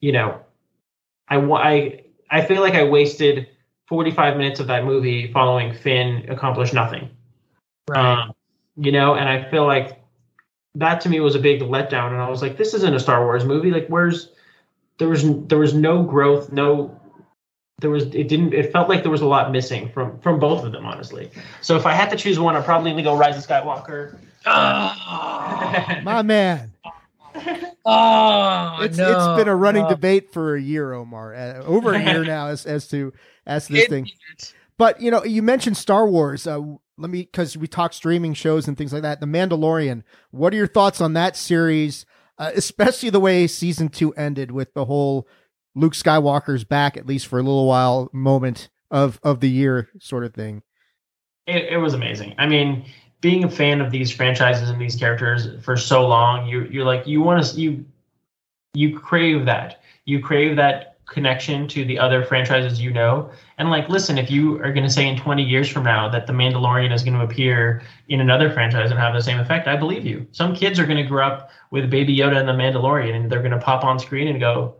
you 0.00 0.12
know 0.12 0.40
I 1.28 1.36
I 1.36 2.00
I 2.30 2.42
feel 2.42 2.60
like 2.60 2.74
I 2.74 2.84
wasted 2.84 3.48
45 3.86 4.36
minutes 4.36 4.60
of 4.60 4.66
that 4.68 4.84
movie 4.84 5.30
following 5.32 5.72
Finn 5.72 6.26
accomplish 6.28 6.72
nothing. 6.72 7.10
Right. 7.88 8.22
Um, 8.22 8.33
you 8.76 8.92
know, 8.92 9.14
and 9.14 9.28
I 9.28 9.48
feel 9.50 9.66
like 9.66 10.02
that 10.74 11.00
to 11.02 11.08
me 11.08 11.20
was 11.20 11.34
a 11.34 11.40
big 11.40 11.60
letdown, 11.60 12.12
and 12.12 12.20
I 12.20 12.28
was 12.28 12.42
like, 12.42 12.56
this 12.56 12.74
isn't 12.74 12.94
a 12.94 13.00
Star 13.00 13.24
Wars 13.24 13.44
movie. 13.44 13.70
Like, 13.70 13.86
where's 13.88 14.30
there 14.98 15.08
was 15.08 15.24
there 15.46 15.58
was 15.58 15.74
no 15.74 16.02
growth, 16.02 16.52
no 16.52 17.00
there 17.78 17.90
was 17.90 18.04
it 18.14 18.28
didn't 18.28 18.54
it 18.54 18.72
felt 18.72 18.88
like 18.88 19.02
there 19.02 19.10
was 19.10 19.20
a 19.20 19.26
lot 19.26 19.50
missing 19.50 19.88
from 19.90 20.18
from 20.20 20.38
both 20.38 20.64
of 20.64 20.72
them 20.72 20.86
honestly. 20.86 21.30
So 21.60 21.76
if 21.76 21.86
i 21.86 21.92
had 21.92 22.08
to 22.10 22.16
choose 22.16 22.38
one 22.38 22.56
i'd 22.56 22.64
probably 22.64 23.02
go 23.02 23.16
rise 23.16 23.36
of 23.36 23.46
skywalker. 23.46 24.18
Oh, 24.46 26.00
my 26.02 26.22
man. 26.22 26.72
Oh 27.84 28.78
it's, 28.82 28.96
no, 28.96 29.10
it's 29.10 29.38
been 29.38 29.48
a 29.48 29.56
running 29.56 29.82
no. 29.82 29.88
debate 29.88 30.32
for 30.32 30.54
a 30.54 30.60
year 30.60 30.92
omar 30.92 31.34
uh, 31.34 31.62
over 31.64 31.92
a 31.92 32.02
year 32.02 32.24
now 32.26 32.46
as, 32.48 32.64
as 32.64 32.86
to 32.88 33.12
as 33.46 33.66
to 33.66 33.72
this 33.72 33.88
thing. 33.88 34.08
but 34.78 35.00
you 35.00 35.10
know 35.10 35.24
you 35.24 35.42
mentioned 35.42 35.76
star 35.76 36.08
wars. 36.08 36.46
Uh, 36.46 36.62
let 36.96 37.10
me 37.10 37.22
because 37.22 37.56
we 37.56 37.66
talk 37.66 37.92
streaming 37.92 38.34
shows 38.34 38.68
and 38.68 38.76
things 38.76 38.92
like 38.92 39.02
that 39.02 39.20
the 39.20 39.26
mandalorian 39.26 40.02
what 40.30 40.52
are 40.52 40.56
your 40.56 40.66
thoughts 40.66 41.00
on 41.00 41.12
that 41.14 41.36
series 41.36 42.06
uh, 42.38 42.50
especially 42.54 43.10
the 43.10 43.20
way 43.20 43.46
season 43.46 43.88
two 43.88 44.12
ended 44.14 44.50
with 44.50 44.74
the 44.74 44.84
whole 44.84 45.26
Luke 45.74 45.94
Skywalker's 45.94 46.64
back 46.64 46.96
at 46.96 47.06
least 47.06 47.26
for 47.26 47.38
a 47.38 47.42
little 47.42 47.66
while 47.66 48.08
moment 48.12 48.68
of 48.90 49.18
of 49.22 49.40
the 49.40 49.50
year 49.50 49.90
sort 49.98 50.24
of 50.24 50.34
thing. 50.34 50.62
It, 51.46 51.72
it 51.72 51.76
was 51.78 51.94
amazing. 51.94 52.34
I 52.38 52.46
mean, 52.46 52.86
being 53.20 53.44
a 53.44 53.50
fan 53.50 53.80
of 53.80 53.90
these 53.90 54.10
franchises 54.10 54.70
and 54.70 54.80
these 54.80 54.96
characters 54.96 55.48
for 55.62 55.76
so 55.76 56.06
long, 56.06 56.46
you 56.46 56.64
you're 56.70 56.84
like 56.84 57.06
you 57.06 57.20
want 57.20 57.44
to 57.44 57.60
you 57.60 57.84
you 58.72 58.98
crave 58.98 59.44
that. 59.46 59.82
You 60.04 60.20
crave 60.20 60.56
that 60.56 60.93
connection 61.06 61.68
to 61.68 61.84
the 61.84 61.98
other 61.98 62.24
franchises 62.24 62.80
you 62.80 62.92
know. 62.92 63.30
And 63.58 63.70
like, 63.70 63.88
listen, 63.88 64.18
if 64.18 64.30
you 64.30 64.56
are 64.62 64.72
going 64.72 64.84
to 64.84 64.90
say 64.90 65.06
in 65.06 65.16
20 65.16 65.42
years 65.42 65.68
from 65.68 65.84
now 65.84 66.08
that 66.08 66.26
the 66.26 66.32
Mandalorian 66.32 66.92
is 66.92 67.02
going 67.02 67.18
to 67.18 67.24
appear 67.24 67.82
in 68.08 68.20
another 68.20 68.50
franchise 68.50 68.90
and 68.90 68.98
have 68.98 69.14
the 69.14 69.22
same 69.22 69.38
effect, 69.38 69.68
I 69.68 69.76
believe 69.76 70.04
you. 70.04 70.26
Some 70.32 70.54
kids 70.54 70.78
are 70.78 70.86
going 70.86 71.02
to 71.02 71.08
grow 71.08 71.26
up 71.26 71.50
with 71.70 71.90
Baby 71.90 72.16
Yoda 72.16 72.38
and 72.38 72.48
the 72.48 72.52
Mandalorian, 72.52 73.14
and 73.14 73.30
they're 73.30 73.40
going 73.40 73.52
to 73.52 73.58
pop 73.58 73.84
on 73.84 73.98
screen 73.98 74.28
and 74.28 74.40
go, 74.40 74.76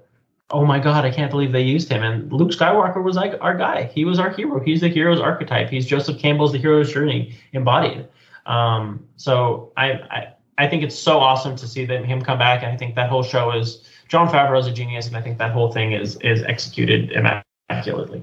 oh 0.51 0.65
my 0.65 0.79
god, 0.79 1.05
I 1.05 1.11
can't 1.11 1.31
believe 1.31 1.53
they 1.53 1.63
used 1.63 1.89
him. 1.89 2.03
And 2.03 2.33
Luke 2.33 2.51
Skywalker 2.51 3.03
was 3.03 3.17
like 3.17 3.35
our 3.41 3.57
guy. 3.57 3.85
He 3.85 4.05
was 4.05 4.19
our 4.19 4.31
hero. 4.31 4.61
He's 4.61 4.81
the 4.81 4.89
hero's 4.89 5.21
archetype. 5.21 5.71
He's 5.71 5.87
Joseph 5.87 6.19
Campbell's 6.19 6.53
The 6.53 6.59
Hero's 6.59 6.93
Journey 6.93 7.37
embodied. 7.53 8.09
Um, 8.47 9.07
so 9.17 9.73
I, 9.77 9.93
I 9.93 10.35
I 10.59 10.69
think 10.69 10.83
it's 10.83 10.97
so 10.97 11.19
awesome 11.19 11.57
to 11.57 11.67
see 11.67 11.85
them 11.85 12.05
him 12.05 12.23
come 12.23 12.39
back. 12.39 12.63
And 12.63 12.73
I 12.73 12.77
think 12.77 12.95
that 12.95 13.09
whole 13.09 13.23
show 13.23 13.53
is 13.53 13.89
Jon 14.09 14.29
Favreau 14.29 14.59
is 14.61 14.67
a 14.67 14.73
genius, 14.73 15.07
and 15.07 15.17
I 15.17 15.23
think 15.23 15.39
that 15.39 15.53
whole 15.53 15.73
thing 15.73 15.93
is 15.93 16.17
is 16.17 16.43
executed 16.43 17.13
immaculately. 17.13 18.23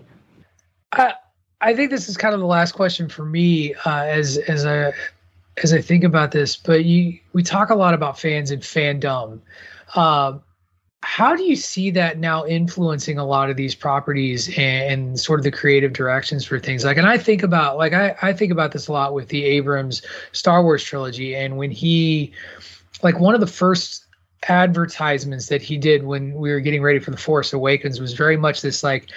I 0.92 1.14
I 1.62 1.76
think 1.76 1.92
this 1.92 2.10
is 2.10 2.18
kind 2.18 2.34
of 2.34 2.40
the 2.40 2.46
last 2.46 2.74
question 2.74 3.10
for 3.10 3.26
me 3.26 3.74
uh, 3.86 4.04
as 4.04 4.38
as 4.38 4.66
a 4.66 4.94
as 5.64 5.74
I 5.74 5.82
think 5.82 6.04
about 6.04 6.32
this. 6.32 6.56
But 6.56 6.86
you 6.86 7.20
we 7.34 7.44
talk 7.44 7.70
a 7.70 7.76
lot 7.76 7.94
about 7.94 8.20
fans 8.20 8.52
and 8.52 8.62
fandom. 8.62 9.40
Uh, 9.96 10.40
how 11.04 11.36
do 11.36 11.44
you 11.44 11.56
see 11.56 11.90
that 11.92 12.20
now 12.20 12.46
influencing 12.46 13.18
a 13.18 13.26
lot 13.26 13.50
of 13.50 13.58
these 13.58 13.74
properties 13.74 14.48
and, 14.50 14.94
and, 14.94 15.20
sort 15.20 15.40
of 15.40 15.44
the 15.44 15.52
creative 15.52 15.94
directions 15.94 16.46
for 16.46 16.60
things 16.60 16.86
like 16.86 16.98
and 16.98 17.08
i 17.08 17.18
think 17.18 17.44
about 17.44 17.78
like 17.78 17.94
I, 17.94 18.16
I 18.22 18.34
think 18.34 18.52
about 18.52 18.72
this 18.72 18.88
a 18.88 18.92
lot 18.92 19.14
with 19.14 19.28
the 19.30 19.44
abrams 19.44 20.04
star 20.32 20.64
wars 20.64 20.84
trilogy 20.84 21.36
and 21.36 21.58
when 21.58 21.72
he 21.72 22.32
like 23.04 23.20
one 23.20 23.34
of 23.34 23.42
the 23.42 23.48
first 23.48 24.06
advertisements 24.48 25.48
that 25.48 25.62
he 25.62 25.78
did 25.78 26.04
when 26.04 26.34
we 26.34 26.52
were 26.52 26.60
getting 26.60 26.82
ready 26.82 27.00
for 27.00 27.12
the 27.12 27.18
force 27.18 27.54
awakens 27.54 28.00
was 28.00 28.14
very 28.14 28.38
much 28.38 28.62
this 28.62 28.84
like 28.84 29.08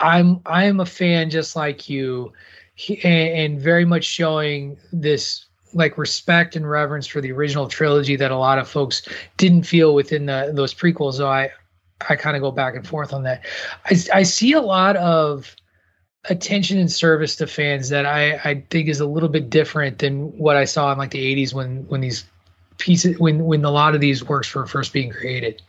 i'm 0.00 0.40
i'm 0.44 0.78
a 0.78 0.84
fan 0.84 1.30
just 1.30 1.56
like 1.56 1.88
you 1.88 2.30
he, 2.74 3.02
and, 3.04 3.38
and 3.54 3.60
very 3.60 3.84
much 3.84 4.04
showing 4.04 4.76
this 4.92 5.46
like 5.74 5.98
respect 5.98 6.56
and 6.56 6.68
reverence 6.68 7.06
for 7.06 7.20
the 7.20 7.32
original 7.32 7.68
trilogy 7.68 8.16
that 8.16 8.30
a 8.30 8.36
lot 8.36 8.58
of 8.58 8.68
folks 8.68 9.02
didn't 9.36 9.64
feel 9.64 9.94
within 9.94 10.26
the, 10.26 10.52
those 10.54 10.72
prequels. 10.72 11.14
So 11.14 11.28
I, 11.28 11.50
I 12.08 12.16
kind 12.16 12.36
of 12.36 12.42
go 12.42 12.50
back 12.50 12.76
and 12.76 12.86
forth 12.86 13.12
on 13.12 13.24
that. 13.24 13.44
I, 13.86 13.96
I 14.12 14.22
see 14.22 14.52
a 14.52 14.60
lot 14.60 14.96
of 14.96 15.54
attention 16.30 16.78
and 16.78 16.90
service 16.90 17.36
to 17.36 17.46
fans 17.46 17.88
that 17.90 18.06
I, 18.06 18.34
I 18.44 18.64
think 18.70 18.88
is 18.88 19.00
a 19.00 19.06
little 19.06 19.28
bit 19.28 19.50
different 19.50 19.98
than 19.98 20.36
what 20.38 20.56
I 20.56 20.64
saw 20.64 20.90
in 20.92 20.98
like 20.98 21.10
the 21.10 21.36
80s 21.36 21.52
when 21.52 21.86
when 21.88 22.00
these 22.00 22.24
pieces 22.78 23.18
when 23.18 23.44
when 23.44 23.64
a 23.64 23.70
lot 23.70 23.94
of 23.94 24.00
these 24.00 24.24
works 24.24 24.54
were 24.54 24.66
first 24.66 24.92
being 24.92 25.10
created. 25.10 25.62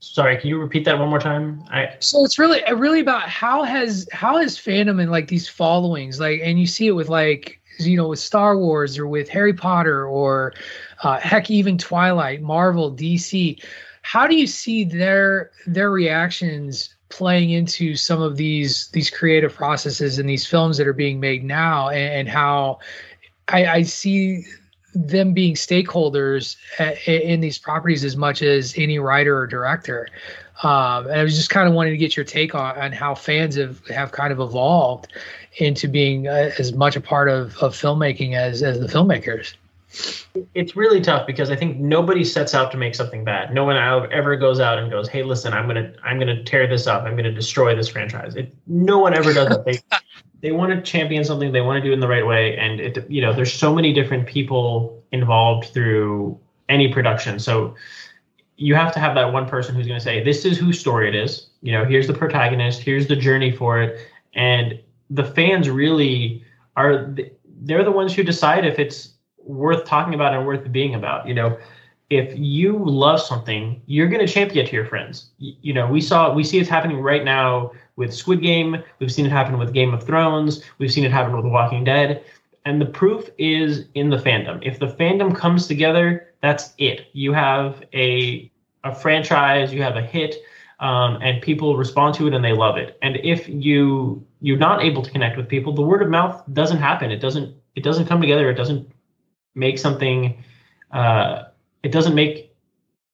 Sorry, 0.00 0.36
can 0.36 0.48
you 0.48 0.58
repeat 0.58 0.84
that 0.86 0.98
one 0.98 1.08
more 1.08 1.20
time? 1.20 1.62
I 1.70 1.94
so 2.00 2.24
it's 2.24 2.38
really 2.38 2.60
really 2.74 3.00
about 3.00 3.28
how 3.28 3.62
has 3.62 4.08
how 4.12 4.38
has 4.38 4.58
fandom 4.58 5.00
and 5.00 5.10
like 5.10 5.28
these 5.28 5.48
followings 5.48 6.18
like 6.18 6.40
and 6.42 6.58
you 6.58 6.66
see 6.66 6.88
it 6.88 6.92
with 6.92 7.08
like 7.08 7.60
you 7.78 7.96
know 7.96 8.08
with 8.08 8.18
Star 8.18 8.58
Wars 8.58 8.98
or 8.98 9.06
with 9.06 9.28
Harry 9.28 9.52
Potter 9.54 10.06
or 10.06 10.54
uh, 11.02 11.18
heck 11.20 11.50
even 11.50 11.78
Twilight, 11.78 12.42
Marvel, 12.42 12.92
DC. 12.92 13.62
How 14.02 14.26
do 14.26 14.34
you 14.34 14.46
see 14.46 14.84
their 14.84 15.52
their 15.66 15.90
reactions 15.90 16.94
playing 17.08 17.50
into 17.50 17.94
some 17.94 18.20
of 18.20 18.36
these 18.36 18.88
these 18.88 19.10
creative 19.10 19.54
processes 19.54 20.18
and 20.18 20.28
these 20.28 20.46
films 20.46 20.78
that 20.78 20.86
are 20.86 20.92
being 20.92 21.20
made 21.20 21.44
now, 21.44 21.90
and, 21.90 22.12
and 22.12 22.28
how 22.28 22.80
I, 23.48 23.66
I 23.66 23.82
see 23.82 24.44
them 24.94 25.32
being 25.32 25.54
stakeholders 25.54 26.56
at, 26.78 27.06
in 27.08 27.40
these 27.40 27.58
properties 27.58 28.04
as 28.04 28.16
much 28.16 28.42
as 28.42 28.74
any 28.76 28.98
writer 28.98 29.38
or 29.38 29.46
director. 29.46 30.08
Um, 30.62 31.06
and 31.06 31.20
I 31.20 31.24
was 31.24 31.36
just 31.36 31.50
kind 31.50 31.68
of 31.68 31.74
wanting 31.74 31.92
to 31.92 31.96
get 31.96 32.16
your 32.16 32.24
take 32.24 32.54
on, 32.54 32.78
on 32.78 32.92
how 32.92 33.14
fans 33.14 33.56
have, 33.56 33.86
have 33.88 34.12
kind 34.12 34.32
of 34.32 34.40
evolved 34.40 35.08
into 35.56 35.88
being 35.88 36.28
uh, 36.28 36.50
as 36.58 36.72
much 36.72 36.96
a 36.96 37.00
part 37.00 37.28
of, 37.28 37.56
of 37.58 37.74
filmmaking 37.74 38.34
as, 38.34 38.62
as 38.62 38.78
the 38.80 38.86
filmmakers. 38.86 39.54
It's 40.54 40.74
really 40.74 41.00
tough 41.00 41.26
because 41.26 41.50
I 41.50 41.56
think 41.56 41.78
nobody 41.78 42.24
sets 42.24 42.54
out 42.54 42.70
to 42.72 42.78
make 42.78 42.94
something 42.94 43.24
bad. 43.24 43.52
No 43.52 43.64
one 43.64 43.76
ever 43.76 44.36
goes 44.36 44.58
out 44.58 44.78
and 44.78 44.90
goes, 44.90 45.06
"Hey, 45.06 45.22
listen, 45.22 45.52
I'm 45.52 45.66
gonna 45.66 45.92
I'm 46.02 46.18
gonna 46.18 46.42
tear 46.42 46.66
this 46.66 46.86
up. 46.86 47.02
I'm 47.02 47.14
gonna 47.14 47.30
destroy 47.30 47.76
this 47.76 47.88
franchise." 47.88 48.34
It, 48.34 48.54
no 48.66 48.98
one 48.98 49.12
ever 49.12 49.34
does 49.34 49.50
that. 49.50 49.66
They 49.66 49.80
they 50.42 50.52
want 50.52 50.72
to 50.72 50.82
champion 50.82 51.24
something. 51.24 51.52
They 51.52 51.60
want 51.60 51.82
to 51.82 51.88
do 51.88 51.92
it 51.92 51.94
in 51.94 52.00
the 52.00 52.08
right 52.08 52.26
way, 52.26 52.56
and 52.58 52.80
it 52.80 53.10
you 53.10 53.22
know 53.22 53.32
there's 53.32 53.52
so 53.52 53.74
many 53.74 53.92
different 53.92 54.26
people 54.26 55.02
involved 55.12 55.68
through 55.68 56.38
any 56.68 56.92
production. 56.92 57.38
So 57.38 57.74
you 58.56 58.74
have 58.74 58.92
to 58.92 59.00
have 59.00 59.14
that 59.14 59.32
one 59.32 59.48
person 59.48 59.74
who's 59.74 59.86
going 59.86 59.98
to 59.98 60.04
say, 60.04 60.22
"This 60.22 60.44
is 60.44 60.58
whose 60.58 60.78
story 60.78 61.08
it 61.08 61.14
is." 61.14 61.48
You 61.62 61.72
know, 61.72 61.84
here's 61.84 62.08
the 62.08 62.14
protagonist. 62.14 62.82
Here's 62.82 63.06
the 63.06 63.16
journey 63.16 63.52
for 63.52 63.80
it, 63.80 63.98
and 64.34 64.78
the 65.10 65.24
fans 65.24 65.70
really 65.70 66.44
are 66.76 67.14
they're 67.62 67.84
the 67.84 67.92
ones 67.92 68.14
who 68.14 68.22
decide 68.22 68.64
if 68.66 68.78
it's 68.78 69.14
worth 69.38 69.84
talking 69.84 70.14
about 70.14 70.34
and 70.34 70.46
worth 70.46 70.70
being 70.72 70.94
about 70.94 71.26
you 71.26 71.34
know 71.34 71.58
if 72.10 72.32
you 72.36 72.78
love 72.84 73.20
something 73.20 73.80
you're 73.86 74.08
going 74.08 74.24
to 74.24 74.32
champion 74.32 74.64
it 74.64 74.68
to 74.68 74.76
your 74.76 74.86
friends 74.86 75.30
you, 75.38 75.54
you 75.62 75.72
know 75.72 75.90
we 75.90 76.00
saw 76.00 76.32
we 76.32 76.44
see 76.44 76.58
it 76.58 76.68
happening 76.68 77.00
right 77.00 77.24
now 77.24 77.70
with 77.96 78.14
squid 78.14 78.42
game 78.42 78.82
we've 78.98 79.12
seen 79.12 79.26
it 79.26 79.32
happen 79.32 79.58
with 79.58 79.72
game 79.72 79.92
of 79.94 80.02
thrones 80.02 80.62
we've 80.78 80.92
seen 80.92 81.04
it 81.04 81.10
happen 81.10 81.32
with 81.34 81.44
the 81.44 81.50
walking 81.50 81.84
dead 81.84 82.24
and 82.64 82.80
the 82.80 82.86
proof 82.86 83.28
is 83.38 83.86
in 83.94 84.10
the 84.10 84.16
fandom 84.16 84.58
if 84.62 84.78
the 84.78 84.86
fandom 84.86 85.34
comes 85.34 85.66
together 85.66 86.28
that's 86.40 86.72
it 86.78 87.08
you 87.12 87.32
have 87.32 87.82
a 87.94 88.50
a 88.84 88.94
franchise 88.94 89.72
you 89.72 89.82
have 89.82 89.96
a 89.96 90.02
hit 90.02 90.36
um, 90.82 91.18
and 91.22 91.40
people 91.40 91.76
respond 91.76 92.16
to 92.16 92.26
it 92.26 92.34
and 92.34 92.44
they 92.44 92.52
love 92.52 92.76
it. 92.76 92.98
And 93.02 93.16
if 93.22 93.48
you 93.48 94.26
you're 94.40 94.58
not 94.58 94.82
able 94.82 95.00
to 95.02 95.10
connect 95.10 95.36
with 95.36 95.48
people, 95.48 95.72
the 95.72 95.82
word 95.82 96.02
of 96.02 96.10
mouth 96.10 96.42
doesn't 96.52 96.78
happen. 96.78 97.10
It 97.12 97.20
doesn't 97.20 97.54
it 97.76 97.84
doesn't 97.84 98.06
come 98.06 98.20
together. 98.20 98.50
It 98.50 98.56
doesn't 98.56 98.90
make 99.54 99.78
something. 99.78 100.42
Uh, 100.90 101.44
it 101.84 101.92
doesn't 101.92 102.16
make 102.16 102.51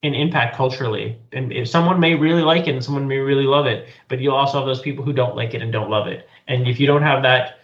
an 0.03 0.15
impact 0.15 0.57
culturally. 0.57 1.19
And 1.33 1.53
if 1.53 1.69
someone 1.69 1.99
may 1.99 2.15
really 2.15 2.43
like 2.43 2.69
it 2.69 2.75
and 2.75 2.85
someone 2.85 3.09
may 3.09 3.19
really 3.19 3.45
love 3.45 3.67
it, 3.67 3.89
but 4.09 4.21
you'll 4.21 4.37
also 4.37 4.59
have 4.59 4.67
those 4.67 4.81
people 4.81 5.05
who 5.05 5.13
don't 5.13 5.35
like 5.35 5.55
it 5.55 5.63
and 5.63 5.73
don't 5.73 5.91
love 5.91 6.07
it. 6.07 6.29
And 6.47 6.69
if 6.69 6.79
you 6.79 6.87
don't 6.87 7.03
have 7.03 7.23
that 7.23 7.59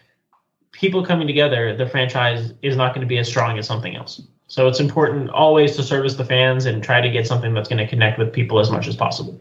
people 0.73 1.05
coming 1.05 1.27
together, 1.27 1.77
the 1.77 1.87
franchise 1.87 2.53
is 2.63 2.77
not 2.77 2.95
going 2.95 3.03
to 3.03 3.09
be 3.09 3.19
as 3.19 3.29
strong 3.29 3.59
as 3.59 3.67
something 3.67 3.95
else. 3.95 4.21
So 4.49 4.67
it's 4.67 4.81
important 4.81 5.31
always 5.31 5.77
to 5.77 5.83
service 5.83 6.15
the 6.15 6.25
fans 6.25 6.67
and 6.67 6.83
try 6.83 7.01
to 7.01 7.09
get 7.09 7.27
something 7.27 7.55
that's 7.55 7.69
going 7.69 7.79
to 7.79 7.87
connect 7.87 8.19
with 8.19 8.33
people 8.33 8.59
as 8.59 8.71
much 8.71 8.89
as 8.89 8.97
possible. 8.97 9.41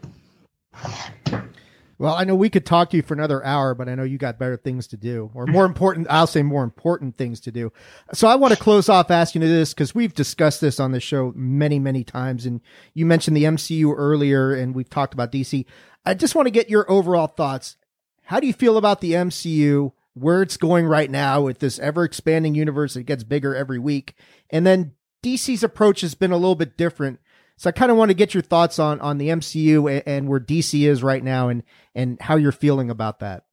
Well, 1.98 2.14
I 2.14 2.24
know 2.24 2.34
we 2.34 2.50
could 2.50 2.66
talk 2.66 2.90
to 2.90 2.96
you 2.96 3.02
for 3.02 3.14
another 3.14 3.44
hour, 3.44 3.74
but 3.74 3.88
I 3.88 3.94
know 3.94 4.02
you 4.02 4.18
got 4.18 4.38
better 4.38 4.56
things 4.56 4.86
to 4.88 4.96
do, 4.96 5.30
or 5.34 5.46
more 5.46 5.64
important, 5.64 6.06
I'll 6.10 6.26
say 6.26 6.42
more 6.42 6.64
important 6.64 7.16
things 7.16 7.40
to 7.40 7.52
do. 7.52 7.72
So 8.12 8.26
I 8.26 8.34
want 8.34 8.52
to 8.52 8.60
close 8.60 8.88
off 8.88 9.10
asking 9.10 9.42
you 9.42 9.48
this 9.48 9.72
because 9.72 9.94
we've 9.94 10.14
discussed 10.14 10.60
this 10.60 10.80
on 10.80 10.92
the 10.92 11.00
show 11.00 11.32
many, 11.36 11.78
many 11.78 12.02
times. 12.02 12.46
And 12.46 12.60
you 12.94 13.06
mentioned 13.06 13.36
the 13.36 13.44
MCU 13.44 13.94
earlier, 13.96 14.54
and 14.54 14.74
we've 14.74 14.90
talked 14.90 15.14
about 15.14 15.30
DC. 15.30 15.64
I 16.04 16.14
just 16.14 16.34
want 16.34 16.46
to 16.46 16.52
get 16.52 16.68
your 16.68 16.90
overall 16.90 17.28
thoughts. 17.28 17.76
How 18.24 18.40
do 18.40 18.46
you 18.46 18.52
feel 18.52 18.76
about 18.76 19.00
the 19.00 19.12
MCU, 19.12 19.92
where 20.14 20.42
it's 20.42 20.56
going 20.56 20.86
right 20.86 21.10
now 21.10 21.42
with 21.42 21.60
this 21.60 21.78
ever 21.78 22.04
expanding 22.04 22.54
universe 22.54 22.94
that 22.94 23.04
gets 23.04 23.22
bigger 23.22 23.54
every 23.54 23.78
week? 23.78 24.16
And 24.50 24.66
then 24.66 24.92
DC's 25.22 25.62
approach 25.62 26.00
has 26.00 26.14
been 26.14 26.32
a 26.32 26.36
little 26.36 26.54
bit 26.54 26.76
different 26.76 27.20
so 27.56 27.68
I 27.68 27.72
kind 27.72 27.90
of 27.90 27.96
want 27.96 28.10
to 28.10 28.14
get 28.14 28.34
your 28.34 28.42
thoughts 28.42 28.78
on 28.78 29.00
on 29.00 29.18
the 29.18 29.28
MCU 29.28 29.90
and, 29.90 30.02
and, 30.06 30.28
where 30.28 30.40
DC 30.40 30.86
is 30.86 31.02
right 31.02 31.22
now, 31.22 31.48
and 31.48 31.62
and 31.94 32.20
how 32.20 32.36
you're 32.36 32.52
feeling 32.52 32.90
about 32.90 33.20
that. 33.20 33.44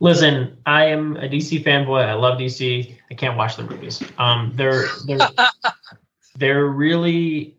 Listen, 0.00 0.56
I 0.64 0.86
am 0.86 1.16
a 1.16 1.28
DC 1.28 1.64
fanboy. 1.64 2.04
I 2.04 2.14
love 2.14 2.38
DC. 2.38 2.94
I 3.10 3.14
can't 3.14 3.36
watch 3.36 3.56
the 3.56 3.64
movies. 3.64 4.02
Um, 4.16 4.52
they're 4.54 4.86
they're 5.06 5.18
they're 6.36 6.66
really, 6.66 7.56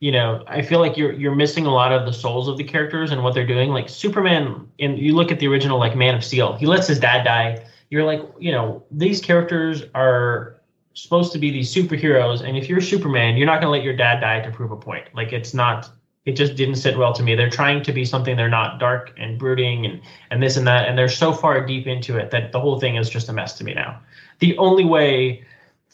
you 0.00 0.12
know, 0.12 0.44
I 0.46 0.62
feel 0.62 0.78
like 0.78 0.96
you're 0.96 1.12
you're 1.12 1.34
missing 1.34 1.66
a 1.66 1.72
lot 1.72 1.92
of 1.92 2.06
the 2.06 2.12
souls 2.12 2.48
of 2.48 2.56
the 2.56 2.64
characters 2.64 3.10
and 3.10 3.22
what 3.22 3.34
they're 3.34 3.46
doing. 3.46 3.70
Like 3.70 3.88
Superman, 3.88 4.68
and 4.78 4.98
you 4.98 5.14
look 5.14 5.30
at 5.32 5.40
the 5.40 5.48
original 5.48 5.78
like 5.78 5.96
Man 5.96 6.14
of 6.14 6.24
Steel, 6.24 6.54
he 6.56 6.66
lets 6.66 6.86
his 6.86 7.00
dad 7.00 7.24
die. 7.24 7.64
You're 7.90 8.04
like, 8.04 8.22
you 8.38 8.52
know, 8.52 8.84
these 8.90 9.20
characters 9.20 9.82
are 9.94 10.57
supposed 11.02 11.32
to 11.32 11.38
be 11.38 11.50
these 11.50 11.72
superheroes, 11.72 12.42
and 12.46 12.56
if 12.56 12.68
you're 12.68 12.80
Superman, 12.80 13.36
you're 13.36 13.46
not 13.46 13.60
going 13.60 13.68
to 13.68 13.70
let 13.70 13.82
your 13.82 13.96
dad 13.96 14.20
die 14.20 14.40
to 14.40 14.50
prove 14.50 14.72
a 14.72 14.76
point. 14.76 15.06
Like 15.14 15.32
it's 15.32 15.54
not. 15.54 15.90
It 16.24 16.32
just 16.32 16.56
didn't 16.56 16.76
sit 16.76 16.98
well 16.98 17.14
to 17.14 17.22
me. 17.22 17.34
They're 17.34 17.48
trying 17.48 17.82
to 17.84 17.92
be 17.92 18.04
something 18.04 18.36
they're 18.36 18.50
not, 18.50 18.78
dark 18.78 19.14
and 19.16 19.38
brooding 19.38 19.86
and 19.86 20.02
and 20.30 20.42
this 20.42 20.56
and 20.56 20.66
that, 20.66 20.88
and 20.88 20.98
they're 20.98 21.08
so 21.08 21.32
far 21.32 21.64
deep 21.64 21.86
into 21.86 22.18
it 22.18 22.30
that 22.32 22.52
the 22.52 22.60
whole 22.60 22.78
thing 22.78 22.96
is 22.96 23.08
just 23.08 23.28
a 23.28 23.32
mess 23.32 23.54
to 23.54 23.64
me 23.64 23.74
now. 23.74 24.00
The 24.40 24.58
only 24.58 24.84
way 24.84 25.46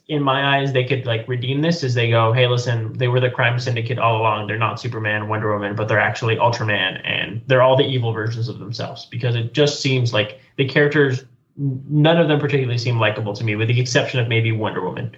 in 0.08 0.22
my 0.22 0.58
eyes 0.58 0.72
they 0.72 0.84
could 0.84 1.06
like 1.06 1.26
redeem 1.26 1.62
this 1.62 1.82
is 1.82 1.94
they 1.94 2.10
go 2.10 2.30
hey 2.32 2.46
listen 2.46 2.92
they 2.94 3.08
were 3.08 3.20
the 3.20 3.30
crime 3.30 3.58
syndicate 3.58 3.98
all 3.98 4.20
along 4.20 4.46
they're 4.46 4.58
not 4.58 4.78
superman 4.78 5.28
wonder 5.28 5.50
woman 5.50 5.74
but 5.74 5.88
they're 5.88 5.98
actually 5.98 6.36
ultraman 6.36 7.00
and 7.04 7.40
they're 7.46 7.62
all 7.62 7.74
the 7.74 7.86
evil 7.86 8.12
versions 8.12 8.48
of 8.48 8.58
themselves 8.58 9.06
because 9.06 9.34
it 9.34 9.54
just 9.54 9.80
seems 9.80 10.12
like 10.12 10.40
the 10.56 10.68
characters 10.68 11.24
none 11.56 12.18
of 12.18 12.28
them 12.28 12.40
particularly 12.40 12.78
seem 12.78 12.98
likable 12.98 13.34
to 13.34 13.44
me, 13.44 13.56
with 13.56 13.68
the 13.68 13.80
exception 13.80 14.20
of 14.20 14.28
maybe 14.28 14.52
Wonder 14.52 14.82
Woman. 14.84 15.16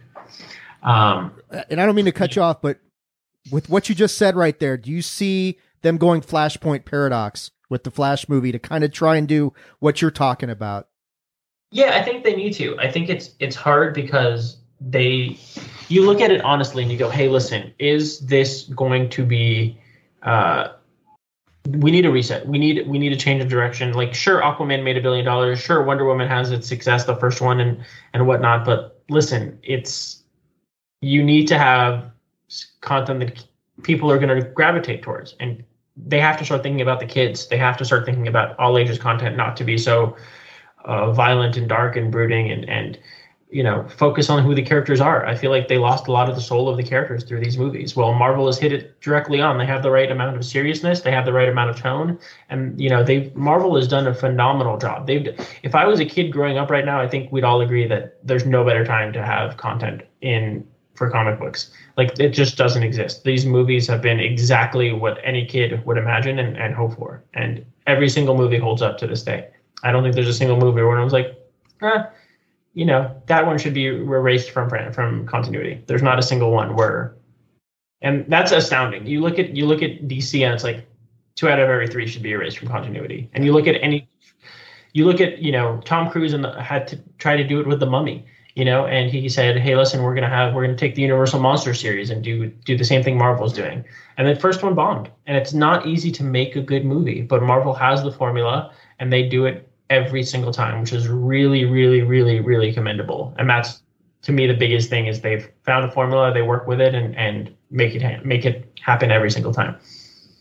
Um, 0.82 1.32
and 1.70 1.80
I 1.80 1.86
don't 1.86 1.94
mean 1.94 2.04
to 2.04 2.12
cut 2.12 2.36
you 2.36 2.42
off, 2.42 2.60
but 2.60 2.78
with 3.50 3.68
what 3.68 3.88
you 3.88 3.94
just 3.94 4.16
said 4.18 4.36
right 4.36 4.58
there, 4.58 4.76
do 4.76 4.90
you 4.90 5.02
see 5.02 5.58
them 5.82 5.96
going 5.96 6.20
Flashpoint 6.20 6.84
paradox 6.84 7.50
with 7.68 7.84
the 7.84 7.90
Flash 7.90 8.28
movie 8.28 8.52
to 8.52 8.58
kind 8.58 8.84
of 8.84 8.92
try 8.92 9.16
and 9.16 9.26
do 9.26 9.52
what 9.78 10.00
you're 10.00 10.10
talking 10.10 10.50
about? 10.50 10.88
Yeah, 11.70 11.96
I 11.96 12.02
think 12.02 12.24
they 12.24 12.36
need 12.36 12.54
to. 12.54 12.78
I 12.78 12.90
think 12.90 13.08
it's 13.08 13.30
it's 13.40 13.56
hard 13.56 13.92
because 13.92 14.58
they 14.80 15.38
you 15.88 16.06
look 16.06 16.20
at 16.20 16.30
it 16.30 16.40
honestly 16.42 16.82
and 16.82 16.92
you 16.92 16.98
go, 16.98 17.10
"Hey, 17.10 17.28
listen, 17.28 17.72
is 17.78 18.20
this 18.20 18.62
going 18.64 19.08
to 19.10 19.24
be 19.24 19.78
uh, 20.22 20.68
we 21.68 21.90
need 21.90 22.06
a 22.06 22.10
reset. 22.10 22.46
We 22.46 22.58
need 22.58 22.86
we 22.86 22.98
need 22.98 23.12
a 23.12 23.16
change 23.16 23.42
of 23.42 23.48
direction. 23.48 23.92
Like 23.92 24.14
sure, 24.14 24.40
Aquaman 24.40 24.82
made 24.82 24.96
a 24.96 25.00
billion 25.00 25.24
dollars. 25.24 25.60
Sure, 25.60 25.82
Wonder 25.82 26.04
Woman 26.04 26.28
has 26.28 26.50
its 26.50 26.68
success, 26.68 27.04
the 27.04 27.16
first 27.16 27.40
one 27.40 27.60
and 27.60 27.84
and 28.12 28.26
whatnot. 28.26 28.64
But 28.64 29.02
listen, 29.08 29.58
it's 29.62 30.22
you 31.00 31.22
need 31.22 31.46
to 31.48 31.58
have 31.58 32.10
content 32.80 33.20
that 33.20 33.44
people 33.82 34.10
are 34.10 34.18
going 34.18 34.40
to 34.40 34.48
gravitate 34.50 35.02
towards, 35.02 35.34
and 35.40 35.64
they 35.96 36.20
have 36.20 36.38
to 36.38 36.44
start 36.44 36.62
thinking 36.62 36.80
about 36.80 37.00
the 37.00 37.06
kids. 37.06 37.48
They 37.48 37.58
have 37.58 37.76
to 37.78 37.84
start 37.84 38.04
thinking 38.04 38.28
about 38.28 38.58
all 38.58 38.78
ages 38.78 38.98
content, 38.98 39.36
not 39.36 39.56
to 39.56 39.64
be 39.64 39.78
so 39.78 40.16
uh, 40.84 41.10
violent 41.12 41.56
and 41.56 41.68
dark 41.68 41.96
and 41.96 42.12
brooding 42.12 42.50
and 42.50 42.68
and 42.68 42.98
you 43.56 43.62
know 43.62 43.88
focus 43.88 44.28
on 44.28 44.44
who 44.44 44.54
the 44.54 44.60
characters 44.60 45.00
are. 45.00 45.24
I 45.24 45.34
feel 45.34 45.50
like 45.50 45.66
they 45.66 45.78
lost 45.78 46.08
a 46.08 46.12
lot 46.12 46.28
of 46.28 46.34
the 46.34 46.42
soul 46.42 46.68
of 46.68 46.76
the 46.76 46.82
characters 46.82 47.24
through 47.24 47.40
these 47.40 47.56
movies. 47.56 47.96
Well, 47.96 48.12
Marvel 48.12 48.44
has 48.44 48.58
hit 48.58 48.70
it 48.70 49.00
directly 49.00 49.40
on. 49.40 49.56
They 49.56 49.64
have 49.64 49.82
the 49.82 49.90
right 49.90 50.10
amount 50.10 50.36
of 50.36 50.44
seriousness, 50.44 51.00
they 51.00 51.10
have 51.10 51.24
the 51.24 51.32
right 51.32 51.48
amount 51.48 51.70
of 51.70 51.76
tone, 51.78 52.18
and 52.50 52.78
you 52.78 52.90
know 52.90 53.02
they 53.02 53.32
Marvel 53.34 53.74
has 53.76 53.88
done 53.88 54.06
a 54.06 54.12
phenomenal 54.14 54.76
job. 54.76 55.06
They've 55.06 55.26
if 55.62 55.74
I 55.74 55.86
was 55.86 56.00
a 56.00 56.04
kid 56.04 56.32
growing 56.32 56.58
up 56.58 56.70
right 56.70 56.84
now, 56.84 57.00
I 57.00 57.08
think 57.08 57.32
we'd 57.32 57.44
all 57.44 57.62
agree 57.62 57.88
that 57.88 58.18
there's 58.22 58.44
no 58.44 58.62
better 58.62 58.84
time 58.84 59.10
to 59.14 59.22
have 59.22 59.56
content 59.56 60.02
in 60.20 60.66
for 60.94 61.08
comic 61.08 61.38
books. 61.38 61.70
Like 61.96 62.18
it 62.20 62.30
just 62.30 62.58
doesn't 62.58 62.82
exist. 62.82 63.24
These 63.24 63.46
movies 63.46 63.86
have 63.86 64.02
been 64.02 64.20
exactly 64.20 64.92
what 64.92 65.18
any 65.24 65.46
kid 65.46 65.82
would 65.86 65.96
imagine 65.96 66.38
and, 66.38 66.58
and 66.58 66.74
hope 66.74 66.96
for. 66.96 67.24
And 67.32 67.64
every 67.86 68.10
single 68.10 68.36
movie 68.36 68.58
holds 68.58 68.82
up 68.82 68.98
to 68.98 69.06
this 69.06 69.22
day. 69.22 69.48
I 69.82 69.92
don't 69.92 70.02
think 70.02 70.14
there's 70.14 70.28
a 70.28 70.40
single 70.42 70.58
movie 70.58 70.82
where 70.82 70.98
I 70.98 71.04
was 71.04 71.14
like, 71.14 71.38
eh, 71.80 72.02
you 72.76 72.84
know, 72.84 73.10
that 73.24 73.46
one 73.46 73.56
should 73.56 73.72
be 73.72 73.86
erased 73.86 74.50
from 74.50 74.68
from 74.92 75.26
continuity. 75.26 75.82
There's 75.86 76.02
not 76.02 76.18
a 76.18 76.22
single 76.22 76.50
one 76.50 76.76
where, 76.76 77.16
and 78.02 78.26
that's 78.28 78.52
astounding. 78.52 79.06
You 79.06 79.22
look 79.22 79.38
at 79.38 79.56
you 79.56 79.64
look 79.64 79.82
at 79.82 80.02
DC 80.02 80.44
and 80.44 80.52
it's 80.52 80.62
like 80.62 80.86
two 81.36 81.48
out 81.48 81.58
of 81.58 81.70
every 81.70 81.88
three 81.88 82.06
should 82.06 82.22
be 82.22 82.32
erased 82.32 82.58
from 82.58 82.68
continuity. 82.68 83.30
And 83.32 83.46
you 83.46 83.54
look 83.54 83.66
at 83.66 83.76
any, 83.80 84.06
you 84.92 85.06
look 85.06 85.22
at 85.22 85.38
you 85.38 85.52
know 85.52 85.80
Tom 85.86 86.10
Cruise 86.10 86.34
and 86.34 86.44
the, 86.44 86.62
had 86.62 86.86
to 86.88 86.98
try 87.16 87.34
to 87.34 87.44
do 87.44 87.60
it 87.60 87.66
with 87.66 87.80
the 87.80 87.86
Mummy 87.86 88.26
you 88.56 88.64
know, 88.64 88.86
and 88.86 89.10
he 89.10 89.28
said, 89.28 89.58
"Hey, 89.58 89.76
listen, 89.76 90.02
we're 90.02 90.14
gonna 90.14 90.30
have 90.30 90.54
we're 90.54 90.64
gonna 90.64 90.78
take 90.78 90.94
the 90.94 91.02
Universal 91.02 91.40
Monster 91.40 91.74
series 91.74 92.08
and 92.08 92.24
do 92.24 92.46
do 92.64 92.76
the 92.76 92.84
same 92.84 93.02
thing 93.02 93.16
Marvel's 93.16 93.52
doing." 93.52 93.84
And 94.16 94.26
the 94.26 94.34
first 94.34 94.62
one 94.62 94.74
bombed, 94.74 95.10
and 95.26 95.36
it's 95.36 95.52
not 95.52 95.86
easy 95.86 96.10
to 96.12 96.24
make 96.24 96.56
a 96.56 96.62
good 96.62 96.84
movie, 96.84 97.20
but 97.20 97.42
Marvel 97.42 97.74
has 97.74 98.02
the 98.02 98.10
formula, 98.10 98.72
and 98.98 99.12
they 99.12 99.28
do 99.28 99.44
it 99.44 99.68
every 99.90 100.22
single 100.22 100.52
time, 100.52 100.80
which 100.80 100.92
is 100.92 101.08
really, 101.08 101.64
really, 101.64 102.02
really, 102.02 102.40
really 102.40 102.72
commendable. 102.72 103.34
And 103.38 103.48
that's 103.48 103.82
to 104.22 104.32
me 104.32 104.46
the 104.46 104.54
biggest 104.54 104.90
thing 104.90 105.06
is 105.06 105.20
they've 105.20 105.48
found 105.64 105.84
a 105.84 105.90
formula, 105.90 106.32
they 106.32 106.42
work 106.42 106.66
with 106.66 106.80
it, 106.80 106.94
and 106.94 107.16
and 107.16 107.54
make 107.70 107.94
it 107.94 108.02
ha- 108.02 108.20
make 108.24 108.44
it 108.44 108.70
happen 108.80 109.10
every 109.10 109.30
single 109.30 109.52
time. 109.52 109.76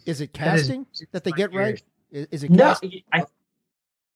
Is 0.06 0.22
it 0.22 0.34
casting 0.34 0.84
that, 0.84 1.02
is, 1.02 1.08
that 1.12 1.24
they 1.24 1.32
get 1.32 1.54
right? 1.54 1.82
Is, 2.12 2.28
is 2.32 2.44
it 2.44 2.52
no? 2.52 2.76
I 3.12 3.26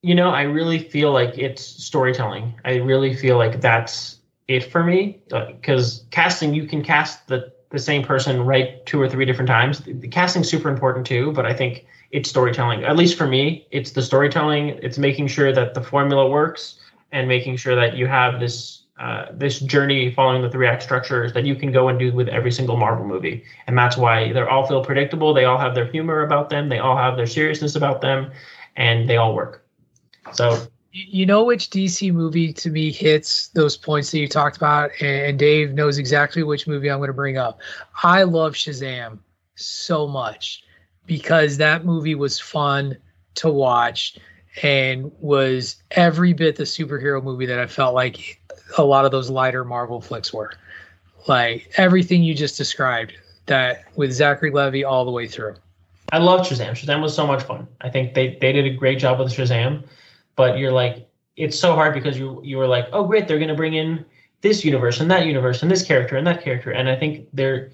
you 0.01 0.15
know, 0.15 0.29
I 0.29 0.43
really 0.43 0.79
feel 0.79 1.11
like 1.11 1.37
it's 1.37 1.61
storytelling. 1.61 2.53
I 2.63 2.75
really 2.75 3.13
feel 3.13 3.37
like 3.37 3.59
that's 3.59 4.19
it 4.47 4.63
for 4.71 4.83
me 4.83 5.21
because 5.27 6.01
uh, 6.01 6.05
casting, 6.11 6.53
you 6.53 6.65
can 6.67 6.83
cast 6.83 7.27
the 7.27 7.51
the 7.71 7.79
same 7.79 8.03
person 8.03 8.41
right 8.41 8.83
two 8.87 8.99
or 8.99 9.07
three 9.07 9.25
different 9.25 9.47
times. 9.47 9.81
The, 9.81 9.93
the 9.93 10.07
casting's 10.07 10.49
super 10.49 10.69
important 10.69 11.05
too, 11.05 11.31
but 11.33 11.45
I 11.45 11.53
think 11.53 11.85
it's 12.11 12.29
storytelling. 12.29 12.83
At 12.83 12.95
least 12.95 13.17
for 13.17 13.27
me, 13.27 13.67
it's 13.71 13.91
the 13.91 14.01
storytelling. 14.01 14.79
It's 14.81 14.97
making 14.97 15.27
sure 15.27 15.51
that 15.53 15.73
the 15.73 15.81
formula 15.81 16.29
works 16.29 16.79
and 17.11 17.27
making 17.27 17.57
sure 17.57 17.75
that 17.75 17.95
you 17.95 18.07
have 18.07 18.39
this 18.39 18.83
uh, 18.99 19.27
this 19.31 19.61
journey 19.61 20.11
following 20.11 20.41
the 20.41 20.49
three 20.49 20.67
act 20.67 20.83
structures 20.83 21.31
that 21.31 21.45
you 21.45 21.55
can 21.55 21.71
go 21.71 21.87
and 21.87 21.97
do 21.97 22.11
with 22.11 22.27
every 22.27 22.51
single 22.51 22.75
Marvel 22.75 23.05
movie. 23.05 23.45
And 23.65 23.77
that's 23.77 23.95
why 23.95 24.33
they 24.33 24.41
all 24.41 24.67
feel 24.67 24.83
predictable. 24.83 25.33
They 25.33 25.45
all 25.45 25.57
have 25.57 25.73
their 25.73 25.85
humor 25.85 26.23
about 26.23 26.49
them. 26.49 26.67
They 26.67 26.79
all 26.79 26.97
have 26.97 27.15
their 27.15 27.25
seriousness 27.25 27.75
about 27.75 28.01
them, 28.01 28.29
and 28.75 29.09
they 29.09 29.15
all 29.15 29.33
work. 29.33 29.65
So 30.33 30.67
you 30.91 31.25
know 31.25 31.45
which 31.45 31.69
DC 31.69 32.11
movie 32.11 32.51
to 32.51 32.69
me 32.69 32.91
hits 32.91 33.47
those 33.49 33.77
points 33.77 34.11
that 34.11 34.19
you 34.19 34.27
talked 34.27 34.57
about, 34.57 34.91
and 35.01 35.39
Dave 35.39 35.73
knows 35.73 35.97
exactly 35.97 36.43
which 36.43 36.67
movie 36.67 36.89
I'm 36.91 36.97
going 36.97 37.07
to 37.07 37.13
bring 37.13 37.37
up. 37.37 37.59
I 38.03 38.23
love 38.23 38.53
Shazam 38.53 39.19
so 39.55 40.07
much 40.07 40.63
because 41.09 41.57
that 41.57 41.83
movie 41.83 42.15
was 42.15 42.39
fun 42.39 42.95
to 43.35 43.49
watch 43.49 44.17
and 44.63 45.11
was 45.19 45.83
every 45.91 46.31
bit 46.31 46.55
the 46.55 46.63
superhero 46.63 47.21
movie 47.21 47.45
that 47.45 47.59
I 47.59 47.67
felt 47.67 47.93
like 47.93 48.41
a 48.77 48.83
lot 48.85 49.03
of 49.03 49.11
those 49.11 49.29
lighter 49.29 49.65
Marvel 49.65 49.99
flicks 49.99 50.33
were. 50.33 50.53
Like 51.27 51.73
everything 51.75 52.23
you 52.23 52.33
just 52.33 52.57
described, 52.57 53.11
that 53.47 53.83
with 53.95 54.13
Zachary 54.13 54.51
Levi 54.51 54.83
all 54.83 55.03
the 55.03 55.11
way 55.11 55.27
through. 55.27 55.55
I 56.13 56.19
love 56.19 56.47
Shazam. 56.47 56.71
Shazam 56.71 57.01
was 57.01 57.13
so 57.13 57.27
much 57.27 57.43
fun. 57.43 57.67
I 57.81 57.89
think 57.89 58.13
they, 58.13 58.37
they 58.39 58.53
did 58.53 58.65
a 58.65 58.73
great 58.73 58.99
job 58.99 59.19
with 59.19 59.33
Shazam 59.33 59.83
but 60.39 60.57
you're 60.57 60.71
like 60.71 61.05
it's 61.35 61.59
so 61.59 61.75
hard 61.75 61.93
because 61.93 62.17
you 62.17 62.41
you 62.45 62.55
were 62.55 62.65
like 62.65 62.87
oh 62.93 63.03
great 63.03 63.27
they're 63.27 63.45
to 63.45 63.53
bring 63.53 63.73
in 63.73 64.05
this 64.39 64.63
universe 64.63 65.01
and 65.01 65.11
that 65.11 65.25
universe 65.25 65.61
and 65.61 65.69
this 65.69 65.83
character 65.83 66.15
and 66.15 66.25
that 66.25 66.41
character 66.41 66.71
and 66.71 66.87
i 66.87 66.95
think 66.95 67.27
they're 67.33 67.73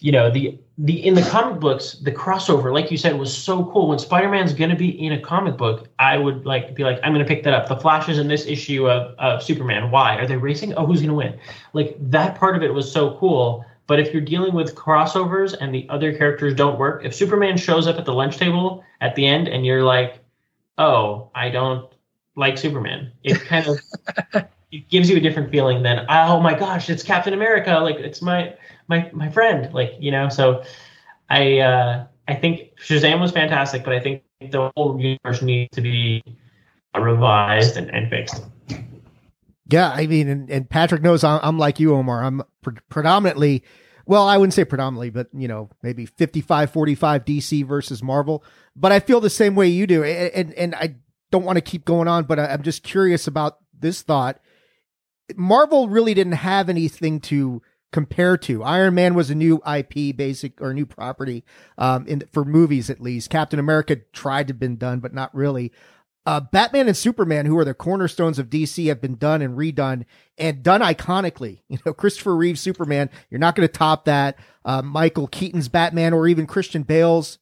you 0.00 0.12
know 0.12 0.30
the 0.30 0.58
the 0.78 1.04
in 1.06 1.14
the 1.14 1.22
comic 1.22 1.58
books 1.58 1.94
the 2.02 2.12
crossover 2.12 2.72
like 2.72 2.90
you 2.90 2.96
said 2.96 3.18
was 3.18 3.36
so 3.36 3.64
cool. 3.72 3.88
When 3.88 3.98
spider-man's 3.98 4.52
going 4.52 4.70
to 4.70 4.76
be 4.76 4.88
in 4.88 5.12
a 5.12 5.20
comic 5.20 5.56
book 5.56 5.88
i 5.98 6.16
would 6.16 6.46
like 6.46 6.74
be 6.74 6.84
like 6.84 7.00
i'm 7.02 7.12
going 7.12 7.24
to 7.24 7.28
pick 7.28 7.42
that 7.44 7.54
up. 7.54 7.68
The 7.68 7.76
flash 7.76 8.08
is 8.08 8.18
in 8.18 8.28
this 8.28 8.46
issue 8.46 8.88
of, 8.88 9.14
of 9.18 9.42
superman. 9.42 9.90
Why? 9.90 10.16
Are 10.16 10.26
they 10.26 10.36
racing? 10.36 10.74
Oh 10.74 10.86
who's 10.86 11.00
going 11.00 11.08
to 11.08 11.14
win? 11.14 11.38
Like 11.72 11.96
that 12.10 12.38
part 12.38 12.56
of 12.56 12.62
it 12.62 12.72
was 12.72 12.90
so 12.90 13.16
cool. 13.18 13.64
But 13.86 13.98
if 13.98 14.12
you're 14.12 14.22
dealing 14.22 14.54
with 14.54 14.74
crossovers 14.74 15.56
and 15.58 15.74
the 15.74 15.88
other 15.88 16.16
characters 16.16 16.54
don't 16.54 16.78
work 16.78 17.04
if 17.04 17.14
superman 17.14 17.56
shows 17.56 17.86
up 17.86 17.96
at 17.96 18.04
the 18.04 18.14
lunch 18.14 18.36
table 18.36 18.84
at 19.00 19.14
the 19.14 19.26
end 19.26 19.48
and 19.48 19.66
you're 19.66 19.82
like 19.82 20.22
oh, 20.78 21.30
I 21.34 21.50
don't 21.50 21.92
like 22.36 22.56
Superman. 22.56 23.12
It 23.24 23.40
kind 23.40 23.66
of 23.66 23.80
it 24.70 24.88
gives 24.88 25.08
you 25.08 25.16
a 25.16 25.20
different 25.20 25.50
feeling 25.50 25.82
than 25.82 26.04
oh 26.08 26.40
my 26.40 26.58
gosh, 26.58 26.90
it's 26.90 27.02
Captain 27.02 27.34
America. 27.34 27.78
Like 27.78 27.96
it's 27.96 28.22
my 28.22 28.54
my 28.88 29.10
my 29.12 29.28
friend. 29.30 29.72
Like 29.72 29.94
you 29.98 30.10
know. 30.10 30.28
So 30.28 30.62
I 31.30 31.58
uh, 31.58 32.06
I 32.26 32.34
think 32.34 32.72
Shazam 32.76 33.20
was 33.20 33.32
fantastic, 33.32 33.84
but 33.84 33.92
I 33.92 34.00
think 34.00 34.22
the 34.40 34.70
whole 34.76 35.00
universe 35.00 35.42
needs 35.42 35.74
to 35.74 35.80
be 35.80 36.22
revised 36.98 37.76
and, 37.76 37.90
and 37.90 38.08
fixed. 38.08 38.42
Yeah, 39.70 39.90
I 39.90 40.06
mean, 40.06 40.28
and, 40.28 40.50
and 40.50 40.68
Patrick 40.68 41.02
knows 41.02 41.22
I'm, 41.22 41.40
I'm, 41.42 41.58
like 41.58 41.78
you, 41.78 41.94
Omar. 41.94 42.24
I'm 42.24 42.42
pre- 42.62 42.76
predominantly, 42.88 43.62
well, 44.06 44.26
I 44.26 44.38
wouldn't 44.38 44.54
say 44.54 44.64
predominantly, 44.64 45.10
but 45.10 45.28
you 45.34 45.46
know, 45.46 45.68
maybe 45.82 46.06
55 46.06 46.70
45 46.70 47.24
DC 47.26 47.66
versus 47.66 48.02
Marvel 48.02 48.42
but 48.78 48.92
I 48.92 49.00
feel 49.00 49.20
the 49.20 49.30
same 49.30 49.54
way 49.54 49.68
you 49.68 49.86
do. 49.86 50.04
And, 50.04 50.32
and, 50.32 50.54
and 50.54 50.74
I 50.76 50.94
don't 51.30 51.44
want 51.44 51.56
to 51.56 51.62
keep 51.62 51.84
going 51.84 52.08
on, 52.08 52.24
but 52.24 52.38
I'm 52.38 52.62
just 52.62 52.82
curious 52.82 53.26
about 53.26 53.58
this 53.78 54.02
thought. 54.02 54.40
Marvel 55.36 55.88
really 55.88 56.14
didn't 56.14 56.32
have 56.32 56.68
anything 56.68 57.20
to 57.20 57.62
compare 57.92 58.36
to. 58.36 58.62
Iron 58.62 58.94
Man 58.94 59.14
was 59.14 59.30
a 59.30 59.34
new 59.34 59.60
IP, 59.66 60.16
basic 60.16 60.60
or 60.60 60.74
new 60.74 60.86
property, 60.86 61.44
um, 61.76 62.06
in 62.06 62.22
for 62.32 62.44
movies 62.44 62.90
at 62.90 63.00
least. 63.00 63.30
Captain 63.30 63.58
America 63.58 63.96
tried 64.12 64.48
to 64.48 64.54
been 64.54 64.76
done, 64.76 65.00
but 65.00 65.14
not 65.14 65.34
really. 65.34 65.72
Uh, 66.26 66.40
Batman 66.40 66.88
and 66.88 66.96
Superman, 66.96 67.46
who 67.46 67.56
are 67.56 67.64
the 67.64 67.72
cornerstones 67.72 68.38
of 68.38 68.50
DC, 68.50 68.86
have 68.88 69.00
been 69.00 69.16
done 69.16 69.40
and 69.40 69.56
redone 69.56 70.04
and 70.36 70.62
done 70.62 70.82
iconically. 70.82 71.60
You 71.68 71.78
know, 71.86 71.94
Christopher 71.94 72.36
Reeve's 72.36 72.60
Superman, 72.60 73.08
you're 73.30 73.40
not 73.40 73.54
going 73.54 73.66
to 73.66 73.72
top 73.72 74.04
that. 74.04 74.38
Uh, 74.64 74.82
Michael 74.82 75.26
Keaton's 75.26 75.68
Batman 75.68 76.12
or 76.12 76.28
even 76.28 76.46
Christian 76.46 76.82
Bale's 76.82 77.38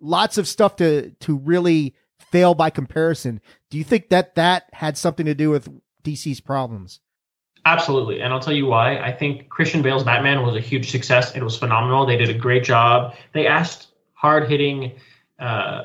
lots 0.00 0.38
of 0.38 0.48
stuff 0.48 0.76
to 0.76 1.10
to 1.20 1.36
really 1.36 1.94
fail 2.18 2.54
by 2.54 2.70
comparison. 2.70 3.40
Do 3.68 3.76
you 3.76 3.84
think 3.84 4.08
that 4.08 4.34
that 4.36 4.64
had 4.72 4.96
something 4.96 5.26
to 5.26 5.34
do 5.34 5.50
with 5.50 5.68
DC's 6.02 6.40
problems? 6.40 7.00
Absolutely, 7.66 8.22
and 8.22 8.32
I'll 8.32 8.40
tell 8.40 8.54
you 8.54 8.66
why. 8.66 8.98
I 8.98 9.12
think 9.12 9.48
Christian 9.50 9.82
Bale's 9.82 10.02
Batman 10.02 10.42
was 10.42 10.56
a 10.56 10.60
huge 10.60 10.90
success. 10.90 11.36
It 11.36 11.42
was 11.42 11.58
phenomenal. 11.58 12.06
They 12.06 12.16
did 12.16 12.30
a 12.30 12.34
great 12.34 12.64
job. 12.64 13.14
They 13.32 13.46
asked 13.46 13.88
hard 14.14 14.48
hitting, 14.48 14.92
uh, 15.38 15.84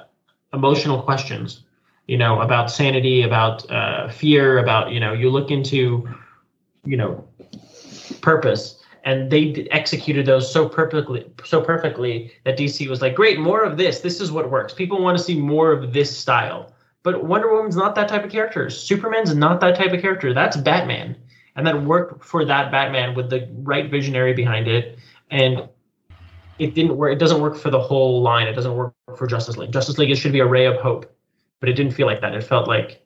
emotional 0.53 1.01
questions. 1.01 1.61
You 2.07 2.17
know 2.17 2.39
about 2.41 2.71
sanity, 2.71 3.23
about 3.23 3.69
uh, 3.69 4.09
fear, 4.09 4.59
about 4.59 4.91
you 4.91 4.99
know 4.99 5.11
you 5.11 5.29
look 5.29 5.51
into, 5.51 6.07
you 6.85 6.95
know, 6.95 7.27
purpose 8.21 8.79
and 9.05 9.31
they 9.31 9.67
executed 9.71 10.25
those 10.25 10.51
so 10.51 10.67
perfectly 10.67 11.25
so 11.43 11.61
perfectly 11.61 12.31
that 12.43 12.57
DC 12.57 12.89
was 12.89 13.01
like, 13.01 13.15
"Great, 13.15 13.39
more 13.39 13.63
of 13.63 13.77
this. 13.77 13.99
This 13.99 14.19
is 14.19 14.31
what 14.31 14.49
works. 14.49 14.73
People 14.73 15.01
want 15.01 15.17
to 15.17 15.23
see 15.23 15.39
more 15.39 15.71
of 15.71 15.93
this 15.93 16.15
style." 16.15 16.71
But 17.03 17.23
Wonder 17.23 17.53
Woman's 17.53 17.75
not 17.75 17.93
that 17.95 18.09
type 18.09 18.23
of 18.25 18.31
character. 18.31 18.69
Superman's 18.71 19.35
not 19.35 19.61
that 19.61 19.75
type 19.75 19.93
of 19.93 20.01
character. 20.01 20.33
That's 20.33 20.57
Batman. 20.57 21.15
And 21.55 21.65
that 21.65 21.83
worked 21.83 22.23
for 22.23 22.43
that 22.45 22.71
Batman 22.71 23.15
with 23.15 23.29
the 23.29 23.49
right 23.63 23.89
visionary 23.89 24.33
behind 24.33 24.67
it. 24.67 24.99
And 25.31 25.69
it 26.59 26.73
didn't 26.73 26.97
work. 26.97 27.13
It 27.13 27.19
doesn't 27.19 27.41
work 27.41 27.57
for 27.57 27.69
the 27.69 27.79
whole 27.79 28.21
line. 28.21 28.47
It 28.47 28.53
doesn't 28.53 28.75
work 28.75 28.93
for 29.17 29.27
Justice 29.27 29.57
League. 29.57 29.71
Justice 29.71 29.97
League 29.97 30.11
it 30.11 30.15
should 30.15 30.31
be 30.31 30.39
a 30.39 30.45
ray 30.45 30.65
of 30.65 30.77
hope, 30.77 31.13
but 31.59 31.69
it 31.69 31.73
didn't 31.73 31.93
feel 31.93 32.07
like 32.07 32.21
that. 32.21 32.33
It 32.33 32.43
felt 32.43 32.67
like 32.67 33.01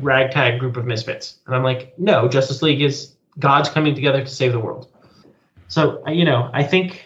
ragtag 0.00 0.60
group 0.60 0.76
of 0.76 0.84
misfits. 0.84 1.38
And 1.46 1.54
I'm 1.54 1.62
like, 1.62 1.94
no, 1.98 2.28
Justice 2.28 2.62
League 2.62 2.82
is 2.82 3.14
God's 3.38 3.68
coming 3.68 3.94
together 3.94 4.20
to 4.20 4.28
save 4.28 4.52
the 4.52 4.60
world. 4.60 4.92
So 5.68 6.02
uh, 6.06 6.10
you 6.10 6.24
know, 6.24 6.50
I 6.52 6.62
think 6.62 7.04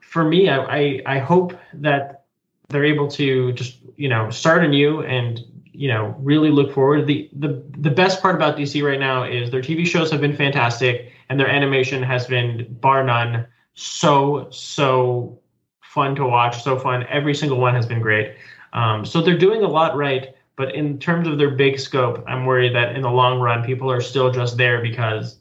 for 0.00 0.24
me, 0.24 0.48
I, 0.48 0.58
I, 0.64 1.02
I 1.06 1.18
hope 1.18 1.58
that 1.74 2.24
they're 2.68 2.84
able 2.84 3.08
to 3.08 3.52
just 3.52 3.78
you 3.96 4.08
know 4.08 4.30
start 4.30 4.64
anew 4.64 5.02
and 5.02 5.40
you 5.76 5.88
know 5.88 6.14
really 6.18 6.50
look 6.50 6.72
forward. 6.72 7.06
The 7.06 7.28
the 7.32 7.62
the 7.78 7.90
best 7.90 8.22
part 8.22 8.34
about 8.34 8.56
DC 8.56 8.82
right 8.82 9.00
now 9.00 9.24
is 9.24 9.50
their 9.50 9.62
TV 9.62 9.86
shows 9.86 10.10
have 10.10 10.20
been 10.20 10.36
fantastic 10.36 11.12
and 11.28 11.38
their 11.38 11.48
animation 11.48 12.02
has 12.02 12.26
been 12.26 12.66
bar 12.80 13.04
none 13.04 13.46
so 13.74 14.48
so 14.50 15.38
fun 15.82 16.14
to 16.16 16.24
watch, 16.26 16.62
so 16.62 16.78
fun. 16.78 17.06
Every 17.08 17.34
single 17.34 17.58
one 17.58 17.74
has 17.74 17.86
been 17.86 18.00
great. 18.00 18.34
Um, 18.72 19.04
so 19.04 19.22
they're 19.22 19.38
doing 19.38 19.62
a 19.62 19.68
lot 19.68 19.96
right, 19.96 20.34
But 20.56 20.74
in 20.74 20.98
terms 20.98 21.28
of 21.28 21.38
their 21.38 21.50
big 21.50 21.78
scope, 21.78 22.24
I'm 22.26 22.46
worried 22.46 22.74
that 22.74 22.96
in 22.96 23.02
the 23.02 23.10
long 23.10 23.40
run, 23.40 23.64
people 23.64 23.90
are 23.90 24.00
still 24.00 24.30
just 24.32 24.56
there 24.56 24.80
because 24.80 25.38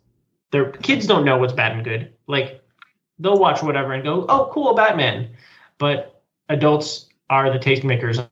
their 0.52 0.72
kids 0.72 1.08
don't 1.08 1.26
know 1.26 1.38
what's 1.38 1.54
bad 1.54 1.72
and 1.72 1.84
good. 1.84 2.14
Like 2.28 2.62
they'll 3.20 3.40
watch 3.40 3.64
whatever 3.64 3.94
and 3.94 4.04
go, 4.04 4.26
"Oh, 4.30 4.50
cool, 4.54 4.74
Batman," 4.76 5.30
but 5.78 6.22
adults 6.50 7.08
are 7.30 7.52
the 7.52 7.60
tastemakers 7.60 8.26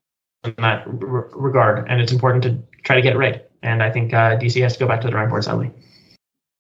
in 0.44 0.56
that 0.58 0.86
r- 0.88 1.30
regard, 1.34 1.88
and 1.90 2.02
it's 2.02 2.12
important 2.12 2.44
to 2.44 2.82
try 2.84 2.96
to 2.96 3.02
get 3.02 3.14
it 3.14 3.18
right. 3.20 3.46
And 3.62 3.82
I 3.82 3.90
think 3.90 4.14
uh, 4.14 4.38
DC 4.38 4.62
has 4.62 4.74
to 4.74 4.80
go 4.80 4.88
back 4.88 5.02
to 5.02 5.08
the 5.08 5.12
drawing 5.12 5.30
board, 5.30 5.44
sadly. 5.44 5.72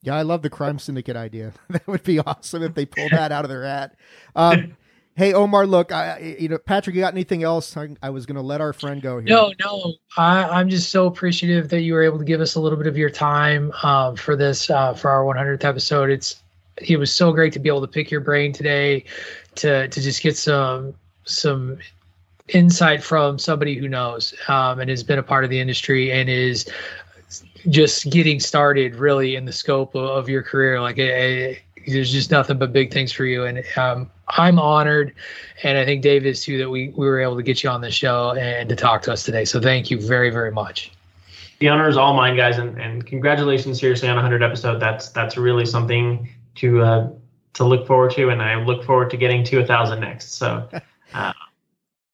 Yeah, 0.02 0.16
I 0.16 0.22
love 0.22 0.42
the 0.42 0.50
crime 0.50 0.80
syndicate 0.80 1.16
idea. 1.16 1.54
that 1.70 1.88
would 1.88 2.04
be 2.04 2.20
awesome 2.20 2.64
if 2.64 2.74
they 2.74 2.86
pulled 2.86 3.12
that 3.12 3.32
out 3.32 3.46
of 3.46 3.50
their 3.50 3.64
hat. 3.64 3.96
Um, 4.36 4.76
Hey 5.16 5.32
Omar, 5.32 5.68
look, 5.68 5.92
I, 5.92 6.38
you 6.40 6.50
know, 6.50 6.58
Patrick, 6.58 6.96
you 6.96 7.02
got 7.04 7.14
anything 7.14 7.44
else? 7.44 7.78
I, 7.78 7.90
I 8.02 8.10
was 8.10 8.26
going 8.26 8.36
to 8.36 8.42
let 8.42 8.62
our 8.62 8.74
friend 8.74 9.00
go 9.00 9.20
here. 9.20 9.30
No, 9.30 9.54
no, 9.60 9.94
I, 10.18 10.60
am 10.60 10.70
just 10.70 10.90
so 10.90 11.06
appreciative 11.06 11.70
that 11.70 11.82
you 11.82 11.94
were 11.94 12.02
able 12.02 12.18
to 12.18 12.26
give 12.26 12.42
us 12.42 12.56
a 12.56 12.60
little 12.60 12.80
bit 12.80 12.88
of 12.88 12.98
your 12.98 13.12
time 13.12 13.72
um, 13.84 14.16
for 14.16 14.36
this 14.36 14.72
uh, 14.72 14.96
for 14.96 15.12
our 15.12 15.24
100th 15.24 15.66
episode. 15.66 16.10
It's 16.10 16.42
it 16.78 16.98
was 16.98 17.14
so 17.14 17.32
great 17.32 17.54
to 17.54 17.60
be 17.60 17.70
able 17.70 17.82
to 17.82 17.88
pick 17.88 18.10
your 18.10 18.22
brain 18.22 18.54
today, 18.54 19.06
to 19.56 19.88
to 19.88 20.02
just 20.02 20.24
get 20.24 20.36
some 20.36 20.96
some 21.26 21.78
insight 22.50 23.04
from 23.04 23.40
somebody 23.40 23.76
who 23.76 23.88
knows 23.88 24.34
um, 24.48 24.80
and 24.80 24.90
has 24.90 25.04
been 25.04 25.20
a 25.20 25.24
part 25.24 25.44
of 25.44 25.50
the 25.50 25.60
industry 25.60 26.12
and 26.12 26.30
is 26.30 26.70
just 27.70 28.10
getting 28.10 28.40
started 28.40 28.96
really 28.96 29.36
in 29.36 29.46
the 29.46 29.54
scope 29.54 29.96
of, 29.96 30.04
of 30.04 30.30
your 30.30 30.44
career. 30.44 30.82
Like 30.82 30.98
it, 30.98 31.10
it, 31.10 31.62
there's 31.88 32.12
just 32.12 32.32
nothing 32.32 32.58
but 32.58 32.74
big 32.74 32.92
things 32.92 33.12
for 33.12 33.26
you. 33.26 33.46
And 33.46 33.64
um, 33.78 34.10
I'm 34.30 34.60
honored, 34.60 35.14
and 35.64 35.78
I 35.78 35.86
think 35.86 36.02
Dave 36.02 36.26
is 36.26 36.44
too, 36.44 36.58
that 36.58 36.70
we, 36.70 36.90
we 36.90 37.06
were 37.06 37.20
able 37.20 37.36
to 37.36 37.44
get 37.44 37.64
you 37.64 37.70
on 37.70 37.82
the 37.82 37.92
show 37.92 38.32
and 38.34 38.70
to 38.70 38.76
talk 38.76 39.02
to 39.04 39.14
us 39.14 39.24
today. 39.24 39.46
So 39.46 39.60
thank 39.60 39.90
you 39.90 40.00
very, 40.00 40.30
very 40.30 40.52
much. 40.52 40.92
The 41.60 41.70
honor 41.70 41.88
is 41.88 41.96
all 41.96 42.14
mine, 42.14 42.36
guys, 42.36 42.58
and, 42.58 42.78
and 42.80 43.06
congratulations 43.06 43.80
seriously 43.80 44.10
on 44.10 44.18
hundred 44.18 44.44
episode. 44.44 44.80
That's 44.80 45.10
that's 45.10 45.38
really 45.38 45.66
something 45.66 46.28
to 46.56 46.82
uh, 46.82 47.10
to 47.54 47.64
look 47.64 47.88
forward 47.88 48.12
to, 48.12 48.30
and 48.30 48.42
I 48.42 48.56
look 48.56 48.84
forward 48.84 49.10
to 49.12 49.18
getting 49.18 49.46
to 49.46 49.60
a 49.60 49.66
thousand 49.66 50.02
next. 50.02 50.34
So. 50.34 50.68
Uh, 51.14 51.32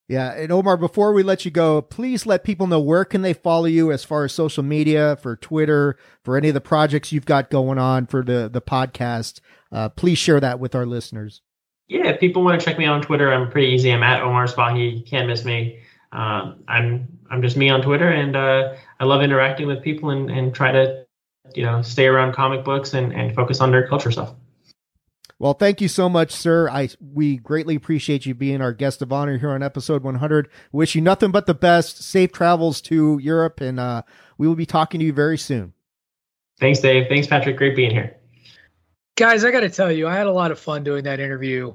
yeah, 0.09 0.33
and 0.33 0.51
Omar, 0.51 0.75
before 0.75 1.13
we 1.13 1.21
let 1.21 1.45
you 1.45 1.51
go, 1.51 1.83
please 1.83 2.25
let 2.25 2.43
people 2.43 2.65
know 2.65 2.79
where 2.79 3.05
can 3.05 3.21
they 3.21 3.33
follow 3.33 3.65
you 3.65 3.91
as 3.91 4.03
far 4.03 4.23
as 4.23 4.33
social 4.33 4.63
media, 4.63 5.15
for 5.21 5.35
Twitter, 5.35 5.97
for 6.23 6.35
any 6.35 6.47
of 6.47 6.55
the 6.55 6.61
projects 6.61 7.11
you've 7.11 7.27
got 7.27 7.51
going 7.51 7.77
on 7.77 8.07
for 8.07 8.23
the 8.23 8.49
the 8.51 8.59
podcast. 8.59 9.39
Uh, 9.71 9.87
please 9.87 10.17
share 10.17 10.39
that 10.39 10.59
with 10.59 10.73
our 10.73 10.87
listeners. 10.87 11.43
Yeah, 11.87 12.07
if 12.07 12.19
people 12.19 12.43
want 12.43 12.59
to 12.59 12.65
check 12.65 12.79
me 12.79 12.85
out 12.85 12.95
on 12.95 13.01
Twitter, 13.03 13.31
I'm 13.31 13.51
pretty 13.51 13.67
easy. 13.67 13.93
I'm 13.93 14.01
at 14.01 14.23
Omar 14.23 14.47
Spahi. 14.47 14.97
You 14.97 15.03
can't 15.03 15.27
miss 15.27 15.45
me. 15.45 15.79
Uh, 16.11 16.55
I'm 16.67 17.07
I'm 17.29 17.43
just 17.43 17.55
me 17.55 17.69
on 17.69 17.83
Twitter, 17.83 18.09
and 18.09 18.35
uh, 18.35 18.73
I 18.99 19.05
love 19.05 19.21
interacting 19.21 19.67
with 19.67 19.83
people 19.83 20.09
and, 20.09 20.31
and 20.31 20.55
try 20.55 20.71
to 20.71 21.05
you 21.53 21.61
know 21.61 21.83
stay 21.83 22.07
around 22.07 22.33
comic 22.33 22.65
books 22.65 22.95
and, 22.95 23.13
and 23.13 23.35
focus 23.35 23.61
on 23.61 23.71
nerd 23.71 23.89
culture 23.89 24.09
stuff. 24.09 24.33
Well, 25.39 25.53
thank 25.53 25.79
you 25.79 25.87
so 25.87 26.09
much, 26.09 26.31
sir. 26.31 26.69
I 26.69 26.89
we 26.99 27.37
greatly 27.37 27.75
appreciate 27.75 28.25
you 28.25 28.35
being 28.35 28.61
our 28.61 28.73
guest 28.73 29.01
of 29.01 29.13
honor 29.13 29.37
here 29.37 29.51
on 29.51 29.63
episode 29.63 30.03
100. 30.03 30.49
Wish 30.73 30.95
you 30.95 31.01
nothing 31.01 31.31
but 31.31 31.45
the 31.45 31.53
best. 31.53 32.03
Safe 32.03 32.33
travels 32.33 32.81
to 32.81 33.17
Europe, 33.19 33.61
and 33.61 33.79
uh, 33.79 34.01
we 34.37 34.47
will 34.47 34.55
be 34.55 34.65
talking 34.65 34.99
to 34.99 35.05
you 35.05 35.13
very 35.13 35.37
soon. 35.37 35.73
Thanks, 36.59 36.79
Dave. 36.79 37.07
Thanks, 37.07 37.25
Patrick. 37.25 37.55
Great 37.55 37.77
being 37.77 37.91
here. 37.91 38.17
Guys, 39.15 39.45
I 39.45 39.51
got 39.51 39.61
to 39.61 39.69
tell 39.69 39.91
you, 39.91 40.09
I 40.09 40.13
had 40.13 40.27
a 40.27 40.31
lot 40.31 40.51
of 40.51 40.59
fun 40.59 40.83
doing 40.83 41.05
that 41.05 41.21
interview, 41.21 41.73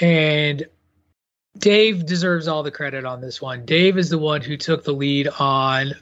and 0.00 0.66
Dave 1.56 2.06
deserves 2.06 2.48
all 2.48 2.64
the 2.64 2.72
credit 2.72 3.04
on 3.04 3.20
this 3.20 3.40
one. 3.40 3.64
Dave 3.64 3.98
is 3.98 4.10
the 4.10 4.18
one 4.18 4.42
who 4.42 4.56
took 4.56 4.82
the 4.82 4.92
lead 4.92 5.28
on 5.38 5.94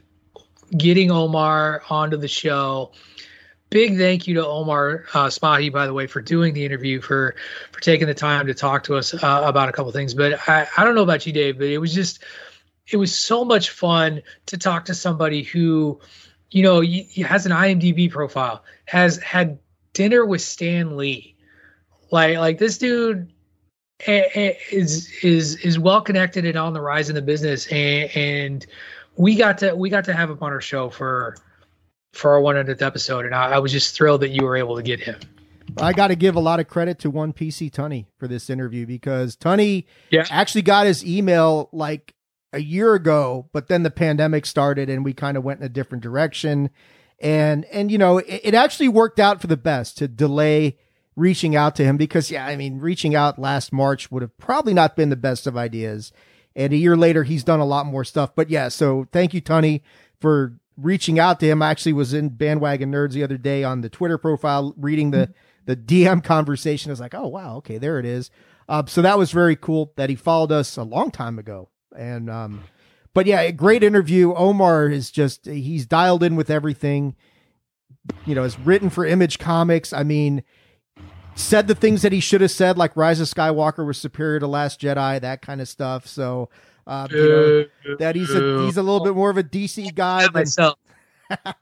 getting 0.76 1.10
Omar 1.10 1.82
onto 1.90 2.16
the 2.16 2.28
show 2.28 2.92
big 3.74 3.98
thank 3.98 4.28
you 4.28 4.34
to 4.34 4.46
Omar 4.46 5.04
uh, 5.14 5.26
Spahi, 5.26 5.70
by 5.72 5.84
the 5.84 5.92
way, 5.92 6.06
for 6.06 6.22
doing 6.22 6.54
the 6.54 6.64
interview, 6.64 7.00
for 7.00 7.34
for 7.72 7.80
taking 7.80 8.06
the 8.06 8.14
time 8.14 8.46
to 8.46 8.54
talk 8.54 8.84
to 8.84 8.94
us 8.94 9.12
uh, 9.12 9.42
about 9.44 9.68
a 9.68 9.72
couple 9.72 9.90
things. 9.90 10.14
But 10.14 10.48
I, 10.48 10.68
I 10.78 10.84
don't 10.84 10.94
know 10.94 11.02
about 11.02 11.26
you, 11.26 11.32
Dave, 11.32 11.58
but 11.58 11.66
it 11.66 11.78
was 11.78 11.92
just 11.92 12.22
it 12.86 12.96
was 12.96 13.12
so 13.14 13.44
much 13.44 13.70
fun 13.70 14.22
to 14.46 14.56
talk 14.56 14.84
to 14.84 14.94
somebody 14.94 15.42
who, 15.42 15.98
you 16.52 16.62
know, 16.62 16.82
has 17.26 17.46
an 17.46 17.52
IMDb 17.52 18.08
profile, 18.08 18.62
has 18.84 19.16
had 19.18 19.58
dinner 19.92 20.24
with 20.24 20.40
Stan 20.40 20.96
Lee, 20.96 21.34
like 22.12 22.38
like 22.38 22.58
this 22.58 22.78
dude 22.78 23.28
is 24.06 25.10
is 25.24 25.56
is 25.56 25.80
well 25.80 26.00
connected 26.00 26.44
and 26.44 26.56
on 26.56 26.74
the 26.74 26.80
rise 26.80 27.08
in 27.08 27.16
the 27.16 27.22
business, 27.22 27.66
and, 27.72 28.08
and 28.14 28.66
we 29.16 29.34
got 29.34 29.58
to 29.58 29.74
we 29.74 29.90
got 29.90 30.04
to 30.04 30.12
have 30.12 30.30
him 30.30 30.38
on 30.40 30.52
our 30.52 30.60
show 30.60 30.90
for 30.90 31.36
for 32.14 32.34
our 32.34 32.40
100th 32.40 32.82
episode, 32.82 33.26
and 33.26 33.34
I, 33.34 33.52
I 33.52 33.58
was 33.58 33.72
just 33.72 33.94
thrilled 33.94 34.22
that 34.22 34.30
you 34.30 34.44
were 34.44 34.56
able 34.56 34.76
to 34.76 34.82
get 34.82 35.00
him. 35.00 35.18
I 35.76 35.92
got 35.92 36.08
to 36.08 36.16
give 36.16 36.36
a 36.36 36.40
lot 36.40 36.60
of 36.60 36.68
credit 36.68 36.98
to 37.00 37.10
one 37.10 37.32
PC 37.32 37.70
Tunney 37.70 38.06
for 38.18 38.28
this 38.28 38.48
interview 38.48 38.86
because 38.86 39.36
Tunney 39.36 39.84
yeah. 40.10 40.26
actually 40.30 40.62
got 40.62 40.86
his 40.86 41.04
email 41.04 41.68
like 41.72 42.14
a 42.52 42.60
year 42.60 42.94
ago, 42.94 43.48
but 43.52 43.68
then 43.68 43.82
the 43.82 43.90
pandemic 43.90 44.46
started 44.46 44.88
and 44.88 45.04
we 45.04 45.12
kind 45.12 45.36
of 45.36 45.44
went 45.44 45.60
in 45.60 45.66
a 45.66 45.70
different 45.70 46.02
direction. 46.02 46.70
And, 47.20 47.64
and, 47.66 47.90
you 47.90 47.98
know, 47.98 48.18
it, 48.18 48.40
it, 48.44 48.54
actually 48.54 48.88
worked 48.88 49.18
out 49.18 49.40
for 49.40 49.46
the 49.46 49.56
best 49.56 49.98
to 49.98 50.08
delay 50.08 50.78
reaching 51.16 51.56
out 51.56 51.74
to 51.76 51.84
him 51.84 51.96
because, 51.96 52.30
yeah, 52.30 52.46
I 52.46 52.56
mean, 52.56 52.78
reaching 52.78 53.14
out 53.14 53.38
last 53.38 53.72
March 53.72 54.10
would 54.10 54.22
have 54.22 54.36
probably 54.38 54.74
not 54.74 54.96
been 54.96 55.10
the 55.10 55.16
best 55.16 55.46
of 55.46 55.56
ideas. 55.56 56.12
And 56.54 56.72
a 56.72 56.76
year 56.76 56.96
later, 56.96 57.24
he's 57.24 57.42
done 57.42 57.60
a 57.60 57.64
lot 57.64 57.86
more 57.86 58.04
stuff. 58.04 58.34
But 58.34 58.50
yeah, 58.50 58.68
so 58.68 59.08
thank 59.10 59.34
you, 59.34 59.42
Tunney, 59.42 59.80
for 60.20 60.58
reaching 60.76 61.18
out 61.18 61.40
to 61.40 61.46
him. 61.46 61.62
I 61.62 61.70
actually 61.70 61.92
was 61.92 62.14
in 62.14 62.30
Bandwagon 62.30 62.92
Nerds 62.92 63.12
the 63.12 63.22
other 63.22 63.38
day 63.38 63.64
on 63.64 63.80
the 63.80 63.88
Twitter 63.88 64.18
profile, 64.18 64.74
reading 64.76 65.10
the 65.10 65.32
the 65.66 65.76
DM 65.76 66.22
conversation. 66.22 66.90
I 66.90 66.92
was 66.92 67.00
like, 67.00 67.14
oh 67.14 67.28
wow, 67.28 67.56
okay, 67.56 67.78
there 67.78 67.98
it 67.98 68.06
is. 68.06 68.30
Uh, 68.68 68.84
so 68.86 69.02
that 69.02 69.18
was 69.18 69.30
very 69.30 69.56
cool 69.56 69.92
that 69.96 70.10
he 70.10 70.16
followed 70.16 70.52
us 70.52 70.76
a 70.76 70.82
long 70.82 71.10
time 71.10 71.38
ago. 71.38 71.68
And 71.96 72.30
um, 72.30 72.64
but 73.12 73.26
yeah, 73.26 73.50
great 73.50 73.82
interview. 73.82 74.34
Omar 74.34 74.88
is 74.88 75.10
just 75.10 75.46
he's 75.46 75.86
dialed 75.86 76.22
in 76.22 76.36
with 76.36 76.50
everything. 76.50 77.14
You 78.26 78.34
know, 78.34 78.44
it's 78.44 78.58
written 78.58 78.90
for 78.90 79.06
Image 79.06 79.38
Comics. 79.38 79.92
I 79.92 80.02
mean, 80.02 80.42
said 81.34 81.68
the 81.68 81.74
things 81.74 82.02
that 82.02 82.12
he 82.12 82.20
should 82.20 82.40
have 82.40 82.50
said, 82.50 82.76
like 82.76 82.96
Rise 82.96 83.20
of 83.20 83.28
Skywalker 83.28 83.86
was 83.86 83.98
superior 83.98 84.40
to 84.40 84.46
Last 84.46 84.80
Jedi, 84.80 85.20
that 85.20 85.42
kind 85.42 85.60
of 85.60 85.68
stuff. 85.68 86.06
So 86.06 86.50
uh, 86.86 87.08
you 87.10 87.68
know, 87.86 87.96
that 87.96 88.16
he's 88.16 88.30
a 88.30 88.64
he's 88.64 88.76
a 88.76 88.82
little 88.82 89.04
bit 89.04 89.14
more 89.14 89.30
of 89.30 89.38
a 89.38 89.42
DC 89.42 89.94
guy 89.94 90.28
than 90.28 90.46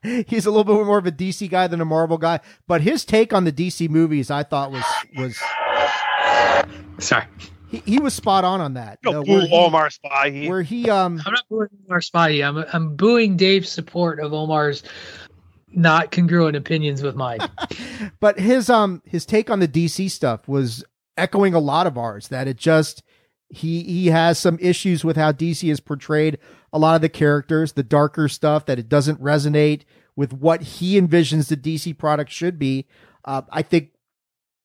he's 0.27 0.47
a 0.47 0.51
little 0.51 0.65
bit 0.65 0.85
more 0.85 0.99
of 0.99 1.07
a 1.07 1.13
DC 1.13 1.49
guy 1.49 1.67
than 1.67 1.81
a 1.81 1.85
Marvel 1.85 2.19
guy. 2.19 2.41
But 2.67 2.83
his 2.83 3.05
take 3.05 3.33
on 3.33 3.45
the 3.45 3.53
DC 3.53 3.89
movies, 3.89 4.31
I 4.31 4.43
thought 4.43 4.71
was 4.71 4.85
was 5.17 5.39
sorry. 6.99 7.27
He, 7.71 7.79
he 7.87 7.99
was 7.99 8.15
spot 8.15 8.45
on 8.45 8.61
on 8.61 8.75
that. 8.75 8.99
No, 9.05 9.23
boo 9.23 9.47
Omar 9.51 9.89
Spahi. 9.89 10.49
Where 10.49 10.63
he 10.63 10.91
um, 10.91 11.21
I'm 11.25 11.33
not 11.33 11.45
booing 11.49 11.69
Omar 11.87 12.01
Spahi. 12.01 12.47
I'm 12.47 12.65
I'm 12.73 12.97
booing 12.97 13.37
Dave's 13.37 13.71
support 13.71 14.21
of 14.21 14.33
Omar's 14.33 14.83
not 15.75 16.11
congruent 16.11 16.57
opinions 16.57 17.03
with 17.03 17.17
mine. 17.17 17.41
but 18.21 18.39
his 18.39 18.69
um 18.69 19.03
his 19.05 19.25
take 19.25 19.51
on 19.51 19.61
the 19.61 19.69
DC 19.69 20.11
stuff 20.11 20.47
was 20.49 20.85
echoing 21.17 21.55
a 21.55 21.59
lot 21.59 21.87
of 21.87 21.97
ours. 21.97 22.29
That 22.29 22.49
it 22.49 22.57
just 22.57 23.03
he 23.53 23.83
he 23.83 24.07
has 24.07 24.39
some 24.39 24.59
issues 24.61 25.05
with 25.05 25.17
how 25.17 25.31
DC 25.31 25.69
has 25.69 25.79
portrayed 25.79 26.39
a 26.73 26.79
lot 26.79 26.97
of 26.97 27.03
the 27.03 27.09
characters, 27.09 27.73
the 27.73 27.83
darker 27.83 28.27
stuff 28.29 28.65
that 28.67 28.79
it 28.79 28.89
doesn't 28.89 29.21
resonate 29.21 29.83
with 30.17 30.33
what 30.33 30.63
he 30.63 30.99
envisions 30.99 31.49
the 31.49 31.57
DC 31.57 31.97
product 31.97 32.31
should 32.31 32.59
be. 32.59 32.87
Uh, 33.25 33.43
I 33.51 33.61
think 33.61 33.91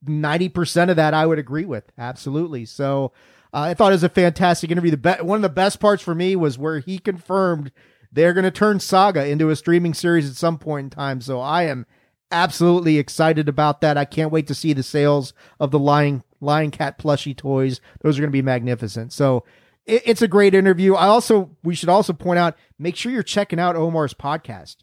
ninety 0.05 0.47
percent 0.47 0.89
of 0.89 0.95
that 0.95 1.13
I 1.13 1.25
would 1.25 1.37
agree 1.37 1.65
with 1.65 1.91
absolutely. 1.97 2.63
So 2.63 3.11
uh, 3.53 3.59
I 3.59 3.73
thought 3.73 3.91
it 3.91 3.95
was 3.95 4.03
a 4.03 4.09
fantastic 4.09 4.71
interview. 4.71 4.91
The 4.91 4.97
be- 4.97 5.23
one 5.23 5.37
of 5.37 5.41
the 5.41 5.49
best 5.49 5.81
parts 5.81 6.01
for 6.01 6.15
me 6.15 6.37
was 6.37 6.57
where 6.57 6.79
he 6.79 6.97
confirmed 6.97 7.71
they're 8.11 8.33
going 8.33 8.45
to 8.45 8.51
turn 8.51 8.79
Saga 8.79 9.27
into 9.27 9.49
a 9.49 9.55
streaming 9.57 9.93
series 9.93 10.29
at 10.29 10.37
some 10.37 10.57
point 10.57 10.85
in 10.85 10.89
time. 10.91 11.19
So 11.19 11.41
I 11.41 11.63
am 11.63 11.85
absolutely 12.31 12.97
excited 12.97 13.49
about 13.49 13.81
that. 13.81 13.97
I 13.97 14.05
can't 14.05 14.31
wait 14.31 14.47
to 14.47 14.55
see 14.55 14.71
the 14.71 14.83
sales 14.83 15.33
of 15.59 15.71
the 15.71 15.79
Lying 15.79 16.23
Lying 16.41 16.71
Cat 16.71 16.97
plushie 16.97 17.35
toys. 17.35 17.81
Those 18.01 18.17
are 18.17 18.21
going 18.21 18.31
to 18.31 18.37
be 18.37 18.41
magnificent. 18.41 19.13
So 19.13 19.43
it, 19.85 20.03
it's 20.05 20.21
a 20.21 20.27
great 20.27 20.53
interview. 20.53 20.93
I 20.95 21.07
also 21.07 21.51
we 21.63 21.75
should 21.75 21.89
also 21.89 22.13
point 22.13 22.39
out 22.39 22.55
make 22.77 22.95
sure 22.95 23.11
you're 23.11 23.23
checking 23.23 23.59
out 23.59 23.75
Omar's 23.75 24.13
podcast, 24.13 24.77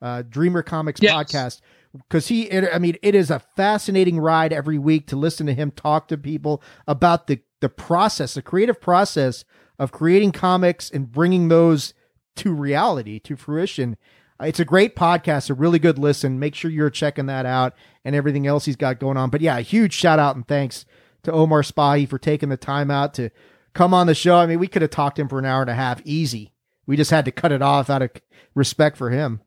uh, 0.00 0.22
Dreamer 0.22 0.62
Comics 0.62 1.02
yes. 1.02 1.12
podcast, 1.12 1.60
because 1.92 2.28
he. 2.28 2.42
It, 2.44 2.68
I 2.72 2.78
mean, 2.78 2.96
it 3.02 3.14
is 3.14 3.30
a 3.30 3.40
fascinating 3.56 4.18
ride 4.18 4.52
every 4.52 4.78
week 4.78 5.06
to 5.08 5.16
listen 5.16 5.46
to 5.46 5.54
him 5.54 5.70
talk 5.70 6.08
to 6.08 6.16
people 6.16 6.62
about 6.86 7.26
the 7.26 7.40
the 7.60 7.68
process, 7.68 8.34
the 8.34 8.42
creative 8.42 8.80
process 8.80 9.44
of 9.78 9.92
creating 9.92 10.32
comics 10.32 10.90
and 10.90 11.10
bringing 11.10 11.48
those 11.48 11.94
to 12.36 12.52
reality, 12.52 13.18
to 13.20 13.36
fruition. 13.36 13.96
Uh, 14.40 14.46
it's 14.46 14.60
a 14.60 14.64
great 14.64 14.96
podcast, 14.96 15.50
a 15.50 15.54
really 15.54 15.78
good 15.78 15.98
listen. 15.98 16.38
Make 16.38 16.54
sure 16.54 16.70
you're 16.70 16.90
checking 16.90 17.26
that 17.26 17.46
out 17.46 17.74
and 18.04 18.14
everything 18.14 18.46
else 18.46 18.64
he's 18.64 18.76
got 18.76 18.98
going 18.98 19.16
on. 19.16 19.30
But 19.30 19.40
yeah, 19.40 19.58
a 19.58 19.62
huge 19.62 19.92
shout 19.92 20.18
out 20.18 20.36
and 20.36 20.46
thanks 20.46 20.84
to 21.22 21.32
Omar 21.32 21.62
Spahi 21.62 22.08
for 22.08 22.18
taking 22.18 22.48
the 22.48 22.56
time 22.56 22.90
out 22.90 23.14
to 23.14 23.30
come 23.72 23.94
on 23.94 24.06
the 24.06 24.14
show. 24.14 24.36
I 24.36 24.46
mean, 24.46 24.58
we 24.58 24.68
could 24.68 24.82
have 24.82 24.90
talked 24.90 25.16
to 25.16 25.22
him 25.22 25.28
for 25.28 25.38
an 25.38 25.44
hour 25.44 25.60
and 25.60 25.70
a 25.70 25.74
half 25.74 26.00
easy. 26.04 26.52
we 26.86 26.96
just 26.96 27.10
had 27.10 27.24
to 27.24 27.32
cut 27.32 27.52
it 27.52 27.62
off 27.62 27.88
out 27.88 28.02
of 28.02 28.10
respect 28.54 28.96
for 28.96 29.10
him. 29.10 29.40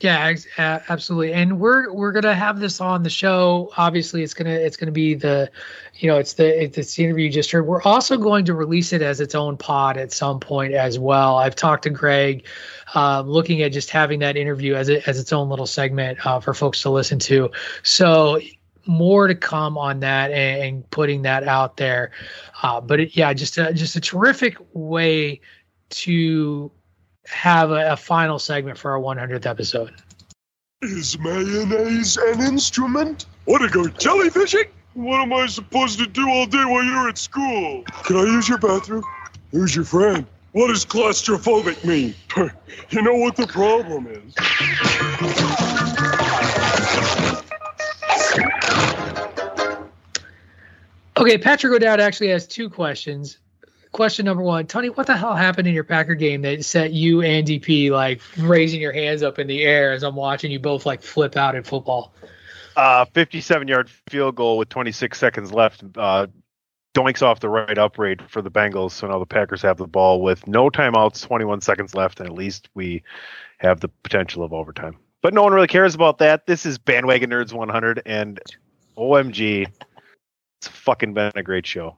Yeah, 0.00 0.34
absolutely. 0.58 1.32
And 1.32 1.60
we're 1.60 1.92
we're 1.92 2.10
gonna 2.10 2.34
have 2.34 2.58
this 2.58 2.80
on 2.80 3.04
the 3.04 3.10
show. 3.10 3.70
Obviously, 3.76 4.24
it's 4.24 4.34
gonna 4.34 4.50
it's 4.50 4.76
gonna 4.76 4.90
be 4.90 5.14
the, 5.14 5.48
you 5.94 6.08
know, 6.08 6.18
it's 6.18 6.32
the 6.32 6.64
it's 6.64 6.96
the 6.96 7.04
interview 7.04 7.26
you 7.26 7.30
just 7.30 7.50
heard. 7.52 7.64
We're 7.66 7.82
also 7.82 8.16
going 8.16 8.44
to 8.46 8.54
release 8.54 8.92
it 8.92 9.02
as 9.02 9.20
its 9.20 9.36
own 9.36 9.56
pod 9.56 9.96
at 9.96 10.12
some 10.12 10.40
point 10.40 10.74
as 10.74 10.98
well. 10.98 11.36
I've 11.36 11.54
talked 11.54 11.84
to 11.84 11.90
Greg, 11.90 12.44
uh, 12.96 13.22
looking 13.24 13.62
at 13.62 13.72
just 13.72 13.88
having 13.88 14.18
that 14.18 14.36
interview 14.36 14.74
as 14.74 14.88
it 14.88 15.06
as 15.06 15.20
its 15.20 15.32
own 15.32 15.48
little 15.48 15.66
segment 15.66 16.18
uh, 16.26 16.40
for 16.40 16.54
folks 16.54 16.82
to 16.82 16.90
listen 16.90 17.20
to. 17.20 17.50
So 17.84 18.40
more 18.86 19.28
to 19.28 19.34
come 19.34 19.78
on 19.78 20.00
that 20.00 20.32
and, 20.32 20.62
and 20.62 20.90
putting 20.90 21.22
that 21.22 21.44
out 21.44 21.76
there. 21.76 22.10
Uh, 22.62 22.80
but 22.80 22.98
it, 22.98 23.16
yeah, 23.16 23.32
just 23.32 23.58
a, 23.58 23.72
just 23.72 23.96
a 23.96 24.00
terrific 24.00 24.56
way 24.72 25.40
to 25.90 26.70
have 27.26 27.70
a, 27.70 27.92
a 27.92 27.96
final 27.96 28.38
segment 28.38 28.78
for 28.78 28.90
our 28.90 29.00
100th 29.00 29.46
episode. 29.46 29.94
Is 30.82 31.18
mayonnaise 31.18 32.16
an 32.16 32.40
instrument? 32.42 33.26
Want 33.46 33.62
to 33.62 33.68
go 33.68 33.84
jellyfishing? 33.84 34.68
What 34.94 35.20
am 35.22 35.32
I 35.32 35.46
supposed 35.46 35.98
to 35.98 36.06
do 36.06 36.28
all 36.28 36.46
day 36.46 36.64
while 36.64 36.84
you're 36.84 37.08
at 37.08 37.18
school? 37.18 37.84
Can 38.04 38.16
I 38.16 38.24
use 38.24 38.48
your 38.48 38.58
bathroom? 38.58 39.02
Who's 39.50 39.74
your 39.74 39.84
friend? 39.84 40.26
What 40.52 40.68
does 40.68 40.84
claustrophobic 40.84 41.84
mean? 41.84 42.14
you 42.90 43.02
know 43.02 43.14
what 43.14 43.34
the 43.34 43.46
problem 43.46 44.06
is. 44.06 44.34
Okay, 51.16 51.38
Patrick 51.38 51.72
O'Dowd 51.72 52.00
actually 52.00 52.28
has 52.28 52.46
two 52.46 52.68
questions 52.68 53.38
question 53.94 54.26
number 54.26 54.42
one, 54.42 54.66
Tony, 54.66 54.90
what 54.90 55.06
the 55.06 55.16
hell 55.16 55.34
happened 55.34 55.66
in 55.66 55.72
your 55.72 55.84
Packer 55.84 56.14
game 56.14 56.42
that 56.42 56.64
set 56.64 56.92
you 56.92 57.22
and 57.22 57.46
DP 57.46 57.90
like 57.90 58.20
raising 58.36 58.80
your 58.80 58.92
hands 58.92 59.22
up 59.22 59.38
in 59.38 59.46
the 59.46 59.62
air 59.62 59.92
as 59.92 60.02
I'm 60.02 60.16
watching 60.16 60.50
you 60.50 60.58
both 60.58 60.84
like 60.84 61.00
flip 61.00 61.36
out 61.36 61.54
in 61.54 61.62
football? 61.62 62.12
Uh, 62.76 63.06
57 63.06 63.68
yard 63.68 63.88
field 64.10 64.34
goal 64.34 64.58
with 64.58 64.68
26 64.68 65.16
seconds 65.16 65.52
left. 65.52 65.84
Uh, 65.96 66.26
doinks 66.94 67.22
off 67.22 67.40
the 67.40 67.48
right 67.48 67.78
upright 67.78 68.20
for 68.28 68.42
the 68.42 68.50
Bengals. 68.50 68.90
So 68.90 69.06
now 69.06 69.18
the 69.18 69.26
Packers 69.26 69.62
have 69.62 69.78
the 69.78 69.86
ball 69.86 70.20
with 70.20 70.46
no 70.46 70.70
timeouts, 70.70 71.22
21 71.22 71.60
seconds 71.60 71.94
left, 71.94 72.20
and 72.20 72.28
at 72.28 72.34
least 72.34 72.68
we 72.74 73.02
have 73.58 73.80
the 73.80 73.88
potential 73.88 74.42
of 74.42 74.52
overtime. 74.52 74.96
But 75.22 75.34
no 75.34 75.42
one 75.42 75.52
really 75.52 75.68
cares 75.68 75.94
about 75.94 76.18
that. 76.18 76.46
This 76.46 76.66
is 76.66 76.78
Bandwagon 76.78 77.30
Nerds 77.30 77.52
100, 77.52 78.02
and 78.04 78.40
OMG, 78.98 79.66
it's 80.60 80.68
fucking 80.68 81.14
been 81.14 81.32
a 81.34 81.42
great 81.42 81.66
show. 81.66 81.96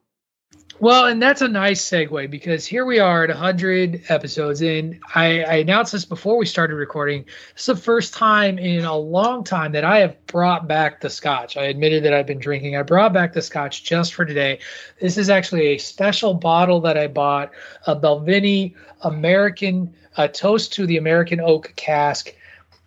Well, 0.78 1.06
and 1.06 1.22
that's 1.22 1.40
a 1.40 1.48
nice 1.48 1.82
segue 1.82 2.30
because 2.30 2.66
here 2.66 2.84
we 2.84 2.98
are 2.98 3.24
at 3.24 3.30
100 3.30 4.02
episodes 4.10 4.60
in. 4.60 5.00
I, 5.14 5.42
I, 5.42 5.54
announced 5.54 5.92
this 5.92 6.04
before 6.04 6.36
we 6.36 6.44
started 6.44 6.74
recording. 6.74 7.24
It's 7.54 7.64
the 7.64 7.74
first 7.74 8.12
time 8.12 8.58
in 8.58 8.84
a 8.84 8.94
long 8.94 9.42
time 9.42 9.72
that 9.72 9.84
I 9.84 10.00
have 10.00 10.26
brought 10.26 10.68
back 10.68 11.00
the 11.00 11.08
scotch. 11.08 11.56
I 11.56 11.64
admitted 11.64 12.04
that 12.04 12.12
I've 12.12 12.26
been 12.26 12.38
drinking. 12.38 12.76
I 12.76 12.82
brought 12.82 13.14
back 13.14 13.32
the 13.32 13.40
scotch 13.40 13.84
just 13.84 14.12
for 14.12 14.26
today. 14.26 14.58
This 15.00 15.16
is 15.16 15.30
actually 15.30 15.68
a 15.68 15.78
special 15.78 16.34
bottle 16.34 16.82
that 16.82 16.98
I 16.98 17.06
bought, 17.06 17.52
a 17.86 17.96
Balvenie 17.96 18.74
American, 19.00 19.94
a 20.18 20.28
toast 20.28 20.74
to 20.74 20.86
the 20.86 20.98
American 20.98 21.40
oak 21.40 21.72
cask. 21.76 22.34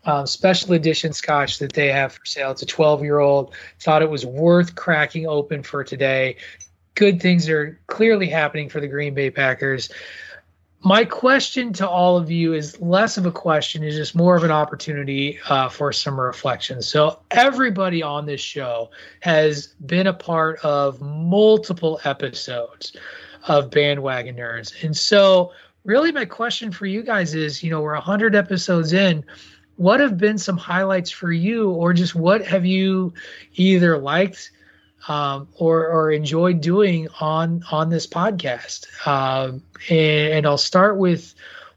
Um, 0.05 0.25
special 0.27 0.73
edition 0.73 1.11
scotch 1.11 1.59
that 1.59 1.73
they 1.73 1.87
have 1.87 2.13
for 2.13 2.25
sale. 2.25 2.51
It's 2.51 2.61
a 2.61 2.65
12 2.65 3.03
year 3.03 3.19
old. 3.19 3.53
Thought 3.79 4.01
it 4.01 4.09
was 4.09 4.25
worth 4.25 4.75
cracking 4.75 5.27
open 5.27 5.61
for 5.61 5.83
today 5.83 6.37
good 6.95 7.21
things 7.21 7.47
are 7.49 7.79
clearly 7.87 8.27
happening 8.27 8.69
for 8.69 8.79
the 8.79 8.87
Green 8.87 9.13
Bay 9.13 9.29
Packers. 9.29 9.89
My 10.81 11.03
question 11.03 11.73
to 11.73 11.87
all 11.87 12.15
of 12.15 12.31
you 12.31 12.53
is 12.53 12.79
less 12.79 13.17
of 13.17 13.25
a 13.25 13.31
question, 13.31 13.83
is 13.83 13.97
just 13.97 14.15
more 14.15 14.37
of 14.37 14.43
an 14.43 14.51
opportunity 14.51 15.37
uh, 15.49 15.67
for 15.67 15.91
some 15.91 16.17
reflection. 16.19 16.81
So, 16.81 17.19
everybody 17.31 18.01
on 18.01 18.25
this 18.25 18.39
show 18.39 18.89
has 19.19 19.67
been 19.85 20.07
a 20.07 20.13
part 20.13 20.63
of 20.63 21.01
multiple 21.01 21.99
episodes 22.05 22.95
of 23.49 23.69
Bandwagon 23.71 24.37
Nerds. 24.37 24.83
And 24.83 24.95
so, 24.95 25.51
really, 25.83 26.13
my 26.13 26.23
question 26.23 26.71
for 26.71 26.85
you 26.85 27.03
guys 27.03 27.35
is 27.35 27.61
you 27.61 27.69
know, 27.69 27.81
we're 27.81 27.93
100 27.93 28.33
episodes 28.33 28.93
in 28.93 29.25
what 29.75 29.99
have 29.99 30.17
been 30.17 30.37
some 30.37 30.57
highlights 30.57 31.09
for 31.09 31.31
you 31.31 31.71
or 31.71 31.93
just 31.93 32.13
what 32.13 32.45
have 32.45 32.65
you 32.65 33.13
either 33.55 33.97
liked 33.97 34.51
um, 35.07 35.47
or 35.55 35.87
or 35.87 36.11
enjoyed 36.11 36.61
doing 36.61 37.07
on 37.19 37.63
on 37.71 37.89
this 37.89 38.05
podcast. 38.07 38.85
Um, 39.07 39.63
and, 39.89 40.33
and, 40.33 40.45
I'll 40.45 40.57
start 40.57 40.97
with 40.97 41.33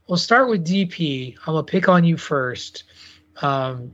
we'll 0.08 0.18
start 0.18 0.48
with 0.48 0.66
DP. 0.66 1.36
I'm 1.38 1.54
gonna 1.54 1.62
pick 1.62 1.88
on 1.88 2.04
you 2.04 2.16
first 2.16 2.84
um, 3.40 3.92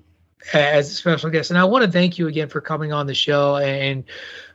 as 0.52 0.90
a 0.90 0.94
special 0.94 1.30
guest, 1.30 1.50
and 1.50 1.58
I 1.58 1.64
want 1.64 1.84
to 1.84 1.90
thank 1.90 2.18
you 2.18 2.28
again 2.28 2.48
for 2.48 2.60
coming 2.60 2.92
on 2.92 3.06
the 3.06 3.14
show. 3.14 3.56
And 3.56 4.04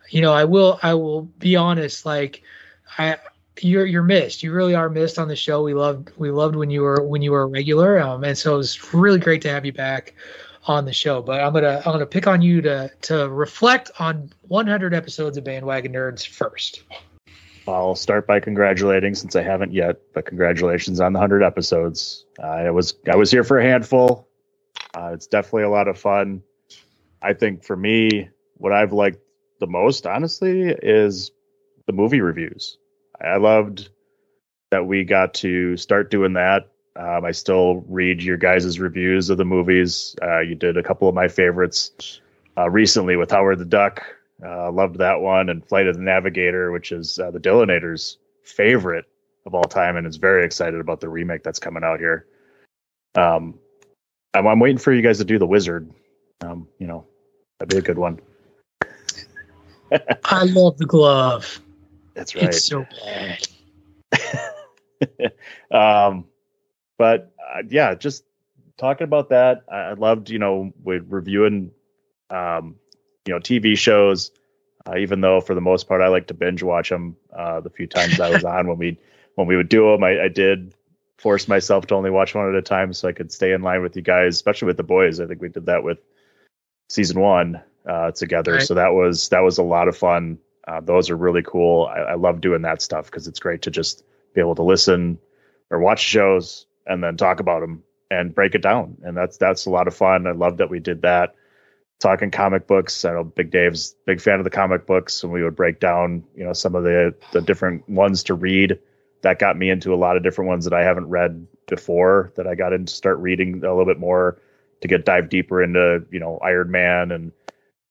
you 0.09 0.21
know, 0.21 0.33
I 0.33 0.45
will 0.45 0.79
I 0.81 0.93
will 0.95 1.23
be 1.23 1.55
honest, 1.55 2.05
like 2.05 2.43
I 2.97 3.17
you're 3.61 3.85
you're 3.85 4.03
missed. 4.03 4.43
You 4.43 4.51
really 4.51 4.75
are 4.75 4.89
missed 4.89 5.19
on 5.19 5.27
the 5.27 5.35
show. 5.35 5.63
We 5.63 5.73
loved 5.73 6.11
we 6.17 6.31
loved 6.31 6.55
when 6.55 6.69
you 6.69 6.81
were 6.81 7.03
when 7.03 7.21
you 7.21 7.31
were 7.31 7.43
a 7.43 7.47
regular, 7.47 7.99
um, 7.99 8.23
and 8.23 8.37
so 8.37 8.55
it 8.55 8.57
was 8.57 8.93
really 8.93 9.19
great 9.19 9.41
to 9.43 9.49
have 9.49 9.65
you 9.65 9.73
back 9.73 10.15
on 10.65 10.85
the 10.85 10.93
show. 10.93 11.21
But 11.21 11.41
I'm 11.41 11.53
gonna 11.53 11.77
I'm 11.77 11.91
gonna 11.91 12.05
pick 12.05 12.27
on 12.27 12.41
you 12.41 12.61
to 12.61 12.91
to 13.03 13.29
reflect 13.29 13.91
on 13.99 14.31
100 14.47 14.93
episodes 14.93 15.37
of 15.37 15.43
Bandwagon 15.43 15.93
Nerds 15.93 16.27
first. 16.27 16.83
I'll 17.67 17.95
start 17.95 18.27
by 18.27 18.41
congratulating, 18.41 19.15
since 19.15 19.35
I 19.35 19.43
haven't 19.43 19.71
yet, 19.71 19.97
but 20.13 20.25
congratulations 20.25 20.99
on 20.99 21.13
the 21.13 21.19
100 21.19 21.43
episodes. 21.43 22.25
Uh, 22.41 22.47
I 22.47 22.71
was 22.71 22.95
I 23.11 23.15
was 23.15 23.31
here 23.31 23.43
for 23.43 23.59
a 23.59 23.63
handful. 23.63 24.27
Uh, 24.93 25.11
it's 25.13 25.27
definitely 25.27 25.63
a 25.63 25.69
lot 25.69 25.87
of 25.87 25.97
fun. 25.97 26.43
I 27.21 27.33
think 27.33 27.63
for 27.63 27.75
me, 27.75 28.29
what 28.55 28.73
I've 28.73 28.91
liked 28.91 29.19
the 29.59 29.67
most, 29.67 30.05
honestly, 30.05 30.63
is 30.69 31.31
the 31.87 31.93
movie 31.93 32.21
reviews. 32.21 32.77
I 33.21 33.37
loved 33.37 33.89
that 34.71 34.85
we 34.85 35.05
got 35.05 35.35
to 35.35 35.77
start 35.77 36.11
doing 36.11 36.33
that 36.33 36.72
um, 36.95 37.25
I 37.25 37.31
still 37.31 37.83
read 37.87 38.21
your 38.21 38.37
guys' 38.37 38.79
reviews 38.79 39.29
of 39.29 39.37
the 39.37 39.45
movies. 39.45 40.15
Uh, 40.21 40.39
you 40.39 40.55
did 40.55 40.77
a 40.77 40.83
couple 40.83 41.09
of 41.09 41.15
my 41.15 41.27
favorites 41.27 42.21
uh, 42.57 42.69
recently 42.69 43.15
with 43.15 43.31
Howard 43.31 43.59
the 43.59 43.65
Duck. 43.65 44.03
Uh, 44.45 44.71
loved 44.71 44.97
that 44.97 45.21
one, 45.21 45.49
and 45.49 45.65
Flight 45.65 45.87
of 45.87 45.95
the 45.95 46.01
Navigator, 46.01 46.71
which 46.71 46.91
is 46.91 47.17
uh, 47.17 47.31
the 47.31 47.39
Dillinator's 47.39 48.17
favorite 48.43 49.05
of 49.45 49.55
all 49.55 49.63
time, 49.63 49.97
and 49.97 50.05
is 50.05 50.17
very 50.17 50.45
excited 50.45 50.79
about 50.79 50.99
the 50.99 51.09
remake 51.09 51.43
that's 51.43 51.59
coming 51.59 51.83
out 51.83 51.99
here. 51.99 52.27
Um, 53.15 53.59
I'm, 54.33 54.47
I'm 54.47 54.59
waiting 54.59 54.77
for 54.77 54.93
you 54.93 55.01
guys 55.01 55.17
to 55.19 55.25
do 55.25 55.39
the 55.39 55.47
Wizard. 55.47 55.91
Um, 56.41 56.67
you 56.77 56.87
know, 56.87 57.05
that'd 57.57 57.69
be 57.69 57.77
a 57.77 57.81
good 57.81 57.97
one. 57.97 58.19
I 60.25 60.43
love 60.43 60.77
the 60.77 60.85
glove. 60.85 61.59
That's 62.13 62.35
right. 62.35 62.45
It's 62.45 62.65
so 62.65 62.85
bad. 63.05 63.47
um, 65.71 66.25
but 66.97 67.31
uh, 67.53 67.63
yeah, 67.69 67.95
just 67.95 68.23
talking 68.77 69.05
about 69.05 69.29
that. 69.29 69.63
I, 69.71 69.77
I 69.77 69.93
loved, 69.93 70.29
you 70.29 70.39
know, 70.39 70.71
with 70.83 71.05
reviewing, 71.09 71.71
um, 72.29 72.75
you 73.25 73.33
know, 73.33 73.39
TV 73.39 73.77
shows. 73.77 74.31
Uh, 74.85 74.97
even 74.97 75.21
though 75.21 75.39
for 75.39 75.55
the 75.55 75.61
most 75.61 75.87
part 75.87 76.01
I 76.01 76.09
like 76.09 76.27
to 76.27 76.33
binge 76.33 76.61
watch 76.61 76.89
them. 76.89 77.15
Uh, 77.33 77.61
the 77.61 77.69
few 77.69 77.87
times 77.87 78.19
I 78.19 78.29
was 78.29 78.43
on 78.43 78.67
when 78.67 78.77
we 78.77 78.97
when 79.35 79.47
we 79.47 79.55
would 79.55 79.69
do 79.69 79.91
them, 79.91 80.03
I, 80.03 80.23
I, 80.23 80.27
did 80.27 80.75
force 81.17 81.47
myself 81.47 81.87
to 81.87 81.95
only 81.95 82.11
watch 82.11 82.35
one 82.35 82.49
at 82.49 82.55
a 82.55 82.61
time 82.61 82.93
so 82.93 83.07
I 83.07 83.13
could 83.13 83.31
stay 83.31 83.53
in 83.53 83.61
line 83.61 83.81
with 83.81 83.95
you 83.95 84.01
guys, 84.01 84.35
especially 84.35 84.67
with 84.67 84.77
the 84.77 84.83
boys. 84.83 85.19
I 85.19 85.25
think 85.25 85.41
we 85.41 85.49
did 85.49 85.65
that 85.67 85.83
with 85.83 85.99
season 86.89 87.19
one 87.19 87.61
uh, 87.87 88.11
together, 88.11 88.53
right. 88.53 88.61
so 88.61 88.73
that 88.73 88.93
was 88.93 89.29
that 89.29 89.39
was 89.39 89.57
a 89.57 89.63
lot 89.63 89.87
of 89.87 89.97
fun. 89.97 90.37
Uh, 90.67 90.81
those 90.81 91.09
are 91.09 91.15
really 91.17 91.43
cool. 91.43 91.85
I, 91.85 91.99
I 91.99 92.13
love 92.15 92.41
doing 92.41 92.61
that 92.63 92.81
stuff 92.81 93.05
because 93.05 93.27
it's 93.27 93.39
great 93.39 93.61
to 93.63 93.71
just 93.71 94.03
be 94.33 94.41
able 94.41 94.55
to 94.55 94.63
listen 94.63 95.17
or 95.69 95.79
watch 95.79 96.01
shows 96.01 96.65
and 96.85 97.03
then 97.03 97.17
talk 97.17 97.39
about 97.39 97.61
them 97.61 97.83
and 98.11 98.35
break 98.35 98.55
it 98.55 98.61
down. 98.61 98.97
And 99.03 99.15
that's 99.15 99.37
that's 99.37 99.65
a 99.65 99.69
lot 99.69 99.87
of 99.87 99.95
fun. 99.95 100.27
I 100.27 100.31
love 100.31 100.57
that 100.57 100.69
we 100.69 100.79
did 100.79 101.01
that. 101.01 101.35
Talking 101.99 102.31
comic 102.31 102.67
books. 102.67 103.05
I 103.05 103.13
know 103.13 103.23
Big 103.23 103.49
Dave's 103.49 103.95
big 104.05 104.19
fan 104.19 104.39
of 104.39 104.43
the 104.43 104.49
comic 104.49 104.85
books, 104.85 105.23
and 105.23 105.31
we 105.31 105.43
would 105.43 105.55
break 105.55 105.79
down, 105.79 106.23
you 106.35 106.43
know, 106.43 106.53
some 106.53 106.75
of 106.75 106.83
the 106.83 107.15
the 107.31 107.41
different 107.41 107.87
ones 107.87 108.23
to 108.23 108.33
read. 108.33 108.79
That 109.21 109.39
got 109.39 109.57
me 109.57 109.69
into 109.69 109.93
a 109.93 109.95
lot 109.95 110.17
of 110.17 110.23
different 110.23 110.49
ones 110.49 110.65
that 110.65 110.73
I 110.73 110.83
haven't 110.83 111.07
read 111.07 111.47
before. 111.67 112.33
That 112.35 112.45
I 112.45 112.55
got 112.55 112.73
into 112.73 112.91
start 112.91 113.19
reading 113.19 113.63
a 113.63 113.69
little 113.69 113.85
bit 113.85 113.99
more 113.99 114.41
to 114.81 114.87
get 114.89 115.05
dive 115.05 115.29
deeper 115.29 115.63
into, 115.63 116.05
you 116.11 116.19
know, 116.19 116.37
Iron 116.39 116.69
Man 116.69 117.11
and 117.11 117.31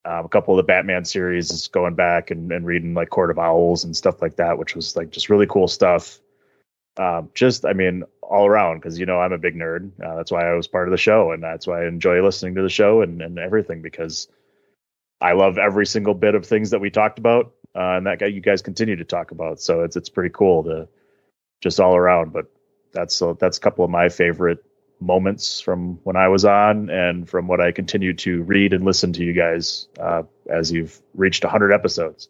um, 0.05 0.27
a 0.27 0.29
couple 0.29 0.53
of 0.53 0.59
the 0.59 0.71
Batman 0.71 1.07
series, 1.07 1.51
is 1.51 1.69
going 1.69 1.95
back 1.95 2.31
and, 2.31 2.53
and 2.53 2.67
reading 2.67 2.93
like 2.93 3.09
Court 3.09 3.31
of 3.31 3.39
Owls 3.39 3.85
and 3.85 3.97
stuff 3.97 4.21
like 4.21 4.37
that, 4.37 4.59
which 4.59 4.75
was 4.75 4.95
like 4.95 5.11
just 5.11 5.31
really 5.31 5.47
cool 5.47 5.69
stuff. 5.69 6.19
Um, 6.99 7.31
just, 7.35 7.65
I 7.65 7.73
mean, 7.73 8.05
all 8.23 8.47
around 8.47 8.79
because 8.79 8.99
you 8.99 9.07
know 9.07 9.21
I'm 9.21 9.33
a 9.33 9.39
big 9.39 9.55
nerd. 9.55 9.91
Uh, 10.03 10.17
that's 10.17 10.31
why 10.31 10.49
I 10.49 10.55
was 10.55 10.69
part 10.69 10.89
of 10.89 10.93
the 10.93 10.99
show, 10.99 11.33
and 11.33 11.43
that's 11.43 11.67
why 11.67 11.83
I 11.83 11.89
enjoy 11.89 12.23
listening 12.23 12.55
to 12.55 12.63
the 12.63 12.69
show 12.69 13.03
and, 13.03 13.21
and 13.21 13.39
everything 13.39 13.83
because 13.83 14.29
I 15.21 15.33
love 15.33 15.59
every 15.59 15.87
single 15.87 16.15
bit 16.15 16.35
of 16.35 16.47
things 16.47 16.71
that 16.71 16.81
we 16.81 16.91
talked 16.91 17.19
about, 17.19 17.53
uh, 17.75 17.97
and 17.97 18.07
that 18.07 18.19
guy 18.19 18.27
you 18.27 18.41
guys 18.41 18.63
continue 18.63 18.97
to 18.97 19.05
talk 19.05 19.31
about. 19.31 19.61
So 19.61 19.83
it's 19.83 19.97
it's 19.97 20.09
pretty 20.09 20.31
cool 20.31 20.65
to 20.65 20.89
just 21.61 21.81
all 21.81 21.97
around. 21.97 22.33
But 22.33 22.47
that's 22.93 23.21
a, 23.23 23.37
that's 23.39 23.59
a 23.59 23.61
couple 23.61 23.85
of 23.85 23.91
my 23.91 24.09
favorite 24.09 24.65
moments 25.01 25.61
from 25.61 25.99
when 26.05 26.17
I 26.17 26.29
was 26.29 26.45
on 26.45 26.89
and 26.89 27.29
from 27.29 27.49
what 27.49 27.61
I 27.61 27.73
continue 27.73 28.15
to 28.15 28.43
read 28.43 28.73
and 28.73 28.85
listen 28.85 29.13
to 29.15 29.25
you 29.25 29.33
guys 29.33 29.89
uh, 30.01 30.23
as 30.49 30.71
you've 30.71 31.03
reached 31.15 31.45
100 31.45 31.73
episodes. 31.73 32.29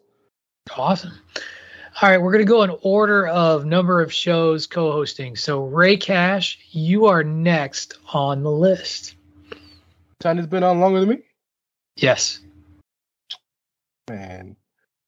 Awesome. 0.75 1.13
All 2.01 2.09
right, 2.09 2.19
we're 2.19 2.31
going 2.31 2.43
to 2.43 2.49
go 2.49 2.63
in 2.63 2.75
order 2.81 3.27
of 3.27 3.65
number 3.65 4.01
of 4.01 4.11
shows 4.11 4.65
co-hosting. 4.65 5.35
So 5.35 5.65
Ray 5.65 5.95
Cash, 5.95 6.59
you 6.71 7.05
are 7.05 7.23
next 7.23 7.99
on 8.11 8.41
the 8.41 8.51
list. 8.51 9.15
Tiny's 10.19 10.47
been 10.47 10.63
on 10.63 10.79
longer 10.79 11.01
than 11.01 11.09
me. 11.09 11.19
Yes. 11.95 12.39
Man. 14.09 14.55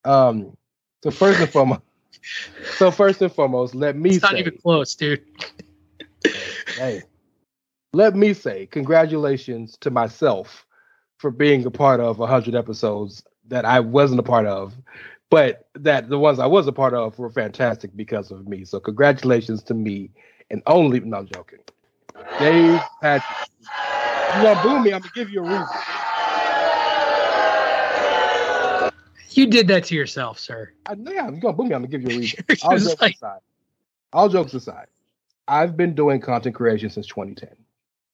Um. 0.04 0.56
So 1.04 1.10
first 1.10 1.40
and 1.40 1.50
foremost, 1.50 1.82
so 2.78 2.92
first 2.92 3.22
and 3.22 3.32
foremost, 3.32 3.74
let 3.74 3.96
me 3.96 4.12
it's 4.12 4.22
not 4.22 4.34
say, 4.34 4.40
even 4.40 4.58
close, 4.58 4.94
dude. 4.94 5.24
hey, 6.78 7.02
let 7.94 8.16
me 8.16 8.34
say 8.34 8.68
congratulations 8.68 9.78
to 9.82 9.90
myself 9.90 10.66
for 11.18 11.32
being 11.32 11.66
a 11.66 11.72
part 11.72 12.00
of 12.00 12.20
100 12.20 12.54
episodes 12.54 13.24
that 13.48 13.66
I 13.66 13.80
wasn't 13.80 14.20
a 14.20 14.24
part 14.24 14.46
of, 14.46 14.76
but 15.30 15.68
that 15.76 16.10
the 16.10 16.20
ones 16.20 16.40
I 16.40 16.46
was 16.46 16.68
a 16.68 16.72
part 16.72 16.94
of 16.94 17.18
were 17.20 17.30
fantastic 17.30 17.96
because 17.96 18.32
of 18.32 18.48
me. 18.48 18.66
So 18.66 18.80
congratulations 18.80 19.64
to 19.64 19.74
me 19.74 20.12
and 20.50 20.62
only, 20.68 21.00
no, 21.00 21.18
I'm 21.18 21.28
joking. 21.28 21.60
Dave 22.40 22.80
Patrick. 23.02 23.50
You 24.36 24.42
gonna 24.42 24.62
boo 24.64 24.80
me, 24.84 24.94
I'm 24.94 25.02
gonna 25.02 25.12
give 25.16 25.30
you 25.30 25.40
a 25.40 25.44
reason. 25.44 25.66
You 29.32 29.48
did 29.48 29.68
that 29.68 29.84
to 29.86 29.96
yourself, 29.96 30.40
sir. 30.40 30.72
I, 30.86 30.94
yeah, 30.94 31.30
you're 31.30 31.40
gonna 31.42 31.54
boo 31.54 31.64
me, 31.66 31.74
I'm 31.76 31.86
gonna 31.86 31.88
give 31.88 32.04
you 32.04 32.16
a 32.16 32.20
reason. 32.20 32.46
All 32.64 32.78
jokes 32.78 33.02
like- 33.02 33.16
aside. 33.16 33.40
All 34.14 34.30
jokes 34.30 34.54
aside. 34.54 34.88
I've 35.48 35.76
been 35.78 35.94
doing 35.94 36.22
content 36.22 36.56
creation 36.56 36.90
since 36.90 37.06
2010 37.08 37.50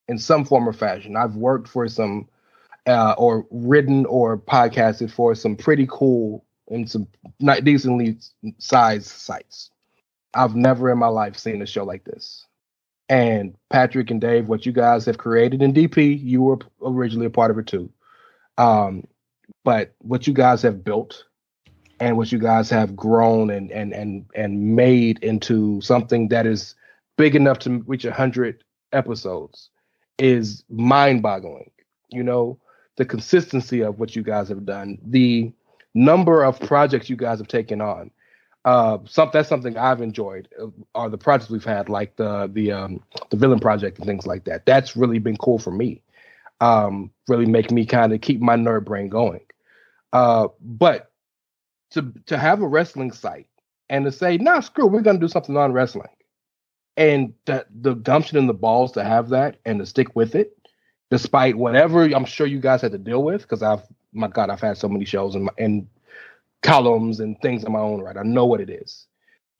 in 0.07 0.17
some 0.17 0.43
form 0.45 0.67
or 0.67 0.73
fashion. 0.73 1.15
I've 1.15 1.35
worked 1.35 1.67
for 1.67 1.87
some 1.87 2.27
uh, 2.87 3.13
or 3.17 3.45
written 3.51 4.05
or 4.07 4.37
podcasted 4.37 5.11
for 5.11 5.35
some 5.35 5.55
pretty 5.55 5.87
cool 5.89 6.43
and 6.69 6.89
some 6.89 7.07
not 7.39 7.63
decently 7.63 8.17
sized 8.57 9.07
sites. 9.07 9.71
I've 10.33 10.55
never 10.55 10.89
in 10.91 10.97
my 10.97 11.07
life 11.07 11.37
seen 11.37 11.61
a 11.61 11.65
show 11.65 11.83
like 11.83 12.05
this. 12.05 12.45
And 13.09 13.55
Patrick 13.69 14.09
and 14.09 14.21
Dave, 14.21 14.47
what 14.47 14.65
you 14.65 14.71
guys 14.71 15.05
have 15.05 15.17
created 15.17 15.61
in 15.61 15.73
DP, 15.73 16.23
you 16.23 16.41
were 16.43 16.59
originally 16.81 17.25
a 17.25 17.31
part 17.31 17.51
of 17.51 17.57
it 17.57 17.67
too. 17.67 17.91
Um, 18.57 19.05
but 19.63 19.93
what 19.99 20.27
you 20.27 20.33
guys 20.33 20.61
have 20.61 20.83
built 20.83 21.25
and 22.01 22.17
what 22.17 22.31
you 22.31 22.39
guys 22.39 22.69
have 22.69 22.95
grown 22.95 23.49
and 23.49 23.71
and 23.71 23.93
and 23.93 24.25
and 24.35 24.75
made 24.75 25.23
into 25.23 25.79
something 25.81 26.27
that 26.29 26.45
is 26.45 26.75
big 27.17 27.35
enough 27.35 27.59
to 27.59 27.83
reach 27.85 28.03
100 28.03 28.63
episodes 28.91 29.69
is 30.17 30.63
mind-boggling 30.69 31.69
you 32.09 32.23
know 32.23 32.59
the 32.97 33.05
consistency 33.05 33.81
of 33.81 33.99
what 33.99 34.15
you 34.15 34.23
guys 34.23 34.49
have 34.49 34.65
done 34.65 34.97
the 35.05 35.51
number 35.93 36.43
of 36.43 36.59
projects 36.59 37.09
you 37.09 37.15
guys 37.15 37.39
have 37.39 37.47
taken 37.47 37.81
on. 37.81 38.11
Uh 38.63 38.99
some 39.05 39.29
that's 39.33 39.49
something 39.49 39.75
i've 39.75 40.01
enjoyed 40.01 40.47
uh, 40.61 40.67
are 40.93 41.09
the 41.09 41.17
projects 41.17 41.49
we've 41.49 41.65
had 41.65 41.89
like 41.89 42.15
the 42.15 42.47
the 42.53 42.71
um 42.71 43.03
the 43.31 43.37
villain 43.37 43.59
project 43.59 43.97
and 43.97 44.05
things 44.05 44.27
like 44.27 44.43
that. 44.45 44.65
That's 44.67 44.95
really 44.95 45.17
been 45.17 45.37
cool 45.37 45.57
for 45.57 45.71
me. 45.71 46.01
Um 46.59 47.11
really 47.27 47.47
make 47.47 47.71
me 47.71 47.85
kind 47.85 48.13
of 48.13 48.21
keep 48.21 48.39
my 48.39 48.55
nerd 48.55 48.85
brain 48.85 49.09
going. 49.09 49.41
Uh 50.13 50.49
but 50.61 51.11
to 51.91 52.13
to 52.27 52.37
have 52.37 52.61
a 52.61 52.67
wrestling 52.67 53.11
site 53.11 53.47
and 53.89 54.05
to 54.05 54.11
say, 54.11 54.37
nah, 54.37 54.61
screw, 54.61 54.87
we're 54.87 55.01
gonna 55.01 55.19
do 55.19 55.27
something 55.27 55.57
on 55.57 55.73
wrestling. 55.73 56.09
And 56.97 57.33
that 57.45 57.67
the 57.73 57.93
gumption 57.95 58.37
and 58.37 58.47
the 58.49 58.53
balls 58.53 58.91
to 58.93 59.03
have 59.03 59.29
that 59.29 59.57
and 59.65 59.79
to 59.79 59.85
stick 59.85 60.15
with 60.15 60.35
it, 60.35 60.55
despite 61.09 61.57
whatever 61.57 62.03
I'm 62.03 62.25
sure 62.25 62.47
you 62.47 62.59
guys 62.59 62.81
had 62.81 62.91
to 62.91 62.97
deal 62.97 63.23
with, 63.23 63.41
because 63.41 63.63
I've 63.63 63.81
my 64.13 64.27
God, 64.27 64.49
I've 64.49 64.61
had 64.61 64.77
so 64.77 64.89
many 64.89 65.05
shows 65.05 65.35
and 65.35 65.49
and 65.57 65.87
columns 66.61 67.19
and 67.19 67.39
things 67.41 67.63
in 67.63 67.71
my 67.71 67.79
own 67.79 68.01
right. 68.01 68.17
I 68.17 68.23
know 68.23 68.45
what 68.45 68.61
it 68.61 68.69
is. 68.69 69.07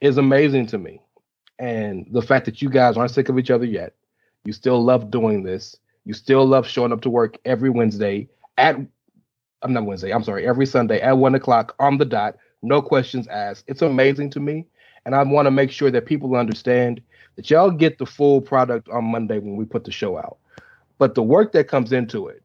It's 0.01 0.17
amazing 0.17 0.67
to 0.67 0.77
me. 0.77 1.01
And 1.59 2.07
the 2.11 2.21
fact 2.21 2.45
that 2.45 2.61
you 2.61 2.69
guys 2.69 2.97
aren't 2.97 3.11
sick 3.11 3.29
of 3.29 3.37
each 3.37 3.51
other 3.51 3.65
yet, 3.65 3.93
you 4.45 4.53
still 4.53 4.83
love 4.83 5.11
doing 5.11 5.43
this, 5.43 5.77
you 6.05 6.13
still 6.13 6.45
love 6.45 6.67
showing 6.67 6.91
up 6.91 7.01
to 7.01 7.09
work 7.09 7.37
every 7.45 7.69
Wednesday 7.69 8.29
at 8.57 8.77
I'm 9.61 9.73
not 9.73 9.85
Wednesday. 9.85 10.11
I'm 10.11 10.23
sorry. 10.23 10.47
Every 10.47 10.65
Sunday 10.65 10.99
at 11.01 11.17
one 11.17 11.35
o'clock 11.35 11.75
on 11.79 11.97
the 11.97 12.05
dot. 12.05 12.37
No 12.63 12.81
questions 12.81 13.27
asked. 13.27 13.65
It's 13.67 13.81
amazing 13.81 14.29
to 14.31 14.39
me, 14.39 14.65
and 15.05 15.15
I 15.15 15.23
want 15.23 15.47
to 15.47 15.51
make 15.51 15.71
sure 15.71 15.91
that 15.91 16.05
people 16.05 16.35
understand 16.35 17.01
that 17.35 17.49
y'all 17.49 17.71
get 17.71 17.97
the 17.97 18.05
full 18.05 18.41
product 18.41 18.89
on 18.89 19.05
Monday 19.05 19.39
when 19.39 19.55
we 19.55 19.65
put 19.65 19.83
the 19.83 19.91
show 19.91 20.17
out. 20.17 20.37
But 20.97 21.15
the 21.15 21.23
work 21.23 21.53
that 21.53 21.67
comes 21.67 21.91
into 21.91 22.27
it, 22.27 22.43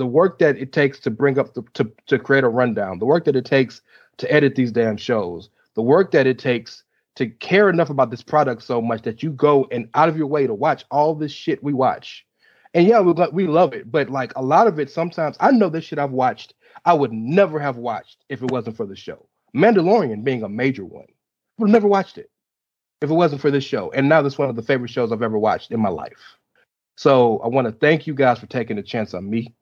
the 0.00 0.06
work 0.06 0.40
that 0.40 0.56
it 0.56 0.72
takes 0.72 0.98
to 1.00 1.10
bring 1.10 1.38
up 1.38 1.54
the 1.54 1.62
to 1.74 1.90
to 2.06 2.18
create 2.18 2.44
a 2.44 2.48
rundown, 2.48 2.98
the 2.98 3.06
work 3.06 3.24
that 3.26 3.36
it 3.36 3.44
takes 3.44 3.82
to 4.16 4.32
edit 4.32 4.56
these 4.56 4.72
damn 4.72 4.96
shows, 4.96 5.50
the 5.74 5.82
work 5.82 6.10
that 6.10 6.26
it 6.26 6.38
takes 6.38 6.82
to 7.14 7.28
care 7.28 7.70
enough 7.70 7.90
about 7.90 8.10
this 8.10 8.22
product 8.22 8.62
so 8.62 8.80
much 8.80 9.02
that 9.02 9.22
you 9.22 9.30
go 9.30 9.68
and 9.70 9.88
out 9.94 10.08
of 10.08 10.16
your 10.16 10.26
way 10.26 10.46
to 10.46 10.54
watch 10.54 10.84
all 10.90 11.14
this 11.14 11.32
shit 11.32 11.62
we 11.62 11.72
watch 11.72 12.26
and 12.74 12.86
yeah, 12.86 13.00
we 13.00 13.12
we 13.32 13.46
love 13.46 13.72
it, 13.72 13.90
but 13.90 14.10
like 14.10 14.32
a 14.36 14.42
lot 14.42 14.66
of 14.66 14.78
it, 14.78 14.90
sometimes 14.90 15.36
I 15.40 15.50
know 15.50 15.68
this 15.68 15.84
shit 15.84 15.98
I've 15.98 16.12
watched, 16.12 16.54
I 16.84 16.94
would 16.94 17.12
never 17.12 17.58
have 17.58 17.76
watched 17.76 18.24
if 18.28 18.42
it 18.42 18.50
wasn't 18.50 18.76
for 18.76 18.86
the 18.86 18.96
show. 18.96 19.26
Mandalorian 19.54 20.22
being 20.22 20.44
a 20.44 20.48
major 20.48 20.84
one, 20.84 21.06
would 21.58 21.68
have 21.68 21.72
never 21.72 21.88
watched 21.88 22.16
it 22.16 22.30
if 23.00 23.10
it 23.10 23.14
wasn't 23.14 23.40
for 23.40 23.50
this 23.50 23.64
show. 23.64 23.90
And 23.90 24.08
now 24.08 24.22
this 24.22 24.38
one 24.38 24.48
of 24.48 24.56
the 24.56 24.62
favorite 24.62 24.90
shows 24.90 25.10
I've 25.10 25.22
ever 25.22 25.38
watched 25.38 25.72
in 25.72 25.80
my 25.80 25.88
life. 25.88 26.36
So 26.96 27.38
I 27.38 27.48
want 27.48 27.66
to 27.66 27.72
thank 27.72 28.06
you 28.06 28.14
guys 28.14 28.38
for 28.38 28.46
taking 28.46 28.78
a 28.78 28.82
chance 28.82 29.14
on 29.14 29.28
me 29.28 29.54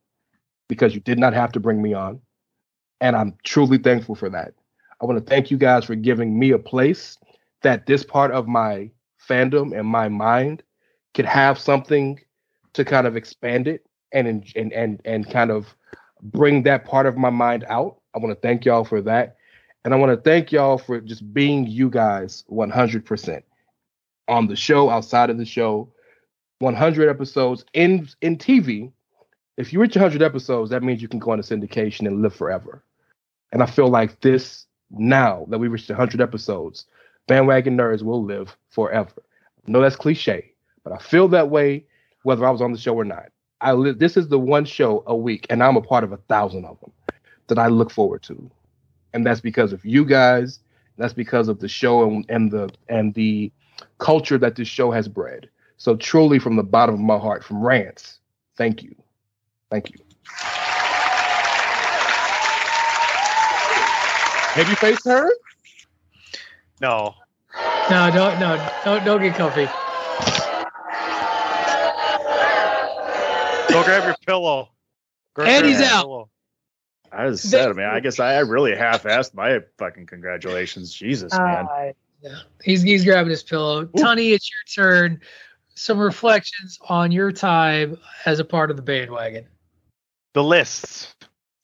because 0.69 0.95
you 0.95 1.01
did 1.01 1.19
not 1.19 1.33
have 1.35 1.53
to 1.53 1.61
bring 1.61 1.83
me 1.83 1.95
on, 1.95 2.21
and 3.01 3.17
I'm 3.17 3.35
truly 3.45 3.79
thankful 3.79 4.15
for 4.15 4.31
that. 4.31 4.55
I 5.01 5.07
want 5.07 5.19
to 5.19 5.31
thank 5.31 5.51
you 5.51 5.57
guys 5.59 5.85
for 5.85 5.95
giving 5.95 6.39
me 6.39 6.51
a 6.51 6.59
place 6.59 7.19
that 7.63 7.87
this 7.87 8.05
part 8.05 8.31
of 8.33 8.49
my 8.49 8.91
fandom 9.29 9.79
and 9.79 9.87
my 9.87 10.09
mind 10.09 10.63
could 11.15 11.27
have 11.27 11.59
something 11.59 12.21
to 12.73 12.85
kind 12.85 13.07
of 13.07 13.17
expand 13.17 13.69
it 13.69 13.87
and 14.13 14.27
and 14.57 14.73
and 14.73 15.01
and 15.05 15.31
kind 15.31 15.51
of 15.51 15.75
bring 16.23 16.63
that 16.65 16.85
part 16.85 17.07
of 17.07 17.17
my 17.17 17.31
mind 17.31 17.65
out. 17.69 18.01
I 18.15 18.19
want 18.19 18.35
to 18.35 18.41
thank 18.41 18.65
y'all 18.65 18.85
for 18.85 19.01
that. 19.03 19.37
And 19.85 19.95
I 19.95 19.97
want 19.97 20.11
to 20.11 20.21
thank 20.23 20.53
y'all 20.53 20.79
for 20.79 21.01
just 21.01 21.33
being 21.33 21.67
you 21.67 21.89
guys 21.89 22.45
100% 22.51 23.43
on 24.27 24.47
the 24.47 24.57
show, 24.57 24.91
outside 24.91 25.31
of 25.31 25.39
the 25.39 25.45
show, 25.45 25.93
100 26.59 27.09
episodes 27.09 27.65
in 27.73 28.09
in 28.21 28.37
TV. 28.37 28.93
If 29.59 29.73
you 29.73 29.81
reach 29.81 29.97
100 29.97 30.23
episodes, 30.23 30.71
that 30.71 30.85
means 30.85 31.03
you 31.03 31.09
can 31.09 31.19
go 31.19 31.33
into 31.33 31.43
syndication 31.43 32.07
and 32.07 32.23
live 32.23 32.35
forever. 32.35 32.85
And 33.51 33.61
I 33.61 33.67
feel 33.67 33.89
like 33.89 34.21
this 34.21 34.67
now 34.91 35.47
that 35.51 35.59
we 35.59 35.67
reached 35.67 35.91
100 35.91 36.21
episodes, 36.21 36.87
bandwagon 37.27 37.77
nerds 37.77 38.03
will 38.03 38.23
live 38.25 38.57
forever. 38.71 39.21
I 39.67 39.71
know 39.71 39.81
that's 39.81 39.97
cliche, 39.97 40.53
but 40.85 40.93
I 40.93 40.99
feel 40.99 41.27
that 41.29 41.51
way 41.51 41.85
whether 42.23 42.47
I 42.47 42.51
was 42.51 42.63
on 42.63 42.71
the 42.71 42.79
show 42.79 42.95
or 42.95 43.05
not. 43.05 43.31
I 43.61 43.73
li- 43.73 43.91
this 43.91 44.17
is 44.17 44.29
the 44.29 44.39
one 44.39 44.65
show 44.65 45.03
a 45.09 45.17
week, 45.17 45.45
and 45.51 45.61
I'm 45.61 45.77
a 45.77 45.83
part 45.83 46.05
of 46.05 46.13
a 46.13 46.19
thousand 46.29 46.65
of 46.65 46.79
them 46.81 46.93
that 47.49 47.59
I 47.59 47.67
look 47.67 47.91
forward 47.91 48.23
to, 48.25 48.51
and 49.13 49.27
that's 49.27 49.41
because 49.41 49.73
of 49.73 49.85
you 49.85 50.05
guys. 50.05 50.61
That's 50.99 51.13
because 51.13 51.49
of 51.49 51.59
the 51.59 51.69
show 51.69 52.09
and, 52.09 52.25
and 52.29 52.51
the 52.53 52.71
and 52.89 53.13
the 53.15 53.51
culture 53.99 54.39
that 54.39 54.55
this 54.55 54.69
show 54.69 54.93
has 54.93 55.09
bred. 55.09 55.49
So 55.77 55.97
truly, 55.97 56.39
from 56.39 56.55
the 56.55 56.63
bottom 56.63 56.95
of 56.95 57.01
my 57.01 57.19
heart, 57.19 57.43
from 57.43 57.61
Rants, 57.65 58.21
thank 58.57 58.83
you, 58.83 58.95
thank 59.71 59.91
you. 59.91 59.99
Have 64.55 64.69
you 64.69 64.77
faced 64.77 65.05
her? 65.07 65.31
No. 66.81 67.15
No, 67.91 68.11
don't, 68.11 68.39
no, 68.41 68.71
don't, 68.85 69.05
don't 69.05 69.21
get 69.23 69.35
comfy. 69.35 69.67
Go 73.73 73.85
grab 73.85 74.05
your 74.05 74.17
pillow. 74.27 74.71
Go 75.35 75.45
And 75.45 75.61
grab 75.61 75.65
he's 75.65 75.79
your 75.81 75.89
out. 75.89 76.03
pillow. 76.03 76.31
I 77.13 77.27
was 77.27 77.43
sad, 77.43 77.75
man. 77.77 77.89
I 77.91 78.01
guess 78.01 78.19
I, 78.21 78.35
I 78.35 78.41
really 78.41 78.75
half-assed 78.77 79.35
my 79.35 79.61
fucking 79.79 80.07
congratulations. 80.07 80.93
Jesus, 80.93 81.33
man. 81.33 81.67
Uh, 81.67 81.93
yeah. 82.21 82.39
He's 82.63 82.83
he's 82.83 83.05
grabbing 83.05 83.31
his 83.31 83.43
pillow. 83.43 83.87
Tony, 83.97 84.33
it's 84.33 84.51
your 84.51 84.85
turn. 84.85 85.21
Some 85.75 85.99
reflections 85.99 86.79
on 86.89 87.13
your 87.13 87.31
time 87.33 87.99
as 88.27 88.41
a 88.41 88.45
part 88.45 88.71
of 88.71 88.77
the 88.77 88.83
bandwagon. 88.83 89.47
The 90.35 90.43
lists. 90.43 91.15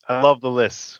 I 0.07 0.21
love 0.21 0.41
the 0.41 0.51
lists. 0.51 0.99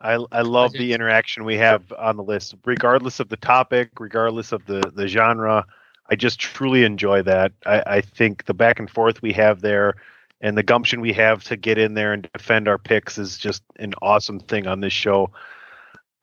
I 0.00 0.14
I 0.32 0.42
love 0.42 0.72
the 0.72 0.92
interaction 0.92 1.44
we 1.44 1.56
have 1.58 1.92
on 1.92 2.16
the 2.16 2.24
list, 2.24 2.54
regardless 2.64 3.20
of 3.20 3.28
the 3.28 3.36
topic, 3.36 3.90
regardless 4.00 4.52
of 4.52 4.64
the 4.66 4.80
the 4.94 5.06
genre. 5.08 5.64
I 6.10 6.16
just 6.16 6.40
truly 6.40 6.84
enjoy 6.84 7.22
that. 7.22 7.52
I, 7.64 7.82
I 7.86 8.00
think 8.00 8.44
the 8.44 8.54
back 8.54 8.78
and 8.80 8.90
forth 8.90 9.22
we 9.22 9.32
have 9.34 9.60
there 9.60 9.94
and 10.42 10.58
the 10.58 10.62
gumption 10.62 11.00
we 11.00 11.12
have 11.12 11.44
to 11.44 11.56
get 11.56 11.78
in 11.78 11.94
there 11.94 12.12
and 12.12 12.28
defend 12.34 12.68
our 12.68 12.78
picks 12.78 13.16
is 13.16 13.38
just 13.38 13.62
an 13.76 13.94
awesome 14.02 14.40
thing 14.40 14.66
on 14.66 14.80
this 14.80 14.92
show. 14.92 15.30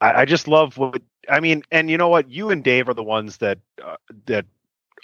I, 0.02 0.22
I 0.22 0.26
just 0.26 0.48
love 0.48 0.78
what 0.78 1.02
I 1.30 1.40
mean, 1.40 1.64
and 1.72 1.90
you 1.90 1.98
know 1.98 2.10
what? 2.10 2.30
You 2.30 2.50
and 2.50 2.64
Dave 2.64 2.90
are 2.90 2.94
the 2.94 3.04
ones 3.04 3.38
that 3.38 3.60
uh, 3.84 3.96
that 4.26 4.46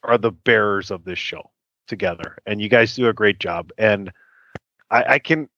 are 0.04 0.18
the 0.18 0.32
bearers 0.32 0.92
of 0.92 1.06
this 1.06 1.20
show 1.20 1.50
together, 1.88 2.38
and 2.46 2.62
you 2.62 2.70
guys 2.70 2.96
do 2.96 3.08
a 3.08 3.14
great 3.14 3.40
job. 3.40 3.72
And 3.78 4.12
I, 4.92 5.04
I 5.14 5.20
can, 5.20 5.50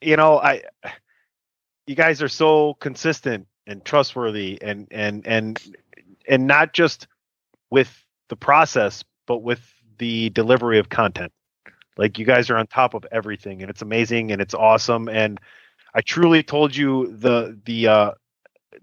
you 0.00 0.16
know, 0.16 0.38
I, 0.38 0.62
you 1.86 1.94
guys 1.94 2.22
are 2.22 2.28
so 2.28 2.74
consistent 2.74 3.46
and 3.66 3.84
trustworthy, 3.84 4.58
and 4.62 4.88
and 4.90 5.26
and 5.26 5.76
and 6.28 6.46
not 6.46 6.72
just 6.72 7.06
with 7.70 8.04
the 8.28 8.36
process, 8.36 9.04
but 9.26 9.38
with 9.38 9.60
the 9.98 10.30
delivery 10.30 10.78
of 10.78 10.88
content. 10.88 11.32
Like 11.96 12.18
you 12.18 12.24
guys 12.24 12.50
are 12.50 12.56
on 12.56 12.66
top 12.66 12.94
of 12.94 13.06
everything, 13.10 13.62
and 13.62 13.70
it's 13.70 13.82
amazing 13.82 14.32
and 14.32 14.40
it's 14.40 14.54
awesome. 14.54 15.08
And 15.08 15.40
I 15.94 16.00
truly 16.00 16.42
told 16.42 16.76
you 16.76 17.08
the 17.16 17.58
the 17.64 17.88
uh, 17.88 18.10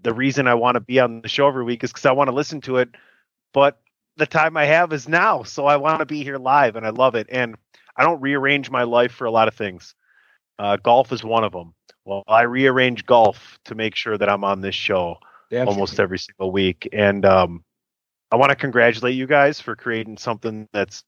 the 0.02 0.12
reason 0.14 0.46
I 0.46 0.54
want 0.54 0.74
to 0.76 0.80
be 0.80 1.00
on 1.00 1.22
the 1.22 1.28
show 1.28 1.48
every 1.48 1.64
week 1.64 1.84
is 1.84 1.90
because 1.92 2.06
I 2.06 2.12
want 2.12 2.28
to 2.28 2.34
listen 2.34 2.60
to 2.62 2.78
it. 2.78 2.90
But 3.52 3.80
the 4.16 4.26
time 4.26 4.56
I 4.56 4.66
have 4.66 4.92
is 4.92 5.08
now, 5.08 5.42
so 5.42 5.66
I 5.66 5.76
want 5.76 6.00
to 6.00 6.06
be 6.06 6.22
here 6.22 6.38
live, 6.38 6.76
and 6.76 6.86
I 6.86 6.90
love 6.90 7.14
it. 7.14 7.28
And 7.30 7.56
I 7.96 8.02
don't 8.04 8.20
rearrange 8.20 8.70
my 8.70 8.82
life 8.82 9.12
for 9.12 9.26
a 9.26 9.30
lot 9.30 9.48
of 9.48 9.54
things. 9.54 9.94
Uh, 10.58 10.76
golf 10.76 11.12
is 11.12 11.22
one 11.22 11.44
of 11.44 11.52
them. 11.52 11.74
Well, 12.04 12.22
I 12.26 12.42
rearrange 12.42 13.04
golf 13.04 13.58
to 13.64 13.74
make 13.74 13.94
sure 13.94 14.16
that 14.16 14.28
I'm 14.28 14.44
on 14.44 14.60
this 14.60 14.74
show 14.74 15.18
almost 15.52 15.98
every 16.00 16.18
single 16.18 16.52
week. 16.52 16.88
And 16.92 17.24
um, 17.24 17.64
I 18.30 18.36
want 18.36 18.50
to 18.50 18.56
congratulate 18.56 19.14
you 19.14 19.26
guys 19.26 19.60
for 19.60 19.76
creating 19.76 20.18
something 20.18 20.68
that's 20.72 21.04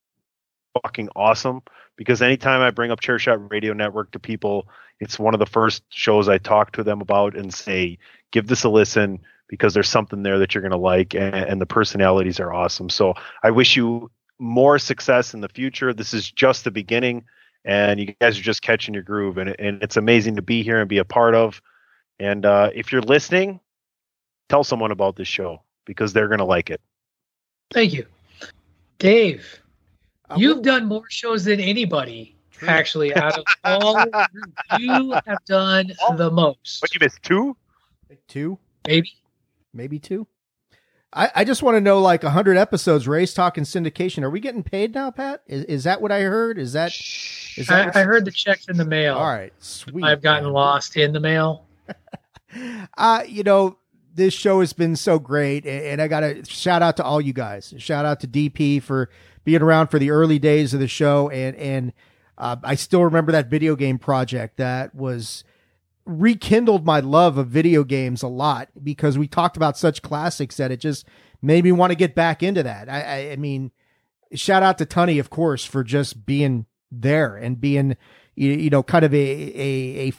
fucking 0.83 1.09
awesome. 1.15 1.63
Because 1.97 2.23
anytime 2.23 2.61
I 2.61 2.71
bring 2.71 2.91
up 2.91 3.01
Chairshot 3.01 3.51
Radio 3.51 3.73
Network 3.73 4.13
to 4.13 4.19
people, 4.19 4.69
it's 5.01 5.19
one 5.19 5.35
of 5.35 5.41
the 5.41 5.47
first 5.47 5.83
shows 5.91 6.29
I 6.29 6.39
talk 6.39 6.73
to 6.73 6.85
them 6.85 7.01
about 7.01 7.37
and 7.37 7.53
say, 7.53 7.99
give 8.33 8.47
this 8.47 8.65
a 8.65 8.69
listen 8.69 9.21
because 9.49 9.75
there's 9.75 9.89
something 9.89 10.23
there 10.23 10.39
that 10.39 10.55
you're 10.55 10.63
going 10.63 10.73
to 10.73 10.77
like 10.77 11.15
and, 11.15 11.35
and 11.35 11.61
the 11.61 11.67
personalities 11.67 12.39
are 12.41 12.53
awesome. 12.53 12.91
So 12.91 13.15
I 13.43 13.51
wish 13.51 13.77
you 13.77 14.11
more 14.39 14.79
success 14.79 15.35
in 15.35 15.41
the 15.41 15.49
future. 15.49 15.93
This 15.93 16.15
is 16.15 16.31
just 16.31 16.65
the 16.65 16.71
beginning 16.71 17.25
and 17.65 18.01
you 18.01 18.15
guys 18.21 18.39
are 18.39 18.43
just 18.43 18.63
catching 18.63 18.95
your 18.95 19.03
groove 19.03 19.39
and, 19.39 19.55
and 19.59 19.83
it's 19.83 19.97
amazing 19.97 20.37
to 20.37 20.43
be 20.43 20.63
here 20.63 20.81
and 20.81 20.89
be 20.89 20.99
a 20.99 21.05
part 21.05 21.35
of. 21.35 21.61
And 22.19 22.45
uh, 22.45 22.71
if 22.75 22.93
you're 22.93 23.03
listening, 23.03 23.61
tell 24.49 24.65
someone 24.65 24.91
about 24.91 25.17
this 25.17 25.29
show 25.29 25.63
because 25.85 26.13
they're 26.13 26.29
going 26.29 26.39
to 26.39 26.45
like 26.45 26.71
it. 26.71 26.81
Thank 27.73 27.93
you. 27.93 28.07
Dave, 28.99 29.61
uh, 30.31 30.37
you've 30.37 30.63
done 30.63 30.87
more 30.87 31.05
shows 31.09 31.45
than 31.45 31.61
anybody 31.61 32.35
actually 32.67 33.15
out 33.15 33.39
of 33.39 33.45
all 33.65 34.05
you 34.79 35.13
have 35.27 35.45
done 35.47 35.93
the 36.17 36.31
most. 36.31 36.83
What 36.83 36.95
you 36.95 36.99
missed 37.01 37.23
two? 37.23 37.57
Two? 38.27 38.59
Maybe. 38.87 39.13
Maybe 39.73 39.99
two. 39.99 40.27
I, 41.13 41.31
I 41.37 41.45
just 41.45 41.63
want 41.63 41.77
to 41.77 41.81
know 41.81 42.01
like 42.01 42.23
hundred 42.23 42.59
episodes, 42.59 43.09
race 43.09 43.33
Talk 43.33 43.57
and 43.57 43.67
syndication. 43.67 44.23
Are 44.23 44.31
we 44.31 44.41
getting 44.41 44.63
paid 44.63 44.95
now, 44.95 45.11
Pat? 45.11 45.43
Is, 45.47 45.65
is 45.65 45.85
that 45.85 46.03
what 46.03 46.13
I 46.13 46.21
heard? 46.23 46.59
Is 46.59 46.75
that 46.75 46.93
is 47.57 47.67
that 47.69 47.97
I, 47.97 48.01
I 48.01 48.05
heard 48.05 48.25
the 48.25 48.31
checks 48.31 48.69
in 48.69 48.77
the 48.77 48.85
mail. 48.85 49.15
All 49.15 49.25
right, 49.25 49.53
sweet. 49.59 50.05
I've 50.05 50.21
gotten 50.21 50.45
man. 50.45 50.53
lost 50.53 50.97
in 50.97 51.13
the 51.13 51.21
mail. 51.21 51.65
uh, 52.99 53.23
you 53.27 53.43
know, 53.43 53.79
this 54.15 54.35
show 54.35 54.61
has 54.61 54.75
been 54.75 54.97
so 54.97 55.19
great, 55.19 55.65
and 55.65 56.03
I 56.03 56.09
got 56.09 56.21
to 56.21 56.45
shout 56.45 56.83
out 56.83 56.99
to 56.99 57.05
all 57.05 57.21
you 57.21 57.33
guys. 57.33 57.73
Shout 57.79 58.05
out 58.05 58.21
to 58.21 58.29
DP 58.29 58.83
for 58.83 59.09
being 59.45 59.63
around 59.63 59.87
for 59.87 59.99
the 59.99 60.11
early 60.11 60.39
days 60.39 60.75
of 60.75 60.81
the 60.81 60.89
show, 60.89 61.31
and 61.31 61.57
and 61.57 61.93
uh, 62.37 62.57
I 62.63 62.75
still 62.75 63.03
remember 63.03 63.33
that 63.33 63.49
video 63.49 63.77
game 63.77 63.99
project 63.99 64.59
that 64.59 64.95
was 64.95 65.43
rekindled 66.09 66.87
my 66.87 67.01
love 67.01 67.37
of 67.37 67.49
video 67.49 67.85
games 67.85 68.23
a 68.23 68.29
lot 68.29 68.69
because 68.83 69.19
we 69.19 69.29
talked 69.29 69.57
about 69.57 69.77
such 69.77 70.03
classics 70.03 70.57
that 70.57 70.71
it 70.71 70.81
just 70.81 71.07
made 71.43 71.63
me 71.63 71.71
want 71.71 71.91
to 71.91 71.97
get 71.97 72.15
back 72.15 72.43
into 72.43 72.63
that. 72.63 72.89
I, 72.89 73.03
I, 73.03 73.33
I 73.33 73.37
mean, 73.37 73.71
shout 74.33 74.63
out 74.63 74.79
to 74.79 74.87
Tunney, 74.87 75.21
of 75.21 75.29
course, 75.29 75.65
for 75.65 75.85
just 75.85 76.25
being 76.25 76.65
there 76.91 77.37
and 77.37 77.61
being, 77.61 77.97
you, 78.35 78.53
you 78.53 78.71
know, 78.71 78.83
kind 78.83 79.05
of 79.05 79.13
a, 79.13 79.19
a, 79.19 80.09
a 80.09 80.13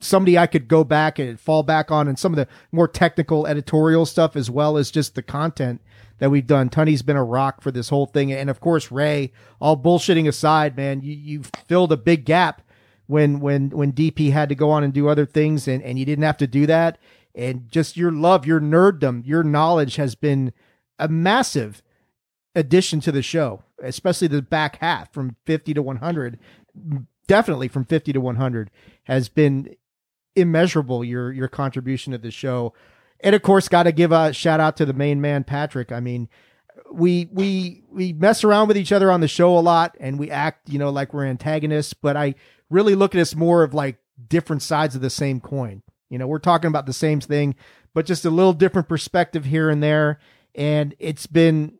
somebody 0.00 0.36
I 0.36 0.48
could 0.48 0.66
go 0.66 0.82
back 0.82 1.18
and 1.20 1.38
fall 1.38 1.62
back 1.62 1.90
on 1.92 2.08
and 2.08 2.18
some 2.18 2.32
of 2.32 2.36
the 2.36 2.48
more 2.72 2.88
technical 2.88 3.46
editorial 3.46 4.04
stuff 4.04 4.34
as 4.34 4.50
well 4.50 4.76
as 4.76 4.90
just 4.90 5.14
the 5.14 5.22
content 5.22 5.80
that 6.18 6.30
we've 6.30 6.46
done. 6.46 6.70
Tunney's 6.70 7.02
been 7.02 7.16
a 7.16 7.24
rock 7.24 7.62
for 7.62 7.70
this 7.70 7.88
whole 7.88 8.06
thing. 8.06 8.32
And 8.32 8.50
of 8.50 8.58
course, 8.60 8.90
Ray, 8.90 9.32
all 9.60 9.76
bullshitting 9.76 10.26
aside, 10.26 10.76
man, 10.76 11.02
you, 11.02 11.14
you've 11.14 11.50
filled 11.66 11.92
a 11.92 11.96
big 11.96 12.24
gap 12.24 12.62
when, 13.06 13.40
when, 13.40 13.70
when 13.70 13.92
DP 13.92 14.32
had 14.32 14.48
to 14.48 14.54
go 14.54 14.70
on 14.70 14.84
and 14.84 14.92
do 14.92 15.08
other 15.08 15.26
things 15.26 15.68
and, 15.68 15.82
and 15.82 15.98
you 15.98 16.04
didn't 16.04 16.24
have 16.24 16.36
to 16.38 16.46
do 16.46 16.66
that. 16.66 16.98
And 17.34 17.68
just 17.68 17.96
your 17.96 18.10
love, 18.10 18.46
your 18.46 18.60
nerddom, 18.60 19.26
your 19.26 19.42
knowledge 19.42 19.96
has 19.96 20.14
been 20.14 20.52
a 20.98 21.08
massive 21.08 21.82
addition 22.54 23.00
to 23.00 23.12
the 23.12 23.22
show, 23.22 23.62
especially 23.82 24.28
the 24.28 24.42
back 24.42 24.76
half 24.76 25.12
from 25.12 25.36
50 25.44 25.74
to 25.74 25.82
100. 25.82 26.38
Definitely 27.28 27.68
from 27.68 27.84
50 27.84 28.12
to 28.14 28.20
100 28.20 28.70
has 29.04 29.28
been 29.28 29.76
immeasurable. 30.34 31.04
Your, 31.04 31.32
your 31.32 31.48
contribution 31.48 32.12
to 32.12 32.18
the 32.18 32.30
show. 32.30 32.72
And 33.20 33.34
of 33.34 33.42
course, 33.42 33.68
got 33.68 33.84
to 33.84 33.92
give 33.92 34.12
a 34.12 34.32
shout 34.32 34.60
out 34.60 34.76
to 34.78 34.86
the 34.86 34.92
main 34.92 35.20
man, 35.20 35.44
Patrick. 35.44 35.92
I 35.92 36.00
mean, 36.00 36.28
we 36.92 37.28
we 37.32 37.82
we 37.90 38.12
mess 38.12 38.44
around 38.44 38.68
with 38.68 38.76
each 38.76 38.92
other 38.92 39.10
on 39.10 39.20
the 39.20 39.28
show 39.28 39.56
a 39.56 39.60
lot, 39.60 39.96
and 39.98 40.18
we 40.18 40.30
act, 40.30 40.68
you 40.68 40.78
know, 40.78 40.90
like 40.90 41.14
we're 41.14 41.24
antagonists. 41.24 41.94
But 41.94 42.16
I 42.16 42.34
really 42.70 42.94
look 42.94 43.14
at 43.14 43.20
us 43.20 43.34
more 43.34 43.62
of 43.62 43.74
like 43.74 43.98
different 44.28 44.62
sides 44.62 44.94
of 44.94 45.00
the 45.00 45.10
same 45.10 45.40
coin. 45.40 45.82
You 46.08 46.18
know, 46.18 46.26
we're 46.26 46.38
talking 46.38 46.68
about 46.68 46.86
the 46.86 46.92
same 46.92 47.20
thing, 47.20 47.54
but 47.94 48.06
just 48.06 48.24
a 48.24 48.30
little 48.30 48.52
different 48.52 48.88
perspective 48.88 49.44
here 49.44 49.70
and 49.70 49.82
there. 49.82 50.18
And 50.54 50.94
it's 50.98 51.26
been 51.26 51.78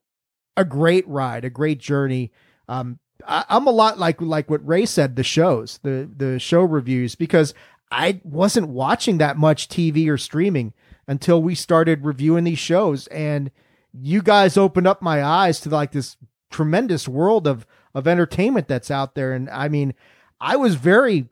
a 0.56 0.65
great 0.65 1.06
ride, 1.08 1.44
a 1.44 1.50
great 1.50 1.78
journey. 1.78 2.32
Um, 2.68 2.98
I, 3.26 3.44
I'm 3.48 3.66
a 3.66 3.73
lot 3.73 3.98
like 3.98 4.20
like 4.20 4.50
what 4.50 4.66
Ray 4.66 4.86
said, 4.86 5.16
the 5.16 5.23
shows, 5.23 5.78
the 5.82 6.10
the 6.15 6.39
show 6.39 6.62
reviews, 6.62 7.15
because 7.15 7.55
I 7.90 8.20
wasn't 8.24 8.68
watching 8.68 9.18
that 9.18 9.36
much 9.36 9.68
TV 9.68 10.08
or 10.08 10.18
streaming 10.18 10.74
until 11.06 11.42
we 11.42 11.55
started 11.55 12.05
reviewing 12.05 12.44
these 12.44 12.58
shows. 12.58 13.06
And 13.08 13.50
you 13.92 14.23
guys 14.23 14.56
opened 14.56 14.86
up 14.86 15.00
my 15.00 15.23
eyes 15.23 15.60
to 15.60 15.70
like 15.70 15.92
this 15.92 16.16
tremendous 16.50 17.06
world 17.06 17.47
of, 17.47 17.66
of 17.94 18.06
entertainment 18.06 18.68
that's 18.68 18.90
out 18.90 19.15
there. 19.15 19.32
And 19.32 19.48
I 19.50 19.68
mean, 19.68 19.94
I 20.40 20.56
was 20.56 20.74
very, 20.74 21.28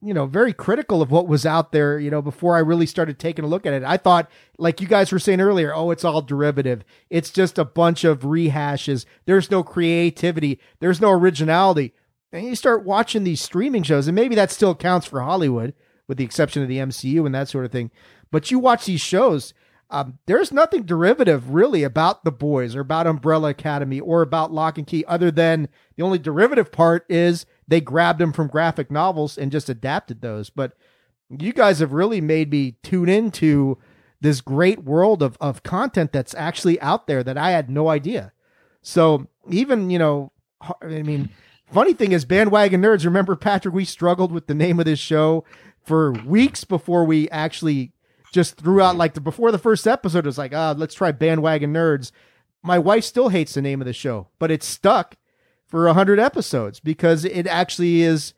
you 0.00 0.14
know, 0.14 0.26
very 0.26 0.52
critical 0.52 1.02
of 1.02 1.10
what 1.10 1.28
was 1.28 1.44
out 1.44 1.72
there, 1.72 1.98
you 1.98 2.10
know, 2.10 2.22
before 2.22 2.56
I 2.56 2.60
really 2.60 2.86
started 2.86 3.18
taking 3.18 3.44
a 3.44 3.48
look 3.48 3.66
at 3.66 3.72
it. 3.72 3.82
I 3.82 3.96
thought, 3.96 4.30
like 4.58 4.80
you 4.80 4.86
guys 4.86 5.10
were 5.10 5.18
saying 5.18 5.40
earlier, 5.40 5.74
oh, 5.74 5.90
it's 5.90 6.04
all 6.04 6.22
derivative. 6.22 6.84
It's 7.10 7.30
just 7.30 7.58
a 7.58 7.64
bunch 7.64 8.04
of 8.04 8.20
rehashes. 8.20 9.04
There's 9.24 9.50
no 9.50 9.62
creativity. 9.62 10.60
There's 10.80 11.00
no 11.00 11.10
originality. 11.10 11.92
And 12.32 12.46
you 12.46 12.54
start 12.54 12.84
watching 12.84 13.24
these 13.24 13.40
streaming 13.40 13.82
shows, 13.82 14.08
and 14.08 14.14
maybe 14.14 14.34
that 14.34 14.50
still 14.50 14.74
counts 14.74 15.06
for 15.06 15.20
Hollywood, 15.20 15.74
with 16.06 16.18
the 16.18 16.24
exception 16.24 16.62
of 16.62 16.68
the 16.68 16.78
MCU 16.78 17.24
and 17.24 17.34
that 17.34 17.48
sort 17.48 17.64
of 17.64 17.72
thing. 17.72 17.90
But 18.30 18.50
you 18.50 18.58
watch 18.58 18.84
these 18.84 19.00
shows, 19.00 19.54
um, 19.90 20.18
there's 20.26 20.52
nothing 20.52 20.82
derivative 20.82 21.50
really 21.50 21.84
about 21.84 22.24
the 22.24 22.32
boys 22.32 22.74
or 22.74 22.80
about 22.80 23.06
Umbrella 23.06 23.50
Academy 23.50 24.00
or 24.00 24.22
about 24.22 24.52
Locke 24.52 24.78
and 24.78 24.86
Key, 24.86 25.04
other 25.06 25.30
than 25.30 25.68
the 25.96 26.02
only 26.02 26.18
derivative 26.18 26.72
part 26.72 27.04
is 27.08 27.46
they 27.68 27.80
grabbed 27.80 28.18
them 28.18 28.32
from 28.32 28.48
graphic 28.48 28.90
novels 28.90 29.38
and 29.38 29.52
just 29.52 29.68
adapted 29.68 30.20
those. 30.20 30.50
But 30.50 30.72
you 31.30 31.52
guys 31.52 31.78
have 31.78 31.92
really 31.92 32.20
made 32.20 32.50
me 32.50 32.76
tune 32.82 33.08
into 33.08 33.78
this 34.20 34.40
great 34.40 34.82
world 34.82 35.22
of, 35.22 35.36
of 35.40 35.62
content 35.62 36.12
that's 36.12 36.34
actually 36.34 36.80
out 36.80 37.06
there 37.06 37.22
that 37.22 37.38
I 37.38 37.50
had 37.52 37.70
no 37.70 37.88
idea. 37.88 38.32
So 38.82 39.28
even, 39.50 39.90
you 39.90 39.98
know, 39.98 40.32
I 40.82 41.02
mean, 41.02 41.30
funny 41.70 41.92
thing 41.92 42.12
is 42.12 42.24
bandwagon 42.24 42.82
nerds, 42.82 43.04
remember 43.04 43.36
Patrick, 43.36 43.74
we 43.74 43.84
struggled 43.84 44.32
with 44.32 44.46
the 44.46 44.54
name 44.54 44.78
of 44.80 44.84
this 44.84 44.98
show 44.98 45.44
for 45.84 46.12
weeks 46.12 46.64
before 46.64 47.04
we 47.04 47.30
actually 47.30 47.92
just 48.36 48.58
threw 48.58 48.82
out 48.82 48.96
like 48.96 49.14
the 49.14 49.20
before 49.20 49.50
the 49.50 49.56
first 49.56 49.86
episode 49.86 50.18
it 50.18 50.26
was 50.26 50.36
like, 50.36 50.54
ah, 50.54 50.74
let's 50.76 50.94
try 50.94 51.10
bandwagon 51.10 51.72
nerds. 51.72 52.12
My 52.62 52.78
wife 52.78 53.02
still 53.02 53.30
hates 53.30 53.54
the 53.54 53.62
name 53.62 53.80
of 53.80 53.86
the 53.86 53.94
show, 53.94 54.28
but 54.38 54.50
it's 54.50 54.66
stuck 54.66 55.16
for 55.64 55.86
a 55.86 55.94
hundred 55.94 56.20
episodes 56.20 56.78
because 56.78 57.24
it 57.24 57.46
actually 57.46 58.02
is 58.02 58.34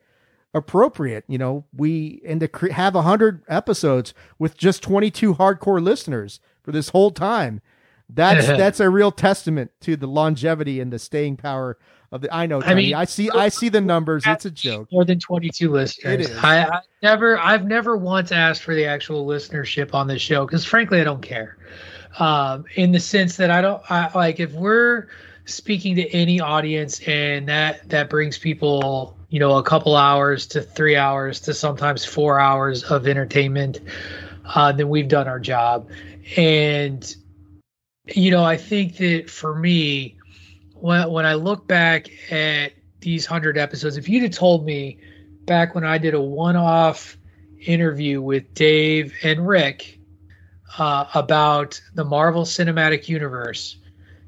appropriate. 0.54 1.24
You 1.26 1.38
know, 1.38 1.64
we 1.76 2.22
and 2.24 2.38
to 2.38 2.46
cre- 2.46 2.70
have 2.70 2.94
a 2.94 3.02
hundred 3.02 3.42
episodes 3.48 4.14
with 4.38 4.56
just 4.56 4.84
22 4.84 5.34
hardcore 5.34 5.82
listeners 5.82 6.38
for 6.62 6.70
this 6.70 6.90
whole 6.90 7.10
time. 7.10 7.60
That's 8.08 8.46
that's 8.46 8.78
a 8.78 8.90
real 8.90 9.10
testament 9.10 9.72
to 9.80 9.96
the 9.96 10.06
longevity 10.06 10.78
and 10.78 10.92
the 10.92 11.00
staying 11.00 11.38
power 11.38 11.76
of 12.12 12.22
the. 12.22 12.34
I 12.34 12.46
know. 12.46 12.60
Tony, 12.60 12.72
I 12.72 12.74
mean, 12.74 12.94
I 12.94 13.04
see. 13.04 13.30
I 13.30 13.48
see 13.48 13.68
the 13.68 13.80
numbers. 13.80 14.24
It's 14.26 14.44
a 14.44 14.50
joke. 14.50 14.90
More 14.92 15.04
than 15.04 15.18
22 15.18 15.70
listeners. 15.70 16.14
It 16.14 16.20
is. 16.20 16.36
I, 16.38 16.64
I 16.64 16.80
never. 17.02 17.38
I've 17.38 17.66
never 17.66 17.96
once 17.96 18.32
asked 18.32 18.62
for 18.62 18.74
the 18.74 18.86
actual 18.86 19.26
listenership 19.26 19.94
on 19.94 20.06
this 20.06 20.22
show 20.22 20.46
because, 20.46 20.64
frankly, 20.64 21.00
I 21.00 21.04
don't 21.04 21.22
care. 21.22 21.58
Um, 22.18 22.64
in 22.74 22.92
the 22.92 23.00
sense 23.00 23.36
that 23.36 23.50
I 23.50 23.60
don't 23.60 23.82
I, 23.90 24.10
like 24.14 24.40
if 24.40 24.52
we're 24.52 25.08
speaking 25.48 25.96
to 25.96 26.08
any 26.10 26.40
audience 26.40 27.00
and 27.06 27.48
that 27.48 27.88
that 27.88 28.10
brings 28.10 28.38
people 28.38 29.16
you 29.30 29.40
know 29.40 29.56
a 29.56 29.62
couple 29.62 29.96
hours 29.96 30.46
to 30.46 30.60
three 30.60 30.96
hours 30.96 31.40
to 31.40 31.54
sometimes 31.54 32.04
four 32.04 32.38
hours 32.38 32.84
of 32.84 33.06
entertainment 33.08 33.80
uh, 34.54 34.72
then 34.72 34.88
we've 34.90 35.08
done 35.08 35.26
our 35.26 35.40
job 35.40 35.88
and 36.36 37.16
you 38.06 38.30
know 38.30 38.44
i 38.44 38.56
think 38.58 38.96
that 38.98 39.30
for 39.30 39.54
me 39.54 40.17
when 40.80 41.10
when 41.10 41.26
I 41.26 41.34
look 41.34 41.66
back 41.66 42.08
at 42.32 42.72
these 43.00 43.26
hundred 43.26 43.58
episodes, 43.58 43.96
if 43.96 44.08
you'd 44.08 44.22
have 44.22 44.32
told 44.32 44.64
me 44.64 44.98
back 45.44 45.74
when 45.74 45.84
I 45.84 45.98
did 45.98 46.14
a 46.14 46.20
one-off 46.20 47.16
interview 47.60 48.20
with 48.20 48.54
Dave 48.54 49.14
and 49.22 49.46
Rick 49.46 49.98
uh, 50.78 51.06
about 51.14 51.80
the 51.94 52.04
Marvel 52.04 52.44
Cinematic 52.44 53.08
Universe, 53.08 53.78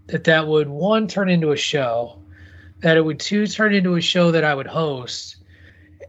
that 0.07 0.25
that 0.25 0.47
would 0.47 0.69
one 0.69 1.07
turn 1.07 1.29
into 1.29 1.53
a 1.53 1.57
show, 1.57 2.21
that 2.81 2.97
it 2.97 3.05
would 3.05 3.21
two 3.21 3.47
turn 3.47 3.75
into 3.75 3.97
a 3.97 4.01
show 4.01 4.33
that 4.33 4.45
I 4.45 4.55
would 4.55 4.67
host, 4.67 5.37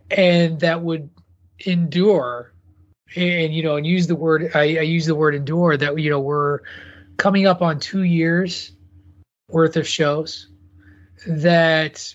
and 0.09 0.59
that 0.61 0.81
would 0.81 1.09
endure, 1.65 2.53
and 3.15 3.53
you 3.53 3.63
know, 3.63 3.75
and 3.75 3.85
use 3.85 4.07
the 4.07 4.15
word 4.15 4.51
I, 4.55 4.61
I 4.61 4.81
use 4.81 5.05
the 5.05 5.15
word 5.15 5.35
endure. 5.35 5.77
That 5.77 5.99
you 5.99 6.09
know 6.09 6.19
we're 6.19 6.59
coming 7.17 7.45
up 7.45 7.61
on 7.61 7.79
two 7.79 8.03
years 8.03 8.71
worth 9.53 9.75
of 9.77 9.87
shows 9.87 10.47
that 11.27 12.13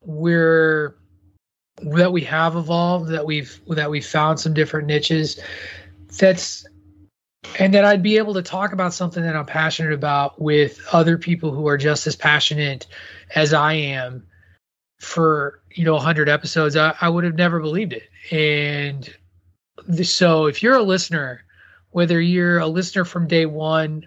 we're 0.00 0.96
that 1.82 2.12
we 2.12 2.22
have 2.22 2.56
evolved 2.56 3.08
that 3.08 3.24
we've 3.24 3.60
that 3.68 3.90
we've 3.90 4.06
found 4.06 4.40
some 4.40 4.54
different 4.54 4.86
niches 4.86 5.40
that's 6.18 6.66
and 7.58 7.72
that 7.72 7.84
I'd 7.84 8.02
be 8.02 8.18
able 8.18 8.34
to 8.34 8.42
talk 8.42 8.72
about 8.72 8.92
something 8.92 9.22
that 9.22 9.36
I'm 9.36 9.46
passionate 9.46 9.92
about 9.92 10.40
with 10.40 10.80
other 10.92 11.16
people 11.16 11.52
who 11.52 11.68
are 11.68 11.76
just 11.76 12.06
as 12.06 12.16
passionate 12.16 12.86
as 13.34 13.52
I 13.52 13.74
am 13.74 14.26
for 14.98 15.60
you 15.70 15.84
know 15.84 15.94
100 15.94 16.28
episodes. 16.28 16.76
I, 16.76 16.94
I 17.00 17.08
would 17.08 17.24
have 17.24 17.36
never 17.36 17.60
believed 17.60 17.92
it. 17.92 18.08
And 18.32 19.08
so 20.04 20.46
if 20.46 20.62
you're 20.62 20.76
a 20.76 20.82
listener 20.82 21.44
whether 21.90 22.20
you're 22.20 22.58
a 22.58 22.66
listener 22.66 23.04
from 23.04 23.26
day 23.26 23.46
one 23.46 24.06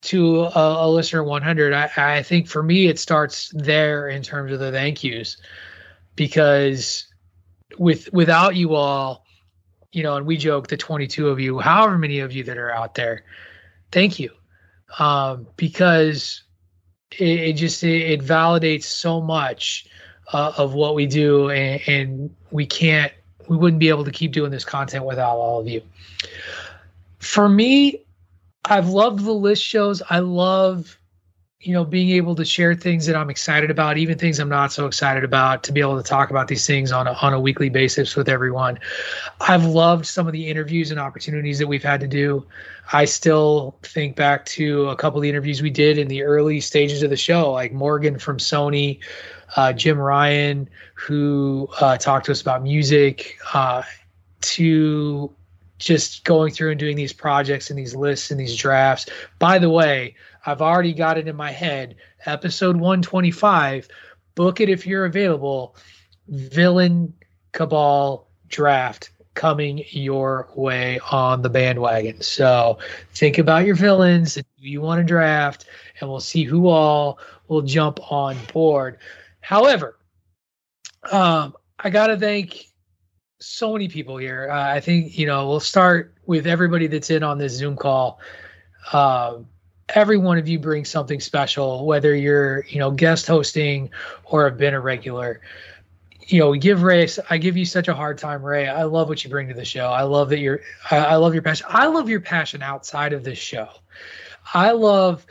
to 0.00 0.42
a, 0.44 0.86
a 0.86 0.88
listener 0.88 1.24
100 1.24 1.72
I, 1.72 1.90
I 1.96 2.22
think 2.22 2.46
for 2.46 2.62
me 2.62 2.86
it 2.86 2.98
starts 2.98 3.50
there 3.54 4.08
in 4.08 4.22
terms 4.22 4.52
of 4.52 4.60
the 4.60 4.70
thank 4.70 5.02
yous. 5.02 5.36
Because 6.14 7.06
with 7.78 8.12
without 8.12 8.56
you 8.56 8.74
all 8.74 9.24
you 9.92 10.02
know 10.02 10.16
and 10.16 10.26
we 10.26 10.36
joke 10.36 10.68
the 10.68 10.76
22 10.76 11.28
of 11.28 11.38
you 11.38 11.58
however 11.58 11.98
many 11.98 12.20
of 12.20 12.32
you 12.32 12.42
that 12.44 12.58
are 12.58 12.72
out 12.72 12.94
there 12.94 13.24
thank 13.92 14.18
you. 14.18 14.30
Um, 14.98 15.46
because 15.56 16.42
it, 17.12 17.40
it 17.40 17.52
just 17.54 17.82
it, 17.84 18.10
it, 18.10 18.20
validates 18.20 18.84
so 18.84 19.20
much 19.20 19.86
uh, 20.32 20.52
of 20.56 20.74
what 20.74 20.94
we 20.94 21.06
do 21.06 21.50
and, 21.50 21.80
and 21.86 22.36
we 22.50 22.66
can't 22.66 23.12
we 23.48 23.56
wouldn't 23.56 23.80
be 23.80 23.88
able 23.88 24.04
to 24.04 24.10
keep 24.10 24.32
doing 24.32 24.50
this 24.50 24.64
content 24.64 25.04
without 25.04 25.36
all 25.36 25.60
of 25.60 25.68
you. 25.68 25.82
For 27.18 27.48
me 27.48 28.04
I've 28.68 28.88
loved 28.88 29.24
the 29.24 29.32
list 29.32 29.62
shows. 29.62 30.02
I 30.08 30.18
love, 30.18 30.98
you 31.60 31.72
know, 31.72 31.84
being 31.84 32.10
able 32.10 32.34
to 32.36 32.44
share 32.44 32.74
things 32.74 33.06
that 33.06 33.16
I'm 33.16 33.30
excited 33.30 33.70
about, 33.70 33.98
even 33.98 34.18
things 34.18 34.38
I'm 34.38 34.48
not 34.48 34.72
so 34.72 34.86
excited 34.86 35.24
about, 35.24 35.64
to 35.64 35.72
be 35.72 35.80
able 35.80 35.96
to 35.96 36.08
talk 36.08 36.30
about 36.30 36.48
these 36.48 36.66
things 36.66 36.92
on 36.92 37.06
a, 37.06 37.12
on 37.12 37.32
a 37.32 37.40
weekly 37.40 37.68
basis 37.70 38.14
with 38.14 38.28
everyone. 38.28 38.78
I've 39.40 39.64
loved 39.64 40.06
some 40.06 40.26
of 40.26 40.32
the 40.32 40.48
interviews 40.48 40.90
and 40.90 41.00
opportunities 41.00 41.58
that 41.58 41.66
we've 41.66 41.82
had 41.82 42.00
to 42.00 42.06
do. 42.06 42.46
I 42.92 43.06
still 43.06 43.76
think 43.82 44.16
back 44.16 44.44
to 44.46 44.88
a 44.88 44.96
couple 44.96 45.18
of 45.18 45.22
the 45.22 45.28
interviews 45.28 45.62
we 45.62 45.70
did 45.70 45.98
in 45.98 46.08
the 46.08 46.22
early 46.22 46.60
stages 46.60 47.02
of 47.02 47.10
the 47.10 47.16
show, 47.16 47.52
like 47.52 47.72
Morgan 47.72 48.18
from 48.18 48.38
Sony, 48.38 49.00
uh, 49.56 49.72
Jim 49.72 49.98
Ryan, 49.98 50.68
who 50.94 51.68
uh, 51.80 51.96
talked 51.96 52.26
to 52.26 52.32
us 52.32 52.40
about 52.40 52.62
music, 52.62 53.38
uh, 53.52 53.82
to 54.40 55.34
just 55.78 56.24
going 56.24 56.52
through 56.52 56.70
and 56.70 56.80
doing 56.80 56.96
these 56.96 57.12
projects 57.12 57.70
and 57.70 57.78
these 57.78 57.94
lists 57.94 58.30
and 58.30 58.38
these 58.38 58.56
drafts. 58.56 59.06
By 59.38 59.58
the 59.58 59.70
way, 59.70 60.16
I've 60.44 60.62
already 60.62 60.92
got 60.92 61.18
it 61.18 61.28
in 61.28 61.36
my 61.36 61.52
head. 61.52 61.96
Episode 62.26 62.76
125, 62.76 63.88
book 64.34 64.60
it 64.60 64.68
if 64.68 64.86
you're 64.86 65.04
available. 65.04 65.76
Villain 66.28 67.14
Cabal 67.52 68.28
draft 68.48 69.10
coming 69.34 69.84
your 69.90 70.48
way 70.56 70.98
on 71.12 71.42
the 71.42 71.48
bandwagon. 71.48 72.20
So 72.20 72.78
think 73.12 73.38
about 73.38 73.64
your 73.66 73.76
villains 73.76 74.34
that 74.34 74.46
you 74.58 74.80
want 74.80 74.98
to 74.98 75.04
draft, 75.04 75.64
and 76.00 76.10
we'll 76.10 76.20
see 76.20 76.42
who 76.42 76.66
all 76.66 77.20
will 77.46 77.62
jump 77.62 78.00
on 78.10 78.36
board. 78.52 78.98
However, 79.40 79.96
um, 81.12 81.54
I 81.78 81.90
got 81.90 82.08
to 82.08 82.16
thank 82.16 82.67
so 83.40 83.72
many 83.72 83.88
people 83.88 84.16
here. 84.16 84.48
Uh, 84.50 84.74
I 84.74 84.80
think 84.80 85.18
you 85.18 85.26
know 85.26 85.48
we'll 85.48 85.60
start 85.60 86.14
with 86.26 86.46
everybody 86.46 86.86
that's 86.86 87.10
in 87.10 87.22
on 87.22 87.38
this 87.38 87.52
Zoom 87.52 87.76
call. 87.76 88.20
Uh, 88.92 89.38
every 89.90 90.18
one 90.18 90.38
of 90.38 90.48
you 90.48 90.58
brings 90.58 90.88
something 90.88 91.20
special, 91.20 91.86
whether 91.86 92.14
you're 92.14 92.64
you 92.66 92.78
know 92.78 92.90
guest 92.90 93.26
hosting 93.26 93.90
or 94.24 94.44
have 94.44 94.58
been 94.58 94.74
a 94.74 94.80
regular. 94.80 95.40
You 96.26 96.40
know, 96.40 96.54
give 96.54 96.82
Ray. 96.82 97.08
I 97.30 97.38
give 97.38 97.56
you 97.56 97.64
such 97.64 97.88
a 97.88 97.94
hard 97.94 98.18
time, 98.18 98.42
Ray. 98.42 98.68
I 98.68 98.82
love 98.82 99.08
what 99.08 99.24
you 99.24 99.30
bring 99.30 99.48
to 99.48 99.54
the 99.54 99.64
show. 99.64 99.86
I 99.86 100.02
love 100.02 100.28
that 100.30 100.40
you're. 100.40 100.60
I, 100.90 100.98
I 100.98 101.16
love 101.16 101.32
your 101.32 101.42
passion. 101.42 101.66
I 101.70 101.86
love 101.86 102.08
your 102.08 102.20
passion 102.20 102.62
outside 102.62 103.12
of 103.12 103.24
this 103.24 103.38
show. 103.38 103.68
I 104.52 104.72
love 104.72 105.24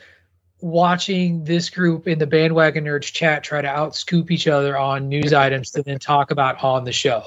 watching 0.59 1.43
this 1.43 1.69
group 1.69 2.07
in 2.07 2.17
the 2.17 2.25
bandwagon 2.25 2.85
nerds 2.85 3.11
chat 3.13 3.43
try 3.43 3.61
to 3.61 3.67
outscoop 3.67 4.31
each 4.31 4.47
other 4.47 4.75
on 4.75 5.07
news 5.07 5.31
items 5.31 5.69
to 5.69 5.83
then 5.83 5.99
talk 5.99 6.31
about 6.31 6.63
on 6.63 6.83
the 6.83 6.91
show 6.91 7.23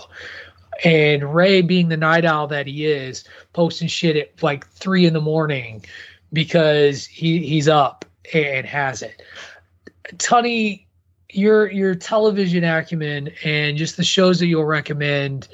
and 0.84 1.34
Ray, 1.34 1.62
being 1.62 1.88
the 1.88 1.96
night 1.96 2.24
owl 2.24 2.46
that 2.48 2.66
he 2.66 2.86
is, 2.86 3.24
posting 3.52 3.88
shit 3.88 4.16
at 4.16 4.42
like 4.42 4.66
three 4.68 5.06
in 5.06 5.12
the 5.12 5.20
morning 5.20 5.84
because 6.32 7.06
he 7.06 7.46
he's 7.46 7.68
up 7.68 8.04
and 8.32 8.66
has 8.66 9.02
it. 9.02 9.22
Tunney, 10.16 10.84
your 11.30 11.70
your 11.70 11.94
television 11.94 12.64
acumen 12.64 13.30
and 13.44 13.76
just 13.76 13.96
the 13.96 14.04
shows 14.04 14.40
that 14.40 14.46
you'll 14.46 14.64
recommend, 14.64 15.48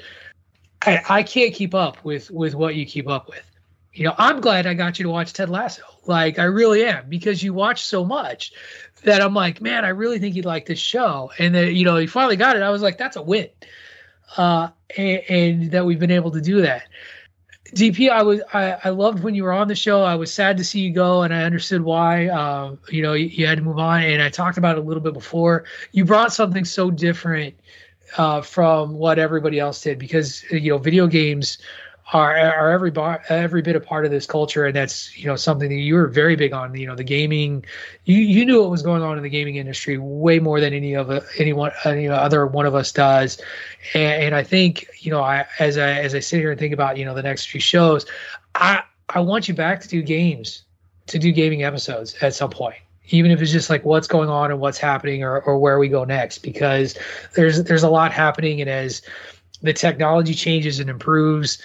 I, 0.81 1.03
I 1.09 1.23
can't 1.23 1.53
keep 1.53 1.75
up 1.75 2.03
with 2.03 2.31
with 2.31 2.55
what 2.55 2.75
you 2.75 2.85
keep 2.85 3.07
up 3.07 3.27
with. 3.27 3.43
You 3.93 4.05
know, 4.05 4.15
I'm 4.17 4.41
glad 4.41 4.67
I 4.67 4.75
got 4.75 4.99
you 4.99 5.03
to 5.03 5.09
watch 5.09 5.33
Ted 5.33 5.49
Lasso. 5.49 5.81
Like 6.05 6.39
I 6.39 6.43
really 6.43 6.85
am 6.85 7.09
because 7.09 7.43
you 7.43 7.53
watch 7.53 7.83
so 7.83 8.05
much 8.05 8.53
that 9.03 9.21
I'm 9.21 9.33
like, 9.33 9.59
man, 9.59 9.83
I 9.85 9.89
really 9.89 10.19
think 10.19 10.35
you'd 10.35 10.45
like 10.45 10.67
this 10.67 10.79
show. 10.79 11.31
And 11.37 11.53
then 11.53 11.75
you 11.75 11.83
know, 11.83 11.97
you 11.97 12.07
finally 12.07 12.37
got 12.37 12.55
it. 12.55 12.61
I 12.61 12.69
was 12.69 12.81
like, 12.81 12.97
that's 12.97 13.17
a 13.17 13.21
win 13.21 13.49
uh, 14.35 14.69
and, 14.97 15.21
and, 15.29 15.71
that 15.71 15.85
we've 15.85 15.99
been 15.99 16.11
able 16.11 16.31
to 16.31 16.41
do 16.41 16.61
that. 16.61 16.83
DP, 17.73 18.09
I 18.09 18.23
was 18.23 18.41
I, 18.53 18.77
I 18.85 18.89
loved 18.89 19.23
when 19.23 19.35
you 19.35 19.43
were 19.43 19.51
on 19.51 19.67
the 19.67 19.75
show. 19.75 20.01
I 20.03 20.15
was 20.15 20.33
sad 20.33 20.57
to 20.57 20.63
see 20.63 20.79
you 20.79 20.91
go, 20.93 21.23
and 21.23 21.33
I 21.33 21.43
understood 21.43 21.81
why. 21.81 22.27
Uh, 22.27 22.75
you 22.89 23.01
know, 23.01 23.13
you, 23.13 23.27
you, 23.27 23.45
had 23.45 23.57
to 23.57 23.63
move 23.63 23.77
on, 23.77 24.03
and 24.03 24.21
I 24.21 24.29
talked 24.29 24.57
about 24.57 24.77
it 24.77 24.79
a 24.79 24.87
little 24.87 25.03
bit 25.03 25.13
before. 25.13 25.65
You 25.91 26.05
brought 26.05 26.31
something 26.31 26.63
so 26.63 26.89
different 26.89 27.55
uh, 28.17 28.41
from 28.41 28.93
what 28.93 29.19
everybody 29.19 29.59
else 29.59 29.81
did 29.81 29.99
because 29.99 30.43
you 30.51 30.71
know 30.71 30.77
video 30.77 31.07
games 31.07 31.57
are 32.13 32.37
are 32.37 32.71
every 32.71 32.91
bar, 32.91 33.21
every 33.27 33.61
bit 33.61 33.75
a 33.75 33.79
part 33.79 34.05
of 34.05 34.11
this 34.11 34.25
culture, 34.25 34.65
and 34.65 34.75
that's 34.75 35.17
you 35.17 35.25
know 35.25 35.35
something 35.35 35.69
that 35.69 35.75
you 35.75 35.95
were 35.95 36.07
very 36.07 36.35
big 36.35 36.53
on. 36.53 36.73
You 36.75 36.87
know, 36.87 36.95
the 36.95 37.03
gaming, 37.03 37.65
you 38.05 38.17
you 38.17 38.45
knew 38.45 38.61
what 38.61 38.69
was 38.69 38.81
going 38.81 39.01
on 39.01 39.17
in 39.17 39.23
the 39.23 39.29
gaming 39.29 39.57
industry 39.57 39.97
way 39.97 40.39
more 40.39 40.61
than 40.61 40.73
any 40.73 40.95
of 40.95 41.11
anyone 41.37 41.71
any 41.83 42.07
other 42.07 42.47
one 42.47 42.65
of 42.65 42.75
us 42.75 42.91
does, 42.91 43.41
and, 43.93 44.23
and 44.23 44.35
I 44.35 44.43
think 44.43 44.87
you 44.99 45.11
know 45.11 45.21
I 45.21 45.45
as 45.59 45.77
I 45.77 45.99
as 45.99 46.15
I 46.15 46.19
sit 46.19 46.39
here 46.39 46.51
and 46.51 46.59
think 46.59 46.73
about 46.73 46.97
you 46.97 47.03
know 47.03 47.13
the 47.13 47.23
next 47.23 47.49
few 47.49 47.59
shows, 47.59 48.05
I 48.55 48.83
I 49.09 49.19
want 49.19 49.47
you 49.47 49.53
back 49.53 49.81
to 49.81 49.87
do 49.87 50.01
games, 50.01 50.63
to 51.07 51.19
do 51.19 51.31
gaming 51.31 51.63
episodes 51.63 52.15
at 52.21 52.33
some 52.33 52.49
point 52.49 52.77
even 53.09 53.31
if 53.31 53.41
it's 53.41 53.51
just 53.51 53.69
like 53.69 53.85
what's 53.85 54.07
going 54.07 54.27
on 54.27 54.51
and 54.51 54.59
what's 54.59 54.77
happening 54.77 55.23
or, 55.23 55.39
or 55.39 55.57
where 55.57 55.79
we 55.79 55.87
go 55.87 56.03
next 56.03 56.39
because 56.39 56.97
there's 57.35 57.63
there's 57.63 57.83
a 57.83 57.89
lot 57.89 58.11
happening. 58.11 58.59
And 58.59 58.69
as 58.69 59.01
the 59.61 59.73
technology 59.73 60.33
changes 60.33 60.79
and 60.79 60.89
improves 60.89 61.61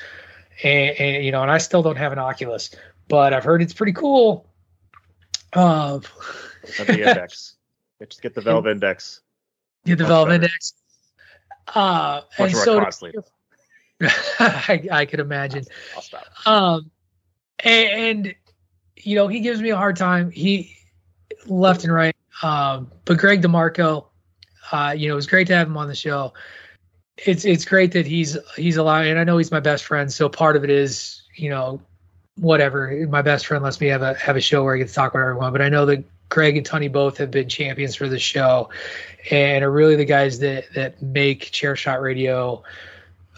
and, 0.62 0.96
and, 0.98 1.24
you 1.24 1.32
know, 1.32 1.42
and 1.42 1.50
I 1.50 1.58
still 1.58 1.82
don't 1.82 1.96
have 1.96 2.12
an 2.12 2.18
Oculus, 2.18 2.74
but 3.08 3.32
I've 3.32 3.44
heard 3.44 3.62
it's 3.62 3.72
pretty 3.72 3.92
cool. 3.92 4.48
Uh, 5.52 6.00
the 6.78 7.08
index. 7.08 7.56
Just 8.00 8.22
get 8.22 8.34
the 8.34 8.40
Valve 8.40 8.66
index. 8.66 9.20
Get 9.84 9.98
the 9.98 10.06
Valve 10.06 10.30
index. 10.30 10.74
Uh, 11.74 12.22
Much 12.38 12.52
and 12.52 12.56
so 12.56 12.80
costly. 12.80 13.12
I, 14.00 14.88
I 14.90 15.06
could 15.06 15.20
imagine. 15.20 15.64
I'll 15.94 16.02
stop. 16.02 16.24
Um, 16.46 16.90
and, 17.60 18.26
and, 18.26 18.34
you 18.96 19.14
know, 19.14 19.28
he 19.28 19.40
gives 19.40 19.60
me 19.60 19.70
a 19.70 19.76
hard 19.76 19.96
time. 19.96 20.30
He 20.30 20.76
left 21.46 21.84
and 21.84 21.92
right. 21.92 22.16
Um, 22.42 22.90
but 23.04 23.18
Greg 23.18 23.42
DeMarco, 23.42 24.06
uh, 24.72 24.94
you 24.96 25.08
know, 25.08 25.14
it 25.14 25.16
was 25.16 25.26
great 25.26 25.46
to 25.48 25.54
have 25.54 25.66
him 25.66 25.76
on 25.76 25.86
the 25.86 25.94
show 25.94 26.32
it's 27.24 27.44
it's 27.44 27.64
great 27.64 27.92
that 27.92 28.06
he's 28.06 28.36
he's 28.56 28.76
allowing 28.76 29.10
and 29.10 29.18
I 29.18 29.24
know 29.24 29.38
he's 29.38 29.50
my 29.50 29.60
best 29.60 29.84
friend, 29.84 30.12
so 30.12 30.28
part 30.28 30.56
of 30.56 30.64
it 30.64 30.70
is, 30.70 31.22
you 31.34 31.50
know, 31.50 31.80
whatever. 32.36 33.06
My 33.08 33.22
best 33.22 33.46
friend 33.46 33.62
lets 33.62 33.80
me 33.80 33.88
have 33.88 34.02
a 34.02 34.14
have 34.14 34.36
a 34.36 34.40
show 34.40 34.64
where 34.64 34.74
I 34.74 34.78
get 34.78 34.88
to 34.88 34.94
talk 34.94 35.12
about 35.12 35.22
everyone. 35.22 35.52
But 35.52 35.62
I 35.62 35.68
know 35.68 35.86
that 35.86 36.04
Greg 36.28 36.56
and 36.56 36.64
Tony 36.64 36.88
both 36.88 37.18
have 37.18 37.30
been 37.30 37.48
champions 37.48 37.94
for 37.94 38.08
the 38.08 38.18
show 38.18 38.70
and 39.30 39.64
are 39.64 39.70
really 39.70 39.96
the 39.96 40.04
guys 40.04 40.38
that 40.40 40.64
that 40.74 41.00
make 41.02 41.50
chair 41.50 41.76
shot 41.76 42.00
radio 42.00 42.62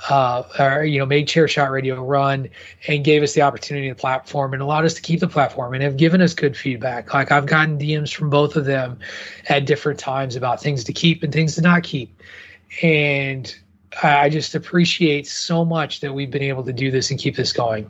uh, 0.08 0.42
or 0.58 0.84
you 0.84 0.98
know 0.98 1.06
made 1.06 1.28
chair 1.28 1.48
shot 1.48 1.70
radio 1.70 2.02
run 2.02 2.48
and 2.88 3.04
gave 3.04 3.22
us 3.22 3.32
the 3.32 3.42
opportunity 3.42 3.88
the 3.88 3.94
platform 3.94 4.52
and 4.52 4.62
allowed 4.62 4.84
us 4.84 4.94
to 4.94 5.02
keep 5.02 5.20
the 5.20 5.28
platform 5.28 5.72
and 5.72 5.82
have 5.82 5.96
given 5.96 6.20
us 6.20 6.34
good 6.34 6.56
feedback 6.56 7.14
like 7.14 7.30
i've 7.30 7.46
gotten 7.46 7.78
dms 7.78 8.12
from 8.12 8.28
both 8.28 8.56
of 8.56 8.64
them 8.64 8.98
at 9.48 9.64
different 9.64 9.98
times 9.98 10.36
about 10.36 10.60
things 10.60 10.84
to 10.84 10.92
keep 10.92 11.22
and 11.22 11.32
things 11.32 11.54
to 11.54 11.62
not 11.62 11.82
keep 11.82 12.22
and 12.82 13.56
i 14.02 14.28
just 14.28 14.54
appreciate 14.54 15.26
so 15.26 15.64
much 15.64 16.00
that 16.00 16.12
we've 16.12 16.30
been 16.30 16.42
able 16.42 16.64
to 16.64 16.72
do 16.72 16.90
this 16.90 17.10
and 17.10 17.18
keep 17.18 17.36
this 17.36 17.52
going 17.52 17.88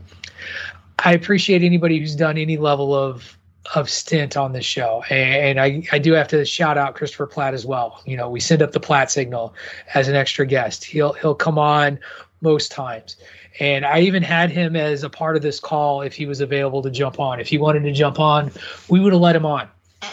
i 1.00 1.12
appreciate 1.12 1.62
anybody 1.62 1.98
who's 1.98 2.14
done 2.14 2.38
any 2.38 2.56
level 2.56 2.94
of 2.94 3.36
of 3.74 3.88
stint 3.88 4.36
on 4.36 4.52
this 4.52 4.64
show. 4.64 5.02
And, 5.10 5.58
I, 5.58 5.82
I 5.92 5.98
do 5.98 6.12
have 6.12 6.28
to 6.28 6.44
shout 6.44 6.76
out 6.76 6.94
Christopher 6.94 7.26
Platt 7.26 7.54
as 7.54 7.64
well. 7.64 8.02
You 8.04 8.16
know, 8.16 8.28
we 8.28 8.40
send 8.40 8.62
up 8.62 8.72
the 8.72 8.80
Platt 8.80 9.10
signal 9.10 9.54
as 9.94 10.08
an 10.08 10.14
extra 10.14 10.46
guest. 10.46 10.84
He'll 10.84 11.12
he'll 11.14 11.34
come 11.34 11.58
on 11.58 11.98
most 12.40 12.70
times. 12.70 13.16
And 13.60 13.86
I 13.86 14.00
even 14.00 14.22
had 14.22 14.50
him 14.50 14.76
as 14.76 15.04
a 15.04 15.10
part 15.10 15.36
of 15.36 15.42
this 15.42 15.60
call 15.60 16.02
if 16.02 16.14
he 16.14 16.26
was 16.26 16.40
available 16.40 16.82
to 16.82 16.90
jump 16.90 17.20
on. 17.20 17.40
If 17.40 17.48
he 17.48 17.56
wanted 17.56 17.84
to 17.84 17.92
jump 17.92 18.18
on, 18.18 18.50
we 18.88 19.00
would 19.00 19.12
have 19.12 19.22
let 19.22 19.36
him 19.36 19.46
on. 19.46 19.68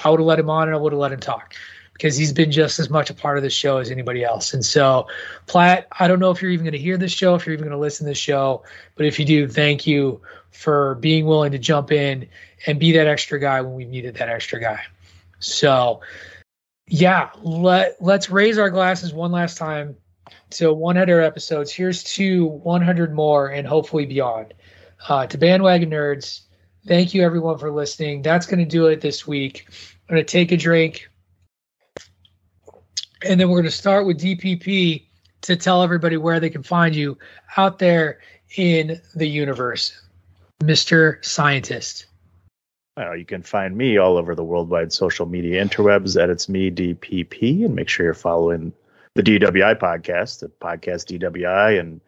I 0.06 0.10
would 0.10 0.20
have 0.20 0.28
let 0.28 0.40
him 0.40 0.50
on 0.50 0.68
and 0.68 0.76
I 0.76 0.80
would 0.80 0.94
have 0.94 1.00
let 1.00 1.12
him 1.12 1.20
talk 1.20 1.56
because 1.94 2.18
he's 2.18 2.34
been 2.34 2.52
just 2.52 2.80
as 2.80 2.90
much 2.90 3.10
a 3.10 3.14
part 3.14 3.38
of 3.38 3.44
the 3.44 3.50
show 3.50 3.78
as 3.78 3.92
anybody 3.92 4.24
else. 4.24 4.54
And 4.54 4.66
so, 4.66 5.08
Platt, 5.46 5.88
I 6.00 6.08
don't 6.08 6.20
know 6.20 6.32
if 6.32 6.42
you're 6.42 6.52
even 6.52 6.66
going 6.66 6.74
to 6.74 6.80
hear 6.80 6.98
this 6.98 7.12
show, 7.12 7.36
if 7.36 7.46
you're 7.46 7.54
even 7.54 7.66
going 7.66 7.78
to 7.78 7.82
listen 7.82 8.06
to 8.06 8.12
this 8.12 8.18
show, 8.18 8.64
but 8.96 9.06
if 9.06 9.20
you 9.20 9.26
do, 9.26 9.48
thank 9.48 9.86
you 9.86 10.22
for 10.52 10.96
being 10.96 11.26
willing 11.26 11.52
to 11.52 11.60
jump 11.60 11.92
in 11.92 12.28
and 12.66 12.80
be 12.80 12.92
that 12.94 13.08
extra 13.08 13.40
guy 13.40 13.62
when 13.62 13.74
we 13.74 13.86
needed 13.86 14.16
that 14.16 14.30
extra 14.30 14.60
guy. 14.60 14.82
So, 15.40 16.02
yeah, 16.88 17.30
let 17.42 18.02
let's 18.02 18.30
raise 18.30 18.58
our 18.58 18.70
glasses 18.70 19.14
one 19.14 19.32
last 19.32 19.58
time 19.58 19.96
to 20.52 20.74
100 20.74 21.22
episodes. 21.22 21.72
Here's 21.72 22.04
to 22.04 22.46
100 22.46 23.14
more 23.14 23.48
and 23.48 23.68
hopefully 23.68 24.06
beyond. 24.06 24.54
Uh, 25.08 25.26
to 25.28 25.38
bandwagon 25.38 25.90
nerds, 25.90 26.42
thank 26.86 27.14
you 27.14 27.24
everyone 27.24 27.58
for 27.58 27.72
listening. 27.72 28.22
That's 28.22 28.46
going 28.46 28.60
to 28.60 28.66
do 28.66 28.88
it 28.88 29.02
this 29.02 29.26
week. 29.26 29.66
I'm 30.10 30.16
going 30.16 30.26
to 30.26 30.32
take 30.32 30.52
a 30.52 30.58
drink, 30.58 31.10
and 33.26 33.40
then 33.40 33.50
we're 33.50 33.58
going 33.58 33.66
to 33.66 33.72
start 33.72 34.06
with 34.06 34.20
DPP 34.20 35.04
to 35.42 35.56
tell 35.56 35.84
everybody 35.84 36.18
where 36.18 36.40
they 36.40 36.50
can 36.50 36.64
find 36.64 36.96
you 36.96 37.18
out 37.58 37.80
there 37.80 38.20
in 38.56 39.02
the 39.16 39.28
universe, 39.28 40.00
Mr. 40.62 41.24
Scientist. 41.24 42.06
Well, 42.98 43.16
you 43.16 43.26
can 43.26 43.42
find 43.42 43.76
me 43.76 43.98
all 43.98 44.18
over 44.18 44.36
the 44.36 44.44
worldwide 44.44 44.92
social 44.92 45.26
media 45.26 45.64
interwebs 45.64 46.22
at 46.22 46.30
it's 46.30 46.50
me 46.50 46.70
DPP, 46.70 47.66
and 47.66 47.76
make 47.76 47.88
sure 47.88 48.06
you're 48.06 48.14
following 48.14 48.74
the 49.16 49.24
DWI 49.24 49.80
podcast, 49.80 50.40
the 50.40 50.50
podcast 50.50 51.18
DWI, 51.20 51.80
and 51.80 52.02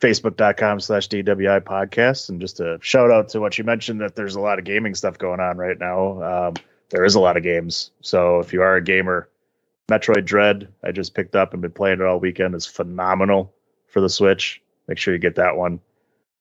facebook.com 0.00 0.80
slash 0.80 1.08
DWI 1.08 1.60
podcast. 1.60 2.28
And 2.28 2.40
just 2.40 2.60
a 2.60 2.78
shout 2.82 3.10
out 3.10 3.28
to 3.30 3.40
what 3.40 3.56
you 3.58 3.64
mentioned 3.64 4.00
that 4.00 4.16
there's 4.16 4.34
a 4.34 4.40
lot 4.40 4.58
of 4.58 4.64
gaming 4.64 4.94
stuff 4.94 5.18
going 5.18 5.40
on 5.40 5.56
right 5.56 5.78
now. 5.78 6.22
Um, 6.22 6.54
there 6.90 7.04
is 7.04 7.14
a 7.14 7.20
lot 7.20 7.36
of 7.36 7.42
games. 7.42 7.90
So 8.00 8.40
if 8.40 8.52
you 8.52 8.62
are 8.62 8.76
a 8.76 8.82
gamer, 8.82 9.28
Metroid 9.90 10.24
Dread, 10.24 10.68
I 10.82 10.92
just 10.92 11.14
picked 11.14 11.36
up 11.36 11.52
and 11.52 11.62
been 11.62 11.70
playing 11.70 12.00
it 12.00 12.06
all 12.06 12.18
weekend, 12.18 12.54
is 12.54 12.66
phenomenal 12.66 13.54
for 13.88 14.00
the 14.00 14.08
Switch. 14.08 14.62
Make 14.88 14.98
sure 14.98 15.14
you 15.14 15.20
get 15.20 15.36
that 15.36 15.56
one. 15.56 15.80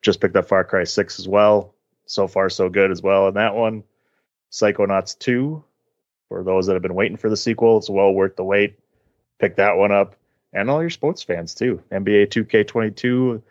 Just 0.01 0.21
picked 0.21 0.35
up 0.35 0.47
Far 0.47 0.63
Cry 0.63 0.83
6 0.83 1.19
as 1.19 1.27
well 1.27 1.73
so 2.05 2.27
far 2.27 2.49
so 2.49 2.69
good 2.69 2.91
as 2.91 3.01
well 3.01 3.27
in 3.27 3.35
that 3.35 3.55
one. 3.55 3.83
Psychonauts 4.51 5.17
2, 5.17 5.63
for 6.27 6.43
those 6.43 6.67
that 6.67 6.73
have 6.73 6.81
been 6.81 6.95
waiting 6.95 7.17
for 7.17 7.29
the 7.29 7.37
sequel, 7.37 7.77
it's 7.77 7.89
well 7.89 8.13
worth 8.13 8.35
the 8.35 8.43
wait. 8.43 8.77
Pick 9.39 9.55
that 9.57 9.77
one 9.77 9.91
up. 9.91 10.15
And 10.53 10.69
all 10.69 10.81
your 10.81 10.89
sports 10.89 11.23
fans 11.23 11.55
too. 11.55 11.81
NBA 11.91 12.27
2K22, 12.27 13.41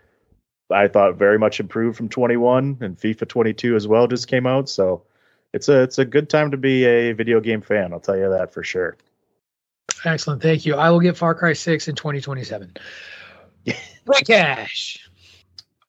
I 0.71 0.89
thought 0.89 1.17
very 1.17 1.39
much 1.39 1.59
improved 1.59 1.97
from 1.97 2.09
21, 2.09 2.79
and 2.81 2.97
FIFA 2.97 3.29
22 3.29 3.75
as 3.75 3.89
well 3.89 4.07
just 4.07 4.29
came 4.29 4.47
out. 4.47 4.69
So 4.69 5.03
it's 5.53 5.69
a 5.69 5.83
it's 5.83 5.99
a 5.99 6.05
good 6.05 6.31
time 6.31 6.53
to 6.53 6.57
be 6.57 6.85
a 6.85 7.13
video 7.13 7.41
game 7.41 7.61
fan. 7.61 7.93
I'll 7.93 8.01
tell 8.01 8.17
you 8.17 8.31
that 8.31 8.55
for 8.55 8.63
sure. 8.63 8.97
Excellent, 10.05 10.43
thank 10.43 10.67
you. 10.67 10.75
I 10.75 10.91
will 10.91 11.01
get 11.01 11.17
Far 11.17 11.35
Cry 11.35 11.53
6 11.53 11.89
in 11.89 11.95
2027. 11.95 12.75
Rick 14.07 14.27
Cash. 14.27 14.99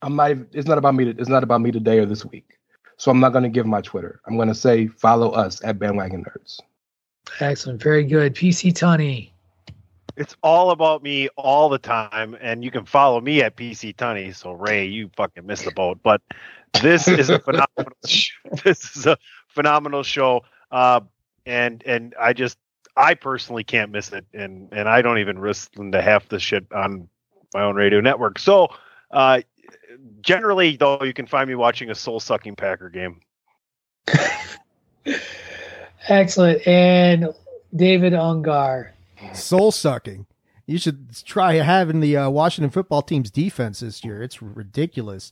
I'm 0.01 0.15
not. 0.15 0.31
It's 0.51 0.67
not 0.67 0.77
about 0.77 0.95
me. 0.95 1.05
To, 1.05 1.11
it's 1.11 1.29
not 1.29 1.43
about 1.43 1.61
me 1.61 1.71
today 1.71 1.99
or 1.99 2.05
this 2.05 2.25
week. 2.25 2.59
So 2.97 3.09
I'm 3.09 3.19
not 3.19 3.31
going 3.31 3.43
to 3.43 3.49
give 3.49 3.65
my 3.65 3.81
Twitter. 3.81 4.21
I'm 4.27 4.35
going 4.35 4.49
to 4.49 4.55
say 4.55 4.87
follow 4.87 5.31
us 5.31 5.63
at 5.63 5.79
Bandwagon 5.79 6.23
Nerds. 6.23 6.59
Excellent. 7.39 7.81
Very 7.81 8.03
good. 8.03 8.35
PC 8.35 8.73
Tunney. 8.73 9.31
It's 10.15 10.35
all 10.43 10.69
about 10.69 11.01
me 11.01 11.27
all 11.37 11.69
the 11.69 11.79
time, 11.79 12.37
and 12.39 12.63
you 12.63 12.69
can 12.69 12.85
follow 12.85 13.19
me 13.19 13.41
at 13.41 13.55
PC 13.55 13.95
Tunney. 13.95 14.35
So 14.35 14.51
Ray, 14.51 14.85
you 14.85 15.09
fucking 15.15 15.45
missed 15.45 15.65
the 15.65 15.71
boat. 15.71 15.99
But 16.03 16.21
this 16.81 17.07
is 17.07 17.29
a 17.29 17.39
phenomenal. 17.39 17.97
this 18.63 18.95
is 18.95 19.07
a 19.07 19.17
phenomenal 19.47 20.03
show, 20.03 20.43
uh, 20.69 20.99
and 21.45 21.81
and 21.85 22.13
I 22.19 22.33
just 22.33 22.57
I 22.95 23.15
personally 23.15 23.63
can't 23.63 23.91
miss 23.91 24.11
it, 24.11 24.25
and 24.33 24.69
and 24.71 24.87
I 24.87 25.01
don't 25.01 25.17
even 25.17 25.41
listen 25.41 25.91
to 25.91 26.01
half 26.01 26.29
the 26.29 26.39
shit 26.39 26.65
on 26.71 27.09
my 27.53 27.63
own 27.63 27.75
radio 27.75 28.01
network. 28.01 28.39
So 28.39 28.69
uh, 29.11 29.41
generally, 30.21 30.75
though, 30.77 31.03
you 31.03 31.13
can 31.13 31.25
find 31.27 31.47
me 31.47 31.55
watching 31.55 31.89
a 31.89 31.95
soul 31.95 32.19
sucking 32.19 32.55
Packer 32.55 32.89
game. 32.89 33.21
Excellent. 36.07 36.65
And 36.67 37.33
David 37.75 38.13
Ungar. 38.13 38.89
Soul 39.33 39.71
sucking. 39.71 40.25
You 40.65 40.77
should 40.77 41.13
try 41.25 41.55
having 41.55 41.99
the 41.99 42.17
uh, 42.17 42.29
Washington 42.29 42.71
football 42.71 43.01
team's 43.01 43.31
defense 43.31 43.81
this 43.81 44.03
year. 44.03 44.21
It's 44.21 44.41
ridiculous. 44.41 45.31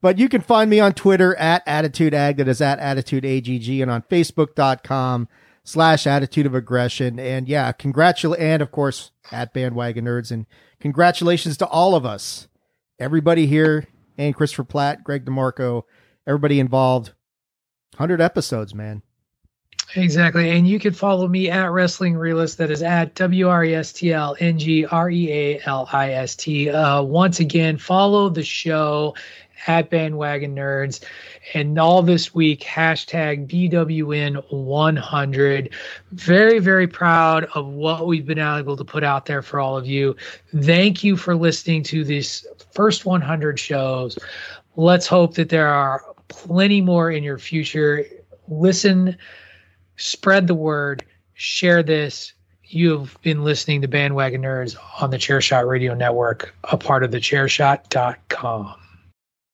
But 0.00 0.18
you 0.18 0.28
can 0.28 0.40
find 0.40 0.70
me 0.70 0.80
on 0.80 0.94
Twitter 0.94 1.36
at 1.36 1.62
Attitude 1.66 2.14
Ag, 2.14 2.38
that 2.38 2.48
is 2.48 2.60
at 2.60 2.78
Attitude 2.78 3.24
AGG, 3.24 3.80
and 3.80 3.90
on 3.90 4.02
Facebook.com 4.02 5.28
slash 5.64 6.06
Attitude 6.06 6.46
of 6.46 6.54
Aggression. 6.54 7.18
And 7.18 7.48
yeah, 7.48 7.72
congratulate, 7.72 8.40
and 8.40 8.62
of 8.62 8.70
course, 8.70 9.10
at 9.30 9.52
Bandwagon 9.52 10.04
Nerds. 10.04 10.30
And 10.30 10.46
congratulations 10.80 11.56
to 11.58 11.66
all 11.66 11.94
of 11.94 12.04
us, 12.04 12.48
everybody 12.98 13.46
here 13.46 13.86
and 14.18 14.34
Christopher 14.34 14.64
Platt, 14.64 15.04
Greg 15.04 15.24
DeMarco, 15.24 15.82
everybody 16.26 16.60
involved. 16.60 17.12
100 17.96 18.20
episodes, 18.20 18.74
man. 18.74 19.02
Exactly. 19.96 20.50
And 20.50 20.68
you 20.68 20.78
can 20.78 20.92
follow 20.92 21.26
me 21.26 21.50
at 21.50 21.72
Wrestling 21.72 22.16
Realist. 22.16 22.58
That 22.58 22.70
is 22.70 22.82
at 22.82 23.14
W 23.16 23.48
R 23.48 23.64
E 23.64 23.74
S 23.74 23.92
T 23.92 24.12
L 24.12 24.36
N 24.38 24.58
G 24.58 24.86
R 24.86 25.10
E 25.10 25.32
A 25.32 25.60
L 25.66 25.88
I 25.92 26.12
S 26.12 26.36
T. 26.36 26.70
Uh, 26.70 27.02
once 27.02 27.40
again, 27.40 27.76
follow 27.76 28.28
the 28.28 28.44
show 28.44 29.16
at 29.66 29.90
Bandwagon 29.90 30.54
Nerds. 30.54 31.00
And 31.54 31.78
all 31.78 32.02
this 32.02 32.34
week, 32.34 32.60
hashtag 32.60 33.46
BWN100. 33.46 35.72
Very, 36.12 36.58
very 36.58 36.86
proud 36.86 37.44
of 37.54 37.66
what 37.66 38.06
we've 38.06 38.26
been 38.26 38.38
able 38.38 38.76
to 38.76 38.84
put 38.84 39.02
out 39.02 39.26
there 39.26 39.42
for 39.42 39.60
all 39.60 39.76
of 39.76 39.86
you. 39.86 40.16
Thank 40.60 41.04
you 41.04 41.16
for 41.16 41.34
listening 41.34 41.82
to 41.84 42.04
these 42.04 42.46
first 42.72 43.04
100 43.04 43.58
shows. 43.58 44.18
Let's 44.76 45.06
hope 45.06 45.34
that 45.34 45.48
there 45.48 45.68
are 45.68 46.04
plenty 46.28 46.80
more 46.80 47.10
in 47.10 47.22
your 47.22 47.38
future. 47.38 48.04
Listen, 48.48 49.16
spread 49.96 50.46
the 50.46 50.54
word, 50.54 51.04
share 51.34 51.82
this. 51.82 52.32
You've 52.64 53.18
been 53.22 53.42
listening 53.42 53.82
to 53.82 53.88
Bandwagon 53.88 54.42
Nerds 54.42 54.76
on 55.02 55.10
the 55.10 55.16
Chairshot 55.16 55.68
Radio 55.68 55.94
Network, 55.94 56.54
a 56.64 56.76
part 56.76 57.02
of 57.02 57.10
the 57.10 57.18
chairshot.com. 57.18 58.79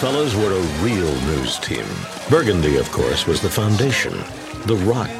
Fellows 0.00 0.34
were 0.34 0.54
a 0.54 0.82
real 0.82 1.14
news 1.26 1.58
team. 1.58 1.84
Burgundy, 2.30 2.78
of 2.78 2.90
course, 2.90 3.26
was 3.26 3.42
the 3.42 3.50
foundation, 3.50 4.12
the 4.64 4.76
rock. 4.86 5.10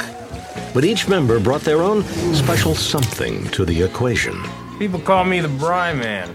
But 0.72 0.86
each 0.86 1.06
member 1.06 1.38
brought 1.38 1.60
their 1.60 1.82
own 1.82 2.02
special 2.32 2.74
something 2.74 3.44
to 3.48 3.66
the 3.66 3.82
equation. 3.82 4.42
People 4.78 4.98
call 4.98 5.24
me 5.24 5.40
the 5.40 5.48
Bry 5.48 5.92
Man. 5.92 6.34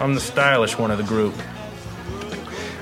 I'm 0.00 0.16
the 0.16 0.20
stylish 0.20 0.76
one 0.76 0.90
of 0.90 0.98
the 0.98 1.04
group. 1.04 1.32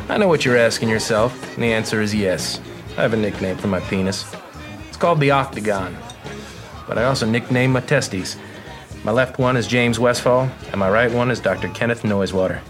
I 0.08 0.16
know 0.16 0.26
what 0.26 0.46
you're 0.46 0.56
asking 0.56 0.88
yourself, 0.88 1.52
and 1.52 1.62
the 1.62 1.74
answer 1.74 2.00
is 2.00 2.14
yes. 2.14 2.58
I 2.96 3.02
have 3.02 3.12
a 3.12 3.18
nickname 3.18 3.58
for 3.58 3.68
my 3.68 3.80
penis. 3.80 4.34
It's 4.88 4.96
called 4.96 5.20
the 5.20 5.32
Octagon. 5.32 5.94
But 6.88 6.96
I 6.96 7.04
also 7.04 7.26
nickname 7.26 7.72
my 7.72 7.80
testes. 7.80 8.38
My 9.04 9.12
left 9.12 9.38
one 9.38 9.58
is 9.58 9.66
James 9.66 9.98
Westfall, 9.98 10.48
and 10.70 10.76
my 10.78 10.88
right 10.88 11.12
one 11.12 11.30
is 11.30 11.40
Dr. 11.40 11.68
Kenneth 11.68 12.04
Noisewater. 12.04 12.62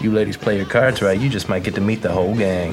You 0.00 0.12
ladies 0.12 0.36
play 0.36 0.58
your 0.58 0.66
cards 0.66 1.00
right, 1.00 1.18
you 1.18 1.30
just 1.30 1.48
might 1.48 1.64
get 1.64 1.74
to 1.76 1.80
meet 1.80 2.02
the 2.02 2.12
whole 2.12 2.34
gang. 2.34 2.72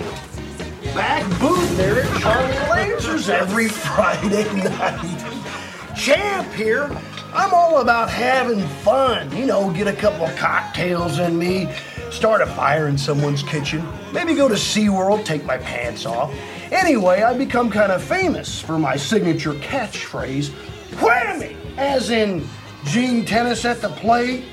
Back 0.94 1.24
booth 1.40 1.78
there 1.78 2.04
at 2.04 2.22
Charlie 2.22 2.54
Lasers 2.54 3.30
every 3.30 3.68
Friday 3.70 4.44
night. 4.62 5.96
Champ 5.96 6.52
here. 6.54 6.92
I'm 7.34 7.54
all 7.54 7.80
about 7.80 8.10
having 8.10 8.62
fun. 8.84 9.36
You 9.36 9.46
know, 9.46 9.72
get 9.72 9.88
a 9.88 9.94
couple 9.94 10.26
of 10.26 10.36
cocktails 10.36 11.20
in 11.20 11.40
me, 11.40 11.74
start 12.12 12.42
a 12.42 12.46
fire 12.46 12.90
in 12.90 12.98
someone's 12.98 13.42
kitchen, 13.42 13.88
maybe 14.12 14.36
go 14.36 14.48
to 14.48 14.56
SeaWorld, 14.56 15.24
take 15.24 15.46
my 15.46 15.58
pants 15.58 16.06
off. 16.06 16.32
Anyway, 16.72 17.24
I 17.24 17.36
become 17.36 17.72
kind 17.72 17.92
of 17.92 18.04
famous 18.04 18.60
for 18.60 18.78
my 18.78 18.98
signature 18.98 19.54
catchphrase, 19.54 20.50
whammy, 20.98 21.56
as 21.78 22.10
in 22.10 22.46
Gene 22.86 23.26
Tenace 23.26 23.66
at 23.66 23.82
the 23.82 23.90
plate, 23.90 24.44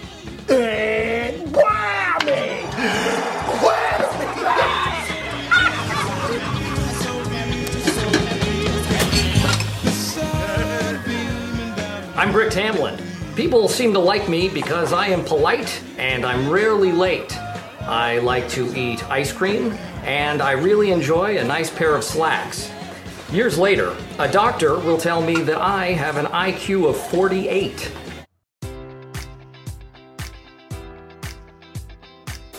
and 0.49 1.55
whammy! 1.55 2.61
I'm 12.17 12.33
Brick 12.33 12.51
Tamland. 12.51 13.01
People 13.35 13.69
seem 13.69 13.93
to 13.95 13.99
like 13.99 14.29
me 14.29 14.49
because 14.49 14.93
I 14.93 15.07
am 15.07 15.25
polite 15.25 15.83
and 15.97 16.27
I'm 16.27 16.51
rarely 16.51 16.93
late. 16.93 17.37
I 17.81 18.19
like 18.19 18.49
to 18.51 18.77
eat 18.77 19.03
ice 19.11 19.33
cream 19.33 19.73
and 20.05 20.43
I 20.43 20.53
really 20.53 20.91
enjoy 20.91 21.39
a 21.39 21.45
nice 21.45 21.71
pair 21.71 21.95
of 21.97 22.05
slacks. 22.05 22.71
Years 23.33 23.57
later, 23.57 23.97
a 24.19 24.31
doctor 24.31 24.79
will 24.79 24.99
tell 24.99 25.23
me 25.23 25.37
that 25.43 25.59
I 25.59 25.93
have 25.93 26.17
an 26.17 26.27
IQ 26.27 26.91
of 26.91 26.97
48. 27.11 27.93